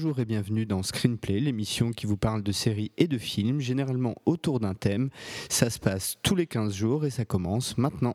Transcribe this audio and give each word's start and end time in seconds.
Bonjour 0.00 0.20
et 0.20 0.24
bienvenue 0.24 0.64
dans 0.64 0.84
Screenplay, 0.84 1.40
l'émission 1.40 1.90
qui 1.90 2.06
vous 2.06 2.16
parle 2.16 2.44
de 2.44 2.52
séries 2.52 2.92
et 2.98 3.08
de 3.08 3.18
films, 3.18 3.58
généralement 3.58 4.14
autour 4.26 4.60
d'un 4.60 4.74
thème. 4.74 5.10
Ça 5.48 5.70
se 5.70 5.80
passe 5.80 6.18
tous 6.22 6.36
les 6.36 6.46
15 6.46 6.72
jours 6.72 7.04
et 7.04 7.10
ça 7.10 7.24
commence 7.24 7.76
maintenant. 7.78 8.14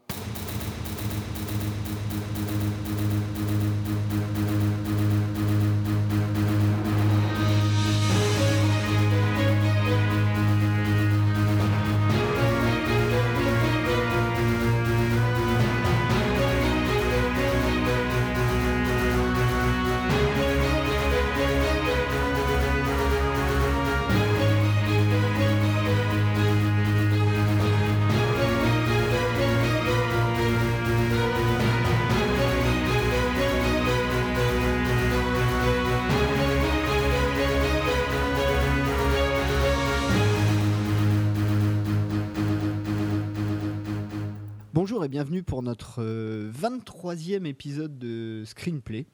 Notre 45.74 46.04
euh, 46.04 46.52
23e 46.52 47.48
épisode 47.48 47.98
de 47.98 48.44
Screenplay. 48.46 49.08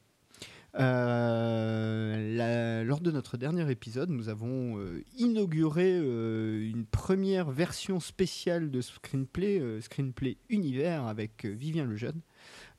Euh, 0.78 2.84
lors 2.84 3.00
de 3.00 3.10
notre 3.10 3.38
dernier 3.38 3.70
épisode, 3.70 4.10
nous 4.10 4.28
avons 4.28 4.78
euh, 4.78 5.02
inauguré 5.16 5.94
euh, 5.94 6.70
une 6.70 6.84
première 6.84 7.50
version 7.50 7.98
spéciale 7.98 8.70
de 8.70 8.82
Screenplay, 8.82 9.58
euh, 9.58 9.80
Screenplay 9.80 10.36
Univers 10.50 11.06
avec 11.06 11.46
euh, 11.46 11.48
Vivien 11.48 11.86
Lejeune, 11.86 12.20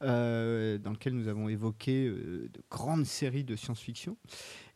euh, 0.03 0.77
dans 0.77 0.91
lequel 0.91 1.13
nous 1.13 1.27
avons 1.27 1.49
évoqué 1.49 2.05
euh, 2.05 2.49
de 2.53 2.61
grandes 2.69 3.07
séries 3.07 3.43
de 3.43 3.55
science-fiction. 3.55 4.15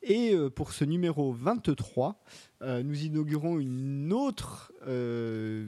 Et 0.07 0.35
euh, 0.35 0.51
pour 0.51 0.71
ce 0.71 0.85
numéro 0.85 1.33
23, 1.33 2.23
euh, 2.61 2.83
nous 2.83 3.05
inaugurons 3.05 3.59
une 3.59 4.13
autre 4.13 4.71
euh, 4.87 5.67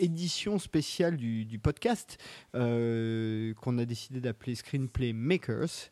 édition 0.00 0.58
spéciale 0.58 1.16
du, 1.16 1.60
podcast 1.62 2.18
qu'on 2.52 3.78
a 3.78 3.84
décidé 3.84 4.20
d'appeler 4.20 4.56
Screenplay 4.56 5.12
Makers, 5.12 5.90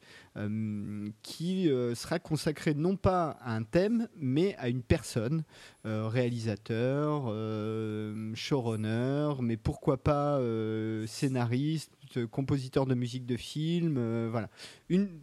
qui 1.23 1.71
euh, 1.71 1.95
sera 1.95 2.19
consacrée 2.19 2.75
non 2.75 2.97
pas 2.97 3.37
à 3.41 3.55
un 3.55 3.63
thème, 3.63 4.09
mais 4.17 4.57
à 4.57 4.69
une 4.69 4.83
personne, 4.83 5.45
euh, 5.87 6.09
réalisateur, 6.09 7.27
euh, 7.29 8.33
showrunner, 8.35 9.35
mais 9.41 9.57
pourquoi 9.57 9.97
pas 9.97 10.39
euh, 10.39 11.07
scénariste, 11.07 11.93
compositeur 12.31 12.87
de 12.87 12.95
musique 12.95 13.27
de 13.27 13.37
film, 13.37 13.97
euh, 13.99 14.29
voilà. 14.31 14.49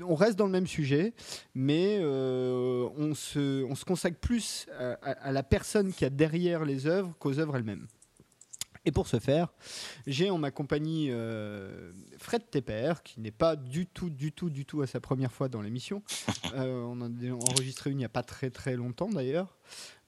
On 0.04 0.16
reste 0.16 0.38
dans 0.38 0.46
le 0.46 0.52
même 0.52 0.68
sujet, 0.68 1.14
mais 1.56 1.98
euh, 2.00 2.88
on, 2.98 3.14
se, 3.14 3.64
on 3.66 3.76
se 3.76 3.86
consacre 3.86 4.18
plus 4.20 4.68
à- 4.78 4.94
à 4.94 5.32
la 5.32 5.44
personne 5.44 5.94
qui 5.94 6.06
a 6.06 6.10
derrière 6.10 6.66
les 6.66 6.88
œuvres 6.88 7.14
qu'aux 7.20 7.38
œuvres 7.40 7.56
elles-mêmes. 7.58 7.88
Et 8.84 8.92
pour 8.92 9.08
ce 9.08 9.20
faire, 9.20 9.54
j'ai 10.08 10.32
en 10.32 10.40
ma 10.40 10.50
compagnie 10.50 11.10
euh, 11.12 11.92
Fred 12.18 12.50
Tepper, 12.50 12.94
qui 13.04 13.20
n'est 13.20 13.32
pas 13.32 13.56
du 13.56 13.86
tout, 13.86 14.10
du 14.10 14.32
tout, 14.32 14.50
du 14.50 14.66
tout 14.66 14.82
à 14.82 14.88
sa 14.88 15.00
première 15.00 15.32
fois 15.32 15.50
dans 15.50 15.62
l'émission. 15.62 16.04
Euh, 16.54 16.84
on 16.84 17.00
en 17.00 17.10
a 17.10 17.32
enregistré 17.32 17.92
une 17.92 17.98
il 17.98 18.00
n'y 18.00 18.06
a 18.06 18.10
pas 18.10 18.24
très 18.24 18.50
très 18.50 18.76
longtemps 18.76 19.08
d'ailleurs. 19.08 19.58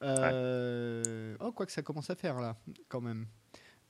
Euh, 0.01 1.37
Oh, 1.39 1.53
quoi 1.53 1.65
que 1.65 1.71
ça 1.71 1.81
commence 1.81 2.09
à 2.09 2.15
faire 2.15 2.41
là, 2.41 2.57
quand 2.89 2.99
même. 2.99 3.27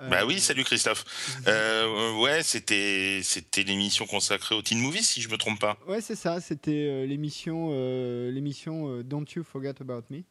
Bah 0.10 0.26
oui, 0.26 0.40
salut 0.40 0.64
Christophe. 0.64 1.04
Euh, 1.48 2.22
ouais, 2.22 2.42
c'était 2.42 3.20
c'était 3.22 3.64
l'émission 3.64 4.06
consacrée 4.06 4.56
au 4.56 4.62
teen 4.62 4.80
movie, 4.80 5.04
si 5.04 5.22
je 5.22 5.30
me 5.30 5.38
trompe 5.38 5.60
pas. 5.60 5.78
Ouais, 5.88 6.00
c'est 6.00 6.16
ça. 6.16 6.40
C'était 6.40 6.88
euh, 6.88 7.06
l'émission, 7.06 7.70
euh, 7.72 8.32
l'émission 8.32 9.02
Don't 9.02 9.26
You 9.36 9.44
Forget 9.44 9.74
About 9.82 10.04
Me, 10.10 10.22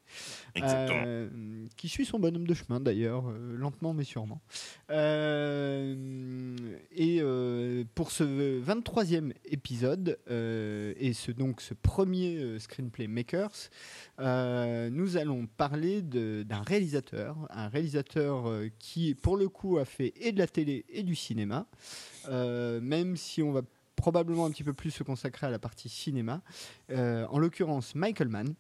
Exactement. 0.55 1.29
qui 1.77 1.89
suit 1.89 2.07
son 2.07 2.19
bonhomme 2.19 2.47
de 2.47 2.55
chemin 2.55 2.81
d'ailleurs, 2.81 3.25
lentement 3.57 3.93
mais 3.93 4.05
sûrement. 4.05 4.41
Et 4.91 4.95
pour 7.95 8.11
ce 8.11 8.61
23e 8.63 9.33
épisode 9.45 10.19
et 10.29 11.13
ce 11.13 11.33
donc 11.33 11.61
ce 11.61 11.75
premier 11.75 12.59
screenplay 12.59 13.07
makers, 13.07 13.71
nous 14.19 15.17
allons 15.17 15.47
parler 15.47 16.01
d'un 16.03 16.63
réalisateur, 16.63 17.37
un 17.51 17.69
réalisateur 17.69 18.45
qui 18.79 19.15
pour 19.15 19.37
le 19.37 19.49
coup 19.49 19.62
a 19.79 19.85
fait 19.85 20.13
et 20.17 20.33
de 20.33 20.39
la 20.39 20.47
télé 20.47 20.85
et 20.89 21.03
du 21.03 21.15
cinéma, 21.15 21.67
Euh, 22.29 22.81
même 22.81 23.17
si 23.17 23.43
on 23.43 23.51
va 23.53 23.63
probablement 23.97 24.47
un 24.47 24.51
petit 24.51 24.65
peu 24.65 24.73
plus 24.73 24.91
se 24.91 25.03
consacrer 25.03 25.47
à 25.47 25.51
la 25.51 25.59
partie 25.59 25.89
cinéma, 25.89 26.41
euh, 26.91 27.27
en 27.31 27.39
l'occurrence 27.39 27.95
Michael 27.95 28.29
Mann. 28.29 28.55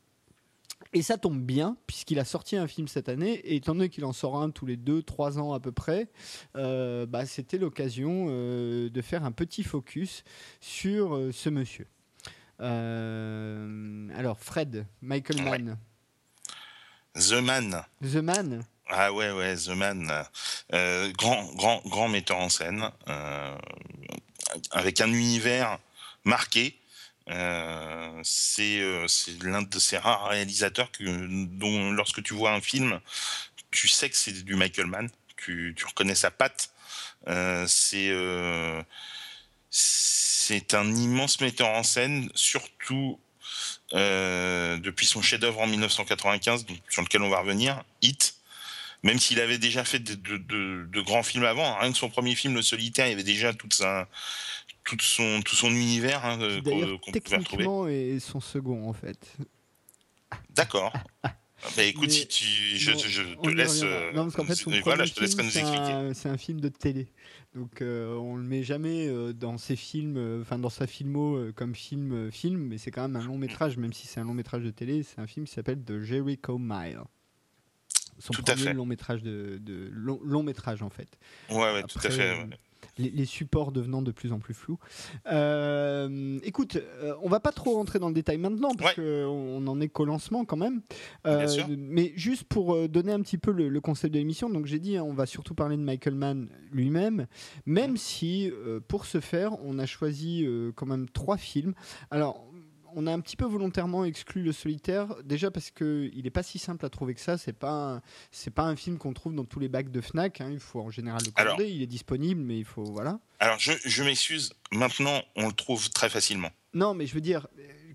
Et 0.92 1.02
ça 1.02 1.16
tombe 1.16 1.41
bien, 1.41 1.76
puisqu'il 1.86 2.18
a 2.18 2.24
sorti 2.24 2.56
un 2.56 2.66
film 2.66 2.88
cette 2.88 3.08
année, 3.08 3.34
et 3.34 3.54
étant 3.56 3.72
donné 3.74 3.88
qu'il 3.88 4.04
en 4.04 4.12
sort 4.12 4.42
un 4.42 4.50
tous 4.50 4.66
les 4.66 4.76
2-3 4.76 5.38
ans 5.38 5.52
à 5.52 5.60
peu 5.60 5.70
près, 5.72 6.08
euh, 6.56 7.06
bah, 7.06 7.24
c'était 7.24 7.56
l'occasion 7.56 8.26
euh, 8.28 8.91
de 8.91 9.00
faire 9.00 9.24
un 9.24 9.30
petit 9.32 9.62
focus 9.62 10.24
sur 10.60 11.14
euh, 11.14 11.30
ce 11.32 11.48
monsieur. 11.50 11.86
Alors, 12.58 14.38
Fred, 14.41 14.86
Michael 15.00 15.36
Ouais. 15.38 15.58
Mann, 15.58 15.78
The 17.14 17.32
Man. 17.42 17.84
The 18.02 18.16
Man, 18.16 18.64
Ah 18.88 19.12
ouais, 19.12 19.31
ouais, 19.31 19.56
The 19.56 19.69
Man. 19.69 20.25
Euh, 20.72 21.12
grand, 21.12 21.44
grand, 21.54 21.82
grand 21.87 22.09
metteur 22.09 22.38
en 22.38 22.48
scène, 22.48 22.91
euh, 23.09 23.59
avec 24.70 25.00
un 25.00 25.12
univers 25.12 25.78
marqué. 26.25 26.78
Euh, 27.31 28.21
c'est 28.25 28.81
euh, 28.81 29.06
c'est 29.06 29.41
l'un 29.44 29.62
de 29.62 29.78
ces 29.78 29.97
rares 29.97 30.28
réalisateurs 30.28 30.91
que, 30.91 31.04
dont, 31.59 31.92
lorsque 31.92 32.22
tu 32.22 32.34
vois 32.34 32.53
un 32.53 32.60
film, 32.60 33.00
tu 33.71 33.88
sais 33.88 34.10
que 34.10 34.16
c'est 34.16 34.44
du 34.44 34.56
Michael 34.56 34.87
Mann. 34.87 35.09
Tu, 35.37 35.75
tu 35.76 35.87
reconnais 35.87 36.15
sa 36.15 36.31
patte. 36.31 36.71
C'est 37.66 38.12
c'est 39.71 40.75
un 40.75 40.94
immense 40.94 41.41
metteur 41.41 41.69
en 41.69 41.82
scène, 41.82 42.31
surtout 42.34 43.19
depuis 43.92 45.06
son 45.06 45.22
chef-d'œuvre 45.22 45.60
en 45.60 45.66
1995, 45.66 46.66
donc, 46.66 46.78
sur 46.88 47.03
lequel 47.03 47.22
on 47.22 47.31
va 47.31 47.41
revenir, 47.41 47.82
Hit. 48.03 48.41
Même 49.02 49.18
s'il 49.18 49.40
avait 49.40 49.58
déjà 49.58 49.84
fait 49.84 49.98
de, 49.98 50.14
de- 50.14 50.36
de- 50.36 50.86
de 50.90 51.00
grands 51.00 51.22
films 51.24 51.44
avant, 51.44 51.76
rien 51.78 51.90
que 51.90 51.98
son 51.98 52.08
premier 52.08 52.34
film, 52.34 52.54
Le 52.54 52.62
Solitaire, 52.62 53.06
il 53.06 53.10
y 53.10 53.14
avait 53.14 53.24
déjà 53.24 53.52
toute 53.52 53.74
sa, 53.74 54.08
tout 54.84 54.96
son, 55.00 55.42
tout 55.42 55.56
son 55.56 55.70
univers 55.70 56.24
hein, 56.24 56.38
euh, 56.40 56.60
qu'on 56.60 56.70
pouvait 56.70 56.84
retrouver. 56.92 57.18
techniquement 57.20 57.88
est 57.88 58.20
son 58.20 58.41
second 58.41 58.88
en 58.88 58.92
fait. 58.92 59.36
D'accord. 60.50 60.92
Bah 61.76 61.84
écoute, 61.84 62.08
Mais- 62.08 62.10
si 62.10 62.26
tu, 62.26 62.44
je, 62.44 62.91
te 62.91 63.48
laisse. 63.50 63.82
euh, 63.84 64.10
Non, 64.14 64.24
parce 64.24 64.34
qu'en 64.34 64.44
fait, 64.44 64.56
son 64.56 64.72
et 64.72 64.80
voilà, 64.80 65.04
premier 65.04 65.08
je 65.10 65.14
te 65.14 65.20
laisserai 65.20 65.44
film, 65.44 65.46
nous 65.46 65.52
c'est 65.52 65.60
expliquer. 65.60 65.92
un- 65.92 66.12
C'est 66.12 66.28
un, 66.28 66.36
film 66.36 66.60
de 66.60 66.68
télé. 66.68 67.06
Donc, 67.54 67.80
euh, 67.82 68.16
on 68.16 68.34
le 68.34 68.42
met 68.42 68.64
jamais 68.64 69.06
euh, 69.06 69.32
dans 69.32 69.58
ses 69.58 69.76
films, 69.76 70.16
euh, 70.16 70.41
enfin 70.42 70.58
dans 70.58 70.70
sa 70.70 70.88
filmo 70.88 71.38
comme 71.54 71.76
film, 71.76 72.32
film, 72.32 72.58
mais 72.66 72.78
c'est 72.78 72.91
quand 72.91 73.02
même 73.02 73.14
un 73.14 73.24
long 73.24 73.38
métrage, 73.38 73.76
même 73.76 73.92
si 73.92 74.08
c'est 74.08 74.18
un 74.18 74.24
long 74.24 74.34
métrage 74.34 74.64
de 74.64 74.70
télé. 74.72 75.04
C'est 75.04 75.20
un 75.20 75.28
film 75.28 75.46
qui 75.46 75.52
s'appelle 75.52 75.80
The 75.84 76.00
Jericho 76.02 76.58
Mile. 76.58 77.02
Son 78.18 78.32
Tout 78.32 78.42
à 78.48 78.52
premier 78.52 78.64
fait. 78.68 78.74
long 78.74 78.86
métrage 78.86 79.22
de, 79.22 79.58
de- 79.60 79.88
long, 79.92 80.20
long 80.24 80.42
métrage 80.42 80.82
en 80.82 80.90
fait. 80.90 81.08
Ouais, 81.50 81.56
ouais, 81.58 81.82
tout 81.84 81.98
à 82.04 82.10
fait. 82.10 82.20
euh, 82.22 82.44
ouais. 82.44 82.50
Les, 82.98 83.10
les 83.10 83.24
supports 83.24 83.72
devenant 83.72 84.02
de 84.02 84.10
plus 84.12 84.32
en 84.32 84.38
plus 84.38 84.52
flous. 84.54 84.78
Euh, 85.32 86.38
écoute, 86.42 86.76
euh, 86.76 87.14
on 87.22 87.28
va 87.28 87.40
pas 87.40 87.52
trop 87.52 87.74
rentrer 87.76 87.98
dans 87.98 88.08
le 88.08 88.14
détail 88.14 88.36
maintenant 88.38 88.74
parce 88.74 88.96
Ouais. 88.96 89.04
qu'on 89.24 89.66
en 89.66 89.80
est 89.80 89.88
qu'au 89.88 90.04
lancement 90.04 90.44
quand 90.44 90.56
même. 90.56 90.82
Euh, 91.26 91.38
Bien 91.38 91.48
sûr. 91.48 91.66
Mais 91.78 92.12
juste 92.16 92.44
pour 92.44 92.74
euh, 92.74 92.88
donner 92.88 93.12
un 93.12 93.20
petit 93.22 93.38
peu 93.38 93.50
le, 93.50 93.68
le 93.68 93.80
concept 93.80 94.12
de 94.12 94.18
l'émission, 94.18 94.50
donc 94.50 94.66
j'ai 94.66 94.78
dit 94.78 94.97
hein, 94.97 95.04
on 95.04 95.15
va 95.15 95.26
surtout 95.26 95.54
parler 95.54 95.76
de 95.76 95.82
Michael 95.82 96.15
Mann 96.15 96.48
lui-même, 96.70 97.26
même 97.66 97.97
si 97.97 98.50
euh, 98.50 98.80
pour 98.86 99.06
ce 99.06 99.20
faire 99.20 99.53
on 99.65 99.78
a 99.78 99.86
choisi 99.86 100.44
euh, 100.44 100.72
quand 100.74 100.86
même 100.86 101.08
trois 101.08 101.36
films. 101.38 101.74
Alors 102.10 102.44
on 102.94 103.06
a 103.06 103.12
un 103.12 103.21
petit 103.21 103.36
peu 103.36 103.44
volontairement 103.44 104.04
exclu 104.04 104.42
le 104.42 104.53
solitaire, 104.53 105.15
déjà 105.24 105.50
parce 105.50 105.71
que 105.71 106.10
il 106.15 106.27
est 106.27 106.30
pas 106.30 106.42
si 106.42 106.59
simple 106.59 106.84
à 106.86 106.91
trouver 106.91 107.15
que 107.15 107.21
ça. 107.21 107.39
C'est 107.39 107.53
pas 107.53 108.00
c'est 108.30 108.50
pas 108.53 108.65
un 108.65 108.77
film 108.77 108.98
qu'on 108.98 109.12
trouve 109.12 109.34
dans 109.34 109.44
tous 109.44 109.60
les 109.60 109.68
bacs 109.68 109.91
de 109.91 110.00
Fnac. 110.00 110.41
hein, 110.41 110.50
il 110.50 110.59
faut 110.60 110.80
en 110.80 110.91
général 110.91 111.21
le 111.24 111.30
commander. 111.30 111.62
Alors. 111.65 111.71
il 111.74 111.83
est 111.83 111.86
disponible, 111.86 112.41
mais 112.41 112.59
il 112.59 112.65
faut 112.65 112.84
voilà. 112.84 113.18
Alors, 113.41 113.59
je, 113.59 113.72
je 113.84 114.03
m'excuse, 114.04 114.53
maintenant, 114.71 115.21
on 115.36 115.48
le 115.48 115.53
trouve 115.53 115.91
très 115.91 116.09
facilement. 116.09 116.50
Non, 116.74 116.94
mais 116.94 117.06
je 117.06 117.15
veux 117.15 117.21
dire, 117.21 117.47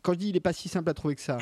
quand 0.01 0.13
je 0.13 0.19
dis 0.19 0.29
il 0.29 0.35
est 0.35 0.41
pas 0.41 0.53
si 0.53 0.67
simple 0.69 0.89
à 0.89 0.93
trouver 0.93 1.15
que 1.15 1.21
ça, 1.21 1.37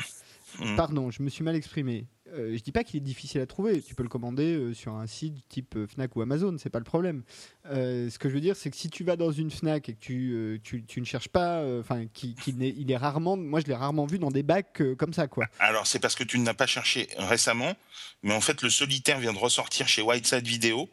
Mm. 0.58 0.76
pardon, 0.76 1.10
je 1.10 1.22
me 1.22 1.28
suis 1.28 1.44
mal 1.44 1.54
exprimé. 1.54 2.06
Je 2.36 2.62
dis 2.62 2.72
pas 2.72 2.84
qu'il 2.84 2.98
est 2.98 3.00
difficile 3.00 3.40
à 3.40 3.46
trouver. 3.46 3.82
Tu 3.82 3.94
peux 3.94 4.02
le 4.02 4.08
commander 4.08 4.72
sur 4.74 4.94
un 4.94 5.06
site 5.06 5.36
type 5.48 5.76
Fnac 5.88 6.14
ou 6.16 6.22
Amazon, 6.22 6.56
c'est 6.58 6.70
pas 6.70 6.78
le 6.78 6.84
problème. 6.84 7.22
ce 7.64 8.18
que 8.18 8.28
je 8.28 8.34
veux 8.34 8.40
dire, 8.40 8.56
c'est 8.56 8.70
que 8.70 8.76
si 8.76 8.90
tu 8.90 9.04
vas 9.04 9.16
dans 9.16 9.32
une 9.32 9.50
Fnac 9.50 9.88
et 9.88 9.94
que 9.94 10.00
tu, 10.00 10.60
tu, 10.86 11.00
ne 11.00 11.04
cherches 11.04 11.28
pas, 11.28 11.64
enfin, 11.80 12.04
il 12.46 12.90
est 12.90 12.96
rarement, 12.96 13.36
moi 13.36 13.60
je 13.60 13.66
l'ai 13.66 13.74
rarement 13.74 14.06
vu 14.06 14.18
dans 14.18 14.30
des 14.30 14.42
bacs 14.42 14.82
comme 14.98 15.12
ça, 15.12 15.26
quoi. 15.28 15.46
Alors 15.58 15.86
c'est 15.86 15.98
parce 15.98 16.14
que 16.14 16.24
tu 16.24 16.38
n'as 16.38 16.54
pas 16.54 16.66
cherché 16.66 17.08
récemment, 17.18 17.74
mais 18.22 18.34
en 18.34 18.40
fait 18.40 18.62
le 18.62 18.70
solitaire 18.70 19.18
vient 19.18 19.32
de 19.32 19.38
ressortir 19.38 19.88
chez 19.88 20.02
Whiteside 20.02 20.46
Video 20.46 20.88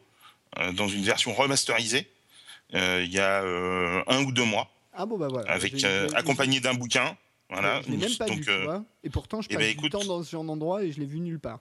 dans 0.74 0.88
une 0.88 1.02
version 1.02 1.32
remasterisée 1.32 2.08
il 2.72 3.12
y 3.12 3.18
a 3.18 3.42
un 3.42 4.24
ou 4.24 4.32
deux 4.32 4.44
mois. 4.44 4.70
Ah 4.92 5.06
bon 5.06 5.18
bah 5.18 5.28
voilà. 5.28 5.50
Avec 5.50 5.84
accompagné 6.14 6.60
d'un 6.60 6.74
bouquin. 6.74 7.16
Voilà. 7.50 7.82
Je 7.82 7.90
l'ai 7.90 7.96
même 7.96 8.16
pas 8.16 8.26
vu, 8.26 8.40
tu 8.40 8.62
vois. 8.62 8.84
Et 9.02 9.10
pourtant, 9.10 9.42
je 9.42 9.48
eh 9.50 9.54
passe 9.54 9.64
ben, 9.64 9.76
du 9.76 9.90
temps 9.90 10.04
dans 10.04 10.22
ce 10.22 10.30
genre 10.30 10.44
d'endroit 10.44 10.82
et 10.82 10.92
je 10.92 11.00
l'ai 11.00 11.06
vu 11.06 11.20
nulle 11.20 11.40
part. 11.40 11.60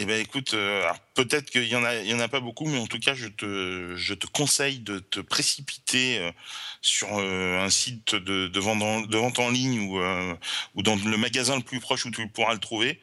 Eh 0.00 0.04
ben 0.04 0.20
écoute, 0.20 0.54
euh, 0.54 0.88
peut-être 1.14 1.50
qu'il 1.50 1.66
y 1.66 1.74
en 1.74 1.82
a, 1.82 1.96
il 1.96 2.08
y 2.08 2.14
en 2.14 2.20
a 2.20 2.28
pas 2.28 2.38
beaucoup, 2.38 2.66
mais 2.66 2.78
en 2.78 2.86
tout 2.86 3.00
cas, 3.00 3.14
je 3.14 3.26
te, 3.26 3.96
je 3.96 4.14
te 4.14 4.28
conseille 4.28 4.78
de 4.78 5.00
te 5.00 5.18
précipiter 5.18 6.18
euh, 6.18 6.30
sur 6.80 7.18
euh, 7.18 7.58
un 7.58 7.68
site 7.68 8.14
de, 8.14 8.46
de, 8.46 8.60
vente, 8.60 9.08
de 9.08 9.16
vente 9.18 9.40
en 9.40 9.50
ligne 9.50 9.80
ou, 9.80 10.00
ou 10.76 10.82
dans 10.84 10.94
le 10.94 11.16
magasin 11.16 11.56
le 11.56 11.64
plus 11.64 11.80
proche 11.80 12.06
où 12.06 12.12
tu 12.12 12.28
pourras 12.28 12.52
le 12.52 12.60
trouver, 12.60 13.00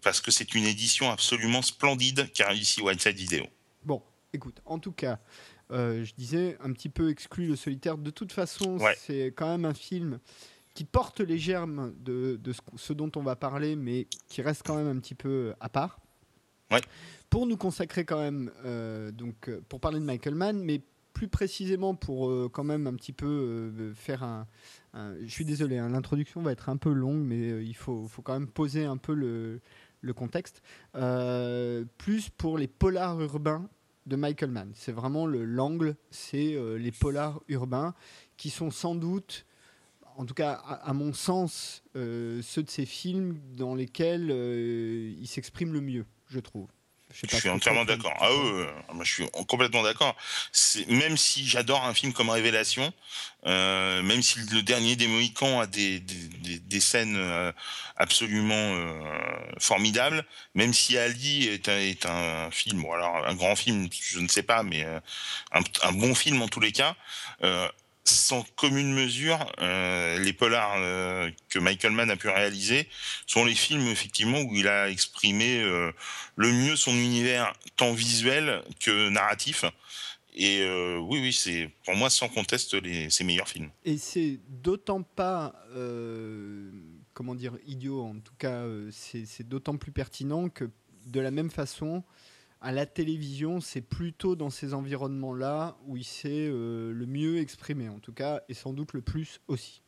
parce 0.00 0.22
que 0.22 0.30
c'est 0.30 0.54
une 0.54 0.64
édition 0.64 1.10
absolument 1.10 1.60
splendide 1.60 2.32
qu'a 2.32 2.48
réussi 2.48 2.80
Whiteside 2.80 3.16
Video. 3.16 3.46
Bon, 3.84 4.02
écoute, 4.32 4.62
en 4.64 4.78
tout 4.78 4.92
cas, 4.92 5.18
je 5.70 6.14
disais 6.16 6.56
un 6.64 6.72
petit 6.72 6.88
peu 6.88 7.10
exclu 7.10 7.46
le 7.46 7.56
solitaire. 7.56 7.98
De 7.98 8.10
toute 8.10 8.32
façon, 8.32 8.78
c'est 8.96 9.34
quand 9.36 9.50
même 9.50 9.66
un 9.66 9.74
film 9.74 10.18
qui 10.78 10.84
porte 10.84 11.18
les 11.18 11.38
germes 11.38 11.92
de, 11.98 12.38
ce, 12.76 12.92
dont 12.92 13.10
on 13.16 13.22
va 13.24 13.34
parler, 13.34 13.74
mais 13.74 14.06
qui 14.28 14.42
reste 14.42 14.62
quand 14.64 14.76
même 14.76 14.86
un 14.86 15.00
petit 15.00 15.16
peu 15.16 15.52
à 15.58 15.68
part. 15.68 15.98
Pour 17.28 17.48
nous 17.48 17.56
consacrer 17.56 18.04
quand 18.04 18.20
même, 18.20 18.52
euh, 18.64 19.10
donc, 19.10 19.48
euh, 19.48 19.60
pour 19.68 19.80
parler 19.80 19.98
de 19.98 20.04
Michael 20.04 20.36
Mann, 20.36 20.62
mais 20.62 20.80
plus 21.14 21.26
précisément 21.26 21.96
pour 21.96 22.30
euh, 22.30 22.48
quand 22.48 22.62
même 22.62 22.86
un 22.86 22.94
petit 22.94 23.12
peu 23.12 23.92
faire 23.96 24.22
un, 24.22 24.46
Je 25.20 25.26
suis 25.26 25.44
désolé, 25.44 25.78
hein, 25.78 25.88
l'introduction 25.88 26.42
va 26.42 26.52
être 26.52 26.68
un 26.68 26.76
peu 26.76 26.92
longue, 26.92 27.24
mais 27.24 27.64
il 27.64 27.74
faut, 27.74 28.06
faut, 28.06 28.22
quand 28.22 28.34
même 28.34 28.46
poser 28.46 28.84
un 28.84 28.98
peu 28.98 29.14
le, 29.14 29.60
le 30.00 30.12
contexte. 30.12 30.62
plus 30.92 32.28
pour 32.28 32.56
les 32.56 32.68
polars 32.68 33.20
urbains 33.20 33.68
de 34.06 34.14
Michael 34.14 34.52
Mann. 34.52 34.70
C'est 34.76 34.92
vraiment 34.92 35.26
l'angle, 35.26 35.96
c'est 36.12 36.56
les 36.78 36.92
polars 36.92 37.42
urbains 37.48 37.94
qui 38.36 38.50
sont 38.50 38.70
sans 38.70 38.94
doute 38.94 39.44
en 40.18 40.26
tout 40.26 40.34
cas, 40.34 40.54
à, 40.82 40.92
mon 40.92 41.14
sens, 41.14 41.84
euh, 41.94 42.42
ceux 42.42 42.64
de 42.64 42.70
ces 42.70 42.86
films 42.86 43.40
dans 43.52 43.76
lesquels 43.76 44.30
euh, 44.32 45.14
il 45.16 45.28
s'exprime 45.28 45.72
le 45.72 45.80
mieux, 45.80 46.06
je 46.28 46.40
trouve. 46.40 46.66
Je, 47.14 47.36
suis 47.36 47.48
entièrement 47.48 47.84
d'accord. 47.84 48.12
Ah 48.20 48.28
oui, 48.30 48.64
moi 48.92 49.02
je 49.02 49.10
suis 49.10 49.30
complètement 49.46 49.82
d'accord. 49.82 50.14
Même 50.88 51.16
si 51.16 51.46
j'adore 51.46 51.84
un 51.84 51.94
film 51.94 52.12
comme 52.12 52.28
Révélation, 52.28 52.92
euh, 53.46 54.02
même 54.02 54.20
si 54.20 54.40
le 54.52 54.60
dernier 54.60 54.94
des 54.94 55.06
Mohicans 55.06 55.60
a 55.60 55.66
des, 55.66 56.00
des, 56.00 56.80
scènes 56.80 57.16
absolument 57.96 58.74
formidables, 59.58 60.26
même 60.54 60.74
si 60.74 60.98
Ali 60.98 61.46
est 61.46 61.70
un, 61.70 61.78
est 61.78 62.04
un 62.04 62.50
film, 62.50 62.84
ou 62.84 62.92
alors 62.92 63.26
un 63.26 63.34
grand 63.34 63.56
film, 63.56 63.88
je 63.90 64.18
ne 64.18 64.28
sais 64.28 64.42
pas, 64.42 64.62
mais 64.62 64.84
un, 64.84 65.62
un 65.84 65.92
bon 65.92 66.14
film 66.14 66.42
en 66.42 66.48
tous 66.48 66.60
les 66.60 66.72
cas 66.72 66.94
sans 68.08 68.42
commune 68.56 68.92
mesure, 68.92 69.38
euh, 69.60 70.18
les 70.18 70.32
polars 70.32 70.76
euh, 70.78 71.30
que 71.48 71.58
Michael 71.58 71.92
Mann 71.92 72.10
a 72.10 72.16
pu 72.16 72.28
réaliser 72.28 72.88
sont 73.26 73.44
les 73.44 73.54
films 73.54 73.86
effectivement 73.88 74.40
où 74.40 74.54
il 74.54 74.68
a 74.68 74.90
exprimé 74.90 75.60
euh, 75.60 75.92
le 76.36 76.52
mieux 76.52 76.76
son 76.76 76.92
univers 76.92 77.52
tant 77.76 77.92
visuel 77.92 78.62
que 78.80 79.08
narratif. 79.08 79.64
Et 80.40 80.64
oui, 81.00 81.18
oui, 81.20 81.32
c'est 81.32 81.68
pour 81.84 81.96
moi 81.96 82.10
sans 82.10 82.28
conteste 82.28 82.76
ses 83.10 83.24
meilleurs 83.24 83.48
films. 83.48 83.70
Et 83.84 83.98
c'est 83.98 84.38
d'autant 84.48 85.02
pas, 85.02 85.52
comment 87.12 87.34
dire, 87.34 87.54
idiot, 87.66 88.04
en 88.04 88.20
tout 88.20 88.34
cas, 88.38 88.62
c'est 88.92 89.48
d'autant 89.48 89.76
plus 89.76 89.90
pertinent 89.90 90.48
que 90.48 90.70
de 91.06 91.18
la 91.18 91.32
même 91.32 91.50
façon, 91.50 92.04
à 92.60 92.72
la 92.72 92.86
télévision, 92.86 93.60
c'est 93.60 93.80
plutôt 93.80 94.34
dans 94.34 94.50
ces 94.50 94.74
environnements-là 94.74 95.76
où 95.86 95.96
il 95.96 96.04
s'est 96.04 96.48
euh, 96.48 96.92
le 96.92 97.06
mieux 97.06 97.38
exprimé, 97.38 97.88
en 97.88 98.00
tout 98.00 98.12
cas, 98.12 98.42
et 98.48 98.54
sans 98.54 98.72
doute 98.72 98.92
le 98.94 99.00
plus 99.00 99.40
aussi. 99.46 99.80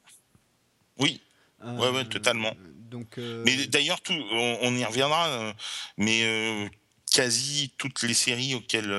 Oui, 0.99 1.21
euh, 1.65 1.77
ouais, 1.79 1.91
ouais, 1.91 2.05
totalement. 2.05 2.55
Donc, 2.91 3.19
euh, 3.19 3.43
Mais 3.45 3.67
d'ailleurs, 3.67 4.01
on, 4.09 4.75
y 4.75 4.85
reviendra, 4.85 5.55
mais 5.97 6.71
quasi 7.13 7.73
toutes 7.77 8.03
les 8.03 8.15
séries 8.15 8.55
auxquelles 8.55 8.93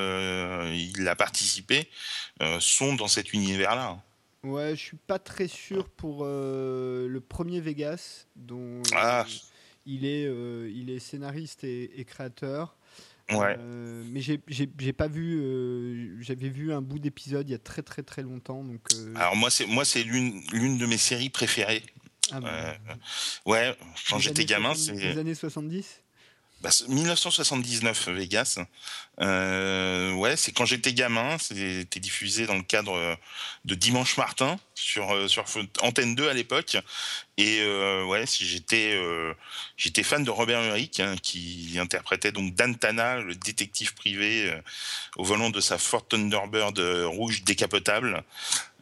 il 0.74 1.08
a 1.08 1.16
participé 1.16 1.90
sont 2.60 2.96
dans 2.96 3.08
cet 3.08 3.32
univers-là. 3.34 4.02
Ouais, 4.44 4.72
je 4.72 4.82
suis 4.82 4.98
pas 4.98 5.20
très 5.20 5.48
sûr 5.48 5.88
pour 5.88 6.26
le 6.26 7.20
premier 7.20 7.62
Vegas, 7.62 8.26
dont 8.36 8.82
ah. 8.96 9.26
il, 9.86 10.06
est, 10.06 10.24
il 10.74 10.90
est 10.90 11.00
scénariste 11.00 11.64
et 11.64 12.06
créateur. 12.06 12.76
Ouais. 13.32 13.56
Euh, 13.60 14.04
mais 14.08 14.22
j'ai 14.22 14.94
pas 14.94 15.08
vu. 15.08 15.40
Euh, 15.42 16.22
j'avais 16.22 16.50
vu 16.50 16.74
un 16.74 16.82
bout 16.82 17.00
d'épisode 17.00 17.48
il 17.48 17.52
y 17.52 17.56
a 17.56 17.60
très 17.60 17.82
très 17.82 18.04
très 18.04 18.22
longtemps. 18.22 18.64
Donc, 18.64 18.82
euh, 18.94 19.14
Alors 19.16 19.36
moi 19.36 19.50
c'est 19.50 19.66
moi 19.66 19.86
c'est 19.86 20.04
l'une 20.04 20.42
l'une 20.52 20.78
de 20.78 20.86
mes 20.86 20.98
séries 20.98 21.30
préférées. 21.30 21.84
Ah 22.34 22.40
bah, 22.40 22.78
ouais, 23.46 23.76
quand 24.10 24.20
j'étais 24.20 24.46
gamin, 24.46 24.74
c'est 24.74 24.94
les 24.94 25.18
années 25.18 25.36
70. 25.36 26.02
1979 26.88 28.06
bah, 28.06 28.14
Vegas. 28.14 28.60
Ouais, 29.18 30.38
c'est 30.38 30.52
quand 30.52 30.66
j'étais 30.66 30.94
gamin, 30.94 31.38
c'était 31.40 32.00
diffusé 32.00 32.46
dans 32.46 32.56
le 32.56 32.62
cadre 32.62 33.18
de 33.66 33.76
Dimanche 33.76 34.18
Martin 34.18 34.58
sur 34.76 35.30
sur 35.30 35.44
Antenne 35.82 36.16
2 36.16 36.30
à 36.30 36.34
l'époque 36.34 36.78
et 37.42 37.62
euh, 37.62 38.04
ouais, 38.04 38.24
euh, 38.74 39.34
j'étais 39.76 40.04
fan 40.04 40.24
de 40.24 40.30
Robert 40.30 40.62
Urich 40.64 41.00
hein, 41.00 41.16
qui 41.24 41.76
interprétait 41.80 42.32
donc 42.32 42.54
Dantana, 42.54 43.18
le 43.18 43.34
détective 43.34 43.96
privé 43.96 44.52
euh, 44.52 44.62
au 45.16 45.24
volant 45.24 45.50
de 45.50 45.60
sa 45.60 45.80
Ford 45.80 46.08
Thunderbird 46.08 46.78
rouge 47.08 47.44
décapotable, 47.44 48.24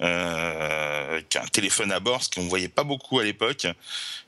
avec 0.01 1.37
un 1.37 1.45
téléphone 1.47 1.93
à 1.93 2.01
bord, 2.01 2.21
ce 2.21 2.29
qu'on 2.29 2.49
voyait 2.49 2.67
pas 2.67 2.83
beaucoup 2.83 3.19
à 3.19 3.23
l'époque. 3.23 3.65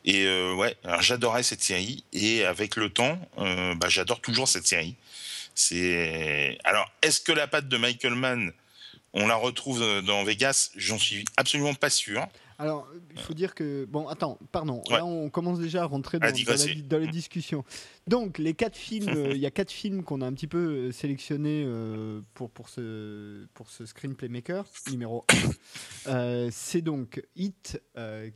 Et 0.05 0.25
ouais, 0.53 0.77
j'adorais 1.01 1.43
cette 1.43 1.61
série 1.61 2.05
et 2.13 2.45
avec 2.45 2.77
le 2.77 2.89
temps, 2.89 3.19
bah, 3.37 3.89
j'adore 3.89 4.21
toujours 4.21 4.47
cette 4.47 4.67
série. 4.67 4.95
Alors 6.63 6.89
est-ce 7.01 7.19
que 7.19 7.33
la 7.33 7.47
patte 7.47 7.67
de 7.67 7.77
Michael 7.77 8.15
Mann 8.15 8.53
on 9.13 9.27
la 9.27 9.35
retrouve 9.35 10.01
dans 10.03 10.23
Vegas, 10.23 10.71
j'en 10.77 10.97
suis 10.97 11.25
absolument 11.35 11.73
pas 11.73 11.89
sûr. 11.89 12.25
Alors, 12.61 12.87
il 13.15 13.19
faut 13.19 13.33
dire 13.33 13.55
que. 13.55 13.85
Bon, 13.85 14.07
attends, 14.07 14.37
pardon. 14.51 14.83
Là, 14.91 15.03
on 15.03 15.31
commence 15.31 15.59
déjà 15.59 15.81
à 15.81 15.85
rentrer 15.85 16.19
dans, 16.19 16.27
dans, 16.27 16.99
la, 16.99 17.07
discussion. 17.07 17.65
Donc, 18.05 18.37
les 18.37 18.53
quatre 18.53 18.77
films, 18.77 19.09
euh, 19.17 19.31
il 19.31 19.39
y 19.39 19.47
a 19.47 19.51
quatre 19.51 19.71
films 19.71 20.03
qu'on 20.03 20.21
a 20.21 20.27
un 20.27 20.33
petit 20.33 20.45
peu 20.45 20.59
euh, 20.59 20.91
sélectionnés 20.91 21.63
euh, 21.65 22.21
pour, 22.35 22.51
pour, 22.51 22.69
ce, 22.69 23.47
pour 23.55 23.71
ce 23.71 23.87
Screenplay 23.87 24.27
Maker, 24.27 24.63
numéro 24.91 25.25
1. 26.05 26.49
c'est 26.51 26.81
donc 26.81 27.25
Hit, 27.35 27.81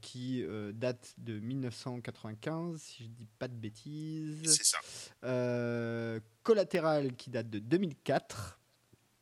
qui 0.01 0.43
date 0.73 1.13
de 1.19 1.39
1995, 1.39 2.81
si 2.81 3.03
je 3.03 3.09
dis 3.09 3.27
pas 3.37 3.47
de 3.47 3.53
bêtises. 3.53 4.41
C'est 4.43 4.65
ça. 4.65 6.19
Collatéral, 6.41 7.15
qui 7.15 7.29
date 7.29 7.51
de 7.51 7.59
2004. 7.59 8.59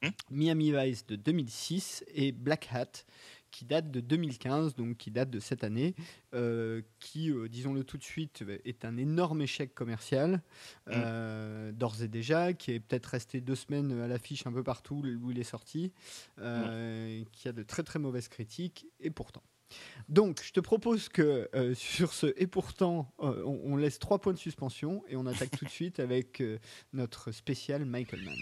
Hmm 0.02 0.10
Miami 0.32 0.74
Vice 0.74 1.06
de 1.06 1.16
2006 1.16 2.04
et 2.14 2.34
Black 2.34 2.68
Hat 2.74 3.06
qui 3.54 3.66
date 3.66 3.92
de 3.92 4.02
2015, 4.02 4.76
donc 4.76 4.98
qui 4.98 5.12
date 5.12 5.30
de 5.30 5.40
cette 5.40 5.64
année, 5.64 5.96
euh, 6.34 6.82
qui, 7.00 7.30
euh, 7.30 7.48
disons-le 7.48 7.84
tout 7.84 8.00
de 8.00 8.04
suite, 8.04 8.44
est 8.66 8.84
un 8.84 8.98
énorme 8.98 9.44
échec 9.44 9.76
commercial, 9.76 10.42
mm. 10.88 10.92
euh, 10.92 11.72
d'ores 11.72 12.02
et 12.02 12.08
déjà, 12.08 12.54
qui 12.54 12.72
est 12.72 12.80
peut-être 12.80 13.06
resté 13.06 13.42
deux 13.42 13.56
semaines 13.56 14.02
à 14.02 14.08
l'affiche 14.08 14.48
un 14.48 14.52
peu 14.52 14.64
partout 14.64 15.04
où 15.22 15.32
il 15.32 15.40
est 15.40 15.44
sorti, 15.44 15.94
qui 16.36 17.48
a 17.48 17.52
de 17.54 17.64
très 17.64 17.84
très 17.84 18.00
mauvaises 18.00 18.28
critiques, 18.28 18.88
et 19.00 19.12
pourtant. 19.12 19.44
Donc, 20.10 20.42
je 20.44 20.52
te 20.52 20.60
propose 20.60 21.08
que 21.08 21.48
sur 21.76 22.14
ce 22.14 22.34
et 22.38 22.48
pourtant, 22.48 23.14
on, 23.20 23.60
on, 23.64 23.76
laisse 23.78 24.00
trois 24.00 24.20
points 24.20 24.34
de 24.34 24.38
suspension 24.40 25.04
et 25.08 25.16
on 25.16 25.28
attaque 25.28 25.52
tout 25.52 25.66
de 25.66 25.70
suite 25.70 26.00
avec 26.00 26.42
notre 26.92 27.32
spécial 27.32 27.86
Michael 27.86 28.24
Mann. 28.24 28.38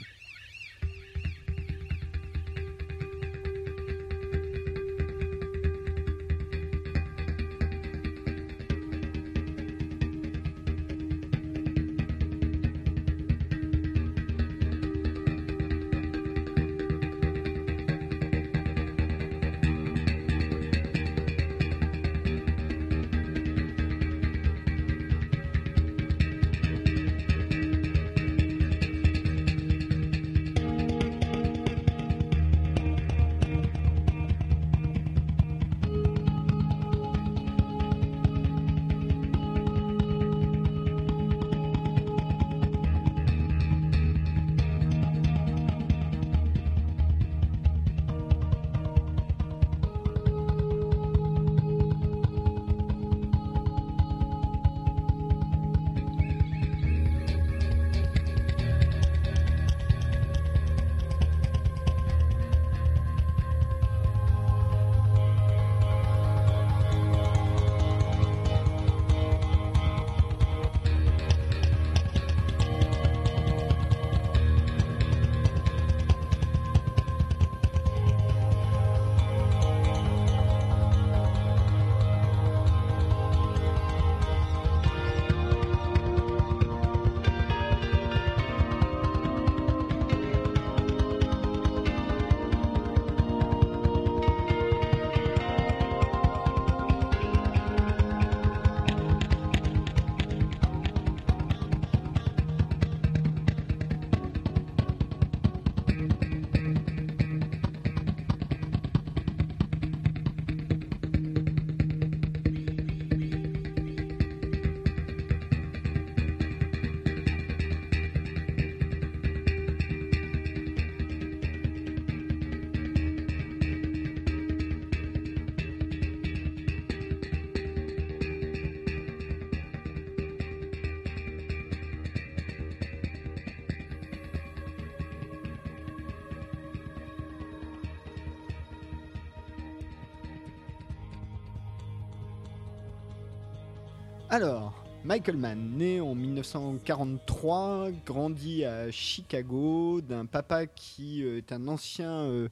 Michael 145.12 145.36
Mann, 145.36 145.72
né 145.75 146.00
en 146.00 146.15
1943, 146.15 147.89
grandit 148.06 148.63
à 148.63 148.89
Chicago 148.91 150.00
d'un 150.00 150.25
papa 150.25 150.68
qui 150.68 151.25
euh, 151.25 151.38
est 151.38 151.51
un 151.51 151.68
ancien 151.68 152.10
euh, 152.10 152.48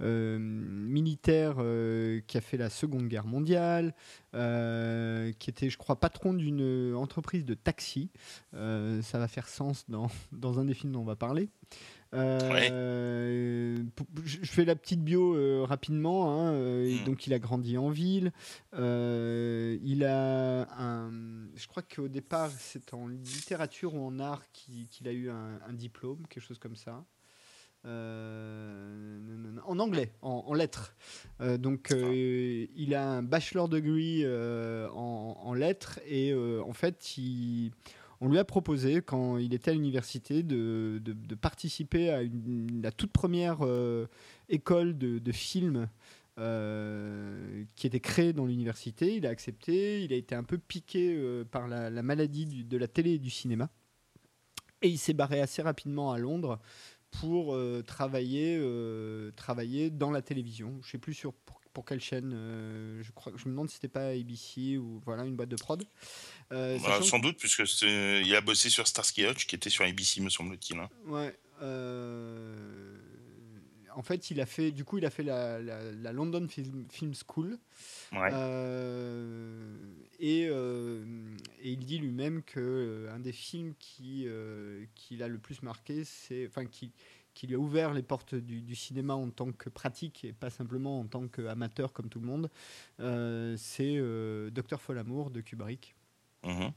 euh, 0.00 0.38
militaire 0.38 1.56
qui 2.28 2.38
a 2.38 2.40
fait 2.40 2.56
la 2.56 2.70
Seconde 2.70 3.08
Guerre 3.08 3.26
mondiale, 3.26 3.94
qui 4.32 5.50
était, 5.50 5.68
je 5.68 5.76
crois, 5.76 5.96
patron 5.96 6.34
d'une 6.34 6.94
entreprise 6.94 7.44
de 7.44 7.54
taxi. 7.54 8.10
ça 8.52 9.18
va 9.18 9.26
faire 9.26 9.48
sens 9.48 9.84
dans, 9.88 10.08
dans 10.32 10.60
un 10.60 10.66
des 10.66 10.74
films 10.74 10.92
dont 10.92 11.00
on 11.00 11.04
va 11.04 11.16
parler. 11.16 11.48
Euh, 12.14 13.76
je 14.24 14.46
fais 14.46 14.64
la 14.64 14.76
petite 14.76 15.02
bio 15.02 15.34
euh, 15.34 15.64
rapidement. 15.64 16.30
Hein, 16.30 16.52
euh, 16.52 17.00
hmm. 17.00 17.04
Donc, 17.04 17.26
il 17.26 17.34
a 17.34 17.38
grandi 17.38 17.76
en 17.76 17.90
ville. 17.90 18.32
il 18.72 20.04
a 20.04 20.68
un. 20.78 21.10
Je 21.54 21.66
crois 21.66 21.82
qu'au 21.82 22.08
départ, 22.08 22.50
c'est 22.58 22.94
en 22.94 23.08
littérature 23.08 23.94
ou 23.94 24.06
en 24.06 24.18
art 24.20 24.42
qu'il 24.52 25.08
a 25.08 25.12
eu 25.12 25.30
un, 25.30 25.72
diplôme, 25.72 26.26
quelque 26.28 26.44
chose 26.44 26.58
comme 26.58 26.76
ça. 26.76 27.04
en 27.84 29.78
anglais, 29.78 30.12
en, 30.22 30.54
lettres. 30.54 30.94
donc, 31.40 31.92
il 31.92 32.94
a 32.94 33.10
un 33.10 33.22
bachelor 33.22 33.68
degree 33.68 34.24
en, 34.26 35.38
en, 35.42 35.54
lettres 35.54 36.00
et 36.06 36.34
en 36.34 36.72
fait, 36.72 37.18
il 37.18 37.72
on 38.24 38.28
lui 38.30 38.38
a 38.38 38.44
proposé, 38.44 39.02
quand 39.02 39.36
il 39.36 39.52
était 39.52 39.70
à 39.70 39.74
l'université, 39.74 40.42
de, 40.42 40.98
participer 41.42 42.08
à 42.08 42.22
la 42.82 42.90
toute 42.90 43.12
première 43.12 43.58
euh, 43.60 44.06
école 44.48 44.96
de, 44.96 45.18
de 45.18 45.32
film 45.32 45.88
euh, 46.38 47.64
qui 47.76 47.86
était 47.86 48.00
créée 48.00 48.32
dans 48.32 48.46
l'université. 48.46 49.16
Il 49.16 49.26
a 49.26 49.28
accepté, 49.28 50.02
il 50.02 50.12
a 50.14 50.16
été 50.16 50.34
un 50.34 50.42
peu 50.42 50.56
piqué 50.56 51.14
euh, 51.14 51.44
par 51.44 51.68
la, 51.68 51.90
maladie 52.02 52.64
de 52.64 52.78
la 52.78 52.88
télé 52.88 53.12
et 53.12 53.18
du 53.18 53.28
cinéma. 53.28 53.68
Et 54.80 54.88
il 54.88 54.98
s'est 54.98 55.12
barré 55.12 55.42
assez 55.42 55.60
rapidement 55.60 56.10
à 56.10 56.18
Londres 56.18 56.58
pour 57.10 57.56
travailler, 57.86 58.58
dans 59.90 60.10
la 60.10 60.22
télévision. 60.22 60.78
Je 60.80 60.88
ne 60.88 60.90
sais 60.92 60.98
plus 60.98 61.14
sur, 61.14 61.34
quelle 61.82 62.00
chaîne 62.00 62.32
je, 63.02 63.10
crois, 63.12 63.32
je 63.36 63.44
me 63.46 63.50
demande 63.50 63.68
si 63.68 63.76
c'était 63.76 63.88
pas 63.88 64.08
ABC 64.08 64.78
ou 64.78 65.00
voilà, 65.04 65.24
une 65.24 65.36
boîte 65.36 65.48
de 65.48 65.56
prod. 65.56 65.84
Euh, 66.52 66.78
bah, 66.78 67.00
sans 67.02 67.18
doute, 67.18 67.38
puisque 67.38 67.82
il 67.82 68.34
a 68.34 68.40
bossé 68.40 68.70
sur 68.70 68.86
Starsky 68.86 69.24
Hutch, 69.26 69.46
qui 69.46 69.56
était 69.56 69.70
sur 69.70 69.84
ABC, 69.84 70.20
me 70.20 70.30
semble-t-il. 70.30 70.78
Hein. 70.78 70.88
Ouais. 71.06 71.36
Euh, 71.62 72.96
en 73.94 74.02
fait, 74.02 74.30
il 74.30 74.40
a 74.40 74.46
fait, 74.46 74.70
du 74.72 74.84
coup, 74.84 74.98
il 74.98 75.06
a 75.06 75.10
fait 75.10 75.22
la, 75.22 75.60
la, 75.60 76.12
London 76.12 76.46
Film, 76.48 76.86
Film 76.90 77.12
School. 77.14 77.58
Ouais. 78.12 78.30
Euh, 78.32 79.76
et, 80.18 80.42
et, 80.42 81.70
il 81.70 81.84
dit 81.84 81.98
lui-même 81.98 82.42
que 82.42 83.08
un 83.12 83.20
des 83.20 83.32
films 83.32 83.74
qui, 83.78 84.26
qui 84.94 85.16
l'a 85.16 85.28
le 85.28 85.38
plus 85.38 85.62
marqué, 85.62 86.04
c'est, 86.04 86.46
enfin, 86.46 86.66
qui, 86.66 86.92
qui 87.34 87.46
lui 87.46 87.56
a 87.56 87.58
ouvert 87.58 87.92
les 87.92 88.02
portes 88.02 88.34
du, 88.34 88.74
cinéma 88.74 89.14
en 89.14 89.30
tant 89.30 89.52
que 89.52 89.68
pratique 89.68 90.24
et 90.24 90.32
pas 90.32 90.50
simplement 90.50 91.00
en 91.00 91.06
tant 91.06 91.28
qu'amateur 91.28 91.92
comme 91.92 92.08
tout 92.08 92.20
le 92.20 92.26
monde, 92.26 92.50
c'est 93.58 94.00
Docteur 94.50 94.80
Folamour 94.80 95.30
de 95.30 95.40
Kubrick. 95.40 95.94
Mhm. 96.44 96.72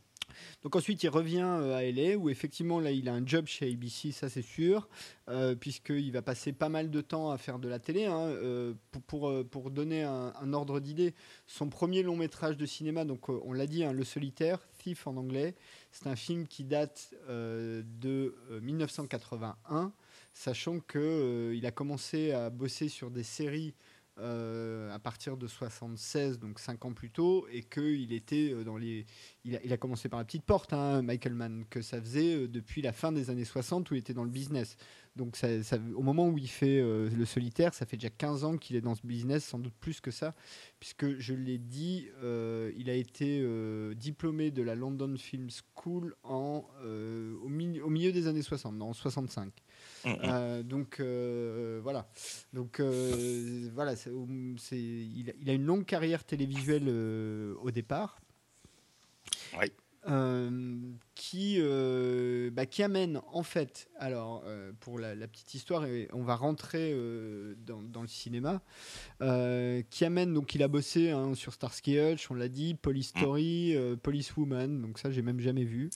Donc 0.64 0.76
ensuite, 0.76 1.04
il 1.04 1.10
revient 1.10 1.46
euh, 1.46 1.76
à 1.76 1.84
LA 1.84 2.18
où 2.18 2.30
effectivement 2.30 2.80
là, 2.80 2.92
il 2.92 3.08
a 3.10 3.14
un 3.14 3.26
job 3.26 3.48
chez 3.48 3.72
ABC, 3.72 4.12
ça 4.12 4.30
c'est 4.30 4.42
sûr, 4.42 4.88
euh, 5.30 5.56
puisqu'il 5.56 6.12
va 6.12 6.22
passer 6.22 6.54
pas 6.54 6.70
mal 6.70 6.90
de 6.90 7.02
temps 7.02 7.32
à 7.32 7.38
faire 7.38 7.60
de 7.60 7.68
la 7.68 7.80
télé. 7.80 8.06
Hein, 8.06 8.20
euh, 8.20 8.74
pour, 9.08 9.32
pour, 9.50 9.72
donner 9.72 10.04
un, 10.04 10.54
ordre 10.54 10.80
d'idée, 10.80 11.14
son 11.46 11.70
premier 11.70 12.04
long 12.04 12.16
métrage 12.16 12.58
de 12.58 12.66
cinéma, 12.66 13.06
donc 13.06 13.30
on 13.30 13.54
l'a 13.54 13.68
dit, 13.68 13.84
hein, 13.84 13.94
Le 13.94 14.04
Solitaire, 14.04 14.60
Thief 14.78 15.08
en 15.08 15.16
anglais, 15.18 15.56
c'est 15.92 16.08
un 16.08 16.16
film 16.16 16.48
qui 16.48 16.64
date 16.64 17.14
de 17.30 18.36
1981, 18.62 19.94
sachant 20.38 20.80
qu'il 20.80 21.66
a 21.66 21.72
commencé 21.72 22.32
à 22.32 22.50
bosser 22.52 22.90
sur 22.90 23.10
des 23.10 23.24
séries 23.24 23.74
euh, 24.20 24.92
à 24.92 24.98
partir 24.98 25.38
de 25.38 25.46
76, 25.46 26.40
donc 26.40 26.58
5 26.60 26.86
ans 26.86 26.94
plus 26.94 27.12
tôt, 27.12 27.46
et 27.52 27.62
qu'il 27.62 28.12
était 28.14 28.52
euh, 28.52 28.64
dans 28.64 28.76
les. 28.76 29.06
Il 29.46 29.72
a, 29.72 29.78
commencé 29.78 30.10
par 30.10 30.18
la 30.18 30.26
petite 30.26 30.44
porte, 30.44 30.74
hein, 30.74 31.04
Michael 31.04 31.36
Mann, 31.36 31.66
que 31.70 31.84
ça 31.84 32.02
faisait 32.02 32.34
euh, 32.34 32.48
depuis 32.48 32.82
la 32.82 32.94
fin 32.94 33.12
des 33.12 33.30
années 33.30 33.46
60 33.46 33.92
où 33.92 33.94
il 33.94 34.00
était 34.00 34.16
dans 34.16 34.24
le 34.24 34.32
business. 34.32 34.76
Donc 35.16 35.36
ça, 35.36 35.48
au 35.96 36.02
moment 36.02 36.28
où 36.30 36.38
il 36.40 36.48
fait 36.48 36.80
le 36.80 37.26
solitaire, 37.26 37.74
ça 37.74 37.88
fait 37.88 37.98
déjà 37.98 38.12
15 38.12 38.44
ans 38.44 38.58
qu'il 38.58 38.76
est 38.76 38.82
dans 38.82 38.94
ce 38.94 39.02
business, 39.04 39.44
sans 39.44 39.58
doute 39.58 39.74
plus 39.80 40.00
que 40.00 40.12
ça, 40.12 40.36
puisque 40.80 41.18
je 41.18 41.34
l'ai 41.34 41.58
dit, 41.58 42.08
il 42.22 42.88
a 42.88 42.94
été 42.94 43.44
diplômé 43.96 44.52
de 44.52 44.62
la 44.62 44.76
London 44.76 45.16
Film 45.18 45.48
School 45.50 46.16
en, 46.22 46.64
au, 46.84 47.48
au, 47.48 47.90
milieu 47.90 48.12
des 48.12 48.28
années 48.28 48.44
60, 48.44 48.80
en 48.80 48.94
65. 48.94 49.52
Mm, 50.06 50.10
mm. 50.10 50.18
Euh, 50.24 50.64
donc 50.64 51.00
euh, 51.00 51.80
voilà. 51.84 52.08
Donc 52.54 52.80
euh, 52.80 53.70
voilà, 53.74 53.96
c'est, 53.96 54.12
il, 54.72 55.34
il, 55.42 55.50
a 55.50 55.54
une 55.54 55.66
longue 55.66 55.86
carrière 55.86 56.24
télévisuelle 56.24 56.90
au 56.90 57.72
départ. 57.72 58.20
Oui. 59.60 59.72
Euh, 60.10 60.50
qui, 61.16 61.58
euh, 61.60 62.50
bah, 62.52 62.66
qui 62.66 62.82
amène 62.84 63.20
en 63.34 63.44
fait, 63.44 63.90
alors 64.00 64.44
euh, 64.46 64.72
pour 64.80 65.00
la, 65.00 65.16
petite 65.28 65.54
histoire, 65.54 65.86
et 65.86 66.08
on 66.14 66.24
va 66.24 66.36
rentrer 66.36 66.96
dans, 67.66 67.82
dans, 67.82 68.02
le 68.02 68.08
cinéma, 68.08 68.62
qui 69.20 70.06
amène, 70.06 70.34
donc 70.34 70.56
il 70.56 70.64
a 70.64 70.68
bossé 70.68 71.10
hein, 71.10 71.34
sur 71.36 71.54
Starsky 71.54 72.00
Hutch, 72.00 72.32
on 72.32 72.36
l'a 72.36 72.48
dit, 72.48 72.76
Police 72.76 73.14
mm. 73.16 73.20
Story, 73.20 73.76
Police 74.02 74.38
Woman, 74.38 74.82
donc 74.82 75.00
ça 75.00 75.12
j'ai 75.12 75.22
même 75.22 75.42
jamais 75.42 75.66
vu. 75.66 75.90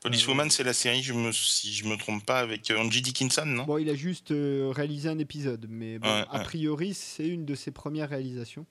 Police 0.00 0.26
Woman 0.28 0.48
c'est 0.48 0.64
la 0.64 0.72
série, 0.72 1.02
je 1.02 1.12
me, 1.12 1.32
si 1.32 1.72
je 1.72 1.86
me 1.86 1.96
trompe 1.96 2.24
pas, 2.24 2.38
avec 2.38 2.70
Angie 2.70 3.02
Dickinson, 3.02 3.44
non? 3.44 3.64
Bon, 3.64 3.78
il 3.78 3.90
a 3.90 3.94
juste 3.94 4.32
réalisé 4.32 5.08
un 5.08 5.18
épisode, 5.18 5.66
mais 5.68 5.98
a 6.02 6.38
priori 6.40 6.94
c'est 6.94 7.26
une 7.26 7.44
de 7.44 7.54
ses 7.54 7.70
premières 7.70 8.08
réalisations. 8.08 8.64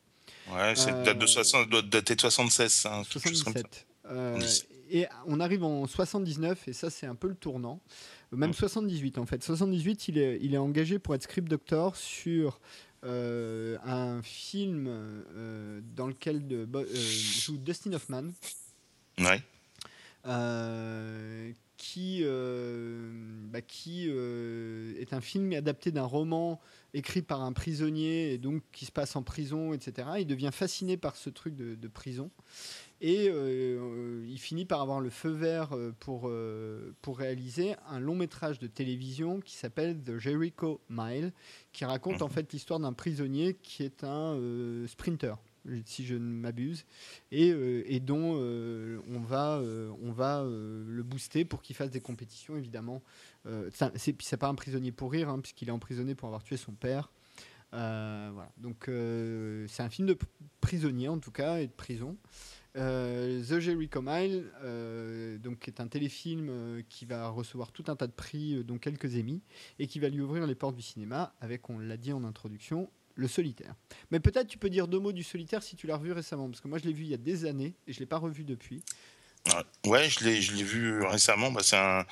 Ouais, 0.51 0.75
c'est 0.75 1.04
date 1.04 1.20
de 1.20 1.25
60, 1.25 1.70
doit 1.70 1.82
dater 1.82 2.16
de 2.16 2.22
76, 2.22 2.88
hein, 2.89 3.04
77. 3.04 3.86
Euh, 4.10 4.40
et 4.90 5.06
on 5.26 5.40
arrive 5.40 5.64
en 5.64 5.86
79, 5.86 6.68
et 6.68 6.74
ça 6.74 6.90
c'est 6.90 7.08
un 7.08 7.16
peu 7.16 7.28
le 7.28 7.36
tournant. 7.36 7.82
Même 8.32 8.54
78 8.54 9.18
en 9.18 9.26
fait. 9.26 9.44
78, 9.44 10.08
il 10.10 10.18
est, 10.18 10.40
il 10.42 10.54
est 10.54 10.58
engagé 10.58 11.00
pour 11.00 11.16
être 11.16 11.24
script 11.24 11.50
doctor 11.50 11.96
sur 11.96 12.60
euh, 13.04 13.78
un 13.84 14.22
film 14.22 14.88
euh, 14.88 15.82
dans 15.96 16.08
lequel 16.08 16.48
de, 16.48 16.68
joue 16.86 17.58
Dustin 17.58 17.94
Hoffman. 17.94 18.28
Ouais. 19.20 19.42
qui, 21.78 22.24
bah, 22.24 23.62
qui 23.62 24.10
est 24.10 25.14
un 25.14 25.22
film 25.22 25.54
adapté 25.54 25.92
d'un 25.92 26.04
roman 26.04 26.62
écrit 26.94 27.22
par 27.22 27.42
un 27.42 27.54
prisonnier 27.54 28.34
et 28.34 28.38
donc 28.38 28.62
qui 28.72 28.86
se 28.86 28.92
passe 28.92 29.16
en 29.16 29.24
prison, 29.24 29.74
etc. 29.74 30.08
Il 30.20 30.28
devient 30.28 30.52
fasciné 30.54 30.98
par 30.98 31.16
ce 31.16 31.30
truc 31.30 31.56
de, 31.56 31.76
de 31.76 31.88
prison. 31.88 32.30
Et 33.00 33.30
euh, 33.30 34.25
il 34.27 34.39
finit 34.39 34.66
par 34.66 34.82
avoir 34.82 35.00
le 35.00 35.12
feu 35.12 35.30
vert 35.30 35.74
euh, 35.74 35.94
pour, 36.00 36.24
euh, 36.25 36.96
pour 37.01 37.20
réaliser 37.20 37.75
un 37.88 38.00
long 38.00 38.16
métrage 38.16 38.58
de 38.58 38.66
télévision 38.66 39.39
qui 39.39 39.56
s'appelle 39.56 40.01
The 40.01 40.18
Jericho 40.18 40.82
Mile, 40.89 41.32
qui 41.74 41.86
raconte 41.86 42.24
en 42.24 42.27
mhm. 42.27 42.34
fait 42.34 42.54
l'histoire 42.54 42.80
d'un 42.80 42.94
prisonnier 42.94 43.56
qui 43.62 43.84
est 43.84 44.04
un 44.04 44.38
sprinter 44.88 45.36
si 45.84 46.06
je 46.06 46.16
ne 46.16 46.20
m'abuse, 46.20 46.86
et, 47.30 47.50
et, 47.50 48.00
dont 48.00 48.36
on 48.38 49.20
va, 49.20 49.62
on 50.01 50.13
va 50.13 50.46
le 50.46 51.04
booster 51.04 51.44
pour 51.44 51.62
qu'il 51.62 51.75
fasse 51.75 51.89
des 51.92 52.00
compétitions, 52.00 52.56
évidemment. 52.56 53.01
c'est, 53.98 54.16
c'est 54.22 54.38
pas 54.38 54.48
un 54.48 54.56
prisonnier 54.56 54.94
pour 54.94 55.12
rire, 55.12 55.27
hein, 55.27 55.42
puisqu'il 55.42 55.68
est 55.68 55.72
emprisonné 55.72 56.16
pour 56.16 56.27
avoir 56.27 56.42
tué 56.42 56.56
son 56.56 56.72
père. 56.72 57.12
voilà. 57.74 58.50
Donc 58.56 58.86
c'est 59.68 59.84
un 59.84 59.89
film 59.89 60.08
de 60.08 60.18
prisonnier, 60.62 61.10
en 61.10 61.20
tout 61.20 61.32
cas, 61.32 61.58
et 61.58 61.68
de 61.68 61.74
prison. 61.74 62.16
Euh, 62.78 63.44
The 63.44 63.60
Jericho 63.60 64.02
Mile, 64.02 64.46
euh, 64.64 65.38
donc, 65.40 65.68
est 65.68 65.80
un 65.80 65.88
téléfilm 65.88 66.48
euh, 66.50 66.82
qui 66.90 67.06
va 67.06 67.30
recevoir 67.30 67.72
tout 67.72 67.86
un 67.88 67.96
tas 67.96 68.08
de 68.08 68.12
prix, 68.12 68.64
dont 68.64 68.78
quelques 68.78 69.16
émis, 69.16 69.42
et 69.80 69.88
qui 69.88 70.00
va 70.00 70.10
lui 70.10 70.22
ouvrir 70.22 70.46
les 70.46 70.56
portes 70.56 70.76
du 70.76 70.82
cinéma 70.82 71.34
avec, 71.42 71.70
on 71.70 71.80
l'a 71.80 71.98
dit 71.98 72.14
en 72.14 72.24
introduction, 72.24 72.90
le 73.16 73.28
solitaire. 73.28 73.74
Mais 74.12 74.20
peut-être 74.20 74.48
tu 74.48 74.60
peux 74.60 74.70
dire 74.70 74.88
deux 74.88 75.00
mots 75.00 75.12
du 75.12 75.24
solitaire 75.24 75.64
si 75.64 75.76
tu 75.76 75.88
l'as 75.88 75.98
revu 75.98 76.12
récemment, 76.12 76.50
parce 76.50 76.62
que 76.62 76.68
moi 76.68 76.78
je 76.78 76.86
l'ai 76.86 76.94
vu 76.94 77.04
il 77.04 77.10
y 77.10 77.16
a 77.16 77.18
des 77.18 77.46
années 77.46 77.74
et 77.88 77.94
je 77.94 78.00
l'ai 78.00 78.06
pas 78.06 78.20
revu 78.20 78.44
depuis. 78.44 78.84
Ouais, 79.86 80.10
je 80.10 80.24
l'ai, 80.24 80.42
je 80.42 80.54
l'ai 80.54 80.64
vu 80.64 81.02
récemment. 81.02 81.52
Bah, 81.52 81.62
c'est 81.64 81.78
un 81.78 82.06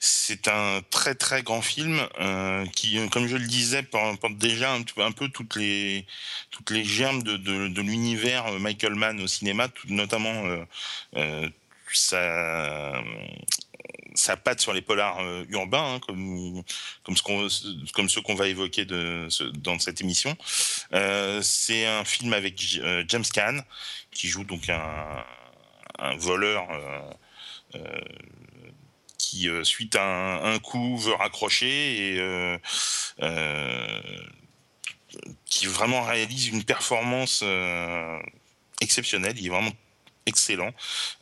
c'est 0.00 0.48
un 0.48 0.80
très 0.90 1.14
très 1.14 1.42
grand 1.42 1.62
film 1.62 2.06
euh, 2.20 2.66
qui, 2.66 2.98
comme 3.10 3.26
je 3.26 3.36
le 3.36 3.46
disais, 3.46 3.82
porte 3.82 4.36
déjà 4.36 4.72
un, 4.72 5.12
peu 5.12 5.28
toutes 5.28 5.56
les 5.56 6.06
toutes 6.50 6.70
les 6.70 6.84
germes 6.84 7.22
de, 7.22 7.80
l'univers 7.80 8.50
Michael 8.58 8.94
Mann 8.94 9.20
au 9.20 9.26
cinéma, 9.26 9.68
notamment 9.88 10.44
euh, 10.46 10.64
euh, 11.16 11.48
sa 14.14 14.36
patte 14.36 14.60
sur 14.60 14.72
les 14.72 14.82
polars 14.82 15.18
urbains, 15.48 15.94
hein, 15.94 16.00
comme 16.00 16.64
ceux 18.08 18.20
qu'on 18.22 18.34
va 18.34 18.48
évoquer 18.48 18.84
dans 18.84 19.78
cette 19.78 20.00
émission. 20.00 20.36
c'est 21.42 21.86
un 21.86 22.04
film 22.04 22.32
avec 22.32 22.60
James 23.08 23.24
Caan 23.32 23.58
qui 24.12 24.28
joue 24.28 24.44
donc 24.44 24.68
un, 24.68 25.24
voleur 26.16 26.68
qui, 29.24 29.48
suite 29.62 29.96
à 29.96 30.44
un, 30.44 30.58
coup, 30.58 30.96
veut 30.98 31.14
raccrocher 31.14 32.16
et 32.16 32.58
qui 35.46 35.66
vraiment 35.66 36.02
réalise 36.02 36.48
une 36.48 36.64
performance 36.64 37.44
exceptionnelle. 38.80 39.34
Il 39.38 39.46
est 39.46 39.50
vraiment 39.50 39.72
excellent. 40.26 40.72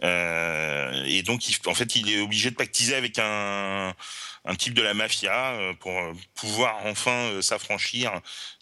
Euh, 0.02 1.04
et 1.06 1.23
donc, 1.23 1.49
il, 1.49 1.56
en 1.66 1.75
fait, 1.75 1.97
il 1.97 2.11
est 2.11 2.21
obligé 2.21 2.50
de 2.50 2.56
pactiser 2.56 2.94
avec 2.94 3.18
un, 3.18 3.94
type 4.59 4.75
de 4.75 4.82
la 4.82 4.94
mafia 4.94 5.52
euh, 5.52 5.73
pour 5.75 5.95
pouvoir 6.34 6.84
enfin 6.86 7.30
euh, 7.30 7.43
s'affranchir 7.43 8.12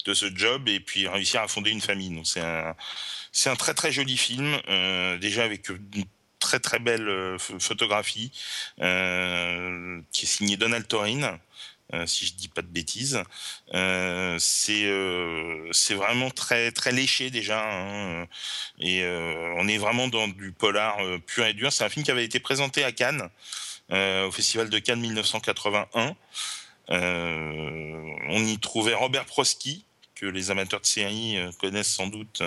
de 0.05 0.13
ce 0.13 0.35
job 0.35 0.67
et 0.69 0.79
puis 0.79 1.07
réussir 1.07 1.41
à 1.41 1.47
fonder 1.47 1.71
une 1.71 1.81
famille. 1.81 2.09
Donc, 2.09 2.27
c'est 2.27 2.41
un, 2.41 2.75
c'est 3.31 3.49
un 3.49 3.55
très 3.55 3.73
très 3.73 3.91
joli 3.91 4.17
film, 4.17 4.59
euh, 4.69 5.17
déjà 5.17 5.43
avec 5.43 5.69
une 5.69 6.05
très 6.41 6.59
très 6.59 6.79
belle 6.79 7.37
photographie 7.59 8.31
qui 8.77 8.83
est 8.83 10.25
signée 10.25 10.57
Donald 10.57 10.87
Torin. 10.87 11.39
Euh, 11.93 12.05
si 12.05 12.25
je 12.25 12.33
dis 12.33 12.47
pas 12.47 12.61
de 12.61 12.67
bêtises. 12.67 13.21
Euh, 13.73 14.37
c'est 14.39 14.85
euh, 14.85 15.67
c'est 15.73 15.93
vraiment 15.93 16.29
très 16.29 16.71
très 16.71 16.93
léché 16.93 17.29
déjà, 17.31 17.61
hein, 17.69 18.27
et 18.79 19.03
on 19.57 19.67
est 19.67 19.77
vraiment 19.77 20.07
dans 20.07 20.27
du 20.27 20.51
polar 20.53 20.97
pur 21.27 21.45
et 21.45 21.53
dur. 21.53 21.73
C'est 21.73 21.83
un 21.83 21.89
film 21.89 22.05
qui 22.05 22.11
avait 22.11 22.25
été 22.25 22.39
présenté 22.39 22.83
à 22.83 22.91
Cannes, 22.91 23.29
au 23.89 24.31
Festival 24.31 24.69
de 24.69 24.79
Cannes 24.79 25.01
1981. 25.01 26.15
on 26.89 28.45
y 28.45 28.57
trouvait 28.59 28.93
Robert 28.93 29.25
Prosky, 29.25 29.85
que 30.21 30.27
les 30.27 30.51
amateurs 30.51 30.79
de 30.79 30.85
série 30.85 31.37
connaissent 31.59 31.91
sans 31.91 32.07
doute 32.07 32.41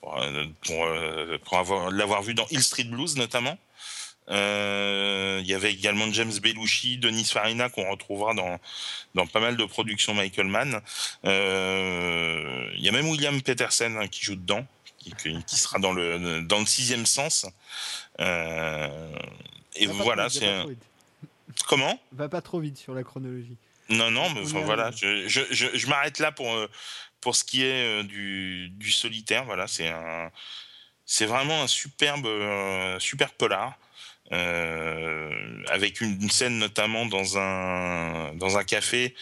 pour, 0.00 0.88
pour 1.44 1.58
avoir 1.58 1.90
l'avoir 1.90 2.22
vu 2.22 2.34
dans 2.34 2.46
Hill 2.50 2.62
Street 2.62 2.84
Blues 2.84 3.16
notamment. 3.16 3.58
Euh, 4.30 5.38
il 5.42 5.46
y 5.46 5.54
avait 5.54 5.72
également 5.72 6.10
James 6.12 6.32
Belushi, 6.42 6.96
Denis 6.98 7.24
Farina 7.24 7.68
qu'on 7.68 7.90
retrouvera 7.90 8.34
dans, 8.34 8.58
dans 9.14 9.26
pas 9.26 9.40
mal 9.40 9.56
de 9.56 9.64
productions 9.64 10.14
Michael 10.14 10.46
Mann. 10.46 10.80
Euh, 11.24 12.70
il 12.74 12.82
y 12.82 12.88
a 12.88 12.92
même 12.92 13.08
William 13.08 13.40
Peterson 13.42 13.96
hein, 13.98 14.08
qui 14.08 14.24
joue 14.24 14.36
dedans, 14.36 14.66
qui, 14.98 15.12
qui, 15.12 15.56
sera 15.56 15.78
dans 15.78 15.92
le, 15.92 16.42
dans 16.42 16.60
le 16.60 16.66
sixième 16.66 17.06
sens. 17.06 17.46
Euh, 18.20 19.16
et 19.76 19.86
voilà, 19.86 20.28
c'est. 20.30 20.62
Comment? 21.68 22.00
Va 22.12 22.28
pas 22.28 22.40
trop 22.40 22.58
vite 22.58 22.78
sur 22.78 22.94
la 22.94 23.04
chronologie. 23.04 23.56
Non, 23.88 24.10
non, 24.10 24.30
mais 24.30 24.42
enfin, 24.42 24.60
voilà, 24.60 24.90
je, 24.90 25.28
je, 25.28 25.42
je, 25.50 25.66
je 25.74 25.86
m'arrête 25.88 26.18
là 26.18 26.32
pour, 26.32 26.54
pour 27.20 27.36
ce 27.36 27.44
qui 27.44 27.64
est 27.64 28.02
du, 28.04 28.70
du 28.70 28.90
solitaire. 28.90 29.44
Voilà, 29.44 29.66
c'est 29.66 29.88
un, 29.88 30.30
c'est 31.04 31.26
vraiment 31.26 31.62
un 31.62 31.66
superbe, 31.66 32.28
super 32.98 33.32
polar. 33.32 33.78
Euh, 34.32 35.30
avec 35.68 36.00
une, 36.00 36.30
scène 36.30 36.58
notamment 36.58 37.04
dans 37.04 37.36
un, 37.36 38.34
dans 38.36 38.56
un 38.56 38.64
café 38.64 39.14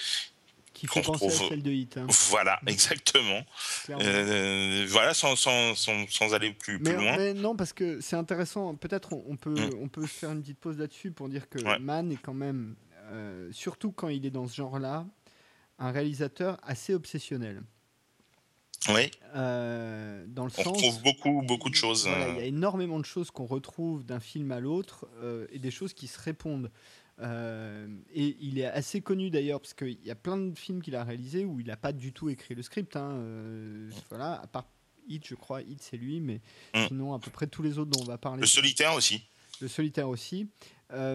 qui 0.75 0.87
fait 0.87 1.03
penser 1.03 1.27
à 1.27 1.31
celle 1.31 1.63
de 1.63 1.73
Hit. 1.73 1.97
Hein. 1.97 2.07
Voilà, 2.31 2.61
exactement. 2.69 3.45
Euh, 3.91 4.87
voilà, 4.89 5.13
sans, 5.13 5.35
sans, 5.35 5.75
sans, 5.75 6.35
aller 6.35 6.53
plus, 6.53 6.79
plus 6.81 6.95
loin. 6.95 7.17
Mais 7.17 7.35
non, 7.35 7.57
parce 7.57 7.73
que 7.73 8.01
c'est 8.01 8.15
intéressant. 8.15 8.77
Peut-être 8.77 9.13
on, 9.13 9.37
peut, 9.37 9.51
mm. 9.51 9.71
on 9.83 9.89
peut 9.89 10.07
faire 10.07 10.31
une 10.31 10.43
petite 10.43 10.59
pause 10.59 10.79
là-dessus 10.79 11.11
pour 11.11 11.29
dire 11.29 11.49
que 11.49 11.59
Mann 11.79 12.13
est 12.13 12.23
quand 12.23 12.35
même, 12.35 12.77
euh, 13.11 13.51
surtout 13.53 13.93
quand 13.93 14.09
il 14.09 14.27
est 14.27 14.31
dans 14.31 14.47
ce 14.47 14.55
genre-là, 14.55 15.07
un 15.79 15.91
réalisateur 15.91 16.59
assez 16.63 16.95
obsessionnel. 16.95 17.63
Oui. 18.89 19.11
Euh, 19.35 20.25
dans 20.27 20.45
le 20.45 20.51
on 20.59 20.63
sens, 20.63 20.67
retrouve 20.67 21.03
beaucoup, 21.03 21.43
beaucoup 21.43 21.71
de 21.71 21.75
choses. 21.75 22.05
il 22.07 22.11
y 22.11 22.15
a 22.15 22.29
euh. 22.29 22.41
énormément 22.41 22.99
de 22.99 23.05
choses 23.05 23.31
qu'on 23.31 23.47
retrouve 23.47 24.05
d'un 24.05 24.21
film 24.21 24.51
à 24.51 24.61
l'autre 24.61 25.07
euh, 25.23 25.47
et 25.53 25.59
des 25.59 25.71
choses 25.71 25.95
qui 25.95 26.07
se 26.07 26.21
répondent. 26.21 26.71
et 27.21 28.37
il 28.41 28.59
est 28.59 28.67
assez 28.67 29.01
connu 29.01 29.31
d'ailleurs 29.31 29.61
parce 29.61 29.75
qu'il 29.75 29.99
y 30.05 30.11
a 30.11 30.17
plein 30.17 30.37
de 30.37 30.59
films 30.59 30.83
qu'il 30.83 30.97
a 30.97 31.05
réalisés 31.05 31.45
où 31.45 31.61
il 31.61 31.67
n'a 31.67 31.77
pas 31.77 31.93
du 31.93 32.13
tout 32.13 32.29
écrit 32.29 32.55
le 32.55 32.63
script. 32.63 32.97
Hein, 32.97 33.23
voilà, 34.09 34.41
à 34.41 34.47
part 34.47 34.67
Hit, 35.09 35.27
je 35.27 35.35
crois, 35.35 35.63
Hit 35.63 35.83
c'est 35.83 35.97
lui, 35.97 36.21
mais 36.21 36.41
mm. 36.75 36.87
sinon 36.89 37.15
à 37.15 37.19
peu 37.19 37.31
près 37.31 37.47
tous 37.47 37.63
les 37.63 37.79
autres 37.79 37.91
dont 37.91 38.03
on 38.03 38.07
va 38.07 38.19
parler. 38.19 38.41
Le 38.41 38.47
solitaire 38.47 38.95
aussi. 38.95 39.23
Le 39.61 39.69
solitaire 39.69 40.09
aussi. 40.09 40.49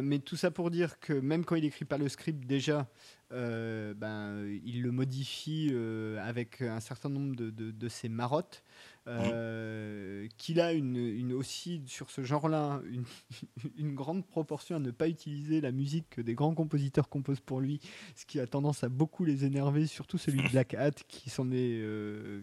Mais 0.01 0.19
tout 0.19 0.35
ça 0.35 0.51
pour 0.51 0.71
dire 0.71 0.99
que 0.99 1.13
même 1.13 1.45
quand 1.45 1.55
il 1.55 1.63
n'écrit 1.63 1.85
pas 1.85 1.97
le 1.97 2.09
script, 2.09 2.45
déjà, 2.45 2.87
euh, 3.33 3.93
ben, 3.93 4.47
il 4.63 4.81
le 4.81 4.91
modifie 4.91 5.69
euh, 5.73 6.17
avec 6.25 6.61
un 6.61 6.79
certain 6.79 7.09
nombre 7.09 7.35
de, 7.35 7.49
de, 7.49 7.89
ses 7.89 8.07
marottes. 8.07 8.63
Euh, 9.07 10.27
qu'il 10.37 10.59
a 10.59 10.73
une, 10.73 10.97
une, 10.97 11.31
aussi 11.31 11.81
sur 11.87 12.09
ce 12.09 12.23
genre-là 12.23 12.81
une, 12.89 13.05
une, 13.77 13.95
grande 13.95 14.25
proportion 14.25 14.75
à 14.75 14.79
ne 14.79 14.91
pas 14.91 15.07
utiliser 15.07 15.61
la 15.61 15.71
musique 15.71 16.09
que 16.09 16.21
des 16.21 16.35
grands 16.35 16.53
compositeurs 16.53 17.07
composent 17.07 17.39
pour 17.39 17.61
lui, 17.61 17.79
ce 18.15 18.25
qui 18.25 18.39
a 18.41 18.47
tendance 18.47 18.83
à 18.83 18.89
beaucoup 18.89 19.23
les 19.23 19.45
énerver, 19.45 19.87
surtout 19.87 20.17
celui 20.17 20.43
de 20.43 20.49
Black 20.49 20.73
Hat 20.73 20.91
qui 21.07 21.29
s'en 21.29 21.51
est, 21.51 21.81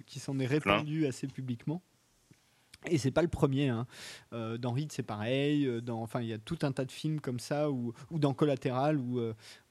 qui 0.07 0.21
s'en 0.21 0.39
est 0.39 0.47
répandu 0.47 1.07
assez 1.07 1.27
publiquement. 1.27 1.83
Et 2.87 2.99
c'est 2.99 3.11
pas 3.11 3.23
le 3.23 3.29
premier. 3.29 3.69
Hein. 3.69 3.87
Euh, 4.33 4.59
dans 4.59 4.77
Hit, 4.77 4.93
c'est 4.93 5.03
pareil. 5.03 5.67
Euh, 5.67 5.81
dans, 5.81 6.03
enfin, 6.03 6.21
il 6.21 6.29
y 6.29 6.33
a 6.33 6.39
tout 6.39 6.59
un 6.63 6.73
tas 6.73 6.85
de 6.85 6.93
films 6.93 7.21
comme 7.21 7.39
ça, 7.39 7.71
ou, 7.71 7.93
ou 8.11 8.19
dans 8.19 8.35
Collatéral, 8.35 8.99
ou 8.99 9.21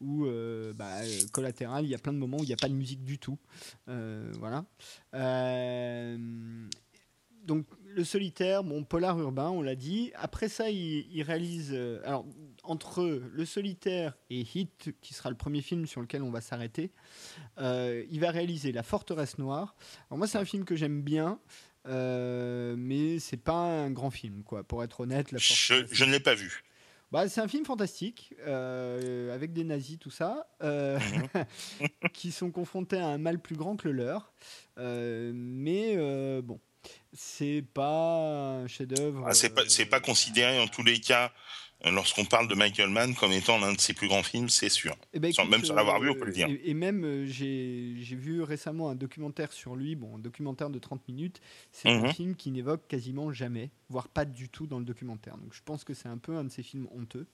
où, 0.01 0.25
euh, 0.25 0.73
bah, 0.73 1.01
Collatéral, 1.31 1.85
il 1.85 1.89
y 1.89 1.95
a 1.95 1.99
plein 1.99 2.13
de 2.13 2.17
moments 2.17 2.37
où 2.37 2.43
il 2.43 2.47
n'y 2.47 2.53
a 2.53 2.57
pas 2.57 2.69
de 2.69 2.73
musique 2.73 3.03
du 3.03 3.19
tout. 3.19 3.37
voilà. 3.87 4.65
donc, 7.43 7.65
le 7.95 8.03
solitaire, 8.03 8.63
bon, 8.63 8.83
polar 8.83 9.19
urbain, 9.19 9.49
on 9.49 9.61
l'a 9.61 9.75
dit. 9.75 10.11
Après 10.15 10.49
ça, 10.49 10.71
il, 10.71 11.05
il 11.15 11.21
réalise. 11.21 11.73
alors, 12.03 12.25
entre 12.63 13.21
le 13.31 13.45
solitaire 13.45 14.17
et 14.31 14.41
Hit, 14.41 14.95
qui 15.01 15.13
sera 15.13 15.29
le 15.29 15.35
premier 15.35 15.61
film 15.61 15.85
sur 15.85 16.01
lequel 16.01 16.23
on 16.23 16.31
va 16.31 16.41
s'arrêter, 16.41 16.91
il 17.59 18.19
va 18.19 18.31
réaliser 18.31 18.71
La 18.71 18.83
Forteresse 18.83 19.37
Noire. 19.37 19.75
Alors, 20.09 20.17
moi, 20.17 20.27
c'est 20.27 20.39
un 20.39 20.45
film 20.45 20.65
que 20.65 20.75
j'aime 20.75 21.03
bien. 21.03 21.39
Euh, 21.87 22.75
mais 22.77 23.19
c'est 23.19 23.37
pas 23.37 23.53
un 23.53 23.91
grand 23.91 24.11
film, 24.11 24.43
quoi. 24.43 24.63
Pour 24.63 24.83
être 24.83 25.01
honnête, 25.01 25.31
la 25.31 25.37
je, 25.39 26.05
ne 26.05 26.11
l'ai 26.11 26.19
pas 26.19 26.35
vu. 26.35 26.63
Bah, 27.11 27.29
c'est 27.29 27.41
un 27.41 27.47
film 27.47 27.65
fantastique 27.65 28.33
euh, 28.47 29.33
avec 29.33 29.53
des 29.53 29.63
nazis, 29.63 29.99
tout 29.99 30.09
ça, 30.09 30.47
euh, 30.63 30.99
mhm. 30.99 31.89
qui 32.13 32.31
sont 32.31 32.51
confrontés 32.51 32.97
à 32.97 33.07
un 33.07 33.17
mal 33.17 33.39
plus 33.39 33.55
grand 33.55 33.75
que 33.75 33.87
le 33.87 33.93
leur. 33.93 34.33
mais 34.77 35.95
bon, 36.41 36.59
c'est 37.11 37.63
pas 37.73 38.61
un 38.61 38.67
chef-d'œuvre. 38.67 39.25
Ah, 39.27 39.33
c'est 39.33 39.53
pas, 39.53 39.63
pas 39.89 39.99
considéré 39.99 40.59
en 40.59 40.67
tous 40.67 40.83
les 40.83 40.99
cas 40.99 41.31
lorsqu'on 41.91 42.25
parle 42.25 42.47
de 42.47 42.55
Michael 42.55 42.89
Mann 42.89 43.13
comme 43.15 43.31
étant 43.31 43.59
l'un 43.59 43.73
de 43.73 43.79
ses 43.79 43.93
plus 43.93 44.07
grands 44.07 44.23
films, 44.23 44.49
c'est 44.49 44.69
sûr. 44.69 44.95
Eh 45.13 45.19
ben, 45.19 45.31
même 45.49 45.65
sans 45.65 45.75
l'avoir 45.75 45.99
vu, 45.99 46.09
on 46.09 46.15
peut 46.15 46.25
le 46.25 46.31
dire. 46.31 46.47
Et, 46.63 46.73
même, 46.73 47.03
euh, 47.03 47.25
j'ai 47.27 48.15
vu 48.15 48.41
récemment 48.41 48.89
un 48.89 48.95
documentaire 48.95 49.51
sur 49.51 49.75
lui, 49.75 49.95
bon, 49.95 50.15
un 50.15 50.19
documentaire 50.19 50.69
de 50.69 50.79
30 50.79 51.07
minutes. 51.07 51.41
C'est 51.71 51.89
un 51.89 52.01
mhm. 52.01 52.13
film 52.13 52.35
qui 52.35 52.51
n'évoque 52.51 52.87
quasiment 52.87 53.31
jamais, 53.33 53.71
voire 53.89 54.07
pas 54.07 54.25
du 54.25 54.49
tout 54.49 54.67
dans 54.67 54.79
le 54.79 54.85
documentaire. 54.85 55.37
Donc 55.37 55.53
je 55.53 55.61
pense 55.63 55.83
que 55.83 55.93
c'est 55.93 56.09
un 56.09 56.17
peu 56.17 56.35
un 56.35 56.45
de 56.45 56.49
ses 56.49 56.63
films 56.63 56.87
honteux. 56.95 57.27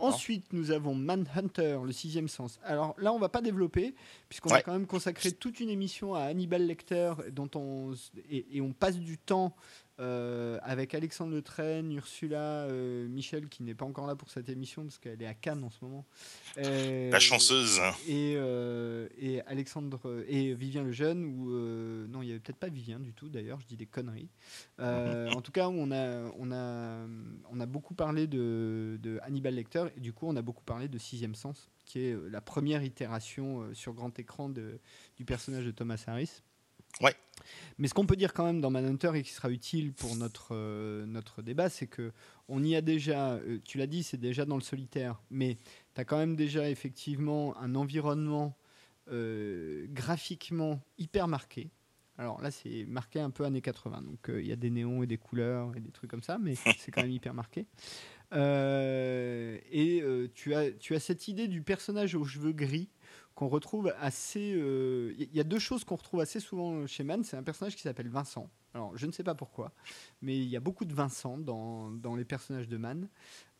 Ensuite, 0.00 0.52
nous 0.52 0.70
avons 0.70 0.94
Manhunter, 0.94 1.78
le 1.84 1.92
sixième 1.92 2.28
sens. 2.28 2.58
Alors 2.64 2.94
là, 2.98 3.12
on 3.12 3.18
va 3.18 3.28
pas 3.28 3.42
développer, 3.42 3.94
puisqu'on 4.28 4.50
a 4.50 4.62
quand 4.62 4.72
même 4.72 4.86
consacré 4.86 5.32
toute 5.32 5.60
une 5.60 5.70
émission 5.70 6.14
à 6.14 6.22
Hannibal 6.22 6.66
Lecter, 6.66 7.12
dont 7.32 7.50
on, 7.54 7.94
et 8.30 8.60
on 8.60 8.72
passe 8.72 8.98
du 8.98 9.18
temps 9.18 9.54
euh, 10.00 10.58
avec 10.62 10.92
Alexandre 10.92 11.32
Le 11.32 11.42
Train, 11.42 11.88
Ursula, 11.90 12.64
euh, 12.64 13.06
Michel 13.06 13.48
qui 13.48 13.62
n'est 13.62 13.76
pas 13.76 13.84
encore 13.84 14.08
là 14.08 14.16
pour 14.16 14.28
cette 14.28 14.48
émission 14.48 14.82
parce 14.82 14.98
qu'elle 14.98 15.22
est 15.22 15.26
à 15.26 15.34
Cannes 15.34 15.62
en 15.62 15.70
ce 15.70 15.78
moment. 15.82 16.04
Euh, 16.58 17.10
La 17.12 17.20
chanceuse. 17.20 17.80
Et, 18.08 18.32
et 18.32 19.40
Alexandre 19.42 20.24
et 20.26 20.52
Vivien 20.54 20.82
le 20.82 20.90
jeune 20.90 21.24
ou 21.24 21.48
non 22.08 22.22
il 22.22 22.28
y 22.28 22.30
avait 22.32 22.40
peut-être 22.40 22.58
pas 22.58 22.68
Vivien 22.68 22.98
du 22.98 23.12
tout 23.12 23.28
d'ailleurs 23.28 23.60
je 23.60 23.66
dis 23.66 23.76
des 23.76 23.86
conneries. 23.86 24.30
en 24.78 25.40
tout 25.42 25.52
cas 25.52 25.68
on 25.68 25.92
a 25.92 26.32
on 26.38 26.50
a 26.50 27.06
on 27.50 27.60
a 27.60 27.66
beaucoup 27.66 27.94
parlé 27.94 28.26
de, 28.26 28.98
de, 29.00 29.20
Hannibal 29.22 29.54
Lecter 29.54 29.86
et 29.96 30.00
du 30.00 30.12
coup 30.12 30.26
on 30.26 30.34
a 30.34 30.42
beaucoup 30.42 30.64
parlé 30.64 30.88
de 30.88 30.98
Sixième 30.98 31.36
Sens 31.36 31.70
qui 31.84 32.00
est 32.00 32.16
la 32.30 32.40
première 32.40 32.82
itération 32.82 33.72
sur 33.74 33.92
grand 33.92 34.18
écran 34.18 34.48
de, 34.48 34.80
du 35.16 35.24
personnage 35.24 35.64
de 35.64 35.70
Thomas 35.70 36.02
Harris. 36.06 36.42
Ouais. 37.00 37.14
Mais 37.78 37.88
ce 37.88 37.94
qu'on 37.94 38.06
peut 38.06 38.16
dire 38.16 38.32
quand 38.32 38.44
même 38.44 38.60
dans 38.60 38.70
Manhunter 38.70 39.12
et 39.14 39.22
qui 39.22 39.32
sera 39.32 39.50
utile 39.50 39.92
pour 39.92 40.14
notre, 40.16 40.48
euh, 40.52 41.06
notre 41.06 41.42
débat, 41.42 41.68
c'est 41.68 41.86
que 41.86 42.12
on 42.48 42.62
y 42.62 42.76
a 42.76 42.80
déjà, 42.80 43.32
euh, 43.34 43.58
tu 43.64 43.78
l'as 43.78 43.86
dit, 43.86 44.02
c'est 44.02 44.20
déjà 44.20 44.44
dans 44.44 44.56
le 44.56 44.62
solitaire, 44.62 45.20
mais 45.30 45.58
tu 45.94 46.00
as 46.00 46.04
quand 46.04 46.18
même 46.18 46.36
déjà 46.36 46.68
effectivement 46.70 47.56
un 47.58 47.74
environnement 47.74 48.56
euh, 49.10 49.86
graphiquement 49.90 50.80
hyper 50.98 51.26
marqué. 51.26 51.70
Alors 52.16 52.40
là, 52.40 52.52
c'est 52.52 52.84
marqué 52.86 53.18
un 53.18 53.30
peu 53.30 53.44
années 53.44 53.60
80, 53.60 54.02
donc 54.02 54.18
il 54.28 54.46
y 54.46 54.52
a 54.52 54.56
des 54.56 54.70
néons 54.70 55.02
et 55.02 55.06
des 55.08 55.18
couleurs 55.18 55.76
et 55.76 55.80
des 55.80 55.90
trucs 55.90 56.08
comme 56.08 56.22
ça, 56.22 56.38
mais 56.38 56.54
c'est 56.54 56.92
quand 56.92 57.02
même 57.02 57.10
hyper 57.10 57.34
marqué. 57.34 57.66
et 58.32 60.04
tu, 60.32 60.54
as, 60.54 60.70
tu 60.78 60.94
as 60.94 61.00
cette 61.00 61.26
idée 61.26 61.48
du 61.48 61.62
personnage 61.62 62.14
aux 62.14 62.24
cheveux 62.24 62.52
gris 62.52 62.88
qu'on 63.34 63.48
retrouve 63.48 63.92
assez. 64.00 64.40
Il 64.40 64.62
euh, 64.62 65.14
y 65.32 65.40
a 65.40 65.44
deux 65.44 65.58
choses 65.58 65.84
qu'on 65.84 65.96
retrouve 65.96 66.20
assez 66.20 66.40
souvent 66.40 66.86
chez 66.86 67.04
Mann. 67.04 67.24
C'est 67.24 67.36
un 67.36 67.42
personnage 67.42 67.76
qui 67.76 67.82
s'appelle 67.82 68.08
Vincent. 68.08 68.48
Alors, 68.74 68.96
je 68.96 69.06
ne 69.06 69.12
sais 69.12 69.22
pas 69.22 69.36
pourquoi, 69.36 69.72
mais 70.20 70.36
il 70.36 70.48
y 70.48 70.56
a 70.56 70.60
beaucoup 70.60 70.84
de 70.84 70.92
Vincent 70.92 71.38
dans, 71.38 71.90
dans 71.90 72.16
les 72.16 72.24
personnages 72.24 72.68
de 72.68 72.76
Man. 72.76 73.08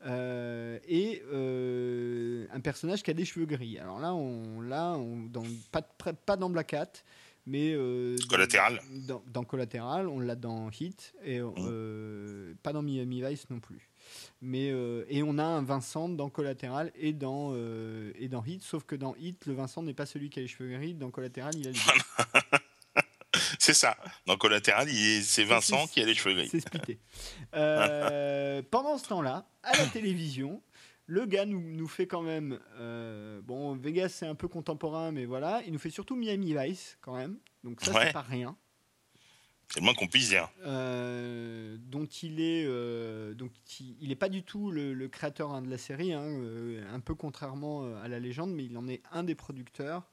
Euh, 0.07 0.79
et 0.87 1.23
euh, 1.33 2.47
un 2.53 2.61
personnage 2.61 3.03
qui 3.03 3.11
a 3.11 3.15
des 3.15 3.25
cheveux 3.25 3.47
gris. 3.47 3.79
Alors 3.79 4.01
là, 4.01 4.13
on, 4.13 4.61
là 4.61 4.97
on, 4.99 5.21
dans, 5.23 5.45
pas, 5.71 5.83
pas 5.83 6.37
dans 6.37 6.51
Black 6.51 6.75
Hat, 6.75 7.05
mais 7.47 7.73
euh, 7.75 8.17
collatéral. 8.29 8.81
Dans, 9.07 9.23
dans, 9.27 9.45
Collateral, 9.45 10.09
on 10.09 10.21
l'a 10.21 10.35
dans 10.35 10.71
Hit 10.71 11.15
et 11.23 11.41
mmh. 11.41 11.55
euh, 11.59 12.55
pas 12.63 12.73
dans 12.73 12.83
Miami 12.83 13.23
Vice 13.23 13.49
non 13.51 13.61
plus. 13.61 13.91
Mais 14.41 14.67
et 15.09 15.23
on 15.23 15.39
a 15.39 15.45
un 15.45 15.63
Vincent 15.63 16.09
dans 16.09 16.29
Collateral 16.29 16.93
et 16.97 17.13
dans 17.13 17.55
et 17.55 18.29
dans 18.29 18.45
Hit, 18.45 18.63
sauf 18.63 18.85
que 18.85 18.97
dans 18.97 19.15
Hit, 19.17 19.47
le 19.47 19.55
Vincent 19.55 19.83
n'est 19.83 19.95
pas 19.95 20.07
celui 20.07 20.31
qui 20.31 20.39
a 20.39 20.43
les 20.43 20.49
cheveux 20.49 20.71
gris. 20.71 20.95
Dans 20.95 21.11
Collateral, 21.11 21.55
il 21.57 21.69
a 21.69 21.71
les 21.71 21.79
C'est 23.59 23.75
ça. 23.75 23.97
Dans 24.27 24.37
Collatéral, 24.37 24.89
c'est 25.23 25.45
Vincent 25.45 25.87
qui 25.87 26.01
a 26.01 26.07
les 26.07 26.15
cheveux 26.15 26.35
gris. 26.35 26.49
C'est 26.51 26.61
splitté. 26.61 26.99
Euh, 27.55 28.63
pendant 28.71 28.99
ce 28.99 29.09
temps-là, 29.09 29.47
à 29.63 29.77
la 29.77 29.87
télévision, 29.87 30.63
le 31.07 31.27
gars 31.27 31.47
nous, 31.47 31.61
nous 31.61 31.89
fait 31.89 32.07
quand 32.07 32.23
même. 32.23 32.59
Euh, 32.79 33.41
bon, 33.43 33.75
Vegas, 33.75 34.11
c'est 34.11 34.27
un 34.27 34.35
peu 34.35 34.49
contemporain, 34.49 35.13
mais 35.13 35.25
voilà. 35.25 35.63
Il 35.67 35.73
nous 35.73 35.79
fait 35.79 35.91
surtout 35.91 36.17
Miami 36.17 36.55
Vice, 36.55 36.99
quand 37.01 37.17
même. 37.17 37.39
Donc, 37.63 37.81
ça, 37.81 37.93
c'est 37.93 38.13
pas 38.13 38.23
rien. 38.23 38.57
C'est 39.69 39.81
le 39.81 39.85
moins 39.85 39.95
qu'on 39.95 40.07
puisse 40.07 40.29
dire. 40.29 40.49
Euh, 40.65 41.77
donc 41.79 42.23
il 42.23 42.41
est, 42.41 42.65
donc 43.35 43.51
il, 44.01 44.13
est 44.13 44.17
pas 44.17 44.29
du 44.29 44.43
tout 44.43 44.71
le, 44.71 45.09
créateur 45.09 45.53
hein, 45.53 45.63
de 45.63 45.71
la 45.71 45.79
série, 45.79 46.13
hein, 46.13 46.25
un 46.93 47.01
peu 47.01 47.15
contrairement 47.15 47.85
à 47.97 48.09
la 48.09 48.21
légende, 48.21 48.53
mais 48.53 48.65
il 48.65 48.77
en 48.77 48.87
est 48.89 49.03
un 49.11 49.25
des 49.25 49.35
producteurs. 49.35 50.09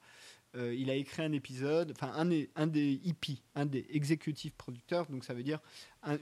Euh, 0.56 0.76
il 0.76 0.90
a 0.90 0.96
écrit 0.96 1.24
un 1.24 1.32
épisode, 1.32 1.94
enfin 1.96 2.12
un, 2.14 2.26
des 2.68 3.02
EP, 3.06 3.38
un 3.56 3.66
des 3.66 3.86
exécutifs 3.90 4.54
producteurs, 4.56 5.06
donc 5.08 5.24
ça 5.24 5.34
veut 5.34 5.44
dire 5.44 5.60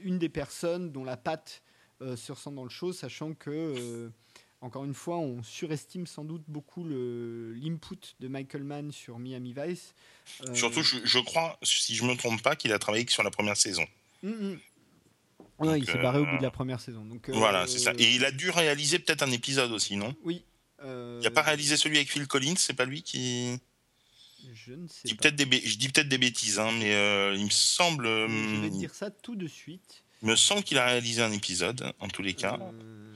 une 0.02 0.18
des 0.18 0.28
personnes 0.28 0.92
dont 0.92 1.02
la 1.02 1.16
patte 1.16 1.62
euh, 2.00 2.14
se 2.14 2.30
ressent 2.30 2.52
dans 2.52 2.62
le 2.62 2.70
show, 2.70 2.92
sachant 2.92 3.34
que, 3.34 3.50
euh, 3.50 4.08
encore 4.62 4.84
une 4.84 4.94
fois, 4.94 5.16
on 5.16 5.42
surestime 5.42 6.06
sans 6.06 6.24
doute 6.24 6.42
beaucoup 6.46 6.84
l'input 6.84 8.14
de 8.20 8.28
Michael 8.28 8.64
Mann 8.64 8.92
sur 8.92 9.18
Miami 9.18 9.54
Vice. 9.56 9.94
Surtout, 10.54 10.82
je, 10.82 11.18
crois, 11.18 11.58
si 11.62 11.94
je 11.94 12.04
ne 12.04 12.10
me 12.10 12.16
trompe 12.16 12.42
pas, 12.42 12.56
qu'il 12.56 12.72
a 12.72 12.78
travaillé 12.78 13.04
que 13.04 13.12
sur 13.12 13.22
la 13.22 13.30
première 13.30 13.56
saison. 13.56 13.84
Mm, 14.22 14.28
mm. 14.30 15.76
il 15.76 15.86
s'est 15.86 15.98
barré 15.98 16.18
au 16.18 16.26
bout 16.26 16.36
de 16.36 16.42
la 16.42 16.50
première 16.50 16.80
saison. 16.80 17.04
Donc, 17.04 17.30
voilà, 17.30 17.66
c'est 17.66 17.78
ça. 17.78 17.92
Et 17.98 18.14
il 18.14 18.24
a 18.24 18.30
dû 18.30 18.50
réaliser 18.50 18.98
peut-être 18.98 19.22
un 19.22 19.30
épisode 19.30 19.72
aussi, 19.72 19.96
non? 19.96 20.14
Oui. 20.24 20.44
Il 20.82 21.20
n'a 21.22 21.30
pas 21.30 21.42
réalisé 21.42 21.76
celui 21.76 21.96
avec 21.96 22.10
Phil 22.10 22.26
Collins, 22.26 22.54
c'est 22.56 22.74
pas 22.74 22.86
lui 22.86 23.02
qui. 23.02 23.58
Je 24.54 24.72
ne 24.72 24.88
sais 24.88 25.02
dis 25.04 25.14
pas. 25.14 25.30
Des 25.30 25.44
je 25.66 25.76
dis 25.76 25.88
peut-être 25.90 26.08
des 26.08 26.16
bêtises, 26.16 26.58
hein, 26.58 26.70
mais 26.78 26.94
euh, 26.94 27.34
il 27.34 27.44
me 27.44 27.50
semble. 27.50 28.06
je 28.06 28.62
vais 28.62 28.70
te 28.70 28.74
dire 28.74 28.94
ça 28.94 29.10
tout 29.10 29.36
de 29.36 29.46
suite. 29.46 30.02
Il 30.22 30.28
me 30.28 30.36
semble 30.36 30.62
qu'il 30.62 30.78
a 30.78 30.86
réalisé 30.86 31.22
un 31.22 31.32
épisode, 31.32 31.92
en 31.98 32.08
tous 32.08 32.22
les 32.22 32.34
cas. 32.34 32.58
Euh, 32.60 33.14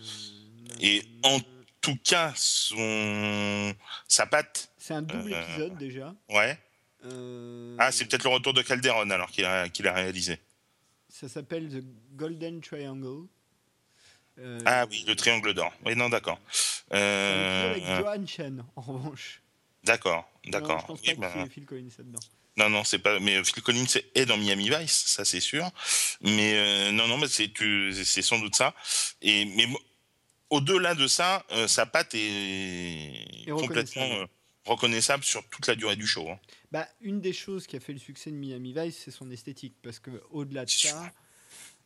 Et 0.81 1.03
en 1.23 1.39
tout 1.81 1.99
cas, 2.03 2.33
son... 2.37 3.75
sa 4.09 4.27
patte. 4.27 4.71
C'est 4.79 4.95
un 4.95 5.03
double 5.03 5.33
euh, 5.33 5.43
épisode 5.43 5.77
déjà. 5.79 6.15
Ouais. 6.29 6.59
Ah, 7.79 7.93
c'est 7.93 8.07
peut-être 8.07 8.25
le 8.25 8.31
retour 8.31 8.55
de 8.55 8.63
Calderon 8.63 9.11
alors 9.11 9.31
qu'il 9.31 9.45
a, 9.45 9.93
réalisé. 9.93 10.39
Ça 11.09 11.29
s'appelle 11.29 11.69
The 11.69 11.85
Golden 12.17 12.61
Triangle. 12.61 13.27
Ah 14.65 14.87
oui, 14.91 15.05
le 15.07 15.15
triangle 15.15 15.55
d'or. 15.55 15.73
Oui, 15.85 15.95
non, 15.95 16.09
d'accord. 16.09 16.41
Euh... 16.93 17.71
avec 17.71 17.85
Johan 17.85 18.27
Chen, 18.27 18.65
en 18.75 18.81
revanche. 18.81 19.43
D'accord, 19.85 20.29
d'accord. 20.47 20.81
Je 20.81 20.87
pense 20.87 21.03
pas 21.03 21.15
bah, 21.15 21.47
Phil 21.51 21.67
Collins 21.67 21.91
là-dedans. 21.99 22.21
Non, 22.57 22.71
non, 22.71 22.85
c'est 22.85 22.99
pas. 22.99 23.21
Mais 23.21 23.43
Phil 23.45 23.63
Collins 23.63 23.85
est 24.15 24.27
dans 24.27 24.37
Miami 24.37 24.71
Vice, 24.71 25.05
ça 25.07 25.25
c'est 25.25 25.41
sûr. 25.41 25.69
Mais 26.21 26.55
euh, 26.55 26.93
non, 26.93 27.07
non, 27.07 27.19
mais 27.19 27.29
c'est 27.29 27.53
c'est 28.05 28.23
sans 28.23 28.39
doute 28.39 28.57
ça. 28.57 28.75
Et 29.23 29.45
mais 29.45 29.67
au-delà 30.55 30.95
de 30.95 31.07
ça, 31.07 31.45
euh, 31.53 31.67
sa 31.67 31.87
patte 31.87 32.15
est, 32.15 33.45
complètement 33.49 34.03
euh, 34.03 34.27
reconnaissable. 34.65 35.25
sur 35.25 35.47
toute 35.49 35.67
la 35.67 35.75
durée 35.75 35.97
du 35.97 36.07
show. 36.07 36.29
Hein. 36.31 36.39
Bah, 36.73 36.89
une 37.01 37.21
des 37.21 37.33
choses 37.33 37.67
qui 37.67 37.77
a 37.77 37.81
fait 37.81 37.93
le 37.93 37.99
succès 37.99 38.31
de 38.31 38.37
Miami 38.37 38.73
Vice, 38.77 39.03
c'est 39.05 39.11
son 39.11 39.31
esthétique, 39.31 39.75
parce 39.83 39.99
que 39.99 40.11
au-delà 40.31 40.65
de 40.65 40.71
ça, 40.71 41.13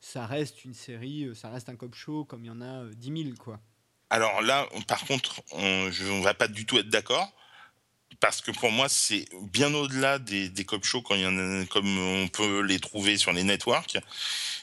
ça 0.00 0.26
reste 0.26 0.64
une 0.64 0.74
série, 0.74 1.30
ça 1.34 1.50
reste 1.50 1.68
un 1.68 1.76
cop 1.76 1.94
show 1.94 2.24
comme 2.24 2.44
il 2.44 2.48
y 2.48 2.50
en 2.50 2.60
a 2.60 2.84
10 2.94 3.24
000, 3.24 3.36
quoi. 3.38 3.60
Alors 4.10 4.40
là, 4.40 4.66
par 4.86 5.04
contre, 5.04 5.42
on, 5.52 5.90
je, 5.90 6.06
on 6.06 6.22
va 6.22 6.32
pas 6.32 6.48
du 6.48 6.64
tout 6.64 6.78
être 6.78 6.88
d'accord 6.88 7.30
parce 8.20 8.40
que 8.40 8.50
pour 8.50 8.72
moi, 8.72 8.88
c'est 8.88 9.26
bien 9.42 9.72
au-delà 9.74 10.18
des, 10.18 10.48
des 10.48 10.64
cop 10.64 10.84
shows 10.84 11.02
quand 11.02 11.14
il 11.14 11.22
y 11.22 11.26
en 11.26 11.38
a, 11.38 11.66
comme 11.66 11.98
on 11.98 12.28
peut 12.28 12.60
les 12.60 12.80
trouver 12.80 13.16
sur 13.16 13.32
les 13.32 13.44
networks. 13.44 13.98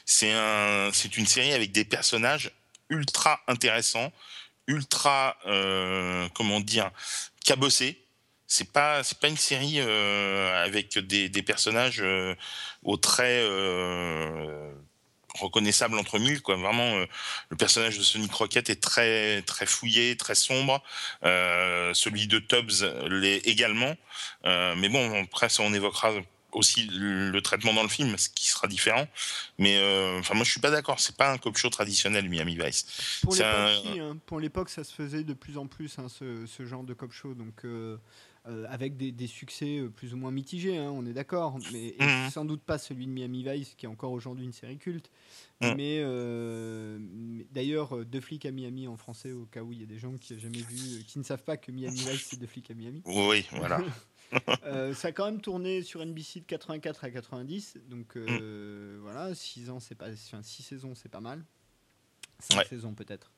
C'est 0.04 0.32
un, 0.32 0.90
c'est 0.92 1.16
une 1.16 1.26
série 1.26 1.52
avec 1.52 1.72
des 1.72 1.84
personnages 1.84 2.50
ultra 2.90 3.40
intéressants, 3.46 4.12
ultra, 4.66 5.36
euh, 5.46 6.28
comment 6.34 6.60
dire, 6.60 6.90
cabossés. 7.44 8.02
C'est 8.48 8.70
pas, 8.72 9.02
c'est 9.02 9.18
pas 9.18 9.28
une 9.28 9.36
série 9.36 9.80
euh, 9.80 10.64
avec 10.64 10.98
des, 10.98 11.42
personnages 11.42 12.00
euh, 12.00 12.34
au 12.84 12.96
trait 12.96 13.42
euh, 13.42 14.70
reconnaissable 15.34 15.98
entre 15.98 16.20
mille 16.20 16.40
quoi. 16.42 16.56
Vraiment 16.56 16.96
le 17.48 17.56
personnage 17.56 17.98
de 17.98 18.04
Sonic 18.04 18.32
Rocket 18.32 18.70
est 18.70 18.80
très 18.80 19.42
très 19.42 19.66
fouillé 19.66 20.16
très 20.16 20.36
sombre. 20.36 20.82
Celui 21.22 22.28
de 22.28 22.38
Tubbs 22.38 22.84
l'est 23.10 23.38
également. 23.48 23.94
Mais 24.44 24.88
bon 24.88 25.24
après 25.24 25.48
on 25.58 25.74
évoquera 25.74 26.12
aussi 26.56 26.86
le, 26.92 27.40
traitement 27.40 27.74
dans 27.74 27.82
le 27.82 27.88
film 27.88 28.16
ce 28.16 28.28
qui 28.28 28.48
sera 28.48 28.66
différent 28.66 29.06
mais 29.58 29.76
enfin 30.18 30.34
moi 30.34 30.44
je 30.44 30.50
suis 30.50 30.60
pas 30.60 30.70
d'accord 30.70 30.98
c'est 30.98 31.16
pas 31.16 31.30
un 31.30 31.38
cop 31.38 31.56
show 31.56 31.68
traditionnel 31.68 32.28
Miami 32.28 32.56
Vice 32.56 33.20
hein. 33.40 34.16
pour 34.26 34.40
l'époque 34.40 34.70
ça 34.70 34.82
se 34.82 34.92
faisait 34.92 35.22
de 35.22 35.34
plus 35.34 35.58
en 35.58 35.66
plus 35.66 35.98
hein, 35.98 36.08
ce, 36.08 36.46
ce, 36.46 36.64
genre 36.64 36.82
de 36.82 36.94
cop 36.94 37.12
show 37.12 37.34
donc 37.34 37.64
euh, 38.48 38.64
avec 38.68 38.96
des, 38.96 39.26
succès 39.26 39.78
euh, 39.78 39.88
plus 39.88 40.14
ou 40.14 40.16
moins 40.16 40.30
mitigés, 40.30 40.76
hein, 40.76 40.92
on 40.94 41.04
est 41.04 41.12
d'accord, 41.12 41.58
mais 41.72 41.96
mmh. 41.98 42.30
sans 42.30 42.44
doute 42.44 42.62
pas 42.62 42.78
celui 42.78 43.06
de 43.06 43.10
Miami 43.10 43.42
Vice, 43.42 43.74
qui 43.76 43.86
est 43.86 43.88
encore 43.88 44.12
aujourd'hui 44.12 44.44
une 44.44 44.52
série 44.52 44.78
culte. 44.78 45.10
Mmh. 45.60 45.74
Euh, 45.80 46.98
mais, 47.00 47.44
d'ailleurs, 47.50 48.04
Deux 48.04 48.20
flics 48.20 48.46
à 48.46 48.52
Miami 48.52 48.86
en 48.86 48.96
français, 48.96 49.32
au 49.32 49.46
cas 49.46 49.62
où 49.62 49.72
il 49.72 49.80
y 49.80 49.82
a 49.82 49.86
des 49.86 49.98
gens 49.98 50.16
qui, 50.16 50.34
ont 50.34 50.38
jamais 50.38 50.58
vu, 50.58 51.02
qui 51.08 51.18
ne 51.18 51.24
savent 51.24 51.42
pas 51.42 51.56
que 51.56 51.72
Miami 51.72 51.98
Vice, 51.98 52.28
c'est 52.30 52.38
Deux 52.38 52.46
flics 52.46 52.70
à 52.70 52.74
Miami. 52.74 53.02
Oui, 53.04 53.44
voilà. 53.50 53.80
ça 54.94 55.08
a 55.08 55.12
quand 55.12 55.26
même 55.26 55.40
tourné 55.40 55.82
sur 55.82 56.04
NBC 56.04 56.40
de 56.40 56.46
84 56.46 57.04
à 57.04 57.10
90, 57.10 57.78
donc 57.88 58.16
mmh. 58.16 58.98
voilà, 59.00 59.34
6 59.34 59.70
ans, 59.70 59.80
c'est 59.80 59.94
pas, 59.94 60.08
6 60.14 60.62
saisons, 60.62 60.94
c'est 60.94 61.08
pas 61.08 61.20
mal. 61.20 61.44
5 62.40 62.66
saisons 62.66 62.94
peut-être. 62.94 63.32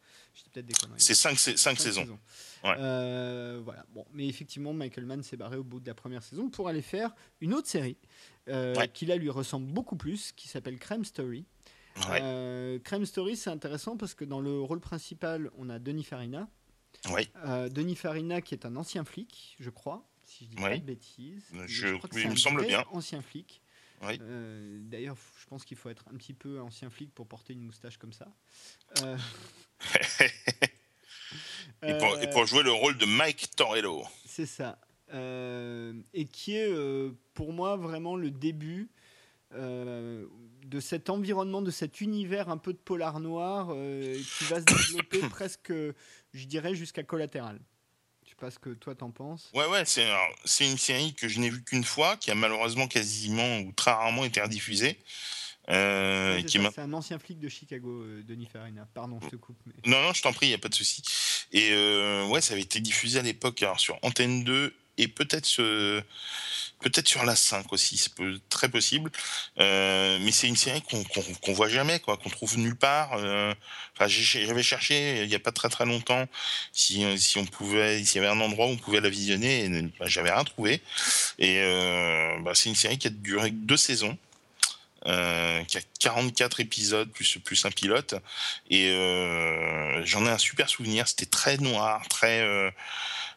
C'est 0.96 1.14
5 1.14 1.36
saisons. 1.38 2.18
Euh, 2.64 3.60
voilà. 3.64 3.84
Bon, 3.94 4.04
mais 4.12 4.28
effectivement, 4.28 4.72
Michael 4.72 5.04
Mann 5.04 5.22
s'est 5.22 5.36
barré 5.36 5.56
au 5.56 5.64
bout 5.64 5.80
de 5.80 5.86
la 5.86 5.94
première 5.94 6.22
saison 6.22 6.48
pour 6.48 6.68
aller 6.68 6.82
faire 6.82 7.14
une 7.40 7.54
autre 7.54 7.68
série 7.68 7.96
euh, 8.48 8.74
qui 8.86 9.06
là 9.06 9.16
lui 9.16 9.30
ressemble 9.30 9.66
beaucoup 9.66 9.96
plus, 9.96 10.32
qui 10.32 10.48
s'appelle 10.48 10.78
Crime 10.78 11.04
Story. 11.04 11.44
Euh, 12.10 12.78
Crime 12.84 13.04
Story, 13.04 13.36
c'est 13.36 13.50
intéressant 13.50 13.96
parce 13.96 14.14
que 14.14 14.24
dans 14.24 14.40
le 14.40 14.60
rôle 14.60 14.80
principal, 14.80 15.50
on 15.58 15.68
a 15.68 15.78
Denis 15.78 16.04
Farina. 16.04 16.48
Denis 17.70 17.96
Farina, 17.96 18.40
qui 18.40 18.54
est 18.54 18.64
un 18.64 18.76
ancien 18.76 19.04
flic, 19.04 19.56
je 19.60 19.70
crois, 19.70 20.04
si 20.28 20.44
je 20.44 20.50
dis 20.50 20.56
pas 20.56 20.76
de 20.76 20.82
bêtises. 20.82 21.44
Je, 21.66 21.96
crois 21.96 22.08
que 22.08 22.18
il 22.18 22.30
me 22.30 22.36
semble 22.36 22.66
bien. 22.66 22.84
Ancien 22.92 23.22
flic. 23.22 23.60
D'ailleurs, 24.00 25.16
je 25.40 25.46
pense 25.46 25.64
qu'il 25.64 25.76
faut 25.76 25.88
être 25.88 26.04
un 26.12 26.16
petit 26.16 26.34
peu 26.34 26.60
ancien 26.60 26.90
flic 26.90 27.12
pour 27.14 27.26
porter 27.26 27.52
une 27.54 27.62
moustache 27.62 27.96
comme 27.98 28.12
ça. 28.12 28.28
et, 31.82 32.28
pour, 32.32 32.46
jouer 32.46 32.62
le 32.62 32.72
rôle 32.72 32.96
de 32.98 33.06
Mike 33.06 33.56
Torello. 33.56 34.04
C'est 34.24 34.46
ça. 34.46 34.78
Euh, 35.14 35.94
et 36.12 36.26
qui 36.26 36.54
est 36.54 36.70
euh, 36.70 37.12
pour 37.32 37.54
moi 37.54 37.76
vraiment 37.76 38.14
le 38.14 38.30
début 38.30 38.90
euh, 39.54 40.26
de 40.66 40.80
cet 40.80 41.08
environnement, 41.08 41.62
de 41.62 41.70
cet 41.70 42.02
univers 42.02 42.50
un 42.50 42.58
peu 42.58 42.74
de 42.74 42.78
polar 42.78 43.20
noir 43.20 43.68
qui 43.68 44.44
va 44.44 44.60
se 44.60 44.64
développer 44.64 45.20
presque, 45.30 45.72
je 45.72 46.44
dirais, 46.46 46.74
jusqu'à 46.74 47.02
collatéral. 47.02 47.58
Pas 48.38 48.50
ce 48.50 48.58
que 48.58 48.70
toi 48.70 48.94
t'en 48.94 49.10
penses. 49.10 49.50
Ouais, 49.54 49.66
ouais, 49.66 49.84
c'est, 49.84 50.06
c'est 50.44 50.70
une 50.70 50.78
série 50.78 51.12
que 51.14 51.28
je 51.28 51.40
n'ai 51.40 51.50
vue 51.50 51.62
qu'une 51.64 51.84
fois, 51.84 52.16
qui 52.16 52.30
a 52.30 52.34
malheureusement 52.34 52.86
quasiment 52.86 53.58
ou 53.60 53.72
très 53.72 53.90
rarement 53.90 54.24
été 54.24 54.40
rediffusée. 54.40 54.98
Euh, 55.70 56.40
c'est 56.46 56.78
un 56.78 56.92
ancien 56.94 57.18
flic 57.18 57.38
de 57.38 57.48
Chicago, 57.48 58.02
euh, 58.02 58.22
Denis 58.22 58.46
Farina. 58.46 58.88
Pardon, 58.94 59.18
je 59.22 59.28
te 59.28 59.36
coupe. 59.36 59.58
Non, 59.84 60.02
non, 60.02 60.12
je 60.14 60.22
t'en 60.22 60.32
prie, 60.32 60.46
il 60.46 60.50
n'y 60.50 60.54
a 60.54 60.58
pas 60.58 60.68
de 60.68 60.74
souci. 60.74 61.02
Et 61.52 61.70
euh, 61.72 62.26
ouais, 62.28 62.40
ça 62.40 62.54
avait 62.54 62.62
été 62.62 62.80
diffusé 62.80 63.18
à 63.18 63.22
l'époque 63.22 63.64
sur 63.76 63.98
Antenne 64.02 64.44
2 64.44 64.74
et 64.98 65.08
peut-être 65.08 65.48
peut-être 66.80 67.08
sur 67.08 67.24
la 67.24 67.34
5 67.34 67.72
aussi, 67.72 67.96
c'est 67.96 68.12
très 68.48 68.68
possible. 68.68 69.10
mais 69.56 70.30
c'est 70.32 70.46
une 70.46 70.56
série 70.56 70.82
qu'on 70.82 71.02
qu'on 71.04 71.52
voit 71.52 71.68
jamais, 71.68 71.98
quoi, 72.00 72.16
qu'on 72.16 72.30
trouve 72.30 72.58
nulle 72.58 72.76
part. 72.76 73.12
Enfin, 73.14 74.06
j'avais 74.06 74.62
cherché 74.62 75.22
il 75.22 75.28
n'y 75.28 75.34
a 75.34 75.40
pas 75.40 75.52
très 75.52 75.68
très 75.68 75.86
longtemps 75.86 76.26
si, 76.72 77.04
on 77.36 77.44
pouvait, 77.46 78.04
s'il 78.04 78.22
y 78.22 78.24
avait 78.24 78.32
un 78.34 78.40
endroit 78.40 78.66
où 78.66 78.70
on 78.70 78.76
pouvait 78.76 79.00
la 79.00 79.08
visionner, 79.08 79.64
et 79.64 79.82
bah, 79.98 80.06
j'avais 80.06 80.30
rien 80.30 80.44
trouvé. 80.44 80.80
Et 81.38 81.60
bah, 82.44 82.52
c'est 82.54 82.68
une 82.68 82.76
série 82.76 82.98
qui 82.98 83.08
a 83.08 83.10
duré 83.10 83.50
deux 83.50 83.76
saisons. 83.76 84.16
euh, 85.06 85.62
qui 85.64 85.78
a 85.78 85.80
44 86.00 86.60
épisodes 86.60 87.08
plus 87.12 87.64
un 87.64 87.70
pilote 87.70 88.16
et 88.68 88.90
euh, 88.90 90.04
j'en 90.04 90.26
ai 90.26 90.28
un 90.28 90.38
super 90.38 90.68
souvenir 90.68 91.06
c'était 91.06 91.26
très 91.26 91.56
noir 91.58 92.06
très 92.08 92.40
euh, 92.40 92.68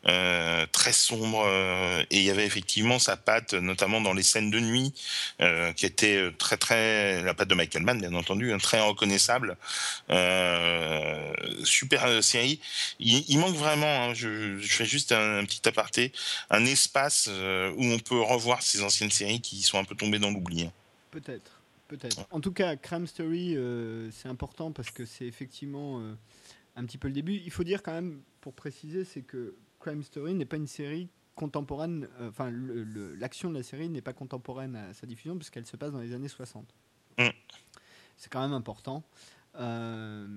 euh, 0.07 0.65
très 0.71 0.93
sombre 0.93 1.43
euh, 1.45 2.01
et 2.09 2.17
il 2.17 2.23
y 2.23 2.31
avait 2.31 2.47
effectivement 2.47 2.97
sa 2.97 3.17
patte 3.17 3.53
notamment 3.53 4.01
dans 4.01 4.13
les 4.13 4.23
scènes 4.23 4.49
de 4.49 4.59
nuit 4.59 4.95
euh, 5.41 5.73
qui 5.73 5.85
était 5.85 6.31
très 6.39 6.57
très 6.57 7.21
la 7.21 7.35
patte 7.35 7.49
de 7.49 7.53
Michael 7.53 7.83
Mann 7.83 7.99
bien 7.99 8.15
entendu 8.15 8.51
hein, 8.51 8.57
très 8.57 8.79
reconnaissable 8.81 9.57
super 11.63 12.23
série. 12.23 12.59
Il, 12.99 13.37
manque 13.37 13.55
vraiment 13.55 14.05
hein, 14.05 14.13
je, 14.15 14.57
fais 14.61 14.85
juste 14.85 15.11
un, 15.11 15.37
un, 15.37 15.45
petit 15.45 15.67
aparté 15.67 16.11
un 16.49 16.65
espace 16.65 17.27
où 17.27 17.85
on 17.85 17.99
peut 17.99 18.19
revoir 18.19 18.63
ces 18.63 18.81
anciennes 18.81 19.11
séries 19.11 19.39
qui 19.39 19.61
sont 19.61 19.77
un 19.77 19.83
peu 19.83 19.93
tombées 19.93 20.17
dans 20.17 20.31
l'oubli 20.31 20.63
hein. 20.63 20.71
peut-être 21.11 21.61
peut-être. 21.87 22.25
En 22.31 22.39
tout 22.39 22.53
cas 22.53 22.75
Crime 22.75 23.05
Story 23.05 23.55
c'est 24.11 24.29
important 24.29 24.71
parce 24.71 24.89
que 24.89 25.05
c'est 25.05 25.25
effectivement 25.25 26.01
un 26.75 26.85
petit 26.85 26.97
peu 26.97 27.07
le 27.07 27.13
début. 27.13 27.39
Il 27.45 27.51
faut 27.51 27.63
dire 27.63 27.83
quand 27.83 27.93
même 27.93 28.19
pour 28.41 28.53
préciser 28.53 29.05
c'est 29.05 29.21
que 29.21 29.53
Crime 29.81 30.03
Story 30.03 30.33
n'est 30.33 30.45
pas 30.45 30.57
une 30.57 30.67
série 30.67 31.09
contemporaine, 31.35 32.07
euh, 32.19 32.29
enfin 32.29 32.51
l'action 33.19 33.49
de 33.49 33.55
la 33.55 33.63
série 33.63 33.89
n'est 33.89 34.01
pas 34.01 34.13
contemporaine 34.13 34.75
à 34.75 34.93
sa 34.93 35.07
diffusion 35.07 35.35
puisqu'elle 35.37 35.65
se 35.65 35.77
passe 35.77 35.91
dans 35.91 35.99
les 35.99 36.13
années 36.13 36.27
60. 36.27 36.73
Mm. 37.17 37.27
C'est 38.17 38.31
quand 38.31 38.41
même 38.41 38.53
important. 38.53 39.03
Euh, 39.55 40.27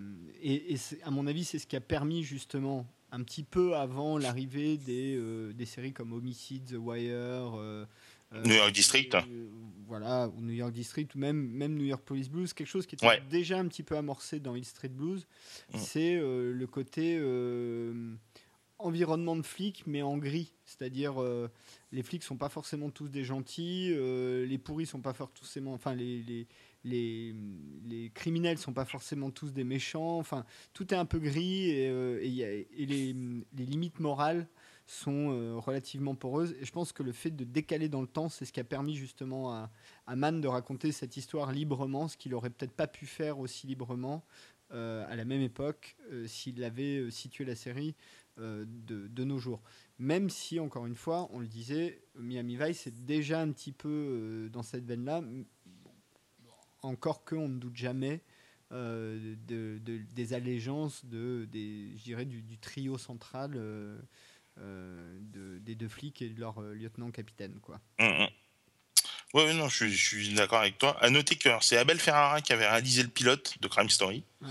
et, 0.41 0.75
et 0.75 0.79
à 1.05 1.11
mon 1.11 1.27
avis, 1.27 1.45
c'est 1.45 1.59
ce 1.59 1.67
qui 1.67 1.77
a 1.77 1.81
permis 1.81 2.23
justement, 2.23 2.87
un 3.13 3.23
petit 3.23 3.45
peu 3.45 3.77
avant 3.77 4.19
l'arrivée 4.19 4.77
des, 4.79 5.17
euh, 5.17 5.53
des, 5.53 5.67
séries 5.67 5.93
comme 5.93 6.13
Homicide, 6.13 6.65
The 6.65 6.79
Wire, 6.79 7.87
New 8.33 8.55
York 8.55 8.73
District. 8.73 9.17
voilà, 9.87 10.29
ou 10.29 10.41
New 10.41 10.55
York 10.55 10.73
District, 10.73 11.15
ou 11.15 11.19
même, 11.19 11.37
même 11.37 11.77
New 11.77 11.85
York 11.85 12.03
Police 12.05 12.31
Blues, 12.31 12.53
quelque 12.55 12.67
chose 12.67 12.87
qui 12.87 12.95
était 12.95 13.07
ouais. 13.07 13.23
déjà 13.31 13.59
un 13.59 13.69
petit 13.69 13.83
peu 13.83 13.97
amorcé 13.97 14.41
dans 14.41 14.57
Hill 14.57 14.65
Street 14.65 14.89
Blues, 14.89 15.27
mm. 15.73 15.79
c'est 15.79 16.17
le 16.17 16.67
côté 16.67 17.19
environnement 18.79 19.37
de 19.37 19.43
flics, 19.43 19.85
mais 19.87 20.03
en 20.03 20.19
gris. 20.19 20.55
C'est-à-dire, 20.65 21.23
euh, 21.23 21.49
les 21.93 22.03
flics 22.03 22.23
sont 22.23 22.37
pas 22.37 22.49
forcément 22.49 22.91
tous 22.91 23.09
des 23.09 23.25
gentils, 23.25 23.91
euh, 23.93 24.47
les 24.47 24.59
pourris 24.59 24.87
sont 24.87 25.01
pas 25.01 25.13
forcément. 25.13 25.75
Enfin, 25.75 25.95
les, 25.95 26.23
les, 26.23 26.47
les, 26.85 27.35
les, 27.85 28.11
criminels 28.11 28.59
sont 28.59 28.73
pas 28.73 28.85
forcément 28.85 29.31
tous 29.31 29.53
des 29.53 29.65
méchants. 29.65 30.19
Enfin, 30.19 30.45
tout 30.73 30.93
est 30.93 30.97
un 30.97 31.05
peu 31.05 31.19
gris 31.19 31.71
et, 31.71 31.89
euh, 31.89 32.19
les, 32.21 32.67
les, 32.77 33.67
limites 33.67 34.01
morales 34.01 34.49
sont 34.87 35.61
relativement 35.61 36.15
poreuses. 36.15 36.55
Et 36.61 36.67
je 36.67 36.71
pense 36.71 36.93
que 36.93 37.03
le 37.03 37.13
fait 37.13 37.31
de 37.31 37.45
décaler 37.45 37.89
dans 37.89 38.03
le 38.03 38.07
temps, 38.07 38.29
c'est 38.29 38.45
ce 38.45 38.53
qui 38.53 38.61
a 38.61 38.65
permis 38.65 38.95
justement 38.95 39.51
à, 39.51 39.71
à 40.07 40.15
Mann 40.15 40.43
de 40.43 40.49
raconter 40.49 40.93
cette 40.93 41.17
histoire 41.17 41.53
librement, 41.53 42.07
ce 42.07 42.19
qu'il 42.19 42.35
aurait 42.35 42.51
peut-être 42.51 42.75
pas 42.75 42.87
pu 42.87 43.07
faire 43.07 43.39
aussi 43.39 43.67
librement. 43.67 44.25
À 44.71 45.15
la 45.15 45.25
même 45.25 45.41
époque, 45.41 45.97
s'il 46.27 46.65
avait 46.65 47.09
situé 47.13 47.45
la 47.45 47.55
série 47.55 47.95
euh, 48.41 48.65
de, 48.67 49.07
de, 49.07 49.25
nos 49.25 49.39
jours. 49.39 49.63
Même 49.99 50.29
si, 50.29 50.59
encore 50.59 50.87
une 50.87 50.97
fois, 50.97 51.29
on 51.33 51.39
le 51.39 51.47
disait, 51.47 52.03
Miami 52.17 52.57
Vice 52.57 52.89
est 52.89 53.05
déjà 53.05 53.41
un 53.41 53.53
petit 53.53 53.71
peu 53.71 53.89
euh, 53.89 54.49
dans 54.49 54.65
cette 54.65 54.85
veine-là, 54.85 55.23
encore 56.83 57.25
qu'on 57.25 57.49
ne 57.49 57.59
doute 57.59 57.77
jamais 57.77 58.21
euh, 58.73 59.37
de, 59.47 59.79
de, 59.85 59.99
des 59.99 60.33
allégeances 60.33 61.05
de, 61.05 61.47
des, 61.53 61.87
du, 62.05 62.43
du, 62.43 62.59
trio 62.59 62.99
central 62.99 63.53
des 64.57 65.75
deux 65.77 65.89
flics 65.89 66.21
et 66.21 66.31
de 66.31 66.41
leur 66.41 66.61
lieutenant-capitaine. 66.61 67.61
quoi. 67.61 67.81
Mmh, 68.01 68.05
mmh. 68.05 68.29
Oui, 69.35 69.55
non, 69.55 69.69
je, 69.69 69.87
je 69.87 69.97
suis 69.97 70.35
d'accord 70.35 70.61
avec 70.61 70.79
toi. 70.79 70.97
À 71.01 71.11
noter 71.11 71.37
que 71.37 71.49
c'est 71.61 71.77
Abel 71.77 72.01
Ferrara 72.01 72.41
qui 72.41 72.53
avait 72.53 72.69
réalisé 72.69 73.03
le 73.03 73.09
pilote 73.09 73.55
de 73.61 73.69
Crime 73.69 73.91
Story. 73.91 74.25
Ouais. 74.41 74.49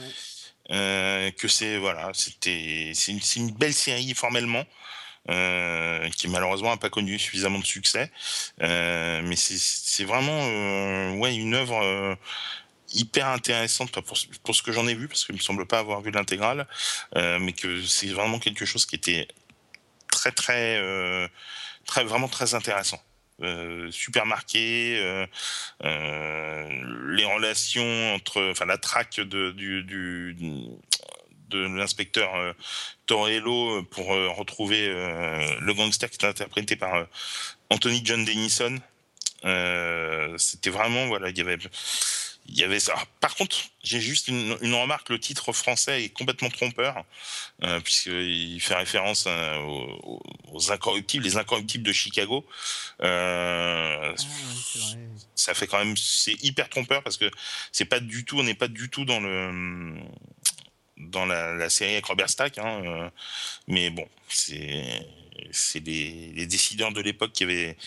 Euh, 0.72 1.32
que 1.32 1.48
c'est 1.48 1.78
voilà, 1.78 2.12
c'était 2.14 2.92
c'est 2.96 3.12
une, 3.36 3.52
belle 3.52 3.74
série 3.74 4.14
formellement. 4.14 4.66
Euh, 5.30 6.10
qui 6.10 6.28
malheureusement 6.28 6.70
n'a 6.70 6.76
pas 6.76 6.90
connu 6.90 7.18
suffisamment 7.18 7.60
de 7.60 7.66
succès, 7.66 8.12
euh, 8.62 9.22
mais 9.24 9.38
c'est 9.38 10.04
vraiment 10.04 10.38
euh, 10.38 11.14
ouais 11.14 11.34
une 11.34 11.54
œuvre 11.54 11.82
euh, 11.82 12.14
hyper 12.92 13.28
intéressante 13.30 13.92
pour, 14.02 14.18
ce 14.18 14.62
que 14.62 14.74
j'en 14.74 14.86
ai 14.86 14.96
vu 14.96 15.08
parce 15.08 15.24
qu'il 15.24 15.36
me 15.36 15.40
semble 15.40 15.66
pas 15.66 15.80
avoir 15.80 16.02
vu 16.02 16.12
l'intégrale, 16.12 16.68
euh, 17.16 17.40
mais 17.40 17.54
que 17.54 17.82
c'est 17.84 18.10
vraiment 18.10 18.38
quelque 18.38 18.66
chose 18.66 18.86
qui 18.86 18.98
était 18.98 19.30
très 20.12 20.32
très 20.34 20.78
très 21.86 22.04
vraiment 22.04 22.28
très 22.28 22.54
intéressant. 22.54 23.02
Euh, 23.42 23.90
euh, 24.56 25.26
euh, 25.84 27.08
les 27.10 27.26
relations 27.26 28.14
entre, 28.14 28.52
enfin 28.52 28.66
la 28.66 28.78
traque 28.78 29.20
de, 29.20 29.52
du, 29.52 29.84
du 29.84 30.36
de 31.50 31.60
l'inspecteur 31.68 32.36
euh, 32.36 32.54
Torello 33.06 33.84
pour 33.84 34.14
euh, 34.14 34.30
retrouver 34.30 34.88
euh, 34.88 35.60
le 35.60 35.74
gangster 35.74 36.10
qui 36.10 36.26
est 36.26 36.30
interprété 36.30 36.76
par 36.76 37.08
Anthony 37.70 38.02
John 38.04 38.26
Denison. 38.26 38.80
C'était 40.38 40.70
vraiment 40.70 41.08
voilà, 41.08 41.30
il 41.30 41.38
y 41.38 41.42
avait 41.42 41.58
il 42.46 42.58
y 42.58 42.64
avait 42.64 42.80
ça. 42.80 42.96
Par 43.20 43.36
contre, 43.36 43.56
j'ai 43.84 44.02
juste 44.02 44.28
une, 44.28 44.58
une, 44.62 44.74
remarque 44.74 45.10
le 45.10 45.20
titre 45.20 45.54
français 45.54 46.04
est 46.04 46.10
complètement 46.10 46.50
trompeur, 46.50 47.04
euh, 47.64 47.80
puisqu'il 47.80 48.60
fait 48.60 48.76
référence 48.76 49.26
euh, 49.28 49.58
aux, 49.60 50.22
aux, 50.52 50.72
incorruptibles, 50.72 51.24
les 51.24 51.38
incorruptibles 51.38 51.86
de 51.86 51.94
Chicago. 51.94 52.46
Euh, 53.02 54.14
ah, 54.14 54.24
ça 55.36 55.54
fait 55.54 55.68
quand 55.68 55.80
même, 55.80 55.96
c'est 55.96 56.42
hyper 56.44 56.70
trompeur 56.70 57.02
parce 57.04 57.18
que 57.18 57.30
c'est 57.72 57.86
pas 57.86 58.00
du 58.00 58.26
tout, 58.26 58.40
on 58.40 58.44
n'est 58.44 58.54
pas 58.54 58.68
du 58.68 58.90
tout 58.90 59.06
dans 59.06 59.20
le 59.20 59.96
dans 60.98 61.26
la, 61.26 61.54
la 61.56 61.70
série 61.70 61.94
avec 61.94 62.06
Robert 62.06 62.30
Stack, 62.30 62.60
hein, 62.60 63.12
mais 63.68 63.90
bon, 63.90 64.08
c'est 64.30 64.86
c'est 65.52 65.86
les, 65.86 66.32
les 66.34 66.46
décideurs 66.46 66.92
de 66.92 67.02
l'époque 67.02 67.34
qui 67.34 67.44
avaient 67.44 67.78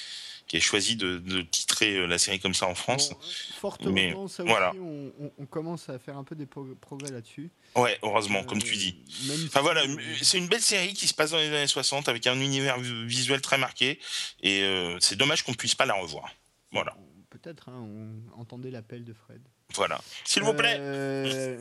qui 0.47 0.57
a 0.57 0.61
choisi 0.61 0.97
de, 0.97 1.19
de, 1.19 1.43
titrer 1.43 1.97
euh, 1.97 2.07
la 2.07 2.19
série 2.19 2.39
comme 2.39 2.55
ça 2.55 2.67
en 2.67 2.75
France. 2.75 3.11
Bon, 3.11 3.17
fortement, 3.59 3.93
Mais, 3.93 4.15
ça 4.29 4.45
voilà. 4.45 4.71
aussi, 4.71 4.81
on, 4.81 5.13
on, 5.21 5.33
on, 5.39 5.47
commence 5.47 5.89
à 5.89 5.99
faire 5.99 6.17
un 6.17 6.25
peu 6.25 6.35
des 6.35 6.47
progrès 6.47 7.11
là-dessus. 7.11 7.51
Ouais, 7.75 7.99
heureusement, 8.03 8.41
euh, 8.41 8.45
comme 8.45 8.63
tu 8.63 8.77
dis. 8.77 8.97
Enfin 9.47 9.61
voilà, 9.61 9.83
c'est 10.23 10.39
une 10.39 10.49
belle 10.49 10.63
série 10.63 10.95
qui 10.95 11.09
se 11.09 11.15
passe 11.15 11.33
dans 11.33 11.39
les 11.39 11.49
années 11.49 11.67
60 11.67 12.09
avec 12.09 12.27
un 12.27 12.41
univers 12.41 12.79
visuel 12.79 13.41
très 13.41 13.59
marqué 13.59 13.99
et 14.41 14.63
euh, 14.63 14.97
c'est 15.01 15.17
dommage 15.17 15.43
qu'on 15.43 15.53
ne 15.53 15.57
puisse 15.57 15.75
pas 15.75 15.87
la 15.87 15.95
revoir. 15.95 16.33
Voilà. 16.73 16.97
Peut-être, 17.31 17.69
hein, 17.69 17.81
on 17.81 18.41
entendait 18.41 18.71
l'appel 18.71 19.05
de 19.05 19.13
Fred. 19.13 19.43
Voilà. 19.75 20.01
S'il 20.25 20.43
vous 20.43 20.55
plaît. 20.55 20.77
Euh... 20.79 21.61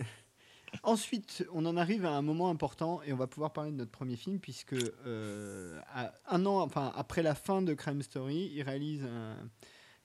Ensuite, 0.84 1.46
on 1.52 1.66
en 1.66 1.78
arrive 1.78 2.06
à 2.06 2.12
un 2.12 2.22
moment 2.22 2.50
important 2.50 3.02
et 3.04 3.14
on 3.14 3.18
va 3.18 3.28
pouvoir 3.28 3.54
parler 3.54 3.72
de 3.72 3.78
notre 3.78 3.92
premier 3.92 4.16
film 4.16 4.40
puisque 4.40 4.74
euh, 4.74 5.80
un 6.28 6.46
an, 6.46 6.62
enfin 6.62 6.92
après 6.96 7.24
la 7.24 7.36
fin 7.36 7.62
de 7.62 7.74
Crime 7.74 8.02
Story, 8.02 8.52
il 8.54 8.64
réalise 8.64 9.04
un, 9.04 9.38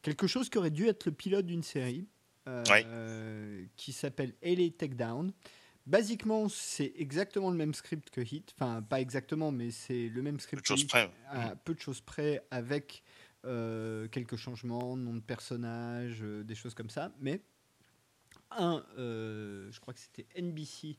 quelque 0.03 0.27
chose 0.27 0.49
qui 0.49 0.59
aurait 0.59 0.71
dû 0.71 0.87
être 0.87 1.07
le 1.07 1.13
pilote 1.13 1.47
d'une 1.47 1.63
série 1.63 2.09
euh, 2.49 2.65
ouais. 2.71 3.69
qui 3.77 3.93
s'appelle 3.93 4.35
LA 4.43 4.71
Takedown. 4.77 5.33
Basiquement, 5.87 6.49
c'est 6.49 6.93
exactement 6.97 7.51
le 7.51 7.57
même 7.57 7.75
script 7.75 8.11
que 8.11 8.21
Hit, 8.21 8.55
enfin 8.55 8.83
pas 8.83 9.01
exactement, 9.01 9.51
mais 9.51 9.71
c'est 9.71 10.09
le 10.09 10.23
même 10.23 10.39
script. 10.39 10.63
Peu 10.63 10.75
de 10.75 10.79
choses 10.79 10.87
près. 10.87 11.11
À 11.29 11.57
peu 11.57 11.75
de 11.75 11.81
choses 11.81 12.01
près, 12.01 12.47
avec 12.51 13.03
euh, 13.47 14.07
quelques 14.09 14.37
changements, 14.37 14.97
nom 14.97 15.15
de 15.15 15.21
personnage, 15.21 16.21
des 16.21 16.55
choses 16.55 16.75
comme 16.75 16.91
ça, 16.91 17.13
mais 17.19 17.41
un, 18.51 18.85
euh, 18.99 19.71
je 19.71 19.81
crois 19.81 19.95
que 19.95 20.01
c'était 20.01 20.27
NBC, 20.41 20.99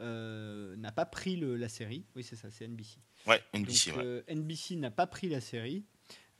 euh, 0.00 0.74
n'a 0.76 0.90
pas 0.90 1.06
pris 1.06 1.36
le, 1.36 1.56
la 1.56 1.68
série. 1.68 2.04
Oui, 2.16 2.24
c'est 2.24 2.36
ça, 2.36 2.50
c'est 2.50 2.66
NBC. 2.66 2.98
Ouais, 3.26 3.40
NBC. 3.52 3.90
Donc, 3.90 3.98
ouais. 3.98 4.04
euh, 4.04 4.22
NBC 4.28 4.76
n'a 4.76 4.90
pas 4.90 5.06
pris 5.06 5.28
la 5.28 5.40
série. 5.40 5.84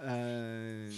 Euh, 0.01 0.91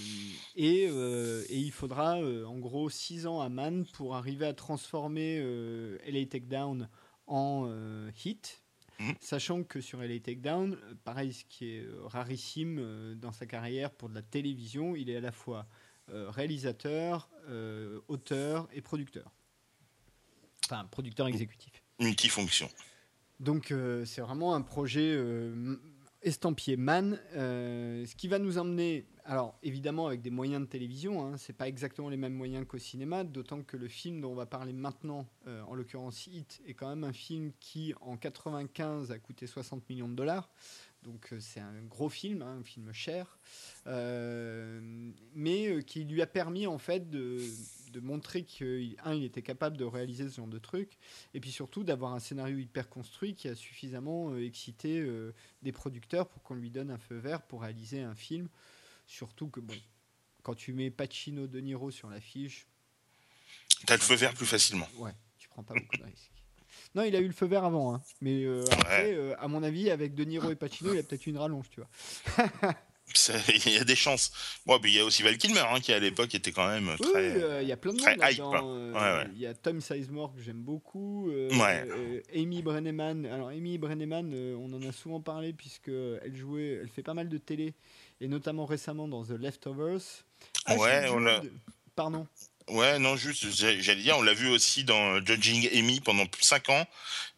et, 0.55 0.85
et, 0.85 1.59
il 1.59 1.71
faudra 1.71 2.17
en 2.17 2.59
gros 2.59 2.89
6 2.89 3.27
ans 3.27 3.43
à 3.43 3.51
Man 3.51 3.85
pour 3.93 4.17
arriver 4.17 4.47
à 4.47 4.55
transformer 4.55 5.39
LA 6.07 6.27
Takedown 6.27 6.89
en 7.27 7.71
hit. 8.25 8.63
Mmh. 8.99 9.13
Sachant 9.21 9.63
que 9.63 9.83
sur 9.83 10.01
LA 10.01 10.21
Takedown, 10.21 10.79
pareil, 11.05 11.35
ce 11.35 11.45
qui 11.45 11.67
est 11.67 11.87
rarissime 12.05 13.15
dans 13.17 13.33
sa 13.33 13.45
carrière 13.45 13.91
pour 13.91 14.09
de 14.09 14.15
la 14.15 14.23
télévision, 14.23 14.97
il 14.97 15.11
est 15.11 15.17
à 15.17 15.21
la 15.21 15.33
fois 15.33 15.67
réalisateur, 16.09 17.29
auteur 18.09 18.67
et 18.73 18.81
producteur 18.81 19.31
enfin 20.71 20.85
producteur 20.91 21.27
exécutif. 21.27 21.73
Multifonction. 22.01 22.69
Donc 23.41 23.71
euh, 23.71 24.05
c'est 24.05 24.21
vraiment 24.21 24.55
un 24.55 24.63
projet 24.63 25.13
euh, 25.15 25.77
estampillé 26.23 26.77
man, 26.77 27.21
euh, 27.35 28.05
ce 28.07 28.15
qui 28.17 28.29
va 28.29 28.39
nous 28.39 28.59
emmener 28.59 29.07
alors 29.25 29.59
évidemment 29.63 30.07
avec 30.07 30.23
des 30.23 30.31
moyens 30.31 30.63
de 30.63 30.67
télévision, 30.69 31.25
hein, 31.25 31.37
c'est 31.37 31.53
pas 31.53 31.69
exactement 31.69 32.09
les 32.09 32.17
mêmes 32.17 32.35
moyens 32.35 32.67
qu'au 32.67 32.79
cinéma, 32.79 33.25
d'autant 33.25 33.63
que 33.63 33.77
le 33.77 33.89
film 33.89 34.21
dont 34.21 34.31
on 34.31 34.35
va 34.35 34.47
parler 34.47 34.73
maintenant, 34.73 35.27
euh, 35.47 35.63
en 35.63 35.75
l'occurrence 35.75 36.27
Hit, 36.27 36.61
est 36.67 36.75
quand 36.75 36.89
même 36.89 37.05
un 37.05 37.13
film 37.13 37.53
qui 37.61 37.95
en 38.01 38.17
95 38.17 39.11
a 39.11 39.19
coûté 39.19 39.47
60 39.47 39.89
millions 39.89 40.09
de 40.09 40.15
dollars. 40.15 40.49
Donc 41.07 41.33
euh, 41.33 41.39
c'est 41.41 41.61
un 41.61 41.83
gros 41.85 42.09
film, 42.09 42.43
hein, 42.43 42.59
un 42.61 42.65
film 42.65 42.93
cher, 42.93 43.39
euh, 43.87 44.81
mais 45.35 45.69
euh, 45.69 45.81
qui 45.81 46.05
lui 46.05 46.21
a 46.21 46.27
permis 46.27 46.67
en 46.67 46.79
fait 46.79 47.09
de, 47.09 47.41
de 47.93 48.01
montrer 48.01 48.43
qu'il 48.43 48.97
il 49.07 49.25
était 49.25 49.41
capable 49.43 49.77
de 49.77 49.85
réaliser 49.85 50.29
ce 50.29 50.35
genre 50.37 50.49
de 50.49 50.59
truc, 50.59 50.99
et 51.33 51.39
puis 51.39 51.53
surtout 51.53 51.85
d'avoir 51.85 52.13
un 52.13 52.19
scénario 52.19 52.59
hyper 52.59 52.89
construit 52.89 53.37
qui 53.37 53.47
a 53.47 53.55
suffisamment 53.55 54.33
euh, 54.33 54.45
excité 54.45 54.99
euh, 54.99 55.33
des 55.63 55.71
producteurs 55.71 56.29
pour 56.29 56.43
qu'on 56.43 56.55
lui 56.55 56.71
donne 56.71 56.91
un 56.91 56.99
feu 56.99 57.17
vert 57.19 57.43
pour 57.43 57.63
réaliser 57.63 58.03
un 58.03 58.17
film. 58.17 58.49
Surtout 59.07 59.49
que 59.49 59.61
bon, 59.61 59.77
quand 60.43 60.57
tu 60.57 60.73
mets 60.73 60.91
Pacino, 60.91 61.47
De 61.47 61.61
Niro 61.61 61.93
sur 61.93 62.11
l'affiche, 62.11 62.67
T'as 63.87 63.95
le 63.95 64.01
feu 64.03 64.17
vert 64.17 64.35
plus 64.35 64.47
facilement. 64.47 64.89
ouais, 64.97 65.15
tu 65.39 65.49
prends 65.49 65.63
pas 65.63 65.75
beaucoup 65.75 65.99
de 65.99 66.03
risques. 66.03 66.33
Non, 66.95 67.03
il 67.05 67.15
a 67.17 67.21
eu 67.21 67.27
le 67.27 67.33
feu 67.33 67.47
vert 67.47 67.65
avant, 67.65 67.95
hein. 67.95 68.01
mais 68.21 68.45
euh, 68.45 68.65
après, 68.73 69.13
euh, 69.15 69.35
à 69.39 69.49
mon 69.49 69.63
avis, 69.63 69.91
avec 69.91 70.15
De 70.15 70.25
Niro 70.25 70.51
et 70.51 70.57
Pacino, 70.57 70.93
il 70.95 70.99
a 70.99 71.03
peut-être 71.03 71.27
eu 71.27 71.31
une 71.31 71.39
rallonge, 71.39 71.67
tu 71.71 71.81
vois. 71.81 72.49
Il 73.67 73.73
y 73.73 73.79
a 73.79 73.85
des 73.85 73.95
chances. 73.95 74.33
Bon, 74.67 74.81
puis 74.81 74.91
il 74.93 74.97
y 74.97 75.01
a 75.01 75.05
aussi 75.05 75.23
Val 75.23 75.39
Kilmer, 75.39 75.61
hein, 75.71 75.79
qui 75.81 75.93
à 75.93 75.99
l'époque 76.01 76.35
était 76.35 76.51
quand 76.51 76.67
même 76.69 76.89
Oui, 76.89 76.97
très. 77.13 77.41
euh, 77.41 77.63
il 77.63 77.69
y 77.69 77.73
a 77.73 77.77
plein 77.77 77.93
de 77.93 77.99
monde 78.01 78.65
euh, 78.67 78.93
Ouais, 78.93 79.25
ouais. 79.25 79.31
Il 79.33 79.39
y 79.41 79.47
a 79.47 79.55
Tom 79.55 79.81
Sizemore 79.81 80.35
que 80.35 80.43
j'aime 80.43 80.61
beaucoup. 80.61 81.31
euh, 81.31 81.49
Ouais. 81.57 82.23
Amy 82.35 82.63
Brenneman. 82.63 83.25
Alors 83.27 83.49
Amy 83.51 83.79
Brenneman, 83.79 84.35
on 84.59 84.73
en 84.73 84.83
a 84.83 84.91
souvent 84.91 85.21
parlé 85.21 85.53
puisque 85.53 85.89
elle 85.89 86.35
jouait, 86.35 86.81
elle 86.83 86.89
fait 86.89 87.05
pas 87.05 87.15
mal 87.15 87.29
de 87.29 87.39
télé 87.39 87.75
et 88.21 88.27
notamment 88.27 88.67
récemment 88.67 89.07
dans 89.07 89.25
The 89.25 89.39
Leftovers. 89.39 90.01
Ouais, 90.69 90.75
Ashley 90.91 91.09
on 91.11 91.19
l'a- 91.21 91.41
Judd, 91.43 91.53
Pardon. 91.95 92.27
Ouais, 92.69 92.99
non, 92.99 93.15
juste, 93.17 93.47
j'allais 93.53 94.03
dire, 94.03 94.17
on 94.19 94.23
l'a 94.23 94.35
vu 94.35 94.49
aussi 94.49 94.83
dans 94.83 95.25
Judging 95.25 95.69
Amy 95.73 96.01
pendant 96.01 96.27
plus 96.27 96.41
de 96.41 96.47
5 96.47 96.69
ans 96.71 96.85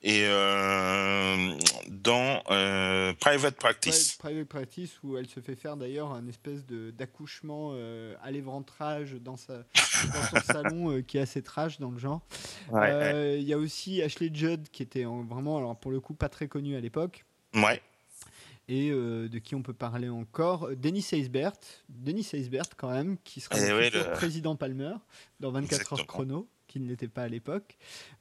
et 0.02 0.22
euh, 0.24 1.54
dans 1.88 2.42
euh, 2.50 3.12
Private 3.20 3.56
Practice. 3.56 4.14
Pri- 4.14 4.18
Private 4.18 4.48
Practice 4.48 4.98
où 5.02 5.18
elle 5.18 5.28
se 5.28 5.40
fait 5.40 5.54
faire 5.54 5.76
d'ailleurs 5.76 6.12
un 6.12 6.26
espèce 6.28 6.64
d'accouchement 6.66 7.72
euh, 7.74 8.14
à 8.22 8.30
l'éventrage 8.30 9.16
dans 9.20 9.36
sa 9.36 9.58
dans 9.58 10.22
son 10.30 10.40
salon 10.52 10.90
euh, 10.92 11.02
qui 11.02 11.18
est 11.18 11.20
assez 11.22 11.42
trash 11.42 11.78
dans 11.78 11.90
le 11.90 11.98
genre. 11.98 12.22
Ouais, 12.70 12.90
Euh, 12.90 13.36
Il 13.38 13.46
y 13.46 13.52
a 13.52 13.58
aussi 13.58 14.00
Ashley 14.00 14.30
Judd 14.32 14.68
qui 14.72 14.82
était 14.82 15.04
en- 15.04 15.24
vraiment 15.24 15.58
alors 15.58 15.76
pour 15.78 15.90
le 15.90 16.00
coup 16.00 16.14
pas 16.14 16.30
très 16.30 16.48
connue 16.48 16.74
à 16.76 16.80
l'époque. 16.80 17.24
ouais. 17.54 17.82
Et 18.68 18.90
euh, 18.90 19.28
de 19.28 19.38
qui 19.38 19.54
on 19.54 19.62
peut 19.62 19.72
parler 19.72 20.08
encore 20.08 20.68
Denis 20.76 21.02
Seisbert, 21.02 21.52
Denis 21.88 22.22
Seisbert 22.22 22.76
quand 22.76 22.90
même, 22.90 23.16
qui 23.24 23.40
sera 23.40 23.56
Eh 23.58 23.90
le 23.90 24.12
président 24.14 24.56
Palmer 24.56 24.94
dans 25.40 25.50
24 25.50 25.72
Exactement. 25.72 26.00
heures 26.00 26.06
chrono, 26.06 26.48
qui 26.66 26.78
ne 26.80 26.86
l'était 26.86 27.08
pas 27.08 27.22
à 27.22 27.28
l'époque. 27.28 27.78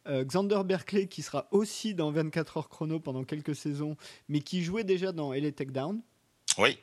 Euh, 0.08 0.24
Xander 0.24 0.62
Berkeley, 0.66 1.08
qui 1.08 1.22
sera 1.22 1.48
aussi 1.52 1.94
dans 1.94 2.12
24 2.12 2.58
heures 2.58 2.70
chrono 2.70 3.00
pendant 3.00 3.24
quelques 3.26 3.56
saisons, 3.56 3.98
mais 4.30 4.40
qui 4.40 4.64
jouait 4.64 4.86
déjà 4.86 5.12
dans 5.12 5.34
LA 5.34 5.52
Takedown. 5.52 6.02
Oui, 6.58 6.78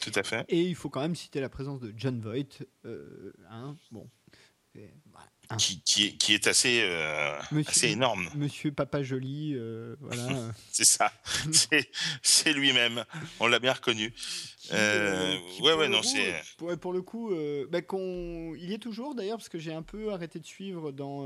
tout 0.00 0.12
à 0.14 0.22
fait. 0.22 0.44
Et 0.48 0.62
il 0.62 0.74
faut 0.74 0.88
quand 0.88 1.00
même 1.00 1.16
citer 1.16 1.40
la 1.40 1.48
présence 1.48 1.80
de 1.80 1.92
John 1.96 2.20
Voight. 2.20 2.62
euh, 2.84 3.32
hein, 3.50 3.76
bon, 3.90 4.08
Hein. 5.50 5.56
Qui, 5.56 5.80
qui, 5.82 6.06
est, 6.06 6.12
qui 6.12 6.34
est 6.34 6.46
assez, 6.46 6.80
euh, 6.82 7.38
Monsieur- 7.52 7.70
assez 7.70 7.88
énorme. 7.90 8.28
Monsieur 8.34 8.72
Papa 8.72 9.02
Joli, 9.02 9.52
euh, 9.54 9.94
voilà. 10.00 10.52
C'est 10.72 10.84
ça. 10.84 11.12
C'est- 12.22 12.52
lui-même. 12.52 13.04
On 13.40 13.46
l'a 13.46 13.58
bien 13.58 13.72
reconnu. 13.72 14.12
Qui, 14.12 14.68
Euh, 14.72 15.36
ouais, 15.62 15.74
ouais, 15.74 15.88
non, 15.88 16.02
c'est- 16.02 16.34
Pour, 16.56 16.76
pour 16.78 16.92
le 16.92 17.02
coup, 17.02 17.30
bah, 17.70 17.80
il 17.90 18.64
y 18.70 18.72
est 18.74 18.78
toujours 18.82 19.14
d'ailleurs, 19.14 19.38
parce 19.38 19.48
que 19.48 19.58
j'ai 19.58 19.72
un 19.72 19.82
peu 19.82 20.12
arrêté 20.12 20.38
de 20.40 20.46
suivre 20.46 20.92
dans. 20.92 21.22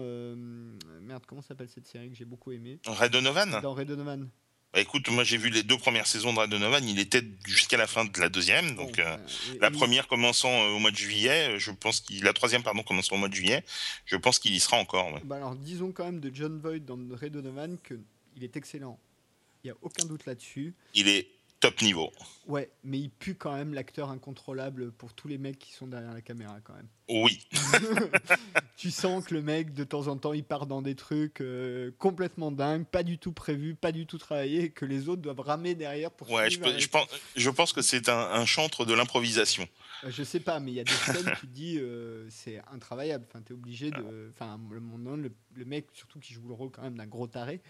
merde, 1.01 1.25
comment 1.27 1.43
s'appelle 1.43 1.69
cette 1.69 1.87
série 1.87 2.11
que 2.11 2.17
j'ai 2.17 2.25
beaucoup 2.25 2.53
aimée? 2.53 2.79
Red 2.87 3.13
Donovan? 3.13 3.61
Dans 3.63 3.75
Red 3.75 3.89
Donovan. 3.89 4.29
Bah, 4.73 4.81
Écoute, 4.81 5.09
moi 5.11 5.25
j'ai 5.25 5.37
vu 5.37 5.51
les 5.51 5.63
deux 5.63 5.77
premières 5.79 6.07
saisons 6.07 6.33
de 6.33 6.39
Red 6.39 6.51
Donovan. 6.51 6.87
Il 6.89 6.99
était 6.99 7.23
jusqu'à 7.47 7.77
la 7.77 7.87
fin 7.87 8.05
de 8.05 8.21
la 8.21 8.29
deuxième. 8.29 8.77
Donc 8.77 8.99
euh, 8.99 9.17
et- 9.55 9.59
la 9.59 9.69
et- 9.69 9.71
première 9.73 10.07
commençant 10.07 10.51
euh, 10.51 10.69
au 10.71 10.79
mois 10.79 10.91
de 10.93 10.97
juillet, 10.97 11.55
euh, 11.55 11.59
je 11.59 11.71
pense 11.73 12.01
qu'il 12.01 12.23
la 12.23 12.33
troisième 12.33 12.63
pardon 12.63 12.83
commençant 12.83 13.17
au 13.17 13.19
mois 13.19 13.29
de 13.29 13.35
juillet. 13.35 13.65
Je 14.07 14.17
pense 14.17 14.39
qu'il 14.39 14.55
y 14.55 14.61
sera 14.61 14.77
encore. 14.77 15.13
ouais. 15.13 15.21
bah, 15.25 15.37
alors, 15.37 15.57
disons 15.57 15.91
quand 15.93 16.05
même 16.05 16.21
de 16.21 16.31
John 16.35 16.59
Voight 16.61 16.79
dans 16.81 16.97
Red 17.17 17.33
Donovan 17.33 17.77
qu'il 17.87 18.45
est 18.45 18.57
excellent. 18.57 18.99
Il 19.65 19.67
n'y 19.67 19.71
a 19.73 19.77
aucun 19.83 20.07
doute 20.07 20.25
là-dessus. 20.27 20.73
Il 20.95 21.09
est 21.09 21.27
top 21.59 21.83
niveau. 21.83 22.11
Ouais, 22.47 22.71
mais 22.85 22.99
il 22.99 23.11
pue 23.11 23.35
quand 23.35 23.55
même 23.55 23.75
l'acteur 23.75 24.09
incontrôlable 24.09 24.93
pour 24.93 25.13
tous 25.13 25.29
les 25.29 25.37
mecs 25.37 25.59
qui 25.59 25.73
sont 25.73 25.87
derrière 25.87 26.15
la 26.15 26.23
caméra 26.23 26.57
quand 26.65 26.73
même. 26.73 26.89
Oui, 27.13 27.41
tu 28.77 28.91
sens 28.93 29.25
que 29.25 29.35
le 29.35 29.43
mec, 29.43 29.75
de 29.75 29.83
temps 29.85 30.07
en 30.07 30.17
temps, 30.17 30.33
il 30.33 30.45
part 30.45 30.67
dans 30.67 30.81
des 30.81 30.95
trucs 30.95 31.41
euh, 31.41 31.91
complètement 31.99 32.53
dingues, 32.53 32.85
pas 32.87 33.03
du 33.03 33.19
tout 33.19 33.33
prévus, 33.33 33.75
pas 33.75 33.91
du 33.91 34.07
tout 34.07 34.17
travaillés, 34.17 34.63
et 34.65 34.71
que 34.71 34.85
les 34.85 35.09
autres 35.09 35.21
doivent 35.21 35.41
ramer 35.41 35.75
derrière 35.75 36.11
pour 36.13 36.31
ouais, 36.31 36.49
je, 36.51 36.61
peux- 36.61 36.79
je 36.79 36.87
pense, 36.89 37.09
je 37.35 37.51
pense 37.51 37.73
que 37.73 37.83
c'est 37.83 38.09
un, 38.09 38.17
un 38.19 38.47
chantre 38.47 38.85
de 38.85 38.95
l'improvisation. 38.95 39.67
Euh, 40.05 40.11
Je 40.11 40.23
sais 40.23 40.41
pas, 40.41 40.61
mais 40.61 40.71
il 40.71 40.75
y 40.75 40.81
a 40.81 40.85
des 40.85 40.93
scènes, 41.05 41.33
tu 41.41 41.47
dis, 41.49 41.79
euh, 41.79 42.27
c'est 42.31 42.63
intravaillable. 42.73 43.27
Enfin, 43.29 43.43
t'es 43.43 43.53
obligé 43.55 43.91
de. 43.91 44.31
Enfin, 44.35 44.59
le, 44.71 45.65
mec, 45.65 45.87
surtout 45.93 46.21
qui 46.21 46.33
joue 46.33 46.47
le 46.47 46.55
rôle 46.55 46.71
quand 46.71 46.83
même 46.83 46.97
d'un 46.97 47.07
gros 47.07 47.27
taré. 47.27 47.61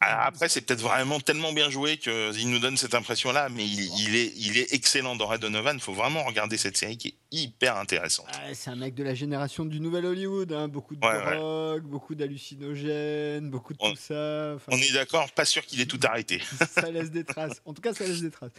Ah, 0.00 0.26
Après, 0.26 0.48
c'est 0.48 0.62
peut-être 0.62 0.80
vraiment 0.80 1.20
tellement 1.20 1.52
bien 1.52 1.70
joué 1.70 1.98
qu'il 1.98 2.50
nous 2.50 2.58
donne 2.58 2.76
cette 2.76 2.94
impression-là, 2.94 3.48
mais 3.50 3.64
il, 3.64 3.80
il 4.00 4.16
est, 4.16 4.32
il 4.36 4.58
est 4.58 4.72
excellent 4.72 5.14
dans 5.16 5.26
Red 5.26 5.40
Donovan. 5.40 5.76
Il 5.76 5.82
faut 5.82 5.92
vraiment 5.92 6.24
regarder 6.24 6.56
cette 6.56 6.76
série 6.76 6.96
qui 6.96 7.08
est 7.08 7.14
hyper 7.30 7.76
intéressante. 7.82 8.26
Ah, 8.32 8.54
c'est 8.54 8.70
un 8.70 8.76
mec 8.76 8.94
de 8.94 9.02
la 9.04 9.14
génération 9.14 9.64
du 9.66 9.78
nouvel 9.80 10.06
Hollywood, 10.06 10.52
hein, 10.52 10.68
beaucoup 10.68 10.96
de 10.96 11.04
Ouais, 11.04 11.12
ouais. 11.24 11.36
drogue, 11.36 11.82
beaucoup 11.82 12.14
d'hallucinogènes, 12.14 13.50
beaucoup 13.50 13.72
de 13.74 13.78
On- 13.80 13.90
tout 13.90 13.96
ça. 14.00 14.54
Enfin, 14.56 14.70
On 14.72 14.78
est 14.78 14.92
d'accord, 14.92 15.30
pas 15.32 15.44
sûr 15.44 15.64
qu'il 15.66 15.80
ait 15.80 15.86
tout 15.86 16.00
arrêté. 16.02 16.40
ça 16.70 16.90
laisse 16.90 17.10
des 17.10 17.24
traces. 17.24 17.60
En 17.64 17.74
tout 17.74 17.82
cas, 17.82 17.92
ça 17.94 18.06
laisse 18.06 18.20
des 18.22 18.30
traces. 18.30 18.52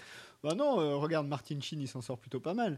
Bah 0.43 0.53
non, 0.55 0.79
euh, 0.81 0.95
regarde, 0.97 1.27
Martin 1.27 1.59
Sheen, 1.61 1.81
il 1.81 1.87
s'en 1.87 2.01
sort 2.01 2.17
plutôt 2.19 2.39
pas 2.39 2.53
mal. 2.53 2.77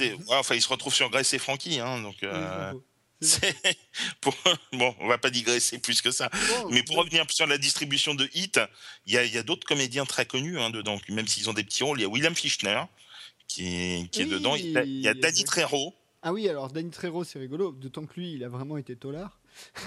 Ouais, 0.00 0.16
enfin, 0.28 0.54
il 0.54 0.62
se 0.62 0.68
retrouve 0.68 0.94
sur 0.94 1.08
Grace 1.10 1.32
et 1.32 1.38
Frankie, 1.38 1.80
hein, 1.80 2.00
donc. 2.02 2.22
euh, 2.22 2.72
Oui, 2.74 2.80
pour- 4.20 4.34
Bon, 4.72 4.94
on 5.00 5.08
va 5.08 5.18
pas 5.18 5.30
digresser 5.30 5.78
plus 5.78 6.00
que 6.02 6.10
ça. 6.10 6.30
Mais 6.70 6.82
pour 6.82 6.96
revenir 6.96 7.24
sur 7.30 7.46
la 7.46 7.58
distribution 7.58 8.14
de 8.14 8.28
Hit, 8.34 8.60
il 9.06 9.12
y 9.14 9.18
a, 9.18 9.24
il 9.24 9.32
y 9.34 9.38
a 9.38 9.42
d'autres 9.42 9.66
comédiens 9.66 10.04
très 10.06 10.24
connus 10.26 10.58
hein, 10.58 10.70
dedans, 10.70 10.98
même 11.08 11.26
s'ils 11.26 11.48
ont 11.50 11.52
des 11.54 11.64
petits 11.64 11.84
rôles. 11.84 11.98
Il 12.00 12.02
y 12.02 12.06
a 12.06 12.08
William 12.08 12.34
Fichtner 12.34 12.80
qui 13.54 13.66
est, 14.20 14.24
dedans. 14.26 14.54
Il 14.56 14.70
y 14.72 14.76
a, 14.78 14.82
il 14.84 15.00
y 15.00 15.08
a 15.08 15.14
Danny. 15.14 15.44
Trejo. 15.44 15.92
Ah 16.22 16.32
oui, 16.32 16.48
alors 16.48 16.68
Danny 16.70 16.90
Trejo, 16.90 17.24
c'est 17.24 17.38
rigolo, 17.38 17.72
d'autant 17.72 18.04
que 18.06 18.14
lui, 18.20 18.34
il 18.34 18.44
a 18.44 18.48
vraiment 18.48 18.76
été 18.76 18.94
tolard. 18.96 19.40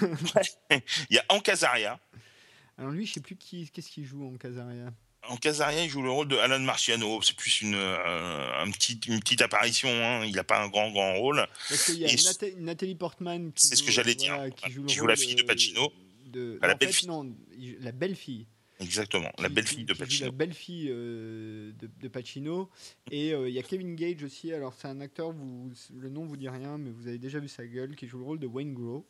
Il 1.10 1.14
y 1.14 1.18
a 1.18 1.24
Hank 1.30 1.48
Azaria. 1.48 1.98
Alors 2.76 2.90
lui, 2.90 3.06
je 3.06 3.14
sais 3.14 3.20
plus 3.20 3.36
qui, 3.36 3.70
qu'est-ce 3.70 3.88
qu'il 3.88 4.04
joue 4.04 4.26
en 4.26 4.36
Casaria. 4.36 4.92
Hank 5.28 5.46
Azaria, 5.46 5.84
il 5.84 5.88
joue 5.88 6.02
le 6.02 6.10
rôle 6.10 6.28
de 6.28 6.36
Alan 6.36 6.58
Marciano. 6.60 7.22
C'est 7.22 7.36
plus 7.36 7.62
une, 7.62 7.74
euh, 7.76 8.62
un 8.62 8.70
petit, 8.70 9.00
une 9.06 9.20
petite 9.20 9.40
apparition. 9.42 9.88
hein. 9.88 10.24
Il 10.26 10.34
n'a 10.34 10.44
pas 10.44 10.60
un 10.62 10.68
grand, 10.68 10.90
grand 10.90 11.14
rôle. 11.14 11.46
Parce 11.68 11.86
qu'il 11.86 11.98
y 11.98 12.04
a 12.04 12.08
Nathalie 12.58 12.94
Portman 12.94 13.52
qui 13.52 13.66
C'est 13.68 13.76
ce 13.76 13.80
joue- 13.80 13.86
que 13.86 13.92
j'allais 13.92 14.14
dire. 14.14 14.34
voilà, 14.34 14.50
qui 14.50 14.70
joue, 14.70 14.84
Qui 14.84 14.98
la 15.06 15.16
fille 15.16 15.34
de 15.36 15.42
Pacino. 15.42 15.92
de- 16.26 16.58
en 16.62 16.74
belle-fille. 16.74 17.08
La 17.80 17.92
belle-fille. 17.92 18.46
Exactement, 18.84 19.30
la 19.38 19.48
belle-fille 19.48 19.84
de 19.84 19.94
Pacino. 19.94 20.26
La 20.26 20.32
belle-fille 20.32 20.88
euh, 20.90 21.72
de, 21.78 21.88
de 22.00 22.08
Pacino. 22.08 22.70
Et 23.10 23.32
euh, 23.32 23.48
il 23.48 23.54
y 23.54 23.58
a 23.58 23.62
Kevin 23.62 23.96
Gage 23.96 24.22
aussi. 24.22 24.52
Alors, 24.52 24.74
c'est 24.78 24.88
un 24.88 25.00
acteur, 25.00 25.32
vous, 25.32 25.72
le 25.96 26.08
nom 26.10 26.24
vous 26.26 26.36
dit 26.36 26.48
rien, 26.48 26.78
mais 26.78 26.90
vous 26.90 27.06
avez 27.08 27.18
déjà 27.18 27.38
vu 27.38 27.48
sa 27.48 27.66
gueule, 27.66 27.96
qui 27.96 28.06
joue 28.06 28.18
le 28.18 28.24
rôle 28.24 28.38
de 28.38 28.46
Wayne 28.46 28.74
Grow. 28.74 29.06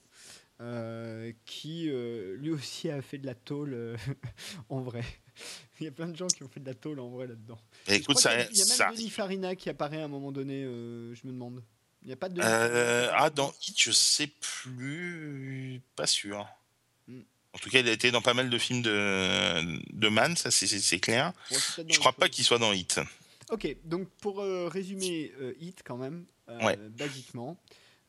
euh, 0.60 1.32
qui 1.44 1.90
lui 2.38 2.50
aussi 2.50 2.88
a 2.88 3.02
fait 3.02 3.18
de 3.18 3.26
la 3.26 3.34
tôle 3.34 3.96
en 4.68 4.80
vrai. 4.80 5.02
Il 5.80 5.84
y 5.84 5.88
a 5.88 5.90
plein 5.90 6.06
de 6.06 6.16
gens 6.16 6.28
qui 6.28 6.44
ont 6.44 6.48
fait 6.48 6.60
de 6.60 6.66
la 6.66 6.74
tôle 6.74 7.00
en 7.00 7.08
vrai 7.10 7.26
là-dedans. 7.26 7.58
Je 7.88 7.94
écoute, 7.94 8.18
ça, 8.18 8.30
qu'il 8.30 8.38
y 8.38 8.42
a- 8.42 8.50
il 8.52 8.56
y 8.58 8.62
a 8.62 8.64
même 8.66 8.76
ça 8.76 8.92
Denis 8.92 9.10
Farina 9.10 9.56
qui 9.56 9.68
apparaît 9.68 10.00
à 10.00 10.04
un 10.04 10.08
moment 10.08 10.30
donné, 10.30 10.62
je 10.62 11.26
me 11.26 11.32
demande. 11.32 11.62
Il 12.02 12.06
n'y 12.08 12.12
a 12.12 12.16
pas 12.16 12.28
de. 12.28 12.40
Ah, 12.42 13.30
dans 13.30 13.52
Hit, 13.66 13.74
je 13.80 13.90
sais 13.90 14.28
plus. 14.28 15.80
Pas 15.96 16.06
sûr. 16.06 16.46
Hmm. 17.08 17.22
En 17.54 17.58
tout 17.58 17.70
cas, 17.70 17.78
il 17.80 17.88
a 17.88 17.92
été 17.92 18.10
dans 18.10 18.20
pas 18.20 18.34
mal 18.34 18.50
de 18.50 18.58
films 18.58 18.82
de, 18.82 19.80
de 19.96 20.08
Man, 20.08 20.36
ça 20.36 20.50
c'est- 20.50 20.98
clair. 21.00 21.32
Dans 21.50 21.84
Je 21.88 21.98
crois 21.98 22.12
pas 22.12 22.28
qu'il 22.28 22.44
soit 22.44 22.58
dans 22.58 22.72
Hit. 22.72 23.00
Ok, 23.50 23.76
donc 23.84 24.08
pour 24.20 24.40
euh, 24.40 24.68
résumer 24.68 25.32
euh, 25.40 25.52
Hit 25.60 25.82
quand 25.84 25.96
même, 25.96 26.24
euh, 26.48 26.58
Ouais. 26.64 26.76
basiquement, 26.98 27.56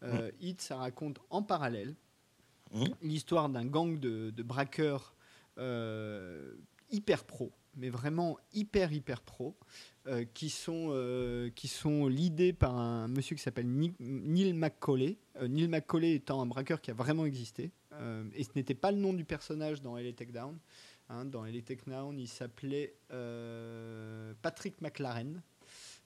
euh, 0.04 0.32
Hit 0.42 0.62
ça 0.62 0.78
raconte 0.78 1.20
en 1.30 1.44
parallèle 1.44 1.96
Mhm. 2.74 2.88
l'histoire 3.04 3.48
d'un 3.50 3.66
gang 3.66 4.00
de, 4.00 4.32
de 4.32 4.44
braqueurs 4.44 5.14
euh, 5.60 6.54
hyper 6.92 7.24
pro, 7.24 7.52
mais 7.76 7.90
vraiment 7.90 8.38
hyper 8.54 8.92
hyper 8.92 9.22
pro, 9.22 9.56
euh, 10.08 10.26
qui 10.34 10.50
sont 10.50 10.88
euh, 10.92 11.50
qui 11.56 11.68
sont 11.68 12.08
leadés 12.08 12.52
par 12.54 12.76
un 12.76 13.08
monsieur 13.08 13.36
qui 13.36 13.42
s'appelle 13.44 13.68
Neil 13.70 14.54
McCauley. 14.54 15.18
Euh, 15.40 15.48
Neil 15.48 15.68
McCauley 15.68 16.16
étant 16.16 16.42
un 16.42 16.46
braqueur 16.46 16.82
qui 16.82 16.92
a 16.92 16.94
vraiment 16.94 17.26
existé, 17.26 17.72
et 18.34 18.44
ce 18.44 18.50
n'était 18.56 18.76
pas 18.76 18.92
le 18.92 18.98
nom 18.98 19.14
du 19.14 19.26
personnage 19.26 19.82
dans 19.82 19.98
LA 19.98 20.14
Takedown. 20.14 20.58
Hein, 21.10 21.26
dans 21.26 21.46
LA 21.46 21.62
Takedown, 21.62 22.18
il 22.18 22.28
s'appelait 22.28 22.96
euh, 23.12 24.34
Patrick 24.42 24.82
McLaren. 24.82 25.42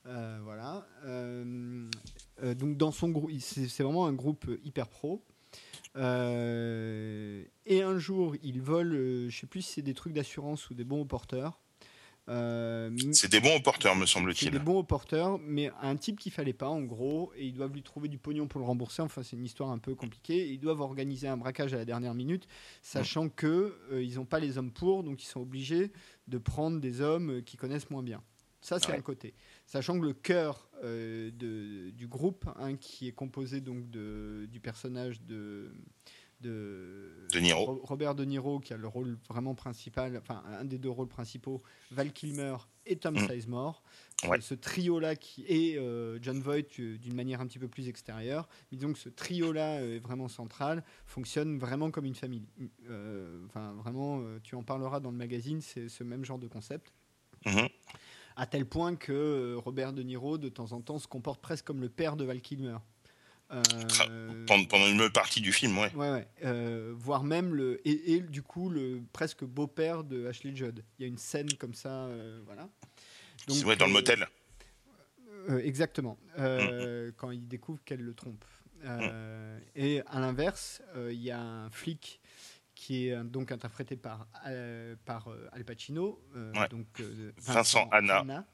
voilà. 0.05 0.87
donc 1.05 2.77
dans 2.77 2.91
son 2.91 3.09
groupe, 3.09 3.31
c'est 3.39 3.83
vraiment 3.83 4.07
un 4.07 4.13
groupe 4.13 4.49
hyper 4.63 4.87
pro. 4.87 5.23
et 5.95 6.01
un 7.83 7.97
jour, 7.97 8.35
il 8.43 8.61
vole, 8.61 9.29
je 9.29 9.37
sais 9.37 9.47
plus 9.47 9.61
si 9.61 9.73
c'est 9.73 9.81
des 9.81 9.93
trucs 9.93 10.13
d'assurance 10.13 10.69
ou 10.69 10.73
des 10.73 10.83
bons 10.83 11.05
porteurs. 11.05 11.59
Euh, 12.29 12.91
c'est 13.11 13.31
des 13.31 13.39
bons 13.39 13.55
au 13.55 13.59
porteur, 13.59 13.95
me 13.95 14.05
semble-t-il. 14.05 14.49
C'est 14.51 14.57
des 14.57 14.63
bons 14.63 14.77
au 14.77 14.83
porteur, 14.83 15.39
mais 15.39 15.71
un 15.81 15.95
type 15.95 16.19
qu'il 16.19 16.31
fallait 16.31 16.53
pas, 16.53 16.69
en 16.69 16.81
gros, 16.81 17.31
et 17.35 17.45
ils 17.45 17.53
doivent 17.53 17.73
lui 17.73 17.81
trouver 17.81 18.07
du 18.07 18.17
pognon 18.17 18.47
pour 18.47 18.59
le 18.59 18.67
rembourser. 18.67 19.01
Enfin, 19.01 19.23
c'est 19.23 19.35
une 19.35 19.45
histoire 19.45 19.71
un 19.71 19.79
peu 19.79 19.95
compliquée. 19.95 20.47
Ils 20.47 20.59
doivent 20.59 20.81
organiser 20.81 21.27
un 21.27 21.37
braquage 21.37 21.73
à 21.73 21.77
la 21.77 21.85
dernière 21.85 22.13
minute, 22.13 22.47
sachant 22.81 23.29
qu'ils 23.29 23.39
que 23.39 23.77
euh, 23.91 24.03
ils 24.03 24.15
n'ont 24.15 24.25
pas 24.25 24.39
les 24.39 24.57
hommes 24.57 24.71
pour, 24.71 25.03
donc 25.03 25.23
ils 25.23 25.27
sont 25.27 25.41
obligés 25.41 25.91
de 26.27 26.37
prendre 26.37 26.79
des 26.79 27.01
hommes 27.01 27.37
euh, 27.37 27.41
qui 27.41 27.57
connaissent 27.57 27.89
moins 27.89 28.03
bien. 28.03 28.21
Ça, 28.61 28.77
c'est 28.77 28.91
un 28.91 29.01
côté. 29.01 29.33
Sachant 29.65 29.97
que 29.97 30.05
le 30.05 30.13
cœur 30.13 30.69
de, 30.83 31.91
du 31.91 32.07
groupe, 32.07 32.45
hein, 32.57 32.75
qui 32.75 33.07
est 33.07 33.13
composé 33.13 33.61
donc 33.61 33.89
de, 33.89 34.49
du 34.51 34.59
personnage 34.59 35.21
de 35.21 35.71
de, 36.41 37.27
Niro. 37.39 37.81
Robert 37.83 38.15
De 38.15 38.23
Niro 38.23 38.59
qui 38.59 38.73
a 38.73 38.77
le 38.77 38.87
rôle 38.87 39.17
vraiment 39.29 39.55
principal, 39.55 40.17
enfin 40.17 40.43
un 40.47 40.65
des 40.65 40.77
deux 40.77 40.89
rôles 40.89 41.07
principaux, 41.07 41.61
Val 41.91 42.11
Kilmer 42.13 42.55
et 42.85 42.95
Tom 42.95 43.15
mm. 43.15 43.27
Sizemore. 43.27 43.83
Euh, 44.25 44.37
ce 44.41 44.53
trio-là 44.53 45.15
qui 45.15 45.45
est 45.47 45.77
euh, 45.77 46.19
John 46.21 46.39
Voight 46.41 46.79
euh, 46.79 46.97
d'une 46.97 47.13
manière 47.13 47.41
un 47.41 47.47
petit 47.47 47.59
peu 47.59 47.67
plus 47.67 47.87
extérieure, 47.87 48.47
mais 48.71 48.77
donc 48.77 48.97
ce 48.97 49.09
trio-là 49.09 49.81
est 49.81 49.99
vraiment 49.99 50.27
central, 50.27 50.83
fonctionne 51.05 51.57
vraiment 51.59 51.91
comme 51.91 52.05
une 52.05 52.15
famille. 52.15 52.47
Enfin 53.45 53.73
vraiment, 53.73 54.23
tu 54.43 54.55
en 54.55 54.63
parleras 54.63 54.99
dans 54.99 55.11
le 55.11 55.17
magazine, 55.17 55.61
c'est 55.61 55.89
ce 55.89 56.03
même 56.03 56.25
genre 56.25 56.39
de 56.39 56.47
concept. 56.47 56.93
Mm-hmm. 57.45 57.69
À 58.35 58.45
tel 58.45 58.65
point 58.65 58.95
que 58.95 59.55
Robert 59.55 59.93
De 59.93 60.03
Niro, 60.03 60.37
de 60.37 60.49
temps 60.49 60.71
en 60.71 60.81
temps, 60.81 60.99
se 60.99 61.07
comporte 61.07 61.41
presque 61.41 61.65
comme 61.65 61.81
le 61.81 61.89
père 61.89 62.15
de 62.15 62.23
Val 62.23 62.41
Kilmer. 62.41 62.77
Euh, 63.51 64.45
pendant 64.45 64.87
une 64.87 65.09
partie 65.09 65.41
du 65.41 65.51
film, 65.51 65.77
ouais. 65.79 65.91
Ouais, 65.95 66.11
ouais. 66.11 66.27
Euh, 66.45 66.93
voire 66.95 67.23
même 67.23 67.55
le 67.55 67.81
et, 67.87 68.19
du 68.19 68.43
coup 68.43 68.69
le 68.69 69.01
presque 69.11 69.43
beau-père 69.43 70.03
de 70.03 70.27
Ashley 70.27 70.55
Judd. 70.55 70.83
Il 70.97 71.03
y 71.03 71.05
a 71.05 71.07
une 71.07 71.17
scène 71.17 71.51
comme 71.53 71.73
ça, 71.73 72.05
euh, 72.05 72.41
voilà. 72.45 72.69
Donc, 73.47 73.77
dans 73.77 73.87
le 73.87 73.93
motel. 73.93 74.27
exactement. 75.63 76.17
Mm. 76.37 77.11
Quand 77.17 77.31
il 77.31 77.47
découvre 77.47 77.79
qu'elle 77.83 78.01
le 78.01 78.13
trompe. 78.13 78.45
Mm. 78.83 78.99
Et 79.75 80.01
à 80.07 80.19
l'inverse, 80.19 80.81
il 81.09 81.21
y 81.21 81.31
a 81.31 81.39
un 81.39 81.69
flic 81.71 82.18
qui 82.79 83.09
est 83.09 83.23
donc 83.25 83.51
interprété 83.51 83.97
par, 83.97 84.25
par 85.03 85.27
Al 85.51 85.65
Pacino, 85.65 86.21
donc 86.69 87.01
Vincent, 87.37 87.89
Anna, 87.91 88.45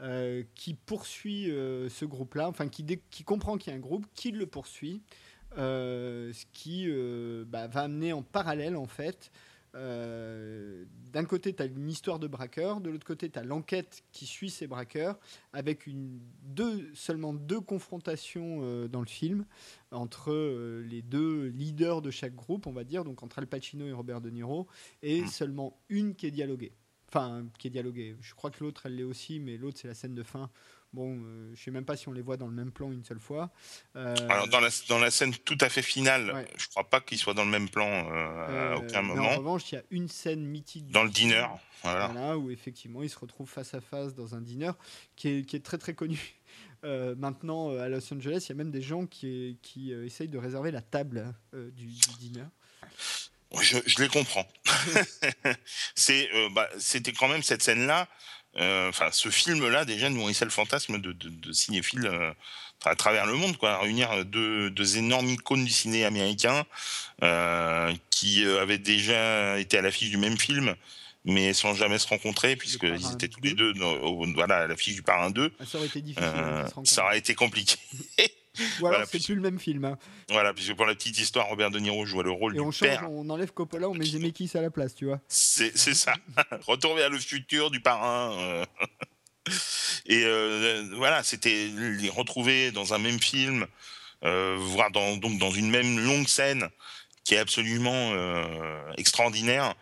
euh, 0.00 0.42
qui 0.54 0.74
poursuit 0.74 1.50
euh, 1.50 1.88
ce 1.88 2.04
groupe-là, 2.04 2.48
enfin 2.48 2.68
qui, 2.68 2.84
qui 3.10 3.24
comprend 3.24 3.56
qu'il 3.56 3.72
y 3.72 3.74
a 3.74 3.78
un 3.78 3.80
groupe, 3.80 4.06
qui 4.14 4.30
le 4.30 4.46
poursuit, 4.46 5.02
euh, 5.56 6.32
ce 6.32 6.44
qui 6.52 6.88
bah, 7.46 7.68
va 7.68 7.82
amener 7.82 8.12
en 8.12 8.22
parallèle 8.22 8.76
en 8.76 8.86
fait. 8.86 9.32
D'un 9.74 11.24
côté, 11.24 11.54
tu 11.54 11.62
as 11.62 11.66
une 11.66 11.88
histoire 11.88 12.18
de 12.18 12.26
braqueurs, 12.26 12.80
de 12.80 12.90
l'autre 12.90 13.06
côté, 13.06 13.30
tu 13.30 13.38
as 13.38 13.44
l'enquête 13.44 14.02
qui 14.12 14.26
suit 14.26 14.50
ces 14.50 14.66
braqueurs, 14.66 15.18
avec 15.52 15.86
une, 15.86 16.20
deux, 16.42 16.90
seulement 16.94 17.34
deux 17.34 17.60
confrontations 17.60 18.86
dans 18.88 19.00
le 19.00 19.06
film 19.06 19.44
entre 19.90 20.32
les 20.82 21.02
deux 21.02 21.46
leaders 21.48 22.02
de 22.02 22.10
chaque 22.10 22.34
groupe, 22.34 22.66
on 22.66 22.72
va 22.72 22.84
dire, 22.84 23.04
donc 23.04 23.22
entre 23.22 23.38
Al 23.38 23.46
Pacino 23.46 23.86
et 23.86 23.92
Robert 23.92 24.20
De 24.20 24.30
Niro, 24.30 24.66
et 25.02 25.22
mmh. 25.22 25.26
seulement 25.28 25.78
une 25.88 26.14
qui 26.14 26.26
est 26.26 26.30
dialoguée. 26.32 26.72
Enfin, 27.08 27.46
qui 27.58 27.68
est 27.68 27.70
dialogué. 27.70 28.16
Je 28.20 28.34
crois 28.34 28.50
que 28.50 28.64
l'autre, 28.64 28.86
elle 28.86 28.96
l'est 28.96 29.04
aussi, 29.04 29.38
mais 29.38 29.56
l'autre, 29.56 29.78
c'est 29.80 29.86
la 29.88 29.94
scène 29.94 30.14
de 30.14 30.24
fin. 30.24 30.50
Bon, 30.94 31.18
euh, 31.18 31.50
je 31.54 31.60
sais 31.60 31.72
même 31.72 31.84
pas 31.84 31.96
si 31.96 32.08
on 32.08 32.12
les 32.12 32.22
voit 32.22 32.36
dans 32.36 32.46
le 32.46 32.52
même 32.52 32.70
plan 32.70 32.92
une 32.92 33.02
seule 33.02 33.18
fois. 33.18 33.50
Euh, 33.96 34.14
Alors, 34.28 34.46
dans 34.46 34.60
la, 34.60 34.68
dans 34.88 35.00
la 35.00 35.10
scène 35.10 35.34
tout 35.34 35.58
à 35.60 35.68
fait 35.68 35.82
finale, 35.82 36.46
je 36.56 36.68
crois 36.68 36.88
pas 36.88 37.00
qu'ils 37.00 37.18
soient 37.18 37.34
dans 37.34 37.44
le 37.44 37.50
même 37.50 37.68
plan 37.68 37.88
euh, 37.88 38.74
à 38.74 38.76
aucun 38.76 39.02
moment. 39.02 39.24
en 39.24 39.36
revanche, 39.36 39.72
il 39.72 39.74
y 39.74 39.78
a 39.78 39.82
une 39.90 40.08
scène 40.08 40.44
mythique. 40.44 40.92
Dans 40.92 41.02
le 41.02 41.10
dîner, 41.10 41.44
voilà. 41.82 42.38
Où 42.38 42.50
effectivement, 42.50 43.02
ils 43.02 43.10
se 43.10 43.18
retrouvent 43.18 43.50
face 43.50 43.74
à 43.74 43.80
face 43.80 44.14
dans 44.14 44.36
un 44.36 44.40
dîner 44.40 44.70
qui 45.16 45.28
est, 45.28 45.42
qui 45.44 45.56
est 45.56 45.64
très 45.64 45.78
très 45.78 45.94
connu. 45.94 46.36
maintenant, 47.16 47.76
à 47.76 47.88
Los 47.88 48.14
Angeles, 48.14 48.46
il 48.46 48.48
y 48.50 48.52
a 48.52 48.56
même 48.56 48.70
des 48.70 48.82
gens 48.82 49.06
qui, 49.06 49.58
qui 49.62 49.92
essayent 49.92 50.28
de 50.28 50.38
réserver 50.38 50.70
la 50.70 50.82
table 50.82 51.34
du, 51.52 51.86
du 51.86 52.14
dîner. 52.20 52.44
Je, 53.60 53.78
je, 53.86 54.02
les 54.02 54.08
comprends. 54.08 54.46
euh, 56.10 56.48
bah, 56.50 56.68
c'était 56.78 57.12
quand 57.12 57.28
même 57.28 57.42
cette 57.42 57.62
scène-là. 57.62 58.08
Euh, 58.58 58.88
enfin, 58.88 59.08
ce 59.12 59.28
film-là 59.30 59.84
déjà 59.84 60.08
nourrissait 60.10 60.44
le 60.44 60.50
fantasme 60.50 60.98
de, 60.98 61.12
de, 61.12 61.28
de 61.28 61.52
cinéphiles 61.52 62.06
euh, 62.06 62.32
à 62.84 62.94
travers 62.94 63.26
le 63.26 63.34
monde, 63.34 63.56
quoi. 63.56 63.78
Réunir 63.78 64.24
deux, 64.24 64.70
deux 64.70 64.98
énormes 64.98 65.28
icônes 65.28 65.64
du 65.64 65.70
ciné 65.70 66.04
américain 66.04 66.64
qui 68.10 68.44
avaient 68.44 68.78
déjà 68.78 69.58
été 69.58 69.78
à 69.78 69.82
l'affiche 69.82 70.10
du 70.10 70.18
même 70.18 70.36
film, 70.36 70.74
mais 71.24 71.54
sans 71.54 71.74
jamais 71.74 71.98
se 71.98 72.06
rencontrer, 72.06 72.56
puisqu'ils 72.56 73.12
étaient 73.12 73.28
tous 73.28 73.40
les 73.40 73.54
deux 73.54 73.72
voilà, 74.34 74.58
à 74.58 74.66
l'affiche 74.66 74.94
du 74.94 75.02
Parrain 75.02 75.30
2. 75.30 75.52
Ah, 75.58 75.64
ça 75.64 75.78
aurait 75.78 75.86
été 75.86 76.02
difficile. 76.02 76.66
ça 76.84 77.04
aurait 77.04 77.18
été 77.18 77.34
compliqué. 77.34 77.76
Voilà, 78.78 79.04
c'est 79.06 79.22
plus 79.22 79.34
le 79.34 79.40
même 79.40 79.58
film. 79.58 79.84
Hein. 79.84 79.98
Voilà, 80.28 80.52
puisque 80.52 80.74
pour 80.74 80.86
la 80.86 80.94
petite 80.94 81.18
histoire, 81.18 81.48
Robert 81.48 81.70
De 81.70 81.78
Niro 81.78 82.04
joue 82.06 82.22
le 82.22 82.30
rôle 82.30 82.52
et 82.52 82.58
du 82.58 82.60
on 82.60 82.70
change, 82.70 82.98
On 83.08 83.28
enlève 83.30 83.52
Coppola, 83.52 83.88
on 83.88 83.94
met 83.94 84.04
Zemeckis 84.04 84.50
à 84.54 84.60
la 84.60 84.70
place, 84.70 84.94
tu 84.94 85.06
vois. 85.06 85.20
C'est 85.28 85.76
ça. 85.76 86.14
Retour 86.66 86.94
vers 86.94 87.10
le 87.10 87.18
futur 87.18 87.70
du 87.70 87.80
parrain. 87.80 88.32
Euh. 88.38 88.64
Et 90.06 90.22
euh, 90.24 90.88
voilà, 90.96 91.22
c'était 91.22 91.68
les 91.68 92.08
retrouver 92.08 92.70
dans 92.72 92.94
un 92.94 92.98
même 92.98 93.18
film, 93.18 93.66
euh, 94.22 94.56
voire 94.58 94.90
dans, 94.90 95.16
donc 95.16 95.38
dans 95.38 95.50
une 95.50 95.70
même 95.70 95.98
longue 95.98 96.28
scène 96.28 96.68
qui 97.24 97.34
est 97.34 97.38
absolument 97.38 98.12
extraordinaire. 98.96 99.74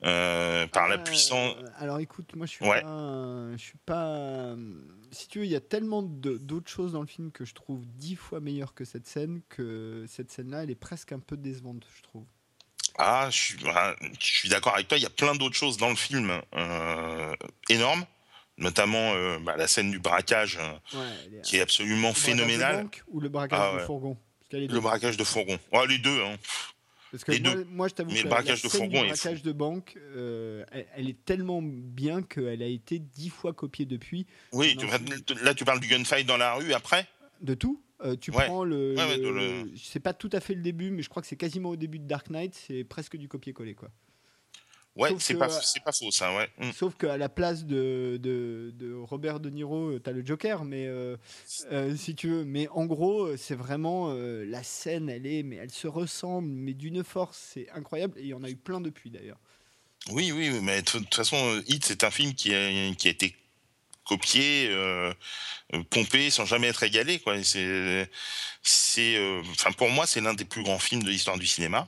par 0.00 0.88
la 0.88 0.98
puissance. 0.98 1.54
Alors 1.78 1.98
écoute, 1.98 2.34
moi 2.34 2.46
je 2.46 2.52
suis 2.52 2.64
pas, 2.64 2.80
je 3.52 3.62
suis 3.62 3.78
pas 3.84 4.56
si 5.16 5.28
tu 5.28 5.38
veux, 5.40 5.44
il 5.46 5.50
y 5.50 5.56
a 5.56 5.60
tellement 5.60 6.02
d'autres 6.02 6.70
choses 6.70 6.92
dans 6.92 7.00
le 7.00 7.06
film 7.06 7.32
que 7.32 7.44
je 7.44 7.54
trouve 7.54 7.84
dix 7.96 8.16
fois 8.16 8.40
meilleures 8.40 8.74
que 8.74 8.84
cette 8.84 9.06
scène 9.06 9.40
que 9.48 10.04
cette 10.08 10.30
scène-là, 10.30 10.64
elle 10.64 10.70
est 10.70 10.74
presque 10.74 11.12
un 11.12 11.18
peu 11.18 11.36
décevante, 11.36 11.86
je 11.96 12.02
trouve. 12.02 12.24
Ah, 12.98 13.28
je 13.30 13.36
suis, 13.36 13.58
bah, 13.64 13.96
suis 14.20 14.48
d'accord 14.48 14.74
avec 14.74 14.88
toi. 14.88 14.96
Il 14.98 15.02
y 15.02 15.06
a 15.06 15.10
plein 15.10 15.34
d'autres 15.34 15.54
choses 15.54 15.76
dans 15.76 15.90
le 15.90 15.96
film 15.96 16.40
euh, 16.54 17.34
énormes, 17.68 18.04
notamment 18.58 19.12
euh, 19.14 19.38
bah, 19.38 19.56
la 19.56 19.66
scène 19.66 19.90
du 19.90 19.98
braquage, 19.98 20.58
euh, 20.94 21.40
qui 21.42 21.58
est 21.58 21.60
absolument 21.60 22.14
phénoménale. 22.14 22.88
ou 23.08 23.20
le 23.20 23.28
braquage 23.28 23.60
ah, 23.60 23.80
de 23.80 23.84
fourgon 23.84 24.16
Le 24.52 24.80
braquage 24.80 25.16
de 25.16 25.24
fourgon. 25.24 25.58
les 25.88 25.98
deux. 25.98 26.22
Hein. 26.22 26.36
Parce 27.24 27.38
que 27.38 27.64
moi, 27.64 27.88
je 27.88 27.94
t'avoue 27.94 28.10
que 28.10 28.22
le 28.22 28.28
braquage 28.28 28.62
de 28.62 28.68
fourgon 28.68 29.02
le 29.02 29.08
braquage 29.08 29.42
de 29.42 29.52
banque, 29.52 29.96
euh, 30.16 30.64
elle, 30.94 31.08
est 31.08 31.24
tellement 31.24 31.60
bien 31.62 32.22
qu'elle 32.22 32.62
a 32.62 32.66
été 32.66 32.98
dix 32.98 33.30
fois 33.30 33.52
copiée 33.52 33.86
depuis. 33.86 34.26
Oui, 34.52 34.76
là 35.42 35.54
tu 35.54 35.64
parles 35.64 35.80
du 35.80 35.88
gunfight 35.88 36.26
dans 36.26 36.36
la 36.36 36.54
rue 36.54 36.72
après? 36.72 37.06
De 37.40 37.54
tout. 37.54 37.82
Euh, 38.04 38.14
tu 38.14 38.30
prends 38.30 38.64
le, 38.64 38.94
c'est 39.82 40.00
pas 40.00 40.12
tout 40.12 40.28
à 40.32 40.40
fait 40.40 40.54
le 40.54 40.60
début, 40.60 40.90
mais 40.90 41.02
je 41.02 41.08
crois 41.08 41.22
que 41.22 41.28
c'est 41.28 41.36
quasiment 41.36 41.70
au 41.70 41.76
début 41.76 41.98
de 41.98 42.06
Dark 42.06 42.28
Knight, 42.28 42.54
c'est 42.54 42.84
presque 42.84 43.16
du 43.16 43.26
copier-coller 43.26 43.74
quoi. 43.74 43.90
Ouais, 44.96 45.10
c'est 45.18 45.34
pas, 45.34 45.48
pas 45.48 45.92
faux 45.92 46.10
ça, 46.10 46.34
ouais. 46.34 46.48
Mm. 46.58 46.72
Sauf 46.72 46.94
qu'à 46.96 47.18
la 47.18 47.28
place 47.28 47.64
de, 47.66 48.18
de, 48.22 48.72
de, 48.74 48.94
Robert 48.94 49.40
De 49.40 49.50
Niro, 49.50 49.90
euh, 49.90 50.00
t'as 50.02 50.12
le 50.12 50.24
Joker, 50.24 50.64
mais 50.64 50.86
euh, 50.86 51.18
euh, 51.70 51.94
si 51.94 52.14
tu 52.14 52.28
veux. 52.28 52.44
Mais 52.44 52.66
en 52.68 52.86
gros, 52.86 53.36
c'est 53.36 53.54
vraiment 53.54 54.14
la 54.14 54.62
scène, 54.62 55.10
elle 55.10 55.26
est, 55.26 55.42
mais 55.42 55.56
elle 55.56 55.70
se 55.70 55.86
ressemble, 55.86 56.48
mais 56.48 56.72
d'une 56.72 57.04
force, 57.04 57.50
c'est 57.52 57.68
incroyable. 57.70 58.18
Et 58.18 58.22
il 58.22 58.28
y 58.28 58.34
en 58.34 58.42
a 58.42 58.48
eu 58.48 58.56
plein 58.56 58.80
depuis 58.80 59.10
d'ailleurs. 59.10 59.38
Oui, 60.10 60.32
oui, 60.32 60.60
mais 60.62 60.80
de 60.80 60.86
toute 60.86 61.14
façon, 61.14 61.62
Hit, 61.66 61.84
c'est 61.84 62.04
un 62.04 62.10
film 62.10 62.32
qui 62.32 62.54
a, 62.54 62.94
qui 62.94 63.08
a 63.08 63.10
été 63.10 63.36
copié, 64.04 64.70
pompé, 65.90 66.30
sans 66.30 66.46
jamais 66.46 66.68
être 66.68 66.84
égalé. 66.84 67.18
Quoi. 67.18 67.42
C'est, 67.42 68.08
c'est, 68.62 69.40
enfin, 69.50 69.72
pour 69.72 69.90
moi, 69.90 70.06
c'est 70.06 70.22
l'un 70.22 70.32
des 70.32 70.44
plus 70.46 70.62
grands 70.62 70.78
films 70.78 71.02
de 71.02 71.10
l'histoire 71.10 71.38
du 71.38 71.46
cinéma. 71.46 71.86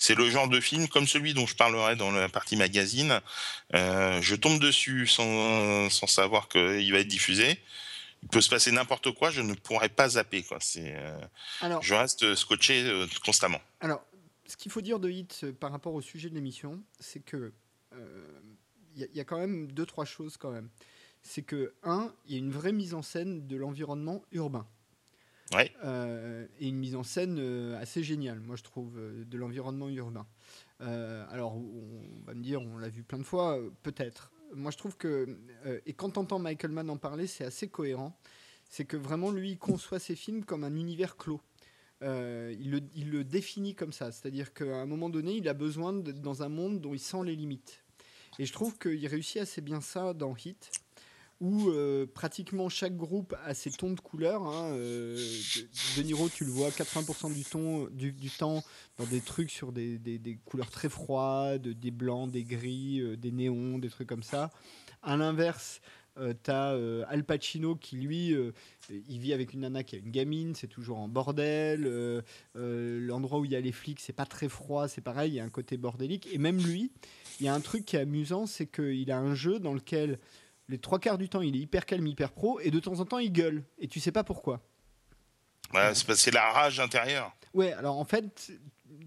C'est 0.00 0.14
le 0.14 0.30
genre 0.30 0.48
de 0.48 0.60
film 0.60 0.88
comme 0.88 1.06
celui 1.06 1.34
dont 1.34 1.46
je 1.46 1.54
parlerai 1.54 1.94
dans 1.94 2.10
la 2.10 2.30
partie 2.30 2.56
magazine. 2.56 3.20
Euh, 3.74 4.20
je 4.22 4.34
tombe 4.34 4.58
dessus 4.58 5.06
sans, 5.06 5.90
sans 5.90 6.06
savoir 6.06 6.48
qu'il 6.48 6.90
va 6.90 7.00
être 7.00 7.06
diffusé. 7.06 7.60
Il 8.22 8.28
peut 8.30 8.40
se 8.40 8.48
passer 8.48 8.72
n'importe 8.72 9.12
quoi, 9.12 9.30
je 9.30 9.42
ne 9.42 9.52
pourrais 9.52 9.90
pas 9.90 10.08
zapper. 10.08 10.42
Quoi. 10.42 10.56
C'est, 10.60 10.96
euh, 10.96 11.20
je 11.82 11.94
reste 11.94 12.34
scotché 12.34 12.82
euh, 12.82 13.06
constamment. 13.26 13.60
Alors, 13.80 14.02
ce 14.46 14.56
qu'il 14.56 14.72
faut 14.72 14.80
dire 14.80 15.00
de 15.00 15.10
Hit 15.10 15.44
par 15.60 15.70
rapport 15.70 15.92
au 15.92 16.00
sujet 16.00 16.30
de 16.30 16.34
l'émission, 16.34 16.82
c'est 16.98 17.20
que 17.20 17.52
il 18.96 19.06
y, 19.14 19.20
a 19.20 19.24
quand 19.24 19.38
même 19.38 19.70
deux 19.70 19.86
trois 19.86 20.04
choses 20.04 20.36
quand 20.36 20.50
même. 20.50 20.68
C'est 21.22 21.42
que 21.42 21.74
un, 21.82 22.12
il 22.26 22.32
y 22.32 22.34
a 22.36 22.38
une 22.38 22.50
vraie 22.50 22.72
mise 22.72 22.94
en 22.94 23.02
scène 23.02 23.46
de 23.46 23.56
l'environnement 23.56 24.22
urbain. 24.32 24.66
Euh, 25.84 26.46
et 26.60 26.68
une 26.68 26.76
mise 26.76 26.94
en 26.94 27.02
scène 27.02 27.38
euh, 27.38 27.80
assez 27.80 28.02
géniale, 28.02 28.40
moi 28.40 28.56
je 28.56 28.62
trouve, 28.62 28.98
euh, 28.98 29.24
de 29.24 29.38
l'environnement 29.38 29.88
urbain. 29.88 30.26
alors 30.78 31.56
on 31.56 32.24
va 32.26 32.34
me 32.34 32.42
dire, 32.42 32.62
on 32.62 32.78
l'a 32.78 32.88
vu 32.88 33.02
plein 33.02 33.18
de 33.18 33.24
fois, 33.24 33.58
peut-être. 33.82 34.32
moi 34.54 34.70
je 34.70 34.78
trouve 34.78 34.96
que, 34.96 35.38
et 35.86 35.92
quand 35.92 36.16
on 36.16 36.22
entend 36.22 36.38
Michael 36.38 36.70
Mann 36.70 36.88
en 36.90 36.96
parler, 36.96 37.26
c'est 37.26 37.44
assez 37.44 37.68
cohérent. 37.68 38.16
C'est 38.68 38.84
que 38.84 38.96
vraiment, 38.96 39.32
lui, 39.32 39.50
il 39.50 39.58
conçoit 39.58 39.98
ses 39.98 40.14
films 40.14 40.44
comme 40.44 40.62
un 40.62 40.76
univers 40.76 41.16
clos. 41.16 41.40
il, 42.02 42.06
le, 42.70 42.80
il, 42.94 43.10
le, 43.10 43.24
définit 43.24 43.74
comme 43.74 43.92
ça. 43.92 44.12
C'est-à-dire 44.12 44.54
qu'à 44.54 44.76
un 44.76 44.86
moment 44.86 45.10
donné, 45.10 45.34
il 45.34 45.48
a 45.48 45.54
besoin 45.54 45.92
d'être 45.92 46.20
dans 46.20 46.44
un 46.44 46.48
monde 46.48 46.80
dont 46.80 46.94
il 46.94 47.00
sent 47.00 47.24
les 47.24 47.34
limites. 47.34 47.82
Et 48.38 48.46
je 48.46 48.52
trouve 48.52 48.78
qu'il 48.78 49.04
réussit 49.08 49.38
assez 49.38 49.60
bien 49.60 49.80
ça 49.80 50.14
dans 50.14 50.36
Hit 50.36 50.70
où 51.40 51.70
euh, 51.70 52.06
pratiquement 52.06 52.68
chaque 52.68 52.96
groupe 52.96 53.34
a 53.44 53.54
ses 53.54 53.70
tons 53.70 53.92
de 53.92 54.00
couleurs. 54.00 54.42
Hein, 54.42 54.72
euh, 54.74 55.16
de, 55.96 56.02
Niro, 56.02 56.28
tu 56.28 56.44
le 56.44 56.50
vois 56.50 56.68
80% 56.68 57.32
du, 57.32 57.44
ton, 57.44 57.86
du, 57.86 58.30
temps 58.30 58.62
dans 58.98 59.06
des 59.06 59.20
trucs 59.20 59.50
sur 59.50 59.72
des, 59.72 59.98
des, 59.98 60.38
couleurs 60.44 60.70
très 60.70 60.90
froides, 60.90 61.66
des 61.66 61.90
blancs, 61.90 62.30
des 62.30 62.44
gris, 62.44 63.00
euh, 63.00 63.16
des 63.16 63.32
néons, 63.32 63.78
des 63.78 63.88
trucs 63.88 64.08
comme 64.08 64.22
ça. 64.22 64.50
À 65.02 65.16
l'inverse, 65.16 65.80
tu 66.16 66.50
as 66.50 66.76
Al 67.08 67.24
Pacino 67.24 67.74
qui, 67.74 67.96
lui, 67.96 68.36
il 68.90 69.18
vit 69.18 69.32
avec 69.32 69.54
une 69.54 69.60
nana 69.60 69.82
qui 69.82 69.96
a 69.96 69.98
une 69.98 70.10
gamine, 70.10 70.54
c'est 70.54 70.66
toujours 70.66 70.98
en 70.98 71.08
bordel. 71.08 72.22
L'endroit 72.54 73.38
où 73.38 73.46
il 73.46 73.52
y 73.52 73.56
a 73.56 73.60
les 73.60 73.72
flics, 73.72 74.00
c'est 74.00 74.12
pas 74.12 74.26
très 74.26 74.50
froid, 74.50 74.88
c'est 74.88 75.00
pareil, 75.00 75.32
il 75.32 75.34
y 75.36 75.40
a 75.40 75.44
un 75.44 75.48
côté 75.48 75.78
bordélique. 75.78 76.28
Et 76.30 76.36
même 76.36 76.58
lui, 76.58 76.90
il 77.38 77.46
y 77.46 77.48
a 77.48 77.54
un 77.54 77.60
truc 77.60 77.86
qui 77.86 77.96
est 77.96 78.00
amusant, 78.00 78.44
c'est 78.44 78.66
qu'il 78.66 79.10
a 79.10 79.18
un 79.18 79.34
jeu 79.34 79.58
dans 79.58 79.72
lequel 79.72 80.18
les 80.70 80.78
trois 80.78 80.98
quarts 80.98 81.18
du 81.18 81.28
temps, 81.28 81.42
il 81.42 81.56
est 81.56 81.60
hyper 81.60 81.84
calme, 81.84 82.06
hyper 82.06 82.32
pro, 82.32 82.60
et 82.60 82.70
de 82.70 82.78
temps 82.78 83.00
en 83.00 83.04
temps, 83.04 83.18
il 83.18 83.32
gueule. 83.32 83.64
Et 83.78 83.88
tu 83.88 84.00
sais 84.00 84.12
pas 84.12 84.24
pourquoi. 84.24 84.62
Ouais, 85.74 85.94
c'est 85.94 86.06
parce 86.06 86.18
que 86.18 86.24
c'est 86.24 86.30
la 86.30 86.50
rage 86.50 86.80
intérieure. 86.80 87.34
Ouais, 87.54 87.72
alors 87.72 87.98
en 87.98 88.04
fait, 88.04 88.52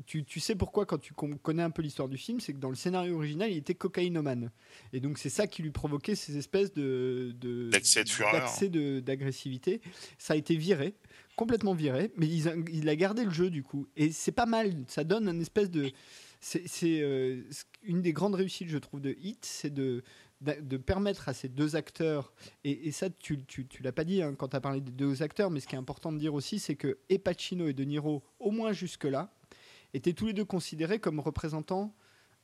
tu, 0.06 0.24
tu 0.24 0.40
sais 0.40 0.56
pourquoi 0.56 0.86
quand 0.86 0.98
tu 0.98 1.14
connais 1.14 1.64
un 1.64 1.70
peu 1.70 1.82
l'histoire 1.82 2.08
du 2.08 2.18
film, 2.18 2.40
c'est 2.40 2.54
que 2.54 2.60
dans 2.60 2.70
le 2.70 2.76
scénario 2.76 3.16
original, 3.16 3.52
il 3.52 3.58
était 3.58 3.76
cocaïnomane. 3.76 4.52
Et 4.92 5.00
donc 5.00 5.18
c'est 5.18 5.30
ça 5.30 5.48
qui 5.48 5.62
lui 5.62 5.72
provoquait 5.72 6.16
ces 6.16 6.38
espèces 6.38 6.74
de... 6.74 7.34
D'accès 7.72 8.04
de, 8.04 8.10
fureur. 8.10 8.34
D'accès 8.34 8.70
d'agressivité. 8.70 9.82
Ça 10.18 10.34
a 10.34 10.38
été 10.38 10.56
viré, 10.56 10.96
complètement 11.36 11.74
viré, 11.74 12.12
mais 12.18 12.28
il, 12.28 12.66
il, 12.72 12.90
a 12.90 12.96
gardé 12.96 13.24
le 13.26 13.32
jeu 13.32 13.50
du 13.50 13.64
coup. 13.64 13.88
Et 13.96 14.12
c'est 14.12 14.32
pas 14.32 14.46
mal, 14.46 14.74
ça 14.88 15.04
donne 15.04 15.28
un 15.28 15.40
espèce 15.40 15.70
de... 15.70 15.92
C'est 16.46 17.02
euh, 17.02 17.42
une 17.84 18.02
des 18.02 18.12
grandes 18.12 18.36
réussites, 18.36 18.68
je 18.68 18.78
trouve, 18.78 19.00
de 19.00 19.16
Hit, 19.22 19.46
c'est 19.46 19.74
de 19.74 20.04
de 20.44 20.78
permettre 20.78 21.30
à 21.30 21.34
ces 21.34 21.50
deux 21.50 21.76
acteurs, 21.76 22.34
et, 22.64 22.92
ça 22.92 23.10
tu, 23.10 23.44
tu, 23.46 23.68
l'as 23.82 23.92
pas 23.92 24.04
dit 24.04 24.22
hein, 24.22 24.36
quand 24.36 24.50
tu 24.50 24.56
as 24.56 24.62
parlé 24.62 24.82
des 24.82 24.92
deux 24.92 25.24
acteurs, 25.24 25.50
mais 25.50 25.60
ce 25.60 25.68
qui 25.68 25.76
est 25.76 25.80
important 25.80 26.12
de 26.12 26.18
dire 26.18 26.34
aussi, 26.34 26.60
c'est 26.60 26.76
que 26.76 27.00
et 27.10 27.18
Pacino 27.18 27.68
et 27.68 27.74
De 27.74 27.84
Niro, 27.84 28.24
au 28.40 28.52
moins 28.52 28.74
jusque-là, 28.74 29.34
étaient 29.94 30.14
tous 30.14 30.26
les 30.26 30.34
deux 30.34 30.46
considérés 30.46 31.00
comme 31.00 31.20
représentants 31.20 31.96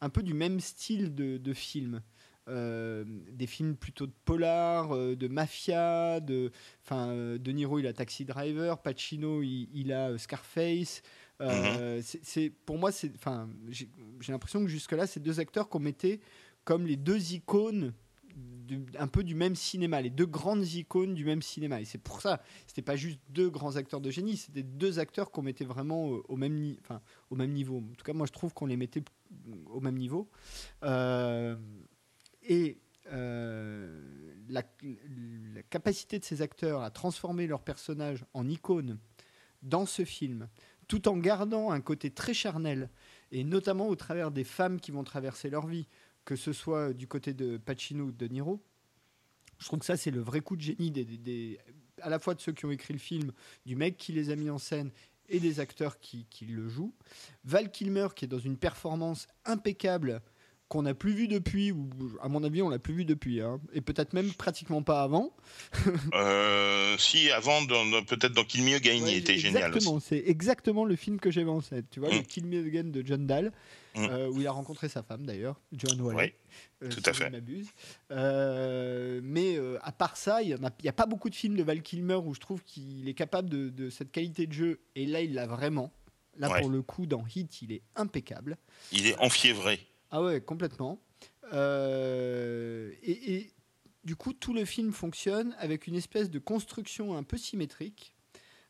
un 0.02 0.10
peu 0.10 0.24
du 0.24 0.34
même 0.34 0.60
style 0.60 1.14
de, 1.14 1.54
film. 1.54 2.02
Euh, 2.47 3.04
des 3.32 3.45
films 3.45 3.76
plutôt 3.76 4.08
de 4.08 4.14
polar, 4.26 4.95
euh, 4.95 5.16
de 5.16 5.28
mafia, 5.28 6.20
de, 6.20 6.52
enfin, 6.84 7.10
euh, 7.10 7.38
De 7.38 7.52
Niro 7.52 7.78
il 7.78 7.86
a 7.86 7.93
Taxi 7.93 8.26
Driver, 8.26 8.82
Pacino 8.82 9.43
il, 9.43 9.93
a 9.93 10.18
Scarface. 10.18 11.04
Mhm. 11.41 12.02
c'est 12.02 12.50
pour 12.50 12.78
moi, 12.78 12.91
c'est, 12.91 13.14
enfin, 13.16 13.47
j'ai 13.70 13.88
l'impression 14.32 14.62
que 14.62 14.68
jusque 14.68 14.91
là, 14.91 15.08
ces 15.08 15.20
deux 15.22 15.39
acteurs 15.39 15.70
qu'on 15.70 15.80
mettait 15.80 16.20
comme 16.66 16.86
les 16.86 16.97
deux 16.97 17.34
icônes 17.34 17.93
un 18.97 19.07
peu 19.07 19.24
du 19.24 19.36
même 19.36 19.55
cinéma, 19.55 20.01
les 20.01 20.10
deux 20.10 20.26
grandes 20.26 20.66
icônes 20.66 21.14
du 21.14 21.26
même 21.26 21.41
cinéma. 21.41 21.82
Et 21.82 21.86
c'est 21.86 21.97
pour 21.97 22.22
ça, 22.22 22.41
c'était 22.68 22.82
pas 22.82 22.95
juste 22.95 23.20
deux 23.30 23.49
grands 23.49 23.76
acteurs 23.76 24.01
de 24.01 24.12
génie, 24.12 24.38
c'était 24.38 24.64
deux 24.64 24.99
acteurs 24.99 25.32
qu'on 25.32 25.41
mettait 25.41 25.66
vraiment 25.66 26.05
au 26.05 26.36
même, 26.36 26.76
enfin, 26.82 27.01
au 27.30 27.36
même 27.36 27.51
niveau. 27.51 27.78
En 27.78 27.95
tout 27.95 28.03
cas, 28.03 28.14
moi, 28.14 28.28
je 28.28 28.32
trouve 28.32 28.53
qu'on 28.53 28.66
les 28.66 28.78
mettait 28.78 29.03
au 29.68 29.80
même 29.80 29.97
niveau. 29.97 30.30
Euh, 30.84 31.55
et 32.43 32.80
euh, 33.12 34.01
la, 34.49 34.64
la, 35.53 35.64
capacité 35.64 36.20
de 36.20 36.26
ces 36.26 36.41
acteurs 36.41 36.82
à 36.82 36.91
transformer 36.91 37.47
leurs 37.47 37.64
personnages 37.64 38.26
en 38.34 38.47
icônes 38.47 38.99
dans 39.62 39.86
ce 39.86 40.05
film, 40.05 40.47
tout 40.88 41.07
en 41.07 41.18
gardant 41.18 41.72
un 41.72 41.82
côté 41.82 42.12
très 42.12 42.34
charnel, 42.34 42.89
et 43.32 43.43
notamment 43.43 43.88
au 43.88 43.95
travers 43.95 44.32
des 44.32 44.43
femmes 44.43 44.80
qui 44.80 44.91
vont 44.91 45.03
traverser 45.03 45.49
leur 45.49 45.68
vie 45.68 45.88
que 46.26 46.36
ce 46.36 46.54
soit 46.54 46.94
du 46.94 47.08
côté 47.08 47.34
de 47.34 47.58
Pacino 47.58 48.06
ou 48.06 48.12
de 48.12 48.28
Niro. 48.28 48.62
Je 49.58 49.66
trouve 49.66 49.80
que 49.80 49.86
ça, 49.86 49.98
c'est 49.98 50.12
le 50.12 50.22
vrai 50.22 50.42
coup 50.42 50.56
de 50.56 50.62
génie 50.62 50.92
à 52.02 52.10
la 52.10 52.20
fois 52.20 52.34
de 52.34 52.40
ceux 52.40 52.54
qui 52.54 52.66
ont 52.66 52.72
écrit 52.72 52.94
le 52.94 53.00
film, 53.00 53.32
du 53.66 53.76
mec 53.76 53.98
qui 53.98 54.14
les 54.14 54.30
a 54.30 54.36
mis 54.36 54.50
en 54.50 54.58
scène 54.58 54.92
et 55.28 55.40
des 55.40 55.60
acteurs 55.60 56.00
qui, 56.00 56.26
qui 56.30 56.46
le 56.46 56.68
jouent. 56.68 56.94
Val 57.44 57.72
Kilmer, 57.72 58.08
qui 58.16 58.26
est 58.26 58.30
dans 58.30 58.40
une 58.40 58.58
performance 58.58 59.28
impeccable 59.46 60.22
qu'on 60.70 60.84
n'a 60.84 60.94
plus 60.94 61.14
vu 61.14 61.28
depuis, 61.28 61.72
ou 61.72 61.90
à 62.22 62.30
mon 62.30 62.44
avis, 62.44 62.62
on 62.62 62.70
l'a 62.70 62.78
plus 62.78 62.94
vu 62.94 63.04
depuis, 63.04 63.42
hein. 63.42 63.60
et 63.74 63.82
peut-être 63.82 64.14
même 64.14 64.32
pratiquement 64.32 64.84
pas 64.84 65.02
avant. 65.02 65.36
euh, 66.14 66.96
si, 67.00 67.32
avant, 67.32 67.66
peut-être 67.66 68.34
dans 68.34 68.44
Kill 68.44 68.64
Me 68.64 68.76
Again, 68.76 68.94
il 69.08 69.16
était 69.16 69.38
génial. 69.38 69.64
Exactement, 69.64 70.00
c'est 70.00 70.24
exactement 70.28 70.86
le 70.86 70.96
film 70.96 71.20
que 71.20 71.32
j'avais 71.32 71.50
en 71.50 71.62
tête. 71.62 71.86
Tu 71.90 72.00
vois, 72.00 72.10
le 72.10 72.20
mm. 72.20 72.24
Kill 72.24 72.46
Me 72.46 72.66
Again 72.66 72.84
de 72.84 73.04
John 73.04 73.26
Dahl, 73.26 73.52
mm. 73.96 74.04
euh, 74.04 74.30
où 74.30 74.42
il 74.42 74.48
a 74.48 74.52
rencontré 74.52 74.90
sa 74.90 75.02
femme 75.02 75.26
d'ailleurs, 75.26 75.60
Joan 75.72 76.00
Wallet. 76.02 76.36
Oui, 76.82 76.88
euh, 76.88 76.92
tout 76.92 77.02
à 77.04 77.14
fait. 77.14 77.32
Euh, 78.12 79.22
mais 79.24 79.58
à 79.82 79.92
part 79.92 80.18
ça, 80.18 80.44
il 80.44 80.50
n'y 80.50 80.90
a, 80.90 80.94
pas 80.94 81.08
beaucoup 81.08 81.32
de 81.32 81.36
films 81.36 81.56
de 81.56 81.64
Val 81.64 81.82
Kilmer 81.82 82.20
où 82.24 82.36
je 82.36 82.40
trouve 82.40 82.64
qu'il 82.64 83.10
est 83.10 83.16
capable 83.16 83.50
de, 83.50 83.70
de, 83.70 83.90
cette 83.90 84.12
qualité 84.12 84.46
de 84.46 84.54
jeu, 84.54 84.80
et 84.96 85.08
là, 85.08 85.22
il 85.22 85.34
l'a 85.34 85.48
vraiment. 85.48 85.92
Là, 86.38 86.60
pour 86.60 86.70
le 86.70 86.84
coup, 86.84 87.08
dans 87.08 87.26
Hit, 87.36 87.64
il 87.64 87.72
est 87.72 87.82
impeccable. 87.96 88.58
Il 88.92 89.08
est 89.08 89.18
enfiévré. 89.18 89.80
Ah 90.12 90.24
ouais, 90.24 90.41
complètement. 90.41 90.99
Euh, 91.53 92.91
et, 93.03 93.51
du 94.03 94.16
coup, 94.16 94.34
tout 94.34 94.53
le 94.53 94.66
film 94.66 94.91
fonctionne 94.91 95.55
avec 95.60 95.88
une 95.88 95.95
espèce 95.95 96.30
de 96.30 96.39
construction 96.39 97.16
un 97.16 97.24
peu 97.24 97.38
symétrique, 97.38 98.16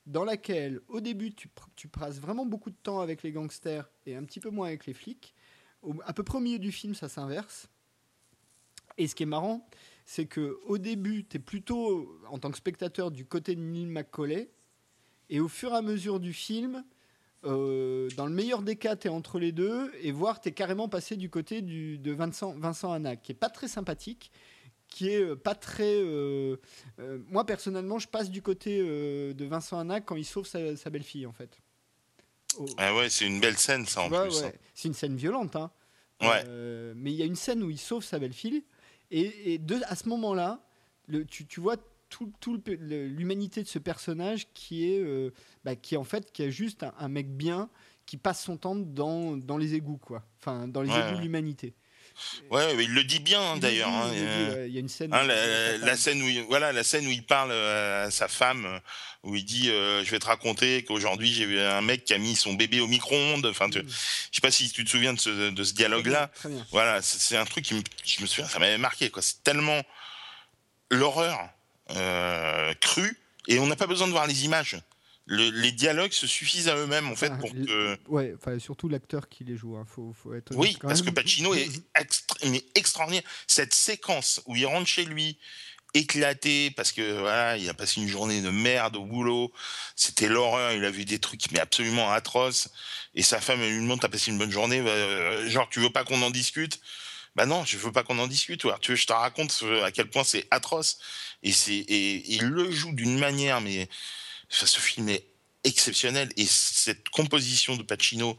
dans 0.05 0.23
laquelle, 0.23 0.81
au 0.87 1.01
début, 1.01 1.33
tu, 1.33 1.87
passes 1.87 2.19
vraiment 2.19 2.45
beaucoup 2.45 2.71
de 2.71 2.75
temps 2.81 2.99
avec 2.99 3.21
les 3.21 3.31
gangsters 3.31 3.89
et 4.05 4.15
un 4.15 4.23
petit 4.23 4.39
peu 4.39 4.49
moins 4.49 4.67
avec 4.67 4.85
les 4.85 4.93
flics. 4.93 5.35
À 6.03 6.13
peu 6.13 6.23
près 6.23 6.39
au 6.39 6.41
milieu 6.41 6.59
du 6.59 6.71
film, 6.71 6.93
ça 6.93 7.07
s'inverse. 7.07 7.69
Et 8.97 9.07
ce 9.07 9.15
qui 9.15 9.23
est 9.23 9.27
marrant, 9.27 9.69
c'est 10.05 10.25
que 10.25 10.59
au 10.65 10.77
début, 10.77 11.25
tu 11.25 11.37
es 11.37 11.39
plutôt, 11.39 12.19
en 12.27 12.39
tant 12.39 12.49
que 12.51 12.57
spectateur, 12.57 13.11
du 13.11 13.25
côté 13.25 13.55
de 13.55 13.61
Neil 13.61 13.85
McCauley. 13.85 14.51
Et 15.29 15.39
au 15.39 15.47
fur 15.47 15.71
et 15.71 15.75
à 15.75 15.81
mesure 15.81 16.19
du 16.19 16.33
film, 16.33 16.83
euh, 17.45 18.09
dans 18.17 18.25
le 18.25 18.33
meilleur 18.33 18.61
des 18.61 18.75
cas, 18.75 18.95
tu 18.95 19.07
es 19.07 19.09
entre 19.09 19.39
les 19.39 19.51
deux, 19.51 19.91
et 20.01 20.11
voir, 20.11 20.41
tu 20.41 20.49
es 20.49 20.51
carrément 20.51 20.89
passé 20.89 21.15
du 21.15 21.29
côté 21.29 21.61
du, 21.61 21.97
de 21.97 22.11
Vincent, 22.11 22.53
Vincent 22.57 22.91
Anna, 22.91 23.15
qui 23.15 23.31
est 23.31 23.35
pas 23.35 23.49
très 23.49 23.67
sympathique, 23.67 24.31
qui 24.89 25.09
est 25.09 25.21
euh, 25.21 25.35
pas 25.35 25.55
très. 25.55 25.95
Euh, 25.95 26.57
moi, 27.27 27.45
personnellement, 27.45 27.99
je 27.99 28.07
passe 28.07 28.29
du 28.29 28.41
côté 28.41 28.79
de 28.79 29.45
Vincent 29.45 29.79
Anna 29.79 30.01
quand 30.01 30.15
il 30.15 30.25
sauve 30.25 30.45
sa, 30.45 30.89
belle-fille, 30.89 31.25
en 31.25 31.33
fait. 31.33 31.59
Ah 32.77 32.93
ouais, 32.95 33.09
c'est 33.09 33.25
une 33.25 33.39
belle 33.39 33.57
scène, 33.57 33.85
ça, 33.85 34.01
en 34.01 34.09
plus. 34.09 34.43
Hein. 34.43 34.51
C'est 34.73 34.87
une 34.89 34.93
scène 34.93 35.15
violente, 35.15 35.55
hein. 35.55 35.71
Ouais. 36.21 36.43
mais 36.95 37.11
il 37.13 37.15
y 37.15 37.21
a 37.21 37.25
une 37.25 37.37
scène 37.37 37.63
où 37.63 37.69
il 37.69 37.79
sauve 37.79 38.03
sa 38.03 38.19
belle-fille, 38.19 38.63
et, 39.11 39.53
et 39.53 39.61
à 39.87 39.95
ce 39.95 40.09
moment-là, 40.09 40.59
tu, 41.29 41.45
tu 41.45 41.61
vois 41.61 41.77
tout, 42.09 42.31
tout 42.39 42.61
l'humanité 42.67 43.63
de 43.63 43.67
ce 43.67 43.79
personnage 43.79 44.47
qui 44.53 44.91
est, 44.91 44.99
euh, 44.99 45.31
bah, 45.63 45.75
qui 45.75 45.97
en 45.97 46.03
fait, 46.03 46.31
qui 46.31 46.43
est 46.43 46.51
juste 46.51 46.85
un, 46.97 47.07
mec 47.07 47.35
bien 47.35 47.69
qui 48.05 48.17
passe 48.17 48.43
son 48.43 48.57
temps 48.57 48.75
dans, 48.75 49.37
dans 49.37 49.57
les 49.57 49.75
égouts, 49.75 49.97
quoi. 49.97 50.23
Enfin, 50.39 50.67
dans 50.67 50.81
les 50.81 50.89
égouts 50.89 51.17
de 51.17 51.21
l'humanité. 51.21 51.73
Ouais, 52.49 52.83
il 52.83 52.93
le 52.93 53.03
dit 53.03 53.19
bien 53.19 53.57
d'ailleurs. 53.57 53.89
Hein, 53.89 54.11
il 54.65 54.73
y 54.73 54.77
a 54.77 54.79
une 54.79 54.89
scène. 54.89 55.13
Hein, 55.13 55.23
la, 55.23 55.95
scène 55.95 56.21
où 56.21 56.27
il, 56.27 56.41
voilà, 56.43 56.73
la 56.73 56.83
scène 56.83 57.07
où 57.07 57.11
il 57.11 57.23
parle 57.23 57.51
euh, 57.51 58.07
à 58.07 58.11
sa 58.11 58.27
femme, 58.27 58.81
où 59.23 59.35
il 59.35 59.45
dit 59.45 59.69
euh, 59.69 60.03
Je 60.03 60.11
vais 60.11 60.19
te 60.19 60.25
raconter 60.25 60.83
qu'aujourd'hui 60.83 61.31
j'ai 61.31 61.45
vu 61.45 61.59
un 61.59 61.81
mec 61.81 62.03
qui 62.05 62.13
a 62.13 62.17
mis 62.17 62.35
son 62.35 62.53
bébé 62.53 62.81
au 62.81 62.87
micro-ondes. 62.87 63.45
Enfin, 63.45 63.67
je 63.71 63.79
sais 63.79 64.41
pas 64.41 64.51
si 64.51 64.69
tu 64.71 64.83
te 64.83 64.89
souviens 64.89 65.13
de 65.13 65.19
ce, 65.19 65.49
de 65.49 65.63
ce 65.63 65.73
dialogue-là. 65.73 66.31
Voilà, 66.71 67.01
c'est 67.01 67.37
un 67.37 67.45
truc 67.45 67.65
qui 67.65 67.75
me, 67.75 67.83
je 68.03 68.21
me 68.21 68.27
souviens, 68.27 68.49
ça 68.49 68.59
m'avait 68.59 68.77
marqué. 68.77 69.11
C'est 69.21 69.43
tellement 69.43 69.81
l'horreur 70.91 71.49
euh, 71.95 72.73
cru 72.81 73.17
et 73.47 73.59
on 73.59 73.67
n'a 73.67 73.75
pas 73.75 73.87
besoin 73.87 74.07
de 74.07 74.11
voir 74.11 74.27
les 74.27 74.45
images. 74.45 74.77
les 75.27 75.71
dialogues 75.71 76.11
se 76.11 76.27
suffisent 76.27 76.69
à 76.69 76.75
eux-mêmes 76.75 77.07
en 77.07 77.15
fait 77.15 77.31
ah, 77.33 77.37
pour 77.37 77.51
que. 77.51 77.97
Ouais, 78.07 78.35
surtout 78.59 78.89
l'acteur 78.89 79.29
qui 79.29 79.43
les 79.43 79.55
joue. 79.55 79.75
Hein. 79.75 79.85
Faut, 79.87 80.13
être 80.33 80.55
oui, 80.55 80.77
parce 80.81 81.01
que 81.01 81.09
Pacino 81.09 81.53
est 81.55 81.69
extraordinaire. 82.75 83.23
Cette 83.47 83.73
séquence 83.73 84.41
où 84.45 84.55
il 84.55 84.65
rentre 84.65 84.87
chez 84.87 85.05
lui 85.05 85.37
éclaté 85.93 86.71
parce 86.71 86.91
que 86.91 87.19
voilà, 87.19 87.57
il 87.57 87.67
a 87.69 87.73
passé 87.73 88.01
une 88.01 88.07
journée 88.07 88.41
de 88.41 88.49
merde 88.49 88.95
au 88.95 89.05
boulot. 89.05 89.51
C'était 89.95 90.27
l'horreur. 90.27 90.73
Il 90.73 90.85
a 90.85 90.91
vu 90.91 91.05
des 91.05 91.19
trucs 91.19 91.51
mais 91.51 91.59
absolument 91.59 92.11
atroces. 92.11 92.69
Et 93.15 93.23
sa 93.23 93.41
femme 93.41 93.61
lui 93.61 93.81
demande 93.81 93.99
t'as 93.99 94.09
passé 94.09 94.31
une 94.31 94.37
bonne 94.37 94.51
journée. 94.51 94.79
Euh, 94.79 95.49
genre 95.49 95.67
tu 95.69 95.79
veux 95.79 95.89
pas 95.89 96.03
qu'on 96.03 96.21
en 96.21 96.29
discute? 96.29 96.79
Bah 97.35 97.45
non, 97.45 97.63
je 97.65 97.77
veux 97.77 97.91
pas 97.91 98.03
qu'on 98.03 98.19
en 98.19 98.27
discute. 98.27 98.65
Tu 98.81 98.91
veux, 98.91 98.97
je 98.97 99.07
te 99.07 99.13
raconte 99.13 99.63
à 99.83 99.91
quel 99.91 100.09
point 100.09 100.23
c'est 100.23 100.47
atroce. 100.51 100.99
Et 101.43 101.51
c'est 101.51 101.75
et 101.75 102.33
il 102.33 102.45
le 102.45 102.69
joue 102.71 102.91
d'une 102.93 103.17
manière, 103.17 103.61
mais 103.61 103.87
ce 104.49 104.65
film 104.79 105.09
est 105.09 105.25
exceptionnel. 105.63 106.29
Et 106.37 106.45
cette 106.45 107.09
composition 107.09 107.77
de 107.77 107.83
Pacino 107.83 108.37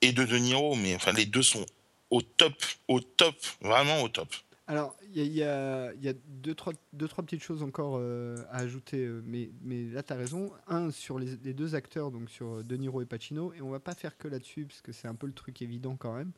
et 0.00 0.12
de 0.12 0.24
De 0.24 0.36
Niro, 0.36 0.74
mais 0.76 0.94
enfin 0.94 1.12
les 1.12 1.26
deux 1.26 1.42
sont 1.42 1.66
au 2.10 2.22
top, 2.22 2.54
au 2.88 3.00
top, 3.00 3.36
vraiment 3.60 4.02
au 4.02 4.08
top. 4.08 4.28
Alors, 4.66 4.94
il 5.12 5.32
y, 5.32 5.42
a, 5.42 5.92
deux, 6.28 6.54
trois, 6.54 6.72
deux, 6.92 7.08
trois 7.08 7.24
petites 7.24 7.42
choses 7.42 7.64
encore 7.64 7.96
euh, 7.98 8.36
à 8.52 8.58
ajouter, 8.58 9.04
euh, 9.04 9.20
mais, 9.26 9.50
mais 9.62 9.86
là, 9.86 10.04
tu 10.04 10.12
as 10.12 10.16
raison. 10.16 10.52
Un, 10.68 10.92
sur 10.92 11.18
les, 11.18 11.34
deux 11.36 11.74
acteurs, 11.74 12.12
donc 12.12 12.30
sur 12.30 12.62
De 12.62 12.76
Niro 12.76 13.02
et 13.02 13.04
Pacino, 13.04 13.52
et 13.52 13.62
on 13.62 13.70
va 13.70 13.80
pas 13.80 13.96
faire 13.96 14.16
que 14.16 14.28
là-dessus, 14.28 14.66
parce 14.66 14.80
que 14.80 14.92
c'est 14.92 15.08
un 15.08 15.16
peu 15.16 15.26
le 15.26 15.32
truc 15.32 15.60
évident 15.60 15.96
quand 15.96 16.12
même. 16.12 16.30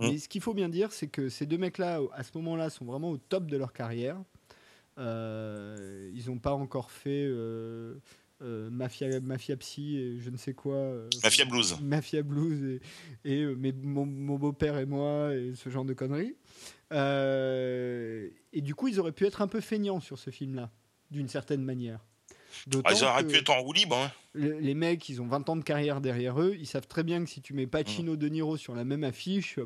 Mm. 0.00 0.08
Mais 0.08 0.18
ce 0.18 0.28
qu'il 0.28 0.40
faut 0.40 0.54
bien 0.54 0.68
dire, 0.68 0.92
c'est 0.92 1.06
que 1.06 1.28
ces 1.28 1.46
deux 1.46 1.58
mecs-là, 1.58 2.00
à 2.12 2.22
ce 2.24 2.30
moment-là, 2.36 2.70
sont 2.70 2.84
vraiment 2.84 3.10
au 3.10 3.18
top 3.18 3.46
de 3.46 3.56
leur 3.56 3.72
carrière. 3.72 4.16
Euh, 4.98 6.10
ils 6.14 6.26
n'ont 6.26 6.38
pas 6.38 6.52
encore 6.52 6.90
fait 6.90 7.30
Mafia, 8.40 9.20
Mafia 9.20 9.56
Psy 9.56 9.98
et 9.98 10.18
je 10.18 10.30
ne 10.30 10.36
sais 10.36 10.54
quoi. 10.54 10.92
Mafia 11.22 11.44
Blues. 11.44 11.76
Mafia 11.80 12.22
Blues 12.22 12.80
et, 13.24 13.40
et 13.40 13.46
mais 13.54 13.72
mon, 13.72 14.06
mon 14.06 14.36
beau-père 14.36 14.78
et 14.78 14.86
moi 14.86 15.34
et 15.34 15.54
ce 15.54 15.70
genre 15.70 15.84
de 15.84 15.94
conneries. 15.94 16.34
Euh, 16.92 18.28
et 18.52 18.60
du 18.60 18.74
coup, 18.74 18.88
ils 18.88 18.98
auraient 19.00 19.12
pu 19.12 19.26
être 19.26 19.42
un 19.42 19.48
peu 19.48 19.60
feignants 19.60 20.00
sur 20.00 20.18
ce 20.18 20.30
film-là, 20.30 20.70
d'une 21.10 21.28
certaine 21.28 21.62
manière. 21.62 22.00
Ah, 22.84 22.92
ils 22.92 23.04
auraient 23.04 23.26
pu 23.26 23.36
être 23.36 23.50
en 23.50 23.60
roue 23.60 23.72
libre. 23.72 23.96
Hein. 23.96 24.10
Les 24.34 24.74
mecs, 24.74 25.08
ils 25.08 25.22
ont 25.22 25.26
20 25.26 25.48
ans 25.48 25.56
de 25.56 25.62
carrière 25.62 26.00
derrière 26.00 26.40
eux. 26.40 26.56
Ils 26.58 26.66
savent 26.66 26.88
très 26.88 27.04
bien 27.04 27.22
que 27.24 27.30
si 27.30 27.40
tu 27.40 27.54
mets 27.54 27.66
Pacino, 27.66 28.14
mmh. 28.14 28.16
De 28.16 28.28
Niro 28.28 28.56
sur 28.56 28.74
la 28.74 28.84
même 28.84 29.04
affiche, 29.04 29.60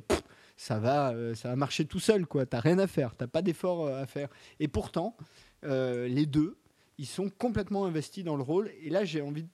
ça 0.56 0.78
va, 0.78 1.12
euh, 1.12 1.34
ça 1.34 1.48
va 1.48 1.56
marcher 1.56 1.84
tout 1.84 2.00
seul. 2.00 2.26
quoi. 2.26 2.46
T'as 2.46 2.60
rien 2.60 2.78
à 2.78 2.86
faire. 2.86 3.14
T'as 3.16 3.26
pas 3.26 3.42
d'effort 3.42 3.86
euh, 3.86 4.02
à 4.02 4.06
faire. 4.06 4.28
Et 4.60 4.68
pourtant, 4.68 5.16
les 5.62 6.26
deux, 6.26 6.58
ils 6.98 7.06
sont 7.06 7.30
complètement 7.30 7.86
investis 7.86 8.22
dans 8.22 8.36
le 8.36 8.42
rôle. 8.42 8.70
Et 8.82 8.90
là, 8.90 9.04
j'ai 9.04 9.22
envie, 9.22 9.46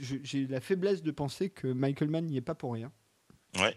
j'ai 0.00 0.46
la 0.48 0.60
faiblesse 0.60 1.02
de 1.02 1.10
penser 1.12 1.50
que 1.50 1.68
Michael 1.68 2.08
Mann 2.10 2.26
n'y 2.26 2.36
est 2.36 2.40
pas 2.40 2.56
pour 2.56 2.72
rien. 2.72 2.90
Ouais 3.58 3.76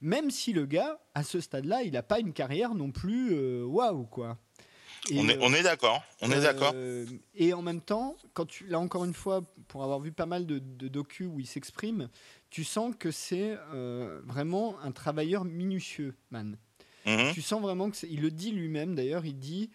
même 0.00 0.30
si 0.30 0.52
le 0.52 0.66
gars, 0.66 1.00
à 1.14 1.22
ce 1.22 1.40
stade-là, 1.40 1.82
il 1.82 1.92
n'a 1.92 2.02
pas 2.02 2.20
une 2.20 2.32
carrière 2.32 2.74
non 2.74 2.90
plus 2.90 3.30
euh, 3.32 3.64
waouh, 3.64 4.04
quoi. 4.04 4.38
on, 5.12 5.28
est, 5.28 5.38
on 5.40 5.52
est 5.52 5.62
d'accord, 5.62 6.02
on 6.22 6.30
est 6.30 6.40
d'accord. 6.40 6.72
Euh, 6.74 7.04
et 7.34 7.52
en 7.52 7.62
même 7.62 7.80
temps, 7.80 8.16
quand 8.34 8.46
tu, 8.46 8.66
là 8.66 8.78
encore 8.78 9.04
une 9.04 9.14
fois, 9.14 9.42
pour 9.66 9.82
avoir 9.82 9.98
vu 10.00 10.12
pas 10.12 10.26
mal 10.26 10.46
de, 10.46 10.58
de 10.58 10.88
docus 10.88 11.26
où 11.26 11.40
il 11.40 11.46
s'exprime, 11.46 12.08
tu 12.50 12.64
sens 12.64 12.94
que 12.98 13.10
c'est 13.10 13.56
euh, 13.72 14.20
vraiment 14.24 14.78
un 14.80 14.92
travailleur 14.92 15.44
minutieux, 15.44 16.14
man. 16.30 16.56
Mhm. 17.06 17.32
Tu 17.32 17.42
sens 17.42 17.60
vraiment 17.60 17.90
que 17.90 18.06
il 18.06 18.20
le 18.20 18.30
dit 18.30 18.52
lui-même 18.52 18.94
d'ailleurs, 18.94 19.24
il 19.24 19.38
dit 19.38 19.70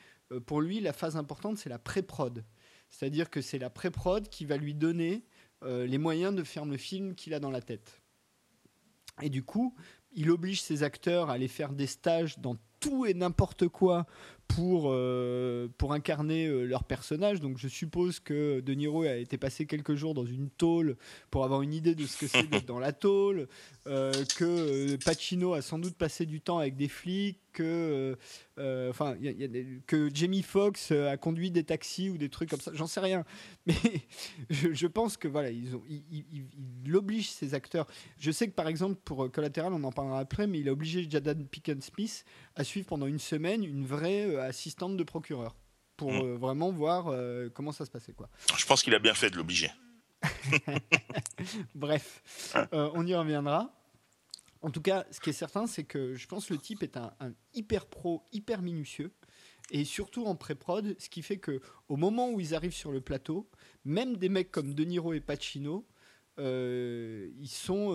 pour 0.45 0.61
lui 0.61 0.79
la 0.79 0.93
phase 0.93 1.15
importante 1.15 1.57
c'est 1.57 1.69
la 1.69 1.79
pré-prod, 1.79 2.43
c'est-à-dire 2.89 3.29
que 3.29 3.41
c'est 3.41 3.59
la 3.59 3.69
pré-prod 3.69 4.27
qui 4.29 4.45
va 4.45 4.57
lui 4.57 4.73
donner 4.73 5.23
les 5.63 5.97
moyens 5.97 6.35
de 6.35 6.43
faire 6.43 6.65
le 6.65 6.75
film 6.75 7.15
qu'il 7.15 7.33
a 7.33 7.39
dans 7.39 7.51
la 7.51 7.61
tête. 7.61 8.01
Et 9.21 9.29
du 9.29 9.43
coup, 9.43 9.75
il 10.15 10.29
oblige 10.31 10.61
ses 10.61 10.83
acteurs 10.83 11.29
à 11.29 11.33
aller 11.33 11.47
faire 11.47 11.71
des 11.71 11.87
stages 11.87 12.39
dans 12.39 12.57
tout 12.79 13.05
et 13.05 13.13
n'importe 13.13 13.67
quoi 13.67 14.05
pour, 14.47 14.85
euh, 14.87 15.67
pour 15.77 15.93
incarner 15.93 16.45
euh, 16.45 16.65
leur 16.65 16.83
personnage. 16.83 17.39
Donc 17.39 17.57
je 17.57 17.67
suppose 17.67 18.19
que 18.19 18.59
De 18.59 18.73
Niro 18.73 19.03
a 19.03 19.15
été 19.15 19.37
passé 19.37 19.65
quelques 19.65 19.95
jours 19.95 20.13
dans 20.13 20.25
une 20.25 20.49
tôle 20.49 20.95
pour 21.31 21.43
avoir 21.43 21.61
une 21.61 21.73
idée 21.73 21.95
de 21.95 22.05
ce 22.05 22.17
que 22.17 22.27
c'est 22.27 22.47
d'être 22.49 22.65
dans 22.65 22.79
la 22.79 22.93
tôle, 22.93 23.47
euh, 23.87 24.11
que 24.37 24.95
Pacino 25.03 25.53
a 25.53 25.61
sans 25.61 25.79
doute 25.79 25.95
passé 25.95 26.25
du 26.25 26.41
temps 26.41 26.59
avec 26.59 26.75
des 26.75 26.87
flics, 26.87 27.39
que, 27.53 28.17
enfin, 28.89 29.15
que 29.85 30.09
Jamie 30.11 30.41
Foxx 30.41 30.91
a 30.91 31.17
conduit 31.17 31.51
des 31.51 31.63
taxis 31.63 32.09
ou 32.09 32.17
des 32.17 32.29
trucs 32.29 32.49
comme 32.49 32.59
ça. 32.59 32.71
J'en 32.73 32.87
sais 32.87 32.99
rien, 32.99 33.25
mais 33.67 33.75
je, 34.49 34.87
pense 34.87 35.17
que 35.17 35.27
voilà, 35.27 35.51
ils 35.51 35.75
ont, 35.75 35.83
ses 37.21 37.53
acteurs. 37.53 37.85
Je 38.17 38.31
sais 38.31 38.47
que 38.47 38.53
par 38.53 38.67
exemple 38.67 38.99
pour 39.05 39.31
Collateral, 39.31 39.71
on 39.71 39.83
en 39.83 39.91
parlera 39.91 40.19
après, 40.19 40.47
mais 40.47 40.61
il 40.61 40.69
a 40.69 40.71
obligé 40.71 41.07
Jadan 41.07 41.43
Pickens 41.51 41.91
Smith 41.93 42.25
à 42.55 42.63
suivre 42.63 42.87
pendant 42.87 43.05
une 43.05 43.19
semaine 43.19 43.63
une 43.63 43.85
vraie 43.85 44.32
assistante 44.39 44.97
de 44.97 45.03
procureur 45.03 45.55
pour 45.97 46.11
mm. 46.11 46.25
euh, 46.25 46.37
vraiment 46.37 46.71
voir 46.71 47.07
euh, 47.07 47.49
comment 47.49 47.71
ça 47.71 47.85
se 47.85 47.91
passait. 47.91 48.13
Quoi. 48.13 48.29
Je 48.57 48.65
pense 48.65 48.83
qu'il 48.83 48.93
a 48.95 48.99
bien 48.99 49.13
fait 49.13 49.29
de 49.29 49.37
l'obliger. 49.37 49.71
Bref, 51.75 52.21
euh, 52.55 52.89
on 52.93 53.05
y 53.05 53.13
reviendra. 53.13 53.73
En 54.61 54.69
tout 54.69 54.81
cas, 54.81 55.05
ce 55.11 55.19
qui 55.19 55.31
est 55.31 55.33
certain, 55.33 55.67
c'est 55.67 55.83
que 55.83 56.15
je 56.15 56.27
pense 56.27 56.45
que 56.45 56.53
le 56.53 56.59
type 56.59 56.83
est 56.83 56.95
un, 56.95 57.11
hyper 57.53 57.85
pro, 57.85 58.23
hyper 58.31 58.61
minutieux, 58.61 59.11
et 59.71 59.83
surtout 59.83 60.25
en 60.25 60.35
pré-prod, 60.35 60.95
ce 60.99 61.09
qui 61.09 61.21
fait 61.21 61.37
que 61.37 61.59
au 61.89 61.97
moment 61.97 62.29
où 62.29 62.39
ils 62.39 62.55
arrivent 62.55 62.73
sur 62.73 62.91
le 62.91 63.01
plateau, 63.01 63.49
même 63.83 64.15
des 64.15 64.29
mecs 64.29 64.51
comme 64.51 64.73
De 64.73 64.85
Niro 64.85 65.11
et 65.11 65.19
Pacino, 65.19 65.85
ils 66.37 67.49
sont 67.49 67.93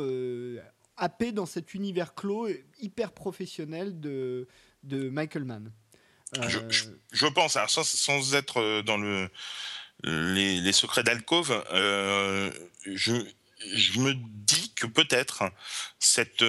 happés 0.99 1.33
dans 1.33 1.47
cet 1.47 1.73
univers 1.73 2.15
clos, 2.15 2.49
hyper 2.81 3.13
professionnel 3.13 3.99
de, 3.99 4.47
de 4.83 5.09
Michael 5.09 5.45
Mann. 5.45 5.73
Je, 6.33 7.27
euh, 7.27 7.31
pense, 7.31 7.59
sans, 7.67 8.35
être 8.35 8.61
euh, 8.61 8.83
dans 8.83 8.99
le, 8.99 9.31
les, 10.03 10.73
secrets 10.73 11.03
d'alcove, 11.03 11.65
euh, 11.73 12.51
je, 12.87 13.15
je 13.75 13.99
me 13.99 14.15
dis 14.15 14.73
que 14.75 14.87
peut-être 14.87 15.45
cette 15.99 16.45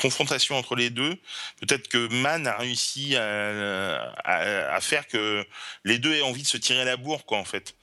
confrontation 0.00 0.56
entre 0.56 0.76
les 0.76 0.90
deux, 0.90 1.16
peut-être 1.60 1.88
que 1.88 2.08
Mann 2.08 2.46
a 2.46 2.56
réussi 2.56 3.16
à, 3.16 4.12
à, 4.24 4.80
faire 4.80 5.06
que 5.08 5.44
les 5.84 5.98
deux 5.98 6.14
aient 6.14 6.22
envie 6.22 6.42
de 6.42 6.48
se 6.48 6.58
tirer 6.58 6.84
la 6.84 6.96
bourre, 6.96 7.24
quoi, 7.24 7.38
en 7.38 7.44
fait 7.44 7.74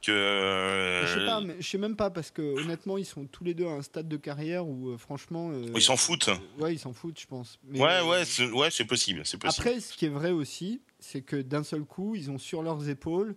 que. 0.00 1.02
Je 1.04 1.18
sais 1.18 1.26
pas, 1.26 1.40
mais 1.40 1.56
je 1.60 1.68
sais 1.68 1.78
même 1.78 1.96
pas 1.96 2.10
parce 2.10 2.30
que 2.30 2.42
honnêtement, 2.42 2.98
ils 2.98 3.04
sont 3.04 3.26
tous 3.26 3.44
les 3.44 3.54
deux 3.54 3.66
à 3.66 3.70
un 3.70 3.82
stade 3.82 4.08
de 4.08 4.16
carrière 4.16 4.66
où 4.66 4.90
euh, 4.90 4.98
franchement. 4.98 5.50
Euh, 5.52 5.72
ils 5.74 5.82
s'en 5.82 5.96
foutent. 5.96 6.30
ouais, 6.58 6.74
ils 6.74 6.78
s'en 6.78 6.92
foutent, 6.92 7.20
je 7.20 7.26
pense. 7.26 7.58
Mais, 7.64 7.80
ouais, 7.80 8.00
ouais, 8.02 8.24
c'est, 8.24 8.50
ouais, 8.50 8.70
c'est 8.70 8.84
possible, 8.84 9.22
c'est 9.24 9.38
possible. 9.38 9.68
Après, 9.68 9.80
ce 9.80 9.96
qui 9.96 10.06
est 10.06 10.10
vrai 10.10 10.30
aussi, 10.30 10.80
c'est 10.98 11.22
que 11.22 11.36
d'un 11.36 11.64
seul 11.64 11.84
coup, 11.84 12.14
ils 12.14 12.30
ont 12.30 12.38
sur 12.38 12.62
leurs 12.62 12.88
épaules. 12.88 13.36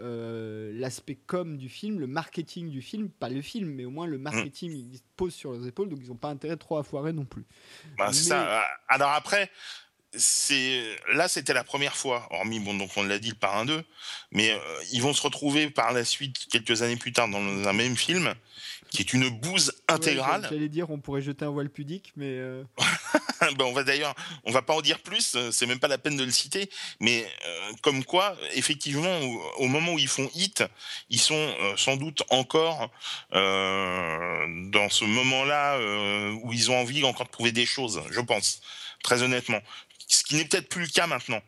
Euh, 0.00 0.70
l'aspect 0.74 1.16
com 1.16 1.56
du 1.56 1.68
film, 1.68 1.98
le 1.98 2.06
marketing 2.06 2.70
du 2.70 2.82
film, 2.82 3.08
pas 3.08 3.28
le 3.28 3.42
film, 3.42 3.68
mais 3.68 3.84
au 3.84 3.90
moins 3.90 4.06
le 4.06 4.18
marketing, 4.18 4.70
ils 4.70 4.98
se 4.98 5.02
posent 5.16 5.34
sur 5.34 5.50
leurs 5.50 5.66
épaules, 5.66 5.88
donc 5.88 5.98
ils 6.02 6.08
n'ont 6.08 6.14
pas 6.14 6.28
intérêt 6.28 6.56
trop 6.56 6.76
à 6.76 6.84
foirer 6.84 7.12
non 7.12 7.24
plus. 7.24 7.44
Bah, 7.96 8.12
ça. 8.12 8.62
Alors 8.86 9.10
après, 9.10 9.50
là 11.12 11.28
c'était 11.28 11.52
la 11.52 11.64
première 11.64 11.94
fois 11.94 12.26
hormis 12.30 12.60
bon 12.60 12.74
donc 12.74 12.90
on 12.96 13.02
l'a 13.02 13.18
dit 13.18 13.28
le 13.28 13.34
parrain 13.34 13.66
2 13.66 13.84
mais 14.32 14.50
euh, 14.50 14.58
ils 14.92 15.02
vont 15.02 15.12
se 15.12 15.20
retrouver 15.20 15.68
par 15.68 15.92
la 15.92 16.04
suite 16.04 16.46
quelques 16.50 16.82
années 16.82 16.96
plus 16.96 17.12
tard 17.12 17.28
dans 17.28 17.38
un 17.38 17.72
même 17.74 17.96
film 17.96 18.34
qui 18.90 19.02
est 19.02 19.12
une 19.12 19.28
bouse 19.28 19.74
intégrale. 19.86 20.46
j'allais 20.50 20.70
dire 20.70 20.88
on 20.88 20.98
pourrait 20.98 21.20
jeter 21.20 21.44
un 21.44 21.50
voile 21.50 21.68
pudique 21.68 22.12
mais 22.16 22.30
euh, 22.38 22.64
ben, 23.58 23.66
on 23.66 23.72
va 23.72 23.84
d'ailleurs 23.84 24.14
on 24.44 24.50
va 24.50 24.62
pas 24.62 24.72
en 24.72 24.80
dire 24.80 25.00
plus 25.00 25.36
c'est 25.50 25.66
même 25.66 25.78
pas 25.78 25.88
la 25.88 25.98
peine 25.98 26.16
de 26.16 26.24
le 26.24 26.30
citer 26.30 26.70
mais 27.00 27.30
euh, 27.46 27.72
comme 27.82 28.02
quoi 28.02 28.34
effectivement 28.54 29.20
au, 29.58 29.66
moment 29.68 29.92
où 29.92 29.98
ils 29.98 30.08
font 30.08 30.30
hit 30.34 30.64
ils 31.10 31.20
sont 31.20 31.54
sans 31.76 31.96
doute 31.98 32.22
encore 32.30 32.90
dans 33.30 34.88
ce 34.88 35.04
moment 35.04 35.44
là 35.44 35.78
où 36.42 36.52
ils 36.54 36.70
ont 36.70 36.80
envie 36.80 37.04
encore 37.04 37.26
de 37.26 37.30
prouver 37.30 37.52
des 37.52 37.66
choses 37.66 38.00
je 38.10 38.20
pense 38.20 38.62
très 39.02 39.22
honnêtement 39.22 39.60
ce 40.08 40.24
qui 40.24 40.36
n'est 40.36 40.44
peut-être 40.44 40.68
plus 40.68 40.82
le 40.82 40.88
cas 40.88 41.06
maintenant. 41.06 41.40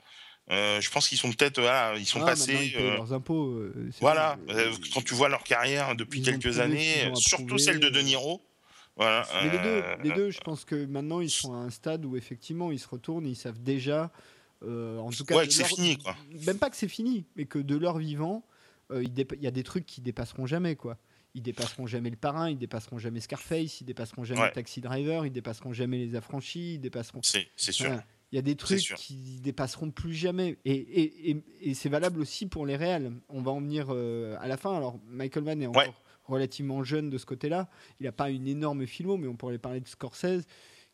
Euh, 0.50 0.80
je 0.80 0.90
pense 0.90 1.08
qu'ils 1.08 1.18
sont 1.18 1.30
peut-être 1.32 1.60
ils 1.96 2.06
sont 2.06 2.22
ah, 2.22 2.26
passés 2.26 2.74
euh, 2.76 2.96
leurs 2.96 3.12
impôts. 3.12 3.50
Euh, 3.50 3.90
voilà, 4.00 4.36
quand 4.92 5.02
tu 5.02 5.14
vois 5.14 5.28
leur 5.28 5.44
carrière 5.44 5.94
depuis 5.94 6.22
quelques 6.22 6.58
années, 6.58 7.10
surtout 7.14 7.58
celle 7.58 7.80
de 7.80 7.88
De 7.88 8.00
Niro. 8.00 8.42
Voilà, 8.96 9.26
les, 9.44 9.58
deux, 9.58 9.82
les 10.02 10.14
deux, 10.14 10.30
je 10.30 10.40
pense 10.40 10.64
que 10.64 10.84
maintenant 10.84 11.20
ils 11.20 11.30
sont 11.30 11.54
à 11.54 11.56
un 11.56 11.70
stade 11.70 12.04
où 12.04 12.16
effectivement 12.16 12.70
ils 12.70 12.78
se 12.78 12.88
retournent, 12.88 13.26
ils 13.26 13.36
savent 13.36 13.62
déjà, 13.62 14.10
en 14.62 15.10
tout 15.10 15.24
cas, 15.24 15.36
ouais, 15.36 15.46
que 15.46 15.52
c'est 15.52 15.64
fini 15.64 15.96
quoi. 15.96 16.16
Même 16.46 16.58
pas 16.58 16.68
que 16.68 16.76
c'est 16.76 16.88
fini, 16.88 17.24
mais 17.36 17.46
que 17.46 17.58
de 17.58 17.76
leur 17.76 17.98
vivant, 17.98 18.44
il, 18.92 19.12
y 19.40 19.46
a 19.46 19.50
des 19.50 19.62
trucs 19.62 19.86
qui 19.86 20.00
dépasseront 20.00 20.46
jamais 20.46 20.76
quoi 20.76 20.98
ils 21.34 21.42
dépasseront 21.42 21.86
jamais 21.86 22.10
le 22.10 22.16
parrain, 22.16 22.50
ils 22.50 22.58
dépasseront 22.58 22.98
jamais 22.98 23.20
Scarface, 23.20 23.80
ils 23.80 23.84
dépasseront 23.84 24.24
jamais 24.24 24.50
Taxi 24.50 24.80
Driver, 24.80 25.24
ils 25.24 25.30
dépasseront 25.30 25.72
jamais 25.72 25.98
les 25.98 26.16
affranchis, 26.16 26.74
ils 26.74 26.80
dépasseront. 26.80 27.20
C'est 27.22 27.72
sûr. 27.72 28.02
Il 28.32 28.36
y 28.36 28.38
a 28.38 28.42
des 28.42 28.54
trucs 28.54 28.94
qui 28.96 29.40
dépasseront 29.40 29.90
plus 29.90 30.14
jamais. 30.14 30.56
Et, 30.64 30.74
et, 30.74 31.42
et, 31.60 31.74
c'est 31.74 31.88
valable 31.88 32.20
aussi 32.20 32.46
pour 32.46 32.64
les 32.64 32.76
réels. 32.76 33.12
On 33.28 33.42
va 33.42 33.50
en 33.50 33.60
venir 33.60 33.86
euh, 33.90 34.36
à 34.40 34.46
la 34.46 34.56
fin. 34.56 34.76
Alors, 34.76 35.00
Michael 35.08 35.44
Mann 35.44 35.62
est 35.62 35.66
encore 35.66 36.02
relativement 36.24 36.84
jeune 36.84 37.10
de 37.10 37.18
ce 37.18 37.26
côté-là. 37.26 37.68
Il 37.98 38.04
n'a 38.04 38.12
pas 38.12 38.30
une 38.30 38.46
énorme 38.46 38.86
filmo, 38.86 39.16
mais 39.16 39.26
on 39.26 39.34
pourrait 39.34 39.58
parler 39.58 39.80
de 39.80 39.88
Scorsese, 39.88 40.46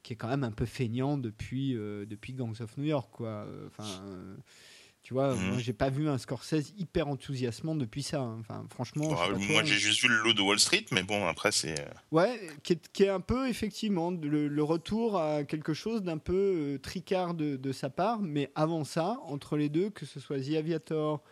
qui 0.03 0.15
est 0.15 0.17
quand 0.17 0.29
même 0.29 0.45
un 0.45 0.51
peu 0.51 0.65
feignant 0.65 1.19
depuis, 1.19 1.77
euh, 1.77 2.07
depuis 2.07 2.33
Gangs 2.33 2.57
of 2.61 2.77
New 2.79 2.85
York. 2.85 3.11
Quoi. 3.13 3.47
Enfin. 3.67 3.85
Tu 5.07 5.15
vois, 5.15 5.37
moi, 5.37 5.55
mhm. 5.55 5.61
j'ai 5.61 5.73
pas 5.73 5.89
vu 5.89 6.09
un 6.09 6.19
Scorsese 6.19 6.73
hyper 6.77 7.07
enthousiasmant 7.07 7.77
depuis 7.77 8.03
ça. 8.03 8.23
Hein. 8.23 8.39
Enfin, 8.41 8.67
franchement. 8.71 9.09
Bah, 9.09 9.29
moi, 9.39 9.63
j'ai 9.63 9.79
juste 9.79 10.03
vu 10.03 10.09
le 10.09 10.21
lot 10.21 10.33
de 10.33 10.43
Wall 10.43 10.59
Street, 10.59 10.85
mais 10.91 11.05
bon, 11.05 11.29
après, 11.29 11.53
c'est. 11.53 11.79
Euh, 11.79 11.85
ouais, 12.11 12.41
qui 12.65 12.73
est, 12.73 12.89
qui 12.93 13.05
est, 13.05 13.09
un 13.09 13.21
peu, 13.21 13.49
effectivement, 13.49 14.11
le, 14.11 14.63
retour 14.65 15.17
à 15.17 15.45
quelque 15.45 15.75
chose 15.75 16.03
d'un 16.03 16.19
peu 16.19 16.35
euh, 16.35 16.79
tricard 16.79 17.35
de, 17.35 17.55
de, 17.55 17.71
sa 17.71 17.89
part. 17.89 18.21
Mais 18.21 18.51
avant 18.57 18.83
ça, 18.83 19.21
entre 19.29 19.57
les 19.57 19.69
deux, 19.69 19.91
que 19.91 20.07
ce 20.07 20.19
soit 20.19 20.41
The 20.41 20.55
Aviator, 20.57 21.23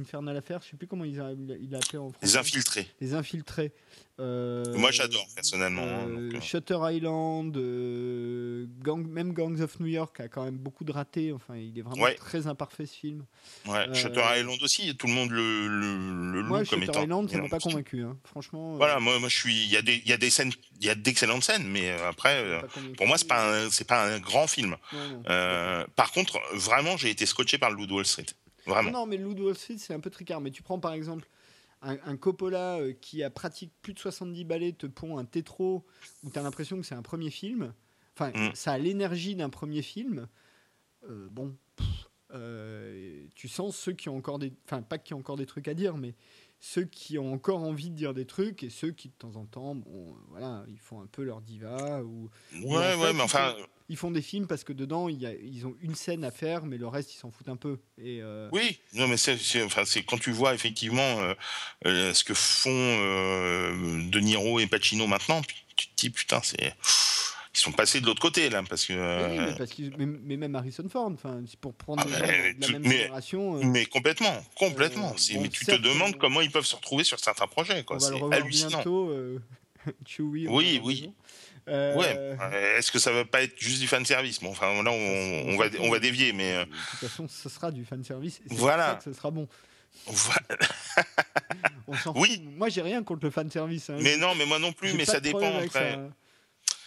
Infernal 0.00 0.36
Affair, 0.36 0.60
je 0.64 0.70
sais 0.70 0.76
plus 0.76 0.86
comment 0.86 1.04
il 1.04 1.20
a, 1.20 1.32
il 1.60 1.74
a 1.74 1.78
appelé 1.78 1.98
en 1.98 2.10
français. 2.10 2.26
Les 2.26 2.36
infiltrés. 2.36 2.86
Les 3.00 3.14
infiltrés. 3.14 3.72
Euh, 4.18 4.64
Moi, 4.76 4.90
j'adore 4.90 5.26
personnellement. 5.34 5.80
hein, 5.82 6.06
euh, 6.08 6.30
donc, 6.30 6.34
euh, 6.34 6.40
Shutter 6.42 6.76
Island, 6.82 7.56
euh, 7.56 8.66
Gang- 8.82 9.06
même 9.08 9.32
Gangs 9.32 9.58
of 9.62 9.80
New 9.80 9.86
York 9.86 10.20
a 10.20 10.28
quand 10.28 10.44
même 10.44 10.58
beaucoup 10.58 10.84
de 10.84 10.92
ratés. 10.92 11.32
Enfin, 11.32 11.56
il 11.56 11.78
est 11.78 11.82
vraiment 11.82 12.02
Ouais. 12.02 12.16
très 12.16 12.46
imparfait 12.46 12.84
ce 12.84 12.94
film. 12.96 13.24
ouais, 13.66 13.88
euh, 13.88 13.94
Shutter 13.94 14.20
Island 14.36 14.58
aussi, 14.62 14.94
tout 14.96 15.06
le 15.06 15.14
monde 15.14 15.30
le, 15.30 15.66
le, 15.68 16.32
le 16.32 16.40
loue 16.42 16.48
Moi, 16.48 16.64
comme 16.66 16.80
Shutter 16.80 16.90
étant. 16.92 17.02
Island, 17.04 17.30
ça 17.30 17.38
m'a 17.38 17.48
pas 17.48 17.58
convaincu. 17.60 18.02
hein. 18.02 18.18
Franchement, 18.24 18.74
euh, 18.74 18.76
Voilà, 18.76 19.00
moi, 19.00 19.18
moi 19.18 19.28
je 19.30 19.36
suis. 19.36 19.64
Il 19.64 19.70
y 19.70 19.76
a 19.78 19.82
des, 19.82 19.96
il 20.04 20.08
y 20.08 20.12
a 20.12 20.18
des 20.18 20.28
scènes, 20.28 20.52
il 20.80 20.86
y 20.86 20.90
a 20.90 20.94
d'excellentes 20.94 21.44
scènes, 21.44 21.66
mais 21.66 21.90
euh, 21.90 22.08
après, 22.10 22.36
euh, 22.44 22.60
pour 22.98 23.06
moi, 23.06 23.16
c'est 23.16 23.26
pas, 23.28 23.70
c'est 23.70 23.86
pas 23.86 24.04
un 24.04 24.18
grand 24.18 24.46
film. 24.46 24.76
Non, 24.92 24.98
non. 25.08 25.22
Euh, 25.30 25.86
par 25.96 26.12
contre, 26.12 26.38
vraiment, 26.54 26.98
j'ai 26.98 27.08
été 27.08 27.24
scotché 27.24 27.56
par 27.56 27.70
le 27.70 27.76
Loup 27.76 27.86
de 27.86 27.94
Wall 27.94 28.04
Street. 28.04 28.26
Vraiment. 28.70 28.90
Non, 28.90 29.06
mais 29.06 29.16
le 29.16 29.24
Loup 29.24 29.34
de 29.34 29.42
Wall 29.42 29.54
Street, 29.56 29.76
c'est 29.78 29.94
un 29.94 30.00
peu 30.00 30.10
tricard. 30.10 30.40
Mais 30.40 30.50
tu 30.50 30.62
prends 30.62 30.78
par 30.78 30.92
exemple 30.92 31.28
un, 31.82 31.96
un 32.04 32.16
Coppola 32.16 32.78
euh, 32.78 32.92
qui 32.92 33.22
a 33.22 33.30
pratique 33.30 33.72
plus 33.82 33.94
de 33.94 33.98
70 33.98 34.44
ballets, 34.44 34.72
te 34.72 34.86
pond 34.86 35.18
un 35.18 35.24
tétro 35.24 35.84
où 36.22 36.30
tu 36.30 36.38
as 36.38 36.42
l'impression 36.42 36.76
que 36.76 36.82
c'est 36.82 36.94
un 36.94 37.02
premier 37.02 37.30
film. 37.30 37.72
Enfin, 38.18 38.30
Mm. 38.34 38.54
ça 38.54 38.72
a 38.72 38.78
l'énergie 38.78 39.34
d'un 39.34 39.48
premier 39.50 39.82
film. 39.82 40.26
Euh, 41.08 41.28
bon, 41.30 41.56
pff, 41.76 41.86
euh, 42.34 43.24
tu 43.34 43.48
sens 43.48 43.76
ceux 43.76 43.92
qui 43.92 44.08
ont 44.08 44.16
encore 44.16 44.38
des. 44.38 44.52
Enfin, 44.66 44.82
pas 44.82 44.98
qui 44.98 45.14
ont 45.14 45.18
encore 45.18 45.36
des 45.36 45.46
trucs 45.46 45.68
à 45.68 45.74
dire, 45.74 45.96
mais 45.96 46.14
ceux 46.58 46.84
qui 46.84 47.16
ont 47.18 47.32
encore 47.32 47.60
envie 47.62 47.88
de 47.88 47.94
dire 47.96 48.12
des 48.12 48.26
trucs 48.26 48.62
et 48.62 48.68
ceux 48.68 48.90
qui, 48.90 49.08
de 49.08 49.14
temps 49.14 49.36
en 49.36 49.46
temps, 49.46 49.74
bon, 49.74 50.14
voilà, 50.28 50.64
ils 50.68 50.78
font 50.78 51.00
un 51.00 51.06
peu 51.06 51.22
leur 51.22 51.40
diva 51.40 52.02
ou 52.04 52.28
Ouais, 52.62 52.76
en 52.76 52.80
fait, 52.80 52.96
ouais, 52.98 53.12
mais 53.14 53.22
enfin, 53.22 53.54
ils 53.90 53.96
font 53.96 54.10
des 54.10 54.22
films 54.22 54.46
parce 54.46 54.64
que 54.64 54.72
dedans, 54.72 55.08
il 55.10 55.20
y 55.20 55.26
a- 55.26 55.34
ils 55.34 55.66
ont 55.66 55.74
une 55.82 55.94
scène 55.94 56.24
à 56.24 56.30
faire, 56.30 56.64
mais 56.64 56.78
le 56.78 56.86
reste, 56.88 57.12
ils 57.12 57.18
s'en 57.18 57.30
foutent 57.30 57.48
un 57.50 57.56
peu. 57.56 57.78
Et, 57.98 58.22
euh, 58.22 58.48
oui, 58.52 58.78
non, 58.94 59.06
mais 59.08 59.16
c'est, 59.18 59.36
enfin, 59.64 59.82
quand 60.06 60.18
tu 60.18 60.30
vois 60.30 60.54
effectivement 60.54 61.02
euh, 61.20 61.34
euh, 61.86 62.14
ce 62.14 62.24
que 62.24 62.32
font 62.34 62.70
De 62.70 64.20
Niro 64.20 64.60
et 64.60 64.66
Pacino 64.66 65.06
maintenant, 65.06 65.42
tu 65.76 65.88
te 65.88 65.92
dis 65.96 66.10
putain, 66.10 66.40
c'est. 66.42 66.74
Ils 67.52 67.58
sont 67.58 67.72
passés 67.72 68.00
de 68.00 68.06
l'autre 68.06 68.22
côté 68.22 68.48
là, 68.48 68.62
parce 68.62 68.86
que. 68.86 68.92
Oui, 68.92 69.38
mais, 69.38 69.54
parce 69.58 69.70
qu'ils- 69.72 69.92
mais, 69.98 70.06
mais 70.06 70.36
même 70.36 70.54
Harrison 70.54 70.88
Ford, 70.88 71.10
enfin, 71.12 71.42
pour 71.60 71.74
prendre 71.74 72.04
Ah, 72.06 72.08
gens 72.08 72.24
de 72.24 72.60
la 72.60 72.66
tout- 72.66 72.72
même 72.72 72.82
mais- 72.82 72.90
génération, 73.02 73.56
euh, 73.56 73.62
Mais 73.64 73.86
complètement, 73.86 74.36
complètement. 74.54 75.10
Euh, 75.12 75.38
mais 75.40 75.48
tu 75.48 75.66
te 75.66 75.74
demandes 75.76 76.16
comment 76.16 76.40
ils 76.42 76.50
peuvent 76.52 76.64
se 76.64 76.76
retrouver 76.76 77.02
sur 77.02 77.18
certains 77.18 77.48
projets. 77.48 77.82
Quoi. 77.82 77.98
C'est 77.98 78.14
hallucinant. 78.32 78.68
bientôt. 78.68 79.10
euh, 79.10 79.40
Oui, 80.18 80.80
oui. 80.84 81.10
Euh, 81.70 81.94
Ouais. 81.96 82.14
euh, 82.16 82.78
Est-ce 82.78 82.90
que 82.92 82.98
ça 82.98 83.12
va 83.12 83.24
pas 83.24 83.42
être 83.42 83.58
juste 83.58 83.80
du 83.80 83.86
fan 83.86 84.04
service 84.04 84.40
Bon, 84.40 84.50
enfin 84.50 84.82
là, 84.82 84.90
on, 84.90 85.44
on 85.48 85.56
va, 85.56 85.66
on 85.80 85.90
va 85.90 85.98
dévier, 85.98 86.32
mais 86.32 86.54
euh, 86.56 86.64
De 86.64 86.70
toute 86.70 87.08
façon, 87.08 87.28
ce 87.28 87.48
sera 87.48 87.70
du 87.70 87.84
fan 87.84 88.02
service. 88.04 88.40
Voilà. 88.46 88.94
pour 88.94 89.02
ça 89.02 89.10
que 89.10 89.14
ce 89.14 89.18
sera 89.18 89.30
bon. 89.30 89.48
voilà. 90.06 90.40
On 91.86 91.94
s'en 91.94 92.12
Oui. 92.16 92.36
fout. 92.36 92.54
Moi, 92.56 92.68
j'ai 92.68 92.82
rien 92.82 93.02
contre 93.02 93.24
le 93.24 93.30
fan 93.30 93.50
service. 93.50 93.90
hein. 93.90 93.96
Mais 94.00 94.16
non, 94.16 94.34
mais 94.36 94.46
moi 94.46 94.58
non 94.58 94.72
plus. 94.72 94.92
Mais 94.94 95.04
ça 95.04 95.18
dépend 95.20 95.56
après. 95.58 95.98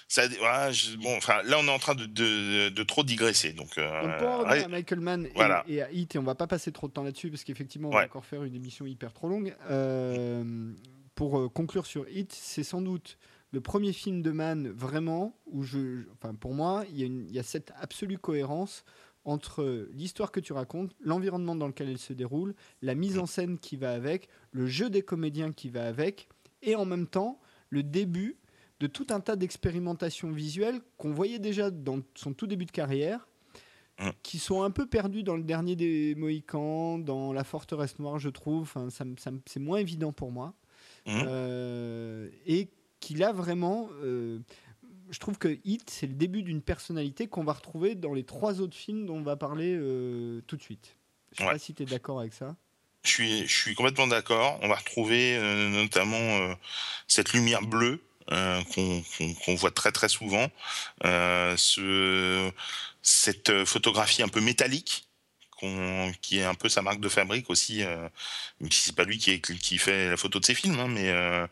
ça. 0.08 0.72
Je- 0.72 0.96
bon, 0.98 1.18
enfin, 1.18 1.42
là, 1.44 1.58
on 1.60 1.66
est 1.66 1.72
en 1.72 1.80
train 1.80 1.96
de, 1.96 2.06
de, 2.06 2.70
de 2.70 2.84
trop 2.84 3.04
digresser. 3.04 3.52
Donc, 3.54 3.78
euh, 3.78 3.90
revenir 4.00 4.48
allez, 4.48 4.64
à 4.64 4.68
Michael 4.70 5.00
Mann 5.02 5.26
et, 5.26 5.32
Voilà. 5.36 5.64
et 5.68 5.82
à 5.82 5.92
Hit, 5.92 6.16
et 6.16 6.20
on 6.20 6.24
va 6.24 6.36
pas 6.36 6.48
passer 6.48 6.72
trop 6.72 6.88
de 6.88 6.94
temps 6.94 7.04
là-dessus 7.04 7.30
parce 7.30 7.44
qu'effectivement 7.44 7.90
on 7.90 7.94
Ouais. 7.94 8.00
va 8.02 8.06
encore 8.06 8.26
faire 8.26 8.44
une 8.44 8.56
émission 8.56 8.86
hyper 8.86 9.12
trop 9.12 9.28
longue. 9.28 9.56
Euh, 9.70 10.72
pour 11.16 11.52
conclure 11.52 11.86
sur 11.86 12.08
Hit, 12.10 12.32
c'est 12.32 12.64
sans 12.64 12.82
doute 12.82 13.18
le 13.54 13.62
premier 13.62 13.94
film 13.94 14.22
de 14.22 14.32
Mann 14.32 14.68
vraiment 14.70 15.38
où 15.46 15.64
je, 15.64 16.04
enfin 16.12 16.34
pour 16.36 16.54
moi, 16.54 16.84
il 16.90 17.00
y, 17.00 17.04
a 17.04 17.06
une- 17.06 17.26
il 17.28 17.32
y 17.34 17.40
a 17.40 17.44
cette 17.44 17.72
absolue 17.80 18.18
cohérence 18.18 18.84
entre 19.26 19.88
l'histoire 19.94 20.32
que 20.34 20.42
tu 20.42 20.52
racontes, 20.52 20.94
l'environnement 21.00 21.56
dans 21.56 21.68
lequel 21.68 21.88
elle 21.90 21.98
se 21.98 22.12
déroule, 22.12 22.56
la 22.82 22.94
mise 22.96 23.18
en 23.18 23.26
scène 23.26 23.58
qui 23.58 23.78
va 23.78 23.94
avec, 23.94 24.28
le 24.52 24.66
jeu 24.68 24.90
des 24.90 25.02
comédiens 25.02 25.54
qui 25.54 25.70
va 25.70 25.86
avec, 25.88 26.28
et 26.62 26.76
en 26.76 26.84
même 26.86 27.08
temps 27.08 27.40
le 27.70 27.84
début 27.84 28.38
de 28.82 28.88
tout 28.88 29.08
un 29.12 29.22
tas 29.22 29.38
d'expérimentations 29.38 30.32
visuelles 30.32 30.82
qu'on 30.98 31.14
voyait 31.14 31.40
déjà 31.40 31.72
dans 31.72 32.00
son 32.16 32.34
tout 32.34 32.48
début 32.48 32.66
de 32.66 32.72
carrière, 32.72 33.28
Mm. 34.00 34.10
qui 34.24 34.40
sont 34.40 34.64
un 34.64 34.72
peu 34.72 34.88
perdus 34.88 35.22
dans 35.22 35.38
le 35.38 35.44
dernier 35.44 35.76
des 35.76 36.16
Mohicans, 36.16 36.98
dans 36.98 37.32
La 37.32 37.44
Forteresse 37.44 38.00
Noire, 38.00 38.18
je 38.18 38.30
trouve. 38.30 38.64
Enfin, 38.64 38.90
ça, 38.90 39.06
me- 39.06 39.16
ça 39.18 39.30
c'est 39.46 39.60
moins 39.60 39.78
évident 39.78 40.12
pour 40.12 40.32
moi. 40.32 40.56
Mhm. 41.06 41.24
Euh, 41.28 42.28
et 42.48 42.70
qu'il 43.06 43.24
a 43.24 43.32
vraiment. 43.32 43.90
euh, 44.04 44.40
je 45.12 45.20
trouve 45.20 45.38
que 45.38 45.60
Hit, 45.64 45.90
c'est 45.90 46.08
le 46.08 46.14
début 46.14 46.42
d'une 46.44 46.62
personnalité 46.62 47.28
qu'on 47.28 47.44
va 47.44 47.54
retrouver 47.54 47.94
dans 47.96 48.14
les 48.14 48.24
trois 48.24 48.62
autres 48.62 48.76
films 48.76 49.06
dont 49.06 49.18
on 49.18 49.22
va 49.24 49.36
parler 49.36 49.76
euh, 49.78 50.42
tout 50.48 50.56
de 50.58 50.62
suite. 50.64 50.96
Je 51.34 51.38
sais 51.38 51.44
Ouais. 51.44 51.52
pas 51.54 51.60
si 51.60 51.74
tu 51.74 51.84
es 51.84 51.86
d'accord 51.86 52.20
avec 52.20 52.34
ça. 52.34 52.56
je 53.04 53.10
suis, 53.10 53.48
je 53.48 53.54
suis 53.56 53.76
complètement 53.76 54.08
d'accord. 54.08 54.58
On 54.64 54.70
va 54.70 54.76
retrouver 54.76 55.36
euh, 55.38 55.70
notamment 55.70 56.56
cette 57.08 57.34
lumière 57.34 57.62
bleue 57.62 58.02
qu'on 58.30 59.56
voit 59.56 59.72
très 59.72 59.92
très 59.92 60.08
souvent, 60.10 60.48
ce, 61.04 62.52
cette 63.02 63.66
photographie 63.66 64.24
un 64.24 64.30
peu 64.30 64.40
métallique. 64.42 65.08
Qu'on- 65.64 66.12
qui 66.22 66.40
est 66.40 66.44
un 66.44 66.56
peu 66.56 66.68
sa 66.70 66.82
marque 66.82 67.00
de 67.00 67.10
fabrique 67.10 67.50
aussi, 67.50 67.84
euh, 67.84 68.08
même 68.60 68.72
si 68.72 68.82
c'est 68.82 68.96
pas 68.96 69.04
lui 69.06 69.18
qui, 69.18 69.32
est- 69.32 69.40
qui 69.42 69.78
fait 69.78 70.10
la 70.10 70.18
photo 70.18 70.40
de 70.40 70.46
ses 70.46 70.56
films, 70.56 70.78
hein, 70.80 70.88
mais 70.90 71.10
euh, 71.10 71.48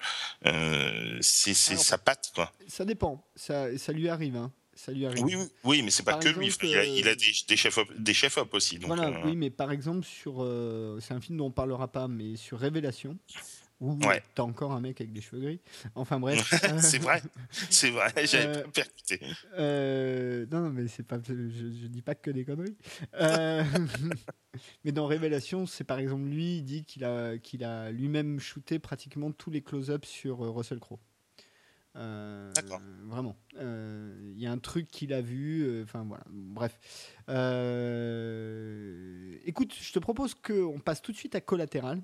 euh, 0.46 1.18
c'est 1.22 1.54
c'est 1.54 1.74
Alors, 1.74 1.84
sa 1.84 1.98
patte, 1.98 2.32
quoi. 2.36 2.52
Ça 2.68 2.86
dépend. 2.86 3.24
Ça, 3.36 3.78
ça 3.78 3.92
lui 3.94 4.10
arrive. 4.10 4.36
hein. 4.36 4.52
Ça 4.74 4.92
lui 4.92 5.06
arrive. 5.06 5.24
Oui, 5.24 5.36
oui, 5.36 5.48
oui, 5.64 5.82
mais 5.84 5.92
c'est 5.92 6.02
pas 6.04 6.14
Par 6.14 6.22
que 6.22 6.30
lui. 6.30 6.48
Il 6.64 6.76
a, 6.78 6.84
il 6.86 7.08
a 7.08 7.12
euh, 7.12 7.16
des, 7.16 7.32
des 7.48 7.58
chefs-op 7.58 7.88
des 7.98 8.14
chefs 8.14 8.38
aussi. 8.52 8.80
Donc, 8.80 8.88
voilà, 8.88 9.08
euh, 9.10 9.22
oui, 9.26 9.36
mais 9.36 9.50
par 9.50 9.72
exemple, 9.72 10.06
sur. 10.06 10.42
euh, 10.44 11.00
c'est 11.02 11.14
un 11.14 11.22
film 11.22 11.38
dont 11.38 11.48
on 11.48 11.52
parlera 11.52 11.88
pas, 11.88 12.08
mais 12.08 12.36
sur 12.36 12.60
Révélation, 12.60 13.18
où 13.82 13.98
Ouais. 14.06 14.24
t'as 14.36 14.44
encore 14.44 14.72
un 14.72 14.80
mec 14.80 15.02
avec 15.02 15.12
des 15.12 15.20
cheveux 15.22 15.42
gris. 15.42 15.60
Enfin 15.96 16.20
bref. 16.20 16.40
c'est 16.80 17.00
vrai, 17.00 17.22
c'est 17.52 17.90
vrai, 17.90 18.14
j'avais 18.26 18.58
Euh, 18.60 18.64
pas 18.64 18.70
percuté. 18.70 19.20
Euh, 19.58 20.46
non, 20.52 20.70
mais 20.70 20.88
c'est 20.88 21.04
pas. 21.04 21.20
Je, 21.28 21.34
je 21.50 21.88
dis 21.88 22.02
pas 22.02 22.16
que 22.16 22.32
des 22.32 22.46
conneries. 22.46 22.78
Euh, 23.16 23.64
mais 24.86 24.92
dans 24.92 25.08
Révélation, 25.08 25.66
c'est 25.66 25.84
par 25.84 26.00
exemple 26.00 26.24
lui, 26.26 26.58
il 26.58 26.64
dit 26.64 26.86
qu'il 26.86 27.04
a, 27.04 27.38
qu'il 27.38 27.64
a 27.64 27.92
lui-même 27.92 28.40
shooté 28.40 28.80
pratiquement 28.80 29.32
tous 29.32 29.50
les 29.50 29.62
close-ups 29.62 30.08
sur 30.08 30.46
euh, 30.46 30.52
Russell 30.52 30.80
Crowe. 30.80 31.00
D'accord. 31.94 32.80
Vraiment. 33.04 33.36
Il 33.60 34.38
y 34.40 34.46
a 34.48 34.52
un 34.52 34.58
truc 34.60 34.88
qu'il 34.88 35.12
a 35.12 35.20
vu. 35.22 35.82
Enfin 35.84 36.06
voilà. 36.08 36.24
Bref. 36.30 36.78
Écoute, 39.46 39.74
je 39.80 39.92
te 39.92 40.00
propose 40.00 40.34
qu'on 40.36 40.80
passe 40.80 41.02
tout 41.02 41.12
de 41.12 41.18
suite 41.18 41.36
à 41.36 41.42
Collatéral. 41.42 42.02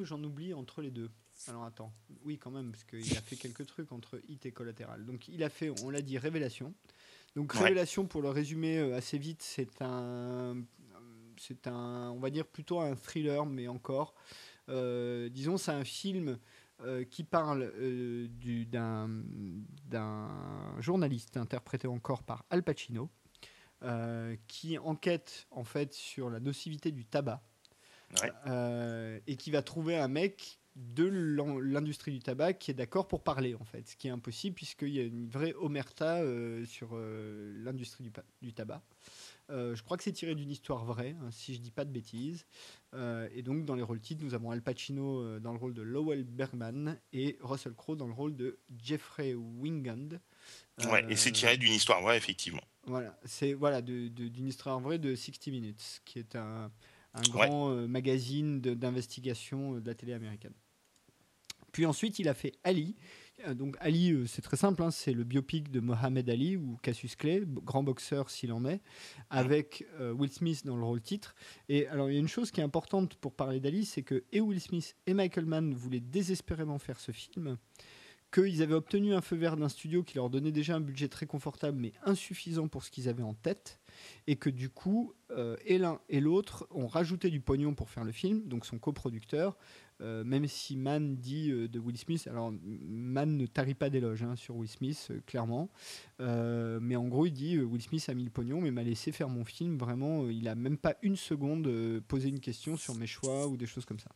Ou 0.00 0.04
j'en 0.04 0.22
oublie 0.22 0.54
entre 0.54 0.82
les 0.82 0.90
deux 0.90 1.10
Alors 1.48 1.64
attends, 1.64 1.92
oui 2.24 2.38
quand 2.38 2.50
même, 2.50 2.72
parce 2.72 2.84
qu'il 2.84 3.16
a 3.16 3.20
fait 3.20 3.36
quelques 3.36 3.66
trucs 3.66 3.92
entre 3.92 4.20
Hit 4.28 4.46
et 4.46 4.52
Collatéral. 4.52 5.04
Donc 5.04 5.28
il 5.28 5.42
a 5.44 5.48
fait, 5.48 5.70
on 5.82 5.90
l'a 5.90 6.02
dit, 6.02 6.18
Révélation. 6.18 6.74
Donc 7.36 7.52
Révélation, 7.52 8.06
pour 8.06 8.22
le 8.22 8.30
résumer 8.30 8.78
euh, 8.78 8.96
assez 8.96 9.18
vite, 9.18 9.42
c'est 9.42 9.82
un, 9.82 10.56
c'est 11.36 11.66
un, 11.66 12.10
on 12.10 12.18
va 12.18 12.30
dire 12.30 12.46
plutôt 12.46 12.80
un 12.80 12.96
thriller, 12.96 13.46
mais 13.46 13.68
encore, 13.68 14.14
euh, 14.68 15.28
disons, 15.28 15.56
c'est 15.56 15.70
un 15.70 15.84
film 15.84 16.38
euh, 16.80 17.04
qui 17.04 17.22
parle 17.24 17.72
d'un, 18.70 19.08
d'un 19.86 20.80
journaliste 20.80 21.36
interprété 21.36 21.86
encore 21.86 22.22
par 22.22 22.44
Al 22.50 22.62
Pacino, 22.62 23.10
qui 24.46 24.76
enquête 24.78 25.46
en 25.50 25.64
fait 25.64 25.94
sur 25.94 26.28
la 26.28 26.38
nocivité 26.38 26.92
du 26.92 27.06
tabac. 27.06 27.42
Et 29.26 29.36
qui 29.36 29.50
va 29.50 29.62
trouver 29.62 29.96
un 29.96 30.08
mec 30.08 30.60
de 30.76 31.04
l'industrie 31.04 32.12
du 32.12 32.20
tabac 32.20 32.54
qui 32.54 32.70
est 32.70 32.74
d'accord 32.74 33.08
pour 33.08 33.22
parler 33.22 33.54
en 33.54 33.64
fait, 33.64 33.88
ce 33.88 33.96
qui 33.96 34.08
est 34.08 34.10
impossible 34.10 34.54
puisqu'il 34.54 34.90
y 34.90 35.00
a 35.00 35.02
une 35.02 35.28
vraie 35.28 35.52
omerta 35.54 36.18
euh, 36.18 36.64
sur 36.64 36.90
euh, 36.92 37.52
l'industrie 37.64 38.04
du, 38.04 38.12
du, 38.40 38.52
tabac. 38.52 38.82
Euh, 39.50 39.74
je 39.74 39.82
crois 39.82 39.96
que 39.96 40.04
c'est 40.04 40.12
tiré 40.12 40.36
d'une 40.36 40.50
histoire 40.50 40.84
vraie, 40.84 41.16
hein, 41.20 41.30
si 41.32 41.54
je 41.54 41.60
dis 41.60 41.72
pas 41.72 41.84
de 41.84 41.90
bêtises. 41.90 42.46
et 42.94 43.42
donc 43.42 43.64
dans 43.64 43.74
les 43.74 43.82
rôles 43.82 44.00
titres, 44.00 44.24
nous 44.24 44.34
avons 44.34 44.52
Al 44.52 44.62
Pacino 44.62 45.38
dans 45.40 45.52
le 45.52 45.58
rôle 45.58 45.74
de 45.74 45.82
Lowell 45.82 46.24
Bergman 46.24 46.98
et 47.12 47.36
Russell 47.40 47.74
Crowe 47.74 47.96
dans 47.96 48.06
le 48.06 48.12
rôle 48.12 48.36
de 48.36 48.58
Jeffrey 48.82 49.34
Wingand. 49.34 50.20
ouais, 50.90 51.04
et 51.08 51.16
c'est 51.16 51.32
tiré 51.32 51.56
d'une 51.56 51.72
histoire 51.72 52.00
vraie 52.00 52.16
effectivement. 52.16 52.62
Voilà, 52.84 53.18
c'est 53.24 53.52
voilà 53.52 53.82
d'une 53.82 54.46
histoire 54.46 54.78
vraie 54.80 54.98
de 54.98 55.14
60 55.14 55.48
Minutes, 55.48 56.00
qui 56.04 56.20
est 56.20 56.36
un 56.36 56.70
un 57.14 57.22
grand 57.22 57.70
euh, 57.70 57.86
magazine 57.86 58.60
d'investigation 58.60 59.76
euh, 59.76 59.80
de, 59.80 59.86
la 59.86 59.94
télé 59.94 60.12
américaine. 60.12 60.54
Puis 61.72 61.86
ensuite, 61.86 62.18
il 62.18 62.28
a 62.28 62.34
fait 62.34 62.52
Ali. 62.64 62.96
Euh, 63.46 63.54
donc 63.54 63.76
Ali, 63.80 64.26
c'est 64.26 64.42
très 64.42 64.56
simple, 64.56 64.82
hein, 64.82 64.90
c'est 64.90 65.12
le 65.12 65.24
biopic 65.24 65.70
de 65.70 65.80
Mohamed 65.80 66.28
Ali 66.28 66.56
ou 66.56 66.78
Cassius 66.82 67.16
Clay, 67.16 67.42
grand 67.46 67.82
boxeur 67.82 68.30
s'il 68.30 68.52
en 68.52 68.64
est, 68.64 68.80
avec 69.30 69.86
Will 69.98 70.30
Smith 70.30 70.66
dans 70.66 70.76
le 70.76 70.84
rôle 70.84 71.00
titre. 71.00 71.34
Et 71.68 71.86
alors 71.88 72.10
il 72.10 72.14
y 72.14 72.16
a 72.16 72.20
une 72.20 72.28
chose 72.28 72.50
qui 72.50 72.60
est 72.60 72.64
importante 72.64 73.16
pour 73.16 73.34
parler 73.34 73.60
d'Ali, 73.60 73.84
c'est 73.84 74.02
que 74.02 74.24
et 74.32 74.40
Will 74.40 74.60
Smith 74.60 74.96
et 75.06 75.14
Michael 75.14 75.46
Mann 75.46 75.72
voulaient 75.74 76.00
désespérément 76.00 76.78
faire 76.78 77.00
ce 77.00 77.12
film 77.12 77.56
qu'ils 78.32 78.62
avaient 78.62 78.74
obtenu 78.74 79.14
un 79.14 79.20
feu 79.20 79.36
vert 79.36 79.56
d'un 79.56 79.68
studio 79.68 80.02
qui 80.02 80.16
leur 80.16 80.30
donnait 80.30 80.52
déjà 80.52 80.76
un 80.76 80.80
budget 80.80 81.08
très 81.08 81.26
confortable 81.26 81.78
mais 81.78 81.92
insuffisant 82.04 82.68
pour 82.68 82.84
ce 82.84 82.90
qu'ils 82.90 83.08
avaient 83.08 83.22
en 83.24 83.34
tête, 83.34 83.79
et 84.26 84.36
que 84.36 84.50
du 84.50 84.70
coup, 84.70 85.14
euh, 85.30 85.56
et 85.64 85.78
l'un 85.78 86.00
et 86.08 86.20
l'autre 86.20 86.66
ont 86.70 86.86
rajouté 86.86 87.30
du 87.30 87.40
pognon 87.40 87.74
pour 87.74 87.90
faire 87.90 88.04
le 88.04 88.12
film, 88.12 88.46
donc 88.46 88.66
son 88.66 88.78
coproducteur, 88.78 89.56
euh, 90.00 90.24
même 90.24 90.46
si 90.46 90.76
Mann 90.76 91.16
dit 91.16 91.50
euh, 91.50 91.68
de 91.68 91.78
Will 91.78 91.96
Smith, 91.96 92.26
alors 92.26 92.52
Mann 92.62 93.36
ne 93.36 93.46
tarit 93.46 93.74
pas 93.74 93.90
d'éloges 93.90 94.22
hein, 94.22 94.36
sur 94.36 94.56
Will 94.56 94.68
Smith, 94.68 95.12
clairement, 95.26 95.70
mais 96.18 96.96
en 96.96 97.08
gros 97.08 97.26
il 97.26 97.32
dit 97.32 97.58
Will 97.58 97.82
Smith 97.82 98.08
a 98.08 98.14
mis 98.14 98.24
le 98.24 98.30
pognon 98.30 98.60
mais 98.60 98.70
m'a 98.70 98.82
laissé 98.82 99.12
faire 99.12 99.28
mon 99.28 99.44
film, 99.44 99.76
vraiment, 99.78 100.28
il 100.28 100.48
a 100.48 100.54
même 100.54 100.78
pas 100.78 100.96
une 101.02 101.16
seconde 101.16 102.00
posé 102.08 102.28
une 102.28 102.40
question 102.40 102.76
sur 102.76 102.94
mes 102.94 103.06
choix 103.06 103.46
ou 103.46 103.56
des 103.56 103.66
choses 103.66 103.84
comme 103.84 104.00
ça. 104.00 104.10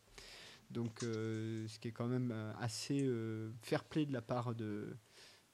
Donc, 0.70 1.00
ce 1.02 1.78
qui 1.78 1.88
est 1.88 1.92
quand 1.92 2.08
même 2.08 2.34
assez 2.60 3.08
fair 3.62 3.84
play 3.84 4.06
de 4.06 4.12
la 4.12 4.22
part 4.22 4.54
de 4.54 4.96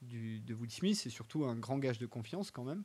Will 0.03 0.71
Smith, 0.71 0.97
c'est 0.97 1.11
surtout 1.11 1.45
un 1.45 1.57
grand 1.57 1.79
gage 1.79 1.99
de 1.99 2.07
confiance 2.07 2.51
quand 2.51 2.65
même. 2.65 2.85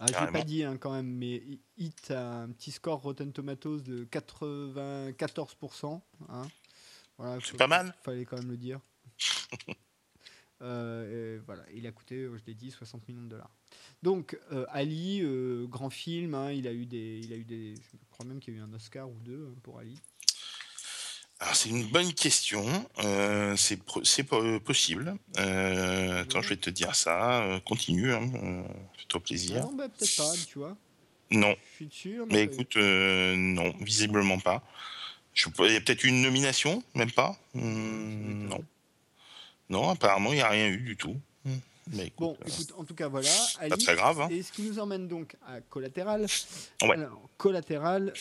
Ah, 0.00 0.06
je 0.06 0.26
l'ai 0.26 0.32
pas 0.32 0.44
dit 0.44 0.64
hein, 0.64 0.76
quand 0.76 0.92
même, 0.92 1.06
mais 1.06 1.42
Hit 1.76 2.10
a 2.10 2.42
un 2.42 2.50
petit 2.50 2.70
score 2.70 3.00
Rotten 3.00 3.32
Tomatoes 3.32 3.80
de 3.80 4.04
94%. 4.04 6.00
Hein. 6.28 6.48
Voilà, 7.18 7.38
c'est 7.42 7.56
pas 7.56 7.66
mal. 7.66 7.94
Fallait 8.02 8.24
quand 8.24 8.38
même 8.38 8.50
le 8.50 8.56
dire. 8.56 8.80
voilà, 10.60 11.64
il 11.74 11.86
a 11.86 11.92
coûté, 11.92 12.28
je 12.36 12.44
l'ai 12.46 12.54
dit, 12.54 12.70
60 12.70 13.08
millions 13.08 13.22
de 13.22 13.28
dollars. 13.28 13.50
Donc 14.02 14.38
Ali, 14.68 15.22
grand 15.68 15.90
film, 15.90 16.34
hein, 16.34 16.52
il 16.52 16.66
a 16.66 16.72
eu 16.72 16.86
des, 16.86 17.20
il 17.22 17.32
a 17.32 17.36
eu 17.36 17.44
des, 17.44 17.74
je 17.74 17.96
crois 18.10 18.26
même 18.26 18.40
qu'il 18.40 18.54
y 18.54 18.56
a 18.56 18.60
eu 18.60 18.62
un 18.62 18.72
Oscar 18.72 19.08
ou 19.10 19.18
deux 19.20 19.54
pour 19.62 19.78
Ali. 19.78 19.98
Alors 21.42 21.56
c'est 21.56 21.70
une 21.70 21.84
bonne 21.84 22.12
question. 22.12 22.64
Euh, 23.02 23.56
c'est 23.56 23.80
euh, 24.32 24.60
possible. 24.60 25.16
Euh, 25.38 26.22
attends, 26.22 26.40
je 26.40 26.50
vais 26.50 26.56
te 26.56 26.70
dire 26.70 26.94
ça. 26.94 27.44
continue, 27.64 28.12
hein, 28.12 28.30
fais-toi 28.96 29.20
plaisir. 29.20 29.60
Non, 29.62 29.72
bah, 29.72 29.88
peut-être 29.88 30.16
pas, 30.16 30.32
tu 30.46 30.60
vois. 30.60 30.76
Non. 31.32 31.56
Je 31.72 31.76
suis 31.76 31.88
sûr. 31.90 32.26
Mais, 32.30 32.42
écoute, 32.42 32.76
non, 32.76 33.74
visiblement 33.80 34.38
pas. 34.38 34.62
Je... 35.34 35.48
Il 35.60 35.72
y 35.72 35.76
a 35.76 35.80
peut-être 35.80 36.04
une 36.04 36.22
nomination, 36.22 36.80
même 36.94 37.10
pas? 37.10 37.36
Hmm, 37.54 38.46
non. 38.46 38.64
Non, 39.68 39.88
apparemment, 39.88 40.30
il 40.32 40.36
n'y 40.36 40.42
a 40.42 40.48
rien 40.48 40.68
eu 40.68 40.78
du 40.78 40.96
tout. 40.96 41.16
Mais 41.92 42.12
bon, 42.16 42.36
écoute, 42.46 42.72
en 42.78 42.84
tout 42.84 42.94
cas, 42.94 43.08
voilà. 43.08 43.28
pas 43.68 43.76
très 43.76 43.96
grave. 43.96 44.20
Hein. 44.20 44.28
Et 44.30 44.44
ce 44.44 44.52
qui 44.52 44.62
nous 44.62 44.78
emmène 44.78 45.08
donc 45.08 45.34
à 45.44 45.60
Collatéral. 45.60 46.26
Ouais. 46.82 46.92
Alors, 46.92 47.20
Collatéral, 47.36 48.12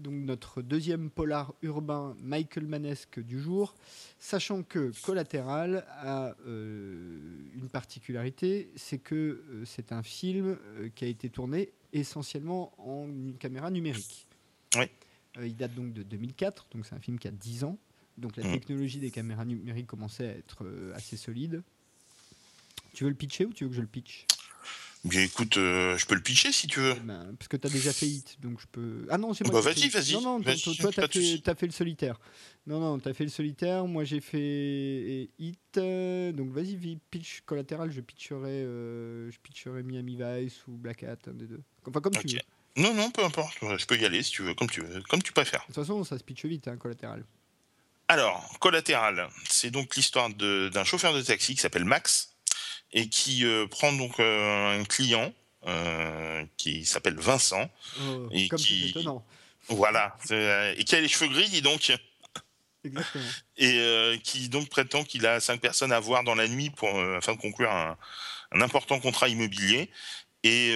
donc 0.00 0.14
notre 0.14 0.62
deuxième 0.62 1.10
polar 1.10 1.54
urbain 1.62 2.16
Michael 2.20 2.66
Manesque 2.66 3.20
du 3.20 3.40
jour, 3.40 3.74
sachant 4.18 4.62
que 4.62 4.92
Collatéral 5.02 5.84
a 5.88 6.34
euh, 6.46 7.18
une 7.54 7.68
particularité, 7.68 8.70
c'est 8.76 8.98
que 8.98 9.14
euh, 9.14 9.64
c'est 9.64 9.92
un 9.92 10.02
film 10.02 10.58
euh, 10.58 10.88
qui 10.94 11.04
a 11.04 11.08
été 11.08 11.28
tourné 11.28 11.70
essentiellement 11.92 12.72
en 12.78 13.06
une 13.08 13.36
caméra 13.36 13.70
numérique. 13.70 14.26
Oui. 14.76 14.86
il 15.42 15.56
date 15.56 15.74
donc 15.74 15.92
de 15.92 16.02
2004, 16.02 16.68
donc 16.72 16.86
c'est 16.86 16.94
un 16.94 17.00
film 17.00 17.18
qui 17.18 17.28
a 17.28 17.32
10 17.32 17.64
ans. 17.64 17.78
Donc 18.16 18.36
la 18.36 18.44
mmh. 18.44 18.52
technologie 18.52 18.98
des 18.98 19.10
caméras 19.10 19.44
numériques 19.44 19.86
commençait 19.86 20.28
à 20.28 20.32
être 20.32 20.66
assez 20.94 21.16
solide. 21.16 21.62
Tu 22.92 23.04
veux 23.04 23.10
le 23.10 23.16
pitcher 23.16 23.46
ou 23.46 23.52
tu 23.52 23.64
veux 23.64 23.70
que 23.70 23.76
je 23.76 23.80
le 23.80 23.86
pitch 23.86 24.26
Bien 25.02 25.22
écoute, 25.22 25.56
euh, 25.56 25.96
je 25.96 26.04
peux 26.04 26.14
le 26.14 26.20
pitcher 26.20 26.52
si 26.52 26.66
tu 26.66 26.80
veux. 26.80 26.94
Eh 26.94 27.00
ben, 27.00 27.34
parce 27.38 27.48
que 27.48 27.56
tu 27.56 27.66
as 27.66 27.70
déjà 27.70 27.90
fait 27.90 28.06
Hit, 28.06 28.36
donc 28.40 28.60
je 28.60 28.66
peux. 28.70 29.06
Ah 29.08 29.16
non, 29.16 29.32
c'est 29.32 29.46
moi. 29.46 29.54
Bah 29.54 29.72
vas-y, 29.72 29.88
vas-y. 29.88 30.12
Non, 30.12 30.20
non, 30.20 30.42
toi, 30.42 30.54
toi 30.54 30.92
tu 31.08 31.40
as, 31.46 31.54
fait 31.54 31.66
le 31.66 31.72
solitaire. 31.72 32.20
Non, 32.66 32.80
non, 32.80 32.98
tu 32.98 33.08
as 33.08 33.14
fait 33.14 33.24
le 33.24 33.30
solitaire. 33.30 33.86
Moi, 33.86 34.04
j'ai 34.04 34.20
fait 34.20 35.30
Hit. 35.38 35.58
Euh, 35.78 36.32
donc 36.32 36.52
vas-y, 36.52 36.98
pitch 37.10 37.40
collatéral. 37.46 37.90
Je 37.90 38.02
pitcherai, 38.02 38.50
euh, 38.50 39.30
je 39.30 39.38
pitcherai 39.38 39.82
Miami 39.82 40.18
Vice 40.20 40.66
ou 40.68 40.72
Black 40.72 41.02
Hat, 41.02 41.16
un 41.28 41.34
des 41.34 41.46
deux. 41.46 41.62
Enfin, 41.86 42.00
comme 42.00 42.12
tu 42.12 42.28
veux. 42.28 42.40
Non, 42.76 42.92
non, 42.92 43.10
peu 43.10 43.24
importe. 43.24 43.56
Je 43.62 43.86
peux 43.86 43.96
y 43.96 44.04
aller 44.04 44.22
si 44.22 44.32
tu 44.32 44.42
veux, 44.42 44.54
comme 44.54 44.68
tu 44.68 44.82
veux, 44.82 45.02
comme 45.08 45.22
tu 45.22 45.32
préfères. 45.32 45.60
De 45.60 45.66
toute 45.66 45.76
façon, 45.76 46.04
ça 46.04 46.18
se 46.18 46.24
pitche 46.24 46.44
vite, 46.44 46.68
hein, 46.68 46.76
collatéral. 46.76 47.24
Alors, 48.08 48.58
collatéral, 48.58 49.28
c'est 49.48 49.70
donc 49.70 49.96
l'histoire 49.96 50.28
d'un 50.30 50.84
chauffeur 50.84 51.14
de 51.14 51.22
taxi 51.22 51.54
qui 51.54 51.60
s'appelle 51.60 51.84
Max 51.84 52.34
et 52.92 53.08
qui 53.08 53.44
euh, 53.44 53.66
prend 53.66 53.92
donc 53.92 54.18
euh, 54.20 54.80
un 54.80 54.84
client 54.84 55.32
euh, 55.66 56.44
qui 56.56 56.84
s'appelle 56.84 57.16
Vincent 57.16 57.70
oh, 58.02 58.28
et 58.32 58.48
qui 58.48 58.94
voilà 59.68 60.16
et 60.30 60.84
qui 60.84 60.94
a 60.96 61.00
les 61.00 61.08
cheveux 61.08 61.28
gris 61.28 61.48
dis 61.48 61.62
donc 61.62 61.92
Exactement. 62.82 63.24
Et 63.58 64.18
qui 64.24 64.48
donc 64.48 64.70
prétend 64.70 65.04
qu'il 65.04 65.26
a 65.26 65.38
cinq 65.38 65.60
personnes 65.60 65.92
à 65.92 66.00
voir 66.00 66.24
dans 66.24 66.34
la 66.34 66.48
nuit 66.48 66.70
pour 66.70 66.88
afin 66.98 67.34
de 67.34 67.38
conclure 67.38 67.70
un, 67.70 67.98
un 68.52 68.62
important 68.62 68.98
contrat 69.00 69.28
immobilier. 69.28 69.90
Et 70.44 70.72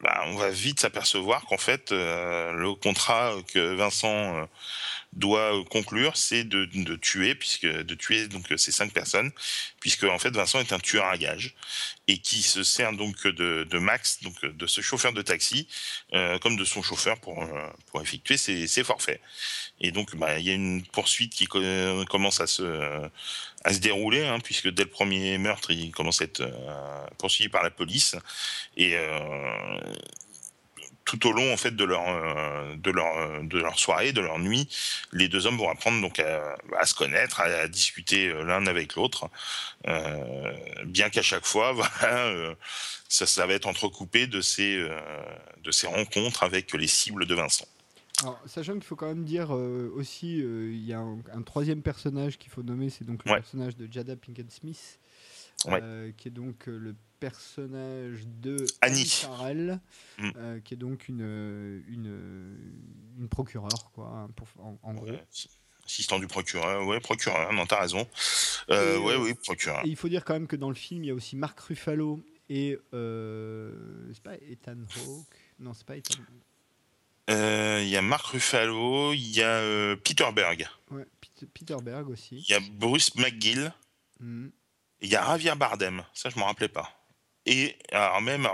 bah, 0.00 0.24
on 0.28 0.36
va 0.36 0.48
vite 0.48 0.80
s'apercevoir 0.80 1.44
qu'en 1.44 1.58
fait, 1.58 1.90
le 1.90 2.72
contrat 2.72 3.34
que 3.52 3.74
Vincent 3.74 4.48
doit 5.12 5.58
euh, 5.58 5.64
conclure, 5.64 6.16
c'est 6.16 6.44
de, 6.44 6.64
de, 6.64 6.96
tuer, 6.96 7.34
puisque 7.34 7.66
de 7.66 7.94
tuer 7.94 8.28
donc 8.28 8.50
euh, 8.50 8.56
ces 8.56 8.72
cinq 8.72 8.92
personnes, 8.92 9.30
puisque 9.80 10.04
en 10.04 10.18
fait 10.18 10.30
Vincent 10.30 10.60
est 10.60 10.72
un 10.72 10.78
tueur 10.78 11.06
à 11.06 11.18
gages 11.18 11.54
et 12.08 12.18
qui 12.18 12.42
se 12.42 12.62
sert 12.62 12.92
donc 12.92 13.26
de, 13.26 13.64
de 13.68 13.78
Max, 13.78 14.22
donc 14.22 14.44
de 14.44 14.66
ce 14.66 14.80
chauffeur 14.80 15.12
de 15.12 15.22
taxi, 15.22 15.68
euh, 16.14 16.38
comme 16.38 16.56
de 16.56 16.64
son 16.64 16.82
chauffeur 16.82 17.20
pour 17.20 17.46
pour 17.86 18.00
effectuer 18.00 18.36
ses, 18.36 18.66
ses 18.66 18.84
forfaits. 18.84 19.20
Et 19.80 19.92
donc 19.92 20.16
bah, 20.16 20.38
il 20.38 20.46
y 20.46 20.50
a 20.50 20.54
une 20.54 20.82
poursuite 20.86 21.34
qui 21.34 21.46
commence 21.46 22.40
à 22.40 22.46
se 22.46 22.62
à 23.64 23.72
se 23.72 23.78
dérouler, 23.78 24.24
hein, 24.24 24.40
puisque 24.40 24.68
dès 24.68 24.84
le 24.84 24.90
premier 24.90 25.38
meurtre, 25.38 25.70
il 25.70 25.92
commence 25.92 26.20
à 26.20 26.24
être 26.24 26.42
poursuivi 27.18 27.48
par 27.48 27.62
la 27.62 27.70
police 27.70 28.16
et 28.76 28.96
tout 31.04 31.26
au 31.26 31.32
long 31.32 31.52
en 31.52 31.56
fait 31.56 31.74
de 31.74 31.84
leur 31.84 32.08
euh, 32.08 32.76
de 32.76 32.90
leur 32.90 33.42
de 33.42 33.58
leur 33.58 33.78
soirée, 33.78 34.12
de 34.12 34.20
leur 34.20 34.38
nuit, 34.38 34.68
les 35.12 35.28
deux 35.28 35.46
hommes 35.46 35.56
vont 35.56 35.70
apprendre 35.70 36.00
donc 36.00 36.18
à, 36.18 36.86
se 36.86 36.94
connaître, 36.94 37.40
à, 37.40 37.68
discuter 37.68 38.28
euh, 38.28 38.44
l'un 38.44 38.66
avec 38.66 38.94
l'autre, 38.94 39.28
euh, 39.88 40.52
bien 40.84 41.10
qu'à 41.10 41.22
chaque 41.22 41.44
fois, 41.44 41.72
voilà, 42.00 42.54
ça, 43.08 43.26
ça 43.26 43.46
va 43.46 43.54
être 43.54 43.66
entrecoupé 43.66 44.26
de 44.26 44.40
ces 44.40 44.86
de 45.62 45.70
ces 45.70 45.86
rencontres 45.86 46.42
avec 46.42 46.72
les 46.72 46.86
cibles 46.86 47.26
de 47.26 47.34
Vincent. 47.34 47.66
Alors, 48.20 48.40
sachant 48.46 48.74
qu'il 48.74 48.84
faut 48.84 48.94
quand 48.94 49.08
même 49.08 49.24
dire 49.24 49.50
aussi, 49.50 50.38
il 50.38 50.84
y 50.84 50.92
a 50.92 51.00
un, 51.00 51.42
troisième 51.42 51.82
personnage 51.82 52.38
qu'il 52.38 52.50
faut 52.50 52.62
nommer, 52.62 52.90
c'est 52.90 53.04
donc 53.04 53.24
le 53.24 53.34
personnage 53.34 53.76
de 53.76 53.90
Jada 53.90 54.16
Pinkett 54.16 54.50
Smith, 54.50 55.00
qui 55.64 56.28
est 56.28 56.32
donc 56.32 56.66
le 56.66 56.94
personnage 57.22 58.26
de 58.40 58.66
Annie, 58.80 59.06
Farrell, 59.06 59.80
mm. 60.18 60.60
qui 60.64 60.74
est 60.74 60.76
donc 60.76 61.08
une, 61.08 61.84
une, 61.88 62.56
une 63.18 63.28
procureure, 63.28 63.90
quoi, 63.94 64.06
hein, 64.06 64.76
en, 64.82 64.94
gros. 64.94 65.06
Assistant 65.84 66.18
du 66.18 66.26
procureur, 66.26 66.86
ouais, 66.86 67.00
procureur, 67.00 67.52
non, 67.52 67.66
t'as 67.66 67.80
raison. 67.80 68.06
Euh, 68.70 68.98
ouais, 68.98 69.16
oui, 69.16 69.34
procureur. 69.34 69.84
Et 69.84 69.88
il 69.88 69.96
faut 69.96 70.08
dire 70.08 70.24
quand 70.24 70.34
même 70.34 70.46
que 70.46 70.56
dans 70.56 70.68
le 70.68 70.74
film, 70.74 71.04
il 71.04 71.08
y 71.08 71.10
a 71.10 71.14
aussi 71.14 71.36
Mark 71.36 71.58
Ruffalo 71.60 72.20
et. 72.48 72.78
c'est 72.92 74.22
pas 74.22 74.34
Ethan 74.34 74.78
Hawke? 74.96 75.26
Non, 75.58 75.74
c'est 75.74 75.86
pas 75.86 75.96
Ethan. 75.96 76.22
Euh, 77.30 77.80
il 77.82 77.88
y 77.88 77.96
a 77.96 78.02
Mark 78.02 78.26
Ruffalo, 78.26 79.12
il 79.12 79.36
y 79.36 79.42
a 79.42 79.60
euh, 79.60 79.96
Peter 79.96 80.26
Berg. 80.34 80.68
Ouais, 80.90 81.06
Peter 81.54 81.76
Berg 81.82 82.08
aussi. 82.10 82.44
Il 82.48 82.50
y 82.50 82.54
a 82.54 82.60
Bruce 82.60 83.14
McGill. 83.14 83.72
Hmm. 84.18 84.48
Il 85.00 85.08
y 85.08 85.16
a 85.16 85.24
Javier 85.24 85.54
Bardem. 85.56 86.04
Ça, 86.14 86.30
je 86.30 86.36
ne 86.36 86.40
m'en 86.40 86.46
rappelais 86.46 86.68
pas. 86.68 86.90
Et 87.46 87.76
alors 87.90 88.20
même, 88.20 88.46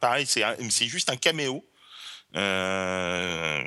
pareil, 0.00 0.26
c'est 0.26 0.86
juste 0.86 1.10
un 1.10 1.16
caméo. 1.16 1.64
Euh, 2.36 3.62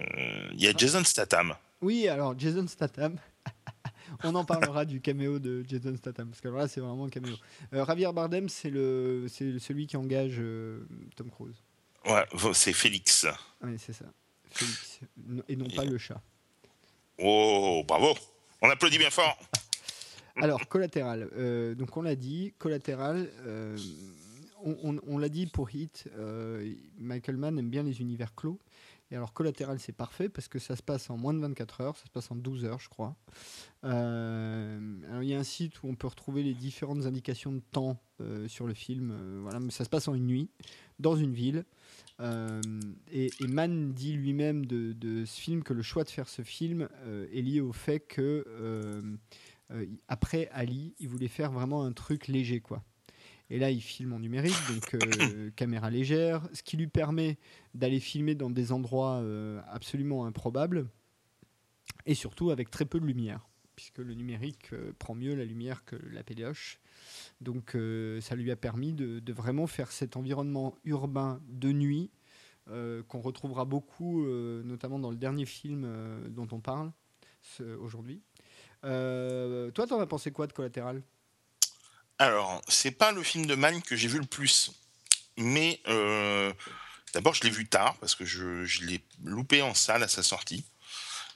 il 0.54 0.62
y 0.62 0.68
a 0.68 0.72
ah. 0.72 0.78
Jason 0.78 1.04
Statham. 1.04 1.56
Oui, 1.82 2.08
alors 2.08 2.38
Jason 2.38 2.68
Statham. 2.68 3.18
On 4.24 4.34
en 4.36 4.46
parlera 4.46 4.86
du 4.86 5.02
caméo 5.02 5.38
de 5.38 5.66
Jason 5.68 5.96
Statham, 5.98 6.30
parce 6.30 6.40
que 6.40 6.48
là, 6.48 6.68
c'est 6.68 6.80
vraiment 6.80 7.06
un 7.06 7.10
caméo. 7.10 7.36
Javier 7.72 8.12
Bardem, 8.14 8.48
c'est 8.48 8.70
celui 8.70 9.88
qui 9.88 9.98
engage 9.98 10.42
Tom 11.16 11.30
Cruise. 11.30 11.62
Ouais, 12.06 12.26
c'est 12.54 12.74
Félix. 12.74 13.28
Oui, 13.62 13.76
c'est 13.78 13.94
ça 13.94 14.06
et 15.48 15.56
non 15.56 15.68
pas 15.70 15.86
le 15.86 15.98
chat. 15.98 16.22
Oh, 17.20 17.84
bravo 17.88 18.14
On 18.62 18.70
applaudit 18.70 18.98
bien 18.98 19.10
fort 19.10 19.38
Alors, 20.36 20.68
collatéral. 20.68 21.30
Euh, 21.38 21.76
donc, 21.76 21.96
on 21.96 22.02
l'a 22.02 22.16
dit, 22.16 22.54
collatéral. 22.58 23.30
Euh, 23.46 23.78
on, 24.64 25.18
l'a 25.18 25.30
dit 25.30 25.48
pour 25.48 25.70
Hit, 25.74 26.10
euh, 26.16 26.74
Michael 26.98 27.38
Mann 27.38 27.60
aime 27.60 27.70
bien 27.70 27.84
les 27.84 28.02
univers 28.02 28.34
clos. 28.36 28.60
Et 29.12 29.16
alors, 29.16 29.34
collatéral, 29.34 29.80
c'est 29.80 29.94
parfait 29.94 30.28
parce 30.28 30.48
que 30.48 30.58
ça 30.58 30.76
se 30.76 30.82
passe 30.82 31.10
en 31.10 31.18
moins 31.18 31.34
de 31.34 31.40
24 31.40 31.82
heures, 31.82 31.98
ça 31.98 32.06
se 32.06 32.10
passe 32.10 32.32
en 32.32 32.36
12 32.36 32.66
heures, 32.66 32.80
je 32.80 32.90
crois. 32.90 33.16
alors, 33.84 35.22
il 35.22 35.30
y 35.30 35.36
a 35.36 35.40
un 35.40 35.44
site 35.44 35.84
où 35.84 35.88
on 35.88 35.96
peut 35.96 36.08
retrouver 36.08 36.42
les 36.42 36.56
différentes 36.56 37.06
indications 37.06 37.52
de 37.52 37.62
temps 37.72 38.02
sur 38.48 38.66
le 38.66 38.74
film. 38.74 39.14
voilà, 39.42 39.60
ça 39.70 39.84
se 39.84 39.90
passe 39.90 40.08
en 40.08 40.16
une 40.16 40.26
nuit, 40.26 40.50
dans 41.00 41.16
une 41.16 41.34
ville. 41.34 41.64
Euh, 42.20 42.62
et, 43.12 43.32
Mann 43.42 43.94
dit 43.94 44.14
lui-même 44.14 44.66
de, 44.66 45.26
ce 45.26 45.40
film 45.40 45.64
que 45.64 45.74
le 45.74 45.82
choix 45.82 46.04
de 46.04 46.10
faire 46.10 46.30
ce 46.30 46.42
film 46.42 46.88
euh, 47.06 47.28
est 47.34 47.42
lié 47.42 47.62
au 47.62 47.74
fait 47.74 48.00
que 48.00 48.46
euh, 48.48 49.02
après 50.08 50.50
Ali, 50.52 50.96
il 51.00 51.10
voulait 51.10 51.28
faire 51.28 51.52
vraiment 51.52 51.84
un 51.84 51.92
truc 51.92 52.28
léger, 52.28 52.60
quoi. 52.60 52.84
Et 53.50 53.60
là, 53.60 53.70
il 53.70 53.82
filme 53.82 54.14
en 54.14 54.20
numérique, 54.20 54.56
donc 54.70 54.98
caméra 55.56 55.90
légère, 55.90 56.48
ce 56.54 56.64
qui 56.64 56.78
lui 56.78 56.88
permet 56.88 57.38
d'aller 57.74 58.00
filmer 58.00 58.36
dans 58.36 58.50
des 58.50 58.72
endroits 58.72 59.24
absolument 59.68 60.26
improbables 60.26 60.88
et 62.06 62.16
surtout 62.16 62.50
avec 62.52 62.72
très 62.72 62.86
peu 62.86 63.00
de 63.00 63.06
lumière, 63.06 63.48
puisque 63.76 64.00
le 64.00 64.14
numérique 64.14 64.72
prend 64.98 65.14
mieux 65.14 65.36
la 65.36 65.46
lumière 65.46 65.86
que 65.86 65.96
la 66.12 66.24
pédoche. 66.24 66.80
Donc 67.42 67.76
euh, 67.76 68.22
ça 68.22 68.36
lui 68.36 68.52
a 68.52 68.56
permis 68.56 68.94
de, 68.94 69.34
vraiment 69.34 69.68
faire 69.68 69.92
cet 69.92 70.18
environnement 70.18 70.76
urbain 70.86 71.42
de 71.48 71.72
nuit 71.72 72.12
euh, 72.70 73.04
qu'on 73.04 73.22
retrouvera 73.22 73.66
beaucoup, 73.66 74.26
euh, 74.26 74.64
notamment 74.64 75.00
dans 75.00 75.12
le 75.12 75.18
dernier 75.18 75.46
film 75.46 75.88
dont 76.30 76.48
on 76.52 76.60
parle 76.60 76.92
aujourd'hui. 77.80 78.22
toi, 78.82 79.88
t'en 79.88 80.00
as 80.00 80.08
pensé 80.08 80.32
quoi 80.32 80.48
de 80.48 80.54
Collatéral 80.54 81.04
Alors, 82.20 82.62
c'est 82.68 82.92
pas 82.92 83.12
le 83.12 83.24
film 83.24 83.46
de 83.46 83.56
Mann 83.56 83.82
que 83.82 83.96
j'ai 83.96 84.08
vu 84.08 84.20
le 84.20 84.26
plus, 84.26 84.72
mais 85.38 85.82
d'abord 87.14 87.34
je 87.34 87.44
l'ai 87.44 87.50
vu 87.50 87.68
tard 87.68 87.96
parce 88.00 88.16
que 88.16 88.26
je, 88.26 88.64
l'ai 88.86 89.02
loupé 89.24 89.62
en 89.62 89.74
salle 89.74 90.04
à 90.04 90.08
sa 90.08 90.24
sortie. 90.24 90.64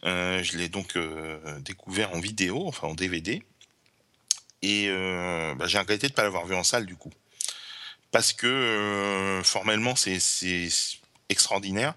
je 0.04 0.58
l'ai 0.58 0.70
donc 0.70 0.98
découvert 1.60 2.14
en 2.14 2.20
vidéo, 2.20 2.68
enfin 2.68 2.88
en 2.88 2.94
DVD. 2.94 3.44
Et 4.62 4.88
euh, 4.90 5.54
bah, 5.56 5.68
j'ai 5.68 5.78
regretté 5.78 6.08
de 6.08 6.14
ne 6.14 6.16
pas 6.16 6.24
l'avoir 6.24 6.46
vu 6.46 6.56
en 6.56 6.64
salle 6.64 6.86
du 6.86 6.96
coup. 6.96 7.12
Parce 8.12 8.34
que 8.34 8.48
euh, 8.48 9.44
formellement, 9.44 9.96
c'est 9.96 10.20
extraordinaire. 11.30 11.94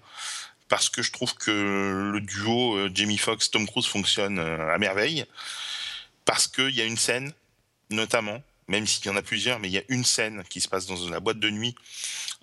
Parce 0.67 0.89
que 0.89 1.01
je 1.01 1.11
trouve 1.11 1.33
que 1.35 2.11
le 2.13 2.21
duo 2.21 2.75
euh, 2.75 2.91
Jamie 2.93 3.17
Foxx-Tom 3.17 3.67
Cruise 3.67 3.85
fonctionne 3.85 4.39
à 4.39 4.77
merveille. 4.77 5.25
Parce 6.25 6.47
qu'il 6.47 6.69
y 6.75 6.81
a 6.81 6.85
une 6.85 6.97
scène, 6.97 7.33
notamment, 7.89 8.41
même 8.71 8.87
s'il 8.87 9.05
y 9.05 9.09
en 9.09 9.15
a 9.15 9.21
plusieurs, 9.21 9.59
mais 9.59 9.67
il 9.67 9.73
y 9.73 9.77
a 9.77 9.83
une 9.89 10.03
scène 10.03 10.43
qui 10.49 10.61
se 10.61 10.67
passe 10.67 10.87
dans 10.87 11.09
la 11.09 11.19
boîte 11.19 11.39
de 11.39 11.49
nuit, 11.49 11.75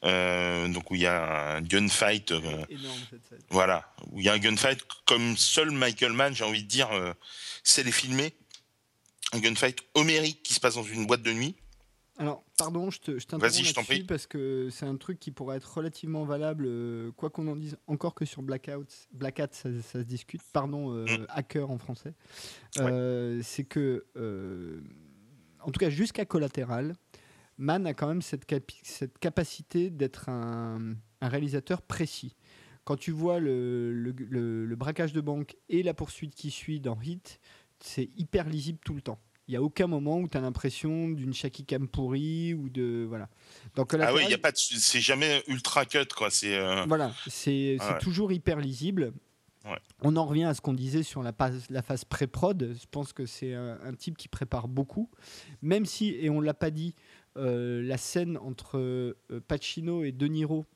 donc 0.03 0.91
où 0.91 0.95
il 0.95 1.01
y 1.01 1.07
a 1.07 1.57
un 1.57 1.61
gunfight. 1.63 2.33
Voilà, 3.51 3.93
où 4.13 4.21
il 4.21 4.27
y 4.27 4.29
a 4.29 4.35
un 4.35 4.39
gunfight 4.39 4.81
comme 5.05 5.37
seul 5.37 5.71
Michael 5.71 6.13
Mann, 6.13 6.35
j'ai 6.35 6.45
envie 6.45 6.63
de 6.63 6.69
dire, 6.69 6.89
c'est 7.65 7.83
les 7.83 7.93
filmer 7.93 8.35
un 9.33 9.41
gunfight 9.41 9.81
homérique 9.95 10.43
qui 10.43 10.55
se 10.55 10.61
passe 10.61 10.75
dans 10.75 10.85
une 10.85 11.07
boîte 11.07 11.23
de 11.23 11.33
nuit. 11.33 11.57
Alors, 12.21 12.43
pardon, 12.57 12.91
je, 12.91 12.99
te, 12.99 13.19
je 13.19 13.27
t'interromps 13.27 14.07
parce 14.09 14.27
que 14.27 14.69
c'est 14.73 14.87
un 14.87 14.97
truc 14.97 15.21
qui 15.21 15.31
pourrait 15.31 15.59
être 15.59 15.73
relativement 15.73 16.25
valable, 16.25 16.65
euh, 16.67 17.13
quoi 17.13 17.31
qu'on 17.31 17.47
en 17.47 17.55
dise, 17.55 17.77
encore 17.87 18.15
que 18.15 18.25
sur 18.25 18.43
Blackout, 18.43 18.89
Black 19.13 19.41
ça, 19.53 19.69
se 19.81 19.99
discute, 19.99 20.43
pardon, 20.53 20.93
euh, 20.93 21.05
mm. 21.05 21.27
hacker 21.29 21.71
en 21.71 21.79
français. 21.79 22.15
Euh, 22.79 23.41
c'est 23.45 23.63
que, 23.63 24.05
en 25.61 25.71
tout 25.71 25.81
cas, 25.81 25.91
jusqu'à 25.91 26.25
Collatéral, 26.25 26.95
Mann 27.59 27.87
a 27.87 27.95
quand 27.95 28.07
même 28.07 28.23
cette, 28.23 28.47
cette 28.83 29.19
capacité 29.19 29.91
d'être 29.91 30.29
un, 30.29 30.95
un, 31.21 31.29
réalisateur 31.29 31.83
précis. 31.83 32.37
Quand 32.85 32.97
tu 32.97 33.11
vois 33.11 33.39
le, 33.41 33.93
le, 33.93 34.65
le, 34.65 34.77
braquage 34.77 35.13
de 35.13 35.21
banque 35.21 35.57
et 35.69 35.83
la 35.83 35.93
poursuite 35.93 36.35
qui 36.35 36.51
suit 36.51 36.81
dans 36.81 36.99
Hit, 37.01 37.41
c'est 37.81 38.11
hyper 38.17 38.49
lisible 38.49 38.79
tout 38.85 38.95
le 38.95 39.03
temps. 39.03 39.19
Il 39.47 39.53
n'y 39.53 39.57
a 39.57 39.63
aucun 39.63 39.87
moment 39.87 40.19
où 40.19 40.29
tu 40.29 40.37
as 40.37 40.43
l'impression 40.43 41.09
d'une 41.09 41.33
Shaki 41.33 41.65
Cam 41.65 41.89
pourrie 41.89 42.53
ou 42.53 42.69
de. 42.69 43.07
Voilà. 43.09 43.31
Donc, 43.77 43.95
ah 43.95 44.13
oui, 44.13 44.23
il 44.25 44.31
y 44.31 44.35
a 44.35 44.39
pas 44.39 44.53
c'est 44.55 45.01
jamais 45.01 45.43
ultra 45.49 45.87
cut, 45.87 46.07
quoi. 46.15 46.29
C'est, 46.31 46.55
euh, 46.55 46.85
Voilà, 46.87 47.15
c'est, 47.27 47.79
toujours 48.01 48.31
hyper 48.31 48.59
lisible. 48.59 49.13
On 50.03 50.17
en 50.17 50.25
revient 50.25 50.45
à 50.45 50.55
ce 50.55 50.61
qu'on 50.61 50.75
disait 50.75 51.03
sur 51.03 51.23
la, 51.23 51.33
phase 51.33 52.05
pré-prod. 52.05 52.75
Je 52.81 52.87
pense 52.91 53.13
que 53.13 53.27
c'est 53.27 53.55
un, 53.55 53.95
type 53.95 54.17
qui 54.17 54.29
prépare 54.29 54.69
beaucoup. 54.69 55.11
Même 55.63 55.87
si, 55.87 56.11
et 56.21 56.31
on 56.31 56.41
ne 56.41 56.47
l'a 56.47 56.55
pas 56.55 56.71
dit, 56.71 56.95
euh, 57.37 57.83
la 57.83 57.97
scène 57.97 58.37
entre 58.39 58.79
euh, 58.79 59.15
Pacino 59.47 60.03
et 60.05 60.13
De 60.13 60.27
Niro 60.27 60.67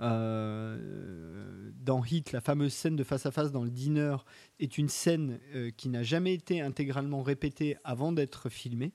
euh, 0.00 1.70
dans 1.74 2.04
Hit, 2.04 2.32
la 2.32 2.40
fameuse 2.40 2.72
scène 2.72 2.96
de 2.96 3.04
face 3.04 3.26
à 3.26 3.30
face 3.30 3.52
dans 3.52 3.64
le 3.64 3.70
diner 3.70 4.16
est 4.58 4.78
une 4.78 4.88
scène 4.88 5.38
qui 5.76 5.88
n'a 5.88 6.02
jamais 6.02 6.34
été 6.34 6.60
intégralement 6.60 7.22
répétée 7.22 7.76
avant 7.84 8.12
d'être 8.12 8.48
filmée. 8.48 8.92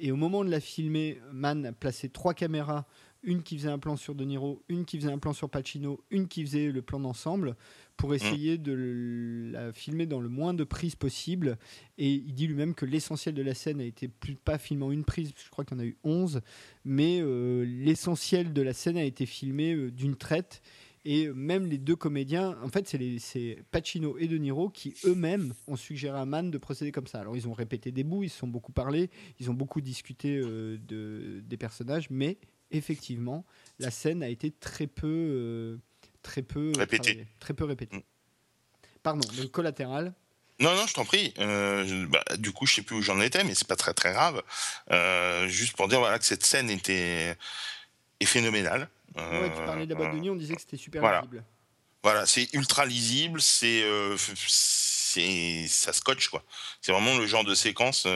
Et 0.00 0.10
au 0.10 0.16
moment 0.16 0.44
de 0.44 0.50
la 0.50 0.58
filmer, 0.58 1.20
Mann 1.30 1.64
a 1.64 1.72
placé 1.72 2.08
trois 2.08 2.34
caméras 2.34 2.84
une 3.22 3.42
qui 3.42 3.56
faisait 3.58 3.70
un 3.70 3.78
plan 3.78 3.96
sur 3.96 4.14
De 4.14 4.24
Niro, 4.24 4.62
une 4.68 4.84
qui 4.84 4.98
faisait 4.98 5.12
un 5.12 5.18
plan 5.18 5.32
sur 5.32 5.50
Pacino, 5.50 6.00
une 6.10 6.28
qui 6.28 6.42
faisait 6.44 6.70
le 6.70 6.82
plan 6.82 7.00
d'ensemble, 7.00 7.56
pour 7.96 8.14
essayer 8.14 8.58
de 8.58 9.50
la 9.52 9.72
filmer 9.72 10.06
dans 10.06 10.20
le 10.20 10.28
moins 10.28 10.54
de 10.54 10.64
prises 10.64 10.94
possible. 10.94 11.58
Et 11.98 12.12
il 12.12 12.32
dit 12.34 12.46
lui-même 12.46 12.74
que 12.74 12.86
l'essentiel 12.86 13.34
de 13.34 13.42
la 13.42 13.54
scène 13.54 13.80
a 13.80 13.84
été 13.84 14.08
plus, 14.08 14.36
pas 14.36 14.58
filmé 14.58 14.84
en 14.84 14.92
une 14.92 15.04
prise, 15.04 15.32
je 15.36 15.50
crois 15.50 15.64
qu'il 15.64 15.76
y 15.76 15.80
en 15.80 15.82
a 15.82 15.86
eu 15.86 15.96
11, 16.04 16.40
mais 16.84 17.20
euh, 17.20 17.64
l'essentiel 17.64 18.52
de 18.52 18.62
la 18.62 18.72
scène 18.72 18.96
a 18.96 19.04
été 19.04 19.26
filmé 19.26 19.74
euh, 19.74 19.90
d'une 19.90 20.16
traite. 20.16 20.62
Et 21.04 21.28
même 21.28 21.66
les 21.66 21.78
deux 21.78 21.96
comédiens, 21.96 22.56
en 22.62 22.68
fait, 22.68 22.94
c'est 23.18 23.64
Pacino 23.70 24.18
et 24.18 24.28
De 24.28 24.36
Niro 24.36 24.68
qui 24.68 24.94
eux-mêmes 25.04 25.54
ont 25.66 25.76
suggéré 25.76 26.18
à 26.18 26.26
Mann 26.26 26.50
de 26.50 26.58
procéder 26.58 26.92
comme 26.92 27.06
ça. 27.06 27.20
Alors, 27.20 27.36
ils 27.36 27.48
ont 27.48 27.52
répété 27.52 27.92
des 27.92 28.04
bouts, 28.04 28.24
ils 28.24 28.28
se 28.28 28.38
sont 28.38 28.48
beaucoup 28.48 28.72
parlé, 28.72 29.08
ils 29.40 29.50
ont 29.50 29.54
beaucoup 29.54 29.80
discuté 29.80 30.36
euh, 30.36 30.76
de, 30.86 31.40
des 31.46 31.56
personnages, 31.56 32.10
mais 32.10 32.38
effectivement, 32.70 33.44
la 33.78 33.90
scène 33.90 34.22
a 34.22 34.28
été 34.28 34.50
très 34.50 34.86
peu 34.86 35.78
très 36.22 36.42
peu 36.42 36.72
répété. 36.76 37.26
Très 37.40 37.54
peu 37.54 37.64
répété. 37.64 37.96
Mm. 37.96 38.02
Pardon, 39.02 39.26
donc 39.36 39.50
collatéral. 39.50 40.14
Non, 40.60 40.74
non, 40.74 40.86
je 40.86 40.94
t'en 40.94 41.04
prie. 41.04 41.32
Euh, 41.38 42.06
bah, 42.08 42.24
du 42.36 42.52
coup, 42.52 42.66
je 42.66 42.74
sais 42.74 42.82
plus 42.82 42.96
où 42.96 43.02
j'en 43.02 43.20
étais, 43.20 43.44
mais 43.44 43.54
c'est 43.54 43.68
pas 43.68 43.76
très 43.76 43.94
très 43.94 44.12
grave. 44.12 44.42
Euh, 44.90 45.46
juste 45.46 45.76
pour 45.76 45.88
dire 45.88 46.00
voilà 46.00 46.18
que 46.18 46.24
cette 46.24 46.44
scène 46.44 46.68
était 46.68 47.36
est 48.20 48.26
phénoménale. 48.26 48.88
ouais, 49.16 49.52
tu 49.54 49.62
parlais 49.64 49.86
de 49.86 49.90
la 49.90 49.96
boîte 49.96 50.14
de 50.14 50.18
nuit, 50.18 50.30
on 50.30 50.36
disait 50.36 50.54
que 50.54 50.60
c'était 50.60 50.76
super 50.76 51.00
voilà. 51.00 51.20
lisible. 51.20 51.44
Voilà, 52.02 52.26
c'est 52.26 52.52
ultra 52.54 52.86
lisible, 52.86 53.40
c'est 53.40 53.84
c'est 54.16 55.66
ça 55.68 55.92
scotch 55.92 56.28
quoi. 56.28 56.42
C'est 56.80 56.92
vraiment 56.92 57.16
le 57.16 57.26
genre 57.26 57.44
de 57.44 57.54
séquence 57.54 58.06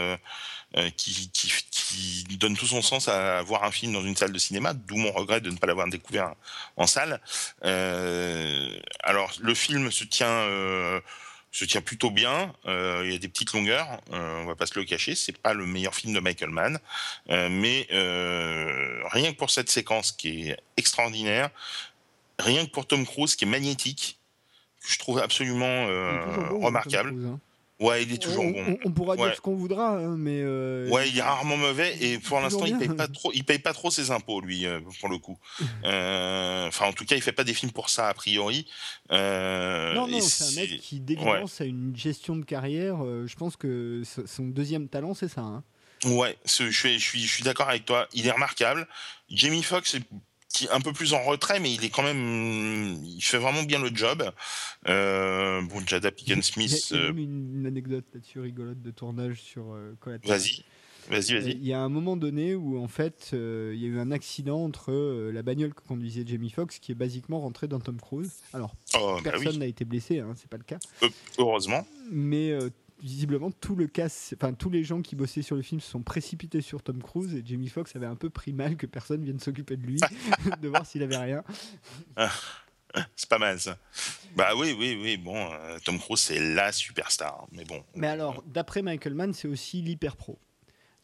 qui, 0.96 1.30
qui, 1.32 1.52
qui 1.70 2.36
donne 2.36 2.56
tout 2.56 2.66
son 2.66 2.82
sens 2.82 3.08
à 3.08 3.42
voir 3.42 3.64
un 3.64 3.70
film 3.70 3.92
dans 3.92 4.02
une 4.02 4.16
salle 4.16 4.32
de 4.32 4.38
cinéma, 4.38 4.72
d'où 4.74 4.96
mon 4.96 5.12
regret 5.12 5.40
de 5.40 5.50
ne 5.50 5.56
pas 5.56 5.66
l'avoir 5.66 5.88
découvert 5.88 6.34
en 6.76 6.86
salle. 6.86 7.20
Euh, 7.64 8.78
alors, 9.02 9.32
le 9.40 9.54
film 9.54 9.90
se 9.90 10.04
tient 10.04 10.26
euh, 10.26 11.00
se 11.52 11.66
tient 11.66 11.82
plutôt 11.82 12.10
bien. 12.10 12.52
Euh, 12.66 13.02
il 13.04 13.12
y 13.12 13.14
a 13.14 13.18
des 13.18 13.28
petites 13.28 13.52
longueurs, 13.52 14.00
euh, 14.12 14.42
on 14.42 14.46
va 14.46 14.56
pas 14.56 14.66
se 14.66 14.78
le 14.78 14.86
cacher. 14.86 15.14
C'est 15.14 15.36
pas 15.36 15.52
le 15.52 15.66
meilleur 15.66 15.94
film 15.94 16.14
de 16.14 16.20
Michael 16.20 16.50
Mann, 16.50 16.78
euh, 17.28 17.48
mais 17.50 17.86
rien 19.10 19.32
que 19.32 19.36
pour 19.36 19.50
cette 19.50 19.70
séquence 19.70 20.12
qui 20.12 20.48
est 20.48 20.56
extraordinaire, 20.78 21.50
rien 22.38 22.64
que 22.64 22.70
pour 22.70 22.86
Tom 22.86 23.06
Cruise 23.06 23.36
qui 23.36 23.44
est 23.44 23.48
magnétique, 23.48 24.18
que 24.82 24.90
je 24.90 24.98
trouve 24.98 25.18
absolument 25.18 25.86
remarquable. 26.60 27.10
Hein. 27.10 27.38
Ouais, 27.82 28.04
il 28.04 28.12
est 28.12 28.22
toujours 28.22 28.44
bon. 28.44 28.78
On, 28.84 28.92
pourra 28.92 29.16
dire 29.16 29.34
ce 29.34 29.40
qu'on 29.40 29.56
voudra, 29.56 29.98
hein, 29.98 30.16
mais. 30.16 30.40
Euh, 30.40 30.88
ouais, 30.88 31.08
il 31.08 31.18
est 31.18 31.22
rarement 31.22 31.56
mauvais 31.56 31.96
et 32.00 32.18
pour 32.18 32.40
l'instant, 32.40 32.64
il 32.64 32.78
paye 32.78 32.88
pas 32.88 33.08
trop. 33.08 33.32
Il 33.34 33.44
paye 33.44 33.58
pas 33.58 33.72
trop 33.72 33.90
ses 33.90 34.12
impôts, 34.12 34.40
lui, 34.40 34.66
euh, 34.66 34.80
pour 35.00 35.08
le 35.08 35.18
coup. 35.18 35.38
Euh, 35.84 36.68
enfin, 36.68 36.86
en 36.86 36.92
tout 36.92 37.04
cas, 37.04 37.16
il 37.16 37.22
fait 37.22 37.32
pas 37.32 37.42
des 37.44 37.54
films 37.54 37.72
pour 37.72 37.90
ça 37.90 38.08
a 38.08 38.14
priori. 38.14 38.66
non, 39.10 40.06
non, 40.06 40.20
c'est 40.20 40.44
un 40.44 40.60
mec 40.60 40.80
qui 40.80 41.00
d'évidence 41.00 41.60
a 41.60 41.64
une 41.64 41.96
gestion 41.96 42.36
de 42.36 42.44
carrière. 42.44 42.98
je 42.98 43.34
pense 43.34 43.56
que 43.56 44.02
son 44.04 44.44
deuxième 44.44 44.88
talent, 44.88 45.14
c'est 45.14 45.28
ça. 45.28 45.40
Hein. 45.40 45.64
Ouais, 46.04 46.36
je 46.44 46.70
suis, 46.70 46.98
je 46.98 47.04
suis, 47.04 47.22
je 47.22 47.32
suis 47.32 47.42
d'accord 47.42 47.68
avec 47.68 47.84
toi. 47.84 48.08
Il 48.12 48.26
est 48.26 48.30
remarquable. 48.30 48.86
Jamie 49.28 49.62
Foxx 49.62 49.96
qui 50.52 50.66
est 50.66 50.70
un 50.70 50.80
peu 50.80 50.92
plus 50.92 51.14
en 51.14 51.22
retrait, 51.22 51.60
mais 51.60 51.72
il 51.72 51.84
est 51.84 51.90
quand 51.90 52.02
même, 52.02 53.02
il 53.04 53.22
fait 53.22 53.38
vraiment 53.38 53.62
bien 53.62 53.80
le 53.80 53.90
job. 53.94 54.30
Euh, 54.88 55.62
bon, 55.62 55.80
Jada 55.86 56.10
Pinkett 56.10 56.42
Smith. 56.42 56.90
Il 56.90 56.96
y 56.96 57.00
a, 57.00 57.02
euh, 57.04 57.12
une 57.12 57.64
anecdote 57.66 58.04
là-dessus 58.12 58.40
rigolote 58.40 58.82
de 58.82 58.90
tournage 58.90 59.40
sur 59.40 59.72
euh, 59.72 59.94
Vas-y. 60.24 60.64
Vas-y, 61.10 61.34
vas-y. 61.34 61.50
Il 61.52 61.66
y 61.66 61.72
a 61.72 61.80
un 61.80 61.88
moment 61.88 62.16
donné 62.16 62.54
où 62.54 62.78
en 62.78 62.86
fait 62.86 63.30
il 63.32 63.76
y 63.76 63.86
a 63.86 63.88
eu 63.88 63.98
un 63.98 64.12
accident 64.12 64.62
entre 64.62 64.92
la 65.32 65.42
bagnole 65.42 65.74
que 65.74 65.82
conduisait 65.82 66.24
Jamie 66.24 66.50
Foxx 66.50 66.78
qui 66.78 66.92
est 66.92 66.94
basiquement 66.94 67.40
rentrée 67.40 67.66
dans 67.66 67.80
Tom 67.80 68.00
Cruise. 68.00 68.34
Alors 68.52 68.76
oh, 68.94 69.18
bah 69.24 69.32
personne 69.32 69.58
n'a 69.58 69.66
été 69.66 69.84
blessé, 69.84 70.20
hein, 70.20 70.34
c'est 70.36 70.48
pas 70.48 70.58
le 70.58 70.62
cas. 70.62 70.78
heureusement. 71.38 71.84
Mais 72.12 72.56
visiblement 73.02 73.50
tout 73.50 73.74
le 73.74 73.90
enfin 74.34 74.52
tous 74.54 74.70
les 74.70 74.84
gens 74.84 75.02
qui 75.02 75.16
bossaient 75.16 75.42
sur 75.42 75.56
le 75.56 75.62
film 75.62 75.80
se 75.80 75.90
sont 75.90 76.02
précipités 76.02 76.60
sur 76.60 76.82
Tom 76.82 77.02
Cruise 77.02 77.34
et 77.34 77.42
Jamie 77.44 77.68
Foxx 77.68 77.94
avait 77.96 78.06
un 78.06 78.14
peu 78.14 78.30
pris 78.30 78.52
mal 78.52 78.76
que 78.76 78.86
personne 78.86 79.24
vienne 79.24 79.40
s'occuper 79.40 79.76
de 79.76 79.84
lui, 79.84 80.00
de 80.60 80.68
voir 80.68 80.86
s'il 80.86 81.02
avait 81.02 81.16
rien. 81.16 81.42
c'est 83.16 83.28
pas 83.28 83.38
mal 83.38 83.58
ça. 83.60 83.76
Bah 84.36 84.50
oui, 84.56 84.74
oui, 84.78 84.98
oui. 85.02 85.16
Bon, 85.16 85.36
euh, 85.36 85.78
Tom 85.84 85.98
Cruise 85.98 86.20
c'est 86.20 86.38
la 86.38 86.72
superstar, 86.72 87.46
mais 87.52 87.64
bon. 87.64 87.82
Mais 87.94 88.06
alors, 88.06 88.42
d'après 88.46 88.82
Michael 88.82 89.14
Mann, 89.14 89.34
c'est 89.34 89.48
aussi 89.48 89.82
l'hyper 89.82 90.16
pro. 90.16 90.38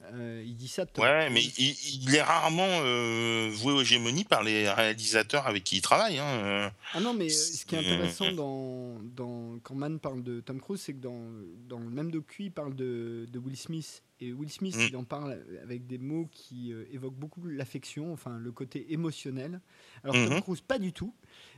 Euh, 0.04 0.44
il 0.46 0.56
dit 0.56 0.68
ça. 0.68 0.86
Ouais, 0.96 1.28
mais 1.28 1.42
il, 1.42 2.14
est 2.14 2.22
rarement 2.22 2.68
euh, 2.68 3.50
voué 3.52 3.72
aux 3.72 3.82
gémonies 3.82 4.24
par 4.24 4.44
les 4.44 4.70
réalisateurs 4.70 5.46
avec 5.46 5.64
qui 5.64 5.78
il 5.78 5.82
travaille. 5.82 6.18
Hein. 6.18 6.40
Euh. 6.44 6.70
Ah 6.94 7.00
non, 7.00 7.14
mais 7.14 7.28
ce 7.28 7.66
qui 7.66 7.74
est 7.74 7.78
intéressant 7.78 8.30
dans, 8.32 8.96
dans, 9.02 9.58
quand 9.62 9.74
Mann 9.74 9.98
parle 9.98 10.22
de 10.22 10.40
Tom 10.40 10.60
Cruise, 10.60 10.80
c'est 10.80 10.94
que 10.94 11.00
dans, 11.00 11.20
dans 11.68 11.80
le 11.80 11.90
même 11.90 12.12
docu, 12.12 12.44
il 12.44 12.52
parle 12.52 12.76
de, 12.76 13.26
de 13.30 13.38
Will 13.40 13.56
Smith. 13.56 14.04
Et 14.20 14.32
Will 14.32 14.50
Smith, 14.50 14.76
mm. 14.76 14.86
il 14.88 14.96
en 14.96 15.04
parle 15.04 15.44
avec 15.62 15.86
des 15.86 15.98
mots 15.98 16.28
qui 16.30 16.72
évoquent 16.92 17.18
beaucoup 17.18 17.44
l'affection, 17.44 18.12
enfin 18.12 18.38
le 18.38 18.52
côté 18.52 18.92
émotionnel. 18.92 19.60
Alors 20.04 20.14
Tom 20.14 20.28
mm-hmm. 20.28 20.42
Cruise, 20.42 20.60
pas 20.60 20.78
du 20.78 20.92
tout. 20.92 21.12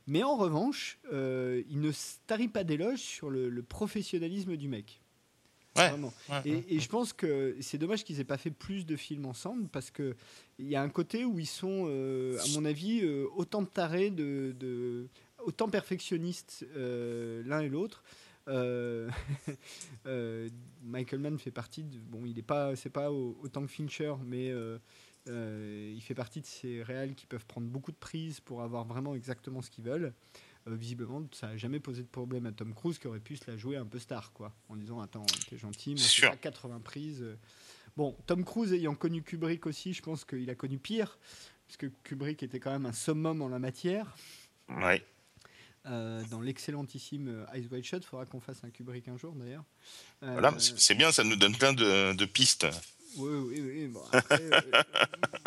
Mais 0.07 0.23
en 0.23 0.37
revanche, 0.37 0.99
il 1.13 1.81
ne 1.81 1.91
tarit 2.27 2.49
pas 2.49 2.65
d'éloge 2.65 3.01
sur 3.01 3.29
le 3.29 3.63
professionnalisme 3.63 4.57
du 4.57 4.69
mec 4.69 5.03
et, 6.45 6.81
je 6.81 6.89
pense 6.89 7.13
que 7.13 7.57
c'est 7.61 7.79
dommage 7.79 8.05
qu'ils 8.05 8.21
aient 8.21 8.25
pas 8.25 8.39
fait 8.39 8.51
plus 8.51 8.85
de 8.87 8.97
films 8.97 9.27
ensemble 9.27 9.69
parce 9.69 9.91
que 9.91 10.17
il 10.59 10.69
y 10.69 10.77
a 10.77 10.83
un 10.83 10.89
côté 10.89 11.25
où 11.25 11.39
ils 11.39 11.47
sont, 11.47 11.87
euh, 11.89 12.39
à 12.39 12.49
mon 12.55 12.65
avis, 12.65 13.01
euh, 13.03 13.27
autant 13.35 13.65
tarés 13.65 14.11
de, 14.11 15.07
autant 15.45 15.69
perfectionnistes 15.69 16.67
euh, 16.77 17.43
l'un 17.47 17.61
et 17.61 17.69
l'autre. 17.69 18.03
Michael 20.83 21.21
Mann 21.21 21.39
fait 21.39 21.53
partie 21.53 21.85
de 21.85 21.99
bon, 22.01 22.25
il 22.27 22.37
est 22.37 22.43
pas, 22.43 22.75
c'est 22.75 22.91
pas 22.91 23.13
autant 23.13 23.63
que 23.63 23.69
Fincher, 23.71 24.15
mais 24.25 24.53
il 25.27 26.01
fait 26.03 26.17
partie 26.17 26.41
de 26.41 26.47
ces 26.47 26.83
réals 26.83 27.15
qui 27.15 27.27
peuvent 27.27 27.47
prendre 27.47 27.69
beaucoup 27.69 27.93
de 27.93 27.97
prises 27.97 28.41
pour 28.41 28.63
avoir 28.63 28.85
vraiment 28.85 29.15
exactement 29.15 29.63
ce 29.63 29.71
qu'ils 29.71 29.85
veulent. 29.85 30.13
Euh, 30.67 30.75
visiblement, 30.75 31.23
ça 31.33 31.49
n'a 31.49 31.57
jamais 31.57 31.81
posé 31.81 32.03
de 32.03 32.09
problème 32.09 32.47
à 32.47 32.53
Tom 32.53 32.75
Cruise 32.75 32.99
qui 32.99 33.07
aurait 33.07 33.21
pu 33.21 33.37
se 33.37 33.51
la 33.51 33.57
jouer 33.57 33.77
un 33.77 33.87
peu 33.87 33.99
star, 33.99 34.33
quoi, 34.33 34.53
en 34.69 34.77
disant 34.77 35.01
Attends, 35.01 35.25
t'es 35.49 35.57
gentil, 35.57 35.95
mais 35.95 36.29
pas 36.29 36.37
80 36.37 36.81
prises. 36.81 37.25
Bon, 37.97 38.17
Tom 38.27 38.45
Cruise 38.45 38.73
ayant 38.73 38.95
connu 38.95 39.23
Kubrick 39.23 39.67
aussi, 39.67 39.93
je 39.95 40.03
pense 40.03 40.25
qu'il 40.25 40.49
a 40.51 40.55
connu 40.55 40.79
pire, 40.79 41.19
puisque 41.67 41.87
Kubrick 42.03 42.43
était 42.43 42.61
quand 42.61 42.71
même 42.71 42.87
un 42.87 42.93
summum 42.93 43.43
en 43.43 43.49
la 43.49 43.59
matière. 43.59 44.15
Ouais. 44.69 45.05
Euh, 45.87 46.23
dans 46.31 46.43
l'excellentissime 46.43 47.29
euh, 47.29 47.59
Ice 47.59 47.71
White 47.71 47.87
Shot, 47.87 47.97
il 47.99 48.05
faudra 48.05 48.27
qu'on 48.27 48.41
fasse 48.41 48.63
un 48.65 48.71
Kubrick 48.71 49.09
un 49.09 49.17
jour 49.17 49.35
d'ailleurs. 49.35 49.65
voilà, 50.21 50.55
c'est 50.59 50.95
bien, 50.95 51.11
ça 51.11 51.25
nous 51.25 51.37
donne 51.37 51.57
plein 51.57 51.73
de, 51.73 52.13
de 52.13 52.25
pistes. 52.27 52.67
Oui, 53.17 53.33
oui, 53.49 53.61
oui. 53.61 53.93
Euh, 54.33 54.61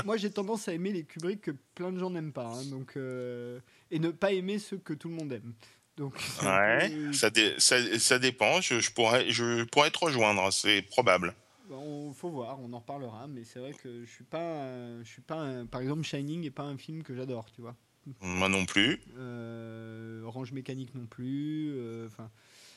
moi, 0.05 0.17
j'ai 0.17 0.29
tendance 0.29 0.67
à 0.67 0.73
aimer 0.73 0.91
les 0.91 1.03
Kubrick 1.03 1.41
que 1.41 1.51
plein 1.75 1.91
de 1.91 1.99
gens 1.99 2.09
n'aiment 2.09 2.33
pas. 2.33 2.47
Hein, 2.47 2.65
donc, 2.65 2.93
euh, 2.97 3.59
et 3.91 3.99
ne 3.99 4.09
pas 4.09 4.33
aimer 4.33 4.59
ceux 4.59 4.77
que 4.77 4.93
tout 4.93 5.09
le 5.09 5.15
monde 5.15 5.31
aime. 5.31 5.53
Donc, 5.97 6.15
ouais, 6.43 7.13
ça, 7.13 7.29
ça, 7.57 8.19
dépend. 8.19 8.61
Je, 8.61 8.91
pourrais, 8.91 9.29
je 9.29 9.63
pourrais 9.63 9.91
te 9.91 9.99
rejoindre, 9.99 10.51
c'est 10.51 10.81
probable. 10.81 11.33
Il 11.69 12.13
faut 12.13 12.29
voir, 12.29 12.59
on 12.61 12.71
en 12.73 12.79
reparlera. 12.79 13.27
Mais 13.27 13.43
c'est 13.43 13.59
vrai 13.59 13.73
que 13.73 14.03
je 14.05 14.11
suis 14.11 14.25
pas, 14.25 15.01
je 15.03 15.07
suis 15.07 15.21
pas, 15.21 15.63
par 15.69 15.81
exemple, 15.81 16.03
Shining 16.03 16.41
n'est 16.41 16.51
pas 16.51 16.63
un 16.63 16.77
film 16.77 17.03
que 17.03 17.15
j'adore, 17.15 17.49
tu 17.51 17.61
vois. 17.61 17.75
Moi 18.19 18.49
non 18.49 18.65
plus. 18.65 18.99
Euh, 19.17 20.23
Orange 20.23 20.51
Mécanique 20.51 20.93
non 20.93 21.05
plus. 21.05 21.73
Enfin. 22.05 22.29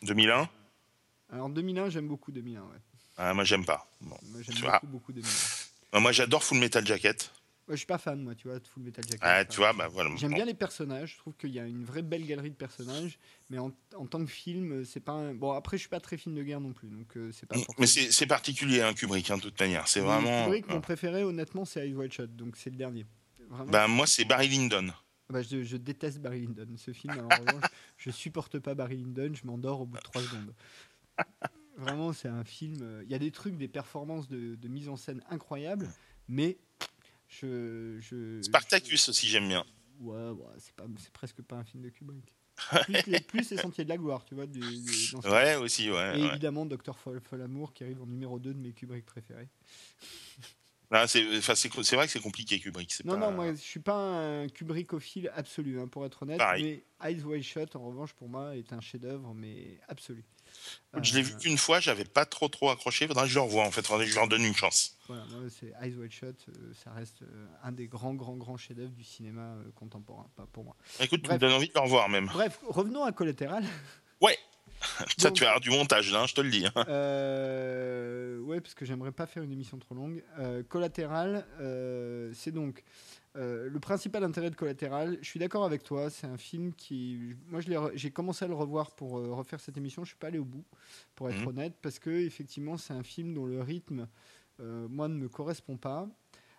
2001. 0.03 0.49
Alors 1.31 1.51
2001, 1.51 1.91
j'aime 1.91 2.07
beaucoup 2.07 2.31
2001, 2.31 2.61
ouais. 2.63 2.69
Ah, 3.17 3.35
moi, 3.35 3.45
j'aime 3.45 3.65
pas. 3.65 3.89
Moi, 4.01 4.19
j'aime 4.41 4.55
beaucoup, 4.61 4.87
beaucoup 4.87 5.13
de 5.13 5.23
Moi, 5.93 6.13
j'adore 6.13 6.45
Full 6.45 6.59
Metal 6.59 6.87
Jacket. 6.87 7.31
Moi, 7.67 7.75
je 7.75 7.79
suis 7.79 7.87
pas 7.87 7.99
fan, 7.99 8.23
moi, 8.23 8.37
tu 8.37 8.47
vois, 8.47 8.61
de 8.61 8.67
Full 8.69 8.85
Metal 8.85 9.05
Jacket. 9.05 9.21
Ah, 9.23 9.45
tu 9.45 9.57
vois, 9.57 9.73
bah 9.73 9.89
voilà. 9.89 10.15
J'aime 10.17 10.35
bien 10.35 10.45
les 10.45 10.55
personnages. 10.55 11.15
Je 11.15 11.19
trouve 11.19 11.35
qu'il 11.35 11.51
y 11.51 11.59
a 11.59 11.67
une 11.67 11.85
vraie 11.85 12.03
belle 12.03 12.25
galerie 12.25 12.51
de 12.51 12.55
personnages, 12.55 13.19
mais 13.51 13.59
en, 13.59 13.73
en 13.97 14.07
tant 14.07 14.25
que 14.25 14.31
film, 14.31 14.85
c'est 14.85 15.01
pas. 15.01 15.13
Un... 15.13 15.35
Bon, 15.35 15.51
après, 15.51 15.77
je 15.77 15.81
suis 15.81 15.89
pas 15.89 15.99
très 15.99 16.17
film 16.17 16.37
de 16.37 16.45
guerre 16.45 16.61
non 16.61 16.73
plus, 16.73 16.89
donc 16.89 17.17
euh, 17.17 17.33
c'est 17.33 17.47
pas. 17.47 17.57
Mais 17.79 17.87
c'est 17.87 18.27
particulier, 18.27 18.83
un 18.83 18.89
hein, 18.89 18.95
Kubrick, 18.95 19.31
hein, 19.33 19.39
de 19.39 19.43
toute 19.43 19.59
manière. 19.59 19.89
C'est 19.89 20.01
vraiment. 20.01 20.45
Kubrick, 20.45 20.69
mon 20.69 20.81
préféré, 20.81 21.25
honnêtement, 21.25 21.65
c'est 21.65 21.89
Ice 21.89 21.97
White 21.97 22.13
Shot, 22.13 22.27
donc 22.29 22.57
c'est 22.57 22.71
le 22.71 22.77
dernier. 22.77 23.05
Bah, 23.67 23.89
moi, 23.89 24.07
c'est 24.07 24.25
Barry 24.25 24.49
Lyndon. 24.49 24.93
Bah, 25.29 25.43
je, 25.43 25.65
je, 25.65 25.77
déteste 25.77 26.21
Barry 26.21 26.43
Lyndon. 26.43 26.69
Ce 26.77 26.93
film, 26.93 27.15
en 27.19 27.29
revanche, 27.37 27.65
je 27.97 28.11
supporte 28.11 28.61
pas 28.61 28.75
Barry 28.75 28.99
Lyndon. 28.99 29.33
Je 29.35 29.45
m'endors 29.45 29.81
au 29.81 29.87
bout 29.87 29.97
de 29.97 30.03
3 30.03 30.23
secondes. 30.23 30.55
Vraiment, 31.77 32.13
c'est 32.13 32.29
un 32.29 32.45
film. 32.45 32.79
Euh, 32.81 33.03
il 33.05 33.11
y 33.11 33.15
a 33.15 33.19
des 33.19 33.31
trucs, 33.31 33.57
des 33.57 33.69
performances 33.69 34.29
de, 34.29 34.69
mise 34.69 34.89
en 34.89 34.97
scène 34.97 35.23
incroyables, 35.31 35.89
mais 36.29 36.59
je. 37.29 37.99
je 38.01 38.41
Spartacus 38.43 39.09
aussi, 39.09 39.27
j'aime 39.29 39.49
bien. 39.49 39.65
Ouais, 40.01 40.33
c'est, 40.59 40.75
pas, 40.75 40.85
c'est 40.99 41.13
presque 41.13 41.43
pas 41.43 41.57
un 41.57 41.65
film 41.65 41.83
de 41.83 41.91
Kubrick. 41.91 42.35
plus, 42.85 43.07
les, 43.07 43.21
plus 43.21 43.51
les 43.51 43.59
Sentiers 43.59 43.85
de 43.85 43.89
la 43.89 43.99
Gloire, 43.99 44.25
tu 44.25 44.35
vois. 44.35 44.45
ouais, 45.31 45.57
aussi, 45.57 45.91
ouais. 45.91 46.19
Et 46.19 46.25
évidemment, 46.25 46.65
Docteur 46.65 46.99
Folamour 46.99 47.73
qui 47.75 47.85
arrive 47.85 48.03
en 48.03 48.07
numéro 48.07 48.39
2 48.39 48.55
de 48.55 48.59
mes 48.59 48.73
Kubrick 48.73 49.05
préférés. 49.05 49.49
Ah, 50.91 51.07
c'est, 51.09 51.41
c'est, 51.41 51.97
vrai 51.97 52.07
que 52.07 52.13
c'est 52.13 52.21
compliqué 52.21 52.61
Kubrick. 52.61 53.05
non, 53.05 53.17
non, 53.17 53.33
moi 53.33 53.53
je 53.53 53.61
suis 53.61 53.81
pas 53.81 53.97
un 53.97 54.49
Kubrickophile 54.49 55.33
absolu, 55.35 55.81
hein, 55.81 55.89
pour 55.89 56.07
être 56.07 56.23
honnête. 56.23 56.41
Mais 56.55 56.85
Eyes 57.05 57.23
Wide 57.23 57.43
Shut, 57.43 57.75
en 57.77 57.87
revanche, 57.87 58.13
pour 58.15 58.29
moi, 58.29 58.57
est 58.57 58.73
un 58.73 58.81
chef-d'œuvre, 58.81 59.35
mais 59.35 59.79
absolu. 59.89 60.25
Je 61.03 61.15
l'ai 61.15 61.23
vu 61.23 61.35
euh, 61.35 61.39
qu'une 61.39 61.59
fois, 61.59 61.81
j'avais 61.81 62.05
pas 62.05 62.25
trop 62.25 62.49
trop 62.49 62.71
accroché. 62.71 63.07
Faudrait 63.07 63.25
que 63.25 63.31
je 63.31 63.35
le 63.35 63.43
revoie 63.43 63.65
en 63.65 63.71
fait, 63.71 63.87
faudrait 63.87 64.07
que 64.07 64.11
je 64.11 64.17
leur 64.17 64.29
donne 64.29 64.45
une 64.45 64.55
chance. 64.55 64.97
Voilà, 65.07 65.25
c'est 65.51 65.73
Eyes 65.83 65.95
Wide 65.95 66.11
Shut, 66.11 66.47
euh, 66.49 66.73
ça 66.85 66.91
reste 66.93 67.23
euh, 67.23 67.47
un 67.63 67.73
des 67.73 67.87
grands 67.87 68.15
grands 68.15 68.37
grands 68.37 68.57
chefs-d'œuvre 68.57 68.93
du 68.93 69.05
cinéma 69.05 69.57
contemporain, 69.75 70.27
pas 70.37 70.47
pour 70.53 70.65
moi. 70.65 70.77
Écoute, 71.01 71.23
tu 71.23 71.31
me 71.31 71.39
donnes 71.39 71.53
envie 71.53 71.69
de 71.69 71.75
le 71.75 71.81
revoir 71.81 72.09
même. 72.09 72.27
Bref, 72.27 72.59
revenons 72.67 73.05
à 73.05 73.13
Collatéral. 73.13 73.65
Ouais. 74.21 74.39
Ça, 75.17 75.31
tu 75.31 75.45
as 75.47 75.59
du 75.59 75.71
montage 75.71 76.13
là, 76.13 76.23
hein, 76.23 76.27
je 76.27 76.35
te 76.35 76.41
le 76.41 76.51
dis. 76.51 76.67
Hein. 76.67 78.45
ouais, 78.45 78.61
parce 78.61 78.75
que 78.75 78.85
j'aimerais 78.85 79.13
pas 79.13 79.27
faire 79.27 79.43
une 79.43 79.53
émission 79.53 79.79
trop 79.79 79.95
longue. 79.95 80.23
Collatéral, 80.69 81.47
c'est 82.35 82.53
donc 82.53 82.83
euh, 83.37 83.69
le 83.69 83.81
principal 83.81 84.25
intérêt 84.25 84.51
de 84.51 84.55
Collatéral, 84.55 85.19
je 85.21 85.29
suis 85.29 85.39
d'accord 85.39 85.65
avec 85.65 85.83
toi, 85.83 86.09
c'est 86.09 86.27
un 86.27 86.39
film 86.39 86.73
qui. 86.73 87.35
Moi, 87.49 87.61
j'ai 87.95 88.11
commencé 88.11 88.45
à 88.45 88.49
le 88.49 88.55
revoir 88.55 88.93
pour 88.93 89.19
euh, 89.19 89.35
refaire 89.35 89.61
cette 89.61 89.77
émission, 89.77 90.05
je 90.05 90.11
suis 90.11 90.19
pas 90.19 90.29
allé 90.29 90.39
au 90.39 90.45
bout, 90.45 90.65
pour 91.15 91.29
être 91.29 91.41
mhm. 91.41 91.49
honnête, 91.49 91.75
parce 91.83 91.99
que 91.99 92.11
effectivement, 92.11 92.77
c'est 92.79 92.95
un 92.95 93.03
film 93.03 93.35
dont 93.35 93.45
le 93.45 93.61
rythme, 93.61 94.09
euh, 94.61 94.89
moi, 94.89 95.09
ne 95.09 95.15
me 95.15 95.29
correspond 95.29 95.77
pas. 95.77 96.09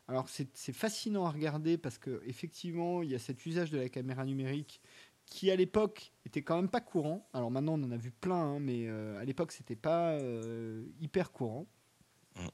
Alors, 0.07 0.29
c'est 0.29 0.71
fascinant 0.71 1.25
à 1.25 1.31
regarder 1.31 1.77
parce 1.77 1.97
qu'effectivement, 1.97 3.03
il 3.03 3.09
y 3.09 3.15
a 3.15 3.19
cet 3.19 3.45
usage 3.45 3.71
de 3.71 3.77
la 3.77 3.89
caméra 3.89 4.23
numérique 4.23 4.79
qui, 5.25 5.51
à 5.51 5.55
l'époque, 5.57 6.13
était 6.25 6.43
quand 6.43 6.55
même 6.55 6.69
pas 6.69 6.79
courant. 6.79 7.27
Alors 7.33 7.51
maintenant, 7.51 7.73
on 7.73 7.83
en 7.83 7.91
a 7.91 7.97
vu 7.97 8.11
plein, 8.11 8.35
hein, 8.35 8.59
mais 8.61 8.87
à 8.87 9.25
l'époque, 9.25 9.51
c'était 9.51 9.75
pas 9.75 10.17
hyper 11.01 11.33
courant. 11.33 11.67
Mhm. 12.37 12.47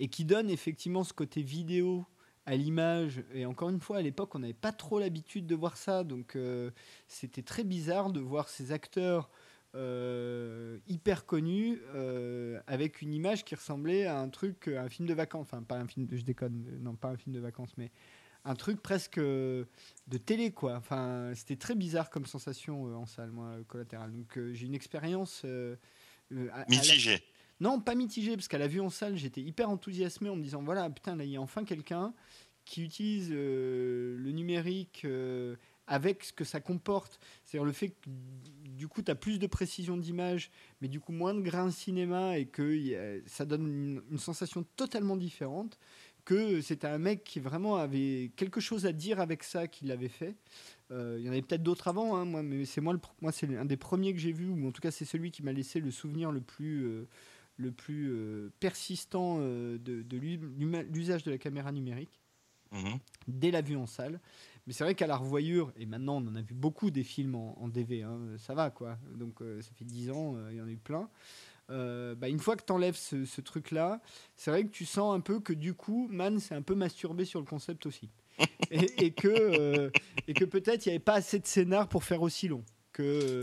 Et 0.00 0.08
qui 0.08 0.26
donne 0.26 0.50
effectivement 0.50 1.02
ce 1.02 1.14
côté 1.14 1.40
vidéo 1.40 2.04
à 2.46 2.56
l'image. 2.56 3.22
Et 3.34 3.46
encore 3.46 3.70
une 3.70 3.80
fois, 3.80 3.98
à 3.98 4.02
l'époque, 4.02 4.34
on 4.34 4.40
n'avait 4.40 4.52
pas 4.52 4.72
trop 4.72 4.98
l'habitude 4.98 5.46
de 5.46 5.54
voir 5.54 5.76
ça. 5.76 6.04
Donc, 6.04 6.36
euh, 6.36 6.70
c'était 7.08 7.42
très 7.42 7.64
bizarre 7.64 8.10
de 8.10 8.20
voir 8.20 8.48
ces 8.48 8.72
acteurs 8.72 9.30
euh, 9.74 10.78
hyper 10.86 11.24
connu 11.24 11.80
euh, 11.94 12.60
avec 12.66 13.00
une 13.00 13.14
image 13.14 13.44
qui 13.44 13.54
ressemblait 13.54 14.06
à 14.06 14.18
un 14.18 14.28
truc, 14.28 14.68
un 14.68 14.88
film 14.88 15.08
de 15.08 15.14
vacances. 15.14 15.46
Enfin, 15.50 15.62
pas 15.62 15.76
un 15.76 15.86
film 15.86 16.06
de, 16.06 16.16
je 16.16 16.24
déconne, 16.24 16.64
non, 16.80 16.94
pas 16.94 17.08
un 17.08 17.16
film 17.16 17.34
de 17.34 17.40
vacances, 17.40 17.72
mais 17.76 17.90
un 18.44 18.56
truc 18.56 18.82
presque 18.82 19.20
de 19.20 19.66
télé, 20.24 20.50
quoi. 20.50 20.74
Enfin, 20.74 21.30
c'était 21.34 21.56
très 21.56 21.76
bizarre 21.76 22.10
comme 22.10 22.26
sensation 22.26 22.96
en 22.96 23.06
salle, 23.06 23.30
moi, 23.30 23.54
collatéral. 23.68 24.10
Donc, 24.12 24.38
j'ai 24.52 24.66
une 24.66 24.74
expérience. 24.74 25.46
mitigée. 26.68 27.22
Non, 27.62 27.80
pas 27.80 27.94
mitigée, 27.94 28.34
parce 28.34 28.48
qu'à 28.48 28.58
la 28.58 28.66
vue 28.66 28.80
en 28.80 28.90
salle, 28.90 29.16
j'étais 29.16 29.40
hyper 29.40 29.70
enthousiasmé 29.70 30.28
en 30.28 30.36
me 30.36 30.42
disant 30.42 30.62
voilà, 30.62 30.90
putain, 30.90 31.14
là, 31.16 31.24
il 31.24 31.30
y 31.30 31.36
a 31.36 31.40
enfin 31.40 31.64
quelqu'un 31.64 32.12
qui 32.64 32.82
utilise 32.82 33.30
le 33.30 34.30
numérique 34.32 35.06
avec 35.86 36.24
ce 36.24 36.32
que 36.32 36.44
ça 36.44 36.60
comporte. 36.60 37.20
C'est-à-dire 37.44 37.64
le 37.64 37.72
fait 37.72 37.90
que 37.90 38.10
du 38.82 38.88
coup, 38.88 39.02
tu 39.02 39.10
as 39.10 39.14
plus 39.14 39.38
de 39.38 39.46
précision 39.46 39.96
d'image, 39.96 40.50
mais 40.80 40.88
du 40.88 41.00
coup, 41.00 41.12
moins 41.12 41.34
de 41.34 41.40
grains 41.40 41.70
cinéma 41.70 42.38
et 42.38 42.46
que 42.46 43.22
ça 43.26 43.44
donne 43.44 44.02
une, 44.10 44.18
sensation 44.18 44.64
totalement 44.76 45.16
différente. 45.16 45.78
Que 46.24 46.60
c'était 46.60 46.86
un 46.86 46.98
mec 46.98 47.24
qui 47.24 47.40
vraiment 47.40 47.76
avait 47.76 48.30
quelque 48.36 48.60
chose 48.60 48.86
à 48.86 48.92
dire 48.92 49.18
avec 49.18 49.42
ça 49.42 49.66
qu'il 49.66 49.90
avait 49.90 50.08
fait. 50.08 50.36
Euh, 50.92 51.16
il 51.18 51.26
y 51.26 51.28
en 51.28 51.32
avait 51.32 51.42
peut-être 51.42 51.64
d'autres 51.64 51.88
avant, 51.88 52.16
hein, 52.16 52.24
moi, 52.24 52.44
mais 52.44 52.64
c'est 52.64 52.80
moi, 52.80 52.94
moi 53.20 53.32
c'est 53.32 53.56
un 53.56 53.64
des 53.64 53.76
premiers 53.76 54.12
que 54.12 54.20
j'ai 54.20 54.30
vu, 54.30 54.48
ou 54.48 54.68
en 54.68 54.70
tout 54.70 54.80
cas 54.80 54.92
c'est 54.92 55.04
celui 55.04 55.32
qui 55.32 55.42
m'a 55.42 55.52
laissé 55.52 55.80
le 55.80 55.90
souvenir 55.90 56.30
le 56.30 56.40
plus, 56.40 56.84
euh, 56.84 57.08
le 57.56 57.72
plus 57.72 58.10
euh, 58.10 58.52
persistant 58.60 59.38
de, 59.38 59.78
de 59.78 60.16
l'usage 60.16 61.22
de 61.22 61.30
la 61.30 61.38
caméra 61.38 61.72
numérique. 61.72 62.20
Mmh 62.72 62.96
dès 63.28 63.50
la 63.50 63.60
vue 63.60 63.76
en 63.76 63.86
salle. 63.86 64.20
Mais 64.66 64.72
c'est 64.72 64.84
vrai 64.84 64.94
qu'à 64.94 65.06
la 65.06 65.16
revoyure, 65.16 65.72
et 65.76 65.86
maintenant 65.86 66.22
on 66.22 66.28
en 66.28 66.36
a 66.36 66.42
vu 66.42 66.54
beaucoup 66.54 66.90
des 66.90 67.02
films 67.02 67.34
en, 67.34 67.68
DV, 67.68 68.02
hein, 68.02 68.18
ça 68.38 68.54
va 68.54 68.70
quoi. 68.70 68.96
Donc 69.14 69.40
euh, 69.40 69.60
ça 69.60 69.70
fait 69.76 69.84
10 69.84 70.10
ans, 70.10 70.34
euh, 70.36 70.48
il 70.52 70.58
y 70.58 70.60
en 70.60 70.66
a 70.66 70.70
eu 70.70 70.76
plein. 70.76 71.08
Euh, 71.70 72.14
bah, 72.14 72.28
une 72.28 72.38
fois 72.38 72.56
que 72.56 72.64
tu 72.64 72.72
enlèves 72.72 72.96
ce, 72.96 73.40
truc-là, 73.40 74.00
c'est 74.36 74.50
vrai 74.50 74.64
que 74.64 74.70
tu 74.70 74.84
sens 74.84 75.14
un 75.14 75.20
peu 75.20 75.40
que 75.40 75.52
du 75.52 75.74
coup, 75.74 76.08
Man 76.10 76.38
s'est 76.38 76.54
un 76.54 76.62
peu 76.62 76.74
masturbé 76.74 77.24
sur 77.24 77.40
le 77.40 77.46
concept 77.46 77.86
aussi. 77.86 78.10
et, 78.70 79.12
que, 79.12 79.90
et 80.26 80.34
que 80.34 80.44
peut-être 80.44 80.86
il 80.86 80.88
n'y 80.88 80.94
avait 80.94 81.04
pas 81.04 81.14
assez 81.14 81.38
de 81.38 81.46
scénar 81.46 81.88
pour 81.88 82.04
faire 82.04 82.22
aussi 82.22 82.48
long. 82.48 82.64
Que, 82.92 83.42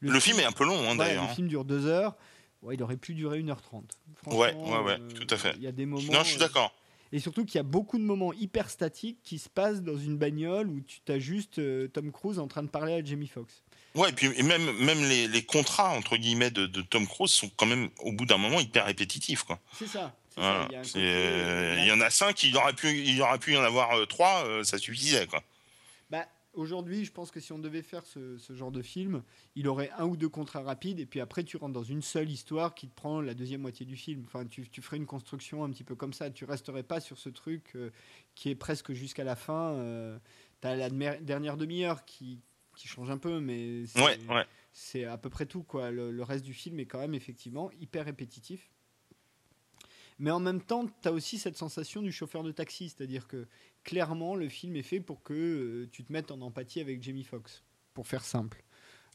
le, 0.00 0.20
film, 0.20 0.40
est 0.40 0.44
un 0.44 0.52
peu 0.52 0.64
long 0.64 0.78
hein, 0.88 0.96
d'ailleurs. 0.96 1.24
Le 1.24 1.30
hein. 1.30 1.34
film 1.34 1.48
dure 1.48 1.64
2 1.64 1.86
heures. 1.86 2.16
Ouais, 2.62 2.74
il 2.76 2.82
aurait 2.82 2.96
pu 2.96 3.14
durer 3.14 3.42
1h30. 3.42 3.82
Ouais, 4.26 4.54
ouais, 4.54 4.78
ouais, 4.78 4.98
tout 5.14 5.26
à 5.30 5.36
fait. 5.36 5.54
Il 5.56 5.62
y 5.62 5.66
a 5.66 5.72
des 5.72 5.84
moments. 5.86 6.12
Non, 6.12 6.22
je 6.22 6.30
suis 6.30 6.38
d'accord 6.38 6.72
et 7.12 7.18
surtout 7.18 7.44
qu'il 7.44 7.56
y 7.56 7.60
a 7.60 7.64
beaucoup 7.64 7.98
de 7.98 8.02
moments 8.02 8.32
hyper 8.32 8.70
statiques 8.70 9.18
qui 9.22 9.38
se 9.38 9.48
passent 9.48 9.82
dans 9.82 9.96
une 9.96 10.16
bagnole 10.16 10.68
où 10.68 10.80
tu 10.80 11.12
as 11.12 11.18
juste 11.18 11.58
euh, 11.58 11.86
Tom 11.88 12.10
Cruise 12.10 12.38
en 12.38 12.48
train 12.48 12.62
de 12.62 12.68
parler 12.68 12.94
à 12.94 13.04
Jamie 13.04 13.28
Foxx. 13.28 13.62
Ouais, 13.94 14.08
et 14.08 14.12
puis 14.12 14.42
même, 14.42 14.72
même 14.78 15.02
les, 15.04 15.44
contrats 15.44 15.90
entre 15.90 16.16
guillemets 16.16 16.50
de, 16.50 16.66
Tom 16.80 17.06
Cruise 17.06 17.30
sont 17.30 17.50
quand 17.56 17.66
même 17.66 17.90
au 18.00 18.12
bout 18.12 18.24
d'un 18.24 18.38
moment 18.38 18.58
hyper 18.58 18.86
répétitifs. 18.86 19.44
C'est 19.74 19.86
ça. 19.86 20.14
Euh, 20.38 21.76
il, 21.78 21.86
y 21.86 21.92
en 21.92 22.00
a 22.00 22.08
cinq, 22.08 22.42
il 22.42 22.56
aurait 22.56 22.72
pu, 22.72 22.88
il 22.90 23.20
aurait 23.20 23.38
pu 23.38 23.52
y 23.52 23.56
en 23.58 23.62
avoir 23.62 23.92
euh, 23.92 24.06
trois, 24.06 24.46
ça 24.64 24.78
suffisait. 24.78 25.26
Quoi. 25.26 25.42
Aujourd'hui, 26.54 27.06
je 27.06 27.12
pense 27.12 27.30
que 27.30 27.40
si 27.40 27.52
on 27.52 27.58
devait 27.58 27.80
faire 27.80 28.04
ce, 28.04 28.36
genre 28.50 28.70
de 28.70 28.82
film, 28.82 29.22
il 29.54 29.68
aurait 29.68 29.90
un 29.96 30.04
ou 30.04 30.18
deux 30.18 30.28
contrats 30.28 30.60
rapides, 30.60 31.00
et 31.00 31.06
puis 31.06 31.20
après, 31.20 31.44
tu 31.44 31.56
rentres 31.56 31.72
dans 31.72 31.82
une 31.82 32.02
seule 32.02 32.30
histoire 32.30 32.74
qui 32.74 32.88
te 32.88 32.94
prend 32.94 33.22
la 33.22 33.32
deuxième 33.32 33.62
moitié 33.62 33.86
du 33.86 33.96
film. 33.96 34.24
Enfin, 34.26 34.44
tu, 34.46 34.64
ferais 34.82 34.98
une 34.98 35.06
construction 35.06 35.64
un 35.64 35.70
petit 35.70 35.84
peu 35.84 35.94
comme 35.94 36.12
ça. 36.12 36.30
Tu 36.30 36.44
resterais 36.44 36.82
pas 36.82 37.00
sur 37.00 37.16
ce 37.18 37.30
truc 37.30 37.72
euh, 37.74 37.90
qui 38.34 38.50
est 38.50 38.54
presque 38.54 38.92
jusqu'à 38.92 39.24
la 39.24 39.34
fin. 39.34 39.72
Euh, 39.72 40.18
tu 40.60 40.68
as 40.68 40.76
la 40.76 40.90
dernière 40.90 41.56
demi-heure 41.56 42.04
qui, 42.04 42.40
change 42.76 43.10
un 43.10 43.18
peu, 43.18 43.40
mais 43.40 43.84
c'est 44.72 45.04
à 45.04 45.16
peu 45.16 45.30
près 45.30 45.46
tout. 45.46 45.62
Quoi. 45.62 45.90
le, 45.90 46.22
reste 46.22 46.44
du 46.44 46.52
film 46.52 46.80
est 46.80 46.86
quand 46.86 46.98
même 46.98 47.14
effectivement 47.14 47.70
hyper 47.80 48.04
répétitif. 48.04 48.70
Mais 50.18 50.30
en 50.30 50.38
même 50.38 50.62
temps, 50.62 50.86
tu 50.86 51.08
as 51.08 51.12
aussi 51.12 51.38
cette 51.38 51.56
sensation 51.56 52.02
du 52.02 52.12
chauffeur 52.12 52.42
de 52.42 52.52
taxi, 52.52 52.88
c'est-à-dire 52.88 53.26
que 53.26 53.48
clairement, 53.84 54.34
le 54.34 54.48
film 54.48 54.76
est 54.76 54.82
fait 54.82 55.00
pour 55.00 55.22
que 55.22 55.32
euh, 55.32 55.88
tu 55.92 56.04
te 56.04 56.12
mettes 56.12 56.30
en 56.30 56.40
empathie 56.40 56.80
avec 56.80 57.02
Jamie 57.02 57.24
Foxx, 57.24 57.62
pour 57.94 58.06
faire 58.06 58.24
simple. 58.24 58.62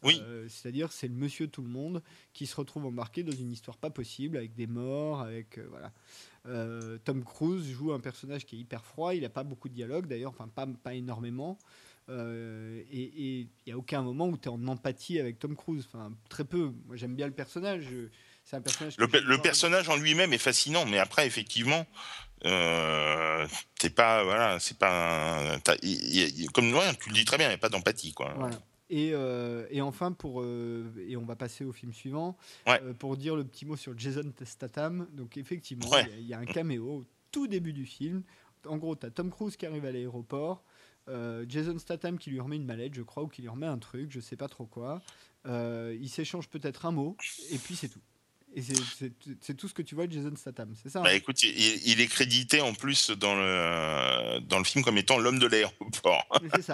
Oui. 0.03 0.21
Euh, 0.21 0.47
c'est-à-dire, 0.47 0.91
c'est 0.91 1.07
le 1.07 1.15
monsieur 1.15 1.47
tout 1.47 1.63
le 1.63 1.69
monde 1.69 2.03
qui 2.33 2.45
se 2.45 2.55
retrouve 2.55 2.85
embarqué 2.85 3.23
dans 3.23 3.35
une 3.35 3.51
histoire 3.51 3.77
pas 3.77 3.89
possible, 3.89 4.37
avec 4.37 4.53
des 4.53 4.67
morts, 4.67 5.21
avec. 5.21 5.57
Euh, 5.57 5.67
voilà. 5.69 5.91
Tom 7.03 7.25
Cruise 7.25 7.69
joue 7.69 7.91
un 7.91 7.99
personnage 7.99 8.45
qui 8.45 8.55
est 8.55 8.59
hyper 8.59 8.85
froid, 8.85 9.13
il 9.13 9.23
n'a 9.23 9.29
pas 9.29 9.43
beaucoup 9.43 9.67
de 9.67 9.73
dialogue 9.73 10.07
d'ailleurs, 10.07 10.31
enfin, 10.31 10.47
pas, 10.47 10.65
pas 10.65 10.93
énormément. 10.93 11.57
et 12.07 12.85
il 12.89 13.49
n'y 13.65 13.73
a 13.73 13.77
aucun 13.77 14.01
moment 14.01 14.29
où 14.29 14.37
tu 14.37 14.47
es 14.47 14.47
en 14.47 14.65
empathie 14.69 15.19
avec 15.19 15.39
Tom 15.39 15.57
Cruise. 15.57 15.85
Enfin, 15.91 16.13
très 16.29 16.45
peu. 16.45 16.71
Moi, 16.85 16.95
j'aime 16.95 17.15
bien 17.15 17.27
le 17.27 17.33
personnage. 17.33 17.87
Un 18.53 18.61
personnage 18.61 18.97
le, 18.97 19.37
personnage 19.41 19.89
en 19.89 19.97
lui-même 19.97 20.31
est 20.31 20.37
fascinant, 20.37 20.85
mais 20.85 20.99
après, 20.99 21.27
effectivement, 21.27 21.85
euh, 22.45 23.47
t'es 23.79 23.89
pas, 23.89 24.23
voilà, 24.23 24.59
c'est 24.59 24.77
pas, 24.77 25.57
comme 26.53 26.73
ouais, 26.73 26.95
tu 27.01 27.09
le 27.09 27.15
dis 27.15 27.25
très 27.25 27.37
bien, 27.37 27.47
il 27.47 27.49
n'y 27.49 27.55
a 27.55 27.59
pas 27.59 27.69
d'empathie, 27.69 28.13
quoi. 28.13 28.33
Et, 28.89 29.11
euh, 29.13 29.65
et, 29.69 29.81
enfin, 29.81 30.11
pour, 30.13 30.41
euh, 30.41 30.85
et 31.07 31.17
on 31.17 31.25
va 31.25 31.35
passer 31.35 31.65
au 31.65 31.73
film 31.73 31.93
suivant, 31.93 32.37
euh, 32.67 32.93
pour 32.93 33.17
dire 33.17 33.35
le 33.35 33.43
petit 33.43 33.65
mot 33.65 33.75
sur 33.75 33.97
Jason 33.97 34.31
Statham. 34.43 35.07
Donc, 35.11 35.37
effectivement, 35.37 35.89
il 36.17 36.25
y, 36.25 36.33
a 36.33 36.39
un 36.39 36.45
caméo 36.45 36.85
au 36.85 37.05
tout 37.31 37.47
début 37.47 37.73
du 37.73 37.85
film. 37.85 38.23
En 38.65 38.77
gros, 38.77 38.95
tu 38.95 39.05
as 39.05 39.11
Tom 39.11 39.29
Cruise 39.29 39.57
qui 39.57 39.65
arrive 39.65 39.85
à 39.85 39.91
l'aéroport, 39.91 40.63
Jason 41.47 41.77
Statham 41.79 42.17
qui 42.17 42.29
lui 42.29 42.39
remet 42.39 42.57
une 42.57 42.65
mallette, 42.65 42.93
je 42.93 43.01
crois, 43.01 43.23
ou 43.23 43.27
qui 43.27 43.41
lui 43.41 43.49
remet 43.49 43.67
un 43.67 43.77
truc, 43.77 44.11
je 44.11 44.19
sais 44.19 44.35
pas 44.35 44.47
trop 44.47 44.65
quoi. 44.65 45.01
il 45.45 46.09
s'échange 46.09 46.47
peut-être 46.49 46.85
un 46.85 46.91
mot, 46.91 47.15
et 47.51 47.57
puis 47.57 47.75
c'est 47.75 47.89
tout. 47.89 48.01
Et 48.57 48.63
c'est 49.41 49.53
tout 49.53 49.67
ce 49.67 49.73
que 49.75 49.83
tu 49.83 49.93
vois 49.93 50.07
de 50.07 50.13
Jason 50.13 50.35
Statham, 50.35 50.73
c'est 50.81 50.89
ça 50.89 51.01
bah, 51.01 51.09
hein 51.11 51.13
Écoute, 51.13 51.43
il, 51.43 52.01
est 52.01 52.07
crédité 52.07 52.59
en 52.59 52.73
plus 52.73 53.11
dans 53.11 53.35
le, 53.35 54.39
dans 54.39 54.57
le 54.57 54.63
film 54.63 54.83
comme 54.83 54.97
étant 54.97 55.19
l'homme 55.19 55.37
de 55.37 55.45
l'aéroport. 55.45 56.25
C'est 56.55 56.63
ça. 56.63 56.73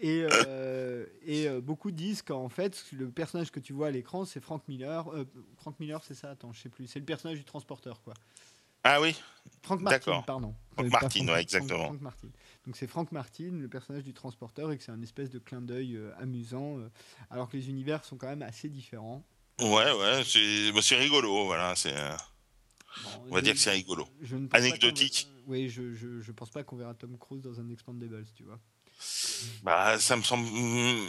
Et, 0.00 0.24
euh, 0.30 1.04
et 1.26 1.46
euh, 1.48 1.60
beaucoup 1.60 1.90
disent 1.90 2.22
qu'en 2.22 2.48
fait, 2.48 2.82
le 2.92 3.10
personnage 3.10 3.50
que 3.50 3.60
tu 3.60 3.74
vois 3.74 3.88
à 3.88 3.90
l'écran, 3.90 4.24
c'est 4.24 4.40
Frank 4.40 4.62
Miller. 4.68 5.12
Euh, 5.12 5.24
Frank 5.56 5.78
Miller, 5.80 6.02
c'est 6.04 6.14
ça? 6.14 6.30
Attends, 6.30 6.52
je 6.52 6.60
sais 6.60 6.68
plus. 6.68 6.86
C'est 6.86 7.00
le 7.00 7.04
personnage 7.04 7.36
du 7.36 7.44
transporteur, 7.44 8.00
quoi. 8.02 8.14
Ah 8.84 9.00
oui 9.00 9.14
Frank 9.62 9.80
Martin, 9.80 10.22
pardon. 10.24 10.54
Frank 10.72 10.88
Martin, 10.88 11.26
ouais, 11.26 11.42
exactement. 11.42 11.86
Frank, 11.86 12.00
Martin. 12.00 12.28
Donc 12.64 12.76
c'est 12.76 12.86
Frank 12.86 13.10
Martin, 13.10 13.50
le 13.50 13.68
personnage 13.68 14.04
du 14.04 14.14
transporteur, 14.14 14.70
et 14.70 14.78
que 14.78 14.84
c'est 14.84 14.92
un 14.92 15.02
espèce 15.02 15.30
de 15.30 15.40
clin 15.40 15.60
d'œil 15.60 16.00
amusant, 16.20 16.78
alors 17.28 17.50
que 17.50 17.56
les 17.56 17.68
univers 17.68 18.04
sont 18.04 18.16
quand 18.16 18.28
même 18.28 18.42
assez 18.42 18.68
différents. 18.68 19.24
Ouais, 19.60 19.92
ouais, 19.92 20.22
c'est 20.24 20.72
bah, 20.72 20.80
rigolo, 20.98 21.46
voilà. 21.46 21.74
C'est. 21.76 21.96
Euh, 21.96 22.16
on 23.30 23.34
va 23.34 23.40
dire 23.40 23.54
que 23.54 23.60
c'est 23.60 23.70
rigolo. 23.70 24.06
Anecdotique. 24.52 25.28
Oui, 25.46 25.68
je, 25.68 25.94
je, 25.94 26.20
je, 26.20 26.32
pense 26.32 26.50
pas 26.50 26.62
qu'on 26.62 26.76
verra 26.76 26.94
Tom 26.94 27.16
Cruise 27.18 27.42
dans 27.42 27.58
un 27.58 27.68
Expandables, 27.70 28.26
tu 28.36 28.44
vois. 28.44 28.60
Bah, 29.62 29.98
ça 29.98 30.16
me 30.16 30.22
semble 30.22 30.48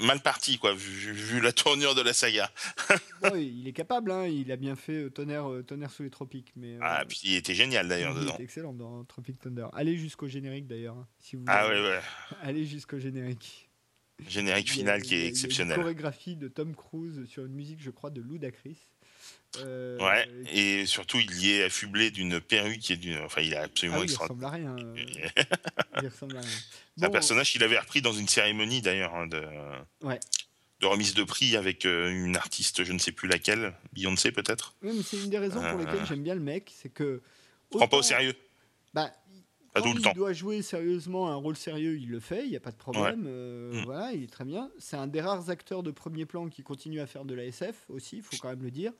mal 0.05 0.21
parti, 0.21 0.57
quoi, 0.59 0.73
vu, 0.73 1.41
la 1.41 1.51
tournure 1.51 1.95
de 1.95 2.01
la 2.01 2.13
saga. 2.13 2.51
oui, 3.33 3.53
il 3.59 3.67
est 3.67 3.73
capable, 3.73 4.11
hein, 4.11 4.27
il 4.27 4.51
a 4.51 4.55
bien 4.55 4.75
fait 4.75 5.05
euh, 5.05 5.09
tonnerre, 5.09 5.49
euh, 5.49 5.63
tonnerre 5.63 5.89
sous 5.89 6.03
les 6.03 6.11
tropiques. 6.11 6.53
Mais, 6.55 6.77
ah, 6.81 7.03
puis 7.07 7.19
il 7.23 7.35
était 7.35 7.55
génial 7.55 7.87
d'ailleurs 7.87 8.13
dedans. 8.13 8.31
Il 8.31 8.33
était 8.35 8.43
excellent 8.43 8.73
dans 8.73 9.03
Tropic 9.05 9.39
Thunder. 9.39 9.67
Allez 9.73 9.97
jusqu'au 9.97 10.27
générique 10.27 10.67
d'ailleurs, 10.67 10.97
hein, 10.97 11.07
si 11.19 11.35
vous 11.35 11.45
Ah, 11.47 11.67
ouais, 11.67 11.81
ouais. 11.81 11.99
Allez 12.41 12.65
jusqu'au 12.65 12.99
générique. 12.99 13.68
Générique 14.27 14.71
final 14.71 15.01
qui 15.01 15.15
est 15.15 15.27
exceptionnel. 15.27 15.77
une 15.77 15.83
chorégraphie 15.83 16.35
de 16.35 16.47
Tom 16.47 16.75
Cruise 16.75 17.25
sur 17.25 17.45
une 17.45 17.53
musique, 17.53 17.81
je 17.81 17.89
crois, 17.89 18.09
de 18.09 18.21
Ludacris. 18.21 18.87
Euh, 19.57 19.97
ouais, 19.97 20.29
et 20.53 20.85
surtout 20.85 21.17
il 21.17 21.43
y 21.43 21.53
est 21.53 21.63
affublé 21.63 22.11
d'une 22.11 22.39
perruque 22.39 22.79
qui 22.79 22.93
est 22.93 22.97
d'une. 22.97 23.17
Enfin, 23.19 23.41
il 23.41 23.53
est 23.53 23.57
absolument 23.57 24.01
ah 24.01 24.05
Il 24.05 24.15
ressemble 24.15 24.45
à 24.45 24.49
rien. 24.49 24.75
Euh. 24.77 24.95
il 26.03 26.07
ressemble 26.07 26.37
à 26.37 26.41
rien. 26.41 26.49
C'est 26.97 27.05
un 27.05 27.09
personnage 27.09 27.51
qu'il 27.51 27.63
avait 27.63 27.79
repris 27.79 28.01
dans 28.01 28.13
une 28.13 28.27
cérémonie 28.27 28.81
d'ailleurs 28.81 29.15
hein, 29.15 29.25
de, 29.25 29.41
de 30.81 30.85
remise 30.85 31.13
de 31.13 31.23
prix 31.23 31.55
avec 31.57 31.85
euh, 31.85 32.11
une 32.11 32.35
artiste, 32.35 32.83
je 32.83 32.93
ne 32.93 32.99
sais 32.99 33.11
plus 33.11 33.27
laquelle, 33.27 33.73
Beyoncé 33.93 34.31
peut-être. 34.31 34.75
Oui, 34.83 34.91
mais 34.95 35.03
c'est 35.03 35.17
une 35.17 35.29
des 35.29 35.39
raisons 35.39 35.61
pour 35.61 35.79
lesquelles 35.79 36.05
j'aime 36.05 36.23
bien 36.23 36.35
le 36.35 36.41
mec, 36.41 36.71
c'est 36.75 36.89
que. 36.89 37.21
Autant... 37.71 37.79
Prends 37.79 37.87
pas 37.87 37.97
au 37.97 38.03
sérieux. 38.03 38.35
Bah, 38.93 39.11
quand 39.73 39.93
il 39.93 40.13
doit 40.13 40.33
jouer 40.33 40.61
sérieusement 40.61 41.29
un 41.29 41.35
rôle 41.35 41.55
sérieux, 41.55 41.97
il 41.97 42.09
le 42.09 42.19
fait, 42.19 42.43
il 42.43 42.49
n'y 42.49 42.55
a 42.55 42.59
pas 42.59 42.71
de 42.71 42.77
problème. 42.77 43.25
Euh, 43.27 43.73
mm. 43.73 43.85
Voilà, 43.85 44.11
il 44.13 44.23
est 44.23 44.31
très 44.31 44.45
bien. 44.45 44.69
C'est 44.79 44.97
un 44.97 45.07
des 45.07 45.21
rares 45.21 45.49
acteurs 45.49 45.83
de 45.83 45.91
premier 45.91 46.25
plan 46.25 46.49
qui 46.49 46.63
continue 46.63 46.99
à 46.99 47.07
faire 47.07 47.25
de 47.25 47.33
la 47.33 47.45
SF 47.45 47.85
aussi, 47.89 48.17
il 48.17 48.23
faut 48.23 48.37
quand 48.41 48.49
même 48.49 48.63
le 48.63 48.71
dire. 48.71 48.93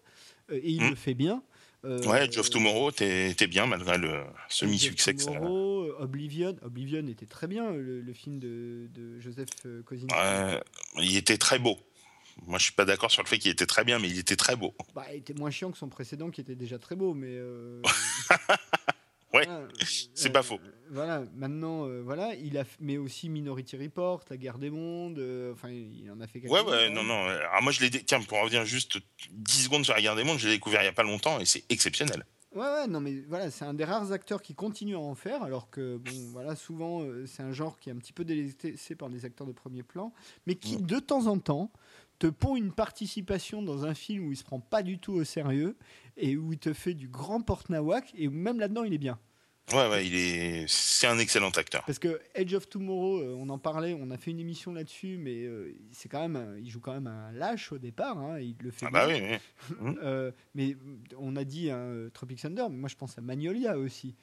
Euh, 0.52 0.60
et 0.62 0.70
il 0.70 0.82
mm. 0.82 0.90
le 0.90 0.96
fait 0.96 1.14
bien. 1.14 1.44
Euh, 1.86 2.04
ouais, 2.04 2.30
Geoff 2.30 2.50
Tomorrow, 2.50 2.92
t'es 2.92 3.48
bien 3.48 3.66
malgré 3.66 3.98
le 3.98 4.24
semi-succès 4.50 5.14
que 5.14 5.22
ça 5.22 5.32
a. 5.32 5.42
Oblivion, 5.42 6.56
Oblivion 6.62 7.06
était 7.08 7.26
très 7.26 7.48
bien, 7.48 7.72
le, 7.72 8.14
film 8.14 8.40
de, 8.40 8.90
Joseph 9.20 9.50
Kosinski. 9.86 10.16
il 10.98 11.18
était 11.18 11.38
très 11.38 11.60
beau. 11.60 11.78
Moi, 12.48 12.58
je 12.58 12.66
suis 12.66 12.74
pas 12.74 12.86
d'accord 12.86 13.12
sur 13.12 13.22
le 13.22 13.28
fait 13.28 13.38
qu'il 13.38 13.52
était 13.52 13.66
très 13.66 13.84
bien, 13.84 14.00
mais 14.00 14.10
il 14.10 14.18
était 14.18 14.38
très 14.38 14.56
beau. 14.56 14.74
Bah, 14.96 15.06
il 15.12 15.18
était 15.18 15.34
moins 15.34 15.52
chiant 15.52 15.72
que 15.72 15.78
son 15.78 15.90
précédent, 15.90 16.30
qui 16.30 16.40
était 16.40 16.56
déjà 16.56 16.80
très 16.80 16.96
beau, 16.96 17.14
mais. 17.14 17.38
Ouais, 19.34 19.48
c'est 20.14 20.32
pas 20.32 20.44
faux. 20.44 20.60
Voilà, 20.92 21.24
maintenant, 21.36 21.88
voilà, 22.02 22.34
il 22.36 22.58
a, 22.58 22.64
mais 22.80 22.98
aussi 22.98 23.30
Minority 23.30 23.78
Report, 23.78 24.24
La 24.30 24.38
Guerre 24.38 24.58
des 24.58 24.72
Mondes, 24.72 25.22
enfin, 25.54 25.70
il 25.70 26.10
en 26.12 26.20
a 26.20 26.26
fait 26.26 26.42
quelques 26.42 26.52
Ouais, 26.52 26.62
ouais, 26.62 26.90
non, 26.90 27.04
non. 27.04 27.26
Alors 27.26 27.62
moi, 27.62 27.72
je 27.72 27.82
l'ai, 27.82 27.92
tiens, 27.92 28.22
pour 28.22 28.42
revenir 28.42 28.66
juste 28.66 28.98
10 29.32 29.64
secondes 29.66 29.86
sur 29.86 29.94
La 29.94 30.02
Guerre 30.02 30.16
des 30.16 30.24
Mondes, 30.24 30.40
je 30.40 30.48
l'ai 30.48 30.56
découvert 30.56 30.82
il 30.82 30.86
y 30.86 30.90
a 30.90 30.94
pas 30.94 31.04
longtemps 31.04 31.40
et 31.40 31.46
c'est 31.46 31.64
exceptionnel. 31.70 32.26
Ouais, 32.56 32.62
ouais, 32.62 32.88
non, 32.88 33.00
mais 33.00 33.24
voilà, 33.28 33.52
c'est 33.52 33.66
un 33.66 33.76
des 33.76 33.86
rares 33.86 34.12
acteurs 34.12 34.42
qui 34.42 34.56
continue 34.56 34.96
à 34.96 35.00
en 35.00 35.14
faire, 35.14 35.44
alors 35.44 35.70
que, 35.70 35.98
bon, 35.98 36.12
voilà, 36.32 36.56
souvent, 36.56 37.06
c'est 37.28 37.44
un 37.44 37.52
genre 37.52 37.78
qui 37.78 37.90
est 37.90 37.94
un 37.94 37.98
petit 37.98 38.14
peu 38.14 38.26
délaissé 38.26 38.96
par 38.96 39.10
des 39.10 39.26
acteurs 39.26 39.46
de 39.46 39.52
premier 39.52 39.84
plan, 39.84 40.12
mais 40.48 40.56
qui, 40.56 40.78
mm. 40.78 40.82
de 40.82 41.00
temps 41.00 41.28
en 41.28 41.38
temps, 41.38 41.72
te 42.20 42.28
pond 42.28 42.56
une 42.56 42.72
participation 42.72 43.62
dans 43.62 43.86
un 43.86 43.94
film 43.94 44.28
où 44.28 44.32
il 44.32 44.38
se 44.38 44.44
prend 44.44 44.60
pas 44.60 44.84
du 44.84 45.00
tout 45.00 45.14
au 45.14 45.24
sérieux 45.24 45.78
et 46.18 46.36
où 46.38 46.54
il 46.54 46.60
te 46.60 46.74
fait 46.74 46.94
du 46.94 47.08
grand 47.08 47.42
porte-nawak 47.42 48.12
et 48.16 48.28
même 48.28 48.60
là-dedans 48.60 48.84
il 48.84 48.94
est 48.94 49.00
bien. 49.00 49.18
Ouais, 49.72 49.88
ouais, 49.88 50.08
il 50.08 50.16
est, 50.16 50.66
c'est 50.68 51.06
un 51.06 51.20
excellent 51.20 51.52
acteur. 51.52 51.84
Parce 51.86 52.00
que 52.00 52.20
Edge 52.34 52.56
of 52.56 52.68
Tomorrow, 52.70 53.20
euh, 53.20 53.36
on 53.38 53.50
en 53.50 53.60
parlait, 53.60 53.96
on 54.00 54.10
a 54.10 54.18
fait 54.18 54.32
une 54.32 54.40
émission 54.40 54.74
là-dessus, 54.74 55.18
mais 55.20 55.44
euh, 55.44 55.76
c'est 55.92 56.10
quand 56.10 56.28
même, 56.28 56.58
il 56.60 56.70
joue 56.70 56.80
quand 56.80 56.94
même 56.94 57.06
un 57.06 57.32
lâche 57.32 57.72
au 57.72 57.78
départ, 57.78 58.18
hein, 58.18 58.40
il 58.40 58.56
le 58.62 58.72
fait. 58.72 58.88
Ah 58.88 58.92
bah 58.92 59.08
oui. 59.08 59.22
oui. 59.22 59.96
Euh, 60.02 60.32
mais 60.56 60.76
on 61.18 61.36
a 61.36 61.44
dit 61.44 61.70
hein, 61.70 62.10
Tropic 62.14 62.42
Thunder, 62.42 62.66
mais 62.70 62.78
moi 62.78 62.90
je 62.90 62.96
pense 62.96 63.18
à 63.18 63.22
Magnolia 63.22 63.78
aussi. 63.78 64.16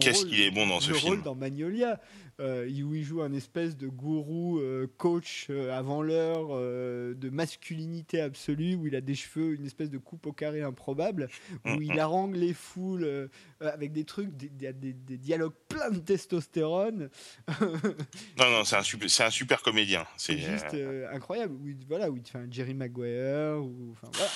Qu'est-ce 0.00 0.26
qu'il 0.26 0.40
est 0.40 0.50
bon 0.50 0.66
dans 0.66 0.80
ce 0.80 0.92
film 0.92 1.14
rôle 1.14 1.22
dans 1.22 1.34
Magnolia, 1.34 2.00
euh, 2.40 2.68
où 2.84 2.94
il 2.94 3.02
joue 3.02 3.22
un 3.22 3.32
espèce 3.32 3.76
de 3.76 3.88
gourou 3.88 4.58
euh, 4.58 4.86
coach 4.98 5.46
euh, 5.50 5.76
avant 5.76 6.02
l'heure 6.02 6.48
de 6.50 7.30
masculinité 7.30 8.20
absolue, 8.20 8.74
où 8.74 8.86
il 8.86 8.94
a 8.94 9.00
des 9.00 9.14
cheveux, 9.14 9.54
une 9.54 9.66
espèce 9.66 9.90
de 9.90 9.98
coupe 9.98 10.26
au 10.26 10.32
carré 10.32 10.62
improbable, 10.62 11.28
où 11.64 11.70
mm, 11.70 11.82
il 11.82 11.94
mm. 11.94 11.98
harangue 11.98 12.36
les 12.36 12.52
foules 12.52 13.30
avec 13.60 13.92
des 13.92 14.04
trucs, 14.04 14.36
des, 14.36 14.72
des, 14.72 14.92
des, 14.92 15.18
dialogues 15.18 15.54
pleins 15.68 15.90
de 15.90 15.98
testostérone. 15.98 17.10
non, 17.60 18.50
non, 18.50 18.64
c'est 18.64 18.76
un 18.76 18.82
super, 18.82 19.08
un 19.26 19.30
super 19.30 19.62
comédien. 19.62 20.06
C'est 20.16 20.38
juste 20.38 20.74
incroyable. 21.12 21.54
Où 21.54 21.68
il, 21.68 21.76
voilà, 21.88 22.06
un 22.06 22.50
Jerry 22.50 22.74
Maguire. 22.74 23.58
Ou, 23.62 23.92
enfin, 23.92 24.08
voilà, 24.12 24.30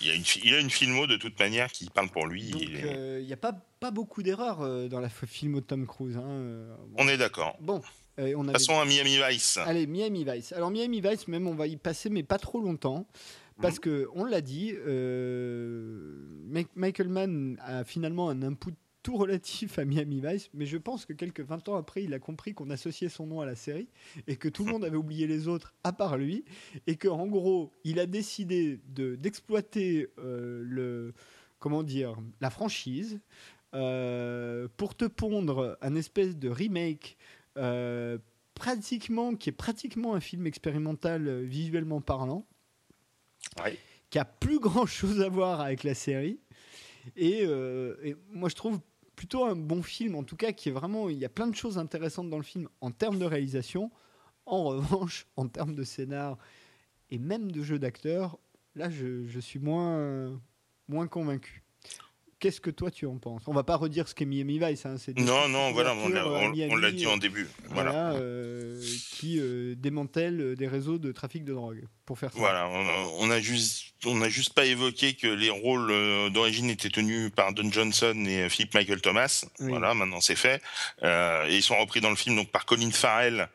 il, 0.00 0.06
y 0.06 0.10
a 0.10 0.14
une, 0.14 0.24
il 0.44 0.54
a 0.54 0.58
une 0.58 0.70
filmo 0.70 1.06
de 1.06 1.16
toute 1.16 1.38
manière 1.38 1.70
qui 1.70 1.90
parle 1.90 2.08
pour 2.08 2.26
lui. 2.26 2.50
il 2.50 3.24
n'y 3.24 3.32
a 3.32 3.36
pas 3.36 3.52
pas 3.82 3.90
beaucoup 3.90 4.22
d'erreurs 4.22 4.60
euh, 4.60 4.86
dans 4.86 5.00
la 5.00 5.08
film 5.08 5.56
de 5.56 5.60
Tom 5.60 5.88
Cruise. 5.88 6.16
Hein, 6.16 6.22
euh, 6.22 6.76
on 6.96 7.08
est 7.08 7.16
d'accord. 7.16 7.56
Bon. 7.60 7.82
Euh, 8.20 8.32
on 8.36 8.44
Passons 8.44 8.78
à 8.78 8.84
Miami 8.84 9.18
Vice. 9.28 9.58
Allez, 9.66 9.88
Miami 9.88 10.24
Vice. 10.24 10.52
Alors 10.52 10.70
Miami 10.70 11.00
Vice, 11.00 11.26
même, 11.26 11.48
on 11.48 11.54
va 11.54 11.66
y 11.66 11.76
passer, 11.76 12.08
mais 12.08 12.22
pas 12.22 12.38
trop 12.38 12.60
longtemps. 12.60 13.06
Parce 13.62 13.78
que 13.78 14.08
on 14.14 14.24
l'a 14.24 14.40
dit, 14.40 14.74
Michael 16.74 17.08
Mann 17.08 17.58
a 17.64 17.84
finalement 17.84 18.28
un 18.28 18.42
input 18.42 18.74
tout 19.02 19.16
relatif 19.16 19.78
à 19.78 19.84
Miami 19.84 20.20
Vice, 20.24 20.48
mais 20.54 20.64
je 20.64 20.76
pense 20.78 21.06
que 21.06 21.12
quelques 21.12 21.40
20 21.40 21.68
ans 21.68 21.76
après, 21.76 22.04
il 22.04 22.14
a 22.14 22.20
compris 22.20 22.54
qu'on 22.54 22.70
associait 22.70 23.08
son 23.08 23.26
nom 23.26 23.40
à 23.40 23.46
la 23.46 23.56
série 23.56 23.88
et 24.28 24.36
que 24.36 24.48
tout 24.48 24.64
le 24.64 24.70
monde 24.70 24.84
avait 24.84 24.96
oublié 24.96 25.26
les 25.26 25.48
autres 25.48 25.74
à 25.82 25.92
part 25.92 26.16
lui, 26.18 26.44
et 26.86 26.94
que 26.94 27.08
en 27.08 27.26
gros, 27.26 27.72
il 27.82 27.98
a 27.98 28.06
décidé 28.06 28.80
de 28.94 29.16
d'exploiter 29.16 30.08
le 30.18 31.14
comment 31.58 31.82
dire 31.82 32.16
la 32.40 32.50
franchise 32.50 33.20
euh, 33.74 34.68
pour 34.76 34.94
te 34.94 35.06
pondre 35.06 35.78
un 35.80 35.94
espèce 35.94 36.36
de 36.36 36.50
remake 36.50 37.16
euh, 37.56 38.18
pratiquement 38.54 39.34
qui 39.34 39.48
est 39.48 39.52
pratiquement 39.52 40.14
un 40.14 40.20
film 40.20 40.46
expérimental 40.46 41.26
euh, 41.26 41.40
visuellement 41.40 42.02
parlant, 42.02 42.44
qui 44.10 44.18
a 44.18 44.24
plus 44.24 44.58
grand 44.58 44.86
chose 44.86 45.20
à 45.20 45.28
voir 45.28 45.60
avec 45.60 45.84
la 45.84 45.94
série. 45.94 46.40
Et, 47.16 47.46
moi, 48.30 48.48
je 48.48 48.54
trouve 48.54 48.80
plutôt 49.16 49.44
un 49.44 49.56
bon 49.56 49.82
film, 49.82 50.14
en 50.14 50.24
tout 50.24 50.36
cas, 50.36 50.52
qui 50.52 50.68
est 50.68 50.72
vraiment. 50.72 51.08
Il 51.08 51.18
y 51.18 51.24
a 51.24 51.28
plein 51.28 51.46
de 51.46 51.54
choses 51.54 51.78
intéressantes 51.78 52.30
dans 52.30 52.36
le 52.36 52.42
film 52.42 52.68
en 52.80 52.90
termes 52.90 53.18
de 53.18 53.24
réalisation. 53.24 53.90
En 54.46 54.64
revanche, 54.64 55.26
en 55.36 55.48
termes 55.48 55.74
de 55.74 55.84
scénar 55.84 56.36
et 57.10 57.18
même 57.18 57.52
de 57.52 57.62
jeu 57.62 57.78
d'acteur, 57.78 58.38
là, 58.74 58.90
je, 58.90 59.26
je, 59.26 59.40
suis 59.40 59.58
moins, 59.58 60.40
moins 60.88 61.06
convaincu. 61.06 61.61
Qu'est-ce 62.42 62.60
que 62.60 62.70
toi 62.70 62.90
tu 62.90 63.06
en 63.06 63.18
penses? 63.18 63.44
On 63.46 63.52
va 63.52 63.62
pas 63.62 63.76
redire 63.76 64.08
ce 64.08 64.16
qu'est 64.16 64.24
Miami 64.24 64.58
Vice. 64.58 64.84
Hein, 64.84 64.96
non, 65.16 65.48
non, 65.48 65.70
voilà, 65.70 65.94
on 65.94 66.08
l'a 66.76 66.90
dit 66.90 67.06
en 67.06 67.16
début. 67.16 67.46
Voilà. 67.68 68.14
Euh, 68.14 68.82
qui 69.12 69.38
euh, 69.38 69.76
démantèle 69.76 70.56
des 70.56 70.66
réseaux 70.66 70.98
de 70.98 71.12
trafic 71.12 71.44
de 71.44 71.52
drogue, 71.54 71.86
pour 72.04 72.18
faire 72.18 72.32
ça. 72.32 72.38
Voilà, 72.40 72.68
on 72.68 73.30
a 73.30 73.38
juste, 73.38 73.94
on 74.06 74.20
a 74.22 74.28
juste 74.28 74.54
pas 74.54 74.64
évoqué 74.64 75.14
que 75.14 75.28
les 75.28 75.50
rôles 75.50 75.92
euh, 75.92 76.30
d'origine 76.30 76.68
étaient 76.68 76.90
tenus 76.90 77.30
par 77.30 77.52
Don 77.52 77.70
Johnson 77.70 78.24
et 78.26 78.48
Philip 78.48 78.74
Michael 78.74 79.00
Thomas. 79.00 79.44
Voilà, 79.60 79.94
maintenant 79.94 80.20
c'est 80.20 80.34
fait. 80.34 80.60
et 81.00 81.54
ils 81.54 81.62
sont 81.62 81.78
repris 81.78 82.00
dans 82.00 82.10
le 82.10 82.16
film 82.16 82.34
donc 82.34 82.50
par 82.50 82.66
Colin 82.66 82.90
Farrell 82.90 83.48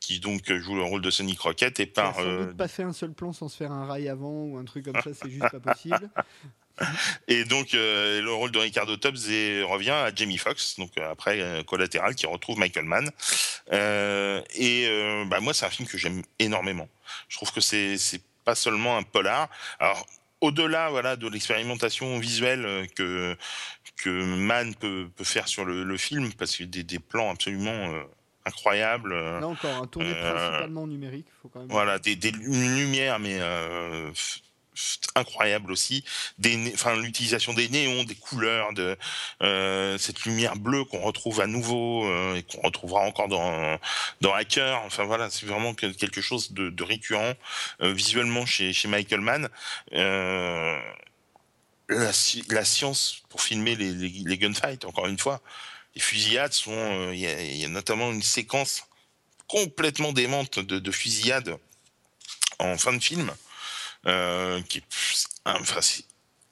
qui 0.00 0.18
donc 0.18 0.50
joue 0.50 0.76
le 0.76 0.82
rôle 0.82 1.02
de 1.02 1.10
Sonny 1.10 1.36
Crockett 1.36 1.78
et 1.78 1.84
par. 1.84 2.14
Sans 2.14 2.38
doute 2.38 2.56
pas 2.56 2.68
fait 2.68 2.84
un 2.84 2.94
seul 2.94 3.12
plan 3.12 3.34
sans 3.34 3.48
se 3.48 3.56
faire 3.58 3.70
un 3.70 3.84
rail 3.84 4.08
avant 4.08 4.44
ou 4.44 4.56
un 4.56 4.64
truc 4.64 4.86
comme 4.86 5.02
ça, 5.02 5.12
c'est 5.12 5.28
juste 5.28 5.50
pas 5.50 5.60
possible. 5.60 6.08
Et 7.28 7.44
donc, 7.44 7.74
euh, 7.74 8.20
le 8.20 8.32
rôle 8.32 8.50
de 8.50 8.58
Ricardo 8.58 8.96
Tubbs 8.96 9.26
revient 9.68 9.90
à 9.90 10.14
Jamie 10.14 10.38
Foxx, 10.38 10.76
donc 10.78 10.92
euh, 10.98 11.10
après 11.10 11.40
euh, 11.40 11.62
Collatéral, 11.62 12.14
qui 12.14 12.26
retrouve 12.26 12.58
Michael 12.58 12.84
Mann. 12.84 13.10
et 13.72 15.24
bah, 15.26 15.40
moi, 15.40 15.54
c'est 15.54 15.66
un 15.66 15.70
film 15.70 15.88
que 15.88 15.98
j'aime 15.98 16.22
énormément. 16.38 16.88
Je 17.28 17.36
trouve 17.36 17.52
que 17.52 17.60
c'est 17.60 17.98
pas 18.44 18.54
seulement 18.54 18.96
un 18.96 19.02
polar. 19.02 19.48
Alors, 19.78 20.06
au-delà 20.40 20.88
voilà 20.88 21.16
de 21.16 21.28
l'expérimentation 21.28 22.18
visuelle 22.18 22.88
que 22.96 23.36
que 23.96 24.08
Mann 24.08 24.74
peut, 24.74 25.10
peut 25.14 25.24
faire 25.24 25.46
sur 25.46 25.66
le, 25.66 25.96
film, 25.98 26.32
parce 26.32 26.56
qu'il 26.56 26.64
y 26.64 26.68
a 26.68 26.70
des, 26.70 26.82
des 26.82 26.98
plans 26.98 27.30
absolument 27.30 27.92
incroyables. 28.46 29.14
Là 29.14 29.46
encore, 29.46 29.76
un 29.76 29.86
tourné 29.86 30.14
principalement 30.14 30.86
numérique. 30.86 31.26
Faut 31.42 31.48
quand 31.48 31.60
même... 31.60 31.68
Voilà, 31.68 31.98
des, 31.98 32.16
des 32.16 32.30
lumières, 32.30 33.18
mais 33.18 33.38
incroyable 35.14 35.72
aussi. 35.72 36.04
L'utilisation 36.38 37.52
des 37.52 37.68
néons, 37.68 38.04
des 38.04 38.14
couleurs, 38.14 38.72
de 38.72 38.96
euh, 39.42 39.98
cette 39.98 40.24
lumière 40.24 40.56
bleue 40.56 40.84
qu'on 40.84 41.00
retrouve 41.00 41.40
à 41.40 41.46
nouveau 41.46 42.06
euh, 42.06 42.36
et 42.36 42.42
qu'on 42.42 42.60
retrouvera 42.62 43.00
encore 43.00 43.28
dans 43.28 43.78
dans 44.20 44.32
Hacker. 44.34 44.80
Enfin 44.84 45.04
voilà, 45.04 45.30
c'est 45.30 45.46
vraiment 45.46 45.74
quelque 45.74 46.20
chose 46.20 46.52
de, 46.52 46.82
récurrent 46.82 47.34
euh, 47.82 47.92
visuellement 47.92 48.46
chez 48.46 48.72
Michael 48.88 49.20
Mann. 49.20 49.48
La, 51.88 52.64
science 52.64 53.22
pour 53.28 53.42
filmer 53.42 53.74
les, 53.74 54.38
gunfights, 54.38 54.84
encore 54.84 55.08
une 55.08 55.18
fois, 55.18 55.40
les 55.96 56.00
fusillades 56.00 56.52
sont. 56.52 57.10
Il 57.12 57.18
y, 57.18 57.58
y, 57.58 57.64
a 57.64 57.68
notamment 57.68 58.12
une 58.12 58.22
séquence 58.22 58.84
complètement 59.48 60.12
démente 60.12 60.60
de, 60.60 60.78
de 60.78 60.90
fusillades 60.92 61.56
en 62.60 62.78
fin 62.78 62.92
de 62.92 63.02
film 63.02 63.32
euh, 64.06 64.60
qui 64.62 64.78
est, 64.78 64.84
enfin, 65.44 65.80
c'est 65.80 66.04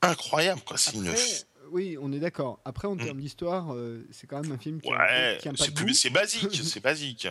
incroyable. 0.02 0.60
Quoi. 0.66 0.76
Oui, 1.70 1.96
on 2.00 2.12
est 2.12 2.18
d'accord. 2.18 2.60
Après, 2.64 2.88
en 2.88 2.94
mm. 2.94 3.04
termes 3.04 3.20
d'histoire, 3.20 3.74
euh, 3.74 4.06
c'est 4.10 4.26
quand 4.26 4.40
même 4.40 4.52
un 4.52 4.58
film 4.58 4.80
qui, 4.80 4.90
ouais, 4.90 5.38
C'est 5.94 6.10
basique, 6.10 6.54
c'est 6.64 6.80
basique. 6.80 7.28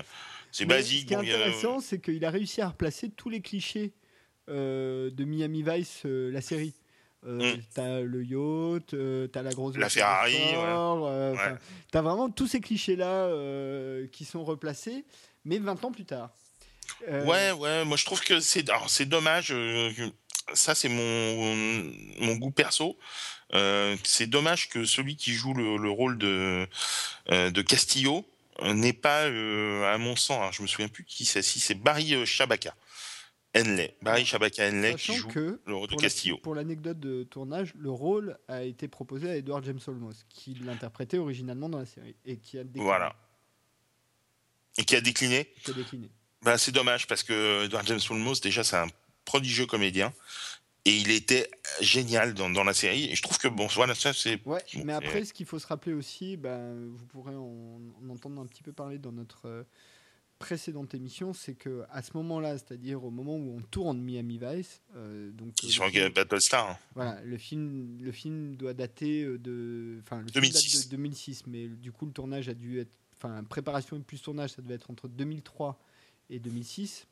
C'est 0.52 0.66
basique. 0.66 1.02
Ce 1.02 1.06
qui 1.06 1.14
est 1.14 1.18
intéressant, 1.18 1.80
c'est 1.80 2.00
qu'il 2.00 2.24
a 2.26 2.30
réussi 2.30 2.62
à 2.62 2.70
replacer 2.70 3.10
tous 3.10 3.30
les 3.30 3.42
clichés 3.42 3.94
euh, 4.50 5.12
de 5.12 5.24
Miami 5.26 5.64
Vice, 5.64 6.02
la 6.04 6.42
série. 6.42 6.74
Euh, 7.26 7.56
mm. 7.56 7.62
T'as 7.74 8.00
le 8.02 8.24
yacht, 8.24 8.96
t'as 9.32 9.42
la 9.42 9.52
grosse 9.52 9.76
la 9.76 9.90
Ferrari, 9.90 10.36
ouais. 10.36 11.56
t'as 11.92 12.02
vraiment 12.02 12.30
tous 12.30 12.48
ces 12.48 12.62
clichés 12.62 12.96
là 12.96 13.30
qui 14.12 14.24
sont 14.24 14.44
replacés, 14.44 15.06
mais 15.44 15.58
20 15.58 15.84
ans 15.84 15.92
plus 15.92 16.06
tard. 16.06 16.32
Euh, 17.08 17.26
ouais, 17.26 17.52
ouais, 17.52 17.86
moi 17.86 17.98
je 17.98 18.06
trouve 18.06 18.22
que 18.22 18.40
c'est 18.40 18.66
c'est 18.88 19.06
dommage. 19.06 19.52
Euh, 19.52 19.92
ça, 20.54 20.76
c'est 20.76 20.90
mon, 20.90 21.94
mon 22.20 22.36
goût 22.36 22.52
perso. 22.52 22.98
Euh, 23.54 23.96
c'est 24.04 24.28
dommage 24.28 24.70
que 24.70 24.86
celui 24.86 25.16
qui 25.16 25.34
joue 25.34 25.54
le, 25.54 25.90
rôle 25.90 26.18
de, 26.18 26.68
de 27.30 27.62
Castillo 27.62 28.26
n'est 28.64 28.94
pas, 28.94 29.24
à 29.26 29.98
mon 29.98 30.16
sens, 30.16 30.56
je 30.56 30.62
me 30.62 30.68
souviens 30.68 30.88
plus 30.88 31.04
qui 31.04 31.26
c'est, 31.26 31.42
si 31.42 31.60
c'est 31.60 31.76
Barry 31.76 32.26
Shabaka. 32.26 32.74
Henley, 33.56 33.96
Barry 34.02 34.26
Shabaka 34.26 34.70
Henley 34.70 34.96
qui 34.96 35.16
joue 35.16 35.30
le 35.66 35.76
rôle 35.76 35.90
de 35.90 35.96
Castillo. 35.96 36.38
pour 36.38 36.56
l'anecdote 36.56 37.00
de 37.00 37.24
tournage, 37.24 37.74
le 37.76 37.90
rôle 37.90 38.38
a 38.48 38.64
été 38.64 38.88
proposé 38.88 39.30
à 39.30 39.36
Edward 39.36 39.64
James 39.66 39.80
Olmos, 39.88 40.26
qui 40.30 40.54
l'interprétait 40.56 41.18
originalement 41.18 41.70
dans 41.70 41.80
la 41.80 41.86
série 41.86 42.16
et 42.26 42.38
qui 42.38 42.58
a 42.58 42.64
décliné. 42.64 42.86
Voilà. 42.86 43.16
Et 44.78 44.86
qui 44.86 44.96
a 44.96 45.02
décliné. 45.02 45.52
Qui 45.64 45.72
a 45.72 45.74
décliné. 45.74 46.10
Bah, 46.48 46.58
c'est 46.58 46.72
dommage 46.72 47.08
parce 47.08 47.24
que 47.24 47.66
Edward 47.66 47.86
James 47.88 48.00
Olmos, 48.10 48.40
déjà, 48.42 48.64
c'est 48.64 48.78
un 48.78 48.88
prodigieux 49.26 49.66
comédien. 49.66 50.14
Et 50.86 50.96
il 50.96 51.12
était 51.12 51.52
génial 51.82 52.34
dans, 52.34 52.50
dans, 52.50 52.64
la 52.64 52.74
série. 52.74 53.12
Et 53.12 53.16
je 53.16 53.22
trouve 53.22 53.38
que, 53.38 53.50
bon, 53.50 53.68
voilà, 53.76 53.94
ça, 53.94 54.14
c'est. 54.14 54.40
Ouais, 54.46 54.64
mais 54.86 54.94
après, 54.94 55.26
ce 55.26 55.34
qu'il 55.34 55.46
faut 55.46 55.60
se 55.60 55.68
rappeler 55.68 55.92
aussi, 55.92 56.38
bah, 56.38 56.58
vous 56.74 57.06
pourrez 57.08 57.36
en, 57.36 57.82
entendre 58.10 58.42
un 58.42 58.46
petit 58.46 58.64
peu 58.64 58.72
parler 58.72 58.98
dans 58.98 59.12
notre. 59.12 59.66
précédente 60.40 60.94
émission, 60.94 61.34
c'est 61.34 61.56
que 61.56 61.84
à 61.90 62.02
ce 62.02 62.12
moment-là, 62.16 62.58
c'est-à-dire 62.58 63.04
au 63.04 63.10
moment 63.10 63.36
où 63.36 63.58
on 63.58 63.62
tourne 63.62 64.00
Miami 64.00 64.40
Vice, 64.42 64.82
euh, 64.96 65.32
donc 65.32 65.54
Qui 65.56 65.68
euh, 65.68 65.72
sont 65.72 65.90
film- 65.90 66.14
Battlestar. 66.14 66.70
hein. 66.70 66.78
voilà, 66.96 67.20
le 67.26 67.38
film, 67.38 67.98
le 68.00 68.12
film 68.14 68.56
doit 68.56 68.74
dater 68.74 69.24
euh, 69.24 69.38
de, 69.38 70.00
enfin, 70.04 70.22
le 70.22 70.32
film 70.32 70.46
2006. 70.46 70.76
date 70.76 70.86
de 70.86 70.92
2006, 70.92 71.44
mais 71.48 71.68
du 71.68 71.92
coup 71.92 72.06
le 72.06 72.14
tournage 72.14 72.48
a 72.48 72.54
dû 72.54 72.80
être, 72.80 72.96
enfin, 73.18 73.44
préparation 73.44 73.98
et 73.98 74.00
plus 74.00 74.22
tournage, 74.22 74.52
ça 74.52 74.62
devait 74.62 74.76
être 74.76 74.92
entre 74.92 75.08
2003 75.10 75.78
et 76.30 76.40
2006. 76.40 77.08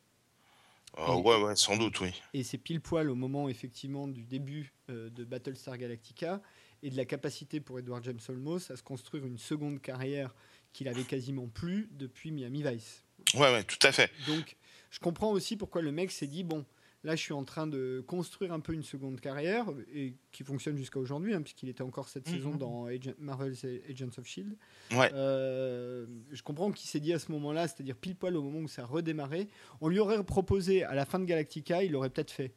Euh, 0.98 1.14
ouais, 1.14 1.42
ouais, 1.42 1.56
sans 1.56 1.76
doute, 1.76 2.00
oui. 2.00 2.10
Et 2.32 2.42
c'est 2.42 2.58
pile 2.58 2.80
poil 2.80 3.10
au 3.10 3.14
moment 3.14 3.48
effectivement 3.48 4.08
du 4.08 4.24
début 4.24 4.72
euh, 4.88 5.10
de 5.10 5.24
Battlestar 5.24 5.76
Galactica 5.76 6.40
et 6.82 6.90
de 6.90 6.96
la 6.96 7.04
capacité 7.04 7.60
pour 7.60 7.78
Edward 7.78 8.02
James 8.04 8.20
Olmos 8.28 8.70
à 8.70 8.76
se 8.76 8.82
construire 8.82 9.26
une 9.26 9.38
seconde 9.38 9.80
carrière 9.80 10.34
qu'il 10.72 10.88
avait 10.88 11.02
quasiment 11.02 11.48
plus 11.48 11.88
depuis 11.92 12.30
Miami 12.30 12.62
Vice. 12.62 13.04
Ouais, 13.34 13.52
ouais, 13.52 13.64
tout 13.64 13.78
à 13.82 13.92
fait. 13.92 14.10
Donc 14.26 14.56
je 14.90 14.98
comprends 14.98 15.30
aussi 15.30 15.56
pourquoi 15.56 15.82
le 15.82 15.92
mec 15.92 16.10
s'est 16.10 16.26
dit 16.26 16.44
bon 16.44 16.64
là 17.06 17.16
je 17.16 17.22
suis 17.22 17.32
en 17.32 17.44
train 17.44 17.66
de 17.66 18.04
construire 18.06 18.52
un 18.52 18.60
peu 18.60 18.74
une 18.74 18.82
seconde 18.82 19.18
carrière 19.20 19.64
et 19.94 20.12
qui 20.32 20.44
fonctionne 20.44 20.76
jusqu'à 20.76 20.98
aujourd'hui 20.98 21.32
hein, 21.32 21.40
puisqu'il 21.40 21.70
était 21.70 21.82
encore 21.82 22.08
cette 22.10 22.28
Mhm. 22.28 22.34
saison 22.36 22.54
dans 22.56 22.84
Agent- 22.86 23.14
Marvel's 23.18 23.64
Agents 23.88 24.10
of 24.18 24.26
Shield. 24.26 24.54
Ouais. 24.92 25.10
Euh, 25.14 26.04
je 26.32 26.42
comprends 26.42 26.70
qu'il 26.72 26.88
s'est 26.88 27.00
dit 27.00 27.12
à 27.14 27.18
ce 27.18 27.32
moment-là, 27.32 27.68
c'est-à-dire 27.68 27.96
pile 27.96 28.16
poil 28.16 28.36
au 28.36 28.42
moment 28.42 28.58
où 28.58 28.68
ça 28.68 28.82
a 28.82 28.86
redémarré, 28.86 29.48
on 29.80 29.88
lui 29.88 29.98
aurait 30.00 30.22
proposé 30.24 30.82
à 30.84 30.94
la 30.94 31.06
fin 31.06 31.18
de 31.18 31.24
Galactica, 31.24 31.82
il 31.82 31.92
l'aurait 31.92 32.10
peut-être 32.10 32.30
fait. 32.32 32.52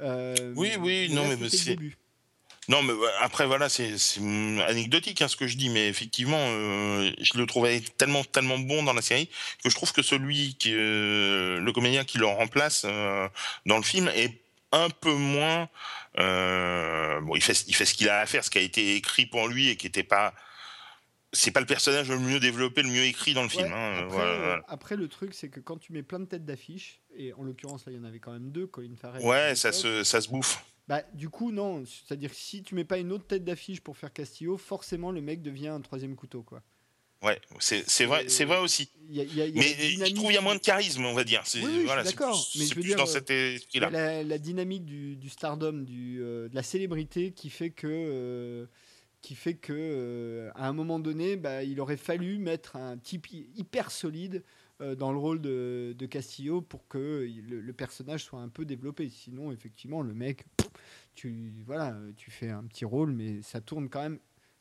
Euh, 0.00 0.54
Oui, 0.56 0.70
oui, 0.80 1.08
non, 1.12 1.22
là, 1.28 1.36
mais 1.36 1.48
début. 1.66 1.96
Non, 2.68 2.82
mais 2.82 2.92
après, 3.20 3.46
voilà, 3.46 3.68
c'est 3.68 3.94
anecdotique 4.68 5.22
hein, 5.22 5.28
ce 5.28 5.36
que 5.36 5.46
je 5.46 5.56
dis, 5.56 5.70
mais 5.70 5.88
effectivement, 5.88 6.38
euh, 6.38 7.10
je 7.18 7.38
le 7.38 7.46
trouvais 7.46 7.80
tellement, 7.96 8.22
tellement 8.22 8.58
bon 8.58 8.82
dans 8.82 8.92
la 8.92 9.02
série 9.02 9.28
que 9.64 9.70
je 9.70 9.74
trouve 9.74 9.92
que 9.92 10.02
celui 10.02 10.54
qui, 10.54 10.72
euh, 10.74 11.58
le 11.58 11.72
comédien 11.72 12.04
qui 12.04 12.18
le 12.18 12.26
remplace 12.26 12.82
euh, 12.84 13.28
dans 13.66 13.76
le 13.76 13.82
film 13.82 14.08
est 14.14 14.42
un 14.72 14.88
peu 14.90 15.12
moins. 15.12 15.68
bon, 16.16 17.34
il 17.34 17.42
fait, 17.42 17.64
il 17.66 17.74
fait 17.74 17.86
ce 17.86 17.94
qu'il 17.94 18.08
a 18.08 18.20
à 18.20 18.26
faire, 18.26 18.44
ce 18.44 18.50
qui 18.50 18.58
a 18.58 18.62
été 18.62 18.94
écrit 18.94 19.26
pour 19.26 19.48
lui 19.48 19.68
et 19.68 19.76
qui 19.76 19.86
n'était 19.86 20.04
pas. 20.04 20.34
C'est 21.32 21.52
pas 21.52 21.60
le 21.60 21.66
personnage 21.66 22.08
le 22.08 22.18
mieux 22.18 22.40
développé, 22.40 22.82
le 22.82 22.88
mieux 22.88 23.04
écrit 23.04 23.34
dans 23.34 23.44
le 23.44 23.48
film. 23.48 23.72
Hein, 23.72 23.98
après, 24.02 24.08
voilà, 24.08 24.60
après, 24.66 24.96
le 24.96 25.06
truc, 25.06 25.32
c'est 25.32 25.48
que 25.48 25.60
quand 25.60 25.78
tu 25.78 25.92
mets 25.92 26.02
plein 26.02 26.18
de 26.18 26.24
têtes 26.24 26.44
d'affiche, 26.44 27.00
et 27.16 27.32
en 27.34 27.44
l'occurrence, 27.44 27.86
là, 27.86 27.92
il 27.92 27.98
y 27.98 28.00
en 28.00 28.04
avait 28.04 28.18
quand 28.18 28.32
même 28.32 28.50
deux, 28.50 28.66
Colin 28.66 28.96
Farrell. 29.00 29.22
Ouais, 29.22 29.54
ça 29.54 29.70
se, 29.70 30.02
ça 30.02 30.20
se 30.20 30.28
bouffe. 30.28 30.60
Bah, 30.90 31.04
du 31.14 31.28
coup, 31.28 31.52
non. 31.52 31.84
C'est-à-dire 31.86 32.30
que 32.30 32.36
si 32.36 32.64
tu 32.64 32.74
mets 32.74 32.84
pas 32.84 32.98
une 32.98 33.12
autre 33.12 33.24
tête 33.24 33.44
d'affiche 33.44 33.80
pour 33.80 33.96
faire 33.96 34.12
Castillo, 34.12 34.56
forcément, 34.56 35.12
le 35.12 35.20
mec 35.20 35.40
devient 35.40 35.68
un 35.68 35.80
troisième 35.80 36.16
couteau, 36.16 36.42
quoi. 36.42 36.62
Ouais, 37.22 37.40
c'est 37.60 38.06
vrai, 38.06 38.24
c'est 38.28 38.44
vrai 38.44 38.58
aussi. 38.58 38.90
Y 39.08 39.20
a- 39.20 39.22
il 39.24 39.36
y 39.36 39.40
a- 39.42 39.46
il 39.46 39.54
y 39.54 39.58
a 39.58 39.62
Mais 39.62 40.06
je 40.08 40.14
trouve 40.14 40.26
qu'il 40.26 40.34
y 40.34 40.38
a 40.38 40.40
moins 40.40 40.56
de 40.56 40.60
charisme, 40.60 41.04
on 41.04 41.12
va 41.14 41.22
dire. 41.22 41.42
C'est 41.44 41.62
Oui, 41.62 41.70
oui, 41.70 41.84
voilà, 41.84 42.02
d'accord, 42.02 42.44
mais 42.56 42.64
je 42.64 42.68
veux 42.70 42.74
plus 42.80 42.88
dire, 42.88 42.96
dans 42.96 43.04
euh, 43.04 43.06
cet 43.06 43.30
esprit-là. 43.30 43.90
la, 43.90 44.24
la 44.24 44.38
dynamique 44.38 44.84
du, 44.84 45.14
du 45.16 45.28
stardom, 45.28 45.84
du, 45.84 46.18
euh, 46.22 46.48
de 46.48 46.54
la 46.56 46.64
célébrité 46.64 47.30
qui 47.30 47.50
fait 47.50 47.70
que, 47.70 47.86
euh, 47.86 48.66
qui 49.22 49.36
fait 49.36 49.54
que 49.54 49.72
euh, 49.74 50.50
à 50.56 50.66
un 50.66 50.72
moment 50.72 50.98
donné, 50.98 51.36
bah, 51.36 51.62
il 51.62 51.78
aurait 51.80 51.98
fallu 51.98 52.38
mettre 52.38 52.74
un 52.76 52.96
type 52.96 53.28
hy- 53.30 53.46
hyper 53.54 53.90
solide 53.92 54.42
euh, 54.80 54.94
dans 54.94 55.12
le 55.12 55.18
rôle 55.18 55.42
de, 55.42 55.94
de 55.96 56.06
Castillo 56.06 56.62
pour 56.62 56.88
que 56.88 57.28
le, 57.46 57.60
le 57.60 57.72
personnage 57.74 58.24
soit 58.24 58.40
un 58.40 58.48
peu 58.48 58.64
développé. 58.64 59.10
Sinon, 59.10 59.52
effectivement, 59.52 60.00
le 60.00 60.14
mec, 60.14 60.46
tu, 61.14 61.52
voilà, 61.66 61.96
tu 62.16 62.30
fais 62.30 62.50
un 62.50 62.64
petit 62.64 62.84
rôle, 62.84 63.12
mais 63.12 63.42
ça 63.42 63.60
tourne 63.60 63.88
quand 63.88 64.02
même 64.02 64.18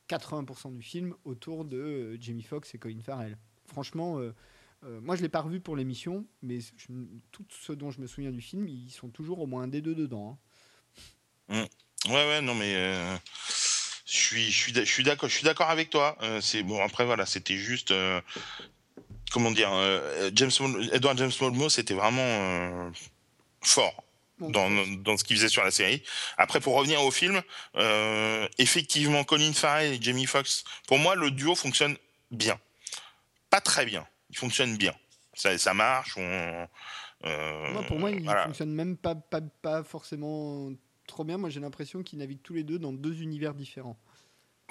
80% 0.10 0.72
du 0.76 0.82
film 0.82 1.14
autour 1.24 1.66
de 1.66 1.78
euh, 1.78 2.18
Jamie 2.20 2.44
Foxx 2.44 2.74
et 2.74 2.78
Colin 2.80 3.00
Farrell. 3.02 3.38
Franchement, 3.68 4.20
euh, 4.20 4.34
euh, 4.84 5.00
moi 5.02 5.16
je 5.16 5.22
l'ai 5.22 5.30
pas 5.30 5.42
revu 5.42 5.60
pour 5.60 5.76
l'émission, 5.76 6.26
mais 6.42 6.60
je- 6.60 6.88
tout 7.32 7.46
ce 7.50 7.72
dont 7.74 7.92
je 7.92 8.02
me 8.02 8.08
souviens 8.08 8.32
du 8.32 8.42
film, 8.42 8.68
ils 8.68 8.90
sont 8.92 9.10
toujours 9.10 9.40
au 9.40 9.46
moins 9.46 9.64
un 9.64 9.68
des 9.68 9.82
deux 9.82 9.96
dedans. 9.96 10.40
hein. 11.50 11.66
Ouais, 12.08 12.14
ouais, 12.14 12.42
non, 12.42 12.56
mais 12.56 12.74
je 14.06 14.18
suis, 14.18 14.50
je 14.52 14.84
suis, 14.86 15.04
d'accord, 15.04 15.28
je 15.30 15.36
suis 15.36 15.44
d'accord 15.44 15.70
avec 15.70 15.90
toi. 15.90 16.18
C'est 16.42 16.64
bon. 16.64 16.82
Après, 16.82 17.06
voilà, 17.06 17.26
c'était 17.26 17.58
juste, 17.58 17.94
comment 19.32 19.52
dire, 19.52 19.70
James, 20.34 20.50
Edward 20.94 21.18
James 21.18 21.32
Olmos, 21.42 21.70
c'était 21.70 21.94
vraiment 21.94 22.90
fort 23.62 24.04
dans, 24.40 24.70
dans 24.98 25.18
ce 25.18 25.24
qu'il 25.24 25.36
faisait 25.38 25.50
sur 25.50 25.64
la 25.64 25.72
série. 25.72 26.02
Après, 26.38 26.60
pour 26.60 26.76
revenir 26.76 27.02
au 27.04 27.12
film, 27.12 27.42
euh, 27.76 28.48
effectivement, 28.58 29.24
Colin 29.24 29.54
Farrell 29.54 29.94
et 29.94 30.02
Jamie 30.02 30.26
Foxx, 30.26 30.64
pour 30.88 30.98
moi, 30.98 31.16
le 31.16 31.32
duo 31.32 31.56
fonctionne 31.56 31.98
bien. 32.32 32.60
Pas 33.50 33.62
très 33.62 33.86
bien, 33.86 34.06
il 34.30 34.38
fonctionne 34.38 34.78
bien. 34.78 34.94
Ça, 35.34 35.58
ça 35.58 35.74
marche. 35.74 36.16
On, 36.18 36.68
euh, 37.26 37.72
Moi, 37.74 37.84
pour 37.84 38.00
moi, 38.00 38.12
ils 38.12 38.24
voilà. 38.24 38.46
fonctionnent 38.46 38.74
même 38.74 38.98
pas, 38.98 39.16
pas, 39.16 39.42
pas 39.42 39.84
forcément 39.84 40.72
trop 41.08 41.24
bien. 41.24 41.38
Moi, 41.38 41.50
j'ai 41.50 41.60
l'impression 41.60 42.04
qu'ils 42.04 42.20
naviguent 42.20 42.42
tous 42.44 42.54
les 42.54 42.64
deux 42.64 42.80
dans 42.80 42.94
deux 42.94 43.22
univers 43.22 43.54
différents. 43.54 43.98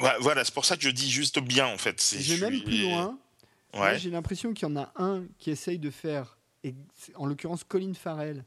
Ouais, 0.00 0.12
Voilà, 0.20 0.44
c'est 0.44 0.54
pour 0.54 0.64
ça 0.64 0.76
que 0.76 0.82
je 0.82 0.90
dis 0.90 1.10
juste 1.10 1.40
bien, 1.40 1.66
en 1.66 1.78
fait. 1.78 2.00
C'est- 2.00 2.20
Je 2.20 2.34
vais 2.34 2.40
même 2.50 2.54
suis- 2.60 2.64
plus 2.64 2.82
loin. 2.82 3.18
Ouais. 3.74 3.98
j'ai 3.98 4.08
l'impression 4.10 4.54
qu'il 4.54 4.66
y 4.66 4.70
en 4.70 4.76
a 4.76 4.90
un 4.96 5.24
qui 5.38 5.50
essaye 5.50 5.78
de 5.78 5.90
faire, 5.90 6.38
et 6.64 6.74
en 7.16 7.26
l'occurrence 7.26 7.64
Colin 7.64 7.92
Farrell, 7.94 8.44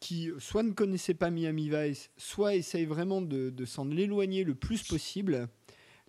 qui 0.00 0.30
soit 0.38 0.62
ne 0.62 0.72
connaissait 0.72 1.14
pas 1.14 1.30
Miami 1.30 1.70
Vice, 1.70 2.10
soit 2.16 2.54
essaye 2.54 2.84
vraiment 2.86 3.20
de, 3.20 3.50
de 3.50 3.64
s'en 3.64 3.90
éloigner 3.90 4.44
le 4.44 4.54
plus 4.54 4.82
possible. 4.82 5.48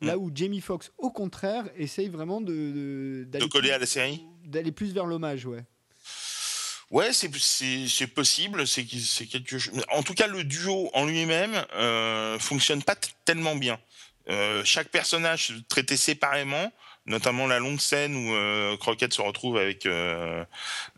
Là 0.01 0.15
Mm. 0.15 0.19
où 0.19 0.31
Jamie 0.33 0.61
Foxx, 0.61 0.91
au 0.97 1.11
contraire, 1.11 1.65
essaye 1.75 2.07
vraiment 2.07 2.39
de, 2.39 3.25
de, 3.29 3.45
coller 3.47 3.67
plus- 3.67 3.71
à 3.71 3.77
la 3.79 3.85
série 3.85 4.23
d'aller 4.45 4.71
plus 4.71 4.93
vers 4.93 5.05
l'hommage, 5.05 5.45
ouais. 5.45 5.65
Ouais, 6.91 7.13
c'est 7.13 7.29
c'est 7.35 7.87
c'est 7.87 8.07
possible, 8.07 8.65
c'est 8.65 8.83
que- 8.85 8.97
c'est 8.97 9.25
quelque 9.27 9.59
chose. 9.59 9.73
En 9.91 10.01
tout 10.01 10.13
cas, 10.15 10.25
le 10.27 10.43
duo 10.43 10.89
en 10.93 11.05
lui-même 11.05 11.53
euh, 11.75 12.39
fonctionne 12.39 12.81
pas 12.81 12.95
tellement 13.25 13.55
bien. 13.55 13.79
Euh, 14.29 14.63
chaque 14.65 14.89
personnage 14.89 15.53
traité 15.67 15.97
séparément, 15.97 16.71
notamment 17.09 17.47
la 17.47 17.59
longue 17.59 17.81
scène 17.81 18.15
où 18.15 18.33
euh, 18.33 18.77
Crockett 18.77 19.13
se 19.13 19.21
retrouve 19.21 19.57
avec 19.57 19.85
euh, 19.85 20.45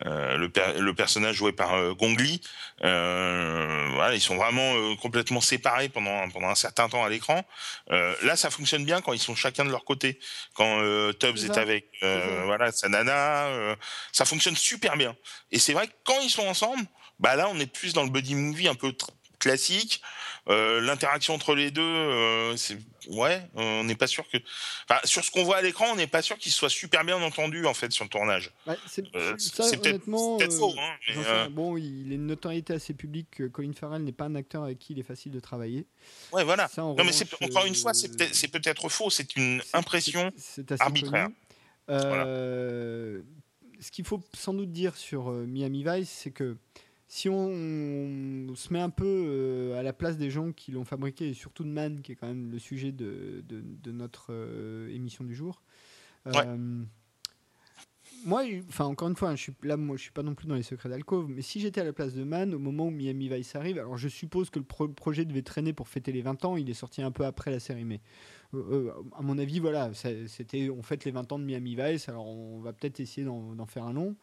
euh, 0.05 0.37
le, 0.37 0.49
per- 0.49 0.79
le 0.79 0.93
personnage 0.93 1.35
joué 1.35 1.53
par 1.53 1.73
euh, 1.73 1.93
Gong 1.93 2.15
Li. 2.19 2.41
Euh, 2.83 3.87
voilà, 3.93 4.13
ils 4.13 4.21
sont 4.21 4.35
vraiment 4.35 4.75
euh, 4.75 4.95
complètement 4.97 5.41
séparés 5.41 5.89
pendant 5.89 6.29
pendant 6.29 6.49
un 6.49 6.55
certain 6.55 6.87
temps 6.89 7.03
à 7.03 7.09
l'écran. 7.09 7.43
Euh, 7.89 8.13
là, 8.23 8.35
ça 8.35 8.49
fonctionne 8.49 8.85
bien 8.85 9.01
quand 9.01 9.13
ils 9.13 9.19
sont 9.19 9.35
chacun 9.35 9.65
de 9.65 9.71
leur 9.71 9.85
côté. 9.85 10.19
Quand 10.53 10.79
euh, 10.81 11.13
Tubbs 11.13 11.45
est 11.45 11.57
avec 11.57 11.85
euh, 12.03 12.43
voilà 12.45 12.71
sa 12.71 12.89
nana, 12.89 13.45
euh, 13.47 13.75
ça 14.11 14.25
fonctionne 14.25 14.55
super 14.55 14.97
bien. 14.97 15.15
Et 15.51 15.59
c'est 15.59 15.73
vrai 15.73 15.87
que 15.87 15.93
quand 16.03 16.19
ils 16.21 16.29
sont 16.29 16.47
ensemble, 16.47 16.83
bah 17.19 17.35
là, 17.35 17.49
on 17.49 17.59
est 17.59 17.71
plus 17.71 17.93
dans 17.93 18.03
le 18.03 18.09
buddy 18.09 18.35
movie 18.35 18.67
un 18.67 18.75
peu 18.75 18.91
classique. 19.41 20.01
Euh, 20.49 20.81
L'interaction 20.81 21.35
entre 21.35 21.53
les 21.53 21.69
deux, 21.69 21.81
euh, 21.81 22.57
c'est 22.57 22.75
ouais, 23.09 23.47
on 23.53 23.83
n'est 23.83 23.95
pas 23.95 24.07
sûr 24.07 24.27
que. 24.27 24.37
Enfin, 24.89 24.99
sur 25.03 25.23
ce 25.23 25.29
qu'on 25.29 25.43
voit 25.43 25.57
à 25.57 25.61
l'écran, 25.61 25.85
on 25.91 25.95
n'est 25.95 26.07
pas 26.07 26.23
sûr 26.23 26.35
qu'ils 26.37 26.51
soient 26.51 26.69
super 26.69 27.03
bien 27.03 27.21
entendus 27.21 27.67
en 27.67 27.75
fait 27.75 27.91
sur 27.91 28.05
le 28.05 28.09
tournage. 28.09 28.51
Ouais, 28.65 28.75
c'est, 28.87 29.03
Euh, 29.15 29.37
ça, 29.37 29.63
c'est 29.63 29.77
peut-être 29.77 30.03
faux, 30.03 30.39
hein, 30.79 30.93
mais. 31.09 31.49
Bon, 31.49 31.77
il 31.77 32.11
a 32.11 32.15
une 32.15 32.25
notoriété 32.25 32.73
assez 32.73 32.95
publique 32.95 33.27
que 33.31 33.43
Colin 33.43 33.73
Farrell 33.73 34.03
n'est 34.03 34.11
pas 34.11 34.25
un 34.25 34.35
acteur 34.35 34.63
avec 34.63 34.79
qui 34.79 34.93
il 34.93 34.99
est 34.99 35.03
facile 35.03 35.31
de 35.31 35.39
travailler. 35.39 35.85
ouais, 36.31 36.43
voilà. 36.43 36.67
Ça, 36.69 36.85
en 36.85 36.95
Non, 36.95 37.03
mais 37.03 37.45
encore 37.47 37.65
une 37.65 37.75
fois, 37.75 37.93
c'est 37.93 38.47
peut-être 38.47 38.89
faux. 38.89 39.11
C'est 39.11 39.35
une 39.35 39.61
impression. 39.73 40.31
arbitraire. 40.79 41.29
Ce 41.87 43.21
qu'il 43.91 44.05
faut 44.05 44.21
sans 44.35 44.53
doute 44.53 44.71
dire 44.71 44.95
sur 44.95 45.31
Miami 45.31 45.83
Vice, 45.83 46.09
c'est 46.09 46.31
que 46.31 46.57
si 47.13 47.27
on, 47.27 47.35
on 48.49 48.55
se 48.55 48.71
met 48.71 48.79
un 48.79 48.89
peu 48.89 49.03
euh, 49.05 49.77
à 49.77 49.83
la 49.83 49.91
place 49.91 50.17
des 50.17 50.29
gens 50.29 50.53
qui 50.53 50.71
l'ont 50.71 50.85
fabriqué, 50.85 51.27
et 51.27 51.33
surtout 51.33 51.65
de 51.65 51.69
Man, 51.69 52.01
qui 52.01 52.13
est 52.13 52.15
quand 52.15 52.27
même 52.27 52.49
le 52.49 52.57
sujet 52.57 52.93
de, 52.93 53.43
de- 53.49 53.61
de 53.83 53.91
notre 53.91 54.27
euh, 54.29 54.87
émission 54.95 55.25
du 55.25 55.35
jour. 55.35 55.61
euh, 56.45 56.83
Moi, 58.23 58.43
enfin 58.69 58.85
encore 58.85 59.09
une 59.09 59.15
fois, 59.17 59.29
hein, 59.29 59.35
je 59.35 59.41
suis 59.41 59.53
là, 59.63 59.75
moi, 59.75 59.97
je 59.97 60.03
suis 60.03 60.11
pas 60.11 60.23
non 60.23 60.35
plus 60.35 60.47
dans 60.47 60.55
les 60.55 60.63
secrets 60.63 60.87
d'alcôve, 60.89 61.27
mais 61.27 61.41
si 61.41 61.59
j'étais 61.59 61.81
à 61.81 61.83
la 61.83 61.91
place 61.91 62.13
de 62.13 62.23
Man 62.23 62.53
au 62.53 62.59
moment 62.59 62.85
où 62.87 62.91
Miami 62.91 63.27
Vice 63.27 63.55
arrive, 63.55 63.77
alors 63.79 63.97
je 63.97 64.07
suppose 64.07 64.49
que 64.49 64.59
le 64.59 64.65
pro- 64.65 64.87
projet 64.87 65.25
devait 65.25 65.41
traîner 65.41 65.73
pour 65.73 65.89
fêter 65.89 66.11
les 66.13 66.21
20 66.21 66.45
ans, 66.45 66.55
il 66.55 66.69
est 66.69 66.73
sorti 66.75 67.01
un 67.01 67.11
peu 67.11 67.25
après 67.25 67.51
la 67.51 67.59
série, 67.59 67.83
mais 67.83 67.99
euh, 68.53 68.89
euh, 68.89 68.91
à 69.17 69.21
mon 69.21 69.37
avis, 69.37 69.59
voilà, 69.59 69.91
c'était 69.93 70.69
on 70.69 70.81
fête 70.81 71.05
les 71.05 71.11
20 71.11 71.31
ans 71.31 71.39
de 71.39 71.43
Miami 71.43 71.75
Vice, 71.75 72.09
alors 72.09 72.27
on 72.27 72.59
va 72.59 72.73
peut-être 72.73 72.99
essayer 72.99 73.25
d'en 73.25 73.65
faire 73.65 73.83
un 73.83 73.93
long. 73.93 74.15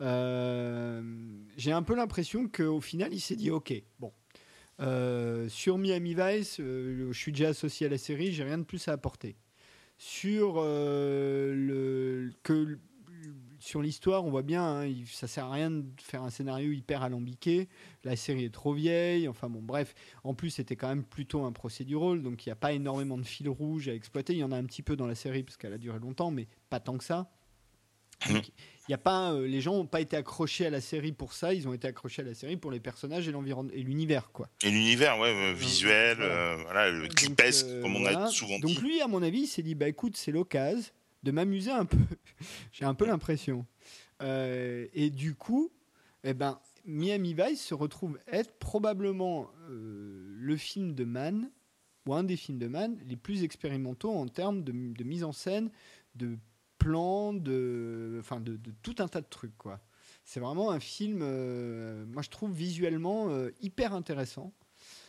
Euh, 0.00 1.02
J'ai 1.56 1.72
un 1.72 1.82
peu 1.82 1.94
l'impression 1.94 2.48
qu'au 2.48 2.80
final, 2.80 3.12
il 3.12 3.20
s'est 3.20 3.36
dit, 3.36 3.50
ok, 3.50 3.72
bon. 3.98 4.12
sur 5.48 5.78
Miami 5.78 6.14
Vice, 6.14 6.56
je 6.58 7.12
suis 7.12 7.32
déjà 7.32 7.48
associé 7.48 7.86
à 7.86 7.90
la 7.90 7.98
série, 7.98 8.32
j'ai 8.32 8.44
rien 8.44 8.58
de 8.58 8.64
plus 8.64 8.88
à 8.88 8.92
apporter. 8.92 9.36
Sur 9.98 10.62
le 10.62 12.30
que 12.42 12.78
sur 13.62 13.80
l'histoire, 13.80 14.24
on 14.24 14.30
voit 14.30 14.42
bien, 14.42 14.62
hein, 14.64 14.86
il- 14.86 15.06
ça 15.06 15.26
sert 15.28 15.44
à 15.46 15.52
rien 15.52 15.70
de 15.70 15.84
faire 16.00 16.22
un 16.22 16.30
scénario 16.30 16.72
hyper 16.72 17.02
alambiqué. 17.02 17.68
La 18.04 18.16
série 18.16 18.44
est 18.44 18.52
trop 18.54 18.72
vieille. 18.74 19.28
Enfin 19.28 19.48
bon, 19.48 19.60
bref. 19.62 19.94
En 20.24 20.34
plus, 20.34 20.50
c'était 20.50 20.76
quand 20.76 20.88
même 20.88 21.04
plutôt 21.04 21.44
un 21.44 21.52
procédural, 21.52 22.22
donc 22.22 22.44
il 22.44 22.48
n'y 22.48 22.52
a 22.52 22.56
pas 22.56 22.72
énormément 22.72 23.16
de 23.18 23.22
fil 23.24 23.48
rouge 23.48 23.88
à 23.88 23.94
exploiter. 23.94 24.32
Il 24.32 24.40
y 24.40 24.44
en 24.44 24.52
a 24.52 24.56
un 24.56 24.64
petit 24.64 24.82
peu 24.82 24.96
dans 24.96 25.06
la 25.06 25.14
série 25.14 25.42
parce 25.44 25.56
qu'elle 25.56 25.72
a 25.72 25.78
duré 25.78 25.98
longtemps, 26.00 26.30
mais 26.30 26.48
pas 26.70 26.80
tant 26.80 26.98
que 26.98 27.04
ça. 27.04 27.30
Mm. 28.28 28.36
Il 28.88 28.90
y 28.90 28.94
a 28.94 28.98
pas, 28.98 29.32
euh, 29.32 29.46
les 29.46 29.60
gens 29.60 29.74
n'ont 29.76 29.86
pas 29.86 30.00
été 30.00 30.16
accrochés 30.16 30.66
à 30.66 30.70
la 30.70 30.80
série 30.80 31.12
pour 31.12 31.32
ça, 31.32 31.54
ils 31.54 31.66
ont 31.68 31.72
été 31.72 31.86
accrochés 31.88 32.22
à 32.22 32.24
la 32.24 32.34
série 32.34 32.56
pour 32.56 32.70
les 32.72 32.80
personnages 32.80 33.26
et 33.28 33.32
l'environnement 33.32 33.72
et 33.72 33.82
l'univers, 33.82 34.30
quoi. 34.32 34.48
Et 34.64 34.70
l'univers, 34.70 35.18
ouais, 35.18 35.32
euh, 35.34 35.52
visuel, 35.52 36.16
voilà. 36.18 36.32
euh, 36.32 36.56
voilà, 36.62 36.90
le 36.90 37.02
Donc, 37.02 37.14
clipesque, 37.14 37.66
euh, 37.68 37.82
comme 37.82 37.96
on 37.96 38.00
voilà. 38.00 38.24
a 38.24 38.28
souvent 38.28 38.58
Donc 38.58 38.70
dit. 38.70 38.80
lui, 38.80 39.00
à 39.00 39.08
mon 39.08 39.22
avis, 39.22 39.40
il 39.42 39.46
s'est 39.46 39.62
dit 39.62 39.74
bah 39.76 39.88
écoute, 39.88 40.16
c'est 40.16 40.32
l'occasion 40.32 40.92
de 41.22 41.30
m'amuser 41.30 41.70
un 41.70 41.84
peu. 41.84 41.98
J'ai 42.72 42.84
un 42.84 42.94
peu 42.94 43.06
l'impression. 43.06 43.66
Euh, 44.22 44.86
et 44.92 45.10
du 45.10 45.34
coup, 45.34 45.70
eh 46.24 46.34
ben, 46.34 46.60
Miami 46.84 47.34
Vice 47.34 47.62
se 47.64 47.74
retrouve 47.74 48.18
être 48.26 48.58
probablement 48.58 49.50
euh, 49.68 50.34
le 50.36 50.56
film 50.56 50.94
de 50.94 51.04
Man 51.04 51.50
ou 52.06 52.14
un 52.14 52.24
des 52.24 52.36
films 52.36 52.58
de 52.58 52.68
Man 52.68 52.98
les 53.06 53.16
plus 53.16 53.44
expérimentaux 53.44 54.10
en 54.10 54.26
termes 54.26 54.62
de, 54.62 54.72
de 54.72 55.04
mise 55.04 55.24
en 55.24 55.32
scène, 55.32 55.70
de 56.14 56.36
plans, 56.78 57.32
de, 57.32 58.16
enfin 58.20 58.40
de, 58.40 58.56
de 58.56 58.72
tout 58.82 58.96
un 58.98 59.08
tas 59.08 59.20
de 59.20 59.28
trucs 59.28 59.56
quoi. 59.56 59.80
C'est 60.24 60.40
vraiment 60.40 60.70
un 60.70 60.80
film, 60.80 61.20
euh, 61.22 62.04
moi 62.06 62.22
je 62.22 62.30
trouve 62.30 62.52
visuellement 62.52 63.28
hyper 63.60 63.92
intéressant. 63.92 64.52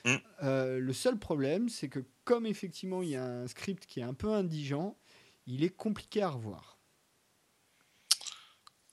Mm. 0.05 0.15
Le 0.41 0.93
seul 0.93 1.17
problème, 1.17 1.69
c'est 1.69 1.87
que 1.87 1.99
comme 2.23 2.45
effectivement 2.45 3.01
il 3.03 3.09
y 3.09 3.15
a 3.15 3.25
un 3.25 3.47
script 3.47 3.85
qui 3.85 3.99
est 3.99 4.03
un 4.03 4.13
peu 4.13 4.31
indigent, 4.31 4.97
il 5.45 5.63
est 5.63 5.75
compliqué 5.75 6.21
à 6.21 6.29
revoir. 6.29 6.79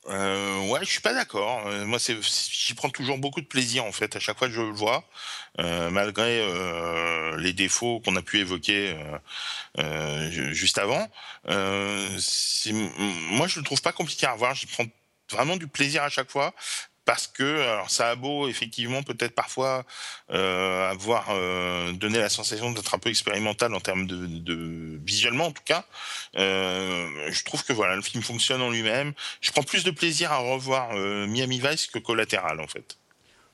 Euh, 0.06 0.66
ouais, 0.70 0.80
je 0.80 0.90
suis 0.90 1.02
pas 1.02 1.12
d'accord. 1.12 1.66
Euh, 1.66 1.84
moi, 1.84 1.98
j'y 1.98 2.74
prends 2.74 2.88
toujours 2.88 3.18
beaucoup 3.18 3.42
de 3.42 3.46
plaisir 3.46 3.84
en 3.84 3.92
fait 3.92 4.16
à 4.16 4.20
chaque 4.20 4.38
fois 4.38 4.48
que 4.48 4.54
je 4.54 4.62
le 4.62 4.70
vois, 4.70 5.04
euh, 5.58 5.90
malgré 5.90 6.40
euh, 6.40 7.36
les 7.36 7.52
défauts 7.52 8.00
qu'on 8.00 8.16
a 8.16 8.22
pu 8.22 8.38
évoquer 8.38 8.96
ju- 9.78 10.54
juste 10.54 10.78
avant. 10.78 11.06
Moi, 11.46 13.46
je 13.46 13.58
le 13.58 13.64
trouve 13.64 13.82
pas 13.82 13.92
compliqué 13.92 14.26
à 14.26 14.32
revoir. 14.32 14.54
J'y 14.54 14.66
prends 14.66 14.86
vraiment 15.30 15.56
du 15.56 15.68
plaisir 15.68 16.02
à 16.02 16.08
chaque 16.08 16.30
fois. 16.30 16.54
Parce 17.04 17.26
que 17.26 17.60
alors 17.62 17.90
ça 17.90 18.10
a 18.10 18.14
beau 18.14 18.46
effectivement 18.48 19.02
peut-être 19.02 19.34
parfois 19.34 19.84
euh, 20.30 20.88
avoir 20.90 21.28
euh, 21.30 21.92
donné 21.92 22.18
la 22.18 22.28
sensation 22.28 22.70
d'être 22.70 22.94
un 22.94 22.98
peu 22.98 23.08
expérimental 23.08 23.74
en 23.74 23.80
termes 23.80 24.06
de, 24.06 24.26
de 24.26 25.00
visuellement 25.04 25.46
en 25.46 25.52
tout 25.52 25.62
cas, 25.64 25.86
euh, 26.36 27.08
je 27.30 27.42
trouve 27.44 27.64
que 27.64 27.72
voilà 27.72 27.96
le 27.96 28.02
film 28.02 28.22
fonctionne 28.22 28.60
en 28.60 28.70
lui-même 28.70 29.12
je 29.40 29.50
prends 29.50 29.62
plus 29.62 29.82
de 29.82 29.90
plaisir 29.90 30.30
à 30.30 30.38
revoir 30.38 30.90
euh, 30.92 31.26
Miami 31.26 31.58
Vice 31.58 31.86
que 31.86 31.98
Collateral 31.98 32.60
en 32.60 32.66
fait. 32.66 32.98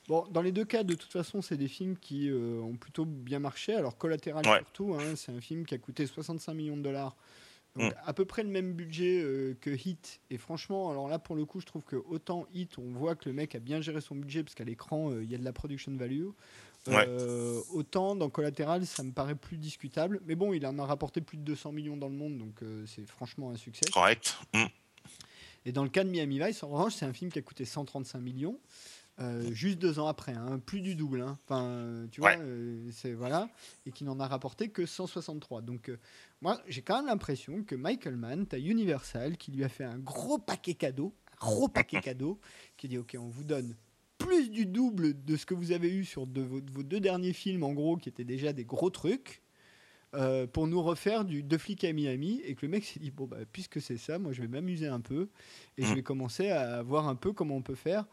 Bon, 0.07 0.25
dans 0.31 0.41
les 0.41 0.53
deux 0.53 0.63
cas, 0.63 0.83
de 0.83 0.93
toute 0.93 1.11
façon, 1.11 1.41
c'est 1.41 1.57
des 1.57 1.67
films 1.67 1.97
qui 1.97 2.31
ont 2.31 2.77
plutôt 2.77 3.03
bien 3.03 3.39
marché. 3.39 3.73
Alors, 3.75 3.97
Collateral 3.97 4.47
Ouais. 4.47 4.59
surtout, 4.59 4.95
hein, 4.97 5.17
c'est 5.17 5.33
un 5.33 5.41
film 5.41 5.65
qui 5.65 5.75
a 5.75 5.77
coûté 5.77 6.07
65 6.07 6.53
millions 6.53 6.77
de 6.77 6.81
dollars. 6.81 7.13
Donc, 7.77 7.93
Mm. 7.93 7.97
à 8.05 8.13
peu 8.13 8.25
près 8.25 8.43
le 8.43 8.49
même 8.49 8.73
budget 8.73 9.21
euh, 9.21 9.55
que 9.61 9.69
Hit. 9.69 10.19
Et 10.29 10.37
franchement, 10.37 10.89
alors 10.89 11.07
là, 11.07 11.19
pour 11.19 11.35
le 11.35 11.45
coup, 11.45 11.59
je 11.59 11.65
trouve 11.65 11.83
que 11.83 11.95
autant 11.95 12.45
Hit, 12.53 12.77
on 12.77 12.91
voit 12.91 13.15
que 13.15 13.29
le 13.29 13.33
mec 13.33 13.55
a 13.55 13.59
bien 13.59 13.81
géré 13.81 14.01
son 14.01 14.15
budget 14.15 14.43
parce 14.43 14.55
qu'à 14.55 14.63
l'écran, 14.63 15.11
euh, 15.11 15.23
il 15.23 15.31
y 15.31 15.35
a 15.35 15.37
de 15.37 15.43
la 15.45 15.53
production 15.53 15.95
value. 15.95 16.27
Euh, 16.89 17.61
autant 17.73 18.15
dans 18.15 18.29
Collateral, 18.29 18.85
ça 18.85 19.03
me 19.03 19.11
paraît 19.11 19.35
plus 19.35 19.57
discutable. 19.57 20.21
Mais 20.25 20.35
bon, 20.35 20.53
il 20.53 20.65
en 20.65 20.79
a 20.79 20.85
rapporté 20.85 21.19
plus 21.19 21.37
de 21.37 21.43
200 21.43 21.73
millions 21.73 21.97
dans 21.97 22.07
le 22.07 22.15
monde, 22.15 22.37
donc 22.37 22.61
c'est 22.85 23.05
franchement 23.05 23.51
un 23.51 23.57
succès. 23.57 23.85
Correct. 23.91 24.37
Mm. 24.53 24.65
Et 25.65 25.73
dans 25.73 25.83
le 25.83 25.89
cas 25.89 26.05
de 26.05 26.09
Miami 26.09 26.39
Vice, 26.39 26.63
en 26.63 26.69
revanche, 26.69 26.93
c'est 26.95 27.05
un 27.05 27.11
film 27.11 27.29
qui 27.29 27.39
a 27.39 27.41
coûté 27.41 27.65
135 27.65 28.19
millions. 28.19 28.57
Euh, 29.19 29.51
juste 29.51 29.79
deux 29.79 29.99
ans 29.99 30.07
après, 30.07 30.33
hein, 30.33 30.59
plus 30.65 30.81
du 30.81 30.95
double. 30.95 31.21
hein. 31.21 31.37
Enfin, 31.45 31.63
euh, 31.65 32.07
tu 32.11 32.21
vois, 32.21 32.31
Ouais. 32.31 32.37
euh, 32.39 32.89
c'est 32.91 33.13
voilà, 33.13 33.49
et 33.85 33.91
qui 33.91 34.03
n'en 34.03 34.19
a 34.19 34.27
rapporté 34.27 34.69
que 34.69 34.85
163. 34.85 35.61
Donc, 35.61 35.89
euh, 35.89 35.97
moi, 36.41 36.61
j'ai 36.67 36.81
quand 36.81 36.97
même 36.97 37.07
l'impression 37.07 37.63
que 37.63 37.75
Michael 37.75 38.15
Mann, 38.15 38.45
t'as 38.45 38.59
Universal, 38.59 39.37
qui 39.37 39.51
lui 39.51 39.63
a 39.63 39.69
fait 39.69 39.83
un 39.85 39.97
gros 39.97 40.37
paquet 40.37 40.73
cadeau, 40.75 41.13
un 41.33 41.37
gros 41.45 41.67
paquet 41.67 41.99
cadeau, 42.01 42.39
qui 42.77 42.87
dit 42.87 42.97
ok, 42.97 43.15
on 43.19 43.27
vous 43.29 43.43
donne 43.43 43.75
plus 44.17 44.49
du 44.49 44.65
double 44.65 45.23
de 45.25 45.35
ce 45.35 45.45
que 45.45 45.53
vous 45.53 45.71
avez 45.71 45.89
eu 45.93 46.03
sur 46.05 46.25
de 46.27 46.41
vos, 46.41 46.59
vos 46.71 46.83
deux 46.83 46.99
derniers 46.99 47.33
films, 47.33 47.63
en 47.63 47.73
gros, 47.73 47.97
qui 47.97 48.09
étaient 48.09 48.23
déjà 48.23 48.51
des 48.53 48.65
gros 48.65 48.89
trucs. 48.89 49.41
Euh, 50.13 50.47
pour 50.47 50.67
nous 50.67 50.81
refaire 50.81 51.25
du 51.25 51.43
Deux 51.43 51.57
flics 51.57 51.83
à 51.83 51.91
Miami 51.93 52.41
et 52.45 52.55
que 52.55 52.65
le 52.65 52.71
mec 52.71 52.85
s'est 52.85 52.99
dit 52.99 53.11
bon 53.11 53.25
bah 53.27 53.37
puisque 53.51 53.81
c'est 53.81 53.97
ça 53.97 54.17
moi 54.19 54.31
je 54.31 54.41
vais 54.41 54.47
m'amuser 54.47 54.87
un 54.87 55.01
peu 55.01 55.29
et 55.77 55.83
je 55.83 55.91
Mm. 55.91 55.95
vais 55.95 56.03
commencer 56.03 56.49
à 56.49 56.81
voir 56.81 57.07
un 57.07 57.15
peu 57.15 57.33
comment 57.33 57.55
on 57.57 57.61
peut 57.61 57.75
faire 57.75 58.05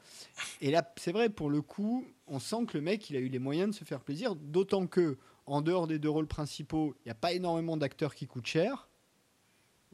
et 0.60 0.70
là 0.72 0.82
c'est 0.96 1.12
vrai 1.12 1.28
pour 1.30 1.50
le 1.50 1.62
coup 1.62 2.04
on 2.26 2.40
sent 2.40 2.66
que 2.66 2.76
le 2.78 2.82
mec 2.82 3.08
il 3.10 3.16
a 3.16 3.20
eu 3.20 3.28
les 3.28 3.38
moyens 3.38 3.70
de 3.70 3.74
se 3.78 3.84
faire 3.84 4.00
plaisir 4.00 4.34
d'autant 4.34 4.86
que 4.88 5.16
en 5.46 5.62
dehors 5.62 5.86
des 5.86 5.98
deux 6.00 6.10
rôles 6.10 6.26
principaux 6.26 6.94
il 7.00 7.08
n'y 7.08 7.12
a 7.12 7.16
pas 7.16 7.32
énormément 7.32 7.76
d'acteurs 7.76 8.14
qui 8.14 8.26
coûtent 8.26 8.46
cher 8.46 8.88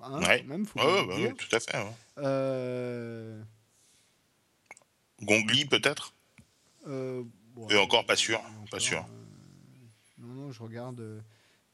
Hein, 0.03 0.23
Ouais. 0.23 0.43
même, 0.45 0.65
faut 0.65 0.79
bah, 0.79 1.05
ouais, 1.15 1.35
tout 1.35 1.55
à 1.55 1.61
fait. 1.61 1.77
ouais. 1.77 1.93
Euh, 2.19 3.43
Gongli 5.23 5.67
peut-être? 5.67 6.15
euh, 6.87 7.23
bon, 7.55 7.69
Et 7.69 7.77
encore 7.77 8.07
pas 8.07 8.17
sûr, 8.17 8.41
pas 8.71 8.81
sûr. 8.81 9.07
non, 10.19 10.29
non, 10.35 10.51
je 10.53 10.63
regarde. 10.63 11.23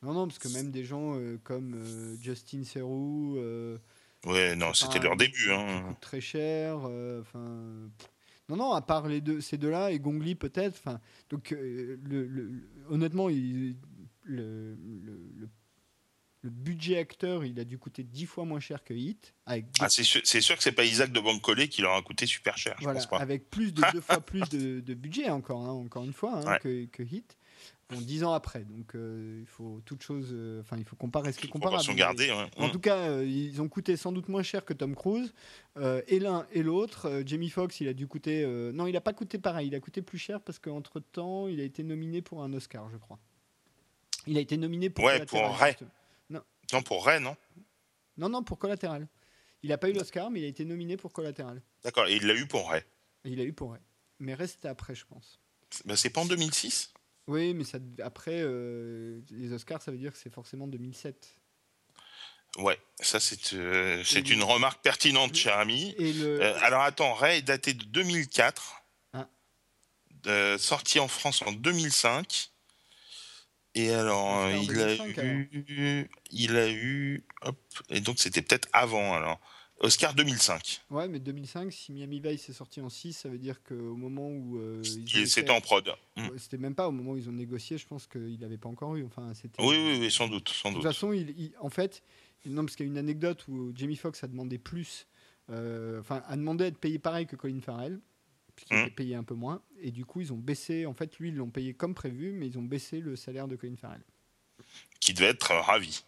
Non, 0.02 0.12
non, 0.12 0.26
parce 0.28 0.38
que 0.38 0.48
même 0.48 0.70
des 0.70 0.84
gens 0.84 1.14
euh, 1.16 1.38
comme 1.42 1.74
euh, 1.74 2.16
Justin 2.20 2.62
Theroux, 2.62 3.36
euh, 3.38 3.78
Ouais, 4.24 4.56
non, 4.56 4.72
c'était 4.74 4.98
leur 4.98 5.16
début. 5.16 5.52
Hein. 5.52 5.96
très 6.00 6.20
cher. 6.20 6.80
euh, 6.84 7.20
Enfin, 7.20 7.38
non, 8.48 8.56
non, 8.56 8.72
à 8.72 8.80
part 8.82 9.06
les 9.08 9.20
deux, 9.20 9.40
ces 9.40 9.56
deux-là 9.58 9.90
et 9.92 9.98
Gongli 10.00 10.34
peut-être. 10.34 10.76
Enfin, 10.78 11.00
donc 11.30 11.50
le, 11.50 11.98
honnêtement, 12.88 13.28
il- 13.28 13.76
le, 14.24 14.76
budget 16.42 16.98
acteur, 16.98 17.44
il 17.44 17.58
a 17.58 17.64
dû 17.64 17.76
coûter 17.76 18.04
dix 18.04 18.24
fois 18.26 18.44
moins 18.44 18.60
cher 18.60 18.84
que 18.84 18.94
Hit, 18.94 19.34
avec 19.46 19.66
Ah, 19.80 19.88
c'est 19.88 20.04
sûr, 20.04 20.20
sûr 20.24 20.56
que 20.56 20.62
c'est 20.62 20.70
pas 20.72 20.84
Isaac 20.84 21.10
de 21.10 21.18
Bancolé 21.18 21.68
qui 21.68 21.82
leur 21.82 21.94
a 21.94 22.02
coûté 22.02 22.24
super 22.26 22.56
cher, 22.56 22.76
je 22.80 22.84
pense 22.84 23.06
pas. 23.06 23.18
avec 23.18 23.50
plus 23.50 23.72
de 23.74 23.82
deux 23.92 24.00
fois 24.00 24.20
plus 24.20 24.48
de, 24.50 24.78
de 24.80 24.94
budget 24.94 25.28
encore, 25.30 25.64
hein, 25.64 25.70
encore 25.72 26.04
une 26.04 26.12
fois, 26.12 26.38
hein, 26.38 26.52
Ouais. 26.52 26.58
que, 26.60 26.84
que 26.86 27.02
Hit. 27.02 27.36
Bon, 27.88 28.00
dix 28.00 28.24
ans 28.24 28.32
après, 28.32 28.64
donc 28.64 28.96
euh, 28.96 29.38
il 29.40 29.46
faut 29.46 29.80
toute 29.84 30.02
chose, 30.02 30.30
euh, 30.32 30.60
enfin 30.60 30.76
il 30.76 30.84
faut 30.84 30.96
comparer 30.96 31.32
ce 31.32 31.38
qui 31.38 31.46
est 31.46 31.50
comparable. 31.50 31.84
Gardée. 31.94 32.30
ouais. 32.32 32.46
En 32.56 32.66
Mm. 32.66 32.72
tout 32.72 32.80
cas, 32.80 32.96
euh, 33.10 33.24
ils 33.24 33.62
ont 33.62 33.68
coûté 33.68 33.96
sans 33.96 34.10
doute 34.10 34.28
moins 34.28 34.42
cher 34.42 34.64
que 34.64 34.72
Tom 34.72 34.96
Cruise, 34.96 35.32
et 36.08 36.18
l'un 36.18 36.46
et 36.52 36.62
l'autre. 36.64 37.22
Jamie 37.24 37.48
Foxx, 37.50 37.80
il 37.80 37.86
a 37.88 37.92
dû 37.92 38.08
coûter, 38.08 38.44
non, 38.72 38.86
il 38.88 38.92
n'a 38.94 39.00
pas 39.00 39.12
coûté 39.12 39.38
pareil, 39.38 39.68
il 39.68 39.74
a 39.76 39.80
coûté 39.80 40.02
plus 40.02 40.18
cher 40.18 40.40
parce 40.40 40.58
qu'entre 40.58 40.98
temps, 40.98 41.46
il 41.46 41.60
a 41.60 41.64
été 41.64 41.82
nominé 41.84 42.22
pour 42.22 42.42
un 42.42 42.52
Oscar, 42.54 42.90
je 42.90 42.96
crois. 42.96 43.20
Il 44.26 44.36
a 44.36 44.40
été 44.40 44.56
nominé 44.56 44.90
pour 44.90 45.04
Ouais, 45.04 45.24
pour 45.24 45.40
Ray. 45.56 45.72
justement. 45.72 45.90
Non, 46.72 46.82
pour 46.82 47.06
Ray, 47.06 47.20
non? 47.20 47.36
Non, 48.16 48.28
non, 48.28 48.42
pour 48.42 48.58
Collateral. 48.58 49.06
Il 49.62 49.68
n'a 49.68 49.78
pas 49.78 49.88
eu 49.88 49.92
l'Oscar, 49.92 50.30
mais 50.32 50.40
il 50.40 50.44
a 50.44 50.48
été 50.48 50.64
nominé 50.64 50.96
pour 50.96 51.12
Collateral. 51.12 51.62
D'accord, 51.84 52.08
et 52.08 52.16
il 52.16 52.26
l'a 52.26 52.34
eu 52.34 52.48
pour 52.48 52.68
Ray. 52.68 52.82
Il 53.24 53.38
a 53.38 53.44
eu 53.44 53.52
pour 53.52 53.72
Ray. 53.72 53.80
Mais 54.18 54.34
reste 54.34 54.64
après, 54.66 54.96
je 54.96 55.04
pense. 55.06 55.38
Bah, 55.84 55.94
c'est 55.94 56.10
pas 56.10 56.22
en 56.22 56.26
2006 56.26 56.92
Oui, 57.28 57.54
mais 57.54 57.64
ça, 57.64 57.78
après, 58.02 58.40
euh, 58.40 59.20
les 59.30 59.52
Oscars, 59.52 59.82
ça 59.82 59.90
veut 59.90 59.98
dire 59.98 60.12
que 60.12 60.18
c'est 60.18 60.32
forcément 60.32 60.66
2007. 60.66 61.36
Ouais, 62.58 62.78
ça 63.00 63.20
c'est 63.20 63.52
euh, 63.54 64.02
c'est 64.04 64.30
une 64.30 64.42
remarque 64.42 64.82
pertinente, 64.82 65.34
cher 65.34 65.58
ami. 65.58 65.94
Le, 65.98 66.40
Euh, 66.40 66.58
alors 66.62 66.82
attends, 66.82 67.12
Ray 67.12 67.38
est 67.38 67.42
daté 67.42 67.74
de 67.74 67.84
2004, 67.84 68.82
Ah. 69.12 69.28
euh, 70.26 70.56
sorti 70.56 70.98
en 71.00 71.08
France 71.08 71.42
en 71.42 71.52
2005. 71.52 72.50
Et 73.74 73.92
alors, 73.92 74.48
il 74.48 74.68
2005, 74.68 75.18
a 75.18 75.24
eu, 75.26 76.10
il 76.30 76.56
a 76.56 76.70
eu, 76.70 77.26
hop, 77.42 77.58
et 77.90 78.00
donc 78.00 78.18
c'était 78.18 78.40
peut-être 78.40 78.68
avant 78.72 79.12
alors. 79.14 79.38
Oscar 79.80 80.14
2005. 80.14 80.80
ouais, 80.90 81.06
mais 81.06 81.18
2005, 81.18 81.70
si 81.72 81.92
Miami 81.92 82.18
Vice 82.20 82.48
est 82.48 82.52
sorti 82.54 82.80
en 82.80 82.88
6, 82.88 83.12
ça 83.12 83.28
veut 83.28 83.38
dire 83.38 83.62
qu'au 83.62 83.94
moment 83.94 84.28
où 84.28 84.58
euh, 84.58 84.82
C'était 84.82 85.50
en 85.50 85.60
prod. 85.60 85.86
Mm. 86.16 86.28
C'était 86.38 86.56
même 86.56 86.74
pas 86.74 86.88
au 86.88 86.92
moment 86.92 87.12
où 87.12 87.16
ils 87.18 87.28
ont 87.28 87.32
négocié, 87.32 87.76
je 87.76 87.86
pense 87.86 88.06
qu'il 88.06 88.38
n'avait 88.40 88.56
pas 88.56 88.68
encore 88.70 88.96
eu. 88.96 89.04
Enfin, 89.04 89.32
c'était. 89.34 89.62
Oui, 89.62 89.76
oui, 89.76 89.98
oui, 90.00 90.10
sans 90.10 90.28
doute, 90.28 90.48
sans 90.48 90.70
De 90.70 90.74
toute 90.76 90.82
doute. 90.84 90.92
façon, 90.92 91.12
il, 91.12 91.30
il- 91.38 91.52
en 91.60 91.68
fait, 91.68 92.02
il- 92.46 92.54
non, 92.54 92.64
parce 92.64 92.74
qu'il 92.74 92.86
y 92.86 92.88
a 92.88 92.92
une 92.92 92.98
anecdote 92.98 93.46
où 93.48 93.72
Jamie 93.76 93.96
Foxx 93.96 94.24
a 94.24 94.28
demandé 94.28 94.56
plus, 94.58 95.06
euh, 95.50 96.00
enfin, 96.00 96.22
a 96.26 96.36
demandé 96.36 96.64
à 96.64 96.66
être 96.68 96.78
payé 96.78 96.98
pareil 96.98 97.26
que 97.26 97.36
Colin 97.36 97.60
Farrell, 97.60 98.00
puisqu'il 98.54 98.76
Mm. 98.78 98.80
était 98.80 98.90
payé 98.90 99.14
un 99.14 99.24
peu 99.24 99.34
moins, 99.34 99.60
et 99.82 99.90
du 99.90 100.06
coup, 100.06 100.22
ils 100.22 100.32
ont 100.32 100.38
baissé. 100.38 100.86
En 100.86 100.94
fait, 100.94 101.18
lui, 101.18 101.28
ils 101.28 101.34
l'ont 101.36 101.50
payé 101.50 101.74
comme 101.74 101.94
prévu, 101.94 102.32
mais 102.32 102.46
ils 102.46 102.58
ont 102.58 102.62
baissé 102.62 103.00
le 103.00 103.14
salaire 103.14 103.46
de 103.46 103.56
Colin 103.56 103.76
Farrell. 103.76 104.02
Qui 105.00 105.12
devait 105.12 105.26
être 105.26 105.50
euh, 105.50 105.60
ravi. 105.60 106.02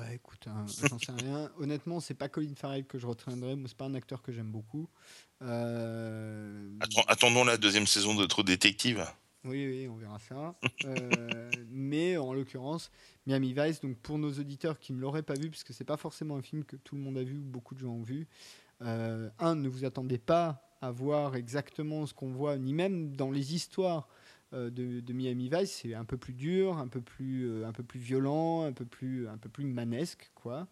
Ouais, 0.00 0.14
écoute, 0.16 0.46
hein, 0.46 0.64
j'en 0.88 0.98
sais 0.98 1.12
rien. 1.12 1.50
Honnêtement, 1.58 2.00
c'est 2.00 2.14
pas 2.14 2.28
Colin 2.28 2.54
Farrell 2.56 2.84
que 2.86 2.98
je 2.98 3.06
retiendrai. 3.06 3.54
Moi, 3.56 3.68
c'est 3.68 3.76
pas 3.76 3.84
un 3.84 3.94
acteur 3.94 4.22
que 4.22 4.32
j'aime 4.32 4.50
beaucoup. 4.50 4.88
Euh, 5.42 6.70
Attends- 6.80 7.04
attendons 7.06 7.44
la 7.44 7.56
deuxième 7.56 7.86
saison 7.86 8.14
de 8.14 8.24
Trop 8.26 8.42
Détective. 8.42 9.04
Oui, 9.44 9.66
oui, 9.66 9.88
on 9.88 9.96
verra 9.96 10.18
ça. 10.18 10.54
Euh, 10.84 11.50
mais 11.70 12.16
en 12.16 12.32
l'occurrence, 12.34 12.90
Miami 13.26 13.54
Vice, 13.54 13.80
donc 13.80 13.96
pour 13.98 14.18
nos 14.18 14.30
auditeurs 14.32 14.78
qui 14.78 14.92
ne 14.92 15.00
l'auraient 15.00 15.22
pas 15.22 15.34
vu, 15.34 15.50
parce 15.50 15.64
que 15.64 15.72
c'est 15.72 15.84
pas 15.84 15.96
forcément 15.96 16.36
un 16.36 16.42
film 16.42 16.64
que 16.64 16.76
tout 16.76 16.94
le 16.94 17.00
monde 17.00 17.16
a 17.18 17.22
vu 17.24 17.38
ou 17.38 17.42
beaucoup 17.44 17.74
de 17.74 17.80
gens 17.80 17.88
ont 17.92 18.02
vu, 18.02 18.26
euh, 18.82 19.28
un, 19.38 19.54
ne 19.54 19.68
vous 19.68 19.84
attendez 19.84 20.18
pas 20.18 20.62
à 20.82 20.90
voir 20.90 21.36
exactement 21.36 22.06
ce 22.06 22.14
qu'on 22.14 22.32
voit, 22.32 22.56
ni 22.58 22.72
même 22.74 23.14
dans 23.16 23.30
les 23.30 23.54
histoires 23.54 24.08
de, 24.52 25.00
de, 25.00 25.12
Miami 25.12 25.48
Vice, 25.52 25.80
c'est 25.82 25.94
un 25.94 26.04
peu 26.04 26.16
plus 26.16 26.32
dur, 26.32 26.76
un 26.78 26.88
peu 26.88 27.00
plus, 27.00 27.64
un 27.64 27.72
peu 27.72 27.82
plus 27.82 28.00
violent, 28.00 28.64
un 28.64 28.72
peu 28.72 28.84
plus, 28.84 29.28
un 29.28 29.38
peu 29.38 29.48
plus 29.48 29.64
manesque, 29.64 30.30
quoi. 30.34 30.66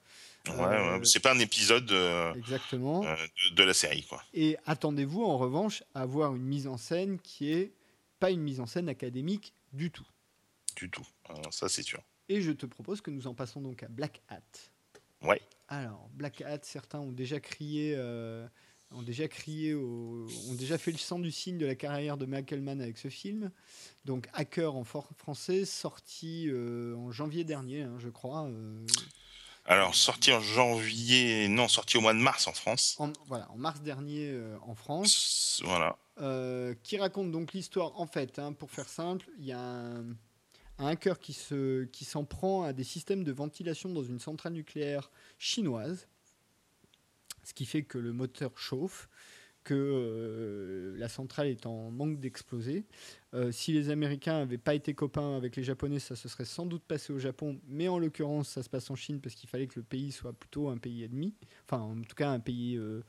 Ouais, 0.49 1.01
c'est 1.05 1.21
pas 1.21 1.33
un 1.33 1.39
épisode 1.39 1.93
exactement. 2.37 3.01
De, 3.03 3.55
de, 3.55 3.63
la 3.63 3.75
série, 3.75 4.03
quoi. 4.03 4.23
Et 4.35 4.57
attendez-vous 4.67 5.25
en 5.25 5.39
revanche 5.39 5.85
à 5.95 6.03
avoir 6.03 6.35
une 6.35 6.45
mise 6.45 6.67
en 6.67 6.77
scène 6.77 7.19
qui 7.21 7.53
est 7.53 7.73
pas 8.19 8.31
une 8.31 8.41
mise 8.41 8.61
en 8.61 8.67
scène 8.67 8.89
académique 8.89 9.55
du 9.73 9.91
tout. 9.91 10.07
Du 10.77 10.91
tout, 10.91 11.07
ça 11.51 11.69
c'est 11.69 11.83
sûr. 11.83 12.03
Et 12.29 12.43
je 12.43 12.53
te 12.53 12.67
propose 12.67 13.01
que 13.01 13.11
nous 13.11 13.27
en 13.27 13.35
passons 13.35 13.61
donc 13.61 13.83
à 13.83 13.89
Black 13.89 14.21
Hat. 14.29 14.43
Ouais. 15.23 15.41
Alors, 15.69 16.09
Black 16.13 16.41
Hat, 16.43 16.61
certains 16.63 17.01
ont 17.01 17.13
déjà 17.13 17.41
crié, 17.41 17.95
euh, 17.97 18.47
ont 18.93 19.02
déjà 19.02 19.28
crié, 19.28 19.74
ont 19.74 20.27
déjà 20.55 20.78
fait 20.78 20.93
le 20.93 20.98
sang 20.98 21.19
du 21.19 21.31
signe 21.31 21.59
de 21.59 21.66
la 21.66 21.74
carrière 21.74 22.16
de 22.16 22.27
Michael 22.27 22.60
Mann 22.60 22.81
avec 22.81 22.98
ce 22.98 23.09
film. 23.09 23.51
Donc, 24.05 24.28
Hacker 24.32 24.74
en 24.74 24.85
français, 24.85 25.65
sorti 25.65 26.48
euh, 26.48 26.97
en 26.97 27.10
janvier 27.10 27.44
dernier, 27.44 27.82
hein, 27.82 27.97
je 27.98 28.09
crois. 28.09 28.47
Euh. 28.47 28.86
Alors, 29.66 29.94
sorti 29.94 30.32
en 30.32 30.40
janvier, 30.40 31.48
non, 31.48 31.69
sorti 31.69 31.98
au 31.98 32.01
mois 32.01 32.15
de 32.15 32.19
mars 32.19 32.47
en 32.47 32.52
France. 32.52 32.97
En, 32.98 33.12
voilà, 33.27 33.51
en 33.51 33.59
mars 33.59 33.81
dernier 33.82 34.35
en 34.66 34.74
France. 34.74 35.62
Voilà. 35.65 35.98
qui 36.82 36.97
raconte 36.97 37.31
donc 37.31 37.52
l'histoire, 37.52 38.01
en 38.01 38.06
fait, 38.06 38.39
hein, 38.39 38.52
pour 38.52 38.70
faire 38.70 38.89
simple, 38.89 39.28
il 39.39 39.44
y 39.44 39.52
a 39.52 39.60
un 39.60 40.05
un 40.78 40.86
hacker 40.86 41.19
qui 41.19 41.32
s'en 41.32 41.86
qui 41.93 42.06
prend 42.28 42.62
à 42.62 42.73
des 42.73 42.85
systèmes 42.85 43.24
de 43.24 43.32
ventilation 43.32 43.89
dans 43.89 44.05
une 44.05 44.20
centrale 44.20 44.52
nucléaire 44.52 45.10
chinoise, 45.39 46.09
ce 47.49 47.55
qui 47.55 47.65
fait 47.65 47.83
que 47.83 47.97
le 47.97 48.12
moteur 48.12 48.59
chauffe, 48.59 49.09
que 49.65 49.75
euh, 49.75 50.95
la 50.99 51.09
centrale 51.09 51.47
est 51.47 51.65
en 51.65 51.91
manque 51.91 52.20
d'exploser. 52.20 52.85
Euh, 53.33 53.51
si 53.53 53.73
les 53.73 53.89
Américains 53.89 54.41
n'avaient 54.41 54.59
pas 54.59 54.75
été 54.75 54.93
copains 54.93 55.35
avec 55.35 55.57
les 55.57 55.62
Japonais, 55.62 55.99
ça 55.99 56.15
se 56.15 56.29
serait 56.29 56.45
sans 56.45 56.66
doute 56.66 56.83
passé 56.85 57.11
au 57.11 57.19
Japon, 57.19 57.59
mais 57.66 57.89
en 57.89 57.99
l'occurrence, 57.99 58.51
ça 58.51 58.62
se 58.62 58.69
passe 58.69 58.91
en 58.91 58.97
Chine 58.97 59.20
parce 59.20 59.35
qu'il 59.35 59.49
fallait 59.49 59.66
que 59.66 59.79
le 59.79 59.83
pays 59.83 60.12
soit 60.12 60.35
plutôt 60.35 60.69
un 60.69 60.77
pays 60.77 61.05
ennemi, 61.05 61.35
enfin 61.65 61.83
en 61.83 62.03
tout 62.03 62.15
cas 62.15 62.31
un 62.31 62.41
pays... 62.41 62.77
Euh, 62.77 63.03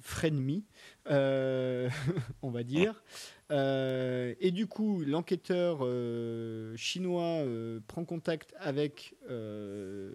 frenemy, 0.00 0.64
euh, 1.08 1.88
on 2.42 2.50
va 2.50 2.62
dire. 2.62 3.02
Euh, 3.50 4.34
et 4.40 4.50
du 4.50 4.66
coup, 4.66 5.02
l'enquêteur 5.04 5.80
euh, 5.82 6.74
chinois 6.76 7.44
prend 7.86 8.04
contact 8.04 8.54
avec, 8.58 9.14
je 9.28 10.08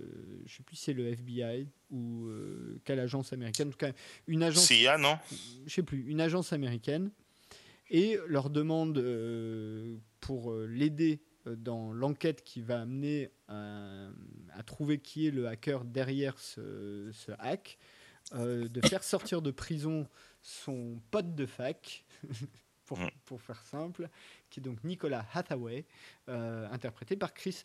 ne 0.43 0.47
sais 0.47 0.63
plus 0.63 0.75
si 0.75 0.83
c'est 0.85 0.93
le 0.93 1.07
FBI 1.07 1.67
ou 1.91 2.29
quelle 2.85 2.99
agence 2.99 3.33
américaine, 3.33 3.69
en 3.69 3.71
tout 3.71 3.77
cas 3.77 3.91
une 4.27 4.43
agence. 4.43 4.65
CIA, 4.65 4.97
non? 4.97 5.17
Je 5.65 5.73
sais 5.73 5.83
plus, 5.83 6.05
une 6.07 6.21
agence 6.21 6.53
américaine, 6.53 7.11
et 7.89 8.17
leur 8.27 8.49
demande 8.49 9.03
pour 10.19 10.53
l'aider 10.53 11.21
dans 11.45 11.91
l'enquête 11.93 12.43
qui 12.43 12.61
va 12.61 12.81
amener 12.81 13.31
à, 13.47 14.11
trouver 14.65 14.99
qui 14.99 15.27
est 15.27 15.31
le 15.31 15.47
hacker 15.47 15.85
derrière 15.85 16.37
ce, 16.37 17.09
ce 17.11 17.31
hack. 17.39 17.77
Euh, 18.33 18.67
de 18.67 18.85
faire 18.87 19.03
sortir 19.03 19.41
de 19.41 19.51
prison 19.51 20.07
son 20.41 21.01
pote 21.09 21.33
de 21.35 21.45
fac, 21.45 22.05
pour, 22.85 22.99
mm. 22.99 23.09
pour, 23.25 23.41
faire 23.41 23.65
simple, 23.65 24.09
qui 24.49 24.59
est 24.59 24.63
donc 24.63 24.83
Nicolas 24.83 25.25
Hathaway, 25.33 25.85
euh, 26.27 26.67
interprété 26.71 27.15
par 27.15 27.33
Chris 27.33 27.63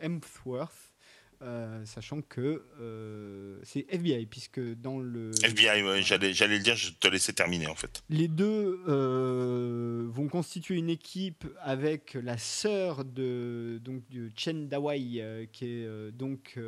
Hemsworth, 0.00 0.93
euh, 1.42 1.84
sachant 1.84 2.22
que 2.22 2.64
euh, 2.80 3.58
c'est 3.62 3.86
FBI, 3.88 4.26
puisque 4.26 4.60
dans 4.60 4.98
le... 4.98 5.30
FBI, 5.42 6.02
j'allais, 6.02 6.32
j'allais 6.32 6.58
le 6.58 6.62
dire, 6.62 6.76
je 6.76 6.92
te 6.92 7.08
laissais 7.08 7.32
terminer 7.32 7.66
en 7.66 7.74
fait. 7.74 8.02
Les 8.08 8.28
deux 8.28 8.80
euh, 8.88 10.06
vont 10.08 10.28
constituer 10.28 10.76
une 10.76 10.90
équipe 10.90 11.46
avec 11.60 12.14
la 12.14 12.38
sœur 12.38 13.04
de, 13.04 13.80
donc, 13.82 14.08
de 14.10 14.30
Chen 14.36 14.68
Dawei, 14.68 15.48
qui 15.52 15.66
est 15.66 16.12
donc 16.12 16.58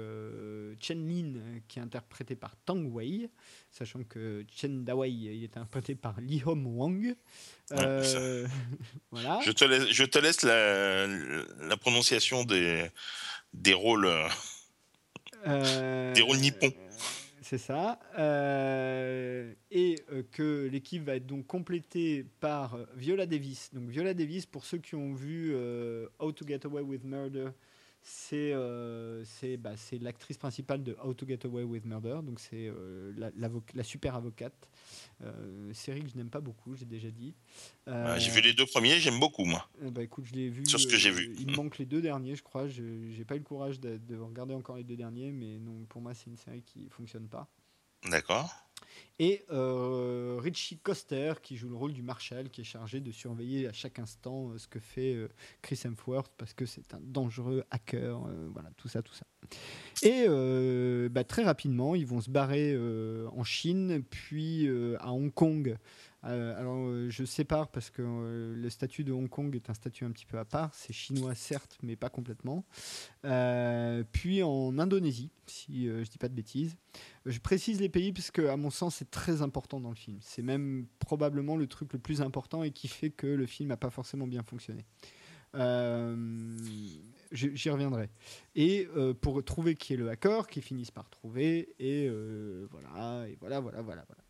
Chen 0.81 1.09
Lin, 1.09 1.35
qui 1.69 1.79
est 1.79 1.83
interprétée 1.83 2.37
par 2.37 2.57
Tang 2.65 2.85
Wei, 2.93 3.29
sachant 3.77 4.03
que 4.05 4.45
Chen 4.51 4.85
Dawei 4.85 5.11
il 5.11 5.45
est 5.45 5.57
interprété 5.57 5.95
par 5.95 6.21
Li 6.21 6.43
Hom 6.45 6.67
Wang. 6.67 7.15
voilà. 7.71 9.41
Je 9.45 9.51
te 9.51 9.65
laisse, 9.65 9.89
je 9.91 10.05
te 10.05 10.19
laisse 10.19 10.43
la, 10.43 11.07
la 11.07 11.77
prononciation 11.77 12.45
des, 12.45 12.89
des 13.53 13.75
rôles. 13.75 14.11
Euh, 15.47 16.13
Des 16.15 16.23
rôles 16.23 16.39
nippons. 16.39 16.73
C'est 17.43 17.59
ça. 17.59 18.01
Euh, 18.19 19.53
et 19.71 20.03
euh, 20.11 20.23
que 20.33 20.69
l'équipe 20.71 21.05
va 21.05 21.17
être 21.17 21.27
donc 21.27 21.47
complétée 21.47 22.25
par 22.41 22.79
Viola 22.97 23.27
Davis. 23.27 23.71
Donc 23.73 23.89
Viola 23.89 24.15
Davis, 24.15 24.47
pour 24.47 24.65
ceux 24.65 24.79
qui 24.79 24.95
ont 24.95 25.15
vu 25.15 25.55
How 26.19 26.33
to 26.33 26.47
Get 26.47 26.61
Away 26.65 26.83
with 26.83 27.05
Murder, 27.05 27.49
c'est 28.09 29.57
bah, 29.57 29.73
l'actrice 30.01 30.39
principale 30.39 30.83
de 30.83 30.97
How 31.03 31.15
to 31.15 31.27
Get 31.27 31.41
Away 31.45 31.65
with 31.65 31.85
Murder. 31.85 32.21
Donc 32.23 32.41
c'est 32.41 32.71
la, 33.17 33.31
la, 33.75 33.83
super 33.83 34.15
avocate. 34.15 34.69
Euh, 35.23 35.73
série 35.73 36.03
que 36.03 36.11
je 36.11 36.17
n'aime 36.17 36.29
pas 36.29 36.41
beaucoup, 36.41 36.75
j'ai 36.75 36.85
déjà 36.85 37.11
dit. 37.11 37.35
Euh, 37.89 38.19
j'ai 38.19 38.31
vu 38.31 38.41
les 38.43 38.53
deux 38.53 38.67
premiers, 38.67 39.01
j'aime 39.01 39.19
beaucoup 39.19 39.45
moi. 39.45 39.69
Euh, 39.83 39.91
bah 39.91 40.03
écoute, 40.03 40.27
je 40.27 40.35
l'ai 40.35 40.49
vu. 40.49 40.67
Sur 40.67 40.79
ce 40.79 40.87
que 40.87 40.97
j'ai 40.97 41.11
vu. 41.11 41.35
Il 41.39 41.51
me 41.51 41.57
manque 41.57 41.79
les 41.79 41.87
deux 41.87 42.03
derniers, 42.03 42.37
je 42.37 42.43
crois. 42.43 42.69
Je 42.69 42.83
n'ai 42.83 43.25
pas 43.25 43.35
eu 43.35 43.39
le 43.39 43.45
courage 43.45 43.81
de, 43.81 44.17
regarder 44.19 44.55
encore 44.55 44.77
les 44.77 44.85
deux 44.85 44.97
derniers, 44.97 45.33
mais 45.33 45.59
non, 45.59 45.85
pour 45.89 46.03
moi, 46.03 46.13
c'est 46.15 46.27
une 46.27 46.37
série 46.37 46.63
qui 46.63 46.89
fonctionne 46.91 47.29
pas. 47.29 47.49
D'accord. 48.11 48.55
Et 49.19 49.45
Richie 49.49 50.79
Coster, 50.79 51.33
qui 51.43 51.57
joue 51.57 51.71
le 51.71 51.77
rôle 51.77 51.95
du 51.95 52.03
Marshal, 52.03 52.51
qui 52.51 52.61
est 52.61 52.65
chargé 52.65 53.01
de 53.01 53.11
surveiller 53.11 53.67
à 53.67 53.73
chaque 53.73 53.99
instant 53.99 54.53
ce 54.59 54.69
que 54.69 54.79
fait 54.79 55.17
Chris 55.63 55.81
Hemsworth, 55.85 56.33
parce 56.37 56.53
que 56.53 56.67
c'est 56.67 56.93
un 56.93 57.01
dangereux 57.01 57.65
hacker, 57.71 58.21
voilà, 58.53 58.71
tout 58.77 58.89
ça, 58.89 59.01
tout 59.01 59.15
ça. 59.15 59.25
Et 60.03 60.29
bah, 61.09 61.25
très 61.25 61.45
rapidement, 61.45 61.95
ils 61.95 62.07
vont 62.07 62.21
se 62.21 62.29
barrer 62.29 62.77
en 63.33 63.43
Chine, 63.43 64.03
puis 64.11 64.69
à 65.01 65.11
Hong 65.13 65.33
Kong 65.33 65.79
euh, 66.25 66.59
alors, 66.59 66.79
euh, 66.79 67.09
je 67.09 67.25
sépare 67.25 67.69
parce 67.69 67.91
que 67.91 68.03
euh, 68.03 68.55
le 68.57 68.71
statut 68.71 69.05
de 69.05 69.13
Hong 69.13 69.29
Kong 69.29 69.55
est 69.55 69.71
un 69.71 69.75
statut 69.75 70.05
un 70.05 70.11
petit 70.11 70.27
peu 70.27 70.39
à 70.39 70.45
part. 70.45 70.75
C'est 70.75 70.93
chinois, 70.93 71.35
certes, 71.35 71.79
mais 71.83 71.97
pas 71.97 72.09
complètement. 72.09 72.65
puis 74.13 74.43
en 74.43 74.79
Indonésie, 74.79 75.31
si 75.47 75.87
je 75.87 76.09
dis 76.09 76.19
pas 76.19 76.29
de 76.29 76.35
bêtises. 76.35 76.77
Je 77.25 77.39
précise 77.39 77.81
les 77.81 77.89
pays 77.89 78.13
parce 78.13 78.31
que, 78.31 78.47
à 78.47 78.57
mon 78.57 78.71
sens, 78.71 78.97
c'est 78.97 79.11
très 79.11 79.43
important 79.43 79.81
dans 79.81 79.91
le 79.91 79.97
film. 79.97 80.19
C'est 80.21 80.43
même 80.43 80.87
probablement 80.99 81.57
le 81.57 81.67
truc 81.67 81.93
le 81.93 81.99
plus 81.99 82.21
important 82.23 82.63
et 82.63 82.71
qui 82.71 82.89
fait 82.89 83.11
que 83.11 83.27
le 83.27 83.47
film 83.47 83.69
n'a 83.69 83.77
pas 83.77 83.91
forcément 83.91 84.27
bien 84.27 84.43
fonctionné. 84.43 84.85
J'y 87.33 87.71
reviendrai. 87.71 88.11
Et 88.55 88.89
pour 89.21 89.45
trouver 89.45 89.75
qui 89.75 89.95
est 89.95 89.97
le 89.97 90.09
hacker, 90.09 90.47
qui 90.47 90.61
finissent 90.61 90.91
par 90.91 91.09
trouver, 91.11 91.75
et 91.79 92.09
voilà, 92.71 93.29
et 93.29 93.37
voilà, 93.41 93.61
voilà, 93.61 93.83
voilà, 93.83 94.05
voilà. 94.07 94.26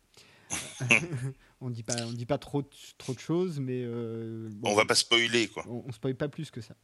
on 1.61 1.69
dit 1.69 1.83
pas, 1.83 2.05
on 2.05 2.11
dit 2.11 2.25
pas 2.25 2.37
trop, 2.37 2.63
trop 2.97 3.13
de 3.13 3.19
choses, 3.19 3.59
mais 3.59 3.83
euh, 3.83 4.49
on 4.63 4.75
va 4.75 4.85
pas 4.85 4.95
spoiler 4.95 5.47
quoi. 5.47 5.65
On, 5.67 5.83
on 5.87 5.91
spoil 5.91 6.15
pas 6.15 6.29
plus 6.29 6.51
que 6.51 6.61
ça. 6.61 6.75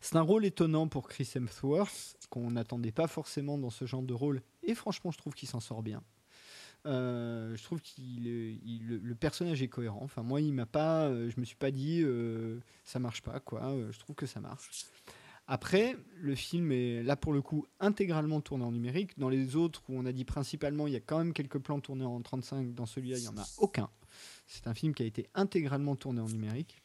C'est 0.00 0.16
un 0.16 0.22
rôle 0.22 0.44
étonnant 0.44 0.88
pour 0.88 1.08
Chris 1.08 1.28
Hemsworth 1.34 2.16
qu'on 2.30 2.52
n'attendait 2.52 2.92
pas 2.92 3.06
forcément 3.06 3.58
dans 3.58 3.70
ce 3.70 3.84
genre 3.84 4.02
de 4.02 4.14
rôle, 4.14 4.42
et 4.62 4.74
franchement, 4.74 5.10
je 5.10 5.18
trouve 5.18 5.34
qu'il 5.34 5.48
s'en 5.48 5.60
sort 5.60 5.82
bien. 5.82 6.02
Euh, 6.86 7.56
je 7.56 7.62
trouve 7.64 7.80
que 7.80 7.88
le, 7.98 9.14
personnage 9.14 9.60
est 9.60 9.68
cohérent. 9.68 10.00
Enfin, 10.02 10.22
moi, 10.22 10.40
il 10.40 10.52
m'a 10.52 10.66
pas, 10.66 11.06
euh, 11.06 11.30
je 11.34 11.40
me 11.40 11.44
suis 11.44 11.56
pas 11.56 11.72
dit 11.72 12.04
ça 12.84 12.98
marche 13.00 13.22
pas 13.22 13.40
quoi. 13.40 13.74
je 13.90 13.98
trouve 13.98 14.14
que 14.14 14.26
ça 14.26 14.40
marche. 14.40 14.86
Après, 15.48 15.96
le 16.16 16.34
film 16.34 16.72
est 16.72 17.02
là 17.02 17.14
pour 17.16 17.32
le 17.32 17.40
coup 17.40 17.66
intégralement 17.78 18.40
tourné 18.40 18.64
en 18.64 18.72
numérique. 18.72 19.16
Dans 19.18 19.28
les 19.28 19.54
autres 19.54 19.82
où 19.88 19.96
on 19.96 20.04
a 20.04 20.12
dit 20.12 20.24
principalement, 20.24 20.86
il 20.86 20.92
y 20.92 20.96
a 20.96 21.00
quand 21.00 21.18
même 21.18 21.32
quelques 21.32 21.58
plans 21.58 21.80
tournés 21.80 22.04
en 22.04 22.20
35. 22.20 22.74
Dans 22.74 22.86
celui-là, 22.86 23.18
il 23.18 23.22
n'y 23.22 23.28
en 23.28 23.38
a 23.38 23.46
aucun. 23.58 23.88
C'est 24.46 24.66
un 24.66 24.74
film 24.74 24.94
qui 24.94 25.04
a 25.04 25.06
été 25.06 25.28
intégralement 25.34 25.94
tourné 25.94 26.20
en 26.20 26.28
numérique. 26.28 26.82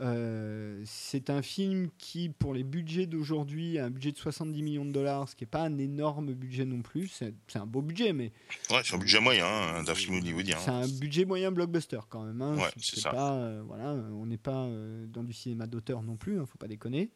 Euh, 0.00 0.80
c'est 0.86 1.28
un 1.28 1.42
film 1.42 1.90
qui, 1.98 2.30
pour 2.30 2.54
les 2.54 2.64
budgets 2.64 3.06
d'aujourd'hui, 3.06 3.78
a 3.78 3.84
un 3.84 3.90
budget 3.90 4.12
de 4.12 4.16
70 4.16 4.62
millions 4.62 4.84
de 4.86 4.92
dollars, 4.92 5.28
ce 5.28 5.36
qui 5.36 5.44
n'est 5.44 5.50
pas 5.50 5.62
un 5.62 5.76
énorme 5.78 6.32
budget 6.32 6.64
non 6.64 6.80
plus. 6.80 7.08
C'est 7.08 7.34
un 7.54 7.66
beau 7.66 7.82
budget, 7.82 8.12
mais. 8.12 8.32
Ouais, 8.70 8.80
c'est 8.82 8.94
un 8.94 8.98
budget 8.98 9.20
moyen 9.20 9.46
hein, 9.46 9.82
d'un 9.82 9.94
film 9.94 10.16
hollywoodien. 10.16 10.56
C'est 10.58 10.70
un 10.70 10.88
budget 10.88 11.24
moyen 11.26 11.52
blockbuster 11.52 12.00
quand 12.08 12.24
même. 12.24 12.40
Hein. 12.40 12.56
Ouais, 12.56 12.70
c'est 12.78 13.00
ça. 13.00 13.10
Pas, 13.10 13.34
euh, 13.34 13.62
voilà, 13.66 13.92
on 13.92 14.24
n'est 14.26 14.38
pas 14.38 14.64
euh, 14.64 15.06
dans 15.06 15.22
du 15.22 15.34
cinéma 15.34 15.66
d'auteur 15.66 16.02
non 16.02 16.16
plus, 16.16 16.36
ne 16.36 16.40
hein, 16.40 16.46
faut 16.46 16.58
pas 16.58 16.68
déconner. 16.68 17.10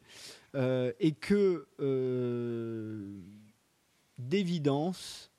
et 0.55 1.11
que, 1.13 1.67
d'évidence, 4.19 5.31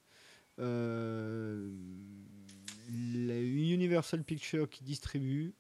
Universal 2.89 4.25
Pictures 4.25 4.69
qui 4.69 4.83
distribue 4.83 5.55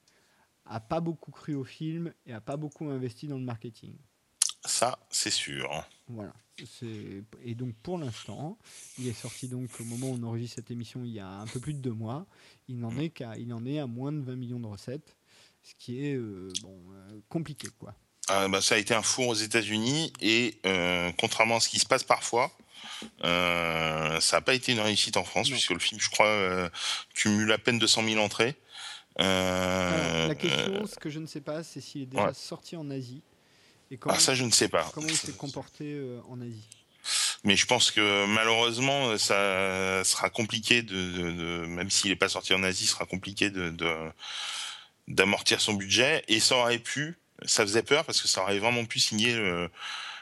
a 0.67 0.81
pas 0.81 1.01
beaucoup 1.01 1.31
cru 1.31 1.55
au 1.55 1.65
film 1.65 2.13
et 2.27 2.33
a 2.33 2.41
pas 2.41 2.57
beaucoup 2.57 2.89
investi 2.89 3.29
dans 3.29 3.39
le 3.39 3.45
marketing. 3.45 3.95
Ça, 4.65 4.99
c'est 5.11 5.31
sûr. 5.31 5.85
Voilà. 6.09 6.33
Et 7.45 7.55
donc 7.55 7.75
pour 7.83 7.99
l'instant, 7.99 8.59
il 8.99 9.07
est 9.07 9.13
sorti 9.13 9.47
donc 9.47 9.69
au 9.79 9.85
moment 9.85 10.09
où 10.09 10.19
on 10.19 10.23
enregistre 10.23 10.57
cette 10.57 10.71
émission 10.71 11.05
il 11.05 11.13
y 11.13 11.21
a 11.21 11.29
un 11.29 11.47
peu 11.47 11.61
plus 11.61 11.75
de 11.75 11.81
deux 11.81 11.93
mois. 11.93 12.27
Il 12.67 12.79
n'en 12.79 12.97
est 12.99 13.11
qu'à, 13.11 13.37
il 13.37 13.53
en 13.53 13.65
est 13.67 13.79
à 13.79 13.87
moins 13.87 14.11
de 14.11 14.21
20 14.21 14.37
millions 14.37 14.61
de 14.61 14.67
recettes, 14.67 15.17
ce 15.63 15.75
qui 15.79 16.05
est 16.05 16.19
bon, 16.63 16.83
compliqué. 17.29 17.69
quoi. 17.79 17.95
Ah, 18.29 18.49
bah, 18.49 18.61
ça 18.61 18.75
a 18.75 18.79
été 18.79 18.93
un 18.95 19.03
four 19.03 19.29
aux 19.29 19.35
États-Unis 19.35 20.13
et 20.21 20.59
contrairement 21.19 21.57
à 21.57 21.61
ce 21.61 21.69
qui 21.69 21.79
se 21.79 21.87
passe 21.87 22.03
parfois, 22.03 22.51
ça 23.21 24.19
n'a 24.33 24.41
pas 24.41 24.55
été 24.55 24.73
une 24.73 24.81
réussite 24.81 25.17
en 25.17 25.25
France, 25.25 25.51
puisque 25.51 25.71
le 25.71 25.79
film, 25.79 26.01
je 26.01 26.11
crois, 26.11 26.71
cumule 27.15 27.53
à 27.53 27.59
peine 27.59 27.79
200 27.79 28.03
000 28.03 28.21
entrées. 28.21 28.57
La 29.19 30.35
question, 30.35 30.87
ce 30.87 30.97
que 30.97 31.11
je 31.11 31.19
ne 31.19 31.27
sais 31.27 31.41
pas, 31.41 31.63
c'est 31.63 31.81
s'il 31.81 32.03
est 32.03 32.07
déjà 32.07 32.35
sorti 32.35 32.77
en 32.77 32.91
Asie. 32.91 33.23
Et 33.91 33.97
comment, 33.97 34.15
ah, 34.17 34.21
ça, 34.21 34.35
je 34.35 34.45
ne 34.45 34.51
sais 34.51 34.69
pas. 34.69 34.91
Comment 34.93 35.09
il 35.09 35.17
s'est 35.17 35.33
comporté 35.33 36.01
en 36.29 36.41
Asie 36.41 36.69
mais 37.45 37.55
je 37.55 37.67
pense 37.67 37.93
que 37.93 38.27
malheureusement, 38.27 39.17
ça 39.17 40.03
sera 40.03 40.31
compliqué 40.31 40.83
de, 40.83 41.65
même 41.67 41.89
s'il 41.89 42.11
n'est 42.11 42.17
pas 42.17 42.29
sorti 42.29 42.53
en 42.53 42.65
Asie, 42.65 42.89
sera 42.89 43.07
compliqué 43.07 43.51
de, 43.51 43.73
d'amortir 45.07 45.61
son 45.61 45.75
budget. 45.75 46.25
Et 46.27 46.41
ça 46.41 46.57
aurait 46.57 46.81
pu, 46.81 47.17
ça 47.45 47.63
faisait 47.63 47.85
peur 47.85 48.05
parce 48.05 48.21
que 48.21 48.27
ça 48.27 48.43
aurait 48.43 48.59
vraiment 48.59 48.85
pu 48.85 48.99
signer 48.99 49.37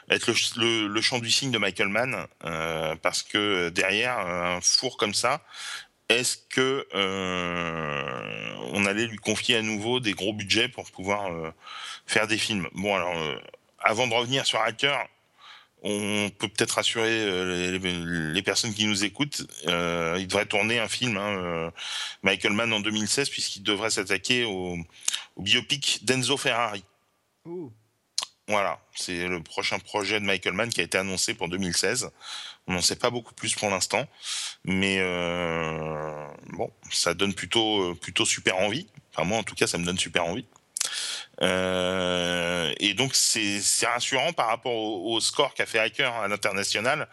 être 0.09 0.31
le, 0.57 1.01
chant 1.01 1.19
du 1.19 1.31
signe 1.31 1.51
de 1.51 1.57
Michael 1.57 1.89
Mann, 1.89 2.27
euh, 2.43 2.95
parce 3.01 3.23
que 3.23 3.69
derrière 3.69 4.19
un 4.19 4.61
four 4.61 4.97
comme 4.97 5.13
ça, 5.13 5.43
est-ce 6.09 6.37
que 6.49 6.87
euh, 6.93 8.55
on 8.73 8.85
allait 8.85 9.07
lui 9.07 9.17
confier 9.17 9.57
à 9.57 9.61
nouveau 9.61 9.99
des 9.99 10.13
gros 10.13 10.33
budgets 10.33 10.67
pour 10.67 10.89
pouvoir 10.91 11.31
euh, 11.31 11.51
faire 12.05 12.27
des 12.27 12.37
films? 12.37 12.67
Bon 12.73 12.95
alors, 12.95 13.15
avant 13.79 14.07
de 14.07 14.13
revenir 14.13 14.45
sur 14.45 14.59
Hacker, 14.61 15.07
on 15.87 16.31
peut 16.31 16.47
peut-être 16.47 16.71
rassurer 16.71 17.11
euh, 17.11 17.77
les, 18.33 18.41
personnes 18.41 18.73
qui 18.73 18.87
nous 18.87 19.05
écoutent. 19.05 19.43
Euh, 19.67 20.17
il 20.19 20.25
devrait 20.27 20.47
tourner 20.47 20.79
un 20.79 20.87
film, 20.87 21.15
hein, 21.15 21.37
euh, 21.37 21.71
Michael 22.23 22.53
Mann, 22.53 22.73
en 22.73 22.79
2016, 22.79 23.29
puisqu'il 23.29 23.61
devrait 23.61 23.91
s'attaquer 23.91 24.45
au, 24.45 24.77
biopic 25.37 26.03
d'Enzo 26.03 26.37
Ferrari. 26.37 26.83
Voilà, 28.47 28.79
c'est 28.93 29.27
le 29.27 29.41
prochain 29.41 29.79
projet 29.79 30.19
de 30.19 30.25
Michael 30.25 30.53
Mann 30.53 30.69
qui 30.69 30.79
a 30.79 30.83
été 30.83 30.97
annoncé 30.97 31.33
pour 31.33 31.49
2016. 31.49 32.11
On 32.67 32.73
n'en 32.73 32.81
sait 32.81 32.95
pas 32.95 33.09
beaucoup 33.09 33.33
plus 33.33 33.55
pour 33.55 33.69
l'instant, 33.69 34.07
mais 34.63 34.99
bon, 36.51 36.71
ça 36.91 37.13
donne 37.13 37.33
plutôt 37.33 37.95
plutôt 37.95 38.25
super 38.25 38.57
envie. 38.57 38.87
Enfin 39.11 39.23
moi, 39.23 39.39
en 39.39 39.43
tout 39.43 39.55
cas, 39.55 39.65
ça 39.65 39.77
me 39.77 39.85
donne 39.85 39.97
super 39.97 40.25
envie. 40.25 40.45
Euh, 41.41 42.73
et 42.79 42.93
donc 42.93 43.13
c'est 43.13 43.61
rassurant 43.85 44.33
par 44.33 44.47
rapport 44.47 44.73
au, 44.73 45.19
score 45.19 45.53
qu'a 45.53 45.65
fait 45.65 45.79
Hacker 45.79 46.13
à 46.13 46.27
l'international 46.27 47.07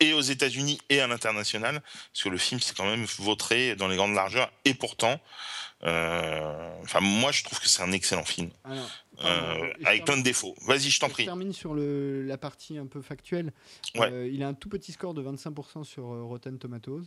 et 0.00 0.14
aux 0.14 0.22
États-Unis 0.22 0.80
et 0.88 1.00
à 1.00 1.06
l'international, 1.06 1.82
parce 2.12 2.24
que 2.24 2.30
le 2.30 2.38
film 2.38 2.58
s'est 2.60 2.72
quand 2.74 2.86
même 2.86 3.04
vautré 3.18 3.76
dans 3.76 3.86
les 3.86 3.96
grandes 3.96 4.14
largeurs. 4.14 4.50
Et 4.64 4.72
pourtant, 4.72 5.20
euh, 5.84 6.70
enfin 6.82 7.00
moi 7.00 7.32
je 7.32 7.44
trouve 7.44 7.60
que 7.60 7.68
c'est 7.68 7.82
un 7.82 7.92
excellent 7.92 8.24
film, 8.24 8.50
euh, 9.22 9.72
avec 9.84 10.04
plein 10.04 10.16
de 10.16 10.22
défauts. 10.22 10.54
Vas-y, 10.66 10.90
je 10.90 11.00
t'en 11.00 11.08
prie. 11.08 11.24
Je 11.24 11.28
termine 11.28 11.52
sur 11.52 11.74
le, 11.74 12.22
la 12.22 12.38
partie 12.38 12.78
un 12.78 12.86
peu 12.86 13.02
factuelle. 13.02 13.52
il 13.94 14.42
a 14.42 14.48
un 14.48 14.54
tout 14.54 14.68
petit 14.68 14.92
score 14.92 15.14
de 15.14 15.22
25% 15.22 15.84
sur 15.84 16.04
Rotten 16.04 16.58
Tomatoes, 16.58 17.04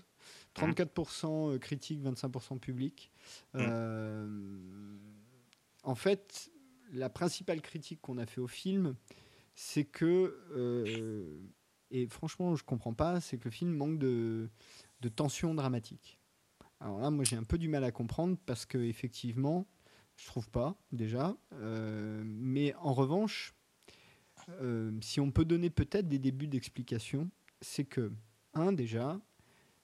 34% 0.56 1.60
critique, 1.60 2.02
25% 2.03 2.60
public. 2.60 3.11
Mmh 3.53 3.64
en 5.84 5.95
fait, 5.95 6.49
la 6.91 7.10
principale 7.10 7.61
critique 7.61 8.02
qu'on 8.02 8.18
a 8.18 8.26
fait 8.26 8.41
au 8.41 8.48
film, 8.48 8.95
c'est 9.56 9.84
que, 9.84 10.40
euh, 10.56 11.38
et 11.91 12.07
franchement, 12.07 12.56
je 12.56 12.64
comprends 12.64 12.94
pas, 12.94 13.19
c'est 13.22 13.38
que 13.38 13.45
le 13.45 13.52
film 13.52 13.73
manque 13.73 13.99
de, 13.99 14.49
tension 15.15 15.53
dramatique. 15.53 16.19
Alors 16.80 16.99
là, 16.99 17.11
moi, 17.11 17.26
j'ai 17.26 17.35
un 17.35 17.44
peu 17.44 17.57
du 17.57 17.68
mal 17.68 17.84
à 17.84 17.91
comprendre 17.91 18.38
parce 18.45 18.65
que 18.65 18.77
effectivement, 18.77 19.68
je 20.24 20.28
trouve 20.28 20.50
pas 20.50 20.76
déjà. 20.94 21.36
Euh, 21.54 22.24
mais 22.26 22.74
en 22.76 22.94
revanche, 22.94 23.54
euh, 24.62 24.91
si 25.02 25.20
on 25.20 25.32
peut 25.32 25.44
donner 25.44 25.70
peut-être 25.70 26.08
des 26.08 26.20
débuts 26.20 26.48
d'explication, 26.48 27.30
c'est 27.62 27.84
que 27.84 28.12
un 28.54 28.72
déjà, 28.72 29.20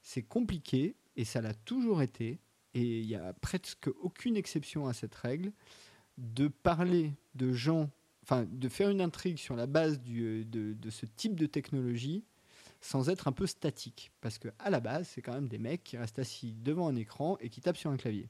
c'est 0.02 0.24
compliqué 0.24 0.96
et 1.18 1.26
ça 1.26 1.42
l'a 1.42 1.54
toujours 1.54 2.02
été. 2.02 2.40
Et 2.74 3.00
il 3.00 3.06
y 3.06 3.16
a 3.16 3.34
presque 3.34 3.90
aucune 4.02 4.38
exception 4.38 4.88
à 4.88 4.94
cette 4.94 5.16
règle 5.16 5.52
de 6.18 6.48
parler 6.48 7.14
de 7.36 7.52
gens, 7.52 7.90
enfin 8.24 8.46
de 8.50 8.70
faire 8.70 8.90
une 8.90 9.02
intrigue 9.02 9.38
sur 9.38 9.56
la 9.58 9.68
base 9.68 10.00
du, 10.00 10.46
de, 10.46 10.74
de, 10.74 10.90
ce 10.90 11.06
type 11.06 11.36
de 11.36 11.48
technologie 11.48 12.24
sans 12.80 13.10
être 13.10 13.28
un 13.28 13.34
peu 13.34 13.46
statique. 13.46 14.12
Parce 14.22 14.38
que 14.38 14.48
à 14.60 14.70
la 14.70 14.80
base, 14.80 15.10
c'est 15.10 15.22
quand 15.22 15.34
même 15.34 15.50
des 15.50 15.58
mecs 15.58 15.84
qui 15.84 15.98
restent 15.98 16.20
assis 16.20 16.54
devant 16.54 16.88
un 16.88 16.96
écran 16.96 17.38
et 17.42 17.50
qui 17.50 17.60
tapent 17.60 17.78
sur 17.78 17.92
un 17.92 17.98
clavier. 17.98 18.30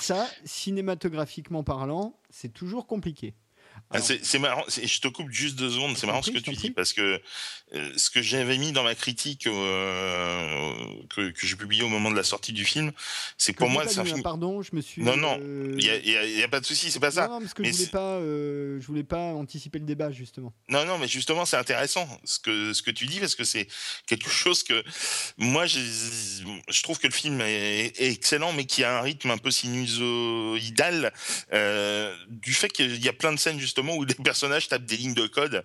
Ça, 0.00 0.28
cinématographiquement 0.44 1.62
parlant, 1.62 2.18
c'est 2.30 2.52
toujours 2.52 2.86
compliqué. 2.86 3.34
Ah, 3.90 4.00
c'est 4.00 4.38
marrant, 4.38 4.64
je 4.68 5.00
te 5.00 5.08
coupe 5.08 5.30
juste 5.30 5.56
deux 5.56 5.70
secondes, 5.70 5.96
c'est 5.96 6.06
marrant 6.06 6.22
ce 6.22 6.30
que 6.30 6.38
tu 6.38 6.52
dis, 6.52 6.70
parce 6.70 6.92
que 6.92 7.20
euh, 7.72 7.92
ce 7.96 8.10
que 8.10 8.20
j'avais 8.20 8.58
mis 8.58 8.72
dans 8.72 8.82
ma 8.82 8.96
critique 8.96 9.46
euh, 9.46 10.74
que, 11.08 11.30
que 11.30 11.46
j'ai 11.46 11.54
publié 11.54 11.84
au 11.84 11.88
moment 11.88 12.10
de 12.10 12.16
la 12.16 12.24
sortie 12.24 12.52
du 12.52 12.64
film, 12.64 12.90
c'est 13.38 13.52
pour 13.52 13.68
moi... 13.68 13.86
c'est 13.86 14.00
un 14.00 14.04
film... 14.04 14.22
Pardon, 14.22 14.60
je 14.60 14.70
me 14.74 14.80
suis... 14.80 15.02
Non, 15.02 15.16
non, 15.16 15.38
il 15.38 15.76
n'y 15.76 16.42
a, 16.42 16.44
a, 16.44 16.48
pas 16.48 16.58
de 16.58 16.66
souci, 16.66 16.90
c'est 16.90 16.98
pas 16.98 17.12
ça. 17.12 17.28
Non, 17.28 17.40
parce 17.40 17.54
que 17.54 17.62
je 17.62 17.70
voulais, 17.70 17.86
pas, 17.86 18.16
euh, 18.16 18.80
je 18.80 18.86
voulais 18.86 19.04
pas 19.04 19.34
anticiper 19.34 19.78
le 19.78 19.84
débat, 19.84 20.10
justement. 20.10 20.52
Non, 20.68 20.84
non, 20.84 20.98
mais 20.98 21.06
justement, 21.06 21.44
c'est 21.44 21.56
intéressant 21.56 22.08
ce 22.24 22.40
que, 22.40 22.72
ce 22.72 22.82
que 22.82 22.90
tu 22.90 23.06
dis, 23.06 23.20
parce 23.20 23.36
que 23.36 23.44
c'est 23.44 23.68
quelque 24.06 24.30
chose 24.30 24.64
que... 24.64 24.82
Moi, 25.38 25.66
je 25.66 26.82
trouve 26.82 26.98
que 26.98 27.06
le 27.06 27.12
film 27.12 27.40
est, 27.40 27.92
excellent, 28.00 28.52
mais 28.52 28.64
qui 28.64 28.82
a 28.82 28.98
un 28.98 29.00
rythme 29.00 29.30
un 29.30 29.38
peu 29.38 29.52
sinusoïdal, 29.52 31.12
du 32.28 32.52
fait 32.52 32.68
qu'il 32.68 33.04
y 33.04 33.08
a 33.08 33.12
plein 33.12 33.32
de 33.32 33.38
scènes, 33.38 33.60
justement, 33.60 33.69
où 33.78 34.04
des 34.04 34.14
personnages 34.14 34.68
tapent 34.68 34.84
des 34.84 34.96
lignes 34.96 35.14
de 35.14 35.26
code 35.26 35.64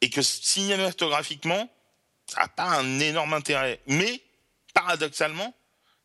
et 0.00 0.10
que 0.10 0.22
cinématographiquement, 0.22 1.70
ça 2.26 2.42
n'a 2.42 2.48
pas 2.48 2.78
un 2.78 3.00
énorme 3.00 3.34
intérêt. 3.34 3.80
Mais, 3.86 4.22
paradoxalement, 4.74 5.54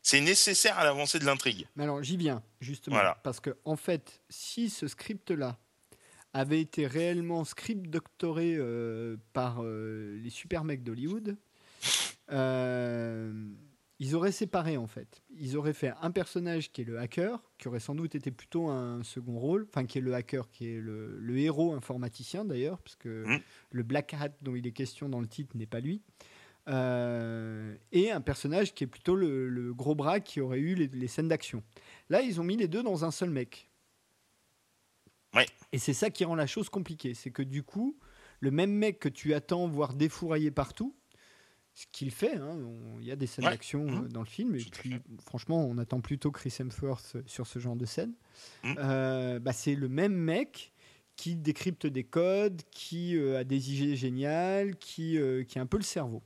c'est 0.02 0.20
nécessaire 0.20 0.78
à 0.78 0.84
l'avancée 0.84 1.18
de 1.18 1.24
l'intrigue. 1.24 1.66
Mais 1.76 1.84
alors, 1.84 2.02
j'y 2.02 2.16
viens, 2.16 2.42
justement. 2.60 3.00
Parce 3.22 3.40
que, 3.40 3.56
en 3.64 3.76
fait, 3.76 4.20
si 4.28 4.70
ce 4.70 4.88
script-là 4.88 5.58
avait 6.32 6.60
été 6.60 6.86
réellement 6.86 7.44
script 7.44 7.88
doctoré 7.88 8.54
euh, 8.56 9.16
par 9.32 9.62
euh, 9.62 10.18
les 10.22 10.30
super 10.30 10.64
mecs 10.64 10.82
d'Hollywood, 10.82 11.36
euh, 12.30 13.32
ils 13.98 14.14
auraient 14.14 14.32
séparé 14.32 14.76
en 14.76 14.86
fait. 14.86 15.22
Ils 15.38 15.56
auraient 15.56 15.72
fait 15.72 15.92
un 16.02 16.10
personnage 16.10 16.72
qui 16.72 16.82
est 16.82 16.84
le 16.84 16.98
hacker, 16.98 17.40
qui 17.58 17.68
aurait 17.68 17.80
sans 17.80 17.94
doute 17.94 18.14
été 18.14 18.30
plutôt 18.30 18.68
un 18.68 19.02
second 19.02 19.38
rôle, 19.38 19.66
enfin 19.68 19.86
qui 19.86 19.98
est 19.98 20.02
le 20.02 20.14
hacker, 20.14 20.50
qui 20.50 20.68
est 20.68 20.80
le, 20.80 21.38
héros 21.38 21.74
informaticien 21.74 22.44
d'ailleurs, 22.44 22.78
parce 22.78 22.96
que 22.96 23.24
mmh. 23.24 23.40
le 23.70 23.82
Black 23.82 24.14
Hat 24.14 24.30
dont 24.42 24.54
il 24.54 24.66
est 24.66 24.72
question 24.72 25.08
dans 25.08 25.20
le 25.20 25.28
titre 25.28 25.56
n'est 25.56 25.66
pas 25.66 25.80
lui. 25.80 26.02
Euh, 26.68 27.76
et 27.92 28.10
un 28.10 28.20
personnage 28.20 28.74
qui 28.74 28.84
est 28.84 28.88
plutôt 28.88 29.14
le, 29.14 29.72
gros 29.72 29.94
bras 29.94 30.20
qui 30.20 30.40
aurait 30.40 30.58
eu 30.58 30.74
les, 30.74 31.08
scènes 31.08 31.28
d'action. 31.28 31.62
Là, 32.10 32.22
ils 32.22 32.40
ont 32.40 32.44
mis 32.44 32.56
les 32.56 32.68
deux 32.68 32.82
dans 32.82 33.04
un 33.04 33.10
seul 33.10 33.30
mec. 33.30 33.70
Ouais. 35.34 35.46
Et 35.72 35.78
c'est 35.78 35.92
ça 35.94 36.10
qui 36.10 36.24
rend 36.24 36.34
la 36.34 36.46
chose 36.46 36.68
compliquée. 36.68 37.14
C'est 37.14 37.30
que 37.30 37.42
du 37.42 37.62
coup, 37.62 37.96
le 38.40 38.50
même 38.50 38.72
mec 38.72 38.98
que 38.98 39.08
tu 39.08 39.34
attends 39.34 39.68
voir 39.68 39.94
défourailler 39.94 40.50
partout, 40.50 40.96
ce 41.76 41.84
qu'il 41.92 42.10
fait. 42.10 42.36
Hein. 42.36 42.58
Il 43.00 43.06
y 43.06 43.12
a 43.12 43.16
des 43.16 43.26
scènes 43.26 43.44
d'action 43.44 43.84
mmh. 43.84 44.04
euh, 44.04 44.08
dans 44.08 44.20
le 44.20 44.26
film. 44.26 44.56
Et 44.56 44.64
puis, 44.64 44.94
franchement, 45.22 45.62
on 45.64 45.76
attend 45.76 46.00
plutôt 46.00 46.30
Chris 46.30 46.52
Hemsworth 46.58 47.18
sur 47.26 47.46
ce 47.46 47.58
genre 47.58 47.76
de 47.76 47.84
scène. 47.84 48.14
Mmh. 48.64 48.74
Euh, 48.78 49.38
bah, 49.38 49.52
c'est 49.52 49.74
le 49.74 49.88
même 49.88 50.14
mec 50.14 50.72
qui 51.16 51.36
décrypte 51.36 51.86
des 51.86 52.02
codes, 52.02 52.62
qui 52.70 53.16
euh, 53.16 53.38
a 53.38 53.44
des 53.44 53.74
idées 53.74 53.94
géniales, 53.94 54.76
qui, 54.76 55.18
qui 55.46 55.58
a 55.58 55.62
un 55.62 55.66
peu 55.66 55.76
le 55.76 55.82
cerveau. 55.82 56.22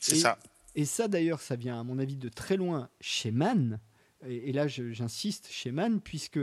C'est 0.00 0.16
ça. 0.16 0.38
Et 0.74 0.86
ça, 0.86 1.06
d'ailleurs, 1.06 1.42
ça 1.42 1.56
vient, 1.56 1.78
à 1.78 1.84
mon 1.84 1.98
avis, 1.98 2.16
de 2.16 2.30
très 2.30 2.56
loin 2.56 2.88
chez 3.00 3.30
Mann. 3.30 3.80
Et, 4.26 4.48
et 4.48 4.52
là, 4.52 4.68
j'insiste, 4.68 5.48
chez 5.50 5.70
Mann, 5.70 6.00
puisque 6.00 6.40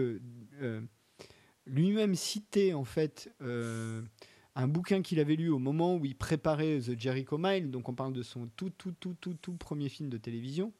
lui-même 1.65 2.13
citait, 2.13 2.73
en 2.73 2.85
fait 2.85 3.33
un 4.55 4.67
bouquin 4.67 5.01
qu'il 5.01 5.19
avait 5.19 5.35
lu 5.35 5.49
au 5.49 5.59
moment 5.59 5.95
où 5.95 6.05
il 6.05 6.15
préparait 6.15 6.79
The 6.79 6.99
Jericho 6.99 7.37
Mile, 7.37 7.71
donc 7.71 7.89
on 7.89 7.93
parle 7.93 8.13
de 8.13 8.23
son 8.23 8.47
tout, 8.55 8.71
tout, 8.77 8.93
tout, 8.99 9.15
tout, 9.19 9.35
tout 9.41 9.53
premier 9.53 9.89
film 9.89 10.09
de 10.09 10.17
télévision, 10.17 10.71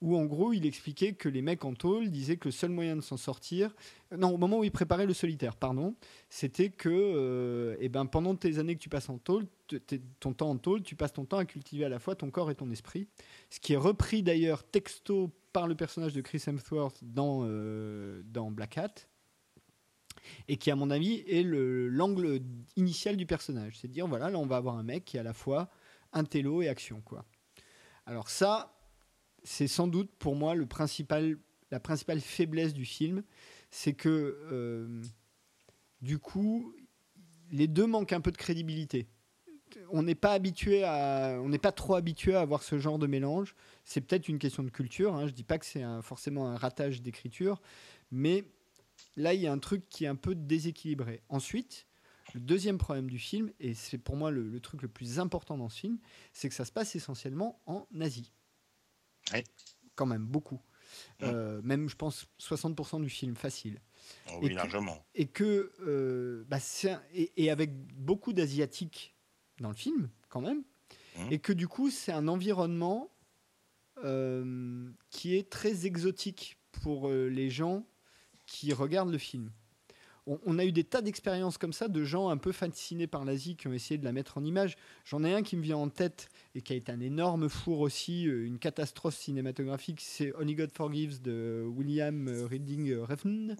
où 0.00 0.16
en 0.16 0.24
gros 0.24 0.52
il 0.52 0.64
expliquait 0.64 1.12
que 1.12 1.28
les 1.28 1.42
mecs 1.42 1.64
en 1.64 1.74
tôle 1.74 2.10
disaient 2.10 2.38
que 2.38 2.48
le 2.48 2.52
seul 2.52 2.70
moyen 2.70 2.96
de 2.96 3.02
s'en 3.02 3.18
sortir, 3.18 3.74
non, 4.16 4.30
au 4.30 4.38
moment 4.38 4.60
où 4.60 4.64
il 4.64 4.70
préparait 4.70 5.06
le 5.06 5.12
solitaire, 5.12 5.56
pardon, 5.56 5.94
c'était 6.30 6.70
que 6.70 6.88
euh, 6.88 7.76
eh 7.80 7.90
ben, 7.90 8.06
pendant 8.06 8.34
tes 8.34 8.58
années 8.58 8.74
que 8.74 8.80
tu 8.80 8.88
passes 8.88 9.10
en 9.10 9.18
tôle, 9.18 9.46
ton 10.18 10.32
temps 10.32 10.50
en 10.50 10.56
tôle, 10.56 10.82
tu 10.82 10.96
passes 10.96 11.12
ton 11.12 11.26
temps 11.26 11.38
à 11.38 11.44
cultiver 11.44 11.84
à 11.84 11.88
la 11.88 11.98
fois 11.98 12.14
ton 12.14 12.30
corps 12.30 12.50
et 12.50 12.54
ton 12.54 12.70
esprit, 12.70 13.06
ce 13.50 13.60
qui 13.60 13.74
est 13.74 13.76
repris 13.76 14.22
d'ailleurs 14.22 14.64
texto 14.64 15.30
par 15.52 15.66
le 15.66 15.74
personnage 15.74 16.14
de 16.14 16.22
Chris 16.22 16.42
Hemsworth 16.46 17.00
dans, 17.02 17.40
euh, 17.44 18.22
dans 18.24 18.50
Black 18.50 18.78
Hat 18.78 19.09
et 20.48 20.56
qui, 20.56 20.70
à 20.70 20.76
mon 20.76 20.90
avis, 20.90 21.24
est 21.26 21.42
l'angle 21.44 22.40
initial 22.76 23.16
du 23.16 23.26
personnage. 23.26 23.78
C'est 23.78 23.88
de 23.88 23.92
dire, 23.92 24.06
voilà, 24.06 24.30
là, 24.30 24.38
on 24.38 24.46
va 24.46 24.56
avoir 24.56 24.76
un 24.76 24.82
mec 24.82 25.04
qui 25.04 25.16
est 25.16 25.20
à 25.20 25.24
la 25.24 25.32
fois 25.32 25.70
intello 26.12 26.62
et 26.62 26.68
action, 26.68 27.00
quoi. 27.02 27.24
Alors 28.06 28.28
ça, 28.28 28.76
c'est 29.44 29.68
sans 29.68 29.86
doute 29.86 30.10
pour 30.18 30.34
moi 30.34 30.54
la 30.56 30.66
principale 30.66 32.20
faiblesse 32.20 32.74
du 32.74 32.84
film, 32.84 33.22
c'est 33.70 33.92
que 33.92 34.38
euh, 34.50 35.02
du 36.02 36.18
coup, 36.18 36.74
les 37.52 37.68
deux 37.68 37.86
manquent 37.86 38.12
un 38.12 38.20
peu 38.20 38.32
de 38.32 38.36
crédibilité. 38.36 39.06
On 39.90 40.02
n'est 40.02 40.16
pas 40.16 40.32
habitué 40.32 40.82
à, 40.82 41.38
on 41.40 41.48
n'est 41.48 41.58
pas 41.58 41.70
trop 41.70 41.94
habitué 41.94 42.34
à 42.34 42.40
avoir 42.40 42.64
ce 42.64 42.78
genre 42.78 42.98
de 42.98 43.06
mélange. 43.06 43.54
C'est 43.84 44.00
peut-être 44.00 44.28
une 44.28 44.40
question 44.40 44.64
de 44.64 44.70
culture. 44.70 45.14
Hein. 45.14 45.28
Je 45.28 45.32
dis 45.32 45.44
pas 45.44 45.58
que 45.58 45.66
c'est 45.66 45.84
forcément 46.02 46.48
un 46.48 46.56
ratage 46.56 47.02
d'écriture, 47.02 47.60
mais 48.10 48.44
là, 49.16 49.34
il 49.34 49.40
y 49.40 49.46
a 49.46 49.52
un 49.52 49.58
truc 49.58 49.88
qui 49.88 50.04
est 50.04 50.08
un 50.08 50.16
peu 50.16 50.34
déséquilibré. 50.34 51.22
Ensuite, 51.28 51.86
le 52.34 52.40
deuxième 52.40 52.78
problème 52.78 53.10
du 53.10 53.18
film, 53.18 53.52
et 53.58 53.74
c'est 53.74 53.98
pour 53.98 54.16
moi 54.16 54.30
le, 54.30 54.48
le, 54.48 54.60
truc 54.60 54.82
le 54.82 54.88
plus 54.88 55.18
important 55.18 55.58
dans 55.58 55.68
ce 55.68 55.80
film, 55.80 55.98
c'est 56.32 56.48
que 56.48 56.54
ça 56.54 56.64
se 56.64 56.72
passe 56.72 56.94
essentiellement 56.94 57.60
en 57.66 57.86
Asie. 58.00 58.32
Oui. 59.32 59.42
Quand 59.94 60.06
même, 60.06 60.24
beaucoup. 60.24 60.60
Euh, 61.22 61.60
même, 61.62 61.88
je 61.88 61.96
pense, 61.96 62.26
60% 62.40 63.02
du 63.02 63.10
film, 63.10 63.36
facile. 63.36 63.80
Oh 64.28 64.38
oui, 64.42 64.50
et 64.50 64.54
largement. 64.54 64.96
Que, 65.14 65.20
et, 65.20 65.26
que, 65.26 65.72
euh, 65.80 66.44
bah, 66.48 66.58
et, 67.12 67.32
et, 67.36 67.50
avec 67.50 67.74
beaucoup 67.94 68.32
d'Asiatiques 68.32 69.14
dans 69.60 69.68
le 69.68 69.76
film, 69.76 70.08
quand 70.28 70.40
même. 70.40 70.62
Mmh. 71.16 71.32
Et 71.32 71.38
que 71.38 71.52
du 71.52 71.68
coup, 71.68 71.90
c'est 71.90 72.12
un 72.12 72.28
environnement 72.28 73.10
euh, 74.04 74.90
qui 75.10 75.36
est 75.36 75.50
très 75.50 75.86
exotique 75.86 76.58
pour 76.72 77.10
les 77.10 77.50
gens 77.50 77.84
qui 78.50 78.72
regardent 78.72 79.12
le 79.12 79.18
film 79.18 79.50
on, 80.26 80.58
a 80.58 80.64
eu 80.64 80.72
des 80.72 80.84
tas 80.84 81.02
d'expériences 81.02 81.58
comme 81.58 81.72
ça 81.72 81.88
de 81.88 82.04
gens 82.04 82.28
un 82.28 82.36
peu 82.36 82.52
fascinés 82.52 83.06
par 83.06 83.24
l'Asie 83.24 83.56
qui 83.56 83.68
ont 83.68 83.72
essayé 83.72 83.98
de 83.98 84.04
la 84.04 84.12
mettre 84.12 84.38
en 84.38 84.44
image. 84.44 84.76
J'en 85.04 85.24
ai 85.24 85.32
un 85.32 85.42
qui 85.42 85.56
me 85.56 85.62
vient 85.62 85.76
en 85.76 85.88
tête 85.88 86.28
et 86.54 86.62
qui 86.62 86.72
a 86.72 86.76
été 86.76 86.92
un 86.92 87.00
énorme 87.00 87.48
four 87.48 87.80
aussi, 87.80 88.28
euh, 88.28 88.46
une 88.46 88.58
catastrophe 88.58 89.16
cinématographique, 89.16 90.00
c'est 90.00 90.32
Only 90.36 90.54
God 90.54 90.72
Forgives 90.72 91.22
de 91.22 91.64
William 91.66 92.28
Reading 92.48 92.94
Refn, 92.98 93.56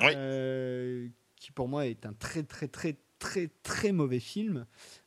euh, 0.00 1.08
qui 1.36 1.52
pour 1.52 1.68
moi 1.68 1.86
est 1.86 2.06
un 2.06 2.12
très 2.12 2.42
très 2.42 2.68
très 2.68 2.96
très 3.18 3.48
très 3.62 3.92
mauvais 3.92 4.20
film. 4.20 4.66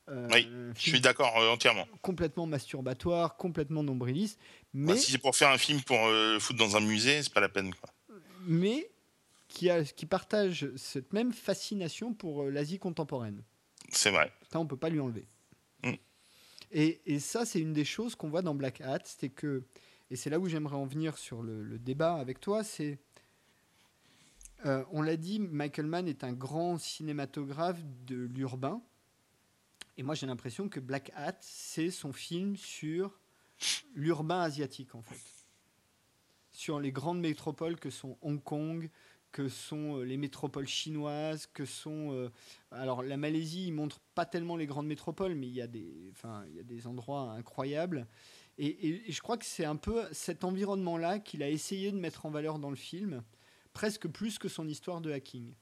Euh, 0.09 0.27
oui, 0.33 0.47
je 0.75 0.89
suis 0.89 1.01
d'accord 1.01 1.35
entièrement. 1.51 1.87
Complètement 2.01 2.47
masturbatoire, 2.47 3.37
complètement 3.37 3.83
nombriliste. 3.83 4.39
Mais 4.73 4.97
si 4.97 5.11
c'est 5.11 5.17
pour 5.17 5.35
faire 5.35 5.49
un 5.49 5.57
film 5.57 5.81
pour 5.81 5.99
foutre 6.39 6.59
dans 6.59 6.75
un 6.75 6.81
musée, 6.81 7.23
c'est 7.23 7.33
pas 7.33 7.41
la 7.41 7.49
peine. 7.49 7.73
Quoi. 7.73 7.89
Mais 8.47 8.89
qui, 9.49 9.69
a, 9.69 9.83
qui 9.83 10.05
partage 10.05 10.73
cette 10.77 11.11
même 11.11 11.33
fascination 11.33 12.13
pour 12.13 12.43
euh, 12.43 12.49
l'Asie 12.49 12.79
contemporaine. 12.79 13.43
C'est 13.89 14.11
vrai. 14.11 14.31
Ça, 14.49 14.59
on 14.59 14.67
peut 14.67 14.77
pas 14.77 14.89
lui 14.89 14.99
enlever. 14.99 15.27
Mm. 15.83 15.93
Et, 16.71 17.01
et, 17.05 17.19
ça, 17.19 17.45
c'est 17.45 17.59
une 17.59 17.73
des 17.73 17.83
choses 17.83 18.15
qu'on 18.15 18.29
voit 18.29 18.43
dans 18.43 18.55
Black 18.55 18.79
Hat, 18.79 19.01
c'est 19.03 19.29
que, 19.29 19.63
et 20.11 20.15
c'est 20.15 20.29
là 20.29 20.39
où 20.39 20.47
j'aimerais 20.47 20.75
en 20.75 20.85
venir 20.85 21.17
sur 21.17 21.41
le, 21.41 21.79
débat 21.79 22.15
avec 22.15 22.39
toi, 22.39 22.63
c'est, 22.63 22.99
euh, 24.65 24.85
on 24.91 25.01
l'a 25.01 25.17
dit, 25.17 25.39
Michael 25.39 25.87
Mann 25.87 26.07
est 26.07 26.23
un 26.23 26.33
grand 26.33 26.77
cinématographe 26.77 27.81
de 28.05 28.15
l'urbain, 28.15 28.81
et 29.97 30.03
moi 30.03 30.13
j'ai 30.13 30.27
l'impression 30.27 30.69
que 30.69 30.79
Black 30.79 31.11
Hat, 31.15 31.37
c'est 31.41 31.89
son 31.89 32.13
film 32.13 32.55
sur 32.55 33.19
l'urbain 33.95 34.41
asiatique 34.41 34.93
en 34.93 35.01
fait, 35.01 35.19
sur 36.51 36.79
les 36.79 36.91
grandes 36.91 37.19
métropoles 37.19 37.79
que 37.79 37.89
sont 37.89 38.17
Hong 38.21 38.41
Kong, 38.41 38.89
que 39.31 39.49
sont 39.49 39.97
euh, 39.97 40.03
les 40.03 40.17
métropoles 40.17 40.67
chinoises, 40.67 41.47
que 41.53 41.65
sont... 41.65 42.13
Euh, 42.13 42.31
alors 42.71 43.03
la 43.03 43.17
Malaisie, 43.17 43.67
il 43.67 43.73
montre 43.73 43.99
pas 44.15 44.25
tellement 44.25 44.57
les 44.57 44.65
grandes 44.65 44.87
métropoles, 44.87 45.35
mais 45.35 45.47
il 45.47 45.53
y 45.53 45.61
a 45.61 45.67
des, 45.67 46.09
enfin, 46.11 46.43
il 46.49 46.55
y 46.55 46.59
a 46.59 46.63
des 46.63 46.87
endroits 46.87 47.31
incroyables. 47.31 48.07
Et, 48.57 49.03
je 49.07 49.21
crois 49.21 49.37
que 49.37 49.45
c'est 49.45 49.65
un 49.65 49.77
peu 49.77 50.05
cet 50.11 50.43
environnement-là 50.43 51.19
qu'il 51.19 51.43
a 51.43 51.49
essayé 51.49 51.91
de 51.91 51.97
mettre 51.97 52.25
en 52.25 52.29
valeur 52.29 52.59
dans 52.59 52.69
le 52.69 52.75
film, 52.75 53.23
presque 53.71 54.07
plus 54.07 54.37
que 54.37 54.49
son 54.49 54.67
histoire 54.67 54.99
de 54.99 55.11
hacking. 55.11 55.53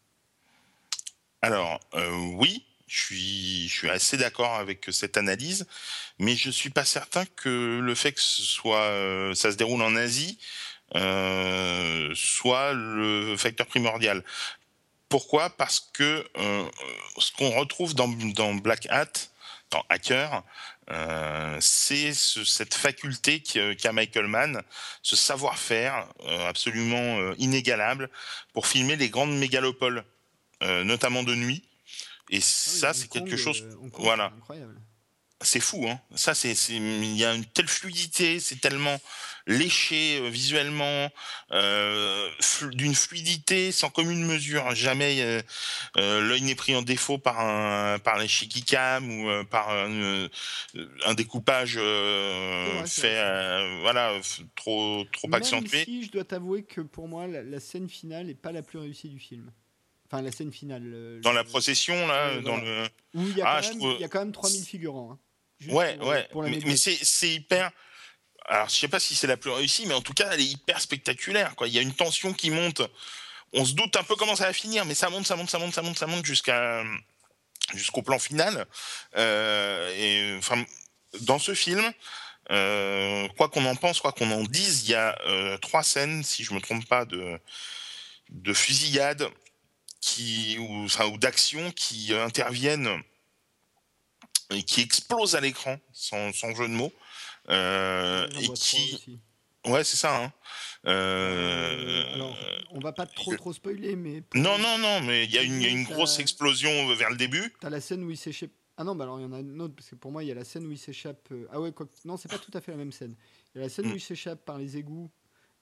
Alors 1.44 1.80
euh, 1.94 2.10
oui, 2.38 2.66
je 2.88 3.70
suis, 3.70 3.90
assez 3.90 4.18
d'accord 4.18 4.56
avec 4.56 4.88
cette 4.92 5.18
analyse, 5.18 5.68
mais 6.18 6.36
je 6.36 6.50
suis 6.50 6.72
pas 6.72 6.86
certain 6.86 7.26
que 7.26 7.80
le 7.80 7.96
fait 7.96 8.14
que 8.14 8.22
ça 8.22 9.52
se 9.52 9.58
déroule 9.58 9.84
en 9.84 9.96
Asie 9.96 10.40
euh, 10.96 12.12
soit 12.16 12.74
le 12.74 13.36
facteur 13.38 13.68
primordial. 13.68 14.24
Pourquoi? 15.10 15.50
Parce 15.50 15.80
que 15.94 16.26
euh, 16.38 16.70
ce 17.18 17.32
qu'on 17.34 17.52
retrouve 17.52 17.96
dans, 17.96 18.08
dans, 18.08 18.54
Black 18.54 18.88
Hat, 18.90 19.12
dans 19.72 19.84
Hacker, 19.90 20.44
euh, 20.90 21.58
c'est 21.60 22.14
ce, 22.14 22.44
cette 22.44 22.74
faculté 22.74 23.42
qu'a 23.42 23.92
Michael 23.92 24.28
Mann, 24.28 24.62
ce 25.02 25.16
savoir-faire 25.16 26.08
absolument 26.48 27.34
inégalable 27.38 28.10
pour 28.54 28.68
filmer 28.68 28.96
les 28.96 29.10
grandes 29.10 29.38
mégalopoles, 29.38 30.04
notamment 30.62 31.24
de 31.24 31.36
nuit. 31.36 31.64
Et 32.30 32.38
ah 32.38 32.42
ça, 32.42 32.94
c'est 32.94 33.08
quelque 33.08 33.38
chose. 33.38 33.66
voilà. 33.94 34.32
Incroyable 34.38 34.82
c'est 35.42 35.60
fou, 35.60 35.86
hein. 35.88 36.00
Ça, 36.16 36.34
c'est, 36.34 36.54
il 36.70 37.16
y 37.16 37.24
a 37.24 37.34
une 37.34 37.46
telle 37.46 37.68
fluidité, 37.68 38.40
c'est 38.40 38.60
tellement 38.60 38.98
léché 39.46 40.20
euh, 40.20 40.30
visuellement, 40.30 41.10
euh, 41.52 42.30
d'une 42.72 42.96
fluidité 42.96 43.72
sans 43.72 43.90
commune 43.90 44.26
mesure. 44.26 44.76
Jamais 44.76 45.22
euh, 45.22 45.42
l'œil 45.96 46.42
n'est 46.42 46.56
pris 46.56 46.76
en 46.76 46.82
défaut 46.82 47.18
par 47.18 47.40
un, 47.40 48.00
par 48.00 48.18
les 48.18 48.28
cam 48.66 49.10
ou 49.10 49.46
par 49.46 49.70
un, 49.70 50.28
un 51.06 51.14
découpage 51.14 51.76
fait, 52.86 53.80
voilà, 53.82 54.20
trop, 54.56 55.06
trop 55.14 55.28
Même 55.28 55.36
accentué. 55.36 55.86
Si 55.86 56.04
je 56.04 56.12
dois 56.12 56.24
t'avouer 56.24 56.64
que 56.64 56.82
pour 56.82 57.08
moi, 57.08 57.28
la, 57.28 57.44
la 57.44 57.60
scène 57.60 57.90
finale 57.90 58.26
n'est 58.26 58.34
pas 58.34 58.52
la 58.52 58.64
plus 58.64 58.80
réussie 58.80 59.10
du 59.10 59.20
film. 59.20 59.52
Enfin, 60.08 60.22
la 60.22 60.32
scène 60.32 60.52
finale. 60.52 61.20
dans 61.22 61.34
la 61.34 61.44
procession, 61.44 62.08
là, 62.08 62.40
dans 62.40 62.58
le. 62.58 62.88
Où 63.14 63.22
il 63.22 63.38
y, 63.38 63.42
a 63.42 63.46
ah, 63.48 63.62
quand 63.62 63.70
même, 63.70 63.96
il 63.96 64.02
y 64.02 64.04
a 64.06 64.08
quand 64.08 64.20
même 64.20 64.32
3000 64.32 64.64
figurants. 64.64 65.12
Hein 65.12 65.20
ouais, 65.70 65.98
ouais. 66.00 66.28
mais, 66.36 66.78
c'est 66.78 67.30
hyper. 67.30 67.72
Alors, 68.46 68.70
je 68.70 68.76
sais 68.76 68.88
pas 68.88 69.00
si 69.00 69.16
c'est 69.16 69.28
la 69.28 69.38
plus 69.38 69.52
réussie, 69.52 69.86
mais 69.88 69.94
en 69.94 70.02
tout 70.02 70.14
cas, 70.14 70.30
elle 70.32 70.40
est 70.40 70.46
hyper 70.46 70.80
spectaculaire. 70.80 71.56
Quoi. 71.56 71.68
Il 71.68 71.74
y 71.74 71.80
a 71.80 71.82
une 71.82 71.94
tension 71.94 72.34
qui 72.34 72.50
monte. 72.50 72.82
On 73.54 73.66
se 73.66 73.74
doute 73.74 73.96
un 73.96 74.04
peu 74.04 74.16
comment 74.16 74.36
ça 74.36 74.46
va 74.46 74.54
finir, 74.54 74.86
mais 74.86 74.94
ça 74.94 75.10
monte, 75.10 75.28
ça 75.28 75.36
monte, 75.36 75.50
ça 75.50 75.60
monte, 75.60 75.74
ça 75.74 75.82
monte, 75.82 75.98
ça 75.98 76.08
monte 76.08 76.26
jusqu'à 76.26 76.84
jusqu'au 77.74 78.02
plan 78.02 78.20
final. 78.20 78.66
Euh, 79.16 79.94
et 79.96 80.38
enfin, 80.38 80.64
dans 81.22 81.40
ce 81.40 81.54
film, 81.54 81.92
euh, 82.52 83.28
quoi 83.38 83.50
qu'on 83.50 83.66
en 83.66 83.76
pense, 83.76 84.00
quoi 84.00 84.12
qu'on 84.12 84.32
en 84.32 84.44
dise, 84.44 84.84
il 84.84 84.92
y 84.92 84.96
a 84.96 85.18
euh, 85.28 85.58
trois 85.58 85.84
scènes, 85.84 86.24
si 86.24 86.44
je 86.44 86.54
me 86.54 86.62
trompe 86.62 86.86
pas, 86.88 87.06
de 87.06 87.40
de 88.30 88.54
fusillade 88.54 89.30
qui 90.02 90.58
ou, 90.60 90.86
enfin, 90.86 91.06
ou 91.06 91.18
d'action 91.18 91.72
qui 91.72 92.14
interviennent 92.14 93.02
qui 94.66 94.82
explose 94.82 95.36
à 95.36 95.42
l'écran, 95.42 95.78
sans, 95.92 96.34
sans, 96.34 96.54
jeu 96.56 96.68
de 96.68 96.74
mots, 96.74 96.94
euh, 97.50 98.28
et 98.40 98.48
qui... 98.50 99.20
Ouais, 99.66 99.84
c'est 99.84 99.98
ça. 99.98 100.24
Hein. 100.24 100.34
Euh... 100.86 102.14
Alors, 102.14 102.38
on 102.72 102.80
va 102.80 102.94
pas 102.94 103.06
trop 103.06 103.36
trop 103.36 103.52
spoiler, 103.52 103.96
mais. 103.96 104.24
Non, 104.34 104.58
non, 104.58 104.78
non, 104.78 105.02
mais 105.02 105.26
il 105.26 105.32
y 105.32 105.38
a 105.38 105.44
une, 105.44 105.84
grosse 105.84 106.20
explosion 106.20 106.94
vers 106.96 107.10
le 107.10 107.18
début. 107.18 107.54
T'as 107.60 107.70
la 107.70 107.82
scène 107.82 108.04
où 108.04 108.12
il 108.12 108.18
s'échappe. 108.18 108.52
Ah 108.78 108.84
non, 108.84 108.96
bah 108.96 109.06
alors 109.06 109.20
il 109.20 109.24
y 109.24 109.26
en 109.26 109.34
a 109.34 109.40
une 109.40 109.60
autre, 109.60 109.74
parce 109.76 109.90
que 109.90 109.96
pour 109.96 110.12
moi, 110.12 110.24
il 110.24 110.28
y 110.28 110.32
a 110.32 110.36
la 110.36 110.44
scène 110.44 110.66
où 110.66 110.72
il 110.72 110.78
s'échappe. 110.78 111.28
Euh, 111.32 111.48
ah 111.52 111.60
ouais, 111.60 111.72
quoi... 111.72 111.88
non, 112.06 112.16
c'est 112.16 112.30
pas 112.30 112.38
tout 112.38 112.52
à 112.54 112.62
fait 112.62 112.72
la 112.72 112.78
même 112.78 112.92
scène. 112.92 113.16
Il 113.54 113.58
y 113.58 113.62
a 113.62 113.64
la 113.64 113.70
scène 113.70 113.88
où 113.88 113.94
mm. 113.94 113.96
il 113.96 114.02
s'échappe 114.02 114.46
par 114.46 114.60
les 114.60 114.78
égouts 114.78 115.10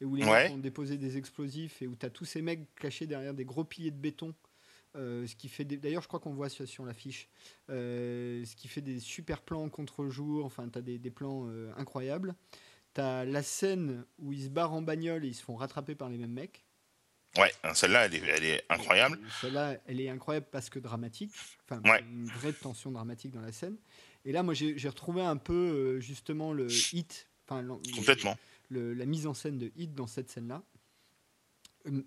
et 0.01 0.05
où 0.05 0.15
les 0.15 0.25
ouais. 0.25 0.43
mecs 0.43 0.51
ont 0.51 0.57
déposé 0.57 0.97
des 0.97 1.17
explosifs 1.17 1.81
et 1.81 1.87
où 1.87 1.95
t'as 1.95 2.09
tous 2.09 2.25
ces 2.25 2.41
mecs 2.41 2.75
cachés 2.75 3.07
derrière 3.07 3.33
des 3.33 3.45
gros 3.45 3.63
piliers 3.63 3.91
de 3.91 3.97
béton 3.97 4.35
euh, 4.95 5.27
ce 5.27 5.35
qui 5.35 5.49
fait 5.49 5.65
d'ailleurs 5.65 6.01
je 6.01 6.07
crois 6.07 6.19
qu'on 6.19 6.34
voit 6.34 6.49
sur, 6.49 6.85
l'affiche. 6.85 7.27
Euh, 7.69 8.43
ce 8.45 8.55
qui 8.55 8.67
fait 8.67 8.81
des 8.81 8.99
super 8.99 9.41
plans 9.41 9.69
contre-jour. 9.69 10.45
Enfin 10.45 10.69
tu 10.69 10.80
as 10.80 10.81
des, 10.81 10.97
des 10.97 11.11
plans 11.11 11.47
euh, 11.47 11.72
incroyables. 11.77 12.35
Tu 12.93 13.01
as 13.01 13.26
la 13.26 13.43
scène 13.43 14.05
où 14.19 14.31
ils 14.34 14.45
se 14.45 14.49
barrent 14.49 14.73
en 14.73 14.81
bagnole 14.81 15.26
et 15.26 15.30
ils 15.30 15.35
se 15.35 15.43
font 15.43 15.55
rattraper 15.55 15.95
par 15.95 16.09
les 16.09 16.17
mêmes 16.17 16.34
mecs. 16.34 16.65
Ouais 17.38 17.51
celle-là 17.73 18.05
elle 18.05 18.15
est, 18.15 18.23
elle 18.23 18.43
est 18.45 18.63
incroyable. 18.69 19.19
Celle-là 19.41 19.77
elle 19.85 19.99
est 19.99 20.09
incroyable 20.09 20.47
parce 20.51 20.69
que 20.69 20.80
dramatique. 20.80 21.34
Enfin 21.63 21.81
ouais. 21.89 22.01
une 22.01 22.27
vraie 22.27 22.53
tension 22.53 22.91
dramatique 22.91 23.31
dans 23.31 23.41
la 23.41 23.51
scène. 23.51 23.77
Et 24.23 24.31
là 24.31 24.43
moi 24.43 24.53
j'ai 24.53 24.89
retrouvé 24.89 25.22
un 25.22 25.38
peu 25.38 25.99
justement 25.99 26.53
le 26.53 26.67
hit 26.93 27.27
enfin 27.47 27.63
complètement. 27.95 28.38
le, 28.69 28.93
la 28.93 29.05
mise 29.05 29.27
en 29.27 29.34
scène 29.34 29.59
de 29.59 29.72
hit 29.76 29.93
dans 29.93 30.07
cette 30.07 30.31
scène 30.31 30.47
là 30.47 30.63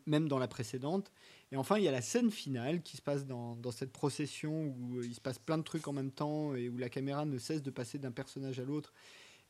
même 0.06 0.28
dans 0.28 0.39
la 0.39 0.48
précédente 0.48 1.12
et 1.51 1.57
enfin, 1.57 1.79
il 1.79 1.85
y 1.85 1.89
a 1.89 1.93
la 1.93 2.03
scène 2.03 2.31
finale 2.31 2.83
qui 2.83 2.97
se 2.97 3.03
passe 3.03 3.25
dans, 3.25 3.59
cette 3.70 3.93
procession 3.93 4.75
où 4.79 5.03
il 5.03 5.15
se 5.15 5.20
passe 5.20 5.39
plein 5.39 5.57
de 5.57 5.62
trucs 5.62 5.89
en 5.89 5.93
même 5.93 6.11
temps 6.11 6.55
et 6.55 6.69
où 6.69 6.77
la 6.77 6.91
caméra 6.91 7.25
ne 7.25 7.39
cesse 7.39 7.62
de 7.62 7.70
passer 7.70 7.99
d'un 7.99 8.11
personnage 8.11 8.61
à 8.61 8.65
l'autre. 8.65 8.93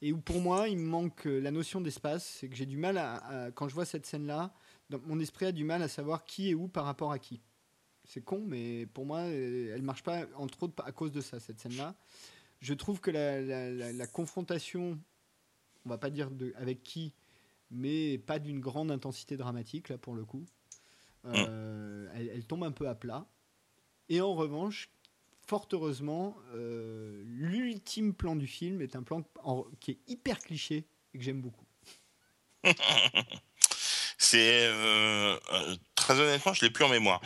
Et 0.00 0.12
où 0.12 0.20
pour 0.20 0.40
moi, 0.40 0.68
il 0.68 0.78
me 0.78 0.86
manque 0.86 1.26
euh, 1.26 1.40
la 1.40 1.50
notion 1.50 1.80
d'espace. 1.80 2.24
C'est 2.24 2.48
que 2.48 2.54
j'ai 2.54 2.66
du 2.66 2.76
mal 2.76 2.98
à, 2.98 3.50
Quand 3.54 3.68
je 3.68 3.74
vois 3.74 3.84
cette 3.84 4.06
scène-là, 4.06 4.54
mon 5.06 5.18
esprit 5.18 5.46
a 5.46 5.52
du 5.52 5.64
mal 5.64 5.82
à 5.82 5.88
savoir 5.88 6.24
qui 6.24 6.50
est 6.50 6.54
où 6.54 6.68
par 6.68 6.84
rapport 6.84 7.10
à 7.10 7.18
qui. 7.18 7.40
C'est 8.04 8.22
con, 8.22 8.44
mais 8.46 8.86
pour 8.86 9.04
moi, 9.04 9.18
euh, 9.18 9.74
elle 9.74 9.82
marche 9.82 10.04
pas, 10.04 10.26
entre 10.36 10.62
autres, 10.62 10.82
à 10.84 10.92
cause 10.92 11.10
de 11.10 11.20
ça, 11.20 11.40
cette 11.40 11.58
scène-là. 11.58 11.96
Je 12.60 12.74
trouve 12.74 13.00
que 13.00 13.10
la, 13.10 14.06
confrontation, 14.06 14.98
on 15.84 15.88
va 15.88 15.98
pas 15.98 16.10
dire 16.10 16.30
avec 16.54 16.82
qui, 16.82 17.12
mais 17.70 18.18
pas 18.18 18.38
d'une 18.38 18.60
grande 18.60 18.90
intensité 18.90 19.36
dramatique, 19.36 19.88
là, 19.88 19.98
pour 19.98 20.14
le 20.14 20.24
coup. 20.24 20.44
Euh, 21.34 22.08
elle, 22.14 22.44
tombe 22.44 22.64
un 22.64 22.72
peu 22.72 22.88
à 22.88 22.94
plat. 22.94 23.26
Et 24.08 24.20
en 24.20 24.34
revanche, 24.34 24.90
fort 25.46 25.68
heureusement, 25.72 26.36
euh, 26.54 27.22
l'ultime 27.26 28.14
plan 28.14 28.36
du 28.36 28.46
film 28.46 28.80
est 28.80 28.96
un 28.96 29.02
plan 29.02 29.22
qui 29.80 29.92
est 29.92 29.98
hyper 30.06 30.38
cliché 30.40 30.86
et 31.14 31.18
que 31.18 31.24
j'aime 31.24 31.40
beaucoup. 31.40 31.66
C'est 34.20 34.68
très 35.94 36.18
honnêtement, 36.18 36.52
je 36.52 36.64
l'ai 36.64 36.70
plus 36.70 36.84
en 36.84 36.88
mémoire. 36.88 37.20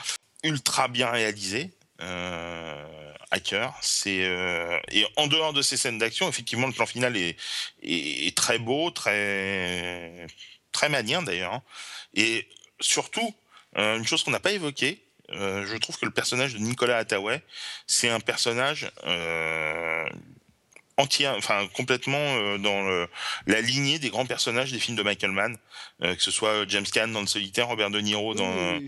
Ultra 0.45 0.89
bien 0.89 1.11
réalisé. 1.11 1.71
Hacker, 3.31 3.75
c'est 3.81 4.29
et 4.91 5.07
en 5.17 5.27
dehors 5.27 5.55
de 5.55 5.63
ces 5.63 5.79
scènes 5.79 5.97
d'action, 5.97 6.29
effectivement, 6.29 6.67
le 6.67 6.75
plan 6.75 6.85
final 6.85 7.17
est, 7.17 7.37
est, 7.83 8.37
très 8.37 8.59
beau, 8.59 8.91
très 8.91 10.27
très 10.73 10.91
malien 10.91 11.23
d'ailleurs, 11.23 11.63
et 12.15 12.47
surtout 12.81 13.35
euh, 13.79 13.97
une 13.97 14.07
chose 14.07 14.23
qu'on 14.23 14.31
n'a 14.31 14.41
pas 14.41 14.53
évoquée, 14.53 15.03
euh, 15.31 15.65
je 15.67 15.77
trouve 15.77 15.99
que 15.99 16.05
le 16.05 16.11
personnage 16.11 16.55
de 16.55 16.59
Nicolas 16.59 16.99
Hathaway, 16.99 17.43
c'est 17.87 18.11
un 18.11 18.21
personnage 18.21 18.91
euh, 19.07 20.05
entier, 21.03 21.29
enfin 21.29 21.67
complètement 21.75 22.17
euh, 22.19 22.59
dans 22.59 22.83
le, 22.83 23.09
la 23.47 23.61
lignée 23.61 23.99
des 23.99 24.11
grands 24.11 24.27
personnages 24.27 24.73
des 24.73 24.79
films 24.79 24.97
de 24.97 25.03
Michael 25.03 25.33
Mann, 25.33 25.57
euh, 26.03 26.15
que 26.15 26.23
ce 26.23 26.31
soit 26.31 26.67
James 26.69 26.85
Caan 26.85 27.09
dans 27.09 27.21
Le 27.21 27.27
Solitaire, 27.27 27.69
Robert 27.69 27.91
De 27.91 28.01
Niro 28.01 28.35
dans, 28.35 28.79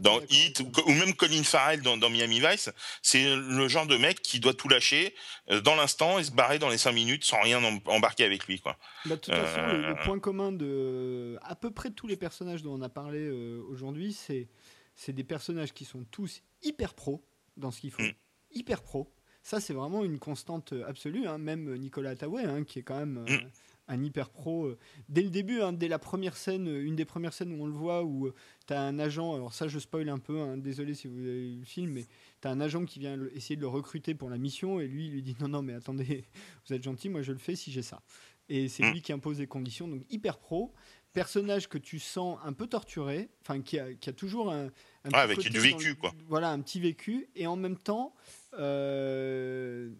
dans 0.00 0.20
Hit, 0.28 0.60
ou, 0.60 0.92
même 0.92 1.14
Colin 1.14 1.42
Farrell 1.42 1.82
dans, 1.82 1.96
dans 1.96 2.10
Miami 2.10 2.40
Vice. 2.40 2.70
C'est 3.02 3.36
le 3.36 3.68
genre 3.68 3.86
de 3.86 3.96
mec 3.96 4.20
qui 4.22 4.40
doit 4.40 4.54
tout 4.54 4.68
lâcher 4.68 5.14
euh, 5.50 5.60
dans 5.60 5.76
l'instant 5.76 6.18
et 6.18 6.24
se 6.24 6.32
barrer 6.32 6.58
dans 6.58 6.68
les 6.68 6.78
cinq 6.78 6.92
minutes 6.92 7.24
sans 7.24 7.40
rien 7.40 7.62
embarquer 7.86 8.24
avec 8.24 8.46
lui. 8.46 8.60
Quoi. 8.60 8.76
Bah, 9.04 9.16
de 9.16 9.20
toute 9.20 9.34
façon, 9.34 9.60
le, 9.66 9.94
point 10.04 10.18
commun 10.18 10.52
de 10.52 11.38
à 11.42 11.54
peu 11.54 11.70
près 11.70 11.90
tous 11.90 12.06
les 12.06 12.16
personnages 12.16 12.62
dont 12.62 12.74
on 12.74 12.82
a 12.82 12.88
parlé 12.88 13.30
aujourd'hui, 13.70 14.12
c'est 14.12 14.48
c'est 14.94 15.12
des 15.12 15.24
personnages 15.24 15.72
qui 15.72 15.84
sont 15.84 16.04
tous 16.10 16.42
hyper 16.62 16.94
pros 16.94 17.24
dans 17.56 17.70
ce 17.70 17.80
qu'ils 17.80 17.92
font, 17.92 18.02
mm. 18.02 18.12
hyper 18.50 18.82
pros 18.82 19.12
ça, 19.48 19.60
c'est 19.60 19.72
vraiment 19.72 20.04
une 20.04 20.18
constante 20.18 20.74
absolue. 20.86 21.26
Hein. 21.26 21.38
Même 21.38 21.74
Nicolas 21.76 22.10
Attaway, 22.10 22.44
hein, 22.44 22.64
qui 22.64 22.80
est 22.80 22.82
quand 22.82 22.98
même 22.98 23.24
euh, 23.26 23.32
mm. 23.32 23.50
un 23.88 24.04
hyper 24.04 24.28
pro. 24.28 24.66
Euh, 24.66 24.78
dès 25.08 25.22
le 25.22 25.30
début, 25.30 25.62
hein, 25.62 25.72
dès 25.72 25.88
la 25.88 25.98
première 25.98 26.36
scène, 26.36 26.68
une 26.68 26.96
des 26.96 27.06
premières 27.06 27.32
scènes 27.32 27.58
où 27.58 27.62
on 27.62 27.66
le 27.66 27.72
voit, 27.72 28.04
où 28.04 28.26
euh, 28.26 28.34
tu 28.66 28.74
as 28.74 28.82
un 28.82 28.98
agent, 28.98 29.34
alors 29.34 29.54
ça 29.54 29.66
je 29.66 29.78
spoil 29.78 30.10
un 30.10 30.18
peu, 30.18 30.54
désolé 30.58 30.92
si 30.92 31.08
vous 31.08 31.20
avez 31.20 31.48
vu 31.48 31.60
le 31.60 31.64
film, 31.64 31.92
mais 31.92 32.04
tu 32.42 32.46
as 32.46 32.50
un 32.50 32.60
agent 32.60 32.84
qui 32.84 32.98
vient 32.98 33.18
essayer 33.32 33.56
de 33.56 33.62
le 33.62 33.68
recruter 33.68 34.14
pour 34.14 34.28
la 34.28 34.36
mission, 34.36 34.80
et 34.80 34.86
lui, 34.86 35.06
il 35.06 35.12
lui 35.12 35.22
dit 35.22 35.34
non, 35.40 35.48
non, 35.48 35.62
mais 35.62 35.72
attendez, 35.72 36.26
vous 36.68 36.74
êtes 36.74 36.82
gentil, 36.82 37.08
moi 37.08 37.22
je 37.22 37.32
le 37.32 37.38
fais 37.38 37.56
si 37.56 37.72
j'ai 37.72 37.80
ça. 37.82 38.02
Et 38.50 38.68
c'est 38.68 38.82
mm. 38.82 38.92
lui 38.92 39.00
qui 39.00 39.14
impose 39.14 39.38
les 39.38 39.46
conditions, 39.46 39.88
donc 39.88 40.02
hyper 40.10 40.36
pro 40.36 40.74
personnage 41.14 41.68
que 41.68 41.78
tu 41.78 41.98
sens 41.98 42.38
un 42.44 42.52
peu 42.52 42.66
torturé, 42.66 43.30
enfin 43.42 43.60
qui 43.60 43.78
a, 43.78 43.94
qui 43.94 44.10
a 44.10 44.12
toujours 44.12 44.52
un, 44.52 44.68
un 45.04 45.10
avec 45.12 45.38
du 45.38 45.58
vécu 45.58 45.94
quoi. 45.94 46.12
Voilà, 46.28 46.50
un 46.50 46.60
petit 46.60 46.80
vécu 46.80 47.28
et 47.34 47.46
en 47.46 47.56
même 47.56 47.76
temps 47.76 48.14
euh, 48.54 49.90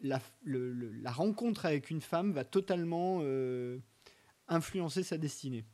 la, 0.00 0.20
la, 0.44 1.10
rencontre 1.10 1.66
avec 1.66 1.90
une 1.90 2.00
femme 2.00 2.32
va 2.32 2.44
totalement 2.44 3.20
euh, 3.22 3.78
influencer 4.48 5.02
sa 5.02 5.18
destinée. 5.18 5.64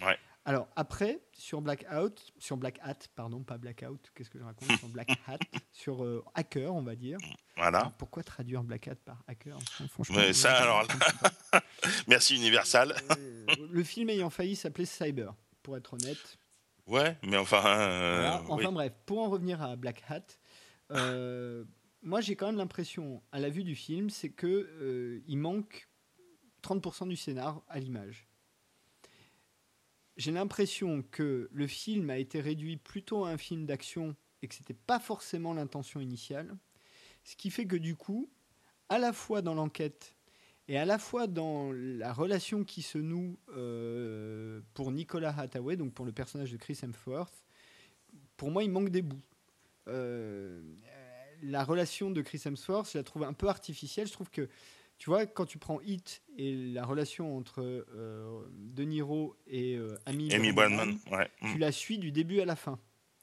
Ouais. 0.00 0.18
Alors 0.44 0.68
après, 0.74 1.20
sur 1.32 1.60
Blackout, 1.60 2.32
sur 2.38 2.56
Black 2.56 2.80
Hat, 2.82 2.98
pardon, 3.14 3.44
pas 3.44 3.58
Blackout, 3.58 4.10
qu'est-ce 4.14 4.28
que 4.28 4.40
je 4.40 4.44
raconte? 4.44 4.76
Sur 4.78 4.88
Black 4.88 5.10
Hat, 5.28 5.38
sur 5.70 6.02
euh, 6.02 6.24
Hacker, 6.34 6.74
on 6.74 6.82
va 6.82 6.96
dire. 6.96 7.18
Voilà. 7.56 7.92
pourquoi 7.96 8.24
traduire 8.24 8.64
Black 8.64 8.88
Hat 8.88 8.96
par 9.04 9.22
Hacker? 9.28 9.56
Mais 10.10 10.32
ça, 10.32 10.56
alors, 10.56 10.84
merci 12.08 12.34
Universal. 12.36 12.94
le 13.70 13.84
film 13.84 14.10
ayant 14.10 14.30
failli 14.30 14.56
s'appeler 14.56 14.86
Cyber, 14.86 15.32
pour 15.62 15.76
être 15.76 15.94
honnête. 15.94 16.38
Ouais, 16.86 17.16
mais 17.22 17.36
enfin. 17.36 18.40
Enfin 18.48 18.72
bref, 18.72 18.92
pour 19.06 19.20
en 19.20 19.30
revenir 19.30 19.62
à 19.62 19.76
Black 19.76 20.02
Hat, 20.08 20.26
euh, 20.92 21.64
moi, 22.02 22.20
j'ai 22.20 22.36
quand 22.36 22.46
même 22.46 22.56
l'impression, 22.56 23.22
à 23.32 23.38
la 23.38 23.48
vue 23.48 23.64
du 23.64 23.74
film, 23.74 24.10
c'est 24.10 24.30
que 24.30 24.46
euh, 24.46 25.22
il 25.26 25.38
manque 25.38 25.88
30% 26.62 27.08
du 27.08 27.16
scénar 27.16 27.62
à 27.68 27.78
l'image. 27.78 28.28
J'ai 30.16 30.32
l'impression 30.32 31.02
que 31.10 31.48
le 31.50 31.66
film 31.66 32.10
a 32.10 32.18
été 32.18 32.40
réduit 32.40 32.76
plutôt 32.76 33.24
à 33.24 33.30
un 33.30 33.38
film 33.38 33.66
d'action 33.66 34.14
et 34.42 34.48
que 34.48 34.54
c'était 34.54 34.74
pas 34.74 34.98
forcément 34.98 35.54
l'intention 35.54 36.00
initiale, 36.00 36.56
ce 37.24 37.36
qui 37.36 37.50
fait 37.50 37.66
que 37.66 37.76
du 37.76 37.96
coup, 37.96 38.30
à 38.88 38.98
la 38.98 39.12
fois 39.12 39.40
dans 39.40 39.54
l'enquête 39.54 40.16
et 40.68 40.76
à 40.76 40.84
la 40.84 40.98
fois 40.98 41.26
dans 41.26 41.72
la 41.72 42.12
relation 42.12 42.64
qui 42.64 42.82
se 42.82 42.98
noue 42.98 43.38
euh, 43.56 44.60
pour 44.74 44.92
Nicolas 44.92 45.34
Hathaway, 45.38 45.76
donc 45.76 45.94
pour 45.94 46.04
le 46.04 46.12
personnage 46.12 46.52
de 46.52 46.56
Chris 46.56 46.78
Hemsworth, 46.82 47.44
pour 48.36 48.50
moi, 48.50 48.64
il 48.64 48.70
manque 48.70 48.90
des 48.90 49.02
bouts. 49.02 49.22
Euh, 49.88 50.60
la 51.42 51.64
relation 51.64 52.10
de 52.10 52.22
Chris 52.22 52.42
Hemsworth, 52.44 52.92
je 52.92 52.98
la 52.98 53.04
trouve 53.04 53.24
un 53.24 53.32
peu 53.32 53.48
artificielle. 53.48 54.06
Je 54.06 54.12
trouve 54.12 54.30
que, 54.30 54.48
tu 54.98 55.10
vois, 55.10 55.26
quand 55.26 55.46
tu 55.46 55.58
prends 55.58 55.80
Hit 55.80 56.22
et 56.36 56.54
la 56.54 56.84
relation 56.84 57.36
entre 57.36 57.62
euh, 57.62 58.42
De 58.50 58.84
Niro 58.84 59.36
et 59.46 59.76
euh, 59.76 59.98
Amy, 60.06 60.28
tu 61.40 61.58
la 61.58 61.72
suis 61.72 61.98
du 61.98 62.12
début 62.12 62.40
à 62.40 62.44
la 62.44 62.56
fin. 62.56 62.78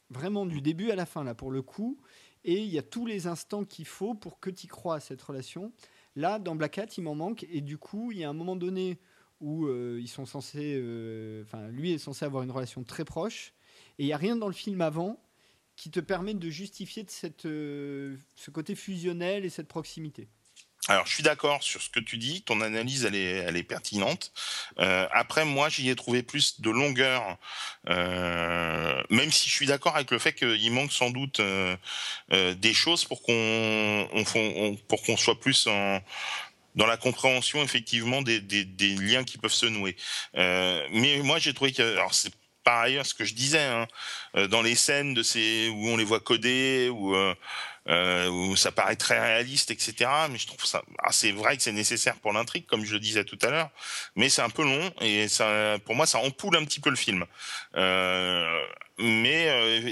Vraiment 0.10 0.46
du 0.46 0.62
début 0.62 0.92
à 0.92 0.96
la 0.96 1.06
fin, 1.06 1.24
là, 1.24 1.36
pour 1.36 1.52
le 1.52 1.62
coup. 1.62 2.00
Et 2.44 2.60
il 2.60 2.70
y 2.70 2.80
a 2.80 2.82
tous 2.84 3.06
les 3.06 3.28
instants 3.28 3.64
qu'il 3.64 3.86
faut 3.86 4.16
pour 4.16 4.40
que 4.40 4.50
tu 4.50 4.68
crois 4.68 4.96
à 4.96 5.00
cette 5.00 5.22
relation. 5.22 5.72
Là, 6.16 6.40
dans 6.40 6.56
Black 6.56 6.78
Hat, 6.78 6.88
il 6.98 7.04
m'en 7.04 7.16
manque. 7.16 7.46
Et 7.50 7.62
du 7.62 7.78
coup, 7.78 8.12
il 8.12 8.20
y 8.20 8.24
a 8.24 8.30
un 8.30 8.34
moment 8.34 8.56
donné 8.56 9.00
où 9.40 9.70
ils 9.70 10.08
sont 10.08 10.26
censés. 10.26 10.76
Enfin, 11.44 11.68
lui 11.68 11.92
est 11.92 11.98
censé 12.00 12.26
avoir 12.26 12.44
une 12.44 12.52
relation 12.52 12.84
très 12.84 13.06
proche. 13.06 13.54
Et 14.00 14.04
il 14.04 14.06
n'y 14.08 14.14
a 14.14 14.18
rien 14.18 14.36
dans 14.36 14.48
le 14.48 14.54
film 14.54 14.82
avant 14.82 15.22
qui 15.80 15.90
te 15.90 16.02
permet 16.02 16.34
de 16.34 16.50
justifier 16.50 17.06
euh, 17.46 18.18
ce 18.36 18.52
côté 18.52 18.76
fusionnel 18.76 19.46
et 19.46 19.50
cette 19.50 19.70
proximité. 19.70 20.28
Alors, 20.90 21.08
je 21.08 21.14
suis 21.14 21.24
d'accord 21.24 21.64
sur 21.64 21.82
ce 21.82 21.90
que 21.90 22.02
tu 22.02 22.18
dis. 22.18 22.42
Ton 22.42 22.60
analyse, 22.60 23.06
elle 23.06 23.16
est, 23.16 23.38
elle 23.48 23.56
est 23.56 23.64
pertinente. 23.64 24.34
Euh, 24.80 25.08
après, 25.14 25.46
moi, 25.46 25.70
j'y 25.70 25.90
ai 25.90 25.96
trouvé 25.96 26.22
plus 26.22 26.60
de 26.60 26.70
longueur, 26.70 27.38
euh, 27.88 29.02
même 29.10 29.32
si 29.32 29.50
je 29.50 29.56
suis 29.56 29.68
d'accord 29.68 29.96
avec 29.96 30.12
le 30.12 30.20
fait 30.20 30.34
qu'il 30.34 30.72
manque 30.74 30.92
sans 30.92 31.12
doute 31.12 31.40
des 32.30 32.74
choses 32.74 33.06
pour 33.06 33.22
qu'on, 33.22 34.10
on, 34.12 34.76
pour 34.76 35.02
qu'on 35.04 35.16
soit 35.16 35.40
plus 35.40 35.66
dans 36.76 36.88
la 36.88 36.98
compréhension 36.98 37.64
effectivement 37.64 38.22
des, 38.22 38.42
liens 38.96 39.24
qui 39.24 39.38
peuvent 39.38 39.54
se 39.54 39.66
nouer. 39.66 39.96
mais 40.34 41.22
moi, 41.24 41.40
j'ai 41.40 41.54
trouvé 41.54 41.72
que, 41.72 41.98
par 42.70 42.82
ailleurs 42.82 43.08
ce 43.08 43.16
que 43.16 43.26
je 43.26 43.34
disais 43.34 43.64
hein, 43.64 43.88
euh, 44.36 44.48
dans 44.48 44.62
les 44.62 44.76
scènes 44.76 45.16
de 45.16 45.24
ces 45.24 45.70
où 45.70 45.88
on 45.88 45.98
les 45.98 46.04
voit 46.04 46.20
où 46.20 47.16
euh, 47.16 47.34
euh, 47.88 48.30
où 48.30 48.56
ça 48.56 48.72
paraît 48.72 48.96
très 48.96 49.20
réaliste 49.20 49.72
etc 49.72 49.92
mais 50.30 50.38
je 50.38 50.46
trouve 50.46 50.64
ça 50.64 50.84
ah, 51.00 51.12
c'est 51.12 51.32
vrai 51.32 51.58
que 51.58 51.64
c'est 51.64 51.72
nécessaire 51.72 52.16
pour 52.18 52.32
l'intrigue 52.32 52.68
comme 52.68 52.86
je 52.86 52.94
le 52.94 53.00
disais 53.00 53.24
tout 53.24 53.40
à 53.42 53.50
l'heure 53.50 53.72
mais 54.16 54.30
c'est 54.30 54.44
un 54.44 54.52
peu 54.52 54.62
long 54.62 54.94
et 55.02 55.26
pour 55.84 55.96
moi 55.96 56.06
ça 56.06 56.20
empoule 56.20 56.58
un 56.58 56.66
petit 56.66 56.80
peu 56.80 56.92
le 56.92 56.96
film. 56.96 57.26
Mais 59.00 59.42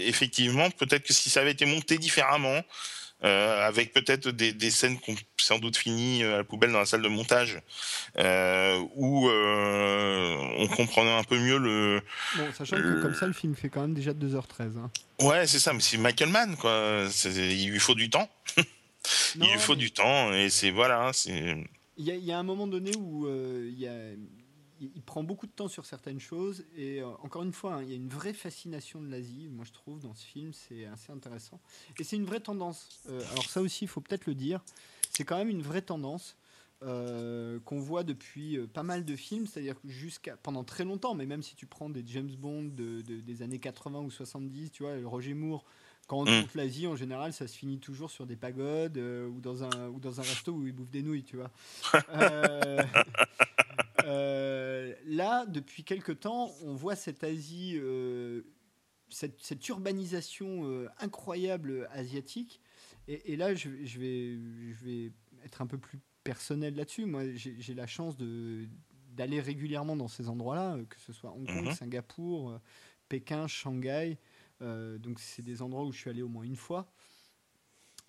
effectivement 0.05 0.69
peut-être 0.69 1.03
que 1.03 1.13
si 1.13 1.31
ça 1.31 1.39
avait 1.39 1.53
été 1.53 1.65
monté 1.65 1.97
différemment 1.97 2.61
euh, 3.23 3.67
avec 3.67 3.93
peut-être 3.93 4.29
des, 4.29 4.53
des 4.53 4.69
scènes 4.69 4.99
qu'on 4.99 5.15
sans 5.37 5.57
doute 5.57 5.75
fini 5.75 6.23
euh, 6.23 6.35
à 6.35 6.37
la 6.37 6.43
poubelle 6.43 6.71
dans 6.71 6.77
la 6.77 6.85
salle 6.85 7.01
de 7.01 7.07
montage, 7.07 7.59
euh, 8.19 8.79
où 8.95 9.27
on 9.29 10.67
comprenait 10.67 11.17
un 11.17 11.23
peu 11.23 11.39
mieux 11.39 11.57
le. 11.57 12.01
Bon, 12.35 12.51
sachant 12.53 12.77
que 12.77 13.01
comme 13.01 13.15
ça, 13.15 13.25
le 13.25 13.33
film 13.33 13.55
fait 13.55 13.69
quand 13.69 13.81
même 13.81 13.95
déjà 13.95 14.11
2h13. 14.11 14.77
Hein. 14.77 14.91
Ouais, 15.19 15.47
c'est 15.47 15.59
ça, 15.59 15.73
mais 15.73 15.79
c'est 15.79 15.97
Michael 15.97 16.29
Mann, 16.29 16.55
quoi. 16.57 17.07
Il 17.25 17.71
lui 17.71 17.79
faut 17.79 17.95
du 17.95 18.09
temps. 18.09 18.29
il 19.35 19.51
lui 19.51 19.59
faut 19.59 19.75
du 19.75 19.91
temps, 19.91 20.31
et 20.33 20.49
c'est 20.49 20.69
voilà, 20.69 21.09
c'est. 21.13 21.57
Il 21.99 22.07
y, 22.07 22.11
y, 22.11 22.31
a 22.31 22.37
un 22.37 22.43
moment 22.43 22.67
donné 22.67 22.91
où 22.95 23.27
il 23.27 23.79
y 23.79 23.87
a 23.87 23.93
il, 24.79 25.01
prend 25.01 25.23
beaucoup 25.23 25.47
de 25.47 25.51
temps 25.51 25.67
sur 25.67 25.85
certaines 25.85 26.19
choses 26.19 26.65
et 26.75 27.01
euh, 27.01 27.07
encore 27.23 27.43
une 27.43 27.53
fois, 27.53 27.75
hein, 27.75 27.83
il 27.83 27.89
y 27.89 27.93
a 27.93 27.95
une 27.95 28.09
vraie 28.09 28.33
fascination 28.33 29.01
de 29.01 29.09
l'Asie, 29.09 29.47
moi 29.49 29.65
je 29.65 29.71
trouve, 29.71 29.99
dans 29.99 30.13
ce 30.13 30.25
film, 30.25 30.53
c'est 30.53 30.85
assez 30.85 31.11
intéressant. 31.11 31.59
Et 31.99 32.03
c'est 32.03 32.15
une 32.15 32.25
vraie 32.25 32.39
tendance. 32.39 33.01
Euh, 33.09 33.21
alors 33.31 33.49
ça 33.49 33.61
aussi, 33.61 33.85
il 33.85 33.87
faut 33.87 34.01
peut-être 34.01 34.25
le 34.25 34.35
dire, 34.35 34.61
c'est 35.11 35.23
quand 35.23 35.37
même 35.37 35.49
une 35.49 35.61
vraie 35.61 35.81
tendance. 35.81 36.35
Euh, 36.83 37.59
qu'on 37.61 37.79
voit 37.79 38.03
depuis 38.03 38.59
pas 38.71 38.83
mal 38.83 39.03
de 39.03 39.15
films, 39.15 39.47
c'est-à-dire 39.47 39.77
jusqu'à 39.83 40.37
pendant 40.37 40.63
très 40.63 40.85
longtemps, 40.85 41.15
mais 41.15 41.25
même 41.25 41.41
si 41.41 41.55
tu 41.55 41.65
prends 41.65 41.89
des 41.89 42.03
James 42.05 42.29
Bond 42.37 42.65
de, 42.65 43.01
des 43.01 43.41
années 43.41 43.57
80 43.57 44.01
ou 44.01 44.11
70, 44.11 44.69
tu 44.69 44.83
vois, 44.83 44.91
Roger 45.03 45.33
Moore, 45.33 45.65
quand 46.05 46.19
on 46.19 46.25
mm. 46.25 46.41
monte 46.41 46.53
l'Asie, 46.53 46.85
en 46.85 46.95
général, 46.95 47.33
ça 47.33 47.47
se 47.47 47.57
finit 47.57 47.79
toujours 47.79 48.11
sur 48.11 48.27
des 48.27 48.35
pagodes 48.35 48.97
ou, 48.99 49.41
dans 49.41 49.63
un, 49.63 49.87
ou 49.89 49.99
dans 49.99 50.19
un 50.19 50.23
resto 50.23 50.51
où 50.51 50.67
ils 50.67 50.71
bouffent 50.71 50.91
des 50.91 51.01
nouilles, 51.01 51.23
tu 51.23 51.37
vois. 51.37 51.49
Euh, 52.09 52.83
là, 54.07 55.45
depuis 55.45 55.83
quelque 55.83 56.11
temps, 56.11 56.51
on 56.63 56.73
voit 56.73 56.95
cette 56.95 57.23
Asie, 57.23 57.73
euh, 57.75 58.43
cette, 59.09 59.67
urbanisation 59.67 60.65
euh, 60.65 60.89
incroyable 60.99 61.87
asiatique. 61.91 62.61
Et, 63.07 63.37
là, 63.37 63.55
je, 63.55 63.69
vais, 63.69 63.85
je 63.85 64.85
vais 64.85 65.11
être 65.45 65.61
un 65.61 65.67
peu 65.67 65.77
plus 65.77 65.99
personnel 66.25 66.75
là-dessus. 66.75 67.05
Moi, 67.05 67.35
j'ai 67.35 67.73
la 67.73 67.87
chance 67.87 68.17
d'aller 68.17 69.39
régulièrement 69.39 69.95
dans 69.95 70.09
ces 70.09 70.27
endroits-là, 70.27 70.77
que 70.89 70.99
ce 70.99 71.13
soit 71.13 71.31
Hong 71.31 71.47
Kong, 71.47 71.67
mhm. 71.67 71.73
Singapour, 71.73 72.59
Pékin, 73.07 73.47
Shanghai. 73.47 74.17
Euh, 74.61 74.97
donc 74.97 75.19
c'est 75.19 75.41
des 75.41 75.61
endroits 75.61 75.85
où 75.85 75.91
je 75.91 75.99
suis 75.99 76.09
allé 76.09 76.21
au 76.21 76.27
moins 76.27 76.43
une 76.43 76.55
fois. 76.55 76.91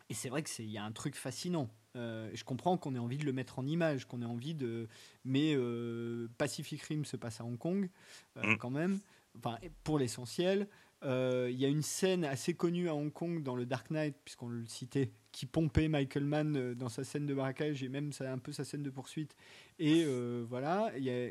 Et 0.09 0.15
c'est 0.15 0.29
vrai 0.29 0.43
que 0.43 0.51
c'est 0.51 0.65
il 0.65 0.71
y 0.71 0.79
a 0.79 0.85
un 0.85 0.93
truc 0.93 1.15
fascinant. 1.15 1.69
Euh, 1.99 2.31
je 2.33 2.45
comprends 2.45 2.77
qu'on 2.79 2.95
ait 2.95 2.99
envie 2.99 3.19
de 3.19 3.25
le 3.25 3.33
mettre 3.33 3.59
en 3.59 3.67
image, 3.67 4.07
qu'on 4.07 4.23
ait 4.23 4.27
envie 4.27 4.55
de. 4.55 4.89
Mais 5.25 5.55
euh, 5.55 6.29
Pacific 6.39 6.81
Rim 6.83 7.05
se 7.05 7.17
passe 7.17 7.41
à 7.41 7.45
Hong 7.45 7.59
Kong, 7.59 7.91
euh, 8.37 8.55
Mm. 8.55 8.59
quand 8.59 8.71
même. 8.71 8.99
Enfin, 9.37 9.59
pour 9.85 9.99
l'essentiel. 9.99 10.69
Il 11.03 11.57
y 11.57 11.65
a 11.65 11.69
une 11.69 11.83
scène 11.83 12.25
assez 12.25 12.55
connue 12.55 12.89
à 12.89 12.95
Hong 12.95 13.13
Kong 13.13 13.43
dans 13.43 13.55
le 13.55 13.67
Dark 13.67 13.91
Knight, 13.91 14.17
puisqu'on 14.25 14.49
le 14.49 14.67
citait, 14.67 15.13
qui 15.31 15.47
pompait 15.47 15.87
Michael 15.87 16.25
Mann 16.25 16.75
dans 16.75 16.89
sa 16.89 17.05
scène 17.05 17.25
de 17.25 17.35
braquage 17.35 17.85
et 17.85 17.89
même 17.89 18.13
ça, 18.13 18.33
un 18.33 18.39
peu 18.39 18.51
sa 18.51 18.65
scène 18.65 18.83
de 18.83 18.91
poursuite. 18.91 19.37
Et 19.79 20.05
voilà, 20.49 20.91
il 20.97 21.05
y 21.05 21.11
a 21.11 21.29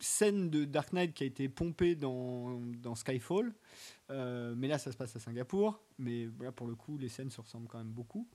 scène 0.00 0.50
de 0.50 0.64
Dark 0.64 0.92
Knight 0.92 1.12
qui 1.14 1.24
a 1.24 1.26
été 1.26 1.48
pompée 1.48 1.94
dans, 1.94 2.58
dans 2.82 2.94
Skyfall. 2.94 3.52
Euh, 4.10 4.54
mais 4.56 4.66
là, 4.66 4.78
ça 4.78 4.90
se 4.90 4.96
passe 4.96 5.14
à 5.14 5.20
Singapour. 5.20 5.80
Mais 5.98 6.28
là, 6.40 6.50
pour 6.52 6.66
le 6.66 6.74
coup, 6.74 6.98
les 6.98 7.08
scènes 7.08 7.30
se 7.30 7.40
ressemblent 7.40 7.68
quand 7.68 7.78
même 7.78 7.92
beaucoup. 7.92 8.26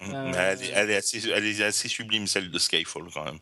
Mm. 0.00 0.04
Euh, 0.14 0.32
Elle, 0.36 0.62
est, 0.62 0.68
elle 0.74 0.90
est 0.90 0.96
assez, 0.96 1.28
elle 1.28 1.44
est 1.46 1.62
assez 1.62 1.88
sublime, 1.88 2.26
celle 2.26 2.50
de 2.50 2.58
Skyfall, 2.58 3.04
quand 3.12 3.24
même. 3.24 3.38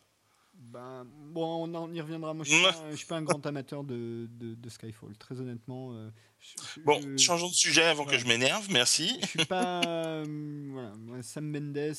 Ben, 0.54 1.04
bon, 1.32 1.64
on, 1.68 1.74
en- 1.74 1.92
y 1.92 2.00
reviendra. 2.00 2.32
Moi, 2.34 2.44
je 2.44 2.52
suis, 2.54 2.64
Ouais. 2.64 2.70
pas, 2.72 2.90
je 2.92 2.96
suis 2.96 3.06
pas 3.06 3.16
un 3.16 3.22
grand 3.22 3.44
amateur 3.44 3.82
de, 3.84 4.28
de, 4.30 4.54
de 4.54 4.68
Skyfall. 4.70 5.16
Très 5.18 5.38
honnêtement, 5.40 5.92
euh, 5.92 6.08
je, 6.38 6.80
Bon, 6.82 7.00
je- 7.00 7.16
changeons 7.16 7.48
de 7.48 7.54
sujet 7.54 7.82
avant 7.82 8.04
voilà. 8.04 8.16
que 8.18 8.22
je 8.24 8.28
m'énerve, 8.28 8.68
merci. 8.70 9.18
je 9.22 9.26
suis 9.26 9.44
pas. 9.44 9.80
voilà, 10.24 10.92
Sam 11.22 11.46
Mendes. 11.50 11.94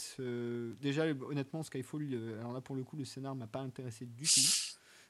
déjà, 0.81 1.03
honnêtement, 1.27 1.61
Skyfall. 1.61 2.07
alors 2.39 2.53
là, 2.53 2.61
pour 2.61 2.75
le 2.75 2.83
coup, 2.83 2.95
le 2.95 3.05
scénar 3.05 3.35
m'a 3.35 3.47
pas 3.47 3.59
intéressé 3.59 4.05
du 4.05 4.23
tout. 4.23 4.41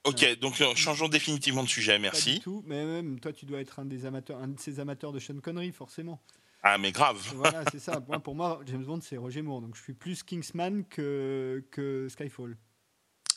Ok, 0.06 0.40
donc 0.40 0.60
euh, 0.62 0.76
changeons 0.76 1.08
définitivement 1.08 1.64
de 1.64 1.70
sujet, 1.70 1.94
Pas 1.94 1.98
du 1.98 2.02
merci. 2.02 2.40
tout. 2.42 2.62
Mais 2.66 2.84
même 2.86 3.20
toi, 3.20 3.32
tu 3.32 3.46
dois 3.46 3.62
être 3.62 3.80
un 3.80 3.86
des 3.86 4.06
amateurs, 4.06 4.38
un 4.40 4.50
de 4.50 4.60
ces 4.60 4.80
amateurs 4.80 5.12
de 5.14 5.20
Sean 5.20 5.40
Connery, 5.42 5.72
forcément. 5.72 6.22
Ah, 6.62 6.78
mais 6.78 6.92
grave. 6.92 7.18
voilà, 7.36 7.64
c'est 7.72 7.80
ça. 7.80 8.02
Moi, 8.08 8.20
pour 8.20 8.36
moi, 8.36 8.60
James 8.66 8.84
Bond, 8.84 9.00
c'est 9.02 9.18
Roger 9.18 9.42
Moore. 9.42 9.62
Donc, 9.62 9.76
je 9.76 9.82
suis 9.82 9.94
plus 9.94 10.24
Kingsman 10.24 10.84
que, 10.86 11.64
que 11.72 12.08
Skyfall. 12.10 12.58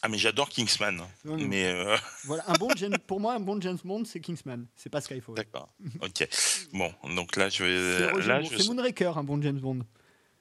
Ah, 0.02 0.08
mais 0.08 0.18
j'adore 0.18 0.48
Kingsman. 0.48 0.96
Non, 1.24 1.36
non. 1.36 1.46
Mais 1.48 1.66
euh, 1.66 1.96
Voilà, 2.24 2.44
un 2.48 2.52
bon 2.54 2.68
James- 2.76 2.98
pour 3.06 3.18
moi, 3.20 3.34
un 3.34 3.40
bon 3.40 3.60
James 3.60 3.78
Bond, 3.84 4.04
c'est 4.04 4.20
Kingsman. 4.20 4.66
C'est 4.76 4.90
pas 4.90 5.00
Skyfall. 5.00 5.34
d'accord. 5.36 5.72
Ok. 6.02 6.28
Bon, 6.72 6.92
donc 7.14 7.36
là, 7.36 7.48
je 7.48 7.64
vais. 7.64 8.48
C'est 8.56 8.66
Moonraker, 8.68 9.16
un 9.18 9.24
bon 9.24 9.40
James 9.42 9.58
Bond. 9.58 9.80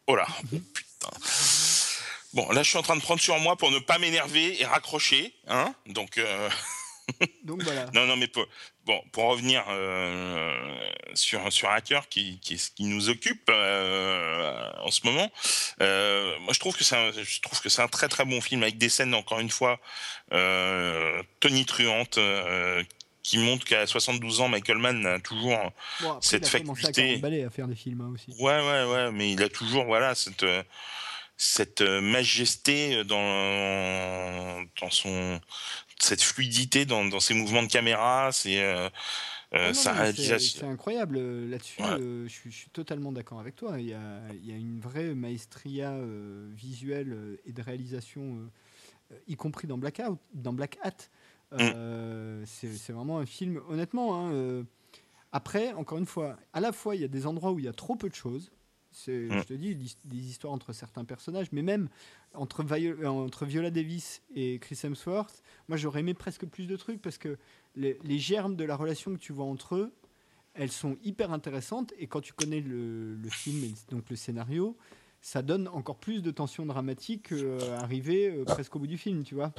Oh 0.08 0.16
là, 0.16 0.28
putain. 0.52 1.10
Bon, 2.36 2.50
là, 2.52 2.62
je 2.64 2.70
suis 2.70 2.78
en 2.78 2.82
train 2.84 2.96
de 2.98 3.02
prendre 3.02 3.22
sur 3.22 3.38
moi 3.40 3.56
pour 3.56 3.72
ne 3.72 3.80
pas 3.80 3.98
m'énerver 3.98 4.62
et 4.62 4.66
raccrocher, 4.66 5.34
hein. 5.48 5.74
Donc, 5.88 6.18
euh, 6.18 6.50
Donc 7.44 7.64
voilà. 7.64 7.86
non, 7.94 8.06
non, 8.08 8.18
mais 8.18 8.28
pour, 8.28 8.46
bon, 8.86 9.00
pour 9.12 9.26
revenir 9.26 9.64
euh, 9.70 10.52
sur 11.14 11.52
sur 11.54 11.70
Hacker, 11.70 12.10
qui 12.10 12.40
qui, 12.42 12.56
est 12.56 12.58
ce 12.58 12.72
qui 12.72 12.84
nous 12.86 13.10
occupe 13.10 13.48
euh, 13.50 14.72
en 14.82 14.92
ce 14.92 15.02
moment, 15.06 15.32
euh, 15.82 16.38
moi, 16.40 16.52
je 16.54 16.60
trouve 16.60 16.76
que 16.76 16.84
c'est 16.84 16.98
un, 16.98 17.12
je 17.12 17.40
trouve 17.42 17.62
que 17.62 17.70
c'est 17.70 17.82
un 17.82 17.88
très 17.88 18.08
très 18.10 18.26
bon 18.26 18.42
film 18.42 18.64
avec 18.64 18.78
des 18.78 18.90
scènes 18.90 19.14
encore 19.14 19.40
une 19.40 19.52
fois 19.52 19.80
euh, 20.34 21.22
tonitruantes. 21.40 22.20
qui 23.24 23.38
montrent 23.40 23.66
qu'à 23.66 23.88
72 23.88 24.42
ans, 24.42 24.50
Michael 24.50 24.78
Mann 24.78 25.04
a 25.08 25.20
toujours 25.20 25.58
Bon, 26.02 26.12
après, 26.12 26.20
cette 26.22 26.48
il 26.52 26.56
a 26.58 26.60
commencé 26.60 26.82
à 26.86 26.88
faculté- 26.90 27.08
40 27.08 27.22
balais 27.22 27.44
à 27.44 27.50
faire 27.50 27.68
des 27.68 27.76
films 27.76 28.02
hein, 28.02 28.12
aussi. 28.14 28.28
Ouais, 28.40 28.60
ouais, 28.60 28.84
ouais, 28.92 29.12
mais 29.12 29.32
il 29.32 29.42
a 29.42 29.50
toujours, 29.50 29.86
voilà, 29.86 30.14
cette, 30.14 30.46
cette 31.38 31.82
euh, 31.82 32.02
majesté 32.02 33.04
dans, 33.04 34.64
dans 34.82 34.90
son, 34.90 35.40
cette 36.00 36.22
fluidité 36.22 36.86
dans, 36.86 37.06
dans 37.06 37.20
ses 37.20 37.34
mouvements 37.34 37.64
de 37.64 37.68
caméra, 37.68 38.30
c'est, 38.32 38.62
euh, 38.64 38.90
euh, 39.54 39.70
Ah 39.70 39.74
sa 39.74 39.94
c'est- 39.94 40.02
réalisation. 40.02 40.60
C'est 40.62 40.68
incroyable 40.68 41.18
euh, 41.18 41.50
là-dessus. 41.50 41.82
Ouais. 41.82 41.90
euh, 42.00 42.28
je, 42.28 42.34
suis, 42.34 42.52
je 42.52 42.58
suis 42.58 42.70
totalement 42.70 43.12
d'accord 43.12 43.40
avec 43.40 43.56
toi. 43.56 43.80
Il 43.80 43.88
y 43.88 43.94
a, 43.94 44.22
il 44.34 44.46
y 44.46 44.52
a 44.52 44.56
une 44.56 44.80
vraie 44.80 45.14
maestria 45.14 45.92
euh, 45.92 46.50
visuelle 46.54 47.12
euh, 47.14 47.38
et 47.46 47.52
de 47.52 47.62
réalisation, 47.62 48.22
euh, 48.38 49.14
euh, 49.14 49.20
y 49.28 49.36
compris 49.36 49.68
dans 49.68 49.78
Black, 49.78 50.02
Out, 50.08 50.20
dans 50.34 50.54
Black 50.54 50.78
Hat. 50.84 50.92
Mm. 51.52 51.58
Euh, 51.76 52.44
c'est 52.48 52.74
c'est 52.74 52.92
vraiment 52.92 53.20
un 53.20 53.26
film, 53.26 53.62
honnêtement. 53.70 54.16
hein, 54.20 54.32
euh, 54.34 54.64
après, 55.32 55.74
encore 55.74 55.98
une 56.00 56.06
fois, 56.06 56.38
à 56.54 56.60
la 56.60 56.72
fois, 56.72 56.96
il 56.96 57.02
y 57.02 57.06
a 57.06 57.08
des 57.10 57.28
endroits 57.28 57.52
où 57.52 57.60
il 57.60 57.66
y 57.66 57.68
a 57.68 57.74
trop 57.74 57.96
peu 57.96 58.10
de 58.10 58.16
choses. 58.16 58.52
C'est, 58.96 59.28
Mm. 59.28 59.40
Je 59.40 59.44
te 59.44 59.54
dis, 59.54 59.76
des 60.06 60.18
histoires 60.18 60.54
entre 60.54 60.72
certains 60.74 61.04
personnages, 61.04 61.48
mais 61.52 61.62
même 61.62 61.90
entre, 62.34 62.66
euh, 62.72 63.06
entre 63.06 63.46
Viola 63.46 63.70
Davis 63.70 64.22
et 64.34 64.58
Chris 64.60 64.80
Hemsworth, 64.84 65.44
moi 65.68 65.78
j'aurais 65.78 66.00
aimé 66.00 66.14
presque 66.14 66.46
plus 66.46 66.66
de 66.66 66.76
trucs 66.78 67.02
parce 67.02 67.18
que 67.18 67.38
les, 67.76 68.00
les 68.04 68.18
germes 68.20 68.56
de 68.56 68.64
la 68.64 68.76
relation 68.76 69.14
que 69.14 69.20
tu 69.20 69.34
vois 69.34 69.46
entre 69.46 69.76
eux, 69.76 69.94
elles 70.54 70.72
sont 70.72 70.98
hyper 71.04 71.32
intéressantes 71.32 71.94
et 71.98 72.08
quand 72.08 72.22
tu 72.22 72.34
connais 72.34 72.62
le, 72.62 73.16
le 73.16 73.30
film 73.30 73.64
et 73.64 73.74
donc 73.92 74.10
le 74.10 74.16
scénario, 74.16 74.78
ça 75.22 75.42
donne 75.42 75.68
encore 75.68 75.98
plus 75.98 76.22
de 76.22 76.32
tension 76.32 76.66
dramatique 76.66 77.32
euh, 77.32 77.78
arrivé 77.80 78.30
euh, 78.30 78.46
presque 78.46 78.76
au 78.76 78.80
bout 78.80 78.88
du 78.88 78.98
film, 78.98 79.24
tu 79.24 79.36
vois. 79.36 79.52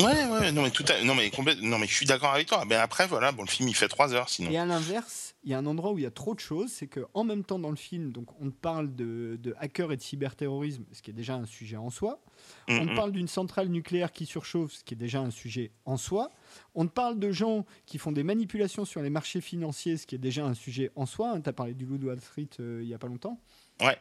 Ouais, 0.00 0.26
ouais, 0.26 0.50
non 0.50 0.62
mais 0.62 0.70
tout, 0.70 0.84
à, 0.88 1.04
non 1.04 1.14
mais 1.14 1.30
complète- 1.30 1.60
non 1.62 1.78
mais 1.78 1.86
je 1.86 1.94
suis 1.94 2.04
d'accord 2.06 2.32
avec 2.32 2.48
toi. 2.48 2.64
Mais 2.66 2.74
après, 2.74 3.06
voilà, 3.06 3.30
bon, 3.30 3.42
le 3.42 3.48
film 3.48 3.68
il 3.68 3.76
fait 3.76 3.86
trois 3.86 4.12
heures, 4.12 4.28
sinon. 4.28 4.50
Et 4.50 4.58
à 4.58 4.66
l'inverse, 4.66 5.36
il 5.44 5.50
y 5.50 5.54
a 5.54 5.58
un 5.58 5.66
endroit 5.66 5.92
où 5.92 5.98
il 5.98 6.02
y 6.02 6.06
a 6.06 6.10
trop 6.10 6.34
de 6.34 6.40
choses, 6.40 6.72
c'est 6.72 6.88
que 6.88 7.06
en 7.14 7.22
même 7.22 7.44
temps 7.44 7.60
dans 7.60 7.70
le 7.70 7.76
film, 7.76 8.10
donc 8.10 8.26
on 8.40 8.50
parle 8.50 8.92
de, 8.96 9.38
de 9.40 9.54
hackers 9.60 9.92
et 9.92 9.96
de 9.96 10.02
cyberterrorisme, 10.02 10.82
ce 10.92 11.00
qui 11.00 11.10
est 11.10 11.14
déjà 11.14 11.34
un 11.34 11.46
sujet 11.46 11.76
en 11.76 11.90
soi. 11.90 12.20
On 12.68 12.74
Mm, 12.82 12.86
te 12.88 12.92
mm. 12.92 12.96
parle 12.96 13.12
d'une 13.12 13.28
centrale 13.28 13.68
nucléaire 13.68 14.10
qui 14.10 14.26
surchauffe, 14.26 14.72
ce 14.72 14.82
qui 14.84 14.94
est 14.94 14.96
déjà 14.96 15.20
un 15.20 15.30
sujet 15.30 15.70
en 15.84 15.96
soi. 15.96 16.30
On 16.74 16.86
te 16.86 16.92
parle 16.92 17.20
de 17.20 17.30
gens 17.30 17.64
qui 17.86 17.98
font 17.98 18.10
des 18.10 18.24
manipulations 18.24 18.84
sur 18.84 19.00
les 19.00 19.10
marchés 19.10 19.40
financiers, 19.40 19.96
ce 19.96 20.06
qui 20.08 20.16
est 20.16 20.18
déjà 20.18 20.44
un 20.44 20.54
sujet 20.54 20.90
en 20.96 21.06
soi. 21.06 21.38
tu 21.42 21.48
as 21.48 21.52
parlé 21.52 21.72
du 21.72 21.86
loup 21.86 21.98
de 21.98 22.06
Wall 22.06 22.20
Street 22.20 22.48
euh, 22.58 22.80
il 22.82 22.88
n'y 22.88 22.94
a 22.94 22.98
pas 22.98 23.06
longtemps. 23.06 23.38
Ouais. 23.80 23.96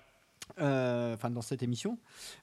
Euh, 0.60 1.14
Enfin, 1.14 1.30
dans 1.30 1.42
cette 1.42 1.64
émission. 1.64 1.98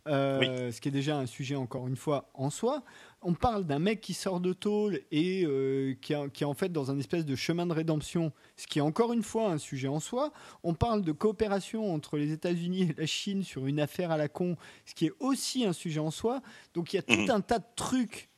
Euh, 0.09 0.71
Ce 0.73 0.81
qui 0.81 0.89
est 0.89 0.93
déjà 0.93 1.17
un 1.19 1.27
sujet, 1.27 1.55
encore 1.57 1.87
une 1.89 1.97
fois, 1.97 2.31
en 2.35 2.51
soi. 2.51 2.83
On 3.23 3.35
parle 3.35 3.67
d'un 3.67 3.79
mec 3.79 4.01
qui 4.01 4.15
sort 4.15 4.41
de 4.41 4.53
tôle 4.53 5.01
et 5.11 5.45
euh, 5.45 5.95
qui, 6.01 6.13
est- 6.15 6.31
qui 6.33 6.43
est 6.43 6.47
en 6.47 6.55
fait 6.55 6.71
dans 6.73 6.91
un 6.91 6.99
espèce 6.99 7.27
de 7.27 7.37
chemin 7.37 7.67
de 7.67 7.73
rédemption, 7.75 8.33
ce 8.57 8.67
qui 8.67 8.79
est 8.79 8.83
encore 8.83 9.13
une 9.13 9.23
fois 9.23 9.51
un 9.51 9.59
sujet 9.59 9.89
en 9.89 10.01
soi. 10.01 10.33
On 10.63 10.73
parle 10.75 11.03
de 11.03 11.13
coopération 11.13 11.93
entre 11.93 12.17
les 12.17 12.33
États-Unis 12.33 12.91
et 12.91 12.95
la 12.99 13.07
Chine 13.07 13.43
sur 13.43 13.67
une 13.67 13.79
affaire 13.81 14.11
à 14.11 14.17
la 14.17 14.29
con, 14.29 14.57
ce 14.87 14.95
qui 14.95 15.07
est 15.07 15.13
aussi 15.21 15.65
un 15.67 15.73
sujet 15.75 16.01
en 16.01 16.11
soi. 16.11 16.41
Donc 16.75 16.93
il 16.93 16.97
y 16.97 16.99
a 16.99 17.03
tout 17.03 17.13
Mhm. 17.15 17.31
un 17.31 17.41
tas 17.43 17.59
de 17.59 17.65
trucs 17.77 18.29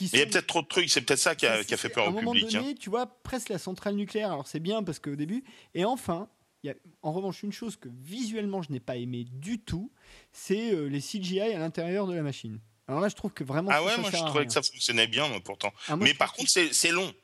il 0.00 0.16
y 0.18 0.22
a 0.22 0.26
peut-être 0.26 0.46
trop 0.46 0.62
de 0.62 0.66
trucs, 0.68 0.88
c'est 0.88 1.02
peut-être 1.02 1.20
ça 1.20 1.34
qui 1.34 1.44
a, 1.44 1.58
c'est- 1.58 1.66
qui 1.66 1.74
a 1.74 1.76
fait 1.76 1.90
peur 1.90 2.04
à 2.04 2.06
au 2.06 2.10
un 2.12 2.14
moment 2.14 2.32
public. 2.32 2.54
hein. 2.54 2.60
donné, 2.62 2.74
tu 2.74 2.88
vois, 2.88 3.04
presque 3.06 3.50
la 3.50 3.58
centrale 3.58 3.94
nucléaire. 3.94 4.32
Alors 4.32 4.46
c'est 4.46 4.58
bien 4.58 4.82
parce 4.82 4.98
qu'au 4.98 5.16
début. 5.16 5.44
Et 5.74 5.84
enfin, 5.84 6.28
y 6.68 6.70
a 6.70 6.74
en 7.02 7.12
revanche 7.12 7.42
une 7.42 7.52
chose 7.52 7.76
que 7.76 7.88
visuellement 7.88 8.62
je 8.62 8.70
n'ai 8.72 8.80
pas 8.80 8.96
aimé 8.96 9.24
du 9.30 9.58
tout, 9.58 9.90
c'est 10.32 10.72
euh, 10.72 10.86
les 10.86 11.00
CGI 11.00 11.40
à 11.40 11.58
l'intérieur 11.58 12.06
de 12.06 12.14
la 12.14 12.22
machine. 12.22 12.60
Alors 12.88 13.00
là, 13.00 13.08
je 13.08 13.14
trouve 13.14 13.32
que 13.32 13.44
vraiment. 13.44 13.70
Ah 13.72 13.82
ouais, 13.82 13.92
ça 13.92 13.98
moi 13.98 14.10
je 14.10 14.16
sert 14.16 14.26
trouvais 14.26 14.46
que 14.46 14.52
ça 14.52 14.62
fonctionnait 14.62 15.06
bien, 15.06 15.28
moi, 15.28 15.40
pourtant. 15.40 15.72
Ah, 15.88 15.96
moi, 15.96 16.04
mais 16.06 16.14
par 16.14 16.32
trouve 16.32 16.46
contre, 16.46 16.50
c'est 16.50 16.90
long. 16.90 17.14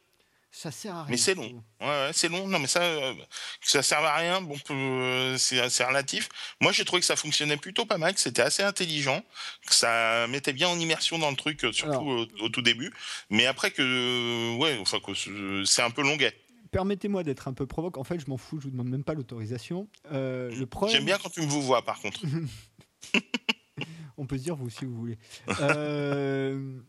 ça 0.51 0.71
sert 0.71 0.95
à 0.95 1.03
rien. 1.03 1.11
Mais 1.11 1.17
c'est 1.17 1.35
long. 1.35 1.63
Ouais, 1.81 1.87
ouais, 1.87 2.11
c'est 2.13 2.29
long. 2.29 2.47
Non, 2.47 2.59
mais 2.59 2.69
ça, 2.69 2.83
euh, 2.83 3.13
que 3.61 3.71
ça 3.71 3.83
serve 3.83 4.05
à 4.05 4.17
rien, 4.17 4.41
bon, 4.41 4.57
euh, 4.71 5.37
c'est 5.37 5.85
relatif. 5.85 6.29
Moi, 6.61 6.73
j'ai 6.73 6.85
trouvé 6.85 7.01
que 7.01 7.07
ça 7.07 7.17
fonctionnait 7.17 7.57
plutôt 7.57 7.87
pas 7.87 7.99
mal, 7.99 8.15
que 8.15 8.21
c'était 8.21 8.43
assez 8.43 8.63
intelligent, 8.63 9.23
que 9.67 9.75
ça 9.75 10.27
mettait 10.29 10.53
bien 10.53 10.69
en 10.69 10.79
immersion 10.79 11.19
dans 11.19 11.31
le 11.31 11.37
truc, 11.37 11.67
surtout 11.73 12.11
Alors. 12.11 12.27
au, 12.41 12.45
au 12.45 12.49
tout 12.49 12.63
début. 12.63 12.93
Mais 13.31 13.47
après 13.47 13.71
que, 13.73 14.57
ouais, 14.57 14.79
enfin 14.81 14.99
c'est 15.65 15.83
un 15.83 15.91
peu 15.91 16.03
longuet. 16.03 16.35
Permettez-moi 16.71 17.23
d'être 17.23 17.49
un 17.49 17.53
peu 17.55 17.67
provoque. 17.67 17.97
En 17.99 18.05
fait, 18.05 18.19
je 18.21 18.27
m'en 18.29 18.37
fous, 18.37 18.59
je 18.61 18.65
vous 18.65 18.71
demande 18.71 18.89
même 18.89 19.05
pas 19.05 19.15
l'autorisation. 19.15 19.89
Euh, 20.13 20.51
le 20.55 20.67
problème. 20.67 20.97
J'aime 20.97 21.05
bien 21.07 21.19
quand 21.19 21.31
tu 21.31 21.41
me 21.41 21.47
vous 21.47 21.63
vois, 21.63 21.83
par 21.83 22.01
contre. 22.01 22.21
On 24.17 24.27
peut 24.27 24.37
se 24.39 24.43
dire 24.43 24.57
vous 24.57 24.69
si 24.71 24.85
vous 24.85 24.95
voulez. 24.97 25.19
Euh, 25.61 26.81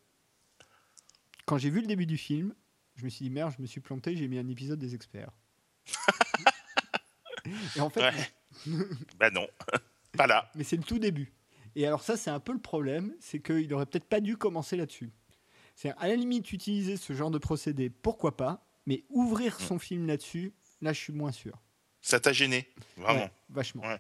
Quand 1.46 1.58
j'ai 1.58 1.70
vu 1.70 1.82
le 1.82 1.88
début 1.88 2.06
du 2.08 2.18
film, 2.18 2.54
je 2.96 3.06
me 3.06 3.10
suis 3.10 3.24
dit 3.26 3.30
merde, 3.32 3.54
je 3.56 3.62
me 3.62 3.68
suis 3.68 3.80
planté, 3.82 4.16
j'ai 4.16 4.28
mis 4.28 4.38
un 4.40 4.48
épisode 4.48 4.80
des 4.80 4.96
experts. 4.96 5.32
Et 7.76 7.80
en 7.82 7.90
fait, 7.90 8.02
Ouais. 8.02 8.86
bah 9.18 9.30
non, 9.32 9.48
pas 10.18 10.28
là. 10.28 10.52
mais 10.56 10.64
c'est 10.64 10.76
le 10.78 10.84
tout 10.84 11.00
début. 11.00 11.32
Et 11.76 11.86
alors 11.86 12.02
ça, 12.04 12.18
c'est 12.18 12.30
un 12.30 12.40
peu 12.40 12.52
le 12.52 12.60
problème, 12.60 13.14
c'est 13.20 13.40
qu'il 13.40 13.72
aurait 13.74 13.86
peut-être 13.86 14.08
pas 14.10 14.20
dû 14.20 14.36
commencer 14.38 14.76
là-dessus. 14.76 15.12
C'est 15.76 15.92
à 15.98 16.08
la 16.08 16.16
limite 16.16 16.52
utiliser 16.52 16.98
ce 16.98 17.14
genre 17.14 17.32
de 17.32 17.38
procédé, 17.38 17.90
pourquoi 17.90 18.36
pas, 18.36 18.68
mais 18.86 19.04
ouvrir 19.10 19.60
son 19.60 19.80
film 19.80 20.08
là-dessus, 20.08 20.54
là, 20.82 20.94
je 20.94 21.00
suis 21.00 21.14
moins 21.14 21.32
sûr. 21.32 21.58
Ça 22.02 22.20
t'a 22.20 22.32
gêné, 22.34 22.70
vraiment. 22.98 23.22
Ouais, 23.24 23.32
vachement. 23.50 23.84
Ouais. 23.84 24.00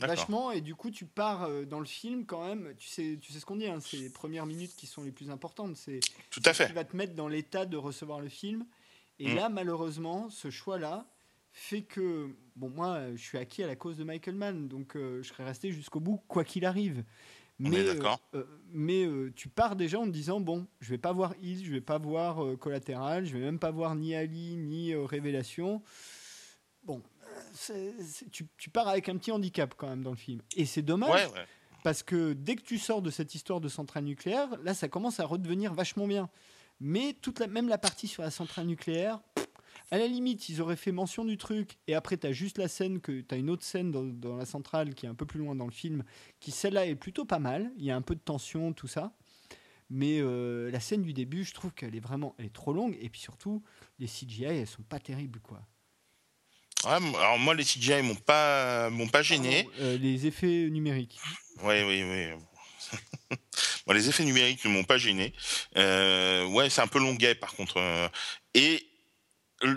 Vachement, 0.00 0.50
et 0.50 0.60
du 0.60 0.74
coup, 0.74 0.90
tu 0.90 1.06
pars 1.06 1.44
euh, 1.44 1.64
dans 1.64 1.78
le 1.78 1.86
film 1.86 2.26
quand 2.26 2.46
même. 2.46 2.74
Tu 2.76 2.88
sais, 2.88 3.18
tu 3.22 3.32
sais 3.32 3.38
ce 3.40 3.46
qu'on 3.46 3.56
dit, 3.56 3.66
hein, 3.68 3.78
c'est 3.80 3.96
les 3.96 4.10
premières 4.10 4.44
minutes 4.44 4.74
qui 4.76 4.86
sont 4.86 5.02
les 5.02 5.12
plus 5.12 5.30
importantes. 5.30 5.76
C'est 5.76 6.00
Tout 6.30 6.42
à 6.44 6.52
ce 6.52 6.62
qui 6.64 6.68
fait. 6.68 6.74
va 6.74 6.84
te 6.84 6.96
mettre 6.96 7.14
dans 7.14 7.28
l'état 7.28 7.64
de 7.64 7.76
recevoir 7.76 8.20
le 8.20 8.28
film. 8.28 8.66
Et 9.20 9.28
Mm. 9.28 9.36
là, 9.36 9.48
malheureusement, 9.48 10.28
ce 10.30 10.50
choix-là 10.50 11.06
fait 11.52 11.82
que, 11.82 12.36
bon, 12.56 12.68
moi, 12.68 13.14
je 13.14 13.22
suis 13.22 13.38
acquis 13.38 13.62
à 13.62 13.68
la 13.68 13.76
cause 13.76 13.96
de 13.96 14.02
Michael 14.04 14.34
Mann, 14.34 14.66
donc 14.68 14.96
euh, 14.96 15.22
je 15.22 15.28
serais 15.28 15.44
resté 15.44 15.70
jusqu'au 15.70 16.00
bout, 16.00 16.20
quoi 16.26 16.42
qu'il 16.44 16.66
arrive. 16.66 17.04
Mais, 17.58 17.78
euh, 17.78 18.00
euh, 18.34 18.44
mais 18.72 19.04
euh, 19.04 19.32
tu 19.34 19.48
pars 19.48 19.76
déjà 19.76 20.00
en 20.00 20.06
te 20.06 20.10
disant 20.10 20.40
bon, 20.40 20.66
je 20.80 20.90
vais 20.90 20.98
pas 20.98 21.12
voir 21.12 21.34
Is, 21.40 21.64
je 21.64 21.70
vais 21.70 21.80
pas 21.80 21.98
voir 21.98 22.44
euh, 22.44 22.56
Collatéral, 22.56 23.24
je 23.26 23.34
vais 23.34 23.44
même 23.44 23.60
pas 23.60 23.70
voir 23.70 23.94
ni 23.94 24.14
Ali 24.14 24.56
ni 24.56 24.94
Révélation. 24.94 25.80
Bon, 26.82 27.00
tu, 28.32 28.46
tu, 28.58 28.70
pars 28.70 28.88
avec 28.88 29.08
un 29.08 29.16
petit 29.16 29.30
handicap 29.30 29.74
quand 29.76 29.88
même 29.88 30.02
dans 30.02 30.10
le 30.10 30.16
film. 30.16 30.40
Et 30.56 30.66
c'est 30.66 30.82
dommage. 30.82 31.28
Parce 31.84 32.02
que 32.02 32.32
dès 32.32 32.56
que 32.56 32.62
tu 32.62 32.78
sors 32.78 33.02
de 33.02 33.10
cette 33.10 33.34
histoire 33.34 33.60
de 33.60 33.68
centrale 33.68 34.04
nucléaire, 34.04 34.48
là, 34.62 34.74
ça 34.74 34.88
commence 34.88 35.20
à 35.20 35.26
redevenir 35.26 35.74
vachement 35.74 36.06
bien. 36.06 36.30
Mais 36.80 37.14
toute 37.20 37.38
la, 37.38 37.46
même 37.46 37.68
la 37.68 37.78
partie 37.78 38.08
sur 38.08 38.22
la 38.22 38.30
centrale 38.30 38.66
nucléaire, 38.66 39.20
à 39.90 39.98
la 39.98 40.06
limite, 40.06 40.48
ils 40.48 40.60
auraient 40.60 40.76
fait 40.76 40.92
mention 40.92 41.24
du 41.24 41.36
truc, 41.36 41.76
et 41.86 41.94
après, 41.94 42.16
tu 42.16 42.26
as 42.26 42.32
juste 42.32 42.58
la 42.58 42.68
scène, 42.68 43.00
que 43.00 43.20
tu 43.20 43.34
as 43.34 43.38
une 43.38 43.50
autre 43.50 43.64
scène 43.64 43.90
dans, 43.90 44.36
la 44.36 44.46
centrale 44.46 44.94
qui 44.94 45.06
est 45.06 45.08
un 45.08 45.14
peu 45.14 45.26
plus 45.26 45.38
loin 45.38 45.54
dans 45.54 45.66
le 45.66 45.72
film, 45.72 46.04
qui 46.40 46.50
celle-là 46.50 46.86
est 46.86 46.94
plutôt 46.94 47.24
pas 47.24 47.38
mal. 47.38 47.70
Il 47.76 47.84
y 47.84 47.90
a 47.90 47.96
un 47.96 48.02
peu 48.02 48.14
de 48.14 48.20
tension, 48.20 48.72
tout 48.72 48.88
ça. 48.88 49.12
Mais 49.90 50.18
euh, 50.20 50.70
la 50.70 50.80
scène 50.80 51.02
du 51.02 51.12
début, 51.12 51.44
je 51.44 51.52
trouve 51.52 51.72
qu'elle 51.72 51.94
est 51.94 52.00
vraiment 52.00 52.34
elle 52.38 52.46
est 52.46 52.54
trop 52.54 52.72
longue, 52.72 52.96
et 53.00 53.10
puis 53.10 53.20
surtout, 53.20 53.62
les 53.98 54.06
CGI, 54.06 54.44
elles 54.44 54.66
sont 54.66 54.82
pas 54.82 54.98
terribles, 54.98 55.40
quoi. 55.40 55.60
alors 56.84 57.38
moi, 57.38 57.54
les 57.54 57.64
CGI 57.64 58.02
m'ont 58.02 58.14
pas, 58.14 58.88
m'ont 58.88 59.08
pas 59.08 59.22
gêné. 59.22 59.68
Euh, 59.80 59.98
les 59.98 60.26
effets 60.26 60.70
numériques. 60.70 61.20
Oui, 61.62 61.82
oui, 61.82 62.02
oui. 63.36 63.94
les 63.94 64.08
effets 64.08 64.24
numériques 64.24 64.64
ne 64.64 64.70
m'ont 64.70 64.84
pas 64.84 64.96
gêné. 64.96 65.34
Euh, 65.76 66.46
ouais, 66.46 66.70
c'est 66.70 66.80
un 66.80 66.86
peu 66.86 66.98
longuet 66.98 67.34
par 67.34 67.54
contre. 67.54 68.10
et 68.54 68.88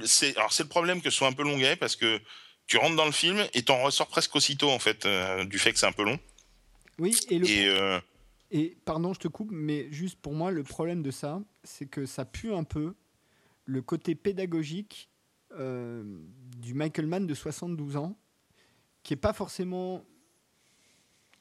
c'est 0.05 0.35
alors 0.38 0.53
c'est 0.53 0.64
le 0.64 0.69
problème 0.69 1.01
que 1.01 1.09
ce 1.09 1.18
soit 1.18 1.27
un 1.27 1.34
peu 1.34 1.43
longuet 1.43 1.76
parce 1.76 1.95
que 1.95 2.19
tu 2.68 2.77
rentres 2.77 2.95
dans 2.95 3.05
le 3.05 3.11
film 3.11 3.43
et 3.53 3.64
t'en 3.64 3.81
ressors 3.81 4.07
presque 4.07 4.35
aussitôt 4.35 4.69
en 4.69 4.80
fait 4.80 5.05
euh, 5.05 5.45
du 5.45 5.57
fait 5.57 5.72
que 5.72 5.80
c'est 5.80 5.85
un 5.85 5.91
peu 5.91 6.03
long. 6.03 6.19
Oui, 6.99 7.15
et, 7.30 7.39
le 7.39 7.47
euh, 7.47 7.99
et 8.51 8.77
pardon, 8.85 9.14
je 9.14 9.19
te 9.19 9.27
coupe, 9.27 9.49
mais 9.51 9.91
juste 9.91 10.19
pour 10.19 10.34
moi, 10.34 10.51
le 10.51 10.64
problème 10.64 11.01
de 11.01 11.11
ça, 11.11 11.41
c'est 11.64 11.85
que 11.85 12.05
ça 12.05 12.26
pue 12.26 12.53
un 12.53 12.64
peu 12.64 12.95
le 13.65 13.81
côté 13.81 14.15
pédagogique 14.15 15.09
euh, 15.53 16.03
du 16.57 16.73
Michael 16.73 17.07
Mann 17.07 17.27
de 17.27 17.34
72 17.34 17.97
ans, 17.97 18.18
qui 19.03 19.14
est 19.14 19.18
pas 19.18 19.34
forcément. 19.34 20.03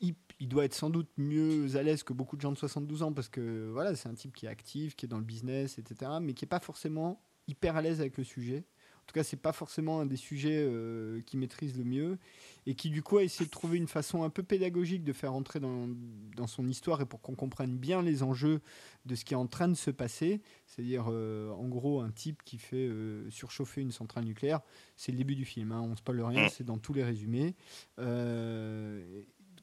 Il, 0.00 0.14
il, 0.40 0.48
doit 0.48 0.66
être 0.66 0.74
sans 0.74 0.90
doute 0.90 1.08
mieux 1.16 1.74
à 1.76 1.82
l'aise 1.82 2.02
que 2.02 2.12
beaucoup 2.12 2.36
de 2.36 2.42
gens 2.42 2.52
de 2.52 2.58
72 2.58 3.02
ans 3.02 3.12
parce 3.14 3.30
que 3.30 3.70
voilà, 3.72 3.96
c'est 3.96 4.10
un 4.10 4.14
type 4.14 4.34
qui 4.36 4.44
est 4.44 4.50
actif, 4.50 4.94
qui 4.94 5.06
est 5.06 5.08
dans 5.08 5.16
le 5.16 5.24
business, 5.24 5.78
etc., 5.78 6.10
mais 6.20 6.34
qui 6.34 6.44
est 6.44 6.48
pas 6.48 6.60
forcément 6.60 7.18
hyper 7.48 7.76
à 7.76 7.82
l'aise 7.82 8.00
avec 8.00 8.16
le 8.16 8.24
sujet. 8.24 8.64
En 9.06 9.06
tout 9.06 9.14
cas, 9.14 9.22
c'est 9.22 9.36
pas 9.36 9.52
forcément 9.52 10.00
un 10.00 10.06
des 10.06 10.16
sujets 10.16 10.64
euh, 10.66 11.20
qu'il 11.22 11.38
maîtrise 11.38 11.78
le 11.78 11.84
mieux 11.84 12.18
et 12.66 12.74
qui 12.74 12.90
du 12.90 13.04
coup 13.04 13.18
a 13.18 13.22
essayé 13.22 13.46
de 13.46 13.50
trouver 13.52 13.78
une 13.78 13.86
façon 13.86 14.24
un 14.24 14.30
peu 14.30 14.42
pédagogique 14.42 15.04
de 15.04 15.12
faire 15.12 15.32
entrer 15.32 15.60
dans, 15.60 15.88
dans 16.34 16.48
son 16.48 16.66
histoire 16.66 17.00
et 17.00 17.06
pour 17.06 17.20
qu'on 17.20 17.36
comprenne 17.36 17.78
bien 17.78 18.02
les 18.02 18.24
enjeux 18.24 18.60
de 19.04 19.14
ce 19.14 19.24
qui 19.24 19.34
est 19.34 19.36
en 19.36 19.46
train 19.46 19.68
de 19.68 19.74
se 19.74 19.92
passer. 19.92 20.42
C'est-à-dire, 20.66 21.06
euh, 21.08 21.52
en 21.52 21.68
gros, 21.68 22.00
un 22.00 22.10
type 22.10 22.42
qui 22.42 22.58
fait 22.58 22.88
euh, 22.88 23.30
surchauffer 23.30 23.80
une 23.80 23.92
centrale 23.92 24.24
nucléaire. 24.24 24.58
C'est 24.96 25.12
le 25.12 25.18
début 25.18 25.36
du 25.36 25.44
film, 25.44 25.70
hein, 25.70 25.82
on 25.82 25.90
ne 25.90 25.94
spoil 25.94 26.20
rien, 26.22 26.48
c'est 26.48 26.64
dans 26.64 26.78
tous 26.78 26.92
les 26.92 27.04
résumés. 27.04 27.54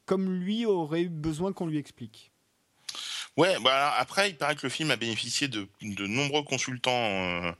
comme 0.05 0.33
lui 0.33 0.65
aurait 0.65 1.09
besoin 1.09 1.51
qu'on 1.51 1.67
lui 1.67 1.79
explique. 1.79 2.32
Ouais, 3.37 3.57
bah 3.63 3.93
après, 3.97 4.29
il 4.29 4.37
paraît 4.37 4.55
que 4.55 4.63
le 4.63 4.69
film 4.69 4.91
a 4.91 4.95
bénéficié 4.95 5.47
de, 5.47 5.67
de 5.81 6.07
nombreux 6.07 6.43
consultants 6.43 6.91
euh, 6.91 7.51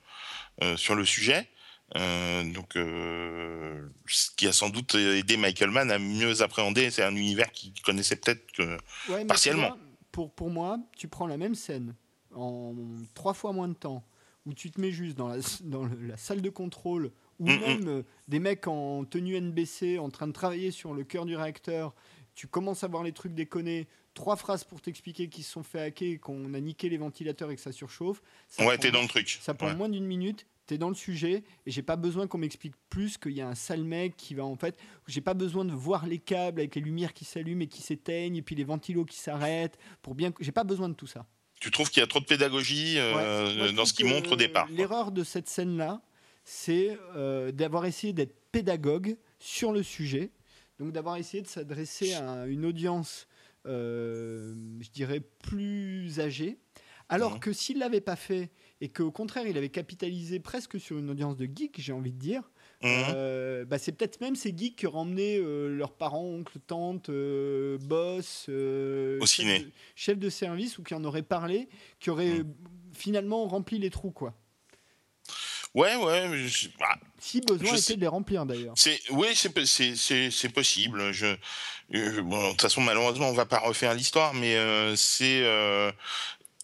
euh, 0.61 0.77
sur 0.77 0.95
le 0.95 1.03
sujet. 1.03 1.49
Euh, 1.95 2.43
donc, 2.43 2.73
ce 2.75 4.29
qui 4.35 4.47
a 4.47 4.53
sans 4.53 4.69
doute 4.69 4.95
aidé 4.95 5.37
Michael 5.37 5.71
Mann 5.71 5.91
à 5.91 5.99
mieux 5.99 6.41
appréhender. 6.41 6.91
C'est 6.91 7.03
un 7.03 7.15
univers 7.15 7.51
qu'il 7.51 7.73
connaissait 7.81 8.15
peut-être 8.15 8.51
que 8.51 8.77
partiellement. 9.25 9.77
pour, 10.11 10.31
pour 10.31 10.49
moi, 10.49 10.77
tu 10.95 11.07
prends 11.07 11.27
la 11.27 11.37
même 11.37 11.55
scène 11.55 11.95
en 12.35 12.73
trois 13.13 13.33
fois 13.33 13.53
moins 13.53 13.67
de 13.67 13.75
temps, 13.75 14.03
où 14.45 14.53
tu 14.53 14.71
te 14.71 14.81
mets 14.81 14.91
juste 14.91 15.15
dans 15.17 15.27
la, 15.27 15.37
dans 15.61 15.87
la 16.01 16.17
salle 16.17 16.41
de 16.41 16.49
contrôle, 16.49 17.11
ou 17.39 17.47
mm, 17.47 17.53
mm. 17.53 17.61
même 17.61 18.03
des 18.27 18.39
mecs 18.39 18.67
en 18.67 19.05
tenue 19.05 19.39
NBC 19.39 19.99
en 19.99 20.09
train 20.09 20.27
de 20.27 20.33
travailler 20.33 20.71
sur 20.71 20.93
le 20.93 21.03
cœur 21.03 21.25
du 21.25 21.35
réacteur, 21.35 21.93
tu 22.35 22.47
commences 22.47 22.83
à 22.83 22.87
voir 22.87 23.03
les 23.03 23.11
trucs 23.11 23.35
déconnés, 23.35 23.87
trois 24.13 24.35
phrases 24.35 24.63
pour 24.63 24.81
t'expliquer 24.81 25.27
qu'ils 25.27 25.43
se 25.43 25.51
sont 25.51 25.63
fait 25.63 25.81
hacker, 25.81 26.19
qu'on 26.19 26.53
a 26.53 26.59
niqué 26.59 26.89
les 26.89 26.97
ventilateurs 26.97 27.51
et 27.51 27.55
que 27.55 27.61
ça 27.61 27.71
surchauffe. 27.71 28.21
Ça 28.47 28.65
ouais, 28.65 28.77
t'es 28.77 28.91
dans 28.91 29.01
le 29.01 29.07
truc. 29.07 29.39
Ça 29.41 29.53
prend 29.53 29.73
moins 29.75 29.89
d'une 29.89 30.05
minute. 30.05 30.45
T'es 30.65 30.77
dans 30.77 30.87
le 30.87 30.95
sujet 30.95 31.43
et 31.65 31.71
j'ai 31.71 31.81
pas 31.81 31.97
besoin 31.97 32.25
qu'on 32.25 32.37
m'explique 32.37 32.75
plus 32.89 33.17
qu'il 33.17 33.33
y 33.33 33.41
a 33.41 33.47
un 33.49 33.55
sale 33.55 33.83
mec 33.83 34.15
qui 34.15 34.33
va 34.33 34.45
en 34.45 34.55
fait. 34.55 34.77
J'ai 35.07 35.19
pas 35.19 35.33
besoin 35.33 35.65
de 35.65 35.73
voir 35.73 36.05
les 36.05 36.19
câbles 36.19 36.61
avec 36.61 36.75
les 36.75 36.81
lumières 36.81 37.11
qui 37.11 37.25
s'allument 37.25 37.63
et 37.63 37.67
qui 37.67 37.81
s'éteignent 37.81 38.37
et 38.37 38.41
puis 38.41 38.55
les 38.55 38.63
ventilos 38.63 39.03
qui 39.03 39.17
s'arrêtent 39.17 39.77
pour 40.01 40.15
bien. 40.15 40.31
J'ai 40.39 40.53
pas 40.53 40.63
besoin 40.63 40.87
de 40.87 40.93
tout 40.93 41.07
ça. 41.07 41.25
Tu 41.59 41.69
trouves 41.69 41.89
qu'il 41.89 41.99
y 41.99 42.03
a 42.03 42.07
trop 42.07 42.21
de 42.21 42.25
pédagogie 42.25 42.95
euh, 42.97 43.73
dans 43.73 43.85
ce 43.85 43.93
qu'il 43.93 44.05
montre 44.05 44.33
au 44.33 44.35
départ 44.37 44.67
L'erreur 44.69 45.11
de 45.11 45.25
cette 45.25 45.49
scène-là, 45.49 46.01
c'est 46.45 46.97
euh, 47.15 47.51
d'avoir 47.51 47.85
essayé 47.85 48.13
d'être 48.13 48.35
pédagogue 48.51 49.17
sur 49.39 49.73
le 49.73 49.83
sujet, 49.83 50.31
donc 50.79 50.93
d'avoir 50.93 51.17
essayé 51.17 51.41
de 51.43 51.47
s'adresser 51.47 52.13
à 52.13 52.45
une 52.47 52.65
audience 52.65 53.27
je 53.65 54.89
dirais, 54.91 55.21
plus 55.39 56.19
âgé. 56.19 56.57
Alors 57.09 57.39
que 57.39 57.53
s'il 57.53 57.79
l'avait 57.79 58.01
pas 58.01 58.15
fait 58.15 58.49
et 58.81 58.89
qu'au 58.89 59.11
contraire 59.11 59.45
il 59.45 59.57
avait 59.57 59.69
capitalisé 59.69 60.39
presque 60.39 60.79
sur 60.79 60.97
une 60.97 61.09
audience 61.09 61.35
de 61.37 61.45
geeks, 61.45 61.79
j'ai 61.79 61.91
envie 61.91 62.11
de 62.11 62.17
dire, 62.17 62.41
mhm. 62.81 62.89
euh, 63.13 63.65
bah 63.65 63.77
c'est 63.77 63.91
peut-être 63.91 64.19
même 64.21 64.35
ces 64.35 64.55
geeks 64.55 64.77
qui 64.77 64.87
auraient 64.87 64.99
emmené 64.99 65.37
euh, 65.37 65.67
leurs 65.67 65.93
parents, 65.93 66.25
oncles, 66.25 66.59
tantes, 66.65 67.11
boss, 67.81 68.49
au 68.49 69.25
ciné, 69.25 69.67
chef 69.95 70.17
de 70.17 70.29
service 70.29 70.77
ou 70.77 70.83
qui 70.83 70.93
en 70.95 71.03
auraient 71.03 71.23
parlé, 71.23 71.69
qui 71.99 72.09
auraient 72.09 72.39
mhm. 72.39 72.53
finalement 72.93 73.45
rempli 73.47 73.79
les 73.79 73.89
trous 73.89 74.11
quoi. 74.11 74.33
Ouais, 75.73 75.95
ouais. 75.95 76.47
Bah, 76.79 76.95
si 77.19 77.41
besoin 77.41 77.75
était 77.75 77.95
de 77.95 78.01
les 78.01 78.07
remplir 78.07 78.45
d'ailleurs. 78.45 78.75
Oui, 79.11 79.27
c'est 79.33 79.49
possible. 80.49 81.11
Je, 81.11 81.35
bon, 82.21 82.43
de 82.45 82.51
toute 82.51 82.61
façon, 82.61 82.81
malheureusement, 82.81 83.29
on 83.29 83.33
va 83.33 83.45
pas 83.45 83.59
refaire 83.59 83.93
l'histoire, 83.93 84.33
mais 84.33 84.55
euh, 84.55 84.95
c'est, 84.95 85.41
euh, 85.43 85.91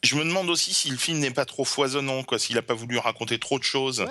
je 0.01 0.15
me 0.15 0.23
demande 0.23 0.49
aussi 0.49 0.73
si 0.73 0.89
le 0.89 0.97
film 0.97 1.19
n'est 1.19 1.31
pas 1.31 1.43
trop 1.43 1.65
foisonnant, 1.65 2.23
quoi, 2.23 2.39
s'il 2.39 2.55
n'a 2.55 2.61
pas 2.61 2.73
voulu 2.73 2.97
raconter 2.97 3.37
trop 3.37 3.59
de 3.59 3.63
choses 3.63 4.05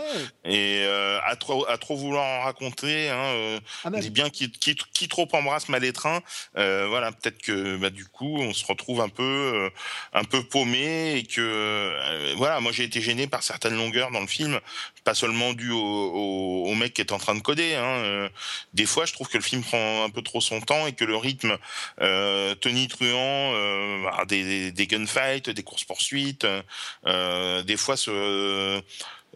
et 0.44 0.82
euh, 0.84 1.18
à 1.24 1.34
trop 1.36 1.66
à 1.66 1.78
trop 1.78 1.96
vouloir 1.96 2.24
en 2.24 2.40
raconter. 2.44 3.08
Hein, 3.08 3.16
euh, 3.16 3.60
ah 3.84 3.90
bah, 3.90 3.98
bien 4.10 4.28
qui, 4.28 4.50
qui, 4.50 4.74
qui, 4.74 5.08
trop 5.08 5.26
embrasse 5.32 5.70
mal 5.70 5.84
étreint. 5.84 6.20
Euh, 6.58 6.86
voilà, 6.88 7.10
peut-être 7.12 7.40
que 7.40 7.76
bah, 7.78 7.88
du 7.88 8.04
coup 8.04 8.36
on 8.38 8.52
se 8.52 8.66
retrouve 8.66 9.00
un 9.00 9.08
peu 9.08 9.22
euh, 9.22 9.70
un 10.12 10.24
peu 10.24 10.42
paumé 10.42 11.16
et 11.16 11.22
que 11.24 11.40
euh, 11.40 12.34
voilà, 12.36 12.60
moi 12.60 12.70
j'ai 12.70 12.84
été 12.84 13.00
gêné 13.00 13.26
par 13.26 13.42
certaines 13.42 13.76
longueurs 13.76 14.10
dans 14.10 14.20
le 14.20 14.26
film, 14.26 14.60
pas 15.04 15.14
seulement 15.14 15.54
dû 15.54 15.70
au, 15.70 15.78
au, 15.78 16.64
au 16.66 16.74
mec 16.74 16.92
qui 16.92 17.00
est 17.00 17.12
en 17.12 17.18
train 17.18 17.34
de 17.34 17.40
coder. 17.40 17.76
Hein. 17.76 18.28
des 18.74 18.86
fois, 18.86 19.06
je 19.06 19.14
trouve 19.14 19.28
que 19.28 19.38
le 19.38 19.42
film 19.42 19.62
prend 19.62 20.04
un 20.04 20.10
peu 20.10 20.20
trop 20.20 20.42
son 20.42 20.60
temps 20.60 20.86
et 20.86 20.92
que 20.92 21.04
le 21.04 21.16
rythme 21.16 21.56
tonitruant 22.60 23.52
bah, 24.02 24.24
des, 24.26 24.44
des, 24.44 24.72
des 24.72 24.86
gunfights, 24.86 25.48
des 25.48 25.62
courses 25.62 25.77
poursuite, 25.84 26.46
euh, 27.06 27.62
des 27.62 27.76
fois 27.76 27.96
se 27.96 28.10
euh, 28.10 28.80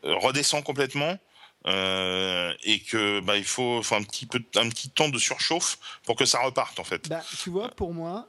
redescend 0.02 0.64
complètement. 0.64 1.19
Euh, 1.64 2.52
et 2.64 2.81
que 2.81 3.20
bah, 3.20 3.36
il 3.36 3.44
faut, 3.44 3.81
un 3.93 4.02
petit 4.02 4.27
peu 4.27 4.43
un 4.56 4.69
petit 4.69 4.90
temps 4.90 5.09
de 5.09 5.19
surchauffe 5.19 5.78
pour 6.02 6.16
que 6.16 6.24
ça 6.24 6.40
reparte 6.40 6.81
en 6.81 6.85
fait. 6.85 7.09
Bah, 7.09 7.23
tu 7.40 7.51
vois, 7.51 7.69
pour 7.69 7.94
moi, 7.94 8.27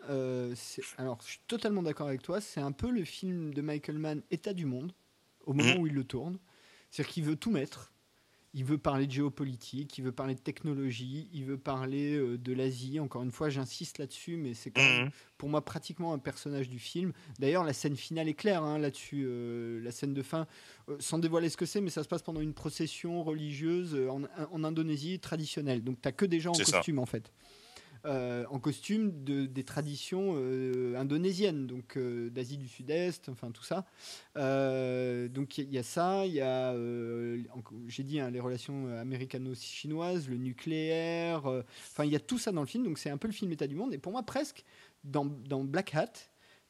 alors 0.99 1.18
je 1.23 1.31
suis 1.31 1.40
totalement 1.48 1.81
d'accord 1.81 2.07
avec 2.07 2.22
toi. 2.22 2.41
C'est 2.41 2.61
un 2.61 2.72
peu 2.72 2.91
le 2.91 3.03
film 3.03 3.52
de 3.52 3.61
Michael 3.64 3.98
Mann, 3.98 4.22
État 4.30 4.53
du 4.53 4.65
monde, 4.65 4.94
au 5.48 5.53
moment 5.53 5.73
mmh. 5.73 5.80
où 5.80 5.88
il 5.88 5.94
le 5.94 6.03
tourne. 6.03 6.38
C'est-à-dire 6.91 7.11
qu'il 7.11 7.23
veut 7.23 7.35
tout 7.35 7.49
mettre 7.49 7.93
il 8.53 8.63
veut 8.65 8.77
parler 8.77 9.07
de 9.07 9.11
géopolitique, 9.11 9.97
il 9.97 10.03
veut 10.03 10.11
parler 10.11 10.35
de 10.35 10.39
technologie, 10.39 11.27
il 11.34 11.45
veut 11.45 11.57
parler 11.57 12.15
euh, 12.15 12.38
de 12.38 12.53
l'Asie. 12.53 12.99
Encore 12.99 13.23
une 13.23 13.31
fois, 13.31 13.49
j'insiste 13.49 13.97
là-dessus, 13.97 14.38
mais 14.38 14.53
c'est 14.53 14.77
mhm. 14.77 15.09
pour 15.38 15.49
moi 15.49 15.65
pratiquement 15.65 16.13
un 16.13 16.19
personnage 16.19 16.69
du 16.69 16.77
film. 16.77 17.13
D'ailleurs, 17.39 17.63
la 17.63 17.73
scène 17.73 17.95
finale 17.95 18.30
est 18.30 18.35
claire 18.35 18.63
hein, 18.63 18.77
là-dessus. 18.77 19.23
Euh, 19.25 19.81
la 19.81 19.91
scène 19.91 20.13
de 20.13 20.21
fin, 20.21 20.45
euh, 20.89 20.97
sans 20.99 21.17
dévoiler 21.17 21.49
ce 21.49 21.57
que 21.57 21.65
c'est, 21.65 21.81
mais 21.81 21.89
ça 21.89 22.03
se 22.03 22.07
passe 22.07 22.21
pendant 22.21 22.41
une 22.41 22.53
procession 22.53 23.23
religieuse 23.23 23.97
en, 24.07 24.21
en 24.51 24.63
Indonésie 24.63 25.19
traditionnelle. 25.19 25.84
Donc, 25.84 25.99
tu 26.01 26.07
n'as 26.07 26.11
que 26.11 26.25
des 26.25 26.39
gens 26.39 26.51
en 26.51 26.57
costume, 26.57 26.99
en 26.99 27.07
fait. 27.07 27.31
Euh, 28.05 28.43
en 28.49 28.59
costume 28.59 29.23
de, 29.23 29.45
des 29.45 29.63
traditions 29.63 30.34
euh, 30.35 30.93
indonésiennes, 30.97 31.67
donc 31.67 31.95
euh, 31.95 32.30
d'Asie 32.30 32.57
du 32.57 32.67
Sud-Est, 32.67 33.30
enfin 33.30 33.49
tout 33.51 33.63
ça. 33.63 33.85
donc 34.35 35.57
il 35.57 35.71
y, 35.71 35.77
a 35.77 35.84
ça, 35.84 36.25
il 36.25 36.34
y 36.34 36.41
a, 36.41 36.75
j'ai 37.88 38.03
dit, 38.03 38.19
hein, 38.19 38.30
les 38.30 38.41
relations 38.41 38.88
américano-chinoises, 38.97 40.27
le 40.27 40.35
nucléaire, 40.35 41.45
enfin 41.45 42.03
il 42.03 42.11
y 42.11 42.15
a 42.17 42.19
tout 42.19 42.38
ça 42.38 42.51
dans 42.51 42.61
le 42.61 42.67
film, 42.67 42.84
donc 42.84 42.97
c'est 42.97 43.09
un 43.09 43.17
peu 43.17 43.30
le 43.30 43.34
film 43.34 43.53
état 43.53 43.67
du 43.67 43.75
monde. 43.75 43.93
Et 43.93 43.97
pour 43.97 44.11
moi, 44.11 44.23
presque, 44.23 44.65
dans, 45.05 45.23
dans 45.25 45.63
Black 45.63 45.95
Hat, 45.95 46.11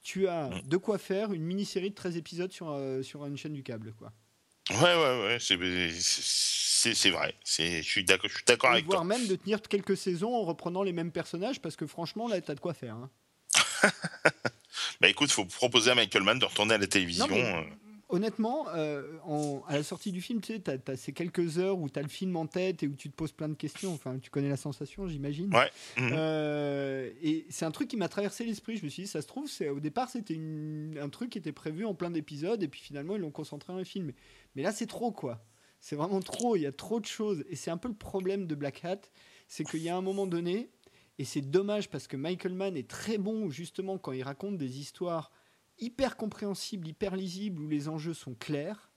tu 0.03 0.27
as 0.27 0.49
mm. 0.49 0.67
de 0.67 0.77
quoi 0.77 0.99
faire 0.99 1.33
une 1.33 1.43
mini-série 1.43 1.89
de 1.89 1.95
13 1.95 2.15
épisodes 2.15 2.51
sur, 2.51 2.79
sur 3.01 3.25
une 3.25 3.37
chaîne 3.37 3.53
du 3.53 3.63
câble. 3.63 3.93
Quoi. 3.97 4.13
Ouais, 4.69 4.77
ouais, 4.77 5.23
ouais, 5.25 5.37
c'est 5.39 7.09
vrai. 7.09 7.35
Je 7.45 7.81
suis 7.81 8.03
d'accord 8.03 8.71
avec 8.71 8.85
toi. 8.85 8.95
Voire 8.95 9.05
même 9.05 9.27
de 9.27 9.35
tenir 9.35 9.61
quelques 9.61 9.97
saisons 9.97 10.33
en 10.33 10.43
reprenant 10.43 10.83
les 10.83 10.93
mêmes 10.93 11.11
personnages, 11.11 11.61
parce 11.61 11.75
que 11.75 11.85
franchement, 11.85 12.27
là, 12.27 12.39
t'as 12.41 12.55
de 12.55 12.59
quoi 12.59 12.73
faire. 12.73 12.95
Hein. 12.95 13.09
bah 15.01 15.09
écoute, 15.09 15.31
faut 15.31 15.45
proposer 15.45 15.91
à 15.91 15.95
Michael 15.95 16.23
Mann 16.23 16.39
de 16.39 16.45
retourner 16.45 16.75
à 16.75 16.77
la 16.77 16.87
télévision. 16.87 17.27
Euh. 17.29 17.61
Honnêtement, 18.13 18.67
euh, 18.69 19.17
en- 19.25 19.63
à 19.67 19.75
la 19.75 19.83
sortie 19.83 20.11
du 20.11 20.21
film, 20.21 20.39
tu 20.39 20.53
sais, 20.53 20.59
t'as, 20.59 20.77
t'as 20.77 20.95
ces 20.95 21.11
quelques 21.13 21.57
heures 21.57 21.79
où 21.79 21.89
tu 21.89 21.97
as 21.97 22.01
le 22.03 22.07
film 22.07 22.35
en 22.35 22.45
tête 22.45 22.83
et 22.83 22.87
où 22.87 22.95
tu 22.95 23.09
te 23.09 23.15
poses 23.15 23.31
plein 23.31 23.49
de 23.49 23.55
questions. 23.55 23.93
Enfin, 23.93 24.19
tu 24.19 24.29
connais 24.29 24.49
la 24.49 24.57
sensation, 24.57 25.07
j'imagine. 25.07 25.53
Ouais. 25.53 25.69
Mhm. 25.97 26.11
Euh, 26.13 27.09
et 27.21 27.45
c'est 27.49 27.65
un 27.65 27.71
truc 27.71 27.87
qui 27.89 27.97
m'a 27.97 28.07
traversé 28.09 28.45
l'esprit. 28.45 28.77
Je 28.77 28.85
me 28.85 28.89
suis 28.89 29.03
dit, 29.03 29.07
ça 29.07 29.21
se 29.21 29.27
trouve, 29.27 29.49
c'est, 29.49 29.69
au 29.69 29.79
départ, 29.79 30.09
c'était 30.09 30.39
un 31.01 31.09
truc 31.09 31.31
qui 31.31 31.37
était 31.39 31.51
prévu 31.51 31.85
en 31.85 31.93
plein 31.95 32.11
d'épisodes 32.11 32.61
et 32.61 32.67
puis 32.67 32.81
finalement, 32.81 33.15
ils 33.15 33.21
l'ont 33.21 33.31
concentré 33.31 33.73
dans 33.73 33.79
le 33.79 33.85
film. 33.85 34.13
Mais 34.55 34.61
là, 34.61 34.71
c'est 34.71 34.87
trop, 34.87 35.11
quoi. 35.11 35.43
C'est 35.79 35.95
vraiment 35.95 36.21
trop. 36.21 36.55
Il 36.55 36.61
y 36.61 36.65
a 36.67 36.71
trop 36.71 36.99
de 36.99 37.05
choses. 37.05 37.43
Et 37.49 37.55
c'est 37.55 37.71
un 37.71 37.77
peu 37.77 37.87
le 37.89 37.95
problème 37.95 38.45
de 38.47 38.55
Black 38.55 38.85
Hat. 38.85 39.01
C'est 39.47 39.63
qu'il 39.65 39.81
y 39.81 39.89
a 39.89 39.97
un 39.97 40.01
moment 40.01 40.25
donné, 40.27 40.69
et 41.19 41.25
c'est 41.25 41.41
dommage 41.41 41.89
parce 41.89 42.07
que 42.07 42.15
Michael 42.15 42.53
Mann 42.53 42.77
est 42.77 42.87
très 42.89 43.17
bon, 43.17 43.49
justement, 43.49 43.97
quand 43.97 44.13
il 44.13 44.23
raconte 44.23 44.57
des 44.57 44.79
histoires 44.79 45.31
hyper 45.79 46.17
compréhensibles, 46.17 46.87
hyper 46.87 47.15
lisibles, 47.15 47.61
où 47.61 47.67
les 47.67 47.89
enjeux 47.89 48.13
sont 48.13 48.35
clairs. 48.35 48.91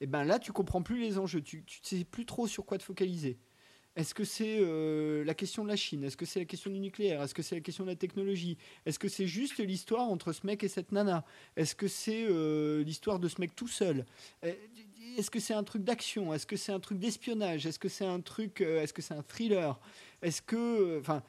Et 0.00 0.06
ben 0.06 0.24
là, 0.24 0.38
tu 0.38 0.52
comprends 0.52 0.82
plus 0.82 1.00
les 1.00 1.18
enjeux. 1.18 1.42
Tu 1.42 1.58
ne 1.58 1.98
sais 1.98 2.04
plus 2.04 2.26
trop 2.26 2.46
sur 2.46 2.66
quoi 2.66 2.78
te 2.78 2.82
focaliser. 2.82 3.38
Est-ce 3.96 4.14
que 4.14 4.24
c'est 4.24 4.58
euh, 4.60 5.24
la 5.24 5.34
question 5.34 5.64
de 5.64 5.68
la 5.68 5.76
Chine? 5.76 6.04
Est-ce 6.04 6.18
que 6.18 6.26
c'est 6.26 6.38
la 6.38 6.44
question 6.44 6.70
du 6.70 6.78
nucléaire? 6.78 7.22
Est-ce 7.22 7.32
que 7.32 7.40
c'est 7.40 7.54
la 7.54 7.62
question 7.62 7.84
de 7.84 7.88
la 7.88 7.96
technologie? 7.96 8.58
Est-ce 8.84 8.98
que 8.98 9.08
c'est 9.08 9.26
juste 9.26 9.56
l'histoire 9.58 10.02
entre 10.02 10.32
ce 10.32 10.46
mec 10.46 10.62
et 10.62 10.68
cette 10.68 10.92
nana? 10.92 11.24
Est-ce 11.56 11.74
que 11.74 11.88
c'est 11.88 12.26
euh, 12.28 12.84
l'histoire 12.84 13.18
de 13.18 13.26
ce 13.26 13.40
mec 13.40 13.56
tout 13.56 13.68
seul? 13.68 14.04
Euh, 14.44 14.52
Est-ce 15.16 15.30
que 15.30 15.40
c'est 15.40 15.54
un 15.54 15.64
truc 15.64 15.82
d'action? 15.82 16.34
Est-ce 16.34 16.44
que 16.44 16.56
c'est 16.56 16.72
un 16.72 16.80
truc 16.80 16.98
d'espionnage? 16.98 17.64
Est-ce 17.64 17.78
que 17.78 17.88
c'est 17.88 18.04
un 18.04 18.20
truc 18.20 18.60
euh, 18.60 18.82
Est-ce 18.82 18.92
que 18.92 19.00
c'est 19.00 19.14
un 19.14 19.22
thriller? 19.22 19.80
Est-ce 20.20 20.42
que 20.42 21.00
enfin 21.00 21.22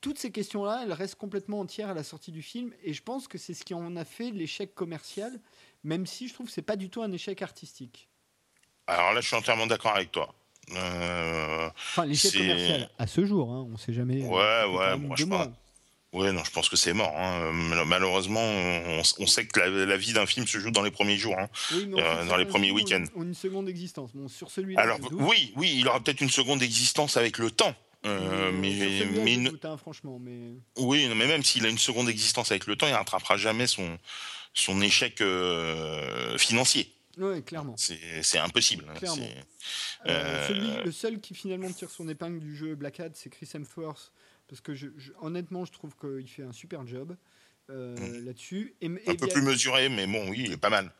toutes 0.00 0.18
ces 0.18 0.30
questions-là, 0.30 0.82
elles 0.84 0.92
restent 0.92 1.14
complètement 1.16 1.60
entières 1.60 1.88
à 1.90 1.94
la 1.94 2.02
sortie 2.04 2.32
du 2.32 2.42
film, 2.42 2.72
et 2.82 2.92
je 2.92 3.02
pense 3.02 3.28
que 3.28 3.38
c'est 3.38 3.54
ce 3.54 3.64
qui 3.64 3.74
en 3.74 3.96
a 3.96 4.04
fait 4.04 4.30
l'échec 4.30 4.74
commercial, 4.74 5.40
même 5.82 6.06
si 6.06 6.28
je 6.28 6.34
trouve 6.34 6.46
que 6.46 6.52
c'est 6.52 6.62
pas 6.62 6.76
du 6.76 6.90
tout 6.90 7.02
un 7.02 7.12
échec 7.12 7.42
artistique. 7.42 8.08
Alors 8.86 9.12
là, 9.12 9.20
je 9.20 9.26
suis 9.26 9.36
entièrement 9.36 9.66
d'accord 9.66 9.94
avec 9.96 10.12
toi. 10.12 10.34
Euh, 10.76 11.68
Enfin, 11.76 12.06
l'échec 12.06 12.32
commercial 12.32 12.90
à 12.98 13.06
ce 13.06 13.24
jour, 13.24 13.50
hein, 13.52 13.66
on 13.72 13.76
sait 13.76 13.92
jamais. 13.92 14.22
Ouais, 14.22 14.62
fait 14.62 14.66
ouais, 14.68 14.90
même 14.90 15.06
moi, 15.06 15.16
je 15.18 15.24
pense- 15.24 15.48
Ouais, 16.12 16.30
non, 16.30 16.44
je 16.44 16.50
pense 16.52 16.68
que 16.68 16.76
c'est 16.76 16.92
mort. 16.92 17.12
hein. 17.16 17.50
Mal- 17.50 17.84
Malheureusement, 17.86 18.40
on, 18.40 19.02
on 19.18 19.26
sait 19.26 19.46
que 19.48 19.58
la, 19.58 19.68
la 19.68 19.96
vie 19.96 20.12
d'un 20.12 20.26
film 20.26 20.46
se 20.46 20.58
joue 20.60 20.70
dans 20.70 20.82
les 20.82 20.92
premiers 20.92 21.16
jours. 21.16 21.36
hein. 21.36 21.48
Oui, 21.72 21.86
mais 21.88 22.00
Euh, 22.00 22.24
dans 22.26 22.36
les 22.36 22.44
premiers 22.46 22.70
week-ends. 22.70 23.02
Une, 23.16 23.22
une 23.24 23.34
seconde 23.34 23.68
existence. 23.68 24.12
Bon, 24.14 24.28
sur 24.28 24.48
celui-là, 24.48 24.80
Alors, 24.80 24.98
oui, 25.10 25.52
oui, 25.56 25.74
il 25.76 25.88
aura 25.88 25.98
peut-être 25.98 26.20
une 26.20 26.30
seconde 26.30 26.62
existence 26.62 27.16
avec 27.16 27.38
le 27.38 27.50
temps. 27.50 27.74
Euh, 28.04 28.48
Euh, 28.48 28.52
mais 28.52 29.06
mais 29.24 29.36
ne- 29.36 29.50
hein, 29.62 29.76
franchement, 29.76 30.18
mais 30.18 30.52
oui, 30.76 31.08
mais 31.14 31.26
même 31.26 31.42
s'il 31.42 31.64
a 31.66 31.68
une 31.68 31.78
seconde 31.78 32.08
existence 32.08 32.50
avec 32.50 32.66
le 32.66 32.76
temps, 32.76 32.86
il 32.86 32.92
rattrapera 32.94 33.36
jamais 33.36 33.66
son, 33.66 33.98
son 34.52 34.80
échec 34.82 35.20
euh, 35.20 36.36
financier. 36.38 36.90
clairement. 37.46 37.74
C'est 37.76 38.38
impossible. 38.38 38.84
hein. 38.90 38.94
Clairement. 38.94 39.26
Euh, 40.06 40.48
celui- 40.48 40.84
le 40.84 40.92
seul 40.92 41.20
qui 41.20 41.34
finalement 41.34 41.70
tire 41.72 41.90
son 41.90 42.08
épingle 42.08 42.40
du 42.40 42.54
jeu 42.56 42.74
Black 42.74 43.00
Hat, 43.00 43.10
c'est 43.14 43.30
Chris 43.30 43.48
Hemsworth, 43.54 44.12
parce 44.48 44.60
que 44.60 44.74
je, 44.74 44.88
je- 44.98 45.12
honnêtement, 45.20 45.64
je 45.64 45.72
trouve 45.72 45.94
qu'il 45.96 46.28
fait 46.28 46.42
un 46.42 46.52
super 46.52 46.86
job 46.86 47.16
Mm. 47.70 48.24
là-dessus. 48.26 48.74
Un 48.82 48.96
et 48.96 48.98
peu 49.04 49.14
bien- 49.26 49.28
plus 49.28 49.42
mesuré, 49.42 49.88
mais 49.88 50.06
bon, 50.06 50.28
oui, 50.28 50.42
il 50.46 50.52
est 50.52 50.56
pas 50.58 50.68
mal. 50.70 50.92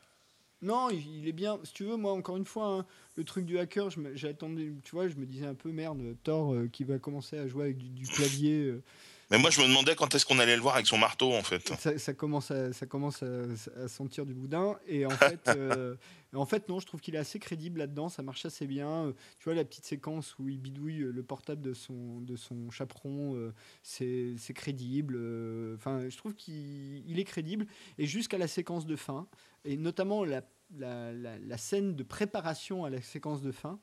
Non, 0.65 0.89
il, 0.89 1.27
est 1.27 1.31
bien. 1.31 1.59
Si 1.63 1.71
tu 1.73 1.83
veux, 1.85 1.95
moi, 1.95 2.11
encore 2.13 2.37
une 2.37 2.45
fois, 2.45 2.67
hein, 2.67 2.85
le 3.15 3.23
truc 3.23 3.45
du 3.45 3.57
hacker, 3.59 3.89
j'attendais, 4.15 4.71
tu 4.83 4.91
vois, 4.95 5.07
je 5.07 5.15
me 5.15 5.25
disais 5.25 5.45
un 5.45 5.53
peu 5.53 5.71
merde, 5.71 6.01
Thor 6.23 6.53
euh, 6.53 6.67
qui 6.67 6.83
va 6.83 6.97
commencer 6.99 7.37
à 7.37 7.47
jouer 7.47 7.65
avec 7.65 7.77
du, 7.77 7.87
du 7.89 8.07
clavier. 8.07 8.63
euh, 8.65 8.83
Mais 9.31 9.37
moi, 9.37 9.51
je 9.51 9.61
me 9.61 9.67
demandais 9.67 9.95
quand 9.95 10.13
est-ce 10.15 10.25
qu'on 10.25 10.39
allait 10.39 10.55
le 10.55 10.61
voir 10.61 10.75
avec 10.75 10.87
son 10.87 10.97
marteau, 10.97 11.33
en 11.33 11.43
fait. 11.43 11.71
ça, 11.79 11.97
ça 11.97 12.13
commence 12.13 12.49
à, 12.51 12.73
ça 12.73 12.85
commence 12.87 13.21
à, 13.23 13.43
à 13.83 13.87
sentir 13.87 14.25
du 14.25 14.33
boudin. 14.33 14.75
Et 14.87 15.05
en 15.05 15.09
fait, 15.11 15.39
euh, 15.55 15.95
en 16.33 16.45
fait, 16.45 16.67
non, 16.67 16.79
je 16.79 16.85
trouve 16.87 16.99
qu'il 16.99 17.15
est 17.15 17.19
assez 17.19 17.39
crédible 17.39 17.79
là-dedans. 17.79 18.09
Ça 18.09 18.21
marche 18.23 18.45
assez 18.45 18.65
bien. 18.67 19.13
Tu 19.39 19.45
vois 19.45 19.53
la 19.53 19.63
petite 19.63 19.85
séquence 19.85 20.35
où 20.39 20.49
il 20.49 20.57
bidouille 20.59 20.97
le 20.97 21.23
portable 21.23 21.61
de 21.61 21.73
son, 21.73 22.19
de 22.21 22.35
son 22.35 22.69
chaperon, 22.71 23.35
euh, 23.35 23.53
c'est 23.83 24.35
crédible. 24.53 25.15
euh, 25.15 25.75
Enfin, 25.75 26.09
je 26.09 26.17
trouve 26.17 26.33
qu'il 26.33 27.03
il 27.07 27.19
est 27.19 27.23
crédible. 27.23 27.67
Et 27.99 28.05
jusqu'à 28.07 28.37
la 28.39 28.47
séquence 28.47 28.85
de 28.85 28.95
fin, 28.95 29.27
et 29.63 29.77
notamment 29.77 30.23
la, 30.25 30.41
la, 30.77 31.11
la- 31.13 31.37
la 31.39 31.57
scène 31.57 31.95
de 31.95 32.03
préparation 32.03 32.85
à 32.85 32.89
la 32.89 33.01
séquence 33.01 33.41
de 33.41 33.51
fin. 33.51 33.79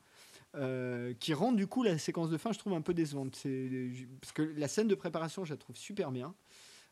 euh, 0.54 1.14
qui 1.14 1.32
rend 1.32 1.52
du 1.52 1.66
coup 1.66 1.82
la 1.82 1.96
séquence 1.96 2.28
de 2.28 2.36
fin, 2.36 2.52
je 2.52 2.58
trouve 2.58 2.74
un 2.74 2.82
peu 2.82 2.92
décevante. 2.92 3.32
Parce 4.20 4.32
que 4.32 4.42
la 4.42 4.68
scène 4.68 4.86
de 4.88 4.94
préparation, 4.94 5.46
je 5.46 5.52
la 5.54 5.56
trouve 5.56 5.76
super 5.76 6.10
bien. 6.10 6.34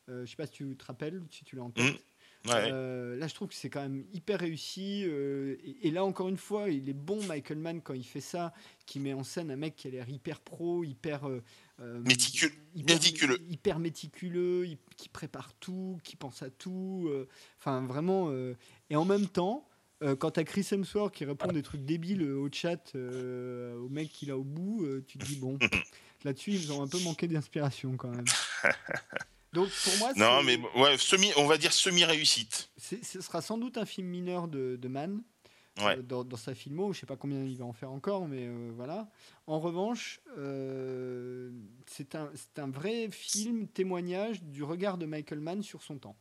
Euh, 0.08 0.24
je 0.24 0.30
sais 0.30 0.36
pas 0.36 0.46
si 0.46 0.52
tu 0.52 0.76
te 0.76 0.84
rappelles, 0.86 1.22
si 1.30 1.44
tu 1.44 1.56
l'as 1.56 1.64
en 1.64 1.70
tête. 1.70 1.92
Mm. 1.92 2.48
Ouais. 2.48 2.70
Euh, 2.72 3.16
là, 3.16 3.28
je 3.28 3.34
trouve 3.34 3.48
que 3.48 3.54
c'est 3.54 3.68
quand 3.68 3.82
même 3.82 4.06
hyper 4.14 4.40
réussi. 4.40 5.02
euh, 5.06 5.56
et, 5.62 5.88
et 5.88 5.90
là, 5.90 6.06
encore 6.06 6.30
une 6.30 6.38
fois, 6.38 6.70
il 6.70 6.88
est 6.88 6.94
bon, 6.94 7.22
Michael 7.26 7.58
Mann, 7.58 7.82
quand 7.82 7.92
il 7.92 8.02
fait 8.02 8.22
ça, 8.22 8.54
qui 8.86 8.98
met 8.98 9.12
en 9.12 9.24
scène 9.24 9.50
un 9.50 9.56
mec 9.56 9.76
qui 9.76 9.88
a 9.88 9.90
l'air 9.90 10.08
hyper 10.08 10.40
pro, 10.40 10.82
hyper. 10.82 11.28
Méticule- 11.78 12.52
hyper- 12.74 12.94
méticuleux. 12.96 13.38
Hyper 13.50 13.78
méticuleux, 13.78 14.66
qui 14.96 15.10
prépare 15.10 15.52
tout, 15.60 15.98
qui 16.02 16.16
pense 16.16 16.42
à 16.42 16.48
tout. 16.48 17.10
Enfin, 17.58 17.84
vraiment. 17.84 18.32
et 18.88 18.96
en 18.96 19.04
même 19.04 19.26
temps. 19.26 19.66
Euh, 20.02 20.16
quand 20.16 20.32
t'as 20.32 20.44
Chris 20.44 20.66
Hemsworth 20.72 21.14
qui 21.14 21.24
répond 21.24 21.48
des 21.52 21.62
trucs 21.62 21.85
débiles 21.85 22.22
euh, 22.22 22.36
au 22.39 22.48
chat 22.52 22.94
euh, 22.94 23.77
au 23.78 23.89
mec 23.89 24.09
qu'il 24.10 24.31
a 24.31 24.36
au 24.39 24.44
bout, 24.44 24.85
euh, 24.85 25.05
tu 25.06 25.18
te 25.18 25.24
dis 25.24 25.36
bon, 25.36 25.59
là-dessus 26.24 26.52
ils 26.52 26.72
ont 26.72 26.82
un 26.82 26.89
peu 26.89 26.98
manqué 27.01 27.28
d'inspiration 27.28 27.97
quand 27.97 28.09
même. 28.10 28.24
Donc 29.52 29.68
pour 29.85 29.97
moi, 29.98 30.12
Non, 30.16 30.43
mais 30.44 30.59
ouais, 30.77 30.97
semi, 30.97 31.32
on 31.36 31.47
va 31.47 31.59
dire 31.59 31.72
semi-réussite. 31.72 32.70
c'est- 32.77 33.05
ce 33.05 33.20
sera 33.20 33.43
sans 33.43 33.59
doute 33.59 33.78
un 33.78 33.85
film 33.86 34.06
mineur 34.06 34.48
de, 34.48 34.77
de 34.77 34.89
Mann 34.89 35.22
Ouais. 35.82 35.97
dans, 36.02 36.24
dans 36.24 36.36
sa 36.36 36.55
filmo. 36.55 36.93
Je 36.93 37.01
sais 37.01 37.06
pas 37.06 37.16
combien 37.16 37.43
il 37.43 37.56
va 37.56 37.64
en 37.64 37.72
faire 37.72 37.90
encore, 37.90 38.28
mais 38.28 38.48
voilà. 38.77 39.09
En 39.47 39.60
revanche, 39.60 40.20
c'est 41.86 42.14
un, 42.16 42.31
un 42.59 42.70
vrai 42.70 43.09
film 43.10 43.66
témoignage 43.66 44.43
du 44.43 44.62
regard 44.62 44.98
de 44.98 45.06
Michael 45.06 45.40
Mann 45.40 45.62
sur 45.62 45.82
son 45.82 45.97
temps. 45.98 46.16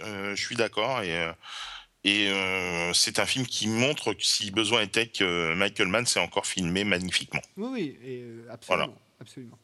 Euh, 0.00 0.34
je 0.36 0.44
suis 0.44 0.54
d'accord 0.56 1.00
et 1.02 1.16
euh, 1.16 1.32
et 2.08 2.28
euh, 2.30 2.92
c'est 2.94 3.18
un 3.18 3.26
film 3.26 3.46
qui 3.46 3.68
montre 3.68 4.14
que 4.14 4.24
si 4.24 4.50
besoin 4.50 4.80
était 4.80 5.08
que 5.08 5.54
Michael 5.54 5.88
Mann 5.88 6.06
s'est 6.06 6.20
encore 6.20 6.46
filmé 6.46 6.84
magnifiquement. 6.84 7.42
Oui, 7.56 7.68
oui, 7.70 7.98
et, 8.02 8.22
euh, 8.22 8.46
absolument, 8.50 8.96
absolument. 9.20 9.58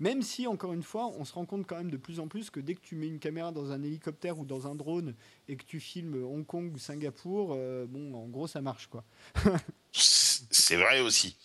Même 0.00 0.22
si, 0.22 0.48
encore 0.48 0.72
une 0.72 0.82
fois, 0.82 1.06
on 1.16 1.24
se 1.24 1.32
rend 1.32 1.46
compte 1.46 1.66
quand 1.68 1.76
même 1.76 1.90
de 1.90 1.96
plus 1.96 2.18
en 2.18 2.26
plus 2.26 2.50
que 2.50 2.58
dès 2.58 2.74
que 2.74 2.80
tu 2.80 2.96
mets 2.96 3.06
une 3.06 3.20
caméra 3.20 3.52
dans 3.52 3.70
un 3.70 3.80
hélicoptère 3.80 4.40
ou 4.40 4.44
dans 4.44 4.66
un 4.66 4.74
drone 4.74 5.14
et 5.46 5.56
que 5.56 5.64
tu 5.64 5.78
filmes 5.78 6.24
Hong 6.24 6.44
Kong 6.44 6.72
ou 6.74 6.78
Singapour, 6.78 7.52
euh, 7.56 7.86
bon, 7.88 8.12
en 8.14 8.26
gros, 8.26 8.48
ça 8.48 8.60
marche, 8.60 8.88
quoi. 8.88 9.04
C'est 9.92 10.76
vrai 10.76 11.00
aussi. 11.00 11.36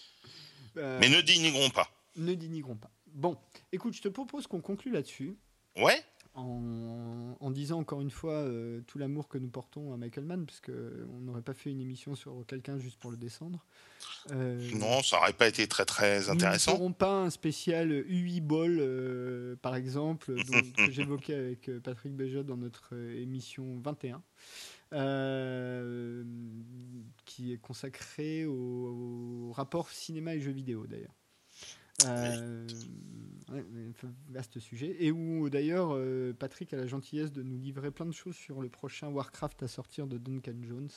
Mais 0.75 1.09
ne 1.09 1.21
dénigrons 1.21 1.69
pas. 1.69 1.91
ne 2.15 2.33
dénigrons 2.33 2.75
pas. 2.75 2.89
Bon, 3.13 3.37
écoute, 3.71 3.93
je 3.93 4.01
te 4.01 4.07
propose 4.07 4.47
qu'on 4.47 4.61
conclue 4.61 4.91
là-dessus. 4.91 5.35
Ouais. 5.77 6.01
En, 6.35 7.35
en 7.39 7.51
disant 7.51 7.79
encore 7.79 8.01
une 8.01 8.11
fois 8.11 8.33
euh, 8.33 8.81
tout 8.87 8.97
l'amour 8.97 9.27
que 9.27 9.37
nous 9.37 9.49
portons 9.49 9.93
à 9.93 9.97
Michael 9.97 10.25
Mann, 10.25 10.45
parce 10.45 10.61
qu'on 10.61 11.19
n'aurait 11.21 11.41
pas 11.41 11.53
fait 11.53 11.69
une 11.71 11.81
émission 11.81 12.15
sur 12.15 12.45
quelqu'un 12.47 12.77
juste 12.79 12.97
pour 12.99 13.11
le 13.11 13.17
descendre. 13.17 13.65
Euh, 14.31 14.69
Non, 14.75 15.01
ça 15.03 15.17
aurait 15.17 15.33
pas 15.33 15.47
été 15.47 15.67
très 15.67 15.85
très 15.85 16.19
Nous 16.21 16.29
intéressant. 16.29 16.71
ferons 16.71 16.93
pas 16.93 17.13
un 17.23 17.29
spécial 17.29 17.91
UI 17.91 18.41
Ball, 18.41 18.77
euh, 18.79 19.55
par 19.61 19.75
exemple, 19.75 20.33
dont- 20.47 20.85
que 20.85 20.91
j'évoquais 20.91 21.35
avec 21.35 21.67
euh, 21.69 21.79
Patrick 21.79 22.13
Béjot 22.15 22.43
dans 22.43 22.57
notre 22.57 22.89
euh, 22.93 23.21
émission 23.21 23.79
21, 23.83 24.21
euh, 24.93 26.23
qui 27.25 27.53
est 27.53 27.57
consacrée 27.57 28.45
au, 28.45 28.53
au 29.49 29.51
rapport 29.51 29.89
cinéma 29.89 30.35
et 30.35 30.39
jeux 30.41 30.51
vidéo 30.51 30.87
d'ailleurs. 30.87 31.13
Euh, 32.05 32.67
ouais, 33.51 33.65
vaste 34.29 34.59
sujet. 34.59 34.95
Et 34.99 35.11
où 35.11 35.49
d'ailleurs 35.49 35.89
euh, 35.93 36.33
Patrick 36.33 36.73
a 36.73 36.77
la 36.77 36.87
gentillesse 36.87 37.31
de 37.31 37.43
nous 37.43 37.57
livrer 37.57 37.91
plein 37.91 38.05
de 38.05 38.11
choses 38.13 38.35
sur 38.35 38.61
le 38.61 38.69
prochain 38.69 39.09
Warcraft 39.09 39.63
à 39.63 39.67
sortir 39.67 40.07
de 40.07 40.17
Duncan 40.17 40.53
Jones. 40.61 40.89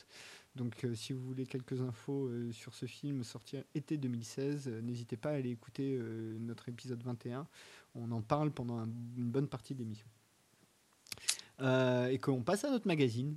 Donc 0.55 0.85
euh, 0.85 0.95
si 0.95 1.12
vous 1.12 1.20
voulez 1.24 1.47
quelques 1.47 1.81
infos 1.81 2.27
euh, 2.29 2.53
sur 2.53 2.74
ce 2.74 2.87
film 2.87 3.24
sortir 3.24 3.65
été 3.74 3.97
2016, 3.97 4.69
euh, 4.69 4.81
n'hésitez 4.83 5.16
pas 5.16 5.31
à 5.31 5.35
aller 5.35 5.51
écouter 5.51 5.99
notre 6.41 6.69
épisode 6.69 7.03
21. 7.03 7.47
On 7.95 8.11
en 8.12 8.20
parle 8.23 8.51
pendant 8.51 8.79
un- 8.79 8.89
une 9.16 9.31
bonne 9.31 9.49
partie 9.49 9.74
de 9.74 9.81
l'émission. 9.81 10.07
Et 12.11 12.19
qu'on 12.19 12.43
passe 12.43 12.65
à 12.65 12.70
notre 12.70 12.87
magazine. 12.89 13.37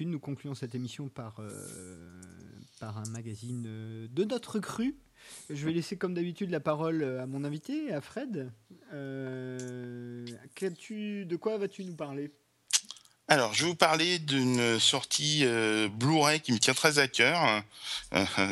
Nous 0.00 0.20
concluons 0.20 0.54
cette 0.54 0.74
émission 0.74 1.08
par, 1.08 1.40
euh, 1.40 1.50
par 2.78 2.98
un 2.98 3.08
magazine 3.10 3.64
euh, 3.66 4.06
de 4.10 4.24
notre 4.24 4.58
cru. 4.58 4.96
Je 5.50 5.66
vais 5.66 5.72
laisser 5.72 5.96
comme 5.96 6.14
d'habitude 6.14 6.50
la 6.50 6.60
parole 6.60 7.02
à 7.02 7.26
mon 7.26 7.44
invité, 7.44 7.92
à 7.92 8.00
Fred. 8.00 8.50
Euh, 8.94 10.24
de 10.24 11.36
quoi 11.36 11.58
vas-tu 11.58 11.84
nous 11.84 11.94
parler? 11.94 12.30
Alors, 13.28 13.52
je 13.52 13.64
vais 13.64 13.70
vous 13.70 13.76
parler 13.76 14.18
d'une 14.18 14.80
sortie 14.80 15.44
Blu-ray 15.92 16.40
qui 16.40 16.52
me 16.52 16.58
tient 16.58 16.74
très 16.74 16.98
à 16.98 17.06
cœur, 17.06 17.62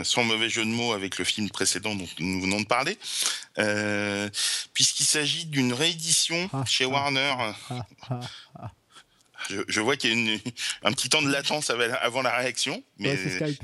sans 0.04 0.24
mauvais 0.24 0.48
jeu 0.48 0.64
de 0.64 0.70
mots 0.70 0.92
avec 0.92 1.18
le 1.18 1.24
film 1.24 1.48
précédent 1.50 1.96
dont 1.96 2.06
nous 2.20 2.40
venons 2.42 2.60
de 2.60 2.66
parler, 2.66 2.96
puisqu'il 4.74 5.06
s'agit 5.06 5.46
d'une 5.46 5.72
réédition 5.72 6.48
ah, 6.52 6.64
chez 6.64 6.84
ah, 6.84 6.88
Warner. 6.88 7.34
Ah, 8.10 8.72
je, 9.48 9.80
vois 9.80 9.96
qu'il 9.96 10.28
y 10.28 10.34
a 10.34 10.38
un 10.82 10.92
petit 10.92 11.08
temps 11.08 11.22
de 11.22 11.30
latence 11.30 11.70
avant 11.70 12.22
la 12.22 12.36
réaction. 12.36 12.82
Mais, 12.98 13.16
Skype. 13.16 13.62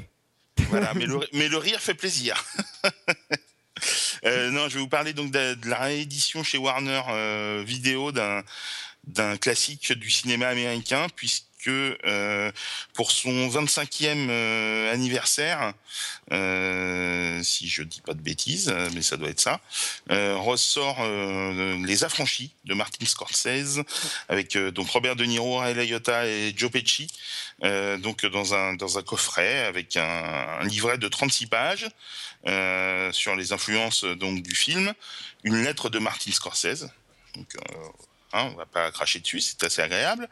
Voilà, 0.69 0.93
mais 1.33 1.49
le, 1.49 1.57
rire 1.59 1.81
fait 1.81 1.95
plaisir. 1.95 2.45
Euh, 4.25 4.51
non, 4.51 4.69
je 4.71 4.75
vais 4.75 4.81
vous 4.81 4.89
parler 4.89 5.13
donc 5.13 5.33
de, 5.33 5.69
la 5.69 5.81
réédition 5.81 6.43
chez 6.45 6.57
Warner 6.57 7.03
euh, 7.11 7.63
Vidéo 7.67 8.13
d'un 8.13 9.37
classique 9.37 9.93
du 9.93 10.11
cinéma 10.11 10.49
américain, 10.49 11.09
puisque 11.15 11.45
que 11.65 11.97
euh, 12.05 12.53
pour 12.93 13.11
son 13.11 13.49
25e 13.49 14.29
euh, 14.29 14.93
anniversaire, 14.93 15.73
euh, 16.33 17.43
si 17.43 17.69
je 17.69 17.83
dis 17.83 18.01
pas 18.01 18.15
de 18.15 18.21
bêtises, 18.21 18.75
mais 18.95 19.03
ça 19.03 19.17
doit 19.17 19.31
être 19.31 19.41
ça, 19.41 19.61
ressort 20.09 21.05
Les 21.85 22.05
Affranchis 22.05 22.53
de 22.65 22.75
Martin 22.75 23.05
Scorsese 23.07 23.83
avec 24.29 24.57
donc 24.57 24.89
Robert 24.91 25.17
De 25.17 25.25
Niro, 25.25 25.59
Ray 25.59 25.95
et 26.27 26.55
Joe 26.57 26.71
Pesci, 26.71 27.09
donc 27.63 28.27
dans 28.27 28.55
un 28.55 29.03
coffret 29.03 29.65
avec 29.65 29.97
un, 29.97 30.65
livret 30.65 30.99
de 30.99 31.09
36 31.09 31.47
pages 31.47 31.89
sur 33.13 33.37
les 33.37 33.53
influences 33.53 34.05
donc 34.05 34.43
du 34.43 34.55
film, 34.55 34.93
une 35.45 35.63
lettre 35.63 35.89
de 35.89 35.99
Martin 35.99 36.33
Scorsese. 36.33 36.89
Hein, 38.35 38.51
on 38.53 38.57
va 38.57 38.67
pas 38.67 38.91
cracher 38.91 39.21
dessus, 39.21 39.41
c'est 39.41 39.63
assez 39.63 39.81
agréable. 39.81 40.29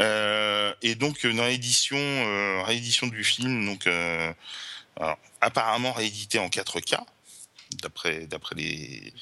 Euh, 0.00 0.72
et 0.80 0.94
donc 0.94 1.24
une 1.24 1.40
réédition, 1.40 1.98
euh, 1.98 2.62
réédition 2.62 3.06
du 3.06 3.22
film, 3.22 3.66
donc 3.66 3.86
euh, 3.86 4.32
apparemment 5.42 5.92
réédité 5.92 6.38
en 6.38 6.48
4K, 6.48 6.98
d'après 7.82 8.26
d'après 8.26 8.54
les 8.54 9.12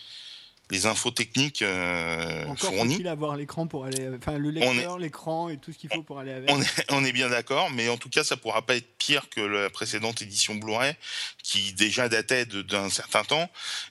les 0.70 0.86
infos 0.86 1.10
techniques 1.10 1.62
Encore 1.62 2.72
fournies. 2.72 2.94
Encore 2.94 3.12
avoir 3.12 3.36
l'écran 3.36 3.66
pour 3.66 3.84
aller, 3.84 4.08
enfin 4.16 4.38
le 4.38 4.50
lecteur, 4.50 4.98
l'écran 4.98 5.50
et 5.50 5.58
tout 5.58 5.72
ce 5.72 5.76
qu'il 5.76 5.90
faut 5.92 6.02
pour 6.02 6.18
aller 6.20 6.32
avec. 6.32 6.50
On 6.50 6.62
est, 6.62 6.92
on 6.92 7.04
est 7.04 7.12
bien 7.12 7.28
d'accord, 7.28 7.70
mais 7.70 7.90
en 7.90 7.98
tout 7.98 8.08
cas, 8.08 8.24
ça 8.24 8.38
pourra 8.38 8.62
pas 8.62 8.76
être 8.76 8.96
pire 8.96 9.28
que 9.28 9.40
la 9.40 9.68
précédente 9.68 10.22
édition 10.22 10.54
Blu-ray, 10.54 10.94
qui 11.42 11.74
déjà 11.74 12.08
datait 12.08 12.46
d'un 12.46 12.88
certain 12.88 13.24
temps 13.24 13.50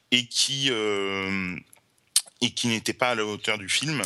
et 0.10 0.26
qui 0.26 0.72
et 2.42 2.52
qui 2.52 2.68
n'était 2.68 2.94
pas 2.94 3.12
à 3.12 3.16
la 3.16 3.26
hauteur 3.26 3.58
du 3.60 3.70
film. 3.70 4.02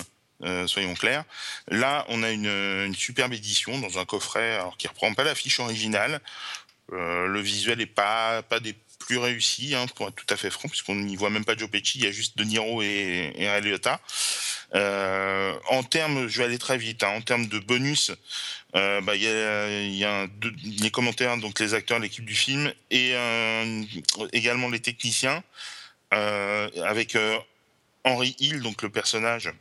Euh, 0.45 0.67
soyons 0.67 0.93
clairs. 0.93 1.23
Là, 1.69 2.05
on 2.09 2.22
a 2.22 2.30
une, 2.30 2.93
superbe 2.95 3.34
édition 3.34 3.80
dans 3.80 3.97
un 3.97 4.05
coffret 4.05 4.55
alors, 4.55 4.77
qui 4.77 4.88
reprend 4.88 5.13
pas 5.13 5.23
l'affiche 5.23 5.59
originale. 5.59 6.22
Euh, 6.93 7.26
le 7.27 7.39
visuel 7.39 7.81
est 7.81 7.88
pas, 7.88 8.43
des 8.61 8.76
plus 8.99 9.17
réussis, 9.17 9.73
hein, 9.73 9.88
pour 9.95 10.07
être 10.07 10.15
tout 10.15 10.31
à 10.31 10.38
fait 10.38 10.51
franc, 10.51 10.69
puisqu'on 10.69 10.95
n'y 10.95 11.15
voit 11.15 11.31
même 11.31 11.45
pas 11.45 11.57
Joe 11.57 11.69
Pesci, 11.69 11.97
il 11.99 12.05
y 12.05 12.07
a 12.07 12.11
juste 12.11 12.38
De 12.38 12.43
Niro 12.43 12.81
et, 12.81 13.34
et 13.35 13.47
euh, 14.73 15.53
en 15.69 15.84
termes, 15.84 16.27
je 16.27 16.39
vais 16.39 16.45
aller 16.45 16.57
très 16.57 16.77
vite, 16.77 17.03
hein, 17.03 17.09
en 17.09 17.22
termes 17.22 17.47
de 17.47 17.59
bonus, 17.59 18.11
bah, 18.73 19.15
il 19.15 19.23
y 19.23 19.27
a, 19.27 20.26
y 20.26 20.30
les 20.81 20.91
commentaires, 20.91 21.38
donc 21.38 21.59
les 21.59 21.73
acteurs, 21.73 21.99
l'équipe 21.99 22.26
du 22.26 22.35
film, 22.35 22.72
et 22.91 23.13
également 24.34 24.69
les 24.69 24.80
techniciens, 24.80 25.43
avec 26.11 27.17
Henry 28.03 28.35
Hill, 28.39 28.61
donc 28.61 28.81
le 28.81 28.89
personnage 28.89 29.51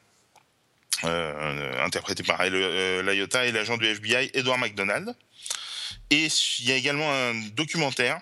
interprété 1.03 2.23
par 2.23 2.41
euh, 2.43 3.03
Layota 3.03 3.47
et 3.47 3.53
l'agent 3.53 3.77
du 3.77 3.87
FBI 3.87 4.31
Edward 4.35 4.61
McDonald. 4.61 5.15
Et 6.11 6.29
il 6.59 6.69
y 6.69 6.73
a 6.73 6.77
également 6.77 7.11
un 7.12 7.35
documentaire 7.55 8.21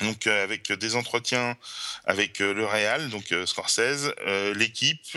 donc 0.00 0.26
euh, 0.26 0.42
avec 0.42 0.72
des 0.72 0.96
entretiens 0.96 1.56
avec 2.04 2.40
le 2.40 2.66
Real, 2.66 3.10
donc 3.10 3.32
Scorsese, 3.46 4.12
l'équipe, 4.56 5.16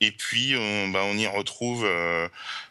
et 0.00 0.12
puis 0.12 0.54
on, 0.56 0.88
bah, 0.88 1.00
on 1.02 1.18
y 1.18 1.26
retrouve 1.26 1.82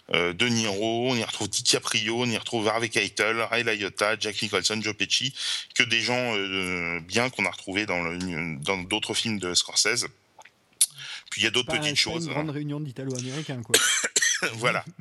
De 0.09 0.47
Niro, 0.47 1.11
on 1.11 1.15
y 1.15 1.23
retrouve 1.23 1.49
DiCaprio, 1.49 2.21
on 2.21 2.25
y 2.25 2.37
retrouve 2.37 2.69
Harvey 2.69 2.87
Keitel, 2.87 3.41
Ray 3.41 3.63
Liotta, 3.63 4.15
Jack 4.17 4.41
Nicholson, 4.41 4.79
Joe 4.81 4.95
Pesci, 4.95 5.33
que 5.75 5.83
des 5.83 5.99
gens 5.99 6.33
bien 7.01 7.29
qu'on 7.29 7.45
a 7.45 7.51
retrouvés 7.51 7.85
dans 7.85 8.77
d'autres 8.83 9.13
films 9.13 9.37
de 9.37 9.53
Scorsese. 9.53 10.07
Puis 11.31 11.41
il 11.41 11.43
y 11.45 11.47
a 11.47 11.51
d'autres 11.51 11.71
petites 11.71 11.95
choses. 11.95 12.27
Une 12.27 12.33
grande 12.33 12.49
hein. 12.49 12.53
réunion 12.53 12.79
d'Italo-Américains, 12.79 13.63
quoi. 13.63 13.79
voilà. 14.53 14.85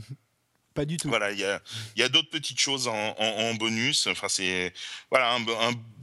Pas 0.74 0.84
du 0.84 0.96
tout. 0.96 1.08
Voilà, 1.08 1.32
il 1.32 1.38
y 1.40 1.44
a, 1.44 1.60
y 1.96 2.02
a 2.02 2.08
d'autres 2.08 2.30
petites 2.30 2.60
choses 2.60 2.86
en, 2.86 3.14
en, 3.18 3.54
bonus. 3.54 4.06
Enfin, 4.06 4.28
c'est 4.28 4.72
voilà 5.10 5.36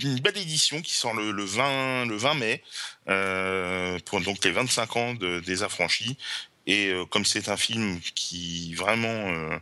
une 0.02 0.20
belle 0.20 0.38
édition 0.38 0.82
qui 0.82 0.94
sort 0.94 1.14
le, 1.14 1.32
le 1.32 1.46
20 1.46 2.06
le 2.06 2.18
20 2.18 2.34
mai 2.34 2.64
euh, 3.08 3.98
pour 4.06 4.20
donc 4.20 4.44
les 4.44 4.52
25 4.52 4.98
ans 4.98 5.14
de, 5.14 5.40
des 5.40 5.64
affranchis. 5.64 6.18
Et 6.66 6.90
euh, 6.90 7.06
comme 7.06 7.24
c'est 7.24 7.48
un 7.48 7.56
film 7.56 8.02
qui 8.14 8.74
vraiment 8.74 9.08
euh, 9.08 9.58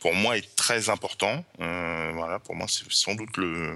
pour 0.00 0.14
moi 0.14 0.38
est 0.38 0.56
très 0.56 0.88
important, 0.88 1.44
voilà, 1.58 2.38
pour 2.38 2.54
moi 2.54 2.66
c'est 2.68 2.90
sans 2.90 3.14
doute 3.14 3.36
le 3.36 3.74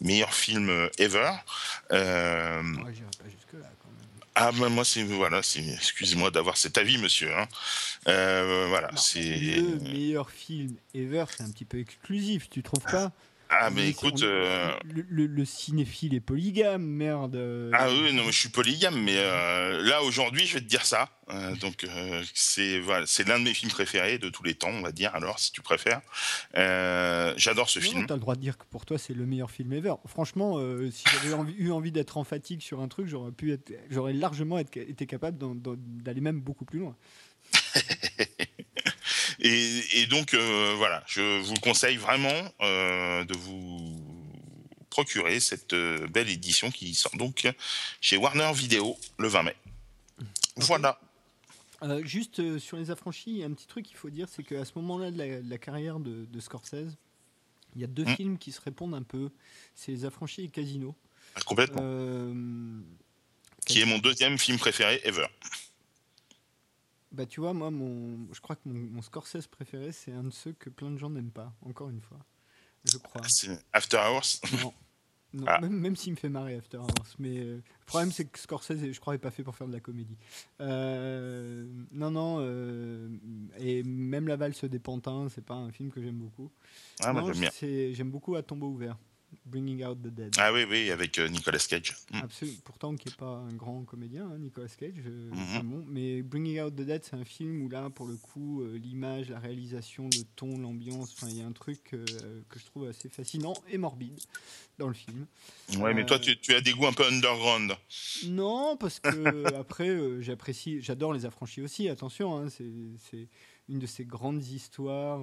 meilleur 0.00 0.34
film 0.34 0.90
ever. 0.98 1.30
Ouais, 1.90 1.98
pas 2.00 2.92
jusque 3.30 3.52
là. 3.52 3.70
Ah 4.34 4.50
ben 4.52 4.70
moi 4.70 4.84
c'est 4.84 5.02
voilà 5.02 5.42
c'est 5.42 5.60
excusez-moi 5.60 6.30
d'avoir 6.30 6.56
cet 6.56 6.78
avis 6.78 6.96
monsieur 6.96 7.34
hein. 7.36 7.46
euh, 8.08 8.66
voilà 8.68 8.90
c'est 8.96 9.20
le 9.20 9.78
meilleur 9.80 10.30
film 10.30 10.74
ever 10.94 11.24
c'est 11.36 11.42
un 11.42 11.50
petit 11.50 11.66
peu 11.66 11.78
exclusif 11.78 12.48
tu 12.48 12.62
trouves 12.62 12.84
pas? 12.84 13.12
Ah, 13.60 13.70
mais, 13.70 13.90
écoute. 13.90 14.22
Euh, 14.22 14.72
le, 14.84 15.44
cinéphile 15.44 16.14
est 16.14 16.20
polygame, 16.20 16.84
merde. 16.84 17.36
Ah 17.72 17.88
oui, 17.90 18.12
non, 18.12 18.24
mais 18.24 18.32
je 18.32 18.38
suis 18.38 18.48
polygame, 18.48 19.00
mais 19.00 19.16
euh, 19.16 19.82
là, 19.82 20.02
aujourd'hui, 20.02 20.46
je 20.46 20.54
vais 20.54 20.60
te 20.60 20.66
dire 20.66 20.86
ça. 20.86 21.08
Euh, 21.30 21.54
donc, 21.56 21.86
c'est 22.34 22.80
voilà, 22.80 23.04
l'un 23.26 23.38
de 23.38 23.44
mes 23.44 23.54
films 23.54 23.70
préférés 23.70 24.18
de 24.18 24.28
tous 24.28 24.42
les 24.42 24.54
temps, 24.54 24.70
on 24.70 24.80
va 24.80 24.92
dire, 24.92 25.14
alors, 25.14 25.38
si 25.38 25.52
tu 25.52 25.60
préfères. 25.60 26.00
J'adore 26.54 27.68
ce 27.68 27.78
film. 27.78 28.06
Tu 28.06 28.12
as 28.12 28.16
le 28.16 28.20
droit 28.20 28.36
de 28.36 28.40
dire 28.40 28.56
que 28.56 28.64
pour 28.64 28.86
toi, 28.86 28.98
c'est 28.98 29.14
le 29.14 29.26
meilleur 29.26 29.50
film 29.50 29.72
ever. 29.72 29.94
Franchement, 30.06 30.58
si 30.90 31.04
j'avais 31.12 31.52
eu 31.58 31.70
envie 31.72 31.92
d'être 31.92 32.16
emphatique 32.16 32.62
sur 32.62 32.80
un 32.80 32.88
truc, 32.88 33.06
j'aurais 33.06 33.32
pu 33.32 33.52
être, 33.52 33.72
j'aurais 33.90 34.12
largement 34.12 34.58
été 34.58 35.06
capable 35.06 35.38
d'aller 36.02 36.20
même 36.20 36.40
beaucoup 36.40 36.64
plus 36.64 36.80
loin. 36.80 36.96
Et, 39.40 40.06
donc, 40.06 40.34
euh, 40.34 40.74
voilà, 40.76 41.02
je 41.06 41.40
vous 41.40 41.54
conseille 41.54 41.96
vraiment 41.96 42.52
euh, 42.60 43.24
de 43.24 43.36
vous 43.36 44.00
procurer 44.90 45.40
cette 45.40 45.72
euh, 45.72 46.06
belle 46.08 46.28
édition 46.28 46.70
qui 46.70 46.94
sort 46.94 47.16
donc 47.16 47.48
chez 48.00 48.16
Warner 48.16 48.50
Video 48.54 48.96
le 49.18 49.28
20 49.28 49.42
mai. 49.44 49.56
Voilà. 50.56 50.98
juste 52.02 52.58
sur 52.58 52.76
les 52.76 52.90
affranchis, 52.90 53.42
un 53.42 53.52
petit 53.52 53.66
truc 53.66 53.86
qu'il 53.86 53.96
faut 53.96 54.10
dire, 54.10 54.28
c'est 54.28 54.42
qu'à 54.42 54.64
ce 54.64 54.72
moment-là 54.76 55.10
de, 55.10 55.42
la, 55.48 55.58
carrière 55.58 55.98
de, 55.98 56.40
Scorsese, 56.40 56.96
il 57.74 57.80
y 57.80 57.84
a 57.84 57.86
deux 57.86 58.04
hmm. 58.04 58.16
films 58.16 58.38
qui 58.38 58.52
se 58.52 58.60
répondent 58.60 58.94
un 58.94 59.02
peu. 59.02 59.30
C'est 59.74 59.92
Les 59.92 60.04
Affranchis 60.04 60.44
et 60.44 60.48
Casino. 60.48 60.94
Ah, 61.34 61.40
complètement. 61.40 61.80
qui 63.64 63.80
est 63.80 63.86
mon 63.86 63.98
deuxième 63.98 64.38
film 64.38 64.58
préféré 64.58 65.00
ever. 65.04 65.26
Bah 67.12 67.26
tu 67.26 67.40
vois, 67.40 67.52
moi, 67.52 67.70
mon, 67.70 68.32
je 68.32 68.40
crois 68.40 68.56
que 68.56 68.62
mon, 68.66 68.74
mon 68.74 69.02
Scorsese 69.02 69.46
préféré, 69.46 69.92
c'est 69.92 70.12
un 70.12 70.24
de 70.24 70.30
ceux 70.30 70.52
que 70.52 70.70
plein 70.70 70.90
de 70.90 70.96
gens 70.96 71.10
n'aiment 71.10 71.30
pas, 71.30 71.52
encore 71.62 71.90
une 71.90 72.00
fois. 72.00 72.18
Je 72.84 72.96
crois. 72.98 73.22
C'est 73.28 73.58
After 73.72 73.98
Hours? 73.98 74.40
Non. 74.62 74.72
Ah. 75.46 75.60
même, 75.60 75.96
s'il 75.96 76.12
me 76.12 76.16
fait 76.18 76.28
marrer 76.28 76.56
After 76.56 76.76
Hours. 76.76 77.16
Mais 77.18 77.38
euh, 77.38 77.56
le 77.56 77.86
problème, 77.86 78.12
c'est 78.12 78.26
que 78.26 78.38
Scorsese, 78.38 78.92
je 78.92 79.00
crois, 79.00 79.14
n'est 79.14 79.18
pas 79.18 79.30
fait 79.30 79.42
pour 79.42 79.56
faire 79.56 79.66
de 79.66 79.72
la 79.72 79.80
comédie. 79.80 80.18
Euh, 80.60 81.66
non, 81.90 82.10
non. 82.10 82.36
Euh, 82.40 83.08
et 83.58 83.82
même 83.82 84.28
La 84.28 84.36
valse 84.36 84.64
des 84.64 84.78
pantins, 84.78 85.28
c'est 85.30 85.44
pas 85.44 85.54
un 85.54 85.70
film 85.70 85.90
que 85.90 86.02
j'aime 86.02 86.18
beaucoup. 86.18 86.50
Ah, 87.00 87.14
moi, 87.14 87.32
j'aime 87.32 87.40
bien. 87.40 87.50
J'aime 87.94 88.10
beaucoup 88.10 88.34
À 88.36 88.42
tombeau 88.42 88.68
ouvert 88.68 88.98
Bringing 89.46 89.84
Out 89.84 89.98
the 90.02 90.08
Dead. 90.08 90.34
Ah 90.38 90.52
oui, 90.52 90.64
oui, 90.68 90.90
avec 90.90 91.18
euh, 91.18 91.28
Nicolas 91.28 91.58
Cage. 91.58 91.94
Mm. 92.12 92.16
Absolument. 92.22 92.58
Pourtant, 92.64 92.96
qui 92.96 93.08
n'est 93.08 93.14
pas 93.14 93.26
un 93.48 93.52
grand 93.54 93.82
comédien, 93.84 94.26
hein, 94.26 94.38
Nicolas 94.38 94.68
Cage. 94.68 94.92
euh, 95.06 95.30
Mhm. 95.30 95.38
enfin 95.38 95.64
bon, 95.64 95.84
mais 95.88 96.22
Bringing 96.22 96.60
Out 96.60 96.74
the 96.76 96.82
Dead, 96.82 97.04
c'est 97.04 97.16
un 97.16 97.24
film 97.24 97.62
où 97.62 97.68
là, 97.68 97.90
pour 97.90 98.06
le 98.06 98.16
coup, 98.16 98.62
euh, 98.62 98.76
l'image, 98.78 99.30
la 99.30 99.38
réalisation, 99.38 100.04
le 100.12 100.22
ton, 100.36 100.58
l'ambiance, 100.58 101.14
il 101.28 101.38
y 101.38 101.42
a 101.42 101.46
un 101.46 101.52
truc 101.52 101.94
euh, 101.94 102.04
que 102.48 102.58
je 102.58 102.64
trouve 102.66 102.88
assez 102.88 103.08
fascinant 103.08 103.54
et 103.68 103.78
morbide 103.78 104.18
dans 104.78 104.88
le 104.88 104.94
film. 104.94 105.26
Ouais, 105.78 105.94
mais 105.94 106.04
toi, 106.06 106.18
tu, 106.18 106.38
tu 106.38 106.54
as 106.54 106.60
des 106.60 106.72
goûts 106.72 106.86
un 106.86 106.92
peu 106.92 107.04
underground. 107.06 107.72
Non, 108.26 108.76
parce 108.76 109.00
que 109.00 109.44
après, 109.56 110.22
j'apprécie, 110.22 110.80
j'adore 110.80 111.12
les 111.12 111.26
affranchis 111.26 111.62
aussi. 111.62 111.88
Attention, 111.88 112.38
hein, 112.38 112.48
c'est 112.48 113.28
une 113.68 113.78
de 113.78 113.86
ces 113.86 114.04
grandes 114.04 114.44
histoires. 114.44 115.20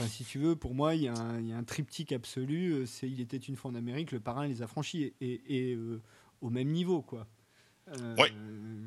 Euh, 0.00 0.04
Enfin, 0.04 0.08
si 0.10 0.24
tu 0.24 0.38
veux, 0.38 0.56
pour 0.56 0.74
moi, 0.74 0.94
il 0.94 1.02
y, 1.02 1.08
a 1.08 1.14
un- 1.14 1.40
il 1.40 1.48
y 1.48 1.52
a 1.52 1.56
un 1.56 1.64
triptyque 1.64 2.12
absolu. 2.12 2.72
euh, 2.72 2.86
C'est 2.86 3.08
Il 3.08 3.20
était 3.20 3.36
une 3.38 3.56
fois 3.56 3.70
en 3.70 3.74
Amérique, 3.74 4.12
le 4.12 4.20
parrain 4.20 4.46
les 4.46 4.62
affranchis, 4.62 5.12
et, 5.20 5.40
et, 5.70 5.74
euh, 5.74 6.00
au 6.40 6.50
même 6.50 6.68
niveau, 6.68 7.02
quoi. 7.02 7.26
Euh, 7.88 8.16
Ouais. 8.16 8.32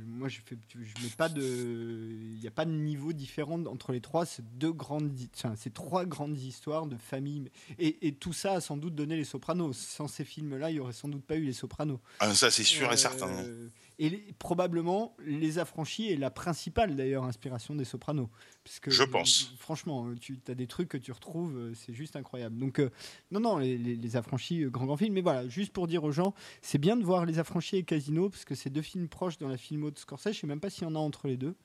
Moi, 0.06 0.28
je 0.28 0.40
fais, 0.46 0.58
je 0.74 1.02
mets 1.02 1.10
pas 1.18 1.30
de, 1.30 1.42
il 1.42 2.40
n'y 2.42 2.48
a 2.48 2.52
pas 2.52 2.66
de 2.66 2.72
niveau 2.72 3.14
différent 3.14 3.64
entre 3.68 3.94
les 3.94 4.02
trois. 4.02 4.26
C'est 4.26 4.44
deux 4.58 4.74
grandes, 4.74 5.14
enfin, 5.34 5.54
c'est 5.56 5.74
trois 5.74 6.06
grandes 6.06 6.38
histoires 6.38 6.86
de 6.88 6.98
famille, 6.98 7.50
et, 7.78 8.06
et 8.08 8.12
tout 8.12 8.34
ça 8.34 8.54
a 8.56 8.62
sans 8.62 8.76
doute 8.76 8.96
donné 8.96 9.16
les 9.16 9.24
Sopranos. 9.24 9.72
Sans 9.78 10.10
ces 10.10 10.26
films-là, 10.26 10.72
il 10.72 10.76
y 10.76 10.80
aurait 10.82 10.92
sans 10.92 11.08
doute 11.08 11.24
pas 11.24 11.38
eu 11.38 11.44
les 11.46 11.54
Sopranos. 11.54 12.02
Ah, 12.20 12.34
ça, 12.36 12.52
c'est 12.52 12.66
sûr 12.66 12.90
Euh, 12.90 12.94
et 12.94 12.98
certain. 12.98 13.32
Et 14.02 14.10
les- 14.10 14.34
probablement, 14.40 15.14
Les 15.26 15.60
Affranchis 15.60 16.10
est 16.10 16.16
la 16.16 16.32
principale 16.32 16.96
d'ailleurs 16.96 17.26
inspiration 17.26 17.76
des 17.76 17.84
Sopranos. 17.84 18.30
Puisque, 18.64 18.90
Je 18.90 19.04
pense. 19.04 19.52
euh, 19.52 19.58
Franchement, 19.60 20.08
euh, 20.08 20.16
tu 20.20 20.40
as 20.48 20.56
des 20.56 20.68
trucs 20.68 20.88
que 20.88 20.98
tu 20.98 21.12
retrouves, 21.12 21.58
euh, 21.58 21.74
c'est 21.76 21.94
juste 21.94 22.16
incroyable. 22.16 22.58
Donc, 22.58 22.80
euh, 22.80 22.90
non, 23.32 23.42
non, 23.42 23.58
les, 23.58 23.78
les- 23.78 23.96
les 23.98 24.16
Affranchis, 24.16 24.64
grand, 24.70 24.86
grand 24.86 24.96
film. 24.98 25.14
Mais 25.14 25.22
voilà, 25.22 25.48
juste 25.50 25.74
pour 25.74 25.88
dire 25.88 26.04
aux 26.06 26.12
gens, 26.14 26.34
c'est 26.62 26.78
bien 26.78 26.96
de 26.96 27.04
voir 27.04 27.26
Les 27.26 27.40
Affranchis 27.40 27.76
et 27.76 27.84
Casino, 27.84 28.30
parce 28.30 28.46
que 28.46 28.56
c'est 28.56 28.70
deux 28.70 28.82
films 28.82 29.10
proches 29.10 29.38
dans 29.38 29.50
la 29.50 29.58
filmo 29.58 29.92
de 29.92 30.00
Scorsese. 30.00 30.32
Je 30.34 30.40
sais 30.40 30.48
même 30.48 30.62
pas 30.62 30.70
s'il 30.70 30.84
y 30.84 30.88
en 30.88 30.96
a 30.96 31.00
entre 31.00 31.28
les 31.28 31.36
deux. 31.38 31.56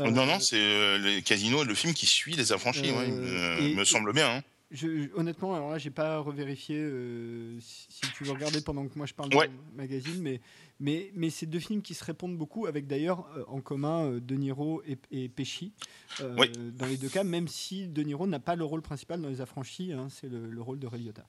Euh, 0.00 0.10
non, 0.10 0.24
non, 0.26 0.40
c'est 0.40 0.56
euh, 0.58 1.20
Casino, 1.20 1.62
le 1.62 1.74
film 1.74 1.92
qui 1.92 2.06
suit 2.06 2.34
les 2.34 2.52
affranchis, 2.52 2.90
ouais, 2.90 3.10
me, 3.10 3.60
et- 3.60 3.74
me 3.74 3.84
semble 3.84 4.12
bien. 4.14 4.36
hein. 4.38 4.42
Je, 4.72 5.14
honnêtement, 5.14 5.54
alors 5.54 5.70
là, 5.70 5.78
j'ai 5.78 5.90
pas 5.90 6.18
revérifié 6.18 6.76
euh, 6.76 7.56
si, 7.60 7.86
si 7.88 8.00
tu 8.16 8.24
veux 8.24 8.32
regarder 8.32 8.60
pendant 8.60 8.84
que 8.88 8.96
moi 8.98 9.06
je 9.06 9.14
parle 9.14 9.32
Ouais. 9.32 9.46
du 9.46 9.54
magazine, 9.76 10.20
mais, 10.20 10.40
mais, 10.80 11.10
mais 11.14 11.30
c'est 11.30 11.46
deux 11.46 11.60
films 11.60 11.82
qui 11.82 11.94
se 11.94 12.04
répondent 12.04 12.36
beaucoup, 12.36 12.66
avec 12.66 12.86
d'ailleurs 12.86 13.26
euh, 13.36 13.44
en 13.48 13.60
commun 13.60 14.06
euh, 14.12 14.20
De 14.20 14.34
Niro 14.34 14.82
et, 14.86 14.98
et 15.10 15.28
Pesci 15.28 15.72
euh, 16.20 16.34
Oui. 16.38 16.50
dans 16.74 16.86
les 16.86 16.96
deux 16.96 17.08
cas, 17.08 17.24
même 17.24 17.48
si 17.48 17.88
De 17.88 18.02
Niro 18.02 18.26
n'a 18.26 18.40
pas 18.40 18.56
le 18.56 18.64
rôle 18.64 18.82
principal 18.82 19.20
dans 19.20 19.28
Les 19.28 19.40
Affranchis, 19.40 19.92
hein, 19.92 20.08
c'est 20.10 20.28
le, 20.28 20.50
le 20.50 20.62
rôle 20.62 20.78
de 20.78 20.86
Ray 20.86 21.02
Liotta. 21.02 21.26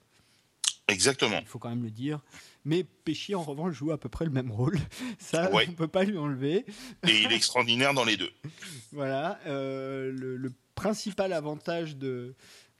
Exactement. 0.90 1.38
Il 1.40 1.46
faut 1.46 1.58
quand 1.58 1.68
même 1.68 1.82
le 1.82 1.90
dire. 1.90 2.20
Mais 2.64 2.82
Pesci, 2.82 3.34
en 3.34 3.42
revanche, 3.42 3.74
joue 3.74 3.90
à 3.92 3.98
peu 3.98 4.08
près 4.08 4.24
le 4.24 4.30
même 4.30 4.50
rôle. 4.50 4.78
Ça, 5.18 5.52
Ouais. 5.52 5.66
on 5.68 5.72
peut 5.72 5.86
pas 5.88 6.04
lui 6.04 6.16
enlever. 6.16 6.64
Et 7.06 7.22
il 7.24 7.30
est 7.30 7.36
extraordinaire 7.36 7.92
dans 7.92 8.04
les 8.04 8.16
deux. 8.16 8.30
Voilà. 8.92 9.38
euh, 9.46 10.10
le, 10.12 10.36
le 10.38 10.52
principal 10.74 11.32
avantage 11.34 11.96
de, 11.96 12.34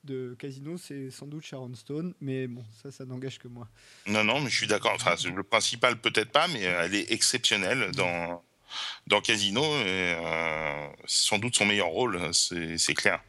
de 0.09 0.35
Casino, 0.39 0.77
c'est 0.79 1.11
sans 1.11 1.27
doute 1.27 1.45
Sharon 1.45 1.75
Stone, 1.75 2.15
mais 2.21 2.47
bon, 2.49 2.65
ça, 2.83 2.91
ça 2.91 3.05
n'engage 3.05 3.39
que 3.39 3.49
moi. 3.49 3.69
Non, 4.07 4.25
non, 4.25 4.41
mais 4.41 4.51
je 4.51 4.57
suis 4.57 4.67
d'accord. 4.67 4.93
Enfin, 4.95 5.15
le 5.33 5.43
principal, 5.43 6.01
peut-être 6.01 6.31
pas, 6.33 6.49
mais 6.49 6.61
elle 6.63 6.95
est 6.95 7.13
exceptionnelle 7.13 7.91
dans, 7.95 8.43
dans 9.07 9.21
Casino. 9.21 9.63
Et, 9.63 10.17
euh, 10.19 10.87
c'est 11.07 11.29
sans 11.29 11.39
doute 11.39 11.55
son 11.57 11.67
meilleur 11.67 11.89
rôle, 11.89 12.19
c'est 12.33 12.95
clair. 12.95 13.23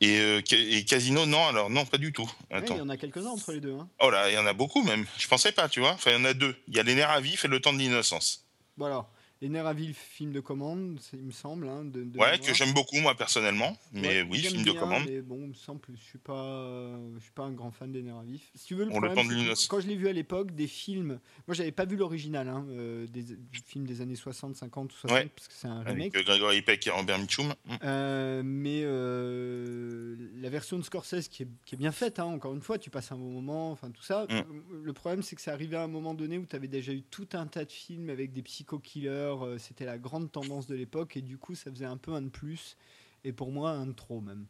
Et, 0.00 0.18
euh, 0.18 0.40
et 0.52 0.84
Casino, 0.84 1.26
non, 1.26 1.46
alors 1.46 1.70
non, 1.70 1.84
pas 1.86 1.98
du 1.98 2.12
tout. 2.12 2.30
Ouais, 2.50 2.62
il 2.68 2.76
y 2.76 2.80
en 2.80 2.88
a 2.88 2.96
quelques-uns 2.96 3.30
entre 3.30 3.52
les 3.52 3.60
deux. 3.60 3.74
hein. 3.74 3.88
Oh 4.00 4.10
là, 4.10 4.30
il 4.30 4.34
y 4.34 4.38
en 4.38 4.46
a 4.46 4.52
beaucoup 4.52 4.82
même. 4.82 5.06
Je 5.18 5.28
pensais 5.28 5.52
pas, 5.52 5.68
tu 5.68 5.80
vois. 5.80 5.92
Enfin, 5.92 6.10
il 6.10 6.14
y 6.18 6.20
en 6.20 6.24
a 6.24 6.34
deux. 6.34 6.56
Il 6.68 6.74
y 6.76 6.80
a 6.80 6.82
Les 6.82 6.94
Nerfs 6.94 7.10
à 7.10 7.20
vif 7.20 7.44
et 7.44 7.48
Le 7.48 7.60
Temps 7.60 7.72
de 7.72 7.78
l'Innocence. 7.78 8.44
Alors, 8.80 9.08
Les 9.44 9.50
Nerfs 9.50 9.66
à 9.66 9.74
Vif, 9.74 9.98
film 9.98 10.32
de 10.32 10.40
commande, 10.40 10.98
il 11.12 11.18
me 11.18 11.30
semble. 11.30 11.68
hein, 11.68 11.84
de, 11.84 12.02
de 12.02 12.18
Ouais, 12.18 12.38
que 12.38 12.54
j'aime 12.54 12.72
beaucoup, 12.72 12.96
moi, 13.00 13.14
personnellement. 13.14 13.76
Mais 13.92 14.22
Ouais, 14.22 14.26
oui, 14.30 14.38
film 14.38 14.62
de 14.64 14.72
commande. 14.72 15.02
Mais 15.06 15.20
bon, 15.20 15.38
il 15.42 15.48
me 15.48 15.52
semble, 15.52 15.80
je 15.94 16.02
suis 16.02 16.16
pas, 16.18 16.96
je 17.18 17.20
suis 17.22 17.30
pas 17.32 17.42
un 17.42 17.50
grand 17.52 17.70
fan 17.70 17.92
des 17.92 18.00
Nerfs 18.00 18.16
à 18.16 18.22
Vif. 18.22 18.40
Si 18.54 18.64
tu 18.68 18.74
veux, 18.74 18.84
le 18.86 18.90
Le 18.90 18.92
problème, 18.92 19.28
que 19.28 19.34
l'Innocence. 19.34 19.66
quand 19.66 19.80
je 19.80 19.86
l'ai 19.88 19.96
vu 19.96 20.08
à 20.08 20.14
l'époque, 20.14 20.52
des 20.54 20.66
films, 20.66 21.20
moi 21.46 21.54
j'avais 21.54 21.72
pas 21.72 21.84
vu 21.84 21.96
l'original, 21.96 22.48
hein, 22.48 22.64
euh, 22.70 23.06
des, 23.08 23.22
des 23.22 23.36
films 23.66 23.84
des 23.84 24.00
années 24.00 24.14
60, 24.16 24.56
50 24.56 24.90
ou 24.90 24.96
60, 24.96 25.14
Ouais. 25.18 25.28
parce 25.36 25.48
que 25.48 25.52
c'est 25.54 25.68
un 25.68 25.82
remake. 25.82 26.14
Avec 26.14 26.16
euh, 26.16 26.22
Gregory 26.32 26.62
Peck 26.62 26.86
et 26.86 26.90
Robert 26.90 27.18
Mitchum. 27.18 27.48
Mm. 27.66 27.74
Euh, 27.84 28.42
mais 28.42 28.80
euh, 28.84 30.16
la 30.40 30.48
version 30.48 30.78
de 30.78 30.82
Scorsese 30.84 31.28
qui 31.28 31.42
est, 31.42 31.48
qui 31.66 31.74
est 31.74 31.78
bien 31.78 31.92
faite, 31.92 32.18
hein, 32.18 32.24
encore 32.24 32.54
une 32.54 32.62
fois, 32.62 32.78
tu 32.78 32.88
passes 32.88 33.12
un 33.12 33.16
bon 33.16 33.30
moment, 33.30 33.70
enfin 33.72 33.90
tout 33.90 34.02
ça. 34.02 34.26
Mm. 34.30 34.82
Le 34.84 34.92
problème, 34.94 35.22
c'est 35.22 35.36
que 35.36 35.42
c'est 35.42 35.50
arrivé 35.50 35.76
à 35.76 35.82
un 35.82 35.88
moment 35.88 36.14
donné 36.14 36.38
où 36.38 36.46
tu 36.46 36.56
avais 36.56 36.68
déjà 36.68 36.92
eu 36.92 37.02
tout 37.02 37.28
un 37.34 37.46
tas 37.46 37.66
de 37.66 37.72
films 37.72 38.08
avec 38.08 38.32
des 38.32 38.40
psycho-killers. 38.42 39.33
Euh, 39.42 39.58
C'était 39.58 39.84
la 39.84 39.98
grande 39.98 40.30
tendance 40.30 40.66
de 40.68 40.74
l'époque 40.76 41.16
et 41.16 41.22
du 41.22 41.36
coup, 41.36 41.54
ça 41.56 41.70
faisait 41.70 41.84
un 41.84 41.96
peu 41.96 42.12
un 42.14 42.22
de 42.22 42.28
plus 42.28 42.76
et 43.24 43.32
pour 43.32 43.50
moi 43.50 43.70
un 43.72 43.86
de 43.86 43.92
trop 43.92 44.20
même. 44.20 44.46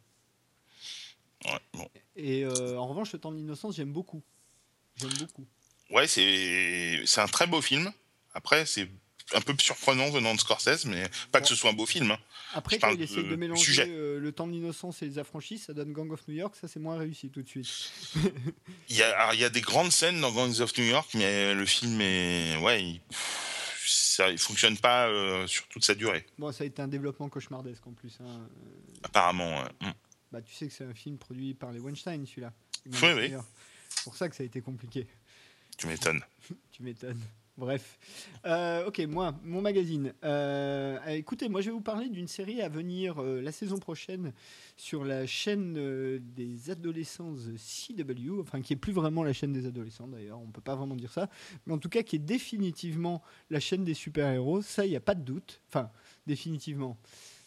Ouais, 1.45 1.59
bon. 1.73 1.89
Et 2.17 2.45
euh, 2.45 2.77
en 2.79 2.87
revanche, 2.87 3.13
Le 3.13 3.19
temps 3.19 3.33
de 3.33 3.37
l'innocence, 3.37 3.77
j'aime 3.77 3.93
beaucoup. 3.93 4.23
J'aime 4.97 5.13
beaucoup. 5.19 5.47
Ouais, 5.91 6.07
c'est 6.07 7.03
c'est 7.07 7.21
un 7.21 7.27
très 7.27 7.47
beau 7.47 7.61
film. 7.61 7.93
Après, 8.33 8.65
c'est 8.67 8.89
un 9.35 9.41
peu 9.41 9.55
surprenant 9.59 10.11
venant 10.11 10.35
de 10.35 10.41
Scorsese, 10.41 10.85
mais 10.87 11.09
pas 11.33 11.41
que 11.41 11.49
ce 11.49 11.55
soit 11.55 11.71
un 11.71 11.75
beau 11.75 11.87
film. 11.87 12.11
hein. 12.11 12.19
Après, 12.53 12.79
quand 12.79 12.91
il 12.91 13.03
essaie 13.03 13.23
de 13.23 13.29
de 13.31 13.37
mélanger 13.37 13.63
sujet. 13.65 13.87
euh, 13.89 14.19
Le 14.19 14.33
temps 14.33 14.47
de 14.47 14.53
l'innocence 14.53 15.03
et 15.03 15.07
Les 15.07 15.19
affranchis, 15.19 15.59
ça 15.59 15.73
donne 15.75 15.93
Gang 15.93 16.11
of 16.13 16.27
New 16.29 16.35
York. 16.35 16.55
Ça, 16.61 16.69
c'est 16.69 16.79
moins 16.81 16.97
réussi 16.99 17.31
tout 17.31 17.43
de 17.43 17.49
suite. 17.49 17.69
Il 18.89 18.97
y, 18.97 19.03
a, 19.03 19.19
alors, 19.19 19.35
il 19.35 19.41
y 19.41 19.45
a 19.45 19.51
des 19.51 19.61
grandes 19.61 19.93
scènes 19.93 20.21
dans 20.21 20.31
Gangs 20.33 20.61
of 20.61 20.77
New 20.79 20.85
York, 20.85 21.11
mais 21.15 21.55
le 21.55 21.67
film 21.67 22.01
est. 22.01 22.57
Ouais, 22.59 22.83
il, 22.83 23.01
ça, 24.15 24.31
il 24.31 24.39
fonctionne 24.39 24.77
pas 24.79 25.09
euh, 25.09 25.47
sur 25.47 25.67
toute 25.69 25.85
sa 25.85 25.95
durée, 25.95 26.25
Bon, 26.39 26.53
ça 26.53 26.65
a 26.65 26.67
été 26.67 26.81
un 26.83 26.89
développement 26.89 27.29
cauchemardesque 27.29 27.87
en 27.87 27.93
plus. 27.93 28.19
hein. 28.21 28.49
Apparemment. 29.03 29.59
ouais. 29.63 29.69
Mm. 29.89 29.93
Bah, 30.33 30.43
tu 30.43 30.53
sais 30.55 30.67
que 30.69 30.73
c'est 30.73 30.85
un 30.85 30.95
film 30.95 31.17
produit 31.19 31.55
par 31.55 31.73
les 31.73 31.79
Weinstein, 31.79 32.27
celui-là. 32.27 32.53
Oui, 32.87 33.13
oui. 33.17 33.33
C'est 33.89 34.05
pour 34.05 34.17
ça 34.17 34.29
que 34.29 34.35
ça 34.37 34.43
a 34.43 34.47
été 34.47 34.61
compliqué. 34.61 35.07
Tu 35.79 35.87
m'étonnes. 35.87 36.23
Tu 36.73 36.83
m'étonnes. 36.83 37.21
Bref. 37.57 37.99
Euh, 38.47 38.87
ok, 38.89 38.99
moi, 39.09 39.33
mon 39.45 39.61
magazine. 39.61 40.13
Euh, 40.25 40.99
euh, 41.07 41.11
écoutez, 41.11 41.49
moi, 41.49 41.61
je 41.61 41.67
vais 41.67 41.73
vous 41.73 41.81
parler 41.81 42.09
d'une 42.09 42.27
série 42.27 42.61
à 42.61 42.69
venir 42.69 43.23
euh, 43.23 43.41
la 43.41 43.53
saison 43.53 43.79
prochaine 43.79 44.33
sur 44.77 45.05
la 45.05 45.25
chaîne 45.25 45.75
des 46.35 46.71
adolescents 46.71 47.35
CW, 47.57 48.41
enfin, 48.41 48.61
qui 48.61 48.73
est 48.73 48.77
plus 48.77 48.93
vraiment 48.93 49.23
la 49.23 49.33
chaîne 49.33 49.53
des 49.53 49.67
adolescents 49.67 50.09
d'ailleurs, 50.09 50.41
on 50.41 50.51
peut 50.51 50.61
pas 50.61 50.75
vraiment 50.75 50.97
dire 50.97 51.13
ça, 51.13 51.31
mais 51.67 51.73
en 51.73 51.79
tout 51.79 51.89
cas, 51.89 52.03
qui 52.03 52.17
est 52.17 52.19
définitivement 52.21 53.23
la 53.51 53.61
chaîne 53.61 53.85
des 53.85 53.95
super-héros. 53.95 54.61
Ça, 54.61 54.85
il 54.85 54.91
n'y 54.91 54.97
a 54.97 55.01
pas 55.01 55.15
de 55.15 55.23
doute. 55.23 55.63
Enfin, 55.69 55.91
définitivement. 56.27 56.99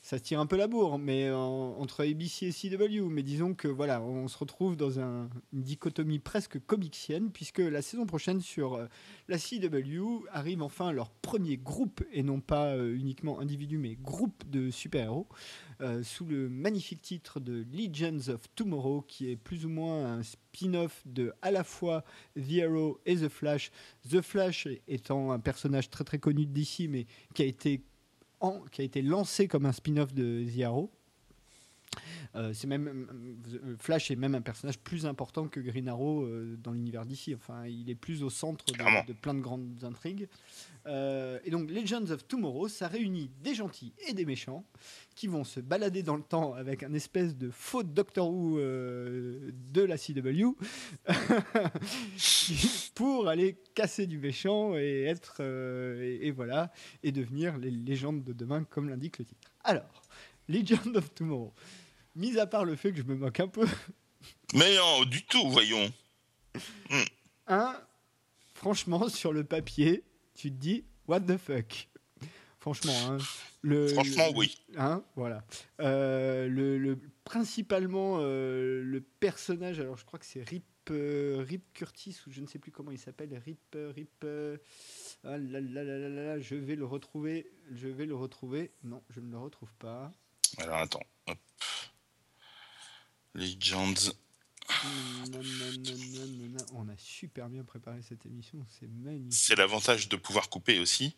Ça 0.09 0.17
se 0.17 0.23
tire 0.23 0.39
un 0.39 0.45
peu 0.45 0.55
la 0.55 0.67
bourre, 0.67 0.99
mais 0.99 1.29
en- 1.31 1.75
entre 1.81 2.05
ABC 2.05 2.45
et 2.47 2.51
CW. 2.53 3.09
Mais 3.09 3.23
disons 3.23 3.53
que 3.53 3.67
voilà, 3.67 4.01
on 4.01 4.29
se 4.29 4.37
retrouve 4.37 4.77
dans 4.77 5.01
un- 5.01 5.29
une 5.51 5.61
dichotomie 5.63 6.19
presque 6.19 6.65
comicsienne, 6.65 7.29
puisque 7.29 7.57
la 7.59 7.81
saison 7.81 8.05
prochaine 8.05 8.39
sur 8.39 8.75
euh, 8.75 8.85
la 9.27 9.37
CW 9.37 10.23
arrive 10.31 10.61
enfin 10.61 10.93
leur 10.93 11.09
premier 11.09 11.57
groupe, 11.57 12.05
et 12.13 12.23
non 12.23 12.39
pas 12.39 12.67
euh, 12.73 12.95
uniquement 12.95 13.41
individu, 13.41 13.77
mais 13.77 13.95
groupe 13.95 14.49
de 14.49 14.71
super-héros, 14.71 15.27
euh, 15.81 16.01
sous 16.03 16.23
le 16.23 16.47
magnifique 16.47 17.01
titre 17.01 17.41
de 17.41 17.65
Legends 17.73 18.29
of 18.31 18.43
Tomorrow, 18.55 19.01
qui 19.01 19.29
est 19.29 19.35
plus 19.35 19.65
ou 19.65 19.69
moins 19.69 20.05
un 20.19 20.23
spin-off 20.23 21.01
de 21.05 21.33
à 21.41 21.51
la 21.51 21.65
fois 21.65 22.05
The 22.37 22.61
Arrow 22.63 23.01
et 23.05 23.17
The 23.17 23.27
Flash. 23.27 23.71
The 24.09 24.21
Flash 24.21 24.69
étant 24.87 25.31
un 25.33 25.39
personnage 25.39 25.89
très 25.89 26.05
très 26.05 26.17
connu 26.19 26.45
d'ici, 26.45 26.87
mais 26.87 27.07
qui 27.33 27.41
a 27.41 27.45
été 27.45 27.81
qui 28.71 28.81
a 28.81 28.83
été 28.83 29.01
lancé 29.01 29.47
comme 29.47 29.65
un 29.65 29.71
spin-off 29.71 30.13
de 30.13 30.45
The 30.45 30.61
Arrow. 30.63 30.91
Euh, 32.35 32.53
c'est 32.53 32.67
même 32.67 32.87
euh, 33.53 33.75
Flash 33.79 34.11
est 34.11 34.15
même 34.15 34.35
un 34.35 34.41
personnage 34.41 34.79
plus 34.79 35.05
important 35.05 35.47
que 35.47 35.59
Green 35.59 35.87
Arrow 35.87 36.23
euh, 36.23 36.55
dans 36.61 36.71
l'univers 36.71 37.05
d'ici. 37.05 37.35
Enfin, 37.35 37.65
il 37.65 37.89
est 37.89 37.95
plus 37.95 38.23
au 38.23 38.29
centre 38.29 38.65
de, 38.65 39.07
de 39.07 39.13
plein 39.13 39.33
de 39.33 39.41
grandes 39.41 39.83
intrigues. 39.83 40.27
Euh, 40.87 41.39
et 41.43 41.51
donc 41.51 41.69
Legends 41.69 42.09
of 42.11 42.25
Tomorrow, 42.27 42.67
ça 42.67 42.87
réunit 42.87 43.29
des 43.43 43.53
gentils 43.53 43.93
et 44.07 44.13
des 44.13 44.25
méchants 44.25 44.63
qui 45.15 45.27
vont 45.27 45.43
se 45.43 45.59
balader 45.59 46.01
dans 46.01 46.15
le 46.15 46.23
temps 46.23 46.53
avec 46.53 46.83
un 46.83 46.93
espèce 46.93 47.35
de 47.35 47.49
faux 47.49 47.83
Doctor 47.83 48.29
Who 48.29 48.57
euh, 48.57 49.51
de 49.73 49.81
la 49.81 49.97
CW 49.97 50.55
pour 52.95 53.27
aller 53.27 53.57
casser 53.73 54.07
du 54.07 54.17
méchant 54.17 54.77
et 54.77 55.03
être 55.03 55.37
euh, 55.41 56.01
et, 56.01 56.27
et 56.27 56.31
voilà 56.31 56.71
et 57.03 57.11
devenir 57.11 57.57
les 57.57 57.71
légendes 57.71 58.23
de 58.23 58.31
demain 58.31 58.63
comme 58.63 58.89
l'indique 58.89 59.19
le 59.19 59.25
titre. 59.25 59.51
Alors, 59.63 60.03
Legend 60.47 60.95
of 60.95 61.13
Tomorrow. 61.13 61.53
Mis 62.17 62.37
à 62.39 62.47
part 62.47 62.65
le 62.65 62.75
fait 62.75 62.91
que 62.91 62.97
je 62.97 63.03
me 63.03 63.15
moque 63.15 63.39
un 63.39 63.47
peu, 63.47 63.65
Mais 64.53 64.75
non, 64.75 65.05
du 65.05 65.23
tout, 65.25 65.49
voyons. 65.49 65.91
un, 67.47 67.79
franchement, 68.55 69.07
sur 69.09 69.31
le 69.33 69.43
papier, 69.43 70.03
tu 70.35 70.49
te 70.51 70.55
dis, 70.57 70.83
what 71.07 71.21
the 71.21 71.37
fuck 71.37 71.87
Franchement, 72.59 72.93
hein, 73.11 73.17
Le, 73.61 73.87
Franchement, 73.89 74.27
le- 74.31 74.37
oui. 74.37 74.57
Hein, 74.77 75.03
voilà. 75.15 75.45
Euh, 75.79 76.47
le, 76.49 76.77
le- 76.77 76.99
principalement 77.23 78.17
euh, 78.19 78.81
le 78.83 78.99
personnage, 78.99 79.79
alors 79.79 79.95
je 79.95 80.03
crois 80.03 80.17
que 80.19 80.25
c'est 80.25 80.41
Rip, 80.43 80.65
euh, 80.89 81.45
Rip 81.47 81.63
Curtis 81.73 82.17
ou 82.27 82.31
je 82.31 82.41
ne 82.41 82.47
sais 82.47 82.59
plus 82.59 82.71
comment 82.71 82.91
il 82.91 82.97
s'appelle. 82.99 83.29
Rip, 83.45 83.59
Rip. 83.95 84.25
ah 85.23 85.37
là 85.37 85.61
là 85.61 85.83
là 85.83 85.83
là 85.83 86.09
là 86.09 86.23
là, 86.23 86.39
je 86.39 86.55
vais 86.55 86.75
le 86.75 86.83
retrouver. 86.85 87.49
Je 87.71 87.87
vais 87.87 88.05
le 88.05 88.15
retrouver. 88.15 88.71
Non, 88.83 89.01
je 89.11 89.19
ne 89.21 89.29
le 89.31 89.37
retrouve 89.37 89.73
pas. 89.75 90.11
Alors 90.57 90.77
attends. 90.77 91.03
Legends. 93.37 94.11
Nananananana. 95.29 96.65
On 96.73 96.89
a 96.89 96.97
super 96.97 97.47
bien 97.49 97.63
préparé 97.63 98.01
cette 98.01 98.25
émission, 98.25 98.65
c'est 98.67 98.89
magnifique. 98.89 99.33
C'est 99.33 99.55
l'avantage 99.55 100.09
de 100.09 100.15
pouvoir 100.15 100.49
couper 100.49 100.79
aussi. 100.79 101.15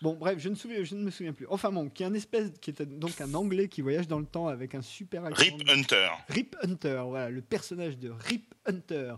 Bon, 0.00 0.14
bref, 0.14 0.38
je 0.38 0.48
ne, 0.48 0.54
souviens, 0.54 0.84
je 0.84 0.94
ne 0.94 1.02
me 1.02 1.10
souviens 1.10 1.32
plus. 1.32 1.46
Enfin 1.48 1.72
bon, 1.72 1.88
qui 1.88 2.02
est 2.02 2.06
un 2.06 2.14
espèce, 2.14 2.50
qui 2.60 2.70
est 2.70 2.82
donc 2.82 3.20
un 3.20 3.34
Anglais 3.34 3.68
qui 3.68 3.80
voyage 3.80 4.06
dans 4.06 4.20
le 4.20 4.26
temps 4.26 4.46
avec 4.46 4.74
un 4.74 4.82
super 4.82 5.24
accent. 5.24 5.42
Rip 5.42 5.68
Hunter. 5.68 6.08
Rip 6.28 6.56
Hunter, 6.62 7.02
voilà, 7.06 7.30
le 7.30 7.42
personnage 7.42 7.98
de 7.98 8.10
Rip 8.10 8.54
Hunter. 8.66 9.16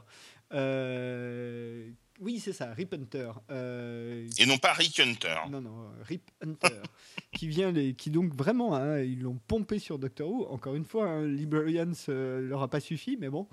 Euh, 0.54 1.90
oui, 2.20 2.40
c'est 2.40 2.52
ça, 2.52 2.72
Rip 2.72 2.92
Hunter. 2.94 3.30
Euh, 3.50 4.28
Et 4.38 4.46
non 4.46 4.58
pas 4.58 4.72
Rick 4.72 4.98
Hunter. 5.00 5.36
non, 5.50 5.60
non, 5.60 5.90
Rip 6.02 6.22
Hunter, 6.42 6.80
qui 7.32 7.48
vient 7.48 7.70
les, 7.70 7.94
qui 7.94 8.10
donc 8.10 8.34
vraiment, 8.34 8.74
hein, 8.74 9.00
ils 9.00 9.20
l'ont 9.22 9.38
pompé 9.46 9.78
sur 9.78 9.98
Doctor 9.98 10.28
Who. 10.28 10.46
Encore 10.48 10.74
une 10.74 10.84
fois, 10.84 11.08
hein, 11.08 11.26
Librarians 11.26 11.92
euh, 12.08 12.40
leur 12.40 12.62
a 12.62 12.68
pas 12.68 12.80
suffi, 12.80 13.16
mais 13.20 13.28
bon. 13.28 13.46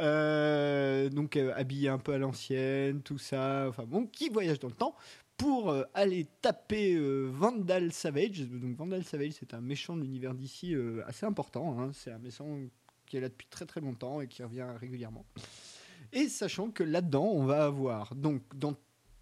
Euh, 0.00 1.08
donc 1.08 1.36
euh, 1.36 1.52
habillé 1.56 1.88
un 1.88 1.98
peu 1.98 2.12
à 2.12 2.18
l'ancienne, 2.18 3.02
tout 3.02 3.18
ça. 3.18 3.66
Enfin 3.68 3.84
bon, 3.84 4.06
qui 4.06 4.28
voyage 4.28 4.58
dans 4.58 4.68
le 4.68 4.74
temps 4.74 4.94
pour 5.36 5.74
aller 5.94 6.26
taper 6.42 6.98
Vandal 7.30 7.92
Savage. 7.92 8.40
Donc 8.40 8.76
Vandal 8.76 9.04
Savage, 9.04 9.32
c'est 9.40 9.54
un 9.54 9.62
méchant 9.62 9.96
de 9.96 10.02
l'univers 10.02 10.34
d'ici 10.34 10.74
assez 11.06 11.24
important. 11.24 11.80
hein. 11.80 11.90
C'est 11.94 12.10
un 12.10 12.18
méchant 12.18 12.58
qui 13.06 13.16
est 13.16 13.20
là 13.20 13.28
depuis 13.30 13.46
très 13.48 13.64
très 13.64 13.80
longtemps 13.80 14.20
et 14.20 14.28
qui 14.28 14.42
revient 14.42 14.66
régulièrement. 14.78 15.24
Et 16.12 16.28
sachant 16.28 16.70
que 16.70 16.82
là-dedans, 16.82 17.26
on 17.26 17.44
va 17.44 17.64
avoir 17.64 18.14
donc 18.14 18.42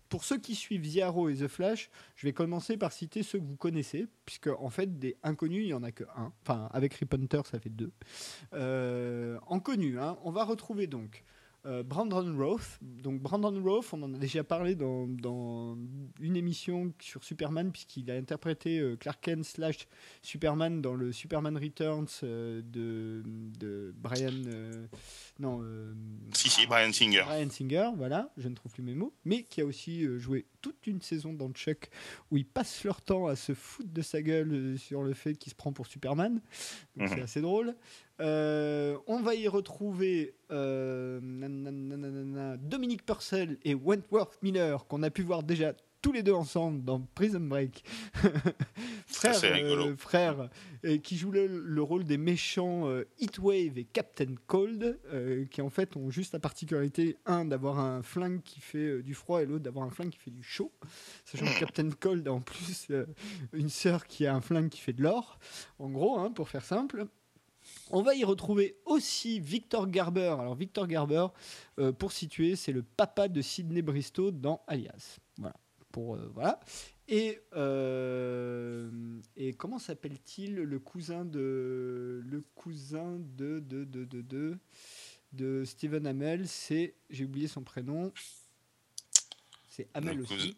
pour 0.08 0.25
ceux 0.25 0.39
qui 0.39 0.55
suivent 0.55 1.02
Arrow 1.02 1.28
et 1.28 1.36
The 1.36 1.49
Flash, 1.49 1.91
je 2.17 2.26
vais 2.26 2.33
commencer 2.33 2.76
par 2.76 2.92
citer 2.92 3.23
ceux 3.23 3.39
que 3.39 3.44
vous 3.44 3.57
connaissez, 3.57 4.07
puisque 4.25 4.49
en 4.49 4.70
fait, 4.70 4.99
des 4.99 5.17
inconnus, 5.23 5.65
il 5.65 5.67
n'y 5.67 5.75
en 5.75 5.83
a 5.83 5.92
que 5.92 6.05
un. 6.17 6.33
Enfin, 6.42 6.68
avec 6.73 6.94
Rip 6.94 7.12
Hunter, 7.15 7.42
ça 7.44 7.58
fait 7.58 7.70
deux. 7.70 7.92
Euh, 8.55 9.39
en 9.47 9.60
connu, 9.60 9.99
hein, 9.99 10.17
on 10.25 10.31
va 10.31 10.44
retrouver 10.44 10.86
donc 10.86 11.25
euh, 11.67 11.83
Brandon 11.83 12.35
Roth. 12.37 12.78
Donc, 12.83 13.20
Brandon 13.20 13.61
Roth, 13.62 13.89
on 13.93 14.03
en 14.03 14.15
a 14.15 14.19
déjà 14.19 14.45
parlé 14.45 14.75
dans, 14.75 15.07
dans 15.07 15.77
une 16.20 16.37
émission 16.37 16.93
sur 17.01 17.25
Superman, 17.25 17.73
puisqu'il 17.73 18.11
a 18.11 18.15
interprété 18.15 18.78
euh, 18.78 18.97
Clark 18.97 19.20
Kent 19.20 19.45
slash 19.45 19.87
Superman 20.23 20.81
dans 20.81 20.95
le 20.95 21.12
Superman 21.12 21.57
Returns 21.57 22.07
euh, 22.23 22.62
de, 22.65 23.23
de 23.59 23.95
Brian. 23.97 24.33
euh, 24.47 24.87
non. 25.39 25.62
Si, 26.33 26.49
si, 26.49 26.67
Brian 26.67 26.93
Singer. 26.93 27.23
Brian 27.25 27.51
Singer, 27.51 27.91
voilà, 27.97 28.33
je 28.37 28.49
ne 28.49 28.55
trouve 28.55 28.73
plus 28.73 28.83
mes 28.83 28.95
mots, 28.95 29.15
mais 29.25 29.43
qui 29.43 29.61
a 29.61 29.65
aussi 29.67 30.05
joué 30.19 30.47
toute 30.61 30.87
une 30.87 31.01
saison 31.01 31.33
dans 31.33 31.51
Chuck 31.51 31.91
où 32.31 32.37
ils 32.37 32.47
passent 32.47 32.85
leur 32.85 33.01
temps 33.01 33.27
à 33.27 33.37
se 33.37 33.55
foutre 33.55 33.93
de 33.93 34.03
sa 34.03 34.23
gueule 34.23 34.53
euh, 34.53 34.77
sur 34.77 35.03
le 35.03 35.15
fait 35.15 35.35
qu'il 35.35 35.51
se 35.51 35.57
prend 35.57 35.73
pour 35.73 35.87
Superman. 35.87 36.41
Mhm. 36.97 37.09
c'est 37.09 37.23
assez 37.23 37.41
drôle. 37.41 37.75
Euh, 38.20 38.99
on 39.07 39.20
va 39.20 39.35
y 39.35 39.47
retrouver 39.47 40.35
euh, 40.51 41.20
Dominique 42.61 43.07
Purcell 43.07 43.59
et 43.65 43.75
Wentworth 43.75 44.43
Miller 44.43 44.87
qu'on 44.87 45.03
a 45.05 45.11
pu 45.11 45.23
voir 45.23 45.45
déjà 45.45 45.75
tous 46.01 46.12
les 46.12 46.23
deux 46.23 46.33
ensemble 46.33 46.85
dans 46.85 47.01
Prison 47.15 47.41
Break. 47.41 47.85
rigolo. 49.25 49.97
frères 49.97 50.49
et 50.85 51.01
qui 51.01 51.17
jouent 51.17 51.33
le, 51.33 51.47
le 51.47 51.83
rôle 51.83 52.05
des 52.05 52.18
méchants 52.18 52.89
euh, 52.89 53.05
Heatwave 53.20 53.78
et 53.78 53.85
Captain 53.85 54.35
Cold, 54.47 54.99
euh, 55.12 55.44
qui 55.47 55.60
en 55.60 55.70
fait 55.70 55.97
ont 55.97 56.10
juste 56.10 56.33
la 56.33 56.39
particularité, 56.39 57.17
un, 57.27 57.44
d'avoir 57.44 57.81
un 57.81 58.02
flingue 58.02 58.43
qui 58.43 58.60
fait 58.60 58.78
euh, 58.78 59.02
du 59.02 59.15
froid 59.15 59.43
et 59.43 59.47
l'autre 59.47 59.65
d'avoir 59.65 59.86
un 59.86 59.91
flingue 59.91 60.10
qui 60.10 60.18
fait 60.18 60.31
du 60.31 60.43
chaud. 60.43 60.73
Sachant 61.25 61.47
que 61.47 61.59
Captain 61.59 61.91
Cold 61.91 62.28
a 62.28 62.33
en 62.33 62.41
plus 62.41 62.86
euh, 62.91 63.07
une 63.52 63.68
sœur 63.70 64.07
qui 64.07 64.27
a 64.27 64.35
un 64.35 64.41
flingue 64.41 64.68
qui 64.68 64.81
fait 64.81 64.93
de 64.93 65.02
l'or, 65.02 65.39
en 65.78 65.91
gros, 65.91 66.18
hein, 66.18 66.31
pour 66.31 66.49
faire 66.49 66.65
simple. 66.65 67.07
On 67.91 68.02
va 68.02 68.15
y 68.15 68.25
retrouver 68.25 68.77
aussi 68.85 69.41
Victor 69.41 69.89
Garber. 69.89 70.36
Alors 70.39 70.55
Victor 70.55 70.86
Garber, 70.86 71.27
euh, 71.78 71.93
pour 71.93 72.12
situer, 72.12 72.57
c'est 72.57 72.73
le 72.73 72.83
papa 72.83 73.28
de 73.28 73.41
Sidney 73.41 73.83
Bristow 73.83 74.31
dans 74.31 74.62
Alias. 74.67 75.18
Pour, 75.99 76.15
euh, 76.15 76.31
voilà. 76.33 76.60
Et, 77.09 77.41
euh, 77.57 78.89
et 79.36 79.52
comment 79.55 79.81
s'appelle-t-il 79.81 80.55
le 80.55 80.78
cousin 80.78 81.25
de 81.25 82.23
le 82.25 82.44
cousin 82.55 83.18
de 83.36 83.59
de 83.59 83.83
de 83.83 84.05
de 84.05 84.23
de, 84.23 84.59
de 85.33 85.65
Stephen 85.65 86.07
Amell 86.07 86.47
C'est 86.47 86.94
j'ai 87.10 87.25
oublié 87.25 87.49
son 87.49 87.65
prénom. 87.65 88.12
C'est 89.68 89.89
Le 89.97 90.23
aussi. 90.23 90.57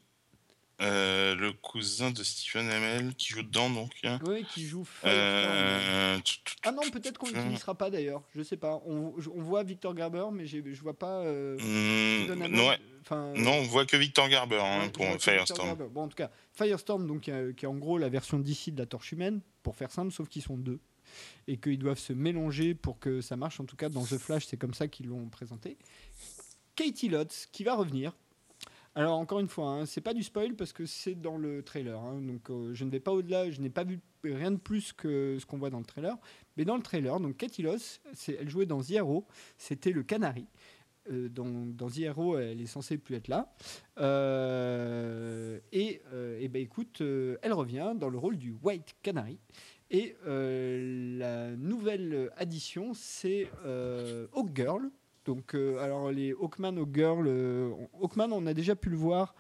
Euh, 0.81 1.35
le 1.35 1.53
cousin 1.53 2.11
de 2.11 2.23
Stephen 2.23 2.71
Amell 2.71 3.15
qui 3.15 3.29
joue 3.35 3.43
dedans, 3.43 3.69
donc. 3.69 3.93
hein. 4.05 4.19
Oui, 4.27 4.47
qui 4.55 4.67
joue. 4.67 4.89
Euh, 5.05 6.19
Ah 6.65 6.73
non, 6.73 6.81
peut-être 6.91 7.19
qu'on 7.19 7.29
euh, 7.35 7.45
n'y 7.51 7.59
sera 7.59 7.75
pas 7.75 7.91
d'ailleurs. 7.91 8.23
Je 8.35 8.43
sais 8.43 8.57
pas. 8.57 8.81
On, 8.87 9.13
voit 9.19 9.63
Victor 9.63 9.95
Garber, 9.95 10.25
mais 10.33 10.47
je 10.47 10.81
vois 10.81 10.99
pas. 10.99 11.21
euh, 11.21 11.59
Amell, 12.33 12.51
non, 12.51 12.71
enfin, 13.03 13.33
non, 13.37 13.53
on 13.53 13.63
voit 13.65 13.85
que 13.85 13.97
Victor 13.99 14.29
Garber 14.31 14.61
hein, 14.63 14.89
pour 14.89 15.05
Firestorm. 15.21 15.77
Bon, 15.89 16.05
en 16.05 16.09
tout 16.09 16.17
cas, 16.17 16.31
Firestorm, 16.55 17.07
donc, 17.07 17.21
qui, 17.23 17.31
est- 17.31 17.55
qui 17.55 17.67
est 17.67 17.69
en 17.69 17.75
gros 17.77 17.99
la 17.99 18.09
version 18.09 18.39
d'ici 18.39 18.73
de 18.73 18.79
la 18.79 18.87
torche 18.87 19.13
humaine, 19.13 19.41
pour 19.63 19.77
faire 19.77 19.91
simple, 19.91 20.13
sauf 20.13 20.29
qu'ils 20.29 20.43
sont 20.43 20.57
deux. 20.57 20.81
Et 21.47 21.59
qu'ils 21.59 21.79
doivent 21.79 21.99
se 21.99 22.13
mélanger 22.15 22.75
pour 22.75 22.99
que 23.01 23.21
ça 23.21 23.37
marche. 23.37 23.61
En 23.61 23.65
tout 23.65 23.77
cas, 23.77 23.89
dans 23.91 24.05
The 24.05 24.17
Flash, 24.17 24.47
c'est 24.47 24.57
comme 24.57 24.75
ça 24.75 24.89
qu'ils 24.89 25.09
l'ont 25.09 25.29
présenté. 25.29 25.77
Katie 26.77 27.09
Lotz, 27.09 27.49
qui 27.53 27.65
va 27.65 27.75
revenir. 27.75 28.13
Alors, 28.97 29.19
encore 29.19 29.39
une 29.39 29.49
fois, 29.49 29.69
hein, 29.69 29.87
c'est 29.87 30.01
pas 30.01 30.15
du 30.15 30.23
spoil 30.25 30.55
parce 30.57 30.73
que 30.73 30.85
c'est 30.85 31.15
dans 31.15 31.39
le 31.39 31.63
trailer. 31.63 31.99
hein, 32.01 32.21
donc, 32.21 32.51
euh, 32.51 32.75
je 32.75 32.85
ne 32.85 32.91
vais 32.91 32.99
pas 33.01 33.13
au-delà. 33.13 33.49
Je 33.51 33.61
n'ai 33.61 33.71
pas 33.71 33.85
vu 33.85 34.01
rien 34.25 34.51
de 34.51 34.57
plus 34.57 34.93
que 34.93 35.37
ce 35.39 35.47
qu'on 35.47 35.59
voit 35.59 35.71
dans 35.71 35.79
le 35.79 35.85
trailer. 35.85 36.17
Mais 36.57 36.65
dans 36.65 36.77
le 36.77 36.83
trailer, 36.83 37.21
donc 37.21 37.37
c'est- 38.15 38.37
elle 38.41 38.49
jouait 38.51 38.67
dans 38.67 38.83
The 38.83 38.97
Arrow. 38.97 39.27
C'était 39.59 39.93
le 39.93 40.03
Canary. 40.03 40.47
Euh, 41.11 41.29
dans, 41.29 41.47
dans 41.67 41.89
The 41.89 42.03
elle 42.37 42.61
est 42.61 42.67
censée 42.67 42.99
plus 42.99 43.15
être 43.15 43.29
là. 43.29 43.55
Euh, 43.99 45.59
et, 45.73 46.03
euh, 46.13 46.39
eh 46.41 46.49
ben, 46.49 46.61
écoute, 46.61 47.01
elle 47.01 47.53
revient 47.53 47.95
dans 47.97 48.09
le 48.09 48.19
rôle 48.19 48.37
du 48.37 48.53
White 48.63 48.97
Canary. 49.03 49.39
Et 49.93 50.15
la 50.25 51.51
nouvelle 51.57 52.31
addition, 52.37 52.93
c'est 52.95 53.49
Hawk 54.35 54.51
Girl. 54.55 54.91
Donc, 55.25 55.55
euh, 55.55 55.79
alors 55.79 56.11
les 56.11 56.33
Hawkman, 56.33 56.79
Hawk 56.79 56.95
Girl, 56.95 57.25
euh, 57.27 57.71
Hawkman, 58.01 58.33
on 58.33 58.47
a 58.47 58.55
déjà 58.55 58.75
pu 58.75 58.89
le 58.91 58.97
voir 58.97 59.35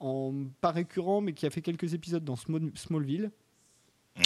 en 0.00 0.32
pas 0.60 0.70
récurrent, 0.72 1.20
mais 1.20 1.32
qui 1.32 1.46
a 1.46 1.50
fait 1.50 1.62
quelques 1.62 1.94
épisodes 1.94 2.24
dans 2.24 2.36
Small- 2.36 2.70
Smallville. 2.74 3.30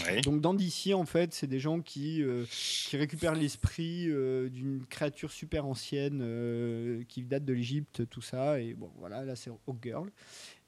Oui. 0.07 0.21
Donc 0.21 0.41
dans 0.41 0.55
DC, 0.55 0.95
en 0.95 1.05
fait, 1.05 1.35
c'est 1.35 1.49
des 1.49 1.59
gens 1.59 1.81
qui, 1.81 2.23
euh, 2.23 2.45
qui 2.49 2.97
récupèrent 2.97 3.35
l'esprit 3.35 4.05
d'une 4.51 4.87
créature 4.89 5.33
super 5.33 5.67
ancienne 5.67 7.05
qui 7.09 7.25
date 7.25 7.45
de 7.45 7.53
l'Égypte, 7.53 8.09
tout 8.09 8.23
ça. 8.23 8.61
Et 8.61 8.75
bon, 8.75 8.91
voilà, 8.99 9.25
là 9.25 9.35
c'est 9.35 9.51
Hawk 9.51 9.77
Girl. 9.83 10.09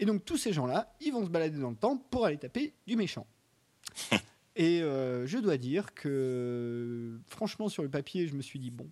Et 0.00 0.06
donc 0.06 0.24
tous 0.24 0.38
ces 0.38 0.52
gens-là, 0.52 0.92
ils 1.00 1.12
vont 1.12 1.24
se 1.24 1.30
balader 1.30 1.58
dans 1.58 1.70
le 1.70 1.76
temps 1.76 1.96
pour 2.10 2.26
aller 2.26 2.36
taper 2.38 2.72
du 2.86 2.96
méchant. 2.96 3.26
Et 4.54 4.80
je 4.80 5.38
dois 5.38 5.56
dire 5.56 5.94
que, 5.94 7.18
franchement, 7.28 7.70
sur 7.70 7.82
le 7.82 7.88
papier, 7.88 8.26
je 8.26 8.34
me 8.34 8.42
suis 8.42 8.58
dit, 8.58 8.70
bon, 8.70 8.86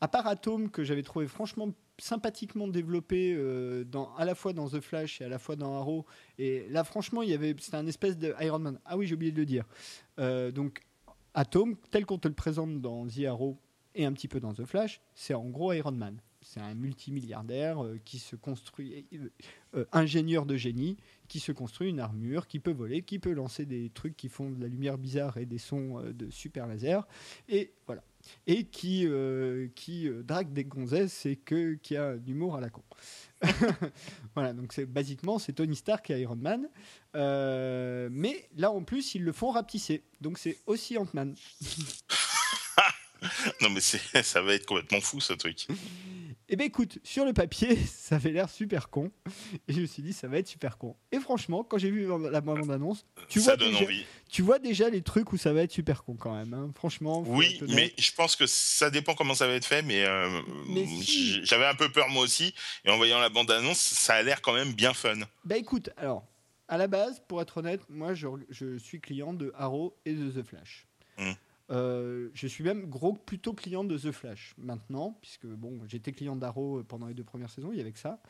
à 0.00 0.08
part 0.08 0.26
Atom, 0.26 0.70
que 0.70 0.84
j'avais 0.84 1.02
trouvé 1.02 1.26
franchement 1.26 1.72
sympathiquement 1.98 2.68
développé 2.68 3.34
euh, 3.36 3.84
à 4.16 4.24
la 4.24 4.34
fois 4.34 4.52
dans 4.52 4.68
The 4.68 4.80
Flash 4.80 5.20
et 5.20 5.24
à 5.24 5.28
la 5.28 5.38
fois 5.38 5.56
dans 5.56 5.74
Arrow, 5.76 6.06
et 6.38 6.68
là, 6.70 6.84
franchement, 6.84 7.22
il 7.22 7.30
y 7.30 7.34
avait, 7.34 7.54
c'était 7.58 7.76
un 7.76 7.86
espèce 7.86 8.16
de 8.16 8.34
Iron 8.40 8.60
Man. 8.60 8.78
Ah 8.84 8.96
oui, 8.96 9.06
j'ai 9.06 9.14
oublié 9.14 9.32
de 9.32 9.38
le 9.38 9.46
dire. 9.46 9.64
Euh, 10.18 10.52
donc, 10.52 10.82
Atom, 11.34 11.76
tel 11.90 12.06
qu'on 12.06 12.18
te 12.18 12.28
le 12.28 12.34
présente 12.34 12.80
dans 12.80 13.06
The 13.06 13.24
Arrow 13.26 13.58
et 13.94 14.04
un 14.04 14.12
petit 14.12 14.28
peu 14.28 14.40
dans 14.40 14.54
The 14.54 14.64
Flash, 14.64 15.00
c'est 15.14 15.34
en 15.34 15.48
gros 15.48 15.72
Iron 15.72 15.92
Man. 15.92 16.20
C'est 16.48 16.60
un 16.60 16.74
multimilliardaire 16.74 17.84
euh, 17.84 18.00
qui 18.06 18.18
se 18.18 18.34
construit, 18.34 19.04
euh, 19.12 19.28
euh, 19.74 19.84
ingénieur 19.92 20.46
de 20.46 20.56
génie, 20.56 20.96
qui 21.28 21.40
se 21.40 21.52
construit 21.52 21.90
une 21.90 22.00
armure, 22.00 22.46
qui 22.46 22.58
peut 22.58 22.72
voler, 22.72 23.02
qui 23.02 23.18
peut 23.18 23.34
lancer 23.34 23.66
des 23.66 23.90
trucs 23.90 24.16
qui 24.16 24.30
font 24.30 24.48
de 24.48 24.58
la 24.58 24.66
lumière 24.66 24.96
bizarre 24.96 25.36
et 25.36 25.44
des 25.44 25.58
sons 25.58 26.00
de 26.00 26.30
super 26.30 26.66
laser. 26.66 27.06
Et 27.50 27.74
voilà. 27.86 28.02
Et 28.46 28.64
qui, 28.64 29.06
qui 29.74 30.08
drague 30.24 30.54
des 30.54 30.64
gonzesses 30.64 31.26
et 31.26 31.36
que, 31.36 31.74
qui 31.74 31.96
a 31.96 32.12
un 32.12 32.26
humour 32.26 32.56
à 32.56 32.62
la 32.62 32.70
con. 32.70 32.82
voilà, 34.34 34.54
donc 34.54 34.72
c'est 34.72 34.86
basiquement 34.86 35.38
c'est 35.38 35.52
Tony 35.52 35.76
Stark 35.76 36.08
et 36.10 36.20
Iron 36.20 36.36
Man. 36.36 36.66
Mais 37.14 38.48
là 38.56 38.70
en 38.70 38.82
plus 38.82 39.14
ils 39.14 39.22
le 39.22 39.32
font 39.32 39.50
rapetisser. 39.50 40.02
Donc 40.22 40.38
c'est 40.38 40.58
aussi 40.66 40.96
Ant-Man. 40.96 41.34
Non, 43.60 43.70
mais 43.70 43.80
ça 43.80 44.42
va 44.42 44.54
être 44.54 44.66
complètement 44.66 45.00
fou 45.00 45.20
ce 45.20 45.32
truc. 45.32 45.66
Eh 46.50 46.56
ben 46.56 46.66
écoute, 46.66 46.98
sur 47.02 47.26
le 47.26 47.34
papier, 47.34 47.76
ça 47.86 48.16
avait 48.16 48.30
l'air 48.30 48.48
super 48.48 48.88
con. 48.88 49.10
Et 49.68 49.74
je 49.74 49.80
me 49.80 49.86
suis 49.86 50.02
dit, 50.02 50.14
ça 50.14 50.28
va 50.28 50.38
être 50.38 50.48
super 50.48 50.78
con. 50.78 50.96
Et 51.12 51.20
franchement, 51.20 51.62
quand 51.62 51.76
j'ai 51.76 51.90
vu 51.90 52.08
la 52.30 52.40
bande-annonce, 52.40 53.04
tu, 53.28 53.38
vois 53.38 53.56
déjà, 53.56 53.84
tu 54.30 54.40
vois 54.42 54.58
déjà 54.58 54.88
les 54.88 55.02
trucs 55.02 55.30
où 55.32 55.36
ça 55.36 55.52
va 55.52 55.62
être 55.62 55.72
super 55.72 56.04
con 56.04 56.14
quand 56.14 56.34
même. 56.34 56.54
Hein. 56.54 56.70
Franchement. 56.74 57.22
Oui, 57.26 57.60
mais 57.68 57.92
je 57.98 58.12
pense 58.12 58.34
que 58.34 58.46
ça 58.46 58.88
dépend 58.88 59.14
comment 59.14 59.34
ça 59.34 59.46
va 59.46 59.54
être 59.54 59.66
fait. 59.66 59.82
Mais, 59.82 60.04
euh, 60.04 60.40
j'avais 61.42 61.66
un 61.66 61.74
peu 61.74 61.90
peur 61.90 62.08
moi 62.08 62.22
aussi. 62.22 62.54
Et 62.86 62.90
en 62.90 62.96
voyant 62.96 63.18
la 63.18 63.28
bande-annonce, 63.28 63.78
ça 63.78 64.14
a 64.14 64.22
l'air 64.22 64.40
quand 64.40 64.54
même 64.54 64.72
bien 64.72 64.94
fun. 64.94 65.18
Bah 65.44 65.58
écoute, 65.58 65.90
alors, 65.98 66.26
à 66.66 66.78
la 66.78 66.86
base, 66.86 67.20
pour 67.28 67.42
être 67.42 67.58
honnête, 67.58 67.82
moi 67.90 68.14
je, 68.14 68.26
je 68.48 68.78
suis 68.78 69.00
client 69.00 69.34
de 69.34 69.52
Arrow 69.54 69.94
et 70.06 70.14
de 70.14 70.30
The 70.30 70.42
Flash. 70.42 70.86
Hum. 71.18 71.34
Euh, 71.70 72.30
je 72.32 72.46
suis 72.46 72.64
même 72.64 72.86
gros 72.86 73.12
plutôt 73.12 73.52
client 73.52 73.84
de 73.84 73.98
The 73.98 74.10
Flash 74.10 74.54
maintenant, 74.58 75.18
puisque 75.20 75.46
bon, 75.46 75.80
j'étais 75.86 76.12
client 76.12 76.36
d'Arrow 76.36 76.82
pendant 76.84 77.06
les 77.06 77.14
deux 77.14 77.24
premières 77.24 77.50
saisons, 77.50 77.70
il 77.72 77.78
y 77.78 77.80
avait 77.80 77.92
que 77.92 77.98
ça. 77.98 78.20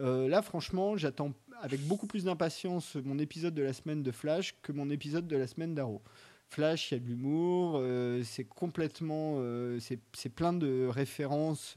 Euh, 0.00 0.28
là, 0.28 0.42
franchement, 0.42 0.96
j'attends 0.96 1.32
avec 1.60 1.80
beaucoup 1.86 2.06
plus 2.06 2.24
d'impatience 2.24 2.96
mon 2.96 3.18
épisode 3.18 3.54
de 3.54 3.62
la 3.62 3.72
semaine 3.72 4.02
de 4.02 4.12
Flash 4.12 4.54
que 4.62 4.72
mon 4.72 4.90
épisode 4.90 5.26
de 5.26 5.36
la 5.36 5.46
semaine 5.46 5.74
d'Arrow. 5.74 6.02
Flash, 6.50 6.90
il 6.90 6.94
y 6.94 6.96
a 6.96 7.00
de 7.00 7.06
l'humour, 7.06 7.74
euh, 7.76 8.22
c'est 8.22 8.44
complètement, 8.44 9.42
c'est 9.80 10.28
plein 10.30 10.52
de 10.54 10.86
références 10.86 11.76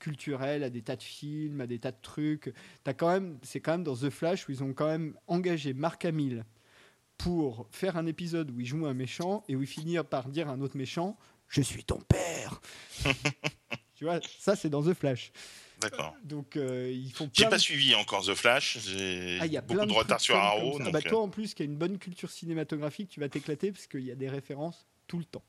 culturelles 0.00 0.64
à 0.64 0.70
des 0.70 0.82
tas 0.82 0.96
de 0.96 1.02
films, 1.02 1.60
à 1.60 1.68
des 1.68 1.78
tas 1.78 1.92
de 1.92 2.00
trucs. 2.02 2.52
C'est 2.84 3.60
quand 3.60 3.72
même 3.72 3.84
dans 3.84 3.94
The 3.94 4.10
Flash 4.10 4.48
où 4.48 4.52
ils 4.52 4.64
ont 4.64 4.72
quand 4.72 4.88
même 4.88 5.14
engagé 5.28 5.72
Mark 5.72 6.04
Hamill 6.04 6.44
pour 7.18 7.66
faire 7.70 7.96
un 7.96 8.06
épisode 8.06 8.50
où 8.50 8.60
il 8.60 8.66
joue 8.66 8.86
un 8.86 8.94
méchant 8.94 9.44
et 9.48 9.56
où 9.56 9.62
il 9.62 9.68
finit 9.68 9.96
par 10.08 10.28
dire 10.28 10.48
à 10.48 10.52
un 10.52 10.60
autre 10.60 10.76
méchant 10.76 11.16
Je 11.48 11.60
suis 11.60 11.84
ton 11.84 12.00
père 12.00 12.60
Tu 13.94 14.04
vois, 14.04 14.18
ça 14.38 14.56
c'est 14.56 14.68
dans 14.68 14.82
The 14.82 14.94
Flash. 14.94 15.30
D'accord. 15.80 16.16
Donc 16.24 16.56
euh, 16.56 16.90
ils 16.92 17.12
font. 17.12 17.30
J'ai 17.32 17.46
pas 17.46 17.58
suivi 17.58 17.94
encore 17.94 18.24
The 18.24 18.34
Flash. 18.34 18.78
J'ai 18.80 19.38
ah, 19.40 19.60
beaucoup 19.60 19.86
de, 19.86 19.92
retard 19.92 20.20
sur 20.20 20.36
Arrow. 20.36 20.78
Ah 20.80 20.90
bah, 20.90 21.00
toi 21.00 21.20
euh. 21.20 21.24
en 21.24 21.28
plus 21.28 21.54
qui 21.54 21.62
a 21.62 21.64
une 21.64 21.76
bonne 21.76 21.98
culture 21.98 22.30
cinématographique, 22.30 23.08
tu 23.08 23.20
vas 23.20 23.28
t'éclater 23.28 23.72
parce 23.72 23.86
qu'il 23.86 24.04
y 24.04 24.10
a 24.10 24.14
des 24.14 24.28
références 24.28 24.86
tout 25.06 25.18
le 25.18 25.24
temps. 25.24 25.44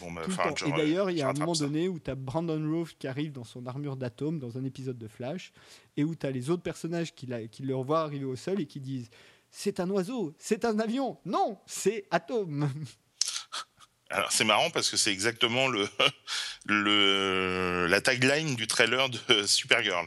Bon, 0.00 0.10
bah, 0.10 0.22
Et 0.66 0.72
d'ailleurs, 0.72 1.10
il 1.10 1.18
y 1.18 1.22
a 1.22 1.28
un 1.28 1.32
moment 1.34 1.52
donné 1.52 1.88
où 1.88 1.98
tu 2.00 2.10
as 2.10 2.14
Brandon 2.14 2.60
Rove 2.70 2.94
qui 2.98 3.06
arrive 3.06 3.32
dans 3.32 3.44
son 3.44 3.66
armure 3.66 3.96
d'atome 3.96 4.38
dans 4.38 4.58
un 4.58 4.64
épisode 4.64 4.98
de 4.98 5.08
Flash, 5.08 5.52
et 5.96 6.04
où 6.04 6.14
tu 6.14 6.26
as 6.26 6.30
les 6.30 6.50
autres 6.50 6.62
personnages 6.62 7.14
qui, 7.14 7.28
qui 7.50 7.62
le 7.62 7.76
revoient 7.76 8.00
arriver 8.00 8.24
au 8.24 8.36
sol 8.36 8.60
et 8.60 8.66
qui 8.66 8.80
disent 8.80 9.10
c'est 9.52 9.78
un 9.78 9.88
oiseau, 9.90 10.34
c'est 10.38 10.64
un 10.64 10.78
avion. 10.80 11.18
Non, 11.24 11.60
c'est 11.66 12.06
Atom. 12.10 12.68
Alors 14.10 14.32
c'est 14.32 14.44
marrant 14.44 14.70
parce 14.70 14.90
que 14.90 14.96
c'est 14.96 15.12
exactement 15.12 15.68
le, 15.68 15.88
le, 16.66 17.86
la 17.88 18.00
tagline 18.00 18.56
du 18.56 18.66
trailer 18.66 19.08
de 19.08 19.44
Supergirl. 19.44 20.06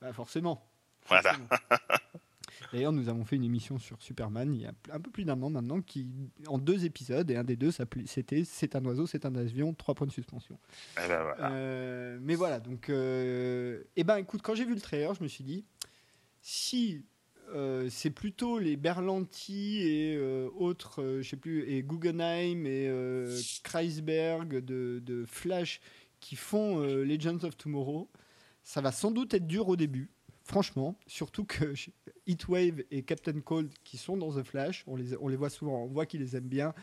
Bah 0.00 0.12
forcément. 0.12 0.64
Voilà. 1.08 1.36
D'ailleurs, 2.72 2.92
nous 2.92 3.08
avons 3.08 3.24
fait 3.24 3.36
une 3.36 3.44
émission 3.44 3.78
sur 3.78 4.00
Superman 4.02 4.54
il 4.54 4.60
y 4.60 4.66
a 4.66 4.72
un 4.92 5.00
peu 5.00 5.10
plus 5.10 5.24
d'un 5.24 5.40
an 5.42 5.48
maintenant, 5.48 5.80
qui, 5.80 6.06
en 6.46 6.58
deux 6.58 6.84
épisodes, 6.84 7.30
et 7.30 7.36
un 7.36 7.44
des 7.44 7.56
deux, 7.56 7.70
c'était 8.04 8.44
C'est 8.44 8.76
un 8.76 8.84
oiseau, 8.84 9.06
c'est 9.06 9.24
un 9.24 9.34
avion, 9.34 9.72
trois 9.72 9.94
points 9.94 10.06
de 10.06 10.12
suspension. 10.12 10.58
Eh 11.02 11.08
ben 11.08 11.22
voilà. 11.22 11.50
Euh, 11.52 12.18
mais 12.20 12.34
voilà, 12.34 12.60
donc, 12.60 12.90
euh, 12.90 13.82
eh 13.96 14.04
ben 14.04 14.18
écoute, 14.18 14.42
quand 14.42 14.54
j'ai 14.54 14.66
vu 14.66 14.74
le 14.74 14.80
trailer, 14.80 15.14
je 15.14 15.22
me 15.22 15.28
suis 15.28 15.44
dit, 15.44 15.64
si 16.42 17.06
euh, 17.54 17.88
c'est 17.90 18.10
plutôt 18.10 18.58
les 18.58 18.76
Berlanti 18.76 19.80
et 19.80 20.16
euh, 20.16 20.48
autres, 20.56 21.02
euh, 21.02 21.22
je 21.22 21.30
sais 21.30 21.36
plus, 21.36 21.68
et 21.68 21.82
Guggenheim 21.82 22.66
et 22.66 22.90
Kreisberg 23.62 24.64
de, 24.64 25.02
de, 25.04 25.24
Flash 25.26 25.80
qui 26.20 26.36
font 26.36 26.80
Legends 26.80 27.44
of 27.44 27.56
Tomorrow. 27.56 28.08
Ça 28.62 28.80
va 28.80 28.92
sans 28.92 29.10
doute 29.10 29.32
être 29.34 29.46
dur 29.46 29.68
au 29.68 29.76
début, 29.76 30.10
franchement, 30.44 30.98
surtout 31.06 31.44
que 31.44 31.74
Heatwave 32.26 32.82
et 32.90 33.02
Captain 33.02 33.40
Cold 33.40 33.70
qui 33.84 33.96
sont 33.96 34.16
dans 34.16 34.32
The 34.32 34.42
Flash, 34.42 34.84
on 34.86 34.96
les, 34.96 35.16
on 35.16 35.28
les 35.28 35.36
voit 35.36 35.50
souvent, 35.50 35.84
on 35.84 35.86
voit 35.86 36.06
qu'ils 36.06 36.20
les 36.20 36.36
aiment 36.36 36.48
bien. 36.48 36.74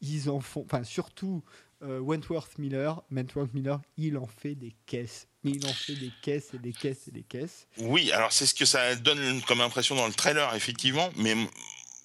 Ils 0.00 0.30
en 0.30 0.40
font, 0.40 0.62
enfin 0.64 0.84
surtout 0.84 1.42
Wentworth 1.84 2.58
Miller, 2.58 3.02
Wentworth 3.10 3.52
Miller, 3.54 3.80
il 3.96 4.16
en 4.16 4.26
fait 4.26 4.54
des 4.54 4.74
caisses 4.86 5.28
mais 5.44 5.52
il 5.52 5.66
en 5.66 5.72
fait 5.72 5.94
des 5.94 6.10
caisses 6.22 6.54
et 6.54 6.58
des 6.58 6.72
caisses 6.72 7.08
et 7.08 7.10
des 7.10 7.22
caisses. 7.22 7.68
Oui, 7.78 8.10
alors 8.12 8.32
c'est 8.32 8.46
ce 8.46 8.54
que 8.54 8.64
ça 8.64 8.96
donne 8.96 9.42
comme 9.42 9.60
impression 9.60 9.94
dans 9.94 10.06
le 10.06 10.14
trailer, 10.14 10.54
effectivement, 10.54 11.10
mais 11.16 11.34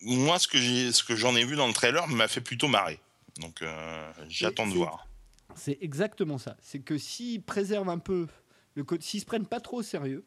moi, 0.01 0.37
ce 0.39 0.47
que, 0.47 0.91
ce 0.91 1.03
que 1.03 1.15
j'en 1.15 1.35
ai 1.35 1.45
vu 1.45 1.55
dans 1.55 1.67
le 1.67 1.73
trailer 1.73 2.07
m'a 2.07 2.27
fait 2.27 2.41
plutôt 2.41 2.67
marrer. 2.67 2.99
Donc 3.37 3.61
euh, 3.61 4.11
j'attends 4.27 4.67
de 4.67 4.73
voir. 4.73 5.07
C'est 5.55 5.77
exactement 5.81 6.37
ça. 6.37 6.57
C'est 6.61 6.79
que 6.79 6.97
s'ils 6.97 7.41
préservent 7.41 7.89
un 7.89 7.97
peu, 7.97 8.27
le 8.75 8.85
s'ils 8.99 9.21
se 9.21 9.25
prennent 9.25 9.47
pas 9.47 9.61
trop 9.61 9.77
au 9.77 9.83
sérieux, 9.83 10.25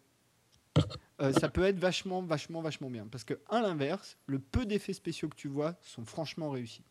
euh, 1.20 1.32
ça 1.34 1.48
peut 1.48 1.64
être 1.64 1.78
vachement, 1.78 2.22
vachement, 2.22 2.62
vachement 2.62 2.90
bien. 2.90 3.06
Parce 3.06 3.24
que, 3.24 3.39
à 3.50 3.60
l'inverse, 3.60 4.16
le 4.26 4.39
peu 4.39 4.64
d'effets 4.64 4.94
spéciaux 4.94 5.28
que 5.28 5.36
tu 5.36 5.48
vois 5.48 5.76
sont 5.82 6.05
franchement 6.06 6.50
réussis. 6.50 6.84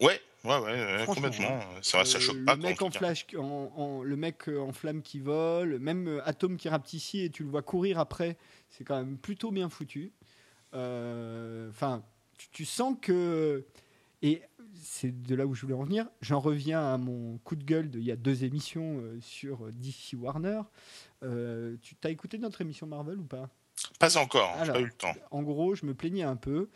Ouais, 0.00 0.20
ouais, 0.46 0.98
ouais, 0.98 1.06
complètement. 1.06 1.60
Ça, 1.82 2.04
ça 2.04 2.18
choque 2.18 2.44
pas. 2.44 2.54
Le 2.54 2.62
mec 2.62 2.82
en, 2.82 2.90
flash, 2.90 3.26
en, 3.36 4.02
le 4.02 4.16
mec 4.16 4.48
euh, 4.48 4.60
en 4.60 4.72
flamme 4.72 5.02
qui 5.02 5.18
vole, 5.18 5.78
même 5.78 6.08
euh, 6.08 6.28
Atom 6.28 6.56
qui 6.56 6.68
rapetit 6.68 7.20
et 7.20 7.30
tu 7.30 7.42
le 7.44 7.50
vois 7.50 7.62
courir 7.62 7.98
après, 7.98 8.36
c'est 8.70 8.84
quand 8.84 8.96
même 8.96 9.18
plutôt 9.18 9.50
bien 9.50 9.68
foutu. 9.68 10.12
Euh, 10.74 11.68
enfin, 11.70 12.02
tu, 12.52 12.64
sens 12.64 12.96
que. 13.00 13.64
Et 14.22 14.42
c'est 14.74 15.22
de 15.22 15.34
là 15.34 15.46
où 15.46 15.54
je 15.54 15.62
voulais 15.62 15.74
en 15.74 15.84
venir. 15.84 16.06
J'en 16.20 16.40
reviens 16.40 16.94
à 16.94 16.98
mon 16.98 17.38
coup 17.38 17.56
de 17.56 17.64
gueule 17.64 17.90
de, 17.90 17.98
il 17.98 18.04
y 18.04 18.12
a 18.12 18.16
deux 18.16 18.44
émissions 18.44 19.02
sur 19.20 19.70
DC 19.72 20.14
Warner. 20.18 20.62
tu 21.20 21.96
as 22.04 22.10
écouté 22.10 22.38
notre 22.38 22.60
émission 22.60 22.86
Marvel 22.86 23.18
ou 23.18 23.24
pas? 23.24 23.48
Pas 23.98 24.16
encore, 24.16 24.56
j'ai 24.64 24.72
pas 24.72 24.80
eu 24.80 24.86
le 24.86 24.92
temps. 24.92 25.14
En 25.30 25.42
gros, 25.42 25.74
je 25.74 25.84
me 25.84 25.94
plaignais 25.94 26.22
un 26.22 26.36
peu 26.36 26.68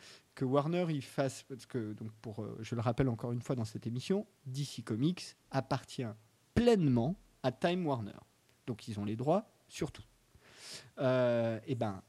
Warner 0.45 0.87
il 0.91 1.03
fasse 1.03 1.43
parce 1.43 1.67
que 1.67 1.93
donc 1.93 2.11
pour 2.23 2.43
euh, 2.43 2.57
je 2.61 2.75
le 2.75 2.81
rappelle 2.81 3.09
encore 3.09 3.33
une 3.33 3.43
fois 3.43 3.57
dans 3.57 3.65
cette 3.65 3.87
émission, 3.87 4.27
DC 4.47 4.85
Comics 4.85 5.37
appartient 5.51 6.07
pleinement 6.55 7.17
à 7.43 7.53
Time 7.53 7.87
Warner. 7.87 8.19
Donc 8.67 8.89
ils 8.89 8.99
ont 9.01 9.05
les 9.05 9.17
droits 9.17 9.51
sur 9.69 9.93
tout. 9.93 10.05
Euh, 10.99 11.59
et 11.67 11.75
ben 11.75 12.03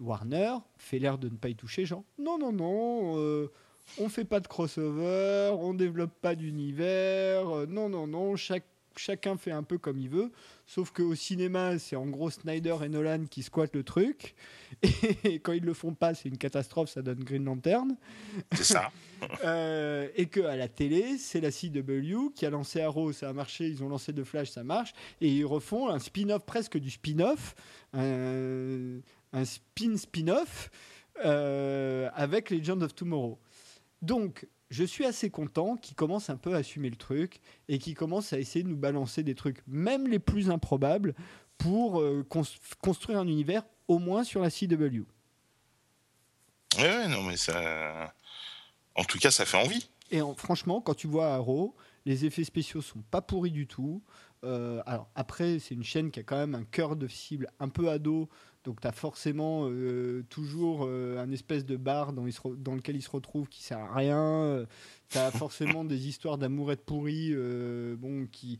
Warner 0.00 0.56
fait 0.76 0.98
l'air 0.98 1.18
de 1.18 1.28
ne 1.28 1.36
pas 1.36 1.48
y 1.48 1.54
toucher, 1.54 1.84
genre 1.86 2.04
non 2.18 2.38
non 2.38 2.52
non, 2.52 3.18
euh, 3.18 3.50
on 3.98 4.08
fait 4.08 4.24
pas 4.24 4.40
de 4.40 4.48
crossover, 4.48 5.54
on 5.58 5.74
développe 5.74 6.14
pas 6.20 6.34
d'univers, 6.34 7.66
non 7.68 7.88
non 7.88 8.06
non, 8.06 8.36
chaque 8.36 8.64
chacun 8.96 9.36
fait 9.36 9.50
un 9.50 9.62
peu 9.62 9.78
comme 9.78 9.98
il 9.98 10.08
veut. 10.08 10.30
Sauf 10.66 10.90
qu'au 10.90 11.14
cinéma, 11.14 11.78
c'est 11.78 11.96
en 11.96 12.06
gros 12.06 12.30
Snyder 12.30 12.76
et 12.84 12.88
Nolan 12.88 13.26
qui 13.30 13.42
squattent 13.42 13.74
le 13.74 13.82
truc. 13.82 14.34
Et 15.24 15.38
quand 15.38 15.52
ils 15.52 15.64
le 15.64 15.74
font 15.74 15.94
pas, 15.94 16.14
c'est 16.14 16.28
une 16.28 16.38
catastrophe, 16.38 16.90
ça 16.90 17.02
donne 17.02 17.22
Green 17.24 17.44
Lantern. 17.44 17.96
C'est 18.52 18.64
ça. 18.64 18.90
euh, 19.44 20.08
et 20.16 20.26
qu'à 20.26 20.56
la 20.56 20.68
télé, 20.68 21.18
c'est 21.18 21.40
la 21.40 21.50
CW 21.50 22.30
qui 22.34 22.46
a 22.46 22.50
lancé 22.50 22.80
Arrow, 22.80 23.12
ça 23.12 23.28
a 23.28 23.32
marché. 23.32 23.68
Ils 23.68 23.84
ont 23.84 23.88
lancé 23.88 24.12
The 24.12 24.24
Flash, 24.24 24.50
ça 24.50 24.64
marche. 24.64 24.92
Et 25.20 25.28
ils 25.28 25.44
refont 25.44 25.88
un 25.88 25.98
spin-off, 25.98 26.44
presque 26.44 26.78
du 26.78 26.90
spin-off, 26.90 27.54
un, 27.92 28.98
un 29.32 29.44
spin-spin-off 29.44 30.70
euh, 31.24 32.08
avec 32.14 32.50
Legend 32.50 32.82
of 32.82 32.94
Tomorrow. 32.94 33.38
Donc, 34.00 34.46
je 34.72 34.84
suis 34.84 35.04
assez 35.04 35.28
content 35.28 35.76
qu'ils 35.76 35.94
commencent 35.94 36.30
un 36.30 36.36
peu 36.36 36.54
à 36.54 36.58
assumer 36.58 36.88
le 36.88 36.96
truc 36.96 37.40
et 37.68 37.78
qu'ils 37.78 37.94
commencent 37.94 38.32
à 38.32 38.38
essayer 38.38 38.62
de 38.62 38.70
nous 38.70 38.76
balancer 38.76 39.22
des 39.22 39.34
trucs, 39.34 39.62
même 39.66 40.08
les 40.08 40.18
plus 40.18 40.50
improbables, 40.50 41.14
pour 41.58 42.00
euh, 42.00 42.26
construire 42.80 43.18
un 43.18 43.28
univers 43.28 43.64
au 43.86 43.98
moins 43.98 44.24
sur 44.24 44.40
la 44.40 44.50
CW. 44.50 45.04
Oui, 46.78 47.08
non, 47.10 47.22
mais 47.24 47.36
ça. 47.36 48.14
En 48.94 49.04
tout 49.04 49.18
cas, 49.18 49.30
ça 49.30 49.44
fait 49.44 49.58
envie. 49.58 49.90
Et 50.10 50.20
franchement, 50.36 50.80
quand 50.80 50.94
tu 50.94 51.06
vois 51.06 51.34
Arrow, 51.34 51.76
les 52.06 52.24
effets 52.24 52.44
spéciaux 52.44 52.80
sont 52.80 53.02
pas 53.10 53.20
pourris 53.20 53.50
du 53.50 53.66
tout. 53.66 54.02
Euh, 54.42 54.82
alors 54.86 55.10
après, 55.14 55.58
c'est 55.58 55.74
une 55.74 55.84
chaîne 55.84 56.10
qui 56.10 56.20
a 56.20 56.22
quand 56.22 56.38
même 56.38 56.54
un 56.54 56.64
cœur 56.64 56.96
de 56.96 57.08
cible 57.08 57.48
un 57.60 57.68
peu 57.68 57.90
ado, 57.90 58.30
donc 58.64 58.80
tu 58.80 58.86
as 58.86 58.92
forcément 58.92 59.68
euh, 59.68 60.24
toujours 60.28 60.86
euh, 60.86 61.18
un 61.18 61.30
espèce 61.32 61.64
de 61.64 61.76
bar 61.76 62.12
dans, 62.12 62.24
dans, 62.56 62.74
lequel 62.74 62.96
il 62.96 63.02
se 63.02 63.10
retrouve 63.10 63.48
qui 63.48 63.62
sert 63.62 63.78
à 63.78 63.94
rien. 63.94 64.66
tu 65.08 65.18
as 65.18 65.30
forcément 65.32 65.84
des 65.84 66.08
histoires 66.08 66.38
d'amourettes 66.38 66.84
pourries, 66.84 67.34
bon, 67.96 68.26
qui, 68.30 68.58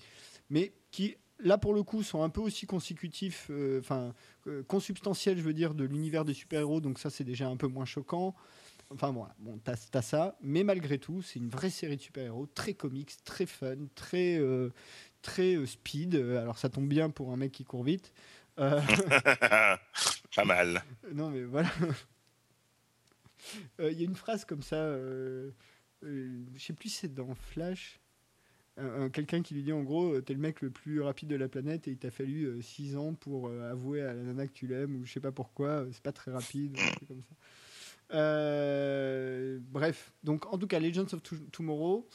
mais 0.50 0.72
qui, 0.90 1.16
là 1.38 1.58
pour 1.58 1.74
le 1.74 1.82
coup, 1.82 2.02
sont 2.02 2.22
un 2.22 2.30
peu 2.30 2.40
aussi 2.40 2.66
consécutifs, 2.66 3.50
enfin, 3.78 4.12
consubstantiels, 4.66 5.38
je 5.38 5.42
veux 5.42 5.54
dire, 5.54 5.74
de 5.74 5.84
l'univers 5.84 6.24
des 6.24 6.34
super-héros, 6.34 6.80
donc 6.80 6.98
ça 6.98 7.10
c'est 7.10 7.24
déjà 7.24 7.48
un 7.48 7.56
peu 7.56 7.68
moins 7.68 7.84
choquant. 7.84 8.34
Enfin 8.90 9.10
voilà, 9.10 9.34
bon, 9.38 9.58
t'as 9.64 9.76
as 9.94 10.02
ça, 10.02 10.36
mais 10.42 10.64
malgré 10.64 10.98
tout, 10.98 11.22
c'est 11.22 11.38
une 11.38 11.48
vraie 11.48 11.70
série 11.70 11.96
de 11.96 12.02
super-héros, 12.02 12.46
très 12.54 12.74
comics, 12.74 13.12
très 13.24 13.46
fun, 13.46 13.76
très, 13.94 14.38
très 15.22 15.54
euh, 15.54 15.66
speed. 15.66 16.16
Alors 16.16 16.58
ça 16.58 16.68
tombe 16.68 16.88
bien 16.88 17.08
pour 17.08 17.32
un 17.32 17.36
mec 17.36 17.52
qui 17.52 17.64
court 17.64 17.84
vite. 17.84 18.12
Euh, 18.58 18.80
Pas 20.36 20.44
mal. 20.44 20.82
Non 21.12 21.30
mais 21.30 21.44
voilà. 21.44 21.70
Euh, 23.80 23.90
il 23.90 23.98
y 23.98 24.02
a 24.02 24.04
une 24.04 24.14
phrase 24.14 24.44
comme 24.44 24.62
ça, 24.62 24.96
je 26.02 26.58
sais 26.58 26.72
plus 26.72 26.90
si 26.90 26.96
c'est 26.96 27.14
dans 27.14 27.34
Flash. 27.34 27.98
Quelqu'un 29.12 29.42
qui 29.42 29.54
lui 29.54 29.62
dit 29.62 29.72
en 29.72 29.82
gros, 29.82 30.20
t'es 30.20 30.32
le 30.32 30.38
mec 30.38 30.60
le 30.60 30.70
plus 30.70 31.00
rapide 31.02 31.28
de 31.28 31.36
la 31.36 31.48
planète 31.48 31.88
et 31.88 31.90
il 31.90 31.98
t'a 31.98 32.10
fallu 32.10 32.62
6 32.62 32.96
ans 32.96 33.14
pour 33.14 33.50
avouer 33.50 34.00
à 34.02 34.14
la 34.14 34.22
nana 34.22 34.46
que 34.46 34.52
tu 34.52 34.66
l'aimes 34.66 34.96
ou 34.96 35.04
je 35.04 35.12
sais 35.12 35.20
pas 35.20 35.32
pourquoi, 35.32 35.86
c'est 35.90 36.02
pas 36.02 36.12
très 36.12 36.30
rapide, 36.30 36.78
comme 37.08 37.20
ça. 37.20 37.34
Euh, 38.12 39.58
bref, 39.70 40.12
donc 40.22 40.52
en 40.52 40.58
tout 40.58 40.66
cas, 40.66 40.78
Legends 40.78 41.06
of 41.12 41.22
Tomorrow. 41.50 42.06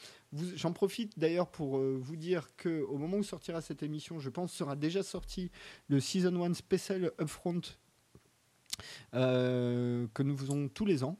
J'en 0.55 0.73
profite 0.73 1.17
d'ailleurs 1.17 1.49
pour 1.49 1.77
euh, 1.77 1.97
vous 1.99 2.17
dire 2.17 2.49
que 2.57 2.81
au 2.81 2.97
moment 2.97 3.17
où 3.17 3.23
sortira 3.23 3.61
cette 3.61 3.81
émission, 3.81 4.19
je 4.19 4.29
pense 4.29 4.51
sera 4.53 4.75
déjà 4.75 5.01
sorti 5.03 5.51
le 5.87 5.99
Season 5.99 6.43
1 6.43 6.53
Special 6.53 7.11
Upfront 7.19 7.61
euh, 9.15 10.05
que 10.13 10.23
nous 10.23 10.37
faisons 10.37 10.67
tous 10.67 10.85
les 10.85 11.03
ans. 11.03 11.17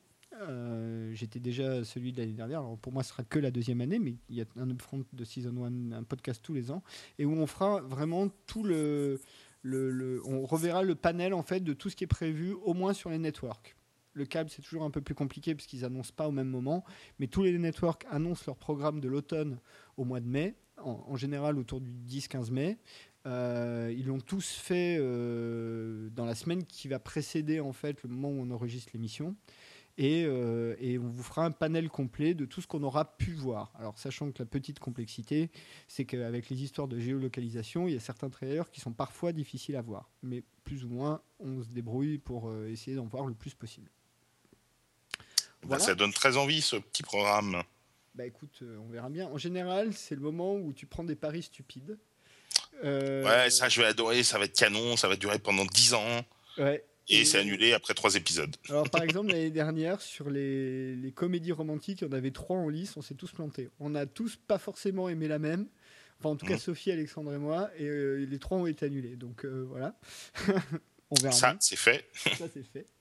J'étais 1.14 1.40
déjà 1.40 1.84
celui 1.84 2.12
de 2.12 2.20
l'année 2.20 2.34
dernière, 2.34 2.60
alors 2.60 2.78
pour 2.78 2.94
moi 2.94 3.02
ce 3.02 3.10
sera 3.10 3.24
que 3.24 3.40
la 3.40 3.50
deuxième 3.50 3.82
année, 3.82 3.98
mais 3.98 4.18
il 4.30 4.36
y 4.36 4.42
a 4.42 4.46
un 4.58 4.70
upfront 4.70 5.04
de 5.12 5.26
Season 5.26 5.66
1, 5.66 5.94
un 5.94 6.04
podcast 6.04 6.42
tous 6.44 6.54
les 6.54 6.70
ans, 6.70 6.84
et 7.18 7.26
où 7.26 7.32
on 7.32 7.48
fera 7.48 7.82
vraiment 7.82 8.30
tout 8.46 8.62
le, 8.62 9.20
le, 9.64 9.90
le 9.90 10.22
on 10.28 10.46
reverra 10.46 10.84
le 10.84 10.94
panel 10.94 11.34
en 11.34 11.42
fait 11.42 11.62
de 11.62 11.74
tout 11.74 11.90
ce 11.90 11.96
qui 11.96 12.04
est 12.04 12.08
prévu 12.08 12.54
au 12.54 12.76
moins 12.76 12.94
sur 12.94 13.10
les 13.10 13.18
networks. 13.18 13.77
Le 14.18 14.26
câble, 14.26 14.50
c'est 14.50 14.64
toujours 14.64 14.84
un 14.84 14.90
peu 14.90 15.00
plus 15.00 15.14
compliqué 15.14 15.54
parce 15.54 15.68
qu'ils 15.68 15.86
annoncent 15.86 16.14
pas 16.16 16.28
au 16.28 16.32
même 16.32 16.50
moment. 16.50 16.84
Mais 17.20 17.28
tous 17.28 17.44
les 17.44 17.56
networks 17.56 18.04
annoncent 18.10 18.46
leur 18.48 18.58
programme 18.58 19.00
de 19.00 19.08
l'automne 19.08 19.60
au 19.96 20.06
mois 20.06 20.20
de 20.20 20.26
mai, 20.26 20.56
en, 20.78 21.16
général 21.16 21.60
autour 21.60 21.82
du 21.82 21.92
10-15 21.92 22.52
mai. 22.52 22.78
Euh, 23.28 23.94
ils 23.96 24.08
l'ont 24.08 24.20
tous 24.20 24.54
fait 24.54 24.98
euh, 25.00 26.10
dans 26.10 26.26
la 26.26 26.34
semaine 26.34 26.64
qui 26.64 26.88
va 26.88 26.98
précéder 26.98 27.60
en 27.60 27.74
fait 27.74 28.02
le 28.02 28.10
moment 28.10 28.30
où 28.30 28.42
on 28.42 28.50
enregistre 28.50 28.90
l'émission. 28.96 29.36
Et, 30.00 30.26
euh, 30.26 30.76
et, 30.80 30.98
on 30.98 31.10
vous 31.10 31.24
fera 31.24 31.46
un 31.46 31.52
panel 31.52 31.88
complet 31.88 32.34
de 32.34 32.46
tout 32.46 32.62
ce 32.62 32.68
qu'on 32.68 32.82
aura 32.82 33.18
pu 33.18 33.34
voir. 33.34 33.72
Alors, 33.76 34.00
sachant 34.00 34.32
que 34.32 34.40
la 34.40 34.46
petite 34.48 34.80
complexité, 34.80 35.52
c'est 35.88 36.06
qu'avec 36.06 36.50
les 36.50 36.64
histoires 36.64 36.88
de 36.88 37.00
géolocalisation, 37.00 37.88
il 37.88 37.94
y 37.94 37.98
a 37.98 38.00
certains 38.00 38.30
trailers 38.30 38.72
qui 38.72 38.80
sont 38.80 38.94
parfois 38.94 39.32
difficiles 39.32 39.76
à 39.76 39.82
voir. 39.82 40.10
Mais 40.24 40.44
plus 40.64 40.86
ou 40.86 40.90
moins, 40.90 41.22
on 41.40 41.62
se 41.62 41.70
débrouille 41.70 42.18
pour 42.18 42.54
essayer 42.66 42.96
d'en 42.96 43.06
voir 43.06 43.26
le 43.26 43.34
plus 43.34 43.56
possible. 43.56 43.90
Bah, 45.66 45.80
ça 45.80 45.96
donne 45.96 46.14
très 46.14 46.38
envie 46.38 46.62
ce 46.62 46.76
petit 46.76 47.04
programme. 47.04 47.64
Bah 48.16 48.26
écoute, 48.26 48.60
euh, 48.64 48.78
on 48.80 48.90
verra 48.90 49.10
bien. 49.10 49.28
En 49.28 49.38
général, 49.38 49.94
c'est 49.94 50.16
le 50.16 50.22
moment 50.22 50.56
où 50.56 50.74
tu 50.74 50.86
prends 50.88 51.04
des 51.04 51.16
paris 51.16 51.44
stupides. 51.44 51.98
Euh, 52.84 53.24
ouais, 53.24 53.50
ça 53.50 53.70
je 53.70 53.82
vais 53.82 53.88
adorer, 53.88 54.24
ça 54.24 54.38
va 54.38 54.46
être 54.46 54.58
canon, 54.58 54.98
ça 54.98 55.08
va 55.08 55.16
durer 55.16 55.40
pendant 55.40 55.66
10 55.66 55.94
ans. 55.94 56.26
Ouais. 56.58 56.84
Et, 57.10 57.26
c'est 57.26 57.38
annulé 57.38 57.74
après 57.74 57.94
3 57.94 58.16
épisodes. 58.16 58.56
Alors 58.70 58.90
par 58.90 59.04
exemple, 59.04 59.28
l'année 59.30 59.52
dernière, 59.52 60.02
sur 60.02 60.30
les, 60.30 60.96
les, 60.96 61.12
comédies 61.12 61.52
romantiques, 61.52 62.04
on 62.08 62.12
avait 62.12 62.32
3 62.32 62.58
en 62.58 62.70
lice, 62.70 62.98
on 62.98 63.02
s'est 63.02 63.16
tous 63.16 63.32
plantés. 63.32 63.70
On 63.80 63.92
n'a 63.92 64.06
tous 64.06 64.36
pas 64.36 64.58
forcément 64.58 65.10
aimé 65.10 65.28
la 65.28 65.40
même. 65.40 65.68
Enfin, 66.20 66.30
en 66.30 66.36
tout 66.36 66.48
cas, 66.48 66.56
mmh. 66.56 66.60
Sophie, 66.60 66.92
Alexandre 66.92 67.34
et 67.34 67.38
moi. 67.38 67.70
Et 67.78 67.86
euh, 67.86 68.26
les 68.26 68.40
3 68.40 68.58
ont 68.58 68.68
été 68.68 68.86
annulés. 68.86 69.16
Donc 69.16 69.46
voilà. 69.46 69.96
on 71.12 71.16
verra. 71.22 71.32
Ça, 71.32 71.56
c'est 71.60 71.76
fait. 71.76 72.10
ça, 72.16 72.46
c'est 72.52 72.66
fait. 72.66 72.88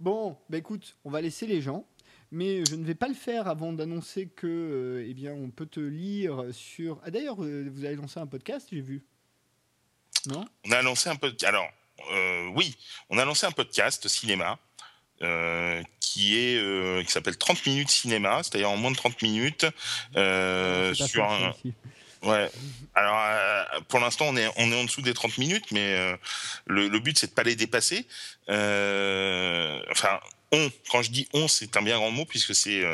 Bon, 0.00 0.36
bah 0.48 0.58
écoute, 0.58 0.96
on 1.04 1.10
va 1.10 1.20
laisser 1.20 1.46
les 1.46 1.62
gens. 1.62 1.86
Mais 2.30 2.64
je 2.68 2.74
ne 2.74 2.84
vais 2.84 2.96
pas 2.96 3.06
le 3.06 3.14
faire 3.14 3.46
avant 3.46 3.72
d'annoncer 3.72 4.26
que, 4.26 4.48
euh, 4.48 5.06
eh 5.08 5.14
bien, 5.14 5.32
on 5.32 5.50
peut 5.50 5.66
te 5.66 5.78
lire 5.78 6.46
sur. 6.50 7.00
Ah 7.04 7.12
d'ailleurs, 7.12 7.42
euh, 7.44 7.68
vous 7.72 7.84
avez 7.84 7.94
lancé 7.94 8.18
un 8.18 8.26
podcast, 8.26 8.66
j'ai 8.72 8.80
vu. 8.80 9.04
Non? 10.26 10.44
On 10.66 10.72
a 10.72 10.82
lancé 10.82 11.08
un 11.08 11.14
podcast. 11.14 11.44
Alors, 11.44 11.68
euh, 12.12 12.48
oui, 12.56 12.76
on 13.08 13.18
a 13.18 13.24
lancé 13.24 13.46
un 13.46 13.52
podcast 13.52 14.08
cinéma 14.08 14.58
qui 16.00 16.36
est 16.36 17.06
qui 17.06 17.12
s'appelle 17.12 17.38
30 17.38 17.64
minutes 17.66 17.90
cinéma, 17.90 18.42
c'est-à-dire 18.42 18.68
en 18.68 18.76
moins 18.76 18.90
de 18.90 18.96
30 18.96 19.22
minutes 19.22 19.66
sur 20.12 21.24
un. 21.24 21.54
Ouais. 22.24 22.50
Alors, 22.94 23.18
euh, 23.18 23.80
pour 23.88 24.00
l'instant, 24.00 24.26
on 24.28 24.36
est, 24.36 24.48
on 24.56 24.70
est 24.70 24.80
en 24.80 24.84
dessous 24.84 25.02
des 25.02 25.14
30 25.14 25.38
minutes, 25.38 25.70
mais 25.72 25.94
euh, 25.94 26.16
le, 26.66 26.98
but, 26.98 27.18
c'est 27.18 27.28
de 27.28 27.32
pas 27.32 27.42
les 27.42 27.56
dépasser. 27.56 28.06
Euh, 28.48 29.80
enfin, 29.90 30.20
on, 30.52 30.70
quand 30.90 31.02
je 31.02 31.10
dis 31.10 31.28
on, 31.34 31.48
c'est 31.48 31.76
un 31.76 31.82
bien 31.82 31.98
grand 31.98 32.12
mot, 32.12 32.24
puisque 32.24 32.54
c'est 32.54 32.84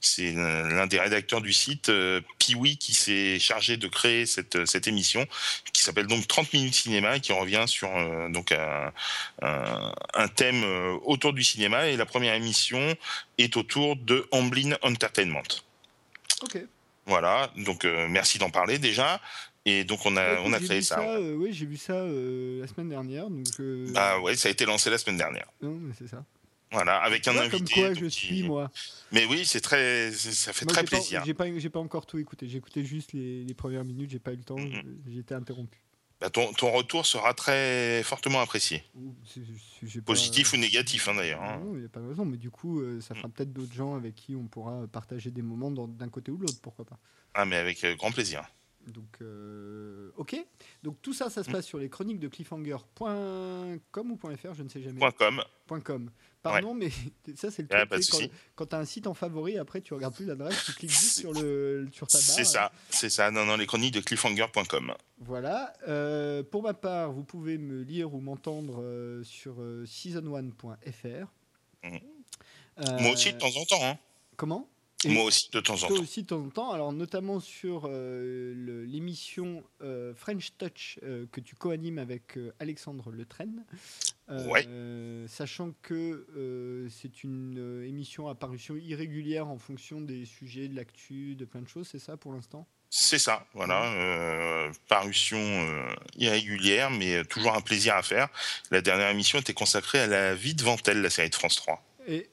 c'est 0.00 0.32
l'un 0.32 0.88
des 0.88 0.98
rédacteurs 0.98 1.40
du 1.40 1.52
site, 1.52 1.92
Piwi, 2.38 2.78
qui 2.78 2.94
s'est 2.94 3.38
chargé 3.38 3.76
de 3.76 3.86
créer 3.86 4.26
cette, 4.26 4.66
cette 4.66 4.88
émission, 4.88 5.24
qui 5.72 5.82
s'appelle 5.82 6.08
donc 6.08 6.26
30 6.26 6.52
minutes 6.52 6.74
cinéma, 6.74 7.16
et 7.16 7.20
qui 7.20 7.32
revient 7.32 7.64
sur 7.68 7.88
donc 8.30 8.50
un, 8.50 8.92
un, 9.42 9.94
un, 10.14 10.28
thème 10.28 10.64
autour 11.04 11.32
du 11.32 11.44
cinéma. 11.44 11.86
Et 11.86 11.96
la 11.96 12.06
première 12.06 12.34
émission 12.34 12.96
est 13.38 13.56
autour 13.56 13.94
de 13.94 14.26
Amblin 14.32 14.76
Entertainment. 14.82 15.42
Ok. 16.42 16.58
Voilà, 17.06 17.50
donc 17.56 17.84
euh, 17.84 18.08
merci 18.08 18.38
d'en 18.38 18.50
parler 18.50 18.78
déjà. 18.78 19.20
Et 19.64 19.84
donc 19.84 20.06
on 20.06 20.16
a, 20.16 20.40
on 20.40 20.52
a 20.52 20.60
créé 20.60 20.82
ça. 20.82 21.00
Euh, 21.00 21.34
oui, 21.34 21.52
j'ai 21.52 21.66
vu 21.66 21.76
ça 21.76 21.94
euh, 21.94 22.60
la 22.60 22.66
semaine 22.66 22.88
dernière. 22.88 23.28
Donc, 23.28 23.46
Ah 23.96 24.20
ouais, 24.20 24.36
ça 24.36 24.48
a 24.48 24.52
été 24.52 24.64
lancé 24.64 24.90
la 24.90 24.98
semaine 24.98 25.16
dernière. 25.16 25.46
Non, 25.60 25.76
mais 25.80 25.92
c'est 25.96 26.08
ça. 26.08 26.24
Voilà, 26.72 26.96
avec 26.96 27.26
un 27.28 27.36
invité. 27.36 27.74
Comme 27.74 27.84
quoi 27.84 27.94
je 27.94 28.06
suis, 28.06 28.42
moi. 28.42 28.70
Mais 29.12 29.24
oui, 29.24 29.44
c'est 29.44 29.60
très, 29.60 30.10
ça 30.12 30.52
fait 30.52 30.66
très 30.66 30.82
plaisir. 30.84 31.22
J'ai 31.24 31.34
pas, 31.34 31.46
j'ai 31.56 31.70
pas 31.70 31.78
encore 31.78 32.06
tout 32.06 32.18
écouté. 32.18 32.48
J'ai 32.48 32.58
écouté 32.58 32.84
juste 32.84 33.12
les, 33.12 33.44
les, 33.44 33.54
premières 33.54 33.84
minutes. 33.84 34.10
J'ai 34.10 34.18
pas 34.18 34.32
eu 34.32 34.36
le 34.36 34.42
temps. 34.42 34.56
Mm-hmm. 34.56 34.82
J'ai 35.08 35.20
été 35.20 35.34
interrompu. 35.34 35.78
Bah, 36.20 36.30
ton, 36.30 36.52
ton, 36.54 36.70
retour 36.72 37.04
sera 37.04 37.34
très 37.34 38.02
fortement 38.02 38.40
apprécié. 38.40 38.82
Positif 40.06 40.54
ou 40.54 40.56
négatif, 40.56 41.08
hein, 41.08 41.14
d'ailleurs. 41.14 41.42
Hein. 41.42 41.60
Non, 41.62 41.74
il 41.74 41.80
n'y 41.80 41.84
a 41.84 41.90
pas 41.90 42.00
de 42.00 42.08
raison, 42.08 42.24
mais 42.24 42.38
du 42.38 42.50
coup, 42.50 42.80
euh, 42.80 43.02
ça 43.02 43.14
fera 43.14 43.28
mm. 43.28 43.32
peut-être 43.32 43.52
d'autres 43.52 43.74
gens 43.74 43.94
avec 43.94 44.14
qui 44.14 44.34
on 44.34 44.46
pourra 44.46 44.86
partager 44.86 45.30
des 45.30 45.42
moments 45.42 45.70
d'un 45.70 46.08
côté 46.08 46.30
ou 46.30 46.38
de 46.38 46.42
l'autre, 46.42 46.60
pourquoi 46.62 46.86
pas. 46.86 46.98
Ah, 47.34 47.44
mais 47.44 47.56
avec 47.56 47.84
euh, 47.84 47.94
grand 47.96 48.12
plaisir. 48.12 48.44
Donc, 48.86 49.18
euh, 49.20 50.10
ok. 50.16 50.36
Donc, 50.82 51.02
tout 51.02 51.12
ça, 51.12 51.28
ça 51.28 51.44
se 51.44 51.50
mm. 51.50 51.52
passe 51.52 51.66
sur 51.66 51.78
les 51.78 51.90
chroniques 51.90 52.20
de 52.20 52.28
cliffhanger.com 52.28 54.10
ou 54.10 54.16
.fr, 54.16 54.54
je 54.54 54.62
ne 54.62 54.68
sais 54.70 54.80
jamais. 54.80 55.00
.com. 55.18 55.42
.com. 55.84 56.10
Pardon, 56.42 56.74
mais 56.74 56.90
ça, 57.36 57.50
c'est 57.50 57.62
le 57.62 57.68
truc. 57.68 58.10
quand, 58.10 58.20
quand 58.54 58.66
tu 58.66 58.74
as 58.76 58.78
un 58.78 58.84
site 58.84 59.06
en 59.06 59.14
favori, 59.14 59.58
après, 59.58 59.80
tu 59.80 59.94
regardes 59.94 60.14
plus 60.14 60.26
l'adresse, 60.26 60.64
tu 60.64 60.72
cliques 60.72 60.90
juste 60.90 61.18
sur, 61.18 61.32
le, 61.32 61.88
sur 61.92 62.06
ta 62.06 62.18
barre. 62.18 62.26
C'est 62.26 62.44
ça, 62.44 62.72
c'est 62.88 63.10
ça. 63.10 63.30
Non, 63.30 63.44
non, 63.44 63.56
les 63.56 63.66
chroniques 63.66 63.94
de 63.94 64.00
cliffhanger.com. 64.00 64.94
Voilà. 65.18 65.72
Euh, 65.88 66.42
pour 66.42 66.62
ma 66.62 66.74
part, 66.74 67.12
vous 67.12 67.24
pouvez 67.24 67.58
me 67.58 67.82
lire 67.82 68.14
ou 68.14 68.20
m'entendre 68.20 68.80
euh, 68.80 69.24
sur 69.24 69.56
season1.fr. 69.84 71.26
Mm. 71.82 71.98
Moi 73.00 73.12
aussi, 73.12 73.32
de 73.32 73.38
temps 73.38 73.56
en 73.56 73.64
temps. 73.64 73.84
Hein. 73.84 73.98
Comment? 74.36 74.68
Moi 75.04 75.24
aussi, 75.24 75.50
de 75.50 75.60
temps 75.60 75.74
en 75.74 75.88
temps. 75.88 75.94
aussi 75.94 76.22
de 76.22 76.26
temps 76.26 76.40
en 76.40 76.48
temps. 76.48 76.70
Alors, 76.70 76.92
notamment 76.92 77.38
sur 77.38 77.86
euh, 77.86 78.84
l'émission 78.86 79.62
euh, 79.82 80.14
French 80.14 80.52
Touch 80.56 80.98
euh, 81.02 81.26
que 81.30 81.40
tu 81.40 81.54
co-animes 81.54 81.98
avec 81.98 82.38
Alexandre 82.58 83.10
Letraine. 83.10 83.64
Ouais. 84.28 84.66
Sachant 85.28 85.72
que 85.82 86.86
c'est 86.90 87.22
une 87.22 87.82
émission 87.86 88.28
à 88.28 88.34
parution 88.34 88.76
irrégulière 88.76 89.48
en 89.48 89.58
fonction 89.58 90.00
des 90.00 90.24
sujets, 90.24 90.68
de 90.68 90.76
l'actu, 90.76 91.34
de 91.36 91.44
plein 91.44 91.62
de 91.62 91.68
choses, 91.68 91.88
c'est 91.88 91.98
ça 91.98 92.16
pour 92.16 92.32
l'instant? 92.32 92.66
C'est 92.90 93.18
ça, 93.18 93.46
voilà. 93.54 94.70
parution 94.88 95.38
irrégulière, 96.16 96.90
mais 96.90 97.24
toujours 97.24 97.54
un 97.54 97.60
plaisir 97.60 97.94
à 97.94 98.02
faire. 98.02 98.28
La 98.70 98.80
dernière 98.80 99.10
émission 99.10 99.38
était 99.38 99.54
consacrée 99.54 100.00
à 100.00 100.06
la 100.06 100.34
vie 100.34 100.54
de 100.54 100.62
Ventel, 100.62 101.02
la 101.02 101.10
série 101.10 101.30
de 101.30 101.34
France 101.34 101.56
3. 101.56 101.84
Et 102.08 102.28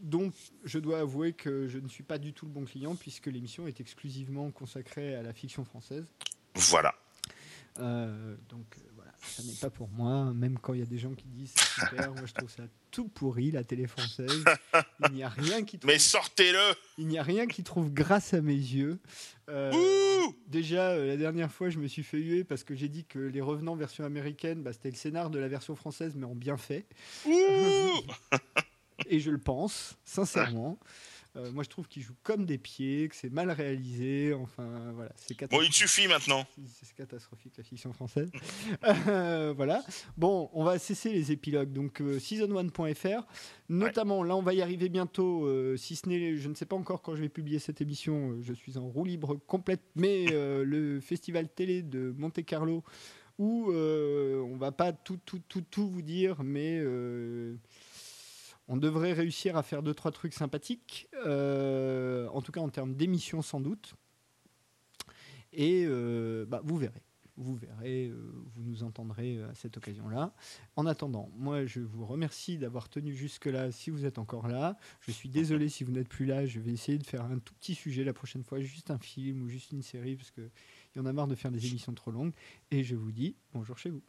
donc, 0.00 0.32
je 0.64 0.78
dois 0.78 1.00
avouer 1.00 1.32
que 1.32 1.68
je 1.68 1.78
ne 1.78 1.88
suis 1.88 2.02
pas 2.02 2.18
du 2.18 2.32
tout 2.32 2.46
le 2.46 2.52
bon 2.52 2.64
client 2.64 2.94
puisque 2.94 3.26
l'émission 3.26 3.66
est 3.66 3.80
exclusivement 3.80 4.50
consacrée 4.50 5.14
à 5.14 5.22
la 5.22 5.32
fiction 5.32 5.64
française. 5.64 6.06
Voilà. 6.54 6.94
Euh, 7.78 8.34
donc 8.48 8.66
euh, 8.76 8.80
voilà, 8.80 8.87
ça 9.20 9.42
n'est 9.42 9.52
pas 9.60 9.70
pour 9.70 9.88
moi, 9.88 10.32
même 10.32 10.58
quand 10.58 10.74
il 10.74 10.80
y 10.80 10.82
a 10.82 10.86
des 10.86 10.98
gens 10.98 11.12
qui 11.14 11.26
disent 11.26 11.52
c'est 11.54 11.86
super, 11.86 12.12
moi 12.12 12.26
je 12.26 12.32
trouve 12.32 12.50
ça 12.50 12.64
tout 12.90 13.08
pourri 13.08 13.50
la 13.50 13.64
télé 13.64 13.86
française. 13.86 14.44
Il 15.08 15.14
n'y 15.14 15.22
a 15.22 15.28
rien 15.28 15.64
qui 15.64 15.78
trouve... 15.78 15.90
Mais 15.90 15.98
sortez-le 15.98 16.74
Il 16.96 17.06
n'y 17.08 17.18
a 17.18 17.22
rien 17.22 17.46
qui 17.46 17.62
trouve 17.62 17.92
grâce 17.92 18.34
à 18.34 18.40
mes 18.40 18.52
yeux. 18.52 18.98
Euh, 19.48 19.72
déjà, 20.46 20.96
la 20.96 21.16
dernière 21.16 21.50
fois, 21.50 21.70
je 21.70 21.78
me 21.78 21.86
suis 21.86 22.02
fait 22.02 22.18
huer 22.18 22.44
parce 22.44 22.64
que 22.64 22.74
j'ai 22.74 22.88
dit 22.88 23.04
que 23.04 23.18
les 23.18 23.40
revenants 23.40 23.76
version 23.76 24.04
américaine, 24.04 24.62
bah, 24.62 24.72
c'était 24.72 24.90
le 24.90 24.96
scénar 24.96 25.30
de 25.30 25.38
la 25.38 25.48
version 25.48 25.74
française, 25.74 26.14
mais 26.16 26.26
en 26.26 26.34
bien 26.34 26.56
fait. 26.56 26.86
et 29.08 29.20
je 29.20 29.30
le 29.30 29.38
pense, 29.38 29.96
sincèrement. 30.04 30.78
Euh, 31.38 31.50
moi, 31.52 31.62
je 31.62 31.68
trouve 31.68 31.86
qu'il 31.88 32.02
joue 32.02 32.14
comme 32.22 32.46
des 32.46 32.58
pieds, 32.58 33.08
que 33.08 33.14
c'est 33.14 33.30
mal 33.30 33.50
réalisé. 33.50 34.34
Enfin, 34.34 34.92
voilà. 34.94 35.12
C'est 35.16 35.50
bon, 35.50 35.62
il 35.62 35.72
suffit 35.72 36.08
maintenant. 36.08 36.46
C'est 36.66 36.94
catastrophique 36.94 37.54
la 37.56 37.64
fiction 37.64 37.92
française. 37.92 38.30
Euh, 39.08 39.52
voilà. 39.56 39.82
Bon, 40.16 40.50
on 40.52 40.64
va 40.64 40.78
cesser 40.78 41.10
les 41.10 41.32
épilogues. 41.32 41.72
Donc, 41.72 42.00
euh, 42.00 42.18
season1.fr. 42.18 43.26
Notamment, 43.68 44.22
là, 44.22 44.36
on 44.36 44.42
va 44.42 44.54
y 44.54 44.62
arriver 44.62 44.88
bientôt. 44.88 45.48
si 45.76 45.96
ce 45.96 46.08
n'est, 46.08 46.36
je 46.36 46.48
ne 46.48 46.54
sais 46.54 46.66
pas 46.66 46.76
encore 46.76 47.02
quand 47.02 47.14
je 47.14 47.20
vais 47.20 47.28
publier 47.28 47.58
cette 47.58 47.80
émission. 47.80 48.38
je 48.42 48.52
suis 48.52 48.76
en 48.76 48.88
roue 48.88 49.04
libre 49.04 49.36
complète. 49.46 49.82
Mais 49.94 50.26
le 50.30 51.00
festival 51.00 51.48
télé 51.48 51.82
de 51.82 52.14
Monte 52.16 52.44
Carlo, 52.44 52.82
où 53.38 53.72
on 53.72 54.56
va 54.56 54.72
pas 54.72 54.92
tout, 54.92 55.18
tout, 55.24 55.40
tout, 55.48 55.62
tout 55.62 55.88
vous 55.88 56.02
dire, 56.02 56.42
mais 56.42 56.82
on 58.68 58.76
devrait 58.76 59.14
réussir 59.14 59.56
à 59.56 59.62
faire 59.62 59.82
deux 59.82 59.94
trois 59.94 60.12
trucs 60.12 60.34
sympathiques, 60.34 61.08
euh, 61.26 62.28
en 62.28 62.42
tout 62.42 62.52
cas 62.52 62.60
en 62.60 62.68
termes 62.68 62.94
d'émissions 62.94 63.42
sans 63.42 63.60
doute. 63.60 63.94
Et 65.52 65.84
euh, 65.86 66.44
bah, 66.46 66.60
vous 66.62 66.76
verrez. 66.76 67.02
Vous 67.40 67.54
verrez, 67.54 68.08
euh, 68.08 68.32
vous 68.52 68.64
nous 68.64 68.82
entendrez 68.82 69.40
à 69.44 69.54
cette 69.54 69.76
occasion-là. 69.76 70.34
En 70.74 70.86
attendant, 70.86 71.30
moi, 71.36 71.66
je 71.66 71.80
vous 71.80 72.04
remercie 72.04 72.58
d'avoir 72.58 72.88
tenu 72.88 73.14
jusque-là 73.14 73.70
si 73.70 73.90
vous 73.90 74.04
êtes 74.04 74.18
encore 74.18 74.48
là. 74.48 74.76
Je 75.00 75.12
suis 75.12 75.28
désolé 75.28 75.68
si 75.68 75.84
vous 75.84 75.92
n'êtes 75.92 76.08
plus 76.08 76.26
là. 76.26 76.46
Je 76.46 76.58
vais 76.58 76.72
essayer 76.72 76.98
de 76.98 77.06
faire 77.06 77.24
un 77.24 77.38
tout 77.38 77.54
petit 77.54 77.76
sujet 77.76 78.02
la 78.02 78.12
prochaine 78.12 78.42
fois, 78.42 78.60
juste 78.60 78.90
un 78.90 78.98
film 78.98 79.42
ou 79.42 79.48
juste 79.48 79.70
une 79.70 79.82
série, 79.82 80.16
parce 80.16 80.32
qu'il 80.32 80.50
y 80.96 80.98
en 80.98 81.06
a 81.06 81.12
marre 81.12 81.28
de 81.28 81.36
faire 81.36 81.52
des 81.52 81.64
émissions 81.64 81.94
trop 81.94 82.10
longues. 82.10 82.32
Et 82.72 82.82
je 82.82 82.96
vous 82.96 83.12
dis 83.12 83.36
bonjour 83.54 83.78
chez 83.78 83.90
vous. 83.90 84.02